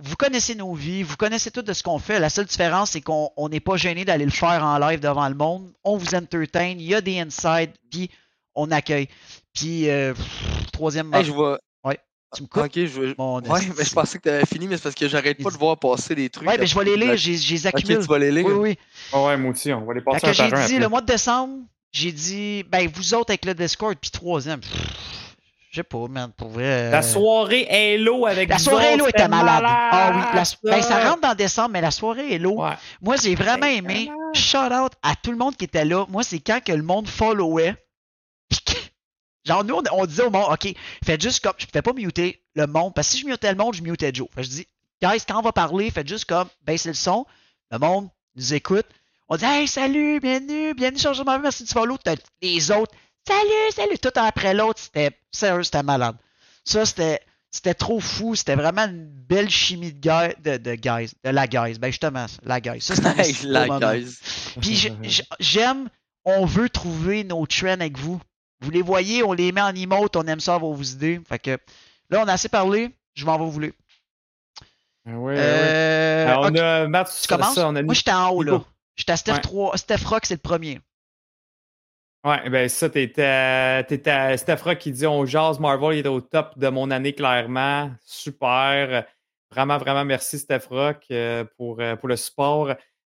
Vous 0.00 0.16
connaissez 0.16 0.54
nos 0.54 0.74
vies, 0.74 1.02
vous 1.02 1.16
connaissez 1.16 1.50
tout 1.50 1.62
de 1.62 1.72
ce 1.72 1.82
qu'on 1.82 1.98
fait. 1.98 2.18
La 2.18 2.30
seule 2.30 2.46
différence, 2.46 2.92
c'est 2.92 3.02
qu'on 3.02 3.30
on 3.36 3.48
n'est 3.48 3.60
pas 3.60 3.76
gêné 3.76 4.04
d'aller 4.04 4.24
le 4.24 4.30
faire 4.30 4.64
en 4.64 4.78
live 4.78 4.98
devant 4.98 5.28
le 5.28 5.34
monde. 5.34 5.72
On 5.84 5.96
vous 5.96 6.14
entertain, 6.14 6.68
il 6.70 6.82
y 6.82 6.94
a 6.94 7.00
des 7.00 7.20
insides, 7.20 7.72
puis 7.90 8.10
on 8.54 8.70
accueille. 8.70 9.08
Puis, 9.52 9.88
euh, 9.90 10.14
troisième. 10.72 11.12
Tu 12.34 12.42
me 12.42 12.48
coupes? 12.48 12.64
Ok, 12.64 12.72
je 12.74 12.86
veux. 13.00 13.14
Mon 13.18 13.40
Ouais, 13.40 13.58
esti. 13.60 13.72
mais 13.78 13.84
je 13.84 13.92
pensais 13.94 14.18
que 14.18 14.22
t'avais 14.24 14.46
fini, 14.46 14.66
mais 14.68 14.76
c'est 14.76 14.82
parce 14.84 14.94
que 14.94 15.08
j'arrête 15.08 15.42
pas 15.42 15.50
de 15.50 15.56
voir 15.56 15.78
passer 15.78 16.14
des 16.14 16.28
trucs. 16.30 16.48
Ouais, 16.48 16.56
mais 16.58 16.66
je 16.66 16.78
vais 16.78 16.84
les 16.84 16.96
lire, 16.96 17.12
Ok, 17.12 17.16
j'ai 17.16 17.32
les 17.32 17.60
tu 17.60 17.66
accumule. 17.68 17.98
vas 18.00 18.18
les 18.18 18.30
lire. 18.32 18.46
Oui, 18.46 18.52
oui. 18.54 18.78
Ah 19.12 19.22
ouais, 19.24 19.36
moi 19.36 19.50
aussi, 19.52 19.72
on 19.72 19.84
va 19.84 19.94
les 19.94 20.00
Fait 20.00 20.04
passer 20.04 20.20
que 20.20 20.26
un 20.28 20.32
j'ai 20.32 20.50
par 20.50 20.58
un 20.60 20.66
dit 20.66 20.72
après. 20.74 20.78
le 20.82 20.88
mois 20.88 21.00
de 21.00 21.06
décembre, 21.06 21.58
j'ai 21.92 22.12
dit, 22.12 22.64
ben 22.64 22.88
vous 22.92 23.14
autres 23.14 23.30
avec 23.30 23.44
le 23.44 23.54
Discord, 23.54 23.96
puis 24.00 24.10
troisième, 24.10 24.60
pff, 24.60 24.70
je 25.70 25.76
sais 25.80 25.82
pas, 25.84 26.06
man, 26.08 26.30
pour 26.36 26.48
vrai. 26.50 26.64
euh, 26.64 26.90
La 26.90 27.02
soirée 27.02 27.66
Hello 27.68 28.26
avec 28.26 28.48
la 28.48 28.56
vous 28.56 28.62
soirée 28.64 28.84
autres, 28.86 28.94
Hello 28.94 29.08
était 29.08 29.28
malade. 29.28 29.62
Ah 29.66 30.12
oui, 30.14 30.22
la- 30.36 30.44
ça. 30.44 30.56
ben, 30.62 30.82
ça 30.82 31.08
rentre 31.08 31.20
dans 31.22 31.34
décembre, 31.34 31.70
mais 31.70 31.80
la 31.80 31.90
soirée 31.90 32.34
Hello, 32.34 32.62
Ouais. 32.62 32.70
moi 33.02 33.16
j'ai 33.16 33.34
vraiment 33.34 33.66
aimé. 33.66 34.06
malade. 34.10 34.18
Shout 34.34 34.72
out 34.72 34.92
à 35.02 35.14
tout 35.20 35.30
le 35.30 35.36
monde 35.36 35.56
qui 35.56 35.64
était 35.64 35.84
là. 35.84 36.06
Moi, 36.08 36.24
c'est 36.24 36.40
quand 36.40 36.60
que 36.64 36.72
le 36.72 36.82
monde 36.82 37.06
followait. 37.08 37.76
Genre, 39.44 39.64
nous, 39.64 39.74
on, 39.74 39.82
on 39.92 40.06
disait 40.06 40.22
au 40.22 40.30
monde, 40.30 40.46
OK, 40.52 40.74
faites 41.04 41.20
juste 41.22 41.42
comme. 41.42 41.52
Je 41.58 41.64
ne 41.64 41.70
pouvais 41.70 41.82
pas 41.82 41.92
muter 41.92 42.42
le 42.54 42.66
monde, 42.66 42.94
parce 42.94 43.08
que 43.08 43.14
si 43.16 43.20
je 43.20 43.26
mutais 43.26 43.50
le 43.50 43.58
monde, 43.58 43.74
je 43.74 43.82
mutais 43.82 44.10
Joe. 44.12 44.28
Fait 44.34 44.42
que 44.42 44.46
je 44.46 44.52
dis, 44.52 44.66
guys, 45.02 45.20
quand 45.26 45.38
on 45.38 45.42
va 45.42 45.52
parler, 45.52 45.90
faites 45.90 46.08
juste 46.08 46.24
comme, 46.24 46.48
baissez 46.66 46.88
le 46.88 46.94
son. 46.94 47.26
Le 47.70 47.78
monde 47.78 48.08
nous 48.36 48.54
écoute. 48.54 48.86
On 49.28 49.36
dit, 49.36 49.44
hey, 49.44 49.66
salut, 49.68 50.20
bienvenue, 50.20 50.74
bienvenue 50.74 50.98
sur 50.98 51.14
Changement, 51.14 51.38
merci 51.38 51.64
du 51.64 51.72
follow. 51.72 51.96
T'as 52.02 52.16
les 52.42 52.70
autres, 52.70 52.94
salut, 53.26 53.72
salut, 53.74 53.98
tout 53.98 54.10
après 54.16 54.54
l'autre. 54.54 54.80
C'était, 54.80 55.10
sérieux, 55.30 55.62
c'était 55.62 55.82
malade. 55.82 56.16
Ça, 56.64 56.84
c'était, 56.86 57.20
c'était 57.50 57.74
trop 57.74 58.00
fou. 58.00 58.34
C'était 58.34 58.54
vraiment 58.54 58.84
une 58.84 59.06
belle 59.06 59.48
chimie 59.50 59.92
de, 59.92 59.98
guy- 59.98 60.34
de, 60.42 60.56
de 60.58 60.74
guys, 60.74 61.12
de 61.24 61.30
la 61.30 61.46
guys. 61.46 61.78
Ben, 61.78 61.88
justement, 61.90 62.26
la 62.42 62.60
guys. 62.60 62.80
Ça, 62.82 62.94
c'était 62.96 63.46
la 63.48 63.66
guys. 63.80 64.16
Puis 64.60 64.90
j'aime, 65.40 65.88
on 66.24 66.44
veut 66.44 66.68
trouver 66.68 67.24
nos 67.24 67.46
trends 67.46 67.68
avec 67.80 67.98
vous. 67.98 68.20
Vous 68.64 68.70
les 68.70 68.82
voyez, 68.82 69.22
on 69.22 69.32
les 69.32 69.52
met 69.52 69.60
en 69.60 69.74
emote, 69.74 70.16
on 70.16 70.22
aime 70.22 70.40
ça 70.40 70.54
avoir 70.54 70.72
vos 70.72 70.82
idées. 70.82 71.20
Fait 71.28 71.38
que 71.38 71.58
là, 72.10 72.22
on 72.24 72.28
a 72.28 72.32
assez 72.32 72.48
parlé, 72.48 72.94
je 73.14 73.26
m'en 73.26 73.38
vais 73.38 73.50
vous. 73.50 73.72
Ah 75.06 75.18
ouais. 75.18 75.34
Euh, 75.36 76.34
on 76.38 76.54
a 76.54 76.88
Matt, 76.88 77.14
tu 77.20 77.28
commences? 77.28 77.54
ça, 77.54 77.68
on 77.68 77.76
a 77.76 77.82
Moi, 77.82 77.92
j'étais 77.92 78.12
en 78.12 78.30
haut, 78.30 78.42
là. 78.42 78.62
J'étais 78.96 79.12
à 79.12 79.16
Steph, 79.16 79.34
Ouais. 79.34 79.40
3, 79.40 79.76
Steph 79.76 80.04
Rock, 80.06 80.24
c'est 80.24 80.34
le 80.34 80.40
premier. 80.40 80.80
Ouais, 82.24 82.48
ben 82.48 82.68
ça, 82.70 82.88
t'étais, 82.88 83.84
t'étais 83.84 84.36
Steph 84.38 84.62
Rock 84.62 84.78
qui 84.78 84.92
dit 84.92 85.06
on 85.06 85.26
jase 85.26 85.60
Marvel, 85.60 85.98
il 85.98 86.06
est 86.06 86.08
au 86.08 86.22
top 86.22 86.58
de 86.58 86.68
mon 86.68 86.90
année, 86.90 87.12
clairement. 87.12 87.90
Super. 88.02 89.04
Vraiment, 89.50 89.76
vraiment 89.76 90.06
merci, 90.06 90.38
Steph 90.38 90.66
Rock, 90.70 91.04
euh, 91.10 91.44
pour, 91.58 91.80
euh, 91.80 91.96
pour 91.96 92.08
le 92.08 92.16
support. 92.16 92.70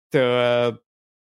T'as 0.09 0.71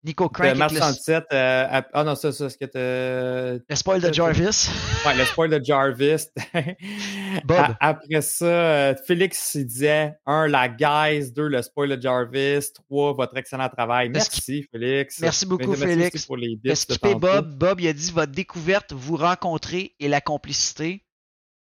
Nico 0.05 0.29
Crank 0.29 0.57
Matt 0.57 0.73
avec 0.73 0.73
le, 0.73 0.79
67. 0.79 1.24
euh, 1.33 1.66
à- 1.70 1.87
ah 1.93 2.03
non, 2.03 2.16
ça, 2.16 2.33
ça, 2.33 2.51
ce 2.51 2.57
que 2.59 2.65
t'as. 2.65 3.62
le 3.69 3.77
spoil 3.77 4.01
de 4.01 4.12
Jarvis. 4.12 4.69
Ouais, 5.07 5.15
le 5.16 5.24
spoil 5.24 5.51
de 5.51 5.65
Jarvis. 5.65 6.27
Bob. 7.45 7.77
Après 7.79 8.20
ça, 8.20 8.45
euh, 8.45 8.95
Félix 9.07 9.55
il 9.55 9.66
disait 9.66 10.15
un, 10.27 10.49
la 10.49 10.69
guys, 10.69 11.31
deux, 11.33 11.47
le 11.49 11.62
spoil 11.62 11.97
de 11.97 12.03
Jarvis, 12.03 12.73
trois, 12.74 13.12
votre 13.12 13.37
excellent 13.37 13.69
travail. 13.69 14.09
Merci, 14.11 14.66
Félix. 14.73 15.20
Merci 15.20 15.47
beaucoup, 15.47 15.70
Merci 15.70 15.85
Félix. 15.85 16.15
aussi 16.16 16.27
pour 16.27 16.37
les 16.37 16.57
de. 16.57 17.15
Bob. 17.15 17.55
Bob, 17.57 17.81
il 17.81 17.87
a 17.89 17.93
dit 17.93 18.11
votre 18.11 18.33
découverte, 18.33 18.93
vous 18.93 19.16
rencontrer 19.16 19.95
et 20.01 20.09
la 20.09 20.20
complicité. 20.20 21.05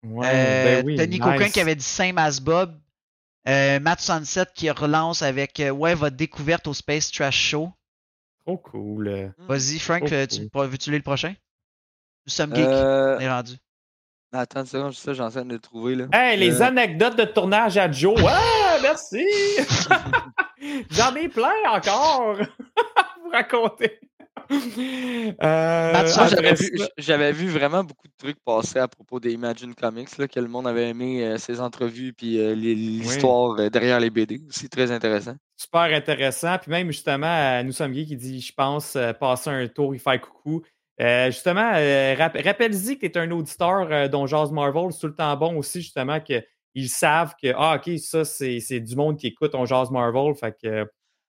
Ouais, 0.04 0.28
Euh, 0.34 0.82
ben 0.82 0.86
oui, 0.86 1.08
Nico 1.08 1.30
nice. 1.32 1.52
Qui 1.52 1.60
avait 1.60 1.76
dit 1.76 1.84
Same 1.84 2.18
as 2.18 2.40
Bob. 2.40 2.80
Euh, 3.48 3.80
Matt 3.80 4.02
Sunset 4.02 4.46
qui 4.56 4.70
relance 4.72 5.22
avec 5.22 5.60
euh, 5.60 5.70
Ouais, 5.70 5.94
votre 5.94 6.16
découverte 6.16 6.68
au 6.68 6.74
Space 6.74 7.12
Trash 7.12 7.38
Show. 7.38 7.70
Trop 8.46 8.58
cool. 8.58 9.34
Vas-y, 9.48 9.80
Frank, 9.80 10.04
Oh, 10.06 10.14
euh, 10.14 10.26
tu, 10.28 10.48
veux-tu 10.54 10.90
lire 10.92 11.00
le 11.00 11.04
prochain? 11.04 11.34
Nous 12.28 12.32
sommes 12.32 12.56
geeks. 12.56 12.66
Euh, 12.66 13.18
On 13.18 13.20
est 13.20 13.30
rendu. 13.30 13.54
Attends 14.32 14.60
une 14.62 14.66
seconde, 14.66 14.94
ça, 14.94 15.14
j'en 15.14 15.30
train 15.30 15.46
de 15.46 15.54
le 15.54 15.60
trouver. 15.60 15.96
Là. 15.96 16.08
Hey, 16.12 16.38
les 16.38 16.62
Euh, 16.62 16.66
anecdotes 16.66 17.16
de 17.18 17.24
tournage 17.24 17.78
à 17.78 17.90
Joe. 17.90 18.20
Ah, 18.28 18.78
merci. 18.82 19.26
J'en 20.92 21.16
ai 21.16 21.30
plein 21.30 21.54
encore 21.70 22.38
à 22.40 23.06
vous 23.24 23.30
raconter. 23.32 24.00
Euh, 24.52 26.06
j'avais 26.98 27.32
vu, 27.32 27.50
vraiment 27.50 27.84
beaucoup 27.84 28.08
de 28.08 28.14
trucs 28.18 28.38
passer 28.46 28.80
à 28.80 28.88
propos 28.88 29.20
des 29.20 29.32
Imagine 29.34 29.74
Comics, 29.74 30.18
là, 30.18 30.28
que 30.28 30.40
le 30.40 30.48
monde 30.48 30.68
avait 30.68 30.90
aimé 30.90 31.24
euh, 31.26 31.38
ses 31.38 31.60
entrevues 31.60 32.14
puis 32.14 32.40
euh, 32.40 32.54
l'histoire 32.54 33.60
euh, 33.60 33.70
derrière 33.70 34.00
les 34.00 34.10
BD. 34.10 34.42
C'est 34.50 34.70
très 34.70 34.92
intéressant. 34.92 35.36
super 35.58 35.82
intéressant. 35.82 36.58
Puis 36.60 36.72
même 36.72 36.88
justement, 36.92 37.64
nous 37.64 37.72
sommes 37.72 37.92
gays 37.92 38.06
qui 38.06 38.16
dit, 38.16 38.42
je 38.42 38.54
pense, 38.54 38.98
passer 39.20 39.50
un 39.50 39.68
tour, 39.68 39.96
il 39.96 40.00
fait 40.00 40.20
coucou. 40.20 40.62
Euh, 41.02 41.26
justement, 41.28 41.72
euh, 41.76 42.16
rap- 42.18 42.38
rappelle-y 42.42 42.98
que 42.98 43.08
tu 43.08 43.14
es 43.14 43.22
un 43.22 43.32
auditeur 43.32 43.88
euh, 43.92 44.08
dont 44.08 44.28
Jazz 44.28 44.52
Marvel. 44.52 44.92
C'est 44.94 45.00
tout 45.02 45.08
le 45.08 45.16
temps 45.16 45.36
bon 45.36 45.58
aussi, 45.58 45.82
justement, 45.82 46.20
qu'ils 46.22 46.90
savent 46.90 47.34
que, 47.42 47.52
ah, 47.56 47.76
OK, 47.78 47.98
ça, 48.00 48.24
c'est 48.24 48.60
c'est 48.62 48.80
du 48.80 48.96
monde 48.96 49.18
qui 49.18 49.28
écoute 49.28 49.56
on 49.56 49.66
Jazz 49.66 49.92
Marvel. 49.92 50.34
Fait 50.36 50.56
que 50.62 50.86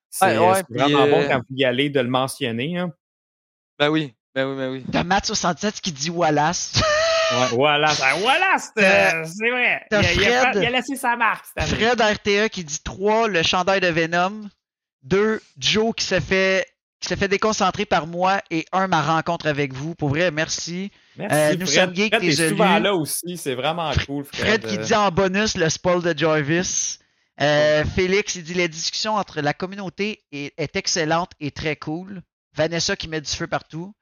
c'est 0.08 0.38
ouais, 0.38 0.62
vraiment 0.70 1.06
bon 1.08 1.26
quand 1.28 1.38
vous 1.38 1.56
y 1.56 1.64
allez 1.64 1.90
de 1.90 1.98
le 2.00 2.08
mentionner. 2.08 2.78
hein. 2.78 2.92
Ben 3.78 3.88
oui, 3.90 4.14
ben 4.34 4.46
oui, 4.48 4.56
ben 4.56 4.70
oui. 4.72 4.84
T'as 4.90 5.04
Matt 5.04 5.26
67 5.26 5.80
qui 5.80 5.92
dit 5.92 6.10
Wallace. 6.10 6.72
Ouais, 6.76 7.76
ça- 7.88 8.14
voilà, 8.20 8.56
c'est 8.58 8.84
Euh, 8.84 9.24
c'est 9.24 9.50
vrai. 9.50 9.80
Il 9.84 9.88
t'as 9.90 9.98
a, 9.98 10.12
il 10.12 10.24
a 10.24 10.40
Fred. 10.42 10.62
il 10.62 10.66
a 10.66 10.70
laissé 10.70 10.94
sa 10.96 11.16
marque. 11.16 11.44
Fred 11.58 12.00
RTE 12.00 12.48
qui 12.50 12.62
dit 12.64 12.78
3, 12.84 13.28
le 13.28 13.42
chandail 13.42 13.80
de 13.80 13.88
Venom. 13.88 14.48
2, 15.02 15.40
Joe 15.58 15.92
qui 15.96 16.04
se 16.04 16.20
fait 16.20 16.66
qui 17.00 17.08
se 17.10 17.14
fait 17.16 17.28
déconcentrer 17.28 17.84
par 17.84 18.06
moi. 18.06 18.40
Et 18.50 18.64
1, 18.72 18.86
ma 18.88 19.02
rencontre 19.02 19.46
avec 19.48 19.72
vous. 19.74 19.94
Pour 19.94 20.08
vrai, 20.08 20.30
merci. 20.30 20.90
Merci, 21.16 21.36
Euh, 21.36 21.56
nous 21.56 21.66
Fred. 21.66 21.84
sommes 21.86 21.94
geeks, 21.94 22.14
Fred 22.14 22.24
est 22.28 22.48
souvent 22.48 22.78
là 22.78 22.94
aussi, 22.94 23.36
c'est 23.36 23.54
vraiment 23.54 23.92
cool, 24.06 24.24
Fred. 24.24 24.40
Fred 24.62 24.66
qui 24.66 24.78
dit 24.78 24.94
en 24.94 25.10
bonus 25.10 25.56
le 25.56 25.68
spoil 25.68 26.00
de 26.02 26.16
Jarvis. 26.16 26.98
Euh, 27.40 27.84
Félix, 27.84 28.36
il 28.36 28.44
dit 28.44 28.54
la 28.54 28.66
discussion 28.68 29.14
entre 29.16 29.40
la 29.42 29.52
communauté 29.52 30.22
est, 30.32 30.54
est 30.56 30.74
excellente 30.76 31.32
et 31.40 31.50
très 31.50 31.76
cool. 31.76 32.22
Vanessa 32.56 32.96
qui 32.96 33.08
met 33.08 33.20
du 33.20 33.30
feu 33.30 33.46
partout. 33.46 33.94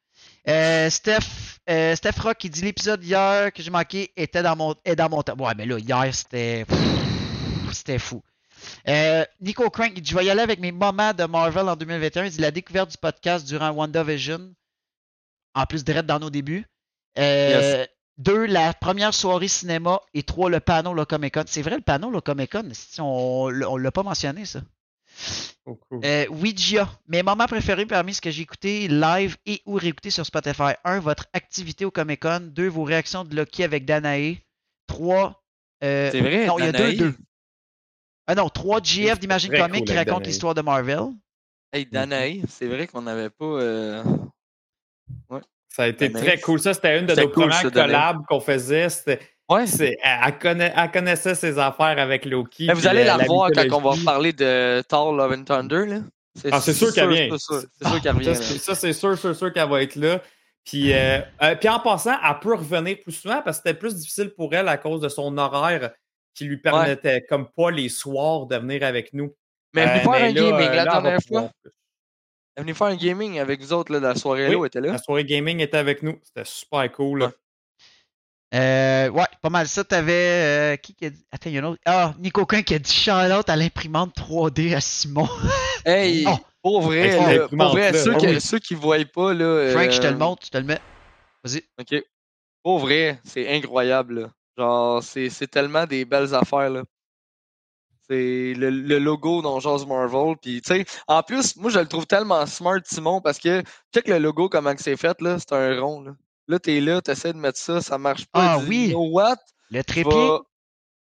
Euh, 0.48 0.90
Steph, 0.90 1.58
euh, 1.70 1.96
Steph 1.96 2.20
Rock 2.20 2.38
qui 2.38 2.50
dit 2.50 2.62
l'épisode 2.62 3.02
hier 3.02 3.52
que 3.52 3.62
j'ai 3.62 3.70
manqué 3.70 4.12
était 4.16 4.42
dans 4.42 4.56
mon, 4.56 4.74
est 4.84 4.96
dans 4.96 5.08
mon 5.08 5.22
top. 5.22 5.40
Ouais, 5.40 5.54
mais 5.56 5.66
là, 5.66 5.78
hier, 5.78 6.14
c'était. 6.14 6.66
C'était 7.72 7.98
fou. 7.98 8.22
Euh, 8.88 9.24
Nico 9.40 9.68
Crank, 9.70 9.92
il 9.96 10.02
dit 10.02 10.10
Je 10.10 10.16
vais 10.16 10.24
y 10.24 10.30
aller 10.30 10.42
avec 10.42 10.60
mes 10.60 10.70
moments 10.72 11.12
de 11.12 11.24
Marvel 11.24 11.68
en 11.68 11.76
2021. 11.76 12.26
Il 12.26 12.30
dit 12.30 12.40
la 12.40 12.50
découverte 12.50 12.90
du 12.90 12.98
podcast 12.98 13.46
durant 13.46 13.70
WandaVision. 13.70 14.54
En 15.54 15.66
plus, 15.66 15.84
direct 15.84 16.06
dans 16.06 16.20
nos 16.20 16.30
débuts. 16.30 16.66
Yes. 17.16 17.88
Deux, 18.16 18.46
la 18.46 18.72
première 18.74 19.12
soirée 19.12 19.48
cinéma. 19.48 20.00
Et 20.12 20.22
trois, 20.22 20.50
le 20.50 20.60
panneau 20.60 20.94
le 20.94 21.04
Comic 21.04 21.34
Con. 21.34 21.44
C'est 21.46 21.62
vrai, 21.62 21.76
le 21.76 21.82
panneau 21.82 22.10
le 22.10 22.20
Comic 22.20 22.52
Con, 22.52 22.68
on, 22.98 23.50
on 23.66 23.76
l'a 23.76 23.90
pas 23.90 24.02
mentionné, 24.02 24.44
ça. 24.44 24.60
Oh, 25.66 25.76
cool. 25.88 26.00
Euh, 26.04 26.26
Ouija, 26.28 26.88
mes 27.08 27.22
moments 27.22 27.46
préférés 27.46 27.86
parmi 27.86 28.12
ce 28.14 28.20
que 28.20 28.30
j'ai 28.30 28.42
écouté 28.42 28.86
live 28.88 29.36
et 29.46 29.62
ou 29.64 29.74
réécouté 29.74 30.10
sur 30.10 30.26
Spotify. 30.26 30.72
1. 30.84 31.00
Votre 31.00 31.26
activité 31.32 31.84
au 31.84 31.90
Comic 31.90 32.20
Con. 32.20 32.40
2. 32.52 32.68
Vos 32.68 32.84
réactions 32.84 33.24
de 33.24 33.34
Loki 33.34 33.64
avec 33.64 33.84
Danae. 33.86 34.36
3. 34.88 35.42
Euh, 35.82 36.10
C'est 36.12 36.20
vrai. 36.20 36.46
non, 36.46 36.58
il 36.58 36.64
y 36.66 36.68
a 36.68 36.72
Danae? 36.72 36.92
2 36.96 37.10
2. 37.12 37.16
Ah 38.26 38.34
non, 38.34 38.48
3 38.48 38.80
GF 38.82 39.18
d'Imagine 39.18 39.50
cool 39.50 39.58
qui 39.84 39.92
Danae. 39.94 40.26
l'histoire 40.26 40.54
de 40.54 40.62
Marvel. 40.62 41.00
Hey, 41.72 41.86
Danae, 41.86 42.42
c'est 42.48 42.66
vrai 42.66 42.86
qu'on 42.86 43.02
n'avait 43.02 43.30
pas. 43.30 43.44
euh, 43.44 44.02
Ça 45.68 45.82
a 45.84 45.86
été 45.88 46.08
Danae? 46.08 46.24
très 46.24 46.40
cool. 46.40 46.60
Ça, 46.60 46.72
c'était 46.72 46.98
une 47.00 47.06
de 47.06 47.14
nos 47.14 47.22
cool, 47.28 47.48
premières 47.48 47.72
collabs 47.72 48.24
qu'on 48.28 48.40
faisait. 48.40 48.88
C'était- 48.88 49.20
Ouais. 49.48 49.66
c'est- 49.66 49.98
elle, 50.02 50.18
elle 50.26 50.38
connaît- 50.38 50.72
elle 50.74 50.90
connaissait 50.90 51.34
ses 51.34 51.58
affaires 51.58 51.98
avec 51.98 52.24
Loki. 52.24 52.66
Mais 52.66 52.74
vous 52.74 52.86
allez 52.86 53.04
la, 53.04 53.16
revoir 53.16 53.50
quand 53.54 53.62
on 53.64 53.68
va 53.68 53.76
mythologie. 53.90 54.04
parler 54.04 54.32
de 54.32 54.82
Thor 54.88 55.12
Love 55.12 55.32
and 55.32 55.44
Thunder. 55.44 55.86
Là. 55.86 55.98
Ah, 56.50 56.60
c'est 56.60 56.72
sûr 56.72 56.92
qu'elle 56.92 57.10
vient. 57.10 57.28
C'est 57.30 57.38
sûr, 57.38 57.62
c'est 57.80 57.88
sûr 57.88 58.00
qu'elle 58.02 58.24
c'est- 58.34 58.52
là. 58.54 58.58
Ça, 58.58 58.74
c'est 58.74 58.92
sûr, 58.92 59.18
sûr, 59.18 59.36
sûr 59.36 59.52
qu'elle 59.52 59.68
va 59.68 59.82
être 59.82 59.96
là. 59.96 60.20
Puis, 60.64 60.92
euh, 60.94 61.20
euh, 61.42 61.54
puis 61.56 61.68
en 61.68 61.78
passant, 61.78 62.14
elle 62.26 62.38
peut 62.40 62.54
revenir 62.54 62.96
plus 63.02 63.12
souvent 63.12 63.42
parce 63.42 63.58
que 63.58 63.68
c'était 63.68 63.78
plus 63.78 63.94
difficile 63.96 64.30
pour 64.30 64.54
elle 64.54 64.66
à 64.68 64.78
cause 64.78 65.00
de 65.02 65.08
son 65.10 65.36
horaire 65.36 65.90
qui 66.34 66.44
lui 66.46 66.56
permettait 66.56 67.22
comme 67.28 67.48
pas 67.54 67.70
les 67.70 67.88
soirs 67.90 68.46
de 68.46 68.56
venir 68.56 68.82
avec 68.82 69.12
nous. 69.12 69.34
Mais 69.74 69.82
elle 69.82 69.88
est 69.88 69.92
venue 69.92 70.00
Euh, 70.00 70.12
faire 70.12 70.24
un 70.24 70.26
là, 70.26 70.32
gaming 70.32 70.68
euh, 70.68 70.74
la 70.74 70.84
va 70.84 71.00
dernière 71.02 71.20
fois. 71.28 71.50
Elle 71.64 71.70
est 72.56 72.60
venue 72.62 72.74
faire 72.74 72.86
un 72.86 72.96
gaming 72.96 73.38
avec 73.40 73.60
vous 73.60 73.72
autres. 73.74 73.92
Là, 73.92 74.00
la 74.00 74.14
soirée 74.14 74.46
Oui. 74.48 74.52
là, 74.54 74.58
elle 74.60 74.66
était 74.66 74.80
là. 74.80 74.92
La 74.92 74.98
soirée 74.98 75.24
gaming 75.24 75.60
était 75.60 75.76
avec 75.76 76.02
nous. 76.02 76.18
C'était 76.22 76.44
super 76.48 76.90
cool. 76.92 77.22
Ouais. 77.24 77.28
Euh, 78.54 79.08
ouais, 79.10 79.24
pas 79.42 79.50
mal 79.50 79.66
ça. 79.68 79.82
T'avais. 79.84 80.12
euh, 80.12 80.76
qui 80.76 80.94
qui 80.94 81.06
a 81.06 81.10
dit. 81.10 81.24
Attends, 81.32 81.50
il 81.50 81.56
y 81.56 81.58
a 81.58 81.62
un 81.62 81.64
autre. 81.64 81.80
Ah, 81.86 82.14
Nico 82.18 82.46
Quinn 82.46 82.62
qui 82.62 82.74
a 82.74 82.78
dit 82.78 82.92
Charlotte 82.92 83.48
à 83.48 83.56
l'imprimante 83.56 84.14
3D 84.16 84.74
à 84.74 84.80
Simon. 84.80 85.28
Hey, 85.86 86.24
Oh. 86.26 86.36
pour 86.62 86.80
vrai, 86.82 87.08
Hey, 87.10 87.38
là, 87.38 87.48
pour 87.48 87.68
vrai 87.72 87.92
là. 87.92 87.98
ceux, 88.02 88.14
Ah 88.14 88.18
qui, 88.18 88.26
oui. 88.28 88.40
ceux 88.40 88.58
qui 88.58 88.74
voient 88.74 88.96
pas. 89.04 89.34
Là, 89.34 89.70
Frank, 89.72 89.90
je 89.90 90.00
te 90.00 90.06
euh, 90.06 90.10
le 90.12 90.16
montre, 90.16 90.42
tu 90.44 90.50
te 90.50 90.56
le 90.56 90.64
mets. 90.64 90.80
Vas-y. 91.42 91.62
OK. 91.78 92.02
Pour 92.62 92.78
vrai, 92.78 93.20
c'est 93.24 93.52
incroyable. 93.54 94.20
là. 94.22 94.28
Genre, 94.56 95.02
c'est 95.02 95.28
c'est 95.28 95.48
tellement 95.48 95.84
des 95.84 96.04
belles 96.06 96.34
affaires. 96.34 96.70
là. 96.70 96.82
C'est 98.08 98.52
le, 98.56 98.70
le 98.70 98.98
logo 98.98 99.40
dans 99.42 99.60
Jazz 99.60 99.86
Marvel. 99.86 100.36
Puis, 100.40 100.60
tu 100.62 100.74
sais, 100.74 100.84
en 101.06 101.22
plus, 101.22 101.56
moi, 101.56 101.70
je 101.70 101.78
le 101.78 101.86
trouve 101.86 102.06
tellement 102.06 102.44
smart, 102.46 102.78
Simon, 102.84 103.20
parce 103.20 103.38
que, 103.38 103.62
check 103.94 104.08
le 104.08 104.18
logo, 104.18 104.48
comment 104.48 104.74
que 104.74 104.82
c'est 104.82 104.96
fait, 104.96 105.18
là. 105.22 105.38
C'est 105.38 105.52
un 105.54 105.80
rond, 105.80 106.02
là. 106.02 106.12
Là, 106.48 106.58
t'es 106.58 106.80
là, 106.80 107.00
t'essaies 107.00 107.32
de 107.32 107.38
mettre 107.38 107.58
ça, 107.58 107.80
ça 107.80 107.96
marche 107.98 108.26
pas. 108.26 108.54
Ah 108.54 108.58
oui. 108.58 108.88
You 108.88 108.90
know 108.90 109.08
what? 109.10 109.36
Le 109.70 109.78
Tu 109.80 109.84
trépied? 109.84 110.38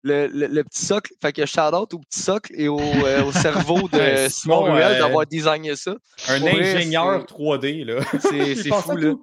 Le, 0.02 0.28
le, 0.28 0.46
le 0.46 0.62
petit 0.64 0.84
socle, 0.86 1.12
fait 1.20 1.32
que 1.32 1.44
shout 1.46 1.74
out 1.74 1.92
au 1.92 1.98
petit 1.98 2.20
socle 2.20 2.52
et 2.54 2.68
au, 2.68 2.78
euh, 2.78 3.24
au 3.24 3.32
cerveau 3.32 3.88
de 3.92 3.98
Ouais, 3.98 4.28
Simon 4.30 4.62
Ruel 4.62 4.92
euh, 4.92 4.98
d'avoir 5.00 5.26
designé 5.26 5.74
ça. 5.74 5.96
Un 6.28 6.38
Pour 6.38 6.48
ingénieur 6.48 7.24
c'est- 7.28 7.34
3D. 7.34 7.84
Là. 7.84 8.02
C'est 8.20 8.54
fou, 8.82 8.96
là. 8.96 9.14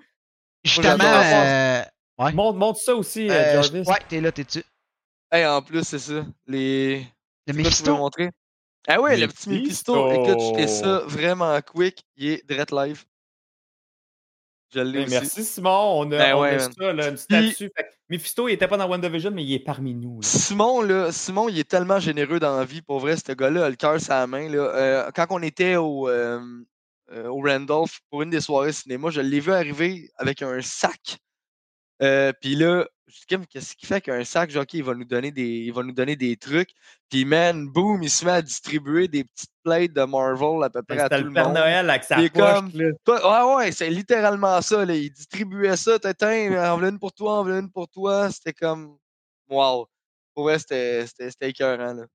Justement. 0.63 0.97
euh, 1.03 1.81
ouais. 2.19 2.31
Montre, 2.33 2.57
montre 2.59 2.79
ça 2.81 2.95
aussi, 2.95 3.27
Jarvis. 3.29 3.79
ouais, 3.87 3.95
t'es 4.09 4.19
là, 4.19 4.31
t'es 4.33 4.43
dessus. 4.43 4.63
Hey, 5.31 5.45
en 5.45 5.61
plus, 5.61 5.83
c'est 5.87 5.99
ça. 5.99 6.25
Les. 6.47 7.05
Le 7.47 7.53
tu 7.53 7.59
Mephisto. 7.59 7.95
montrer? 7.95 8.29
Ah 8.87 8.99
ouais, 9.01 9.15
le 9.17 9.27
petit 9.27 9.49
Mephisto. 9.49 10.11
Écoute, 10.11 10.39
je 10.41 10.53
fais 10.61 10.67
ça 10.67 10.99
vraiment 11.07 11.59
quick. 11.61 12.03
Il 12.17 12.27
est 12.29 12.45
direct 12.47 12.71
live. 12.71 13.03
Je 14.73 14.79
l'ai 14.79 14.99
Hey, 14.99 15.05
aussi. 15.05 15.13
merci 15.13 15.43
Simon, 15.43 15.99
on 16.01 16.11
a, 16.11 16.17
Ben 16.17 16.35
on 16.35 16.41
ouais, 16.41 16.55
a 16.55 16.59
ça, 16.59 16.93
là, 16.93 17.09
une 17.09 17.17
statue. 17.17 17.71
Mephisto, 18.09 18.47
il 18.47 18.53
était 18.53 18.67
pas 18.67 18.77
dans 18.77 18.87
WandaVision, 18.89 19.31
mais 19.31 19.43
il 19.43 19.53
est 19.53 19.59
parmi 19.59 19.93
nous. 19.93 20.21
là. 20.21 20.27
Simon, 20.27 20.81
là, 20.81 21.11
Simon, 21.11 21.49
il 21.49 21.59
est 21.59 21.69
tellement 21.69 21.99
généreux 21.99 22.39
dans 22.39 22.57
la 22.57 22.65
vie. 22.65 22.81
Pour 22.81 22.99
vrai, 22.99 23.15
ce 23.17 23.31
gars-là 23.31 23.65
a 23.65 23.69
le 23.69 23.75
cœur 23.75 23.97
la 24.09 24.27
main. 24.27 24.49
Là. 24.49 24.57
Euh, 24.57 25.11
quand 25.15 25.27
on 25.29 25.41
était 25.41 25.75
au, 25.77 26.07
euh, 26.09 26.39
euh, 27.11 27.27
au 27.27 27.41
Randolph 27.41 27.99
pour 28.09 28.21
une 28.21 28.29
des 28.29 28.41
soirées 28.41 28.71
cinéma, 28.73 29.09
je 29.09 29.21
l'ai 29.21 29.39
vu 29.39 29.51
arriver 29.51 30.09
avec 30.17 30.41
un 30.41 30.61
sac. 30.61 31.17
Euh, 32.01 32.31
Puis 32.41 32.55
là, 32.55 32.85
je 33.07 33.13
dis, 33.19 33.25
Kim, 33.27 33.45
qu'est-ce 33.45 33.75
qu'il 33.75 33.87
fait 33.87 33.95
avec 33.95 34.09
un 34.09 34.23
sac? 34.23 34.55
OK, 34.55 34.73
il 34.73 34.83
va 34.83 34.95
nous 34.95 35.05
donner 35.05 35.31
des, 35.31 35.43
il 35.43 35.71
va 35.73 35.83
nous 35.83 35.91
donner 35.91 36.15
des 36.15 36.35
trucs. 36.35 36.71
Puis, 37.09 37.25
man, 37.25 37.67
boum, 37.67 38.01
il 38.01 38.09
se 38.09 38.25
met 38.25 38.31
à 38.31 38.41
distribuer 38.41 39.07
des 39.07 39.23
petites 39.23 39.51
plates 39.63 39.93
de 39.93 40.03
Marvel 40.03 40.63
à 40.63 40.69
peu 40.69 40.81
près 40.81 40.99
à 40.99 41.09
tout 41.09 41.15
le 41.17 41.23
le 41.29 41.33
Père 41.33 41.45
monde. 41.45 41.53
Noël 41.55 41.89
avec 41.89 42.03
sa 42.03 42.15
comme- 42.29 42.71
là. 42.73 42.89
Toi- 43.05 43.47
ouais, 43.49 43.55
ouais, 43.65 43.71
c'est 43.71 43.89
littéralement 43.89 44.59
ça. 44.61 44.83
Là. 44.85 44.95
Il 44.95 45.11
distribuait 45.11 45.77
ça. 45.77 45.99
Tiens, 45.99 46.71
en 46.71 46.77
voilà 46.77 46.89
une 46.89 46.99
pour 46.99 47.13
toi, 47.13 47.39
en 47.39 47.43
voilà 47.43 47.59
une 47.59 47.71
pour 47.71 47.87
toi. 47.87 48.31
C'était 48.31 48.53
comme. 48.53 48.97
Wow. 49.49 49.87
Pour 50.33 50.45
vrai, 50.45 50.57
c'était 50.57 51.05
c'était- 51.05 51.29
c'était 51.29 51.49
écœurant. 51.51 51.93
Là. 51.93 52.05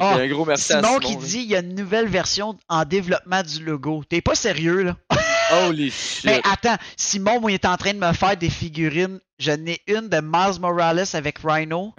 Ah, 0.00 0.14
un 0.16 0.28
gros 0.28 0.44
merci 0.44 0.72
à 0.74 0.82
Simon. 0.82 0.98
qui 1.00 1.14
là. 1.14 1.20
dit 1.20 1.38
il 1.38 1.46
y 1.50 1.56
a 1.56 1.60
une 1.60 1.74
nouvelle 1.74 2.06
version 2.08 2.56
en 2.68 2.84
développement 2.84 3.42
du 3.42 3.64
logo. 3.64 4.04
T'es 4.08 4.20
pas 4.20 4.34
sérieux, 4.34 4.82
là? 4.82 4.96
Holy 5.52 5.90
shit. 5.90 6.24
Mais 6.24 6.40
attends, 6.50 6.76
Simon, 6.96 7.40
moi, 7.40 7.50
il 7.50 7.54
est 7.54 7.66
en 7.66 7.76
train 7.76 7.92
de 7.94 7.98
me 7.98 8.12
faire 8.12 8.36
des 8.36 8.50
figurines. 8.50 9.20
Je 9.38 9.52
n'ai 9.52 9.80
une 9.86 10.08
de 10.08 10.20
Miles 10.20 10.60
Morales 10.60 11.04
avec 11.14 11.38
Rhino. 11.44 11.94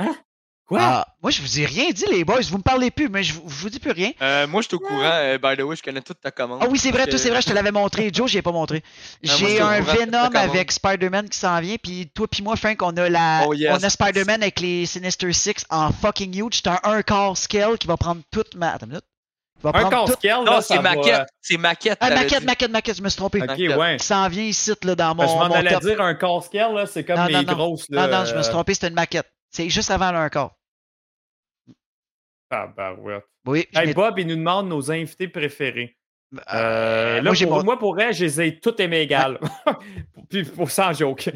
Quoi? 0.68 0.80
Ah, 0.84 1.08
moi, 1.24 1.32
je 1.32 1.42
vous 1.42 1.60
ai 1.60 1.66
rien 1.66 1.90
dit, 1.90 2.06
les 2.12 2.24
boys. 2.24 2.42
Vous 2.48 2.60
me 2.60 2.62
parlez 2.62 2.92
plus, 2.92 3.10
mais 3.10 3.24
je, 3.24 3.34
vous- 3.34 3.42
je 3.50 3.56
vous 3.56 3.70
dis 3.72 3.80
plus 3.80 3.90
rien. 3.90 4.12
Euh, 4.22 4.46
moi, 4.46 4.62
je 4.62 4.68
suis 4.68 4.76
au 4.76 4.80
courant. 4.80 5.00
euh, 5.02 5.40
by 5.40 5.58
the 5.58 5.62
way, 5.66 5.76
je 5.76 5.82
connais 5.82 6.02
toute 6.02 6.22
ta 6.22 6.30
commande. 6.30 6.60
Ah 6.62 6.68
oui, 6.70 6.78
c'est 6.78 6.92
vrai, 6.92 7.08
que- 7.08 7.18
c'est 7.18 7.32
vrai, 7.32 7.42
je 7.42 7.48
te 7.48 7.54
l'avais 7.54 7.72
montré. 7.72 8.12
Joe, 8.14 8.30
j'ai 8.30 8.44
pas 8.44 8.52
montré. 8.52 8.84
moi, 9.26 9.36
J'ai 9.36 9.60
un 9.62 9.82
Venom 9.82 10.30
avec 10.36 10.72
Spider-Man 10.72 11.28
qui 11.28 11.40
s'en 11.40 11.60
vient, 11.60 11.78
puis 11.82 12.12
toi 12.14 12.28
puis 12.28 12.44
moi, 12.44 12.56
Frank, 12.56 12.80
on 12.84 12.96
a 12.98 13.10
la, 13.10 13.46
Oh, 13.48 13.54
yes. 13.56 13.72
on 13.74 13.84
a 13.84 13.90
Spider-Man 13.90 14.44
avec 14.44 14.60
les 14.60 14.86
Sinister 14.86 15.34
Six 15.34 15.66
en 15.72 15.92
fucking 15.92 16.36
huge. 16.40 16.58
C'est 16.64 16.68
un 16.68 16.80
1 16.84 17.02
quart 17.02 17.36
scale 17.36 17.80
qui 17.80 17.88
va 17.88 17.98
prendre 17.98 18.22
toute 18.30 18.54
ma. 18.54 18.74
Attends 18.74 18.86
une 18.86 18.92
minute. 18.92 19.06
Va 19.62 19.72
Un 19.76 20.08
scale, 20.08 20.38
Non, 20.38 20.44
là, 20.46 20.62
c'est 20.62 20.80
maquette. 20.82 21.28
C'est 21.42 21.58
maquette. 21.58 21.98
Ah, 22.02 22.10
maquette, 22.12 22.40
dit. 22.40 22.46
maquette, 22.46 22.72
maquette, 22.72 22.96
je 22.98 23.02
me 23.04 23.10
suis 23.10 23.18
trompé. 23.18 23.42
Ok, 23.42 23.48
Maquette. 23.48 23.76
ouais. 23.78 23.98
Qui 23.98 24.06
s'en 24.06 24.28
vient 24.30 24.44
ici, 24.44 24.72
là, 24.84 24.96
dans 24.96 25.16
mon, 25.16 25.24
Ben, 25.24 25.28
je 25.28 25.34
m'en 25.34 25.48
mon 25.50 25.56
allais 25.56 25.72
top. 25.74 25.84
dire 25.84 26.02
un 26.02 26.14
corps 26.16 26.44
scale, 26.46 26.74
là, 26.74 26.86
c'est 26.86 27.04
comme 27.04 27.18
Non, 27.18 27.26
les 27.26 27.44
grosses. 27.46 27.90
Non, 27.90 28.02
Là, 28.02 28.08
non, 28.20 28.26
je 28.26 28.36
me 28.36 28.42
suis 28.42 28.50
euh, 28.50 28.54
trompé, 28.54 28.74
c'était 28.74 28.88
une 28.88 28.94
maquette. 28.94 29.30
C'est 29.52 29.70
juste 29.70 29.92
avant 29.92 30.12
le 30.12 30.18
1 30.20 30.30
quart. 30.30 30.52
Ah, 32.52 32.68
bah 32.76 32.94
ouais. 32.94 33.20
Oui. 33.46 33.68
Hey, 33.76 33.94
Bob, 33.94 34.18
il 34.20 34.28
nous 34.28 34.36
demande 34.36 34.68
nos 34.70 34.92
invités 34.92 35.28
préférés. 35.28 35.96
Euh, 36.36 36.40
Euh, 36.54 37.16
là, 37.22 37.22
moi, 37.24 37.34
pour, 37.34 37.58
mon- 37.58 37.64
moi, 37.64 37.80
pour 37.80 37.94
vrai, 37.96 38.14
je 38.14 38.24
les 38.26 38.42
ai 38.42 38.60
toutes 38.60 38.80
aimées 38.80 39.02
égales. 39.02 39.40
Puis 40.30 40.44
pour 40.46 40.70
sans 40.72 40.94
joke. 40.94 41.30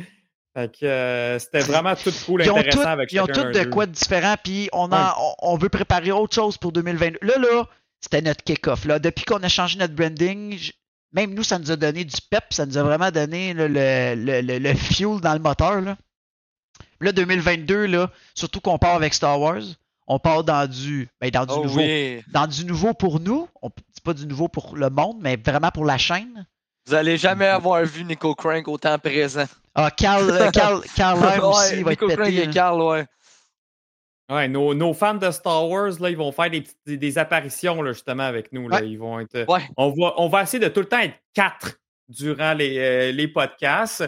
Fait 0.55 0.71
que 0.79 0.85
euh, 0.85 1.39
c'était 1.39 1.61
vraiment 1.61 1.95
tout 1.95 2.11
cool, 2.27 2.43
Ils 2.43 2.51
ont 2.51 2.57
intéressant 2.57 2.79
toutes, 2.81 2.87
avec 2.87 3.11
ils 3.11 3.19
ont 3.19 3.23
un 3.27 3.51
de 3.51 3.63
quoi 3.69 3.87
de 3.87 3.91
différent, 3.91 4.35
puis 4.43 4.69
on, 4.71 4.83
en- 4.83 4.91
Ouais. 4.91 5.11
on, 5.41 5.53
on 5.53 5.57
veut 5.57 5.69
préparer 5.69 6.11
autre 6.11 6.35
chose 6.35 6.59
pour 6.59 6.71
2022. 6.71 7.17
Là, 7.23 7.33
là, 7.39 7.63
c'était 8.03 8.21
notre 8.21 8.43
kick-off. 8.43 8.83
Là. 8.85 8.99
Depuis 8.99 9.23
qu'on 9.23 9.41
a 9.43 9.47
changé 9.47 9.79
notre 9.79 9.95
branding, 9.95 10.59
même 11.13 11.33
nous, 11.33 11.43
ça 11.43 11.57
nous 11.57 11.71
a 11.71 11.77
donné 11.77 12.03
du 12.03 12.15
pep, 12.29 12.43
ça 12.49 12.65
nous 12.65 12.77
a 12.77 12.83
vraiment 12.83 13.11
donné 13.11 13.53
là, 13.53 13.67
le, 13.69 14.15
le, 14.21 14.41
le, 14.41 14.59
le 14.59 14.73
fuel 14.75 15.21
dans 15.21 15.33
le 15.33 15.39
moteur. 15.39 15.79
Là, 15.79 15.95
là 16.99 17.11
2022, 17.13 17.85
là, 17.85 18.09
surtout 18.35 18.59
qu'on 18.59 18.77
part 18.77 18.95
avec 18.95 19.13
Star 19.13 19.39
Wars, 19.39 19.61
on 20.07 20.19
part 20.19 20.43
dans 20.43 20.69
du, 20.69 21.07
ben, 21.21 21.31
dans 21.31 21.45
du 21.45 21.53
Oh 21.55 21.63
nouveau. 21.63 21.79
oui. 21.79 22.21
Dans 22.33 22.45
du 22.47 22.65
nouveau 22.65 22.93
pour 22.93 23.21
nous, 23.21 23.47
on- 23.61 23.69
c'est 23.93 24.03
pas 24.03 24.13
du 24.13 24.27
nouveau 24.27 24.49
pour 24.49 24.75
le 24.75 24.89
monde, 24.89 25.17
mais 25.21 25.37
vraiment 25.37 25.71
pour 25.71 25.85
la 25.85 25.97
chaîne. 25.97 26.45
Vous 26.85 26.93
allez 26.95 27.15
jamais 27.17 27.47
avoir 27.47 27.85
vu 27.85 28.03
Nico 28.03 28.35
Crank 28.35 28.67
autant 28.67 28.99
présent. 28.99 29.45
Ah, 29.75 29.89
Carl, 29.91 30.51
Carl, 30.51 30.81
Carl 30.95 31.19
Lime 31.19 31.43
aussi 31.45 31.81
va 31.83 31.91
Nico 31.91 32.09
être 32.09 32.15
Crank 32.17 32.27
pété. 32.27 32.41
et 32.41 32.45
là. 32.47 32.51
Carl, 32.51 32.81
ouais. 32.81 33.05
Ouais, 34.33 34.47
nos, 34.47 34.73
nos 34.73 34.93
fans 34.93 35.15
de 35.15 35.29
Star 35.31 35.67
Wars, 35.69 35.91
là, 35.99 36.09
ils 36.09 36.17
vont 36.17 36.31
faire 36.31 36.49
des, 36.49 36.63
des, 36.85 36.97
des 36.97 37.17
apparitions 37.17 37.81
là, 37.81 37.91
justement 37.91 38.23
avec 38.23 38.51
nous. 38.51 38.67
Là. 38.69 38.79
Ouais. 38.79 38.89
Ils 38.89 38.97
vont 38.97 39.19
être, 39.19 39.45
Ouais. 39.47 39.61
on, 39.77 39.89
va, 39.89 40.13
on 40.17 40.27
va 40.29 40.43
essayer 40.43 40.63
de 40.63 40.69
tout 40.69 40.79
le 40.79 40.87
temps 40.87 40.99
être 40.99 41.17
quatre 41.33 41.79
durant 42.09 42.53
les, 42.53 42.77
euh, 42.79 43.11
les 43.11 43.27
podcasts. 43.27 44.03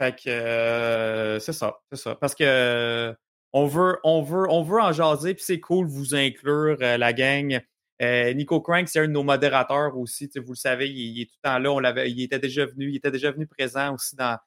Fait 0.00 0.14
que 0.14 0.28
euh, 0.30 1.38
c'est 1.40 1.52
ça, 1.52 1.78
c'est 1.90 1.98
ça. 1.98 2.14
Parce 2.14 2.34
que 2.34 2.44
euh, 2.44 3.12
on 3.52 3.66
veut, 3.66 3.98
on 4.04 4.22
veut, 4.22 4.46
on 4.50 4.62
veut 4.62 4.80
en 4.80 4.92
jaser, 4.92 5.34
puis 5.34 5.44
c'est 5.44 5.60
cool 5.60 5.86
vous 5.86 6.14
inclure 6.14 6.76
euh, 6.80 6.96
la 6.96 7.12
gang. 7.12 7.60
Euh, 8.00 8.32
Nico 8.34 8.60
Crank, 8.60 8.88
c'est 8.88 9.00
un 9.00 9.08
de 9.08 9.12
nos 9.12 9.24
modérateurs 9.24 9.96
aussi. 9.98 10.30
Vous 10.36 10.52
le 10.52 10.56
savez, 10.56 10.88
il, 10.88 11.16
il 11.16 11.22
est 11.22 11.26
tout 11.26 11.34
le 11.42 11.48
temps 11.50 11.58
là. 11.58 11.72
On 11.72 11.78
l'avait, 11.80 12.10
il 12.10 12.22
était 12.22 12.38
déjà 12.38 12.64
venu, 12.64 12.90
il 12.90 12.96
était 12.96 13.10
déjà 13.10 13.32
venu 13.32 13.46
présent 13.46 13.94
aussi 13.94 14.14
dans, 14.14 14.38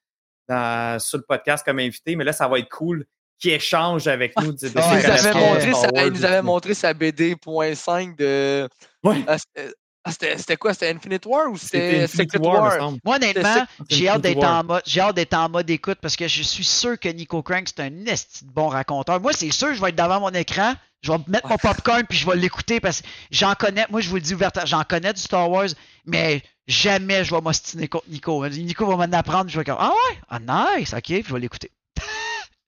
dans, 0.47 0.99
sur 0.99 1.17
le 1.17 1.25
podcast 1.27 1.65
comme 1.65 1.79
invité. 1.79 2.15
Mais 2.15 2.23
là, 2.23 2.31
ça 2.31 2.47
va 2.47 2.59
être 2.59 2.69
cool 2.69 3.05
qu'il 3.41 3.51
échange 3.51 4.07
avec 4.07 4.33
nous. 4.39 4.51
de- 4.53 4.57
de 4.57 4.67
Il 4.67 4.77
Ouais, 4.77 4.83
nous 5.03 5.09
avait 5.09 5.33
montré 5.33 5.69
Star 5.73 5.81
sa, 5.81 5.91
Wars 5.91 6.05
il 6.05 6.11
nous 6.13 6.25
avait 6.25 6.41
montré 6.41 6.73
sa 6.73 6.93
BD 6.93 7.35
.5 7.35 8.15
de. 8.17 8.69
Ouais. 9.03 9.23
Ah, 9.27 9.37
c'était- 9.37 9.73
ah, 10.03 10.11
c'était 10.11 10.57
quoi? 10.57 10.73
C'était 10.73 10.91
Infinite 10.91 11.25
War 11.25 11.49
ou 11.49 11.57
C'était 11.57 12.07
Secret 12.07 12.39
War. 12.39 12.91
Moi, 13.03 13.15
honnêtement, 13.15 13.65
j'ai 13.89 14.07
hâte 14.07 14.21
d'être 14.21 14.43
en 14.43 14.63
mode, 14.63 14.81
j'ai 14.85 15.01
hâte 15.01 15.15
d'être 15.15 15.33
en 15.33 15.49
mode 15.49 15.69
écoute 15.69 15.97
parce 16.01 16.15
que 16.15 16.27
je 16.27 16.43
suis 16.43 16.63
sûr 16.63 16.99
que 16.99 17.09
Nico 17.09 17.41
Crank, 17.41 17.67
c'est 17.67 17.81
un 17.83 18.05
esti 18.05 18.45
de 18.45 18.51
bon 18.51 18.67
raconteur. 18.67 19.19
Moi, 19.19 19.33
c'est 19.33 19.51
sûr, 19.51 19.73
je 19.73 19.81
vais 19.81 19.89
être 19.89 19.95
devant 19.95 20.19
mon 20.19 20.29
écran, 20.29 20.73
je 21.01 21.11
vais 21.11 21.17
mettre 21.27 21.47
mon 21.49 21.57
popcorn 21.57 22.03
puis 22.07 22.17
je 22.17 22.29
vais 22.29 22.35
l'écouter 22.35 22.79
parce 22.79 23.01
que 23.01 23.07
j'en 23.31 23.53
connais, 23.55 23.85
moi, 23.89 24.01
je 24.01 24.09
vous 24.09 24.15
le 24.15 24.21
dis 24.21 24.33
ouvertement, 24.35 24.65
j'en 24.65 24.83
connais 24.83 25.13
du 25.13 25.21
Star 25.21 25.49
Wars, 25.49 25.69
mais 26.05 26.41
jamais 26.67 27.23
je 27.23 27.33
vais 27.33 27.41
m'ostiner 27.41 27.87
contre 27.87 28.05
Nico. 28.09 28.47
Nico 28.47 28.85
va 28.85 28.95
m'en 29.07 29.13
apprendre, 29.17 29.49
je 29.49 29.57
vais 29.57 29.65
comme, 29.65 29.77
ah 29.79 29.89
ouais, 29.91 30.17
ah 30.29 30.39
nice, 30.77 30.93
ok, 30.93 31.01
puis 31.03 31.23
je 31.27 31.33
vais 31.33 31.39
l'écouter. 31.39 31.71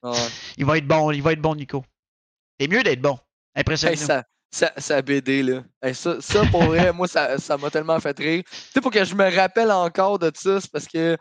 Ouais. 0.04 0.28
Il 0.58 0.66
va 0.66 0.78
être 0.78 0.88
bon, 0.88 1.12
il 1.12 1.22
va 1.24 1.32
être 1.32 1.42
bon, 1.42 1.56
Nico. 1.56 1.84
C'est 2.60 2.68
mieux 2.68 2.84
d'être 2.84 3.02
bon. 3.02 3.14
Hey, 3.56 3.62
Impressionnant. 3.62 3.96
ça, 3.96 4.24
sa, 4.52 4.74
sa 4.80 5.02
BD, 5.02 5.44
là. 5.44 5.64
Hey, 5.82 5.96
ça, 5.96 6.20
ça, 6.22 6.44
pour 6.52 6.64
vrai, 6.66 6.92
moi, 6.92 7.08
ça 7.08 7.38
ça 7.38 7.58
m'a 7.58 7.70
tellement 7.70 8.00
fait 8.00 8.18
rire. 8.18 8.44
Tu 8.46 8.58
sais, 8.74 8.82
pour 8.82 8.92
que 8.92 9.04
je 9.04 9.16
me 9.16 9.34
rappelle 9.36 9.72
encore 9.72 10.20
de 10.20 10.32
ça, 10.36 10.60
c'est 10.62 10.72
parce 10.72 10.88
que 10.88 11.18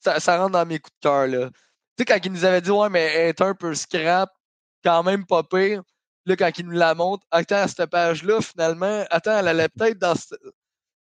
ça, 0.00 0.20
ça 0.20 0.38
rentre 0.38 0.52
dans 0.52 0.66
mes 0.66 0.78
coups 0.78 0.94
de 1.02 1.08
cœur, 1.08 1.26
là. 1.26 1.50
Tu 1.50 1.54
sais, 1.98 2.04
quand 2.04 2.18
il 2.24 2.32
nous 2.32 2.44
avait 2.44 2.60
dit, 2.60 2.70
ouais, 2.70 2.88
mais 2.88 3.04
elle 3.04 3.28
est 3.30 3.40
un 3.40 3.54
peu 3.54 3.74
scrap, 3.74 4.30
quand 4.84 5.02
même 5.02 5.26
pas 5.26 5.42
pire. 5.42 5.82
Là, 6.26 6.36
quand 6.36 6.50
il 6.58 6.66
nous 6.66 6.72
la 6.72 6.94
montre, 6.94 7.24
attends, 7.30 7.56
à 7.56 7.68
cette 7.68 7.86
page-là, 7.90 8.40
finalement, 8.40 9.04
attends, 9.10 9.38
elle 9.38 9.48
allait 9.48 9.68
peut-être 9.68 9.98
dans. 9.98 10.14
ce- 10.14 10.34
Tu 10.34 10.50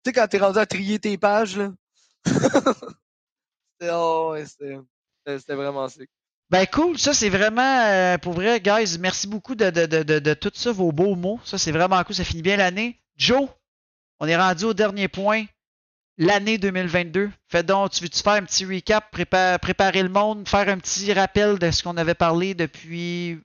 sais, 0.06 0.12
quand 0.12 0.26
t'es 0.28 0.38
rendu 0.38 0.58
à 0.58 0.66
trier 0.66 0.98
tes 0.98 1.16
pages, 1.18 1.56
là. 1.56 1.70
c'était, 3.80 3.92
oh, 3.92 4.34
vraiment 5.48 5.88
sick. 5.88 6.10
Ben 6.50 6.64
cool, 6.66 6.96
ça 6.98 7.12
c'est 7.12 7.28
vraiment 7.28 7.84
euh, 7.86 8.18
pour 8.18 8.34
vrai, 8.34 8.60
guys. 8.60 8.98
Merci 9.00 9.26
beaucoup 9.26 9.54
de, 9.56 9.70
de, 9.70 9.86
de, 9.86 10.02
de, 10.04 10.18
de 10.20 10.34
tout 10.34 10.52
ça, 10.54 10.70
vos 10.72 10.92
beaux 10.92 11.16
mots. 11.16 11.40
Ça 11.44 11.58
c'est 11.58 11.72
vraiment 11.72 12.02
cool, 12.04 12.14
ça 12.14 12.24
finit 12.24 12.42
bien 12.42 12.56
l'année. 12.56 13.00
Joe, 13.16 13.48
on 14.20 14.26
est 14.28 14.36
rendu 14.36 14.64
au 14.64 14.74
dernier 14.74 15.08
point. 15.08 15.44
L'année 16.18 16.56
2022. 16.56 17.30
Fais 17.48 17.62
donc, 17.62 17.90
tu 17.90 18.02
veux-tu 18.02 18.20
faire 18.22 18.32
un 18.34 18.42
petit 18.42 18.64
recap, 18.64 19.14
prépa- 19.14 19.58
préparer 19.58 20.02
le 20.02 20.08
monde, 20.08 20.48
faire 20.48 20.66
un 20.70 20.78
petit 20.78 21.12
rappel 21.12 21.58
de 21.58 21.70
ce 21.70 21.82
qu'on 21.82 21.98
avait 21.98 22.14
parlé 22.14 22.54
depuis 22.54 23.38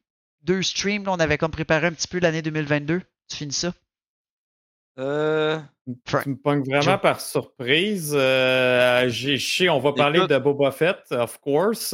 deux 0.44 0.62
streams? 0.62 1.04
là, 1.04 1.12
on 1.12 1.20
avait 1.20 1.38
comme 1.38 1.52
préparé 1.52 1.88
un 1.88 1.92
petit 1.92 2.08
peu 2.08 2.20
l'année 2.20 2.42
2022. 2.42 3.02
Tu 3.30 3.36
finis 3.36 3.52
ça? 3.52 3.74
Euh. 5.00 5.60
Tu 6.06 6.30
me 6.30 6.36
pognes 6.36 6.64
vraiment 6.64 6.82
Joe. 6.82 7.02
par 7.02 7.20
surprise. 7.20 8.14
Euh, 8.16 9.10
j'ai 9.10 9.38
chié, 9.38 9.70
on 9.70 9.80
va 9.80 9.92
parler 9.92 10.20
Écoute. 10.20 10.30
de 10.32 10.38
Boba 10.38 10.72
Fett, 10.72 11.00
of 11.12 11.40
course. 11.40 11.94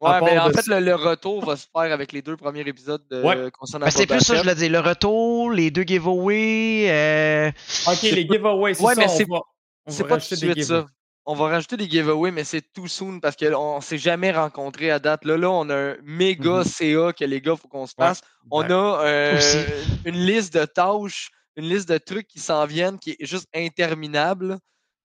Ouais, 0.00 0.20
mais 0.22 0.38
en 0.38 0.48
de 0.48 0.52
fait, 0.52 0.66
le, 0.66 0.80
le 0.80 0.94
retour 0.94 1.44
va 1.44 1.56
se 1.56 1.66
faire 1.72 1.90
avec 1.92 2.12
les 2.12 2.20
deux 2.20 2.36
premiers 2.36 2.60
épisodes 2.66 3.02
de, 3.10 3.22
Ouais. 3.22 3.50
concernant 3.58 3.86
Ben, 3.86 3.90
c'est 3.90 4.06
plus 4.06 4.20
ça, 4.20 4.34
je 4.34 4.40
voulais 4.42 4.54
dire. 4.54 4.70
Le 4.70 4.80
retour, 4.80 5.50
les 5.52 5.70
deux 5.70 5.84
giveaways. 5.84 6.90
euh, 6.90 7.50
Ok, 7.88 8.02
les 8.02 8.26
giveaways, 8.26 8.74
c'est 8.74 8.82
Ouais, 8.84 8.94
ça. 8.94 9.00
mais 9.00 9.06
on 9.06 9.16
c'est- 9.16 9.24
va, 9.24 10.08
pas 10.08 10.16
tout 10.18 10.24
rajouter 10.24 10.46
de 10.48 10.52
suite 10.52 10.64
ça. 10.64 10.86
On 11.28 11.34
va 11.34 11.48
rajouter 11.48 11.76
des 11.76 11.88
giveaways, 11.88 12.30
mais 12.30 12.44
c'est 12.44 12.60
tout 12.72 12.86
soon 12.88 13.18
parce 13.20 13.34
qu'on 13.36 13.80
s'est 13.80 13.98
jamais 13.98 14.30
rencontrés 14.32 14.90
à 14.90 14.98
date. 14.98 15.24
Là, 15.24 15.36
là, 15.36 15.50
on 15.50 15.68
a 15.70 15.74
un 15.74 15.96
méga 16.04 16.58
Mhm. 16.58 16.64
CA 16.64 17.12
que 17.12 17.24
les 17.24 17.40
gars, 17.40 17.56
faut 17.56 17.66
qu'on 17.68 17.86
se 17.86 17.94
Ouais. 17.98 18.06
fasse. 18.06 18.20
On 18.50 18.60
Ouais. 18.62 18.70
a 18.72 19.00
euh, 19.02 19.36
Aussi. 19.38 19.58
une 20.04 20.14
liste 20.14 20.54
de 20.54 20.64
tâches, 20.66 21.30
une 21.56 21.68
liste 21.68 21.88
de 21.88 21.98
trucs 21.98 22.28
qui 22.28 22.38
s'en 22.38 22.64
viennent 22.66 22.98
qui 22.98 23.12
est 23.18 23.24
juste 23.26 23.48
interminable. 23.54 24.58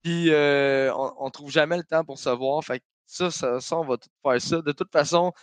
Puis 0.03 0.27
euh, 0.29 0.91
on, 0.95 1.11
on 1.17 1.29
trouve 1.29 1.49
jamais 1.51 1.77
le 1.77 1.83
temps 1.83 2.03
pour 2.03 2.19
se 2.19 2.29
voir. 2.29 2.63
Fait 2.63 2.79
que 2.79 2.83
ça, 3.11 3.29
ça, 3.29 3.59
ça, 3.59 3.77
on 3.77 3.85
va 3.85 3.97
tout 3.97 4.09
faire 4.23 4.41
ça. 4.41 4.61
De 4.61 4.71
toute 4.71 4.91
façon, 4.91 5.33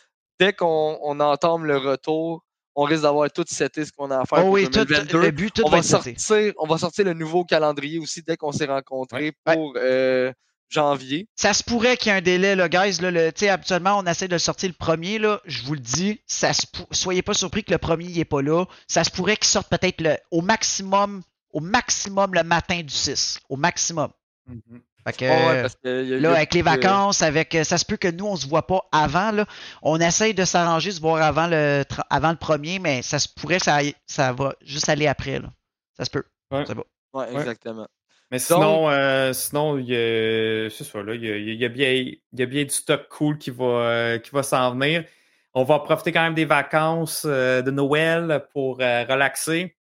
dès 0.40 0.52
qu'on 0.52 0.98
on 1.02 1.20
entame 1.20 1.64
le 1.66 1.76
retour, 1.76 2.42
on 2.74 2.84
risque 2.84 3.02
d'avoir 3.02 3.30
tout 3.30 3.44
seté 3.46 3.84
ce 3.84 3.92
qu'on 3.92 4.10
a 4.10 4.20
à 4.20 4.24
faire 4.24 4.38
Oh 4.38 4.42
pour 4.42 4.50
oui, 4.52 4.64
tout, 4.70 4.84
2022 4.84 5.20
le 5.20 5.30
but, 5.32 5.52
tout 5.52 5.62
on 5.66 5.68
va 5.70 5.82
sortir, 5.82 6.52
on 6.58 6.66
va 6.66 6.78
sortir 6.78 7.04
le 7.04 7.12
nouveau 7.12 7.44
calendrier 7.44 7.98
aussi 7.98 8.22
dès 8.22 8.36
qu'on 8.36 8.52
s'est 8.52 8.66
rencontrés 8.66 9.32
Ouais. 9.46 9.54
pour 9.54 9.74
euh, 9.76 10.32
janvier. 10.68 11.28
Ça 11.34 11.52
se 11.52 11.62
pourrait 11.64 11.96
qu'il 11.96 12.10
y 12.12 12.14
ait 12.14 12.18
un 12.18 12.22
délai, 12.22 12.54
là, 12.54 12.68
guys. 12.68 13.00
Là, 13.00 13.10
le, 13.10 13.32
habituellement, 13.50 13.98
on 13.98 14.06
essaie 14.06 14.28
de 14.28 14.34
le 14.34 14.38
sortir 14.38 14.68
le 14.70 14.74
premier. 14.74 15.18
Là, 15.18 15.40
je 15.44 15.62
vous 15.64 15.74
le 15.74 15.80
dis, 15.80 16.20
ça 16.26 16.52
se 16.52 16.66
soyez 16.92 17.22
pas 17.22 17.34
surpris 17.34 17.64
que 17.64 17.72
le 17.72 17.78
premier 17.78 18.06
n'est 18.08 18.24
pas 18.24 18.42
là. 18.42 18.64
Ça 18.86 19.04
se 19.04 19.10
pourrait 19.10 19.36
qu'il 19.36 19.46
sorte 19.48 19.68
peut-être 19.68 20.22
au 20.30 20.40
maximum, 20.40 21.22
au 21.52 21.60
maximum 21.60 22.32
le 22.32 22.44
matin 22.44 22.80
du 22.82 22.94
6. 22.94 23.40
Au 23.48 23.56
maximum. 23.56 24.10
Mhm. 24.46 24.80
Fait 25.06 25.16
que, 25.16 25.24
Ouais, 25.24 25.46
ouais, 25.46 25.62
parce 25.62 25.74
que 25.76 26.04
y 26.04 26.14
a- 26.14 26.16
y 26.16 26.20
là, 26.20 26.30
a 26.32 26.36
avec 26.36 26.52
les 26.54 26.62
vacances, 26.62 27.22
avec 27.22 27.54
euh, 27.54 27.64
ça 27.64 27.78
se 27.78 27.84
peut 27.84 27.96
que 27.96 28.08
nous, 28.08 28.26
on 28.26 28.36
se 28.36 28.46
voit 28.46 28.66
pas 28.66 28.82
avant. 28.92 29.30
Là. 29.30 29.46
On 29.82 29.98
essaye 30.00 30.34
de 30.34 30.44
s'arranger, 30.44 30.90
de 30.90 30.94
se 30.96 31.00
voir 31.00 31.22
avant 31.22 31.46
le, 31.46 31.84
avant 32.10 32.30
le 32.30 32.36
premier, 32.36 32.78
mais 32.78 33.00
ça 33.02 33.18
se 33.18 33.28
pourrait 33.28 33.58
que 33.58 33.64
ça, 33.64 33.78
ça 34.06 34.32
va 34.32 34.54
juste 34.62 34.88
aller 34.88 35.06
après. 35.06 35.38
Là. 35.38 35.48
Ça 35.96 36.04
se 36.04 36.10
peut. 36.10 36.24
Ouais. 36.50 36.66
Ça 36.66 36.74
va. 36.74 36.82
Ouais, 37.14 37.26
Ouais. 37.32 37.40
exactement. 37.40 37.86
Mais 38.30 38.38
sinon, 38.38 38.90
euh, 38.90 39.32
sinon 39.32 39.78
il 39.78 39.86
y 39.86 39.94
a, 39.96 40.68
c'est 40.68 40.84
ça, 40.84 41.02
là, 41.02 41.14
il 41.14 41.24
y 41.24 41.32
a, 41.32 41.36
il 41.36 41.54
y 41.54 41.64
a 41.64 41.68
bien, 41.70 41.90
il 41.92 42.18
y 42.34 42.42
a 42.42 42.46
bien 42.46 42.64
du 42.64 42.70
stock 42.70 43.08
cool 43.08 43.38
qui 43.38 43.50
va, 43.50 43.64
euh, 43.64 44.18
qui 44.18 44.30
va 44.32 44.42
s'en 44.42 44.72
venir. 44.72 45.04
On 45.54 45.64
va 45.64 45.78
profiter 45.78 46.12
quand 46.12 46.22
même 46.22 46.34
des 46.34 46.44
vacances 46.44 47.22
euh, 47.26 47.62
de 47.62 47.70
Noël 47.70 48.44
pour 48.52 48.78
euh, 48.82 49.04
relaxer 49.08 49.74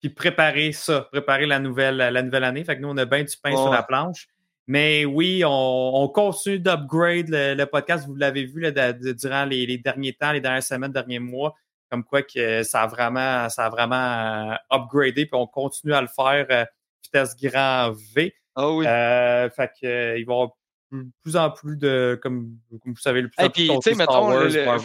puis 0.00 0.10
préparer 0.10 0.70
ça, 0.70 1.08
préparer 1.10 1.46
la 1.46 1.58
nouvelle, 1.58 1.96
la 1.96 2.22
nouvelle 2.22 2.44
année. 2.44 2.62
Fait 2.62 2.76
que 2.76 2.82
nous, 2.82 2.88
on 2.88 2.96
a 2.98 3.04
bien 3.04 3.24
du 3.24 3.36
pain 3.42 3.50
sur 3.56 3.70
la 3.72 3.82
planche. 3.82 4.28
Mais 4.70 5.04
oui, 5.06 5.42
on, 5.46 5.50
on 5.94 6.08
continue 6.08 6.60
d'upgrade 6.60 7.28
le, 7.30 7.54
le 7.54 7.66
podcast. 7.66 8.06
Vous 8.06 8.14
l'avez 8.14 8.44
vu 8.44 8.60
là, 8.60 8.70
de- 8.70 8.98
de- 9.06 9.12
durant 9.12 9.44
les, 9.46 9.64
les 9.66 9.78
derniers 9.78 10.12
temps, 10.12 10.30
les 10.30 10.42
dernières 10.42 10.62
semaines, 10.62 10.92
derniers 10.92 11.18
mois, 11.18 11.54
comme 11.90 12.04
quoi 12.04 12.22
que 12.22 12.62
ça 12.62 12.82
a 12.82 12.86
vraiment, 12.86 13.48
ça 13.48 13.64
a 13.64 13.70
vraiment 13.70 14.52
euh, 14.52 14.54
upgradé. 14.70 15.24
Puis 15.24 15.30
on 15.40 15.46
continue 15.46 15.94
à 15.94 16.02
le 16.02 16.06
faire 16.06 16.46
euh, 16.50 16.64
vitesse 17.02 17.34
grand 17.34 17.92
V. 18.14 18.34
Ah 18.54 18.70
oui. 18.70 18.86
Euh, 18.86 19.48
fait 19.50 19.70
que, 19.80 19.86
euh, 19.86 20.18
il 20.18 20.26
va 20.26 20.32
y 20.32 20.36
avoir 20.36 20.50
plus, 20.90 21.06
plus 21.22 21.36
en 21.36 21.50
plus 21.50 21.76
de, 21.78 22.18
comme, 22.22 22.50
comme 22.82 22.92
vous 22.92 23.00
savez, 23.00 23.22
le 23.22 23.28
plus 23.30 23.42
en 23.42 23.46
Et 23.46 23.50
plus 23.50 23.66
puis, 23.66 23.68
de 23.68 23.74
tu 23.76 23.80
sais, 23.82 23.90
contenu 23.92 24.02
Star 24.04 24.22
mettons, 24.22 24.34
Wars, 24.34 24.44
le- 24.44 24.78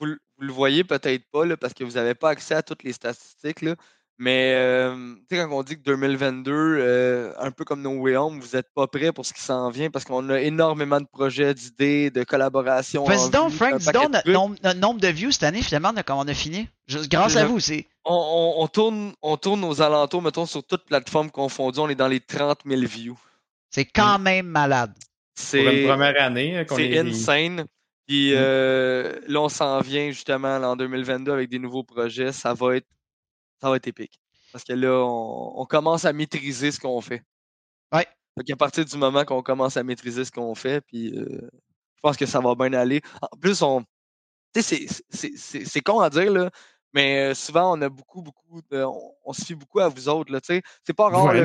vous, 0.00 0.06
le- 0.06 0.18
vous 0.36 0.44
le 0.46 0.52
voyez 0.52 0.84
peut-être 0.84 1.24
pas 1.32 1.46
là, 1.46 1.56
parce 1.56 1.72
que 1.72 1.82
vous 1.84 1.92
n'avez 1.92 2.14
pas 2.14 2.28
accès 2.28 2.56
à 2.56 2.62
toutes 2.62 2.82
les 2.82 2.92
statistiques. 2.92 3.62
Là. 3.62 3.74
Mais 4.16 4.54
euh, 4.56 5.14
tu 5.28 5.36
sais, 5.36 5.42
quand 5.42 5.50
on 5.50 5.62
dit 5.64 5.76
que 5.76 5.82
2022, 5.82 6.52
euh, 6.54 7.32
un 7.38 7.50
peu 7.50 7.64
comme 7.64 7.82
No 7.82 7.90
Way 7.94 8.16
Home, 8.16 8.38
vous 8.38 8.56
n'êtes 8.56 8.68
pas 8.72 8.86
prêts 8.86 9.10
pour 9.12 9.26
ce 9.26 9.32
qui 9.32 9.40
s'en 9.42 9.70
vient 9.70 9.90
parce 9.90 10.04
qu'on 10.04 10.28
a 10.30 10.40
énormément 10.40 11.00
de 11.00 11.06
projets, 11.06 11.52
d'idées, 11.52 12.10
de 12.10 12.22
collaborations. 12.22 13.04
Vas-y 13.04 13.30
donc, 13.30 13.50
vue, 13.50 13.56
Frank, 13.56 13.78
dis 13.78 13.90
donc 13.90 14.12
notre 14.12 14.30
nombre, 14.30 14.54
notre 14.62 14.78
nombre 14.78 15.00
de 15.00 15.08
views 15.08 15.32
cette 15.32 15.42
année, 15.42 15.62
finalement, 15.62 15.92
comment 16.06 16.20
on 16.20 16.28
a 16.28 16.34
fini. 16.34 16.68
Juste 16.86 17.10
grâce 17.10 17.34
à 17.36 17.44
vous, 17.44 17.58
c'est. 17.58 17.86
On, 18.04 18.14
on- 18.14 18.62
on 18.62 18.68
tourne, 18.68 19.14
on 19.22 19.36
tourne 19.36 19.64
aux 19.64 19.82
alentours, 19.82 20.22
mettons, 20.22 20.46
sur 20.46 20.62
toutes 20.62 20.84
plateformes 20.84 21.30
confondues, 21.32 21.80
on 21.80 21.88
est 21.88 21.94
dans 21.96 22.06
les 22.08 22.20
30 22.20 22.60
000 22.64 22.82
views. 22.82 23.18
C'est 23.70 23.84
quand 23.86 24.20
même 24.20 24.46
malade. 24.46 24.92
Pour 24.94 25.58
une 25.58 25.70
C'est 25.70 25.86
première 25.88 26.22
année. 26.22 26.58
hein, 26.58 26.64
qu'on 26.64 26.76
c'est 26.76 26.88
est- 26.90 26.98
insane. 27.00 27.64
Puis 28.06 28.30
Mm. 28.32 28.36
euh, 28.36 29.18
là, 29.26 29.40
on 29.40 29.48
s'en 29.48 29.80
vient 29.80 30.10
justement 30.12 30.58
là, 30.60 30.68
en 30.70 30.76
2022 30.76 31.32
avec 31.32 31.48
des 31.48 31.58
nouveaux 31.58 31.82
projets. 31.82 32.30
Ça 32.30 32.54
va 32.54 32.76
être, 32.76 32.86
ça 33.64 33.70
va 33.70 33.76
être 33.76 33.86
épique. 33.86 34.20
Parce 34.52 34.62
que 34.62 34.74
là, 34.74 34.92
on, 35.02 35.62
on 35.62 35.64
commence 35.64 36.04
à 36.04 36.12
maîtriser 36.12 36.70
ce 36.70 36.78
qu'on 36.78 37.00
fait. 37.00 37.22
Ouais. 37.92 38.06
Fait 38.36 38.44
qu'à 38.44 38.56
partir 38.56 38.84
du 38.84 38.96
moment 38.98 39.24
qu'on 39.24 39.42
commence 39.42 39.78
à 39.78 39.82
maîtriser 39.82 40.26
ce 40.26 40.30
qu'on 40.30 40.54
fait, 40.54 40.82
puis 40.82 41.16
euh, 41.16 41.48
je 41.96 42.00
pense 42.02 42.18
que 42.18 42.26
ça 42.26 42.40
va 42.40 42.54
bien 42.54 42.74
aller. 42.74 43.00
En 43.22 43.38
plus, 43.38 43.62
on. 43.62 43.82
Tu 44.54 44.62
sais, 44.62 44.86
c'est 45.10 45.80
con 45.80 46.00
à 46.00 46.10
dire, 46.10 46.30
là, 46.30 46.50
mais 46.94 47.34
souvent, 47.34 47.76
on 47.76 47.82
a 47.82 47.88
beaucoup, 47.88 48.22
beaucoup 48.22 48.60
de. 48.70 48.82
On, 48.82 49.12
on 49.26 49.32
se 49.32 49.44
fie 49.44 49.54
beaucoup 49.54 49.80
à 49.80 49.88
vous 49.88 50.08
autres, 50.08 50.32
là, 50.32 50.40
tu 50.40 50.54
sais. 50.54 50.62
C'est 50.86 50.92
pas 50.94 51.08
rare, 51.08 51.24
Ouais, 51.26 51.42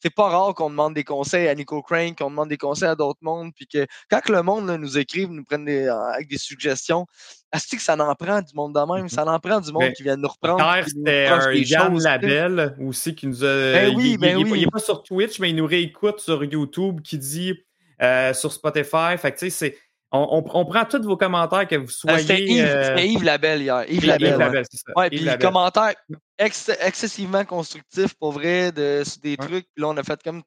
c'est 0.00 0.14
pas 0.14 0.28
rare 0.28 0.54
qu'on 0.54 0.68
demande 0.70 0.94
des 0.94 1.04
conseils 1.04 1.48
à 1.48 1.54
Nico 1.54 1.80
Crane, 1.82 2.14
qu'on 2.14 2.28
demande 2.30 2.48
des 2.48 2.56
conseils 2.56 2.88
à 2.88 2.94
d'autres 2.94 3.20
mondes, 3.22 3.52
puis 3.54 3.66
que 3.66 3.86
quand 4.10 4.28
le 4.28 4.42
monde 4.42 4.66
là, 4.66 4.76
nous 4.76 4.98
écrive, 4.98 5.30
nous 5.30 5.44
prenne 5.44 5.64
des, 5.64 5.86
avec 5.88 6.28
des 6.28 6.38
suggestions, 6.38 7.06
est-ce 7.54 7.68
que 7.76 7.80
ça 7.80 7.94
en 7.94 8.14
prend 8.14 8.40
du 8.42 8.54
monde 8.54 8.74
de 8.74 8.92
même? 8.94 9.04
Mhm. 9.04 9.08
Ça 9.08 9.24
en 9.24 9.38
prend 9.38 9.60
du 9.60 9.72
monde 9.72 9.82
Ben, 9.82 9.92
qui 9.92 10.02
vient 10.02 10.16
nous 10.16 10.28
reprendre. 10.28 10.62
C'était 10.86 11.26
un 11.26 11.52
Yann. 11.52 11.98
Labelle 11.98 12.76
aussi 12.80 13.14
qui 13.14 13.26
nous 13.26 13.44
a. 13.44 13.46
Ben 13.72 13.94
oui, 13.96 14.04
il, 14.04 14.10
il- 14.12 14.18
ben 14.18 14.38
il 14.38 14.44
oui. 14.44 14.60
il 14.60 14.62
est 14.64 14.70
pas 14.70 14.78
sur 14.80 15.02
Twitch, 15.02 15.38
mais 15.38 15.50
il 15.50 15.56
nous 15.56 15.66
réécoute 15.66 16.20
sur 16.20 16.42
YouTube 16.44 17.00
qui 17.02 17.16
dit 17.18 17.54
euh, 18.02 18.34
sur 18.34 18.52
Spotify. 18.52 19.16
Fait 19.18 19.32
que 19.32 19.38
tu 19.38 19.50
sais, 19.50 19.50
c'est. 19.50 19.78
On, 20.12 20.42
on- 20.44 20.50
on 20.60 20.64
prend 20.66 20.84
tous 20.84 21.02
vos 21.02 21.16
commentaires 21.16 21.66
que 21.66 21.76
vous 21.76 21.86
Euh, 22.08 22.18
C'était 22.18 22.36
soyez. 22.36 22.58
Yves, 22.58 22.64
euh, 22.66 22.84
c'était 22.84 23.08
Yves 23.08 23.24
Labelle 23.24 23.62
hier. 23.62 23.84
Yves 23.88 23.94
Yves 23.94 24.06
Labelle. 24.06 24.32
Ouais. 24.32 24.38
Labelle, 24.38 24.64
c'est 24.70 24.76
ça. 24.78 24.92
Ouais, 24.96 25.06
Yves 25.06 25.16
puis 25.16 25.24
Labelle. 25.24 25.46
commentaires 25.46 25.94
ex- 26.38 26.70
excessivement 26.80 27.44
constructifs 27.44 28.14
pour 28.14 28.32
vrai, 28.32 28.72
de, 28.72 29.02
sur 29.04 29.20
des 29.22 29.30
Ouais. 29.30 29.36
trucs. 29.36 29.66
Puis 29.74 29.82
là, 29.82 29.88
on 29.88 29.96
a 29.96 30.02
fait 30.02 30.22
comme, 30.22 30.42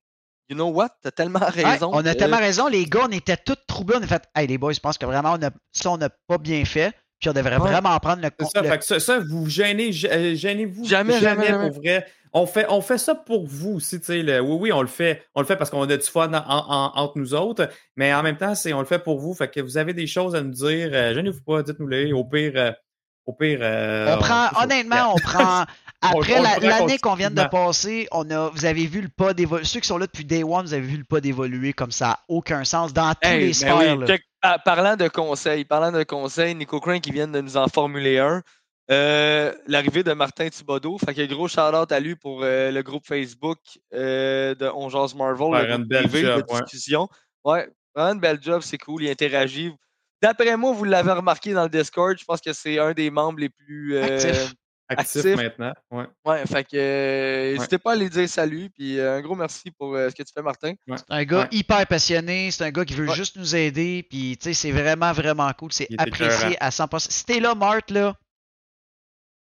you 0.49 0.55
know 0.55 0.67
what, 0.69 0.89
t'as 1.01 1.11
tellement 1.11 1.39
Ouais, 1.39 1.63
raison. 1.63 1.89
on 1.93 2.05
a 2.05 2.13
que- 2.13 2.19
tellement 2.19 2.37
raison. 2.37 2.67
Les 2.67 2.85
gars, 2.85 3.01
on 3.05 3.11
était 3.11 3.37
tous 3.37 3.57
troublés. 3.67 3.97
On 3.99 4.03
a 4.03 4.07
fait, 4.07 4.23
hey, 4.35 4.45
les 4.47 4.57
boys, 4.57 4.73
je 4.73 4.79
pense 4.79 4.97
que 4.97 5.05
vraiment, 5.05 5.33
on 5.39 5.43
a, 5.45 5.49
ça, 5.71 5.89
on 5.91 5.97
n'a 5.97 6.09
pas 6.27 6.37
bien 6.37 6.63
fait. 6.65 6.93
Puis 7.19 7.29
on 7.29 7.33
devrait 7.33 7.57
Ouais. 7.57 7.71
vraiment 7.71 7.97
prendre 7.99 8.21
le 8.21 8.29
compte. 8.29 8.51
ça, 8.51 8.81
ça, 8.81 8.99
ça, 8.99 9.19
vous 9.19 9.49
gênez, 9.49 9.91
gê- 9.91 10.09
euh, 10.11 10.35
gênez-vous 10.35 10.85
Jamais, 10.85 11.19
jamais, 11.19 11.47
jamais. 11.47 11.69
pour 11.69 11.81
vrai. 11.81 12.05
On 12.33 12.45
fait, 12.45 12.65
on 12.67 12.81
fait 12.81 12.97
ça 12.97 13.15
pour 13.15 13.47
vous 13.47 13.75
aussi, 13.75 13.97
tu 14.01 14.07
sais. 14.07 14.39
Oui, 14.41 14.57
oui, 14.59 14.71
on 14.73 14.81
le 14.81 14.87
fait. 14.89 15.23
On 15.35 15.39
le 15.39 15.47
fait 15.47 15.55
parce 15.55 15.69
qu'on 15.69 15.81
a 15.83 15.87
du 15.97 16.05
fun 16.05 16.33
en- 16.33 16.35
en- 16.45 16.91
entre 16.95 17.17
nous 17.17 17.33
autres, 17.33 17.69
mais 17.95 18.13
en 18.13 18.21
même 18.23 18.35
temps, 18.35 18.53
c'est, 18.55 18.73
on 18.73 18.79
le 18.81 18.85
fait 18.85 18.99
pour 18.99 19.19
vous. 19.19 19.33
Fait 19.33 19.47
que 19.47 19.61
vous 19.61 19.77
avez 19.77 19.93
des 19.93 20.05
choses 20.07 20.35
à 20.35 20.41
nous 20.41 20.51
dire. 20.51 20.89
euh, 20.91 21.13
gênez-vous 21.13 21.41
pas, 21.43 21.63
dites-nous-les. 21.63 22.11
Au 22.11 22.25
pire, 22.25 22.51
euh, 22.55 22.71
au 23.25 23.31
pire. 23.31 23.59
euh, 23.61 24.15
On 24.15 24.19
prend, 24.19 24.49
honnêtement, 24.61 25.13
on 25.15 25.17
prend. 25.19 25.63
Après 26.13 26.41
l'année 26.61 26.97
qu'on 26.99 27.15
vient 27.15 27.31
de 27.31 27.43
passer, 27.43 28.07
on 28.11 28.29
a, 28.29 28.49
vous 28.49 28.65
avez 28.65 28.85
vu 28.85 29.01
le 29.01 29.09
pas 29.09 29.33
d'évoluer. 29.33 29.65
Ceux 29.65 29.79
qui 29.79 29.87
sont 29.87 29.97
là 29.97 30.05
depuis 30.05 30.25
Day 30.25 30.43
One, 30.43 30.65
vous 30.65 30.73
avez 30.73 30.85
vu 30.85 30.97
le 30.97 31.03
pas 31.03 31.21
d'évoluer 31.21 31.73
comme 31.73 31.91
ça. 31.91 32.07
n'a 32.07 32.19
Aucun 32.27 32.63
sens 32.63 32.93
dans 32.93 33.13
tous 33.13 33.27
Hey, 33.27 33.47
les 33.47 33.53
sphères. 33.53 33.77
oui. 33.77 34.15
Ah, 34.41 34.59
parlant 34.59 34.95
de 34.95 35.07
conseils, 35.07 35.65
parlant 35.65 35.91
de 35.91 36.03
conseils, 36.03 36.53
Nico 36.53 36.79
Crane 36.79 37.01
qui 37.01 37.11
vient 37.11 37.27
de 37.27 37.41
nous 37.41 37.57
en 37.57 37.67
formuler 37.67 38.19
un. 38.19 38.43
Euh, 38.91 39.51
L'arrivée 39.65 40.03
de 40.03 40.13
Martin 40.13 40.47
Thibodeau. 40.49 40.99
Fait 40.99 41.15
que 41.15 41.25
gros 41.25 41.47
shout-out 41.47 41.91
à 41.91 41.99
lui 41.99 42.15
pour 42.15 42.41
euh, 42.43 42.69
le 42.69 42.83
groupe 42.83 43.05
Facebook 43.07 43.57
euh, 43.95 44.53
de 44.53 44.67
On 44.75 44.89
Jase 44.89 45.15
Marvel, 45.15 45.67
le 45.67 45.73
une 45.73 45.83
belle 45.85 46.07
privé 46.07 46.21
job, 46.27 46.45
de 46.47 46.53
ouais. 46.53 46.61
discussion. 46.61 47.09
Ouais, 47.43 47.67
vraiment 47.95 48.13
une 48.13 48.19
belle 48.19 48.39
job, 48.39 48.61
c'est 48.61 48.77
cool, 48.77 49.03
il 49.03 49.09
interagit. 49.09 49.71
D'après 50.21 50.55
moi, 50.57 50.71
vous 50.71 50.83
l'avez 50.83 51.11
remarqué 51.11 51.53
dans 51.53 51.63
le 51.63 51.69
Discord, 51.69 52.15
je 52.17 52.25
pense 52.25 52.41
que 52.41 52.53
c'est 52.53 52.77
un 52.79 52.93
des 52.93 53.09
membres 53.09 53.39
les 53.39 53.49
plus, 53.49 53.95
euh, 53.97 54.45
Actif. 54.87 55.25
maintenant. 55.35 55.73
Ouais. 55.91 56.05
Ouais, 56.25 56.45
fait 56.45 56.63
que 56.63 56.77
euh, 56.77 57.53
n'hésitez 57.53 57.77
pas 57.79 57.91
à 57.91 57.93
aller 57.93 58.09
dire 58.09 58.29
salut. 58.29 58.69
Puis 58.69 58.99
euh, 58.99 59.17
un 59.17 59.21
gros 59.21 59.35
merci 59.35 59.71
pour 59.71 59.95
euh, 59.95 60.09
ce 60.09 60.15
que 60.15 60.21
tu 60.23 60.31
fais, 60.31 60.43
Martin. 60.43 60.73
C'est 60.87 61.03
un 61.09 61.23
gars 61.23 61.39
Ouais. 61.41 61.47
hyper 61.51 61.87
passionné, 61.87 62.51
c'est 62.51 62.63
un 62.65 62.71
gars 62.71 62.85
qui 62.85 62.93
veut 62.93 63.07
Ouais. 63.07 63.15
juste 63.15 63.35
nous 63.37 63.55
aider, 63.55 64.05
puis 64.09 64.37
tu 64.37 64.43
sais, 64.49 64.53
c'est 64.53 64.71
vraiment, 64.71 65.11
vraiment 65.11 65.51
cool, 65.53 65.71
c'est 65.71 65.87
apprécié 65.97 66.55
à 66.61 66.69
100%. 66.69 67.09
Si 67.09 67.25
t'es 67.25 67.39
là, 67.39 67.55
Mart, 67.55 67.89
là, 67.89 68.15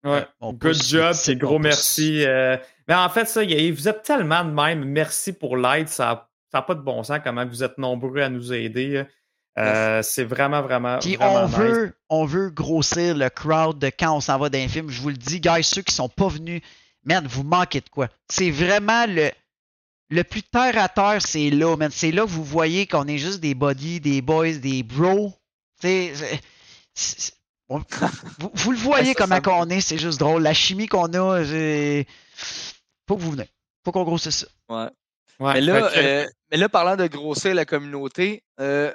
Ouais. 0.05 0.25
on 0.41 0.53
Good 0.53 0.61
pousse, 0.79 0.89
job, 0.89 1.13
c'est 1.15 1.37
gros 1.37 1.59
merci. 1.59 2.25
euh, 2.25 2.57
Mais 2.89 2.95
en 2.95 3.09
fait, 3.09 3.27
ça, 3.27 3.43
y 3.43 3.53
a- 3.53 3.73
vous 3.73 3.89
êtes 3.89 4.03
tellement 4.03 4.45
de 4.45 4.51
même. 4.53 4.85
Merci 4.85 5.33
pour 5.33 5.57
l'aide. 5.57 5.89
Ça 5.89 6.29
n'a 6.55 6.63
pas 6.63 6.75
de 6.77 6.81
bon 6.81 7.03
sens 7.03 7.19
comment 7.25 7.45
vous 7.45 7.65
êtes 7.65 7.77
nombreux 7.79 8.21
à 8.21 8.29
nous 8.29 8.53
aider. 8.53 9.05
Euh, 9.59 10.03
C'est 10.03 10.25
vraiment, 10.25 10.63
vraiment. 10.63 10.99
Puis 10.99 11.17
vraiment 11.17 11.45
on 11.45 11.47
nice. 11.49 11.57
veut, 11.57 11.97
on 12.11 12.25
veut 12.27 12.51
grossir 12.51 13.15
le 13.17 13.29
crowd 13.31 13.79
de 13.79 13.91
quand 13.97 14.15
on 14.17 14.21
s'en 14.21 14.39
va 14.39 14.49
d'un 14.49 14.69
film. 14.69 14.91
Je 14.91 15.01
vous 15.01 15.09
le 15.11 15.17
dis, 15.17 15.41
guys, 15.41 15.63
ceux 15.65 15.83
qui 15.83 15.95
sont 15.95 16.09
pas 16.09 16.29
venus, 16.29 16.61
man, 17.05 17.27
vous 17.27 17.43
manquez 17.43 17.81
de 17.81 17.89
quoi. 17.89 18.09
C'est 18.31 18.51
vraiment 18.51 19.07
le, 19.09 19.31
le 20.11 20.25
plus 20.25 20.43
terre 20.43 20.77
à 20.79 20.89
terre, 20.89 21.23
c'est 21.23 21.51
là, 21.51 21.77
man. 21.77 21.91
C'est 21.91 22.11
là 22.13 22.23
que 22.23 22.29
vous 22.31 22.45
voyez 22.45 22.87
qu'on 22.87 23.07
est 23.09 23.19
juste 23.19 23.41
des 23.41 23.55
buddies, 23.55 24.01
des 24.01 24.21
boys, 24.23 24.53
des 24.55 24.83
bros. 24.83 25.33
C'est- 25.81 26.13
c'est- 26.95 27.33
on- 27.69 27.83
vous, 28.39 28.51
vous 28.55 28.73
le 28.73 28.79
voyez 28.79 29.15
comment 29.15 29.37
ça- 29.37 29.41
qu'on 29.41 29.69
est, 29.71 29.81
c'est 29.81 29.99
juste 29.99 30.21
drôle. 30.21 30.43
La 30.43 30.55
chimie 30.55 30.87
qu'on 30.87 31.13
a, 31.15 31.45
c'est- 31.45 32.07
faut 33.09 33.17
que 33.17 33.23
vous 33.23 33.31
venez. 33.33 33.49
Faut 33.85 33.93
qu'on 33.93 34.05
grossisse 34.05 34.37
ça. 34.41 34.47
Ouais. 34.69 34.91
Ouais, 35.39 35.53
Mais 35.55 35.61
là, 35.61 35.91
euh, 35.97 36.27
mais 36.51 36.57
là, 36.57 36.69
parlant 36.69 36.97
de 36.97 37.07
grossir 37.09 37.55
la 37.55 37.65
communauté, 37.67 38.43
euh, 38.59 38.93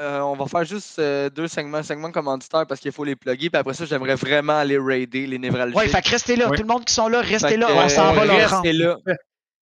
euh, 0.00 0.20
on 0.20 0.34
va 0.34 0.46
faire 0.46 0.64
juste 0.64 0.98
euh, 0.98 1.28
deux 1.30 1.48
segments, 1.48 1.82
segments 1.82 2.10
commanditaires 2.10 2.66
parce 2.66 2.80
qu'il 2.80 2.92
faut 2.92 3.04
les 3.04 3.16
plugger. 3.16 3.50
Puis 3.50 3.58
après 3.58 3.74
ça, 3.74 3.84
j'aimerais 3.84 4.14
vraiment 4.14 4.58
aller 4.58 4.78
raider 4.78 5.26
les 5.26 5.38
névralgiques. 5.38 5.76
Ouais, 5.76 5.88
fait 5.88 6.02
que 6.02 6.10
restez 6.10 6.36
là. 6.36 6.48
Ouais. 6.48 6.56
Tout 6.56 6.62
le 6.62 6.68
monde 6.68 6.84
qui 6.84 6.94
sont 6.94 7.08
là, 7.08 7.20
restez 7.20 7.48
Fait 7.50 7.56
là. 7.56 7.66
que, 7.68 7.72
On 7.72 7.88
s'en 7.88 8.12
va, 8.14 8.24
Laurent. 8.24 8.38
Restez 8.62 8.72
là. 8.72 8.96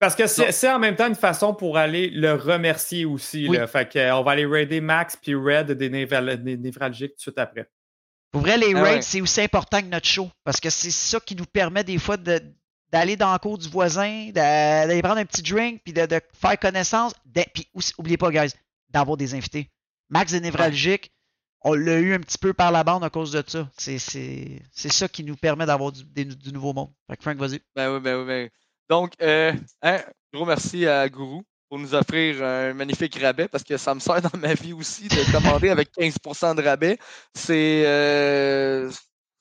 Parce 0.01 0.15
que 0.17 0.27
c'est 0.27 0.71
en 0.71 0.79
même 0.79 0.97
temps 0.97 1.07
une 1.07 1.15
façon 1.15 1.55
pour 1.55 1.79
aller 1.79 2.11
le 2.11 2.35
remercier 2.35 3.05
aussi. 3.05 3.47
Oui. 3.49 3.57
Là. 3.57 3.67
Fait 3.67 3.89
que, 3.91 3.99
euh, 3.99 4.17
on 4.17 4.23
va 4.23 4.33
aller 4.33 4.45
raider 4.45 4.81
Max 4.81 5.17
puis 5.17 5.35
Red 5.35 5.71
des, 5.73 5.89
névral- 5.89 6.43
des 6.43 6.57
névralgiques 6.57 7.13
tout 7.13 7.17
de 7.17 7.21
suite 7.23 7.39
après. 7.39 7.67
Pour 8.33 8.41
vrai, 8.43 8.59
les 8.59 8.75
Ah 8.75 8.83
raids, 8.83 8.95
ouais. 8.97 9.03
c'est 9.03 9.21
aussi 9.21 9.41
important 9.41 9.81
que 9.81 9.87
notre 9.87 10.07
show. 10.09 10.29
Parce 10.43 10.59
que 10.61 10.69
c'est 10.69 10.91
ça 10.91 11.21
qui 11.21 11.37
nous 11.37 11.47
permet 11.47 11.85
des 11.85 11.99
fois 11.99 12.17
de- 12.17 12.41
d'aller 12.93 13.17
dans 13.17 13.31
la 13.33 13.39
cour 13.39 13.57
du 13.57 13.69
voisin, 13.69 14.31
d'a- 14.33 14.87
d'aller 14.87 15.01
prendre 15.03 15.19
un 15.19 15.25
petit 15.25 15.43
drink, 15.43 15.81
puis 15.85 15.93
de, 15.93 16.05
de 16.07 16.21
faire 16.39 16.59
connaissance. 16.59 17.15
De- 17.25 17.45
Puis 17.55 17.67
aussi, 17.75 17.93
oubliez 17.97 18.17
pas, 18.17 18.31
guys, 18.31 18.53
d'avoir 18.91 19.17
des 19.17 19.35
invités. 19.35 19.71
Max 20.15 20.31
des 20.31 20.41
névralgiques, 20.41 21.13
on 21.63 21.75
l'a 21.75 21.99
eu 21.99 22.15
un 22.15 22.21
petit 22.21 22.39
peu 22.39 22.55
par 22.55 22.71
la 22.71 22.85
bande 22.85 23.03
à 23.03 23.11
cause 23.11 23.33
de 23.33 23.43
ça. 23.47 23.69
C'est- 23.77 23.99
ça 24.73 25.09
qui 25.09 25.25
nous 25.25 25.35
permet 25.35 25.67
d'avoir 25.67 25.91
du, 25.91 26.05
du 26.05 26.53
nouveau 26.53 26.73
monde. 26.73 26.93
Fait 27.11 27.17
que 27.17 27.23
Frank, 27.23 27.37
vas-y. 27.37 27.61
Ben 27.75 27.93
oui, 27.93 28.01
ben 28.01 28.21
oui, 28.21 28.27
ben 28.27 28.45
oui. 28.45 28.51
Donc, 28.89 29.13
euh, 29.21 29.53
hein, 29.83 30.01
gros 30.33 30.47
merci 30.47 30.87
à 30.87 31.09
Gourou 31.09 31.43
pour 31.69 31.81
nous 31.81 31.95
offrir 31.95 32.45
un 32.45 32.75
magnifique 32.75 33.19
rabais 33.19 33.49
parce 33.49 33.65
que 33.65 33.77
ça 33.77 33.93
me 33.93 33.99
sert 33.99 34.23
dans 34.23 34.39
ma 34.39 34.55
vie 34.55 34.73
aussi 34.73 35.09
de 35.09 35.33
commander 35.33 35.71
avec 35.71 35.91
15% 35.93 36.55
de 36.55 36.63
rabais. 36.63 36.97
C'est 37.35 37.85
euh, 37.85 38.89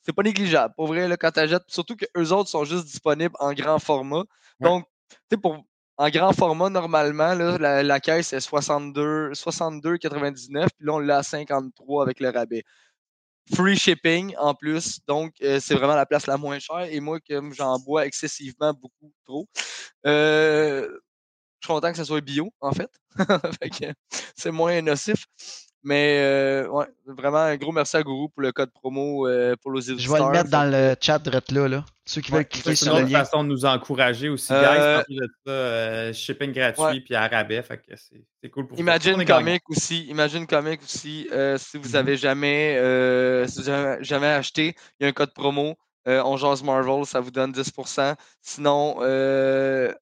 c'est 0.02 0.14
pas 0.14 0.24
négligeable. 0.24 0.74
Pour 0.76 0.88
vrai, 0.88 1.08
là, 1.08 1.18
quand 1.18 1.32
surtout 1.68 1.96
que 1.96 2.06
eux 2.18 2.32
autres 2.34 2.50
sont 2.50 2.66
juste 2.66 2.86
disponibles 2.86 3.36
en 3.40 3.54
grand 3.54 3.78
format. 3.78 4.24
Donc, 4.60 4.86
tu 5.12 5.18
sais, 5.32 5.38
pour 5.38 5.64
en 5.98 6.10
grand 6.10 6.34
format, 6.34 6.70
normalement, 6.70 7.34
là, 7.34 7.84
la, 7.84 8.00
caisse 8.00 8.34
est 8.34 8.40
62 8.40 9.32
62,99, 9.34 10.68
puis 10.76 10.86
là, 10.86 10.94
on 10.94 11.00
l'a 11.00 11.18
à 11.18 11.24
53 11.24 12.04
avec 12.04 12.20
le 12.20 12.30
rabais. 12.30 12.64
Free 13.54 13.76
shipping 13.76 14.36
en 14.38 14.56
plus, 14.56 15.00
donc 15.06 15.34
euh, 15.42 15.60
c'est 15.60 15.76
vraiment 15.76 15.96
la 15.96 16.06
place 16.06 16.28
la 16.28 16.38
moins 16.38 16.60
chère. 16.60 16.88
Et 16.90 17.00
moi, 17.02 17.20
comme 17.30 17.54
j'en 17.54 17.78
bois 17.80 18.06
excessivement 18.06 18.74
beaucoup 18.74 19.12
trop, 19.26 19.48
euh, 20.06 20.88
je 21.60 21.68
suis 21.68 21.74
content 21.74 21.92
que 21.92 21.98
ça 21.98 22.06
soit 22.06 22.22
bio, 22.22 22.54
en 22.62 22.72
fait. 22.72 22.90
Fait 23.62 23.96
c'est 24.36 24.52
moins 24.52 24.82
nocif. 24.82 25.26
Mais 25.86 26.20
euh, 26.22 26.68
ouais, 26.70 26.86
vraiment 27.06 27.40
un 27.40 27.58
gros 27.58 27.74
merci 27.74 27.98
à 27.98 28.04
Gourou 28.04 28.30
pour 28.30 28.42
le 28.42 28.54
code 28.54 28.72
promo 28.72 29.28
euh, 29.28 29.56
pour 29.62 29.74
les 29.74 29.82
Je 29.82 30.12
vais 30.12 30.20
le 30.20 30.30
mettre 30.32 30.50
dans 30.50 30.64
le 30.64 30.96
chat 31.02 31.20
direct 31.20 31.52
là, 31.52 31.68
là. 31.68 31.86
Ceux 32.06 32.22
qui 32.22 32.32
Ouais, 32.32 32.38
veulent 32.40 32.48
cliquer 32.48 32.70
C'est 32.76 32.86
sur 32.86 32.98
une 32.98 33.04
le 33.06 33.10
lien. 33.12 33.20
façon 33.20 33.44
de 33.44 33.50
nous 33.50 33.66
encourager 33.66 34.30
aussi, 34.30 34.54
Euh, 34.54 35.04
guys. 35.10 35.16
De 35.18 35.28
ça, 35.46 35.52
euh, 35.52 36.14
shipping 36.14 36.54
gratuit 36.54 36.84
Ouais. 36.84 37.02
puis 37.02 37.16
à 37.16 37.28
rabais. 37.28 37.62
Fait 37.64 37.78
que 37.78 37.96
c'est 37.96 38.24
c'est 38.42 38.50
cool 38.50 38.68
pour 38.68 38.76
vous. 38.78 38.82
Imagine 38.82 39.18
gagnant. 39.24 39.40
Comic 39.40 39.70
aussi. 39.70 40.06
Imagine 40.08 40.48
Comic 40.48 40.82
aussi. 40.84 41.28
euh, 41.34 41.58
si 41.58 41.78
vous 41.78 41.90
Mhm. 41.90 41.96
avez 41.96 42.18
jamais, 42.18 42.78
euh, 42.78 43.46
si 43.48 43.60
vous 43.62 43.70
avez 43.70 44.04
jamais 44.04 44.28
acheté, 44.28 44.76
il 45.00 45.04
y 45.04 45.06
a 45.06 45.10
un 45.10 45.14
code 45.14 45.34
promo. 45.34 45.76
Euh, 46.08 46.22
on 46.24 46.36
jase 46.38 46.64
Marvel, 46.64 47.06
ça 47.06 47.20
vous 47.20 47.32
donne 47.32 47.52
10%. 47.52 48.16
Sinon, 48.42 48.98
euh, 49.02 49.94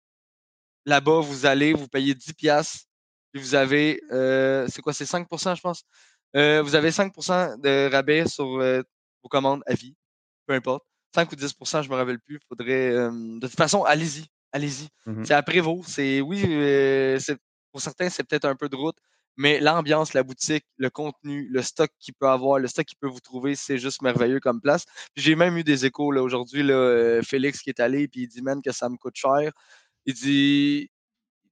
là-bas, 0.86 1.20
vous 1.22 1.46
allez, 1.46 1.74
vous 1.74 1.88
payez 1.88 2.14
10$, 2.16 2.34
piastres, 2.34 2.86
puis 2.86 2.91
vous 3.40 3.56
avez, 3.56 4.02
euh, 4.12 4.68
c'est 4.70 4.82
quoi, 4.82 4.94
c'est 4.94 5.06
5%, 5.06 5.56
je 5.56 5.62
pense? 5.62 5.84
Euh, 6.36 6.62
vous 6.62 6.76
avez 6.76 6.92
5% 6.92 7.58
de 7.58 7.92
rabais 7.92 8.28
sur 8.28 8.60
euh, 8.60 8.82
vos 9.24 9.30
commandes 9.30 9.64
à 9.68 9.74
vie, 9.74 9.96
peu 10.48 10.54
importe. 10.54 10.86
5 11.14 11.32
ou 11.32 11.36
10%, 11.36 11.84
je 11.84 11.90
me 11.90 11.96
rappelle 11.96 12.20
plus. 12.20 12.40
Faudrait, 12.48 12.92
euh, 12.92 13.12
de 13.12 13.48
toute 13.48 13.58
façon, 13.58 13.84
allez-y, 13.84 14.26
allez-y. 14.52 14.88
Mhm. 15.06 15.26
C'est 15.26 15.34
après 15.34 15.60
vous. 15.60 15.84
C'est 15.86 16.22
oui, 16.22 16.44
euh, 16.46 17.20
c'est 17.20 17.38
pour 17.72 17.82
certains, 17.82 18.10
c'est 18.10 18.24
peut-être 18.24 18.46
un 18.46 18.56
peu 18.56 18.70
de 18.70 18.76
route, 18.76 18.98
mais 19.38 19.60
l'ambiance, 19.60 20.14
la 20.14 20.24
boutique, 20.24 20.66
le 20.78 20.90
contenu, 20.90 21.48
le 21.50 21.62
stock 21.62 21.90
qu'il 22.00 22.14
peut 22.14 22.28
avoir, 22.28 22.60
le 22.60 22.68
stock 22.68 22.86
qu'il 22.86 22.98
peut 22.98 23.08
vous 23.08 23.20
trouver, 23.20 23.56
c'est 23.56 23.78
juste 23.78 24.02
merveilleux 24.02 24.40
comme 24.40 24.62
place. 24.62 24.86
J'ai 25.16 25.36
même 25.36 25.58
eu 25.58 25.64
des 25.64 25.86
échos 25.86 26.12
là 26.12 26.22
aujourd'hui, 26.22 26.64
là, 26.64 27.22
Félix 27.24 27.62
qui 27.62 27.70
est 27.70 27.80
allé, 27.80 28.08
puis 28.08 28.22
il 28.24 28.28
dit 28.28 28.42
man 28.42 28.62
que 28.62 28.72
ça 28.72 28.90
me 28.90 28.98
coûte 28.98 29.16
cher. 29.16 29.52
Il 30.06 30.14
dit 30.14 30.91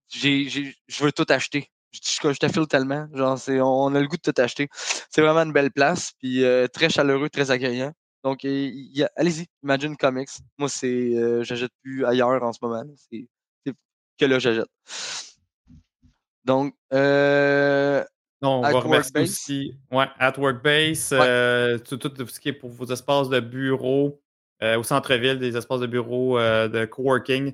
j'ai, 0.10 0.50
j'ai- 0.50 0.76
je 0.88 1.04
veux 1.04 1.12
tout 1.12 1.26
acheter. 1.30 1.70
Je, 1.92 2.00
je, 2.32 2.38
te 2.38 2.48
file 2.48 2.68
tellement. 2.68 3.08
Genre, 3.14 3.38
c'est, 3.40 3.60
on 3.62 3.96
a 3.96 4.00
le 4.00 4.08
goût 4.08 4.18
de 4.18 4.32
tout 4.32 4.42
acheter. 4.42 4.68
C'est 5.10 5.22
vraiment 5.22 5.42
une 5.42 5.54
belle 5.54 5.72
place, 5.72 6.12
puis 6.20 6.44
euh, 6.44 6.68
très 6.68 6.90
chaleureux, 6.90 7.30
très 7.30 7.50
accueillant. 7.52 7.94
Donc, 8.24 8.44
il 8.44 8.96
y 8.96 9.02
a- 9.04 9.10
allez-y, 9.16 9.48
Imagine 9.64 9.96
Comics. 9.98 10.30
Moi, 10.58 10.70
c'est, 10.70 10.88
euh, 11.16 11.44
j'achète 11.44 11.72
plus 11.82 12.06
ailleurs 12.06 12.44
en 12.44 12.54
ce 12.54 12.60
moment. 12.62 12.84
C'est, 13.10 13.26
que 14.20 14.26
là, 14.26 14.38
j'achète. 14.38 14.68
Donc, 16.44 16.76
euh, 16.94 18.04
Non, 18.42 18.60
on 18.60 18.64
At 18.64 18.72
va 18.74 18.80
remercier 18.80 19.12
Workbase. 19.14 19.30
aussi 19.30 19.78
ouais, 19.92 20.08
At 20.20 20.34
Workbase, 20.38 21.12
Ouais. 21.14 21.20
euh, 21.22 21.78
tout, 21.80 21.98
tout 21.98 22.28
ce 22.28 22.40
qui 22.40 22.50
est 22.50 22.54
pour 22.54 22.70
vos 22.70 22.86
espaces 22.86 23.30
de 23.30 23.40
bureau 23.40 24.22
euh, 24.62 24.78
au 24.78 24.84
centre-ville, 24.84 25.40
des 25.40 25.56
espaces 25.56 25.80
de 25.80 25.88
bureau 25.88 26.38
euh, 26.38 26.68
de 26.68 26.86
coworking 26.86 27.54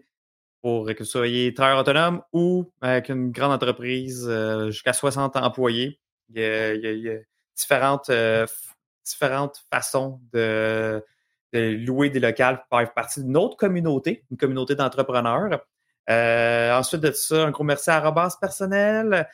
pour 0.65 0.87
que 0.87 0.97
vous 0.97 1.05
soyez 1.05 1.53
travailleur 1.53 1.81
autonome 1.81 2.23
ou 2.33 2.71
avec 2.81 3.09
une 3.09 3.29
grande 3.29 3.51
entreprise 3.51 4.25
euh, 4.27 4.71
jusqu'à 4.71 4.93
60 4.93 5.35
employés. 5.35 5.99
Il 6.29 6.41
y 6.41 6.43
a, 6.43 7.19
différentes, 7.55 8.09
euh, 8.09 8.47
différentes 9.05 9.63
façons 9.71 10.19
de, 10.33 11.05
de 11.53 11.85
louer 11.85 12.09
des 12.09 12.19
locales 12.19 12.65
pour 12.67 12.79
faire 12.79 12.93
partie 12.95 13.21
d'une 13.21 13.37
autre 13.37 13.57
communauté, 13.57 14.25
une 14.31 14.37
communauté 14.37 14.73
d'entrepreneurs. 14.73 15.63
Euh, 16.09 16.75
ensuite 16.75 17.01
de 17.01 17.11
ça, 17.11 17.45
un 17.45 17.51
gros 17.51 17.63
merci 17.63 17.91
à 17.91 17.99
Robas 17.99 18.35
Personnel 18.41 19.27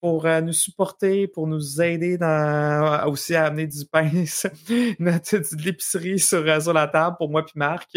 pour 0.00 0.26
euh, 0.26 0.40
nous 0.40 0.52
supporter, 0.52 1.26
pour 1.26 1.46
nous 1.46 1.82
aider 1.82 2.16
dans, 2.18 3.04
aussi 3.08 3.34
à 3.34 3.46
amener 3.46 3.66
du 3.66 3.84
pain, 3.90 4.08
notre- 4.98 5.38
de 5.56 5.62
l'épicerie 5.62 6.18
sur, 6.18 6.38
euh, 6.46 6.60
sur 6.60 6.72
la 6.72 6.86
table 6.86 7.16
pour 7.18 7.30
moi 7.30 7.44
puis 7.44 7.54
Marc. 7.56 7.90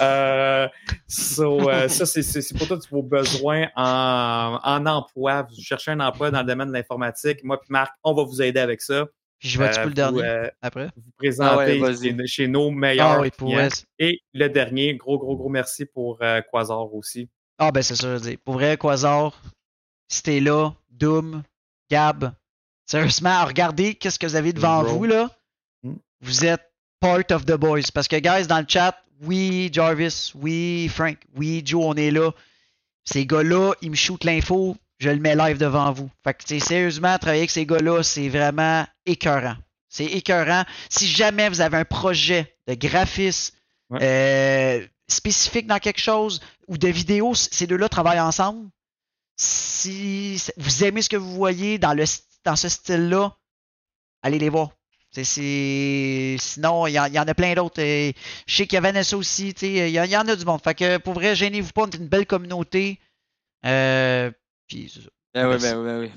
Euh, 0.00 0.68
so, 1.06 1.68
euh, 1.70 1.88
ça, 1.88 2.06
c'est- 2.06 2.22
c'est 2.22 2.42
c'est 2.42 2.56
pour 2.56 2.66
tous 2.68 2.88
vos 2.90 3.02
besoins 3.02 3.68
en, 3.76 4.58
en 4.62 4.86
emploi. 4.86 5.42
Vous 5.42 5.60
cherchez 5.62 5.90
un 5.90 6.00
emploi 6.00 6.30
dans 6.30 6.40
le 6.40 6.46
domaine 6.46 6.68
de 6.68 6.72
l'informatique. 6.72 7.42
Moi 7.44 7.60
puis 7.60 7.68
Marc, 7.70 7.92
on 8.04 8.14
va 8.14 8.22
vous 8.24 8.42
aider 8.42 8.60
avec 8.60 8.80
ça. 8.80 9.06
Puis 9.38 9.50
je 9.50 9.58
vais-tu 9.58 9.78
Euh, 9.78 9.82
pour 9.82 9.84
le 9.84 9.88
vous, 9.90 9.94
dernier 9.94 10.22
euh, 10.24 10.48
après? 10.62 10.88
vous 10.96 11.10
présenter 11.18 11.78
vas-y. 11.78 12.16
chez, 12.16 12.26
chez 12.26 12.48
nos 12.48 12.70
meilleurs 12.70 13.22
Ah 13.24 13.30
pour. 13.36 13.52
Et 13.98 14.20
le 14.32 14.48
dernier, 14.48 14.94
gros, 14.96 15.18
gros, 15.18 15.36
gros 15.36 15.50
merci 15.50 15.84
pour 15.84 16.18
euh, 16.22 16.40
Quasar 16.50 16.94
aussi. 16.94 17.28
Ah 17.58 17.70
ben 17.70 17.82
c'est 17.82 17.96
ça, 17.96 18.16
je 18.16 18.22
dire. 18.22 18.36
Pour 18.44 18.54
vrai, 18.54 18.76
Quasar, 18.78 19.38
si 20.08 20.22
t'es 20.22 20.40
là, 20.40 20.72
Doom, 20.98 21.42
Gab, 21.90 22.32
sérieusement, 22.84 23.44
regardez 23.44 23.94
qu'est-ce 23.94 24.18
que 24.18 24.26
vous 24.26 24.36
avez 24.36 24.52
devant 24.52 24.82
Bro. 24.82 24.92
vous 24.98 25.04
là. 25.04 25.30
Hmm. 25.82 25.94
Vous 26.20 26.44
êtes 26.44 26.70
part 27.00 27.20
of 27.30 27.44
the 27.44 27.52
boys. 27.56 27.82
Parce 27.94 28.08
que 28.08 28.16
guys, 28.16 28.46
dans 28.46 28.58
le 28.60 28.66
chat, 28.68 28.96
oui 29.22 29.70
Jarvis, 29.72 30.32
oui 30.34 30.88
Frank, 30.92 31.16
oui 31.36 31.62
Joe, 31.64 31.84
on 31.84 31.94
est 31.94 32.10
là. 32.10 32.30
Ces 33.04 33.24
gars-là, 33.26 33.72
ils 33.82 33.90
me 33.90 33.96
shootent 33.96 34.24
l'info, 34.24 34.76
je 34.98 35.10
le 35.10 35.20
mets 35.20 35.36
live 35.36 35.58
devant 35.58 35.92
vous. 35.92 36.10
Fait 36.24 36.34
que 36.34 36.58
sérieusement, 36.58 37.16
travailler 37.18 37.42
avec 37.42 37.50
ces 37.50 37.64
gars-là, 37.66 38.02
c'est 38.02 38.28
vraiment 38.28 38.84
écœurant. 39.04 39.56
C'est 39.88 40.06
écœurant. 40.06 40.64
Si 40.90 41.06
jamais 41.06 41.48
vous 41.48 41.60
avez 41.60 41.76
un 41.78 41.84
projet 41.84 42.56
de 42.66 42.74
graphisme 42.74 43.54
Ouais. 43.88 44.00
euh, 44.02 44.86
spécifique 45.06 45.68
dans 45.68 45.78
quelque 45.78 46.00
chose 46.00 46.40
ou 46.66 46.76
de 46.76 46.88
vidéo, 46.88 47.36
ces 47.36 47.68
deux-là 47.68 47.88
travaillent 47.88 48.18
ensemble. 48.18 48.68
Si 49.36 50.42
vous 50.56 50.84
aimez 50.84 51.02
ce 51.02 51.08
que 51.08 51.16
vous 51.16 51.32
voyez 51.34 51.78
dans, 51.78 51.92
le, 51.92 52.04
st- 52.04 52.24
dans 52.44 52.56
ce 52.56 52.68
style-là, 52.68 53.36
allez 54.22 54.38
les 54.38 54.48
voir. 54.48 54.70
C'est- 55.10 55.24
c'est- 55.24 56.36
Sinon, 56.38 56.86
il 56.86 56.92
y, 56.92 57.00
en- 57.00 57.06
il 57.06 57.14
y 57.14 57.18
en 57.18 57.28
a 57.28 57.34
plein 57.34 57.54
d'autres. 57.54 57.80
Je 57.80 58.12
sais 58.46 58.66
qu'il 58.66 58.74
y 58.74 58.78
a 58.78 58.80
Vanessa 58.80 59.16
aussi. 59.16 59.50
Il 59.50 59.88
y, 59.88 60.00
en- 60.00 60.04
il 60.04 60.10
y 60.10 60.16
en 60.16 60.26
a 60.28 60.36
du 60.36 60.44
monde. 60.44 60.60
Fait 60.62 60.74
que 60.74 60.96
pour 60.98 61.14
vrai, 61.14 61.34
gênez-vous 61.36 61.72
pas. 61.72 61.82
On 61.82 61.86
est 61.86 61.96
une 61.96 62.08
belle 62.08 62.26
communauté. 62.26 62.98
Euh, 63.64 64.30
puis 64.66 64.90
c'est 64.92 65.00
ça. 65.02 65.08
Ben 65.34 65.48
oui, 65.48 65.56
ben 65.60 65.78
oui, 65.78 65.84
ben 65.86 66.00
oui. 66.00 66.10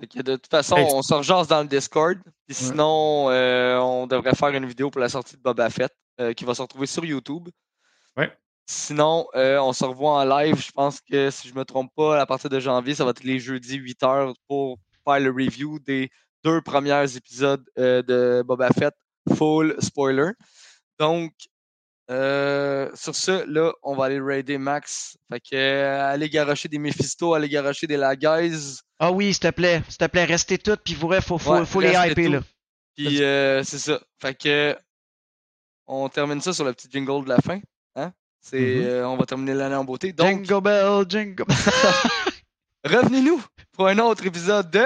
Fait 0.00 0.06
que 0.06 0.22
de 0.22 0.36
toute 0.36 0.50
façon, 0.50 0.76
Hey, 0.76 0.86
on 0.92 1.02
se 1.02 1.14
rejase 1.14 1.48
dans 1.48 1.62
le 1.62 1.68
Discord. 1.68 2.18
Puis 2.46 2.54
sinon, 2.54 3.30
euh, 3.30 3.78
on 3.78 4.06
devrait 4.06 4.34
faire 4.34 4.48
une 4.48 4.66
vidéo 4.66 4.90
pour 4.90 5.00
la 5.00 5.08
sortie 5.08 5.36
de 5.36 5.40
Boba 5.42 5.68
Fett 5.70 5.94
euh, 6.20 6.32
qui 6.34 6.44
va 6.44 6.54
se 6.54 6.62
retrouver 6.62 6.86
sur 6.86 7.04
YouTube. 7.04 7.48
Ouais. 8.16 8.30
Sinon, 8.68 9.28
euh, 9.36 9.58
on 9.60 9.72
se 9.72 9.84
revoit 9.84 10.20
en 10.20 10.24
live. 10.24 10.60
Je 10.60 10.72
pense 10.72 11.00
que 11.00 11.30
si 11.30 11.48
je 11.48 11.54
me 11.54 11.64
trompe 11.64 11.92
pas, 11.94 12.20
à 12.20 12.26
partir 12.26 12.50
de 12.50 12.58
janvier, 12.58 12.96
ça 12.96 13.04
va 13.04 13.10
être 13.10 13.22
les 13.22 13.38
jeudis 13.38 13.78
8h 13.78 14.34
pour 14.48 14.78
faire 15.04 15.20
le 15.20 15.30
review 15.30 15.78
des 15.78 16.10
deux 16.42 16.60
premiers 16.60 17.16
épisodes 17.16 17.64
euh, 17.78 18.02
de 18.02 18.42
Boba 18.44 18.70
Fett, 18.70 18.92
full 19.36 19.76
spoiler. 19.78 20.32
Donc, 20.98 21.32
euh, 22.10 22.90
sur 22.94 23.14
ce, 23.14 23.46
là, 23.48 23.72
on 23.84 23.94
va 23.94 24.06
aller 24.06 24.20
raider 24.20 24.58
Max. 24.58 25.16
Fait 25.30 25.40
que 25.40 25.84
allez 26.00 26.28
garocher 26.28 26.68
des 26.68 26.78
Mephisto, 26.78 27.34
allez 27.34 27.48
garocher 27.48 27.86
des 27.86 27.96
Laguys. 27.96 28.80
Ah 28.98 29.12
oui, 29.12 29.32
s'il 29.32 29.40
te 29.42 29.50
plaît. 29.50 29.82
S'il 29.88 29.98
te 29.98 30.06
plaît, 30.06 30.24
restez 30.24 30.58
toutes. 30.58 30.80
Puis 30.82 30.94
vous, 30.94 31.12
faut, 31.20 31.38
faut, 31.38 31.52
Ouais, 31.52 31.64
faut 31.64 31.80
les 31.80 31.90
hyper. 31.90 32.30
Là. 32.30 32.40
Puis 32.96 33.18
c'est 33.18 33.78
ça. 33.78 34.00
Fait 34.20 34.34
que 34.34 34.76
on 35.86 36.08
termine 36.08 36.40
ça 36.40 36.52
sur 36.52 36.64
le 36.64 36.72
petit 36.72 36.88
jingle 36.90 37.22
de 37.22 37.28
la 37.28 37.38
fin. 37.38 37.60
C'est, 38.48 38.58
Mhm. 38.60 38.84
euh, 38.86 39.08
on 39.08 39.16
va 39.16 39.26
terminer 39.26 39.54
l'année 39.54 39.74
en 39.74 39.82
beauté. 39.84 40.12
Donc, 40.12 40.44
Jingle 40.44 40.60
bell, 40.62 41.04
jingle 41.08 41.44
bell. 41.46 41.56
revenez-nous 42.84 43.42
pour 43.72 43.88
un 43.88 43.98
autre 43.98 44.24
épisode 44.24 44.70
de 44.70 44.84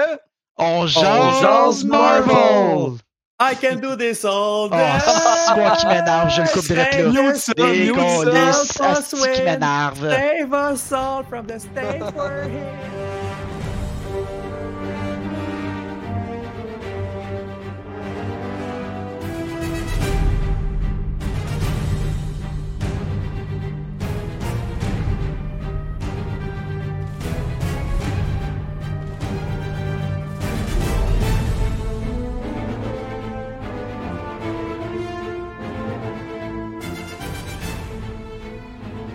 On 0.57 0.87
jase 0.87 1.83
Marvel. 1.83 2.25
Marvel. 2.25 2.97
I 3.43 3.55
can 3.55 3.75
do 3.77 3.95
this 3.95 4.23
all 4.25 4.69
day. 4.69 4.77
Oh, 4.77 5.11
c'est 5.47 5.55
moi 5.59 5.71
qui 5.75 5.85
m'énerve, 5.87 6.29
je 6.29 6.41
le 6.41 6.47
coupe 6.47 6.65
direct 6.65 6.99
là. 6.99 7.09
Mute 7.23 7.35
ça, 7.37 7.53
Des 7.55 7.91
mute 7.91 8.53
ça. 8.53 8.89
asti 8.91 9.15
qui 9.33 9.41
m'énerve. 9.41 10.09
Save 10.09 10.73
us 10.73 10.91
all 10.91 11.23
from 11.27 11.45
the 11.47 11.59
state 11.59 12.01
we're 12.15 12.43
in. 12.43 13.20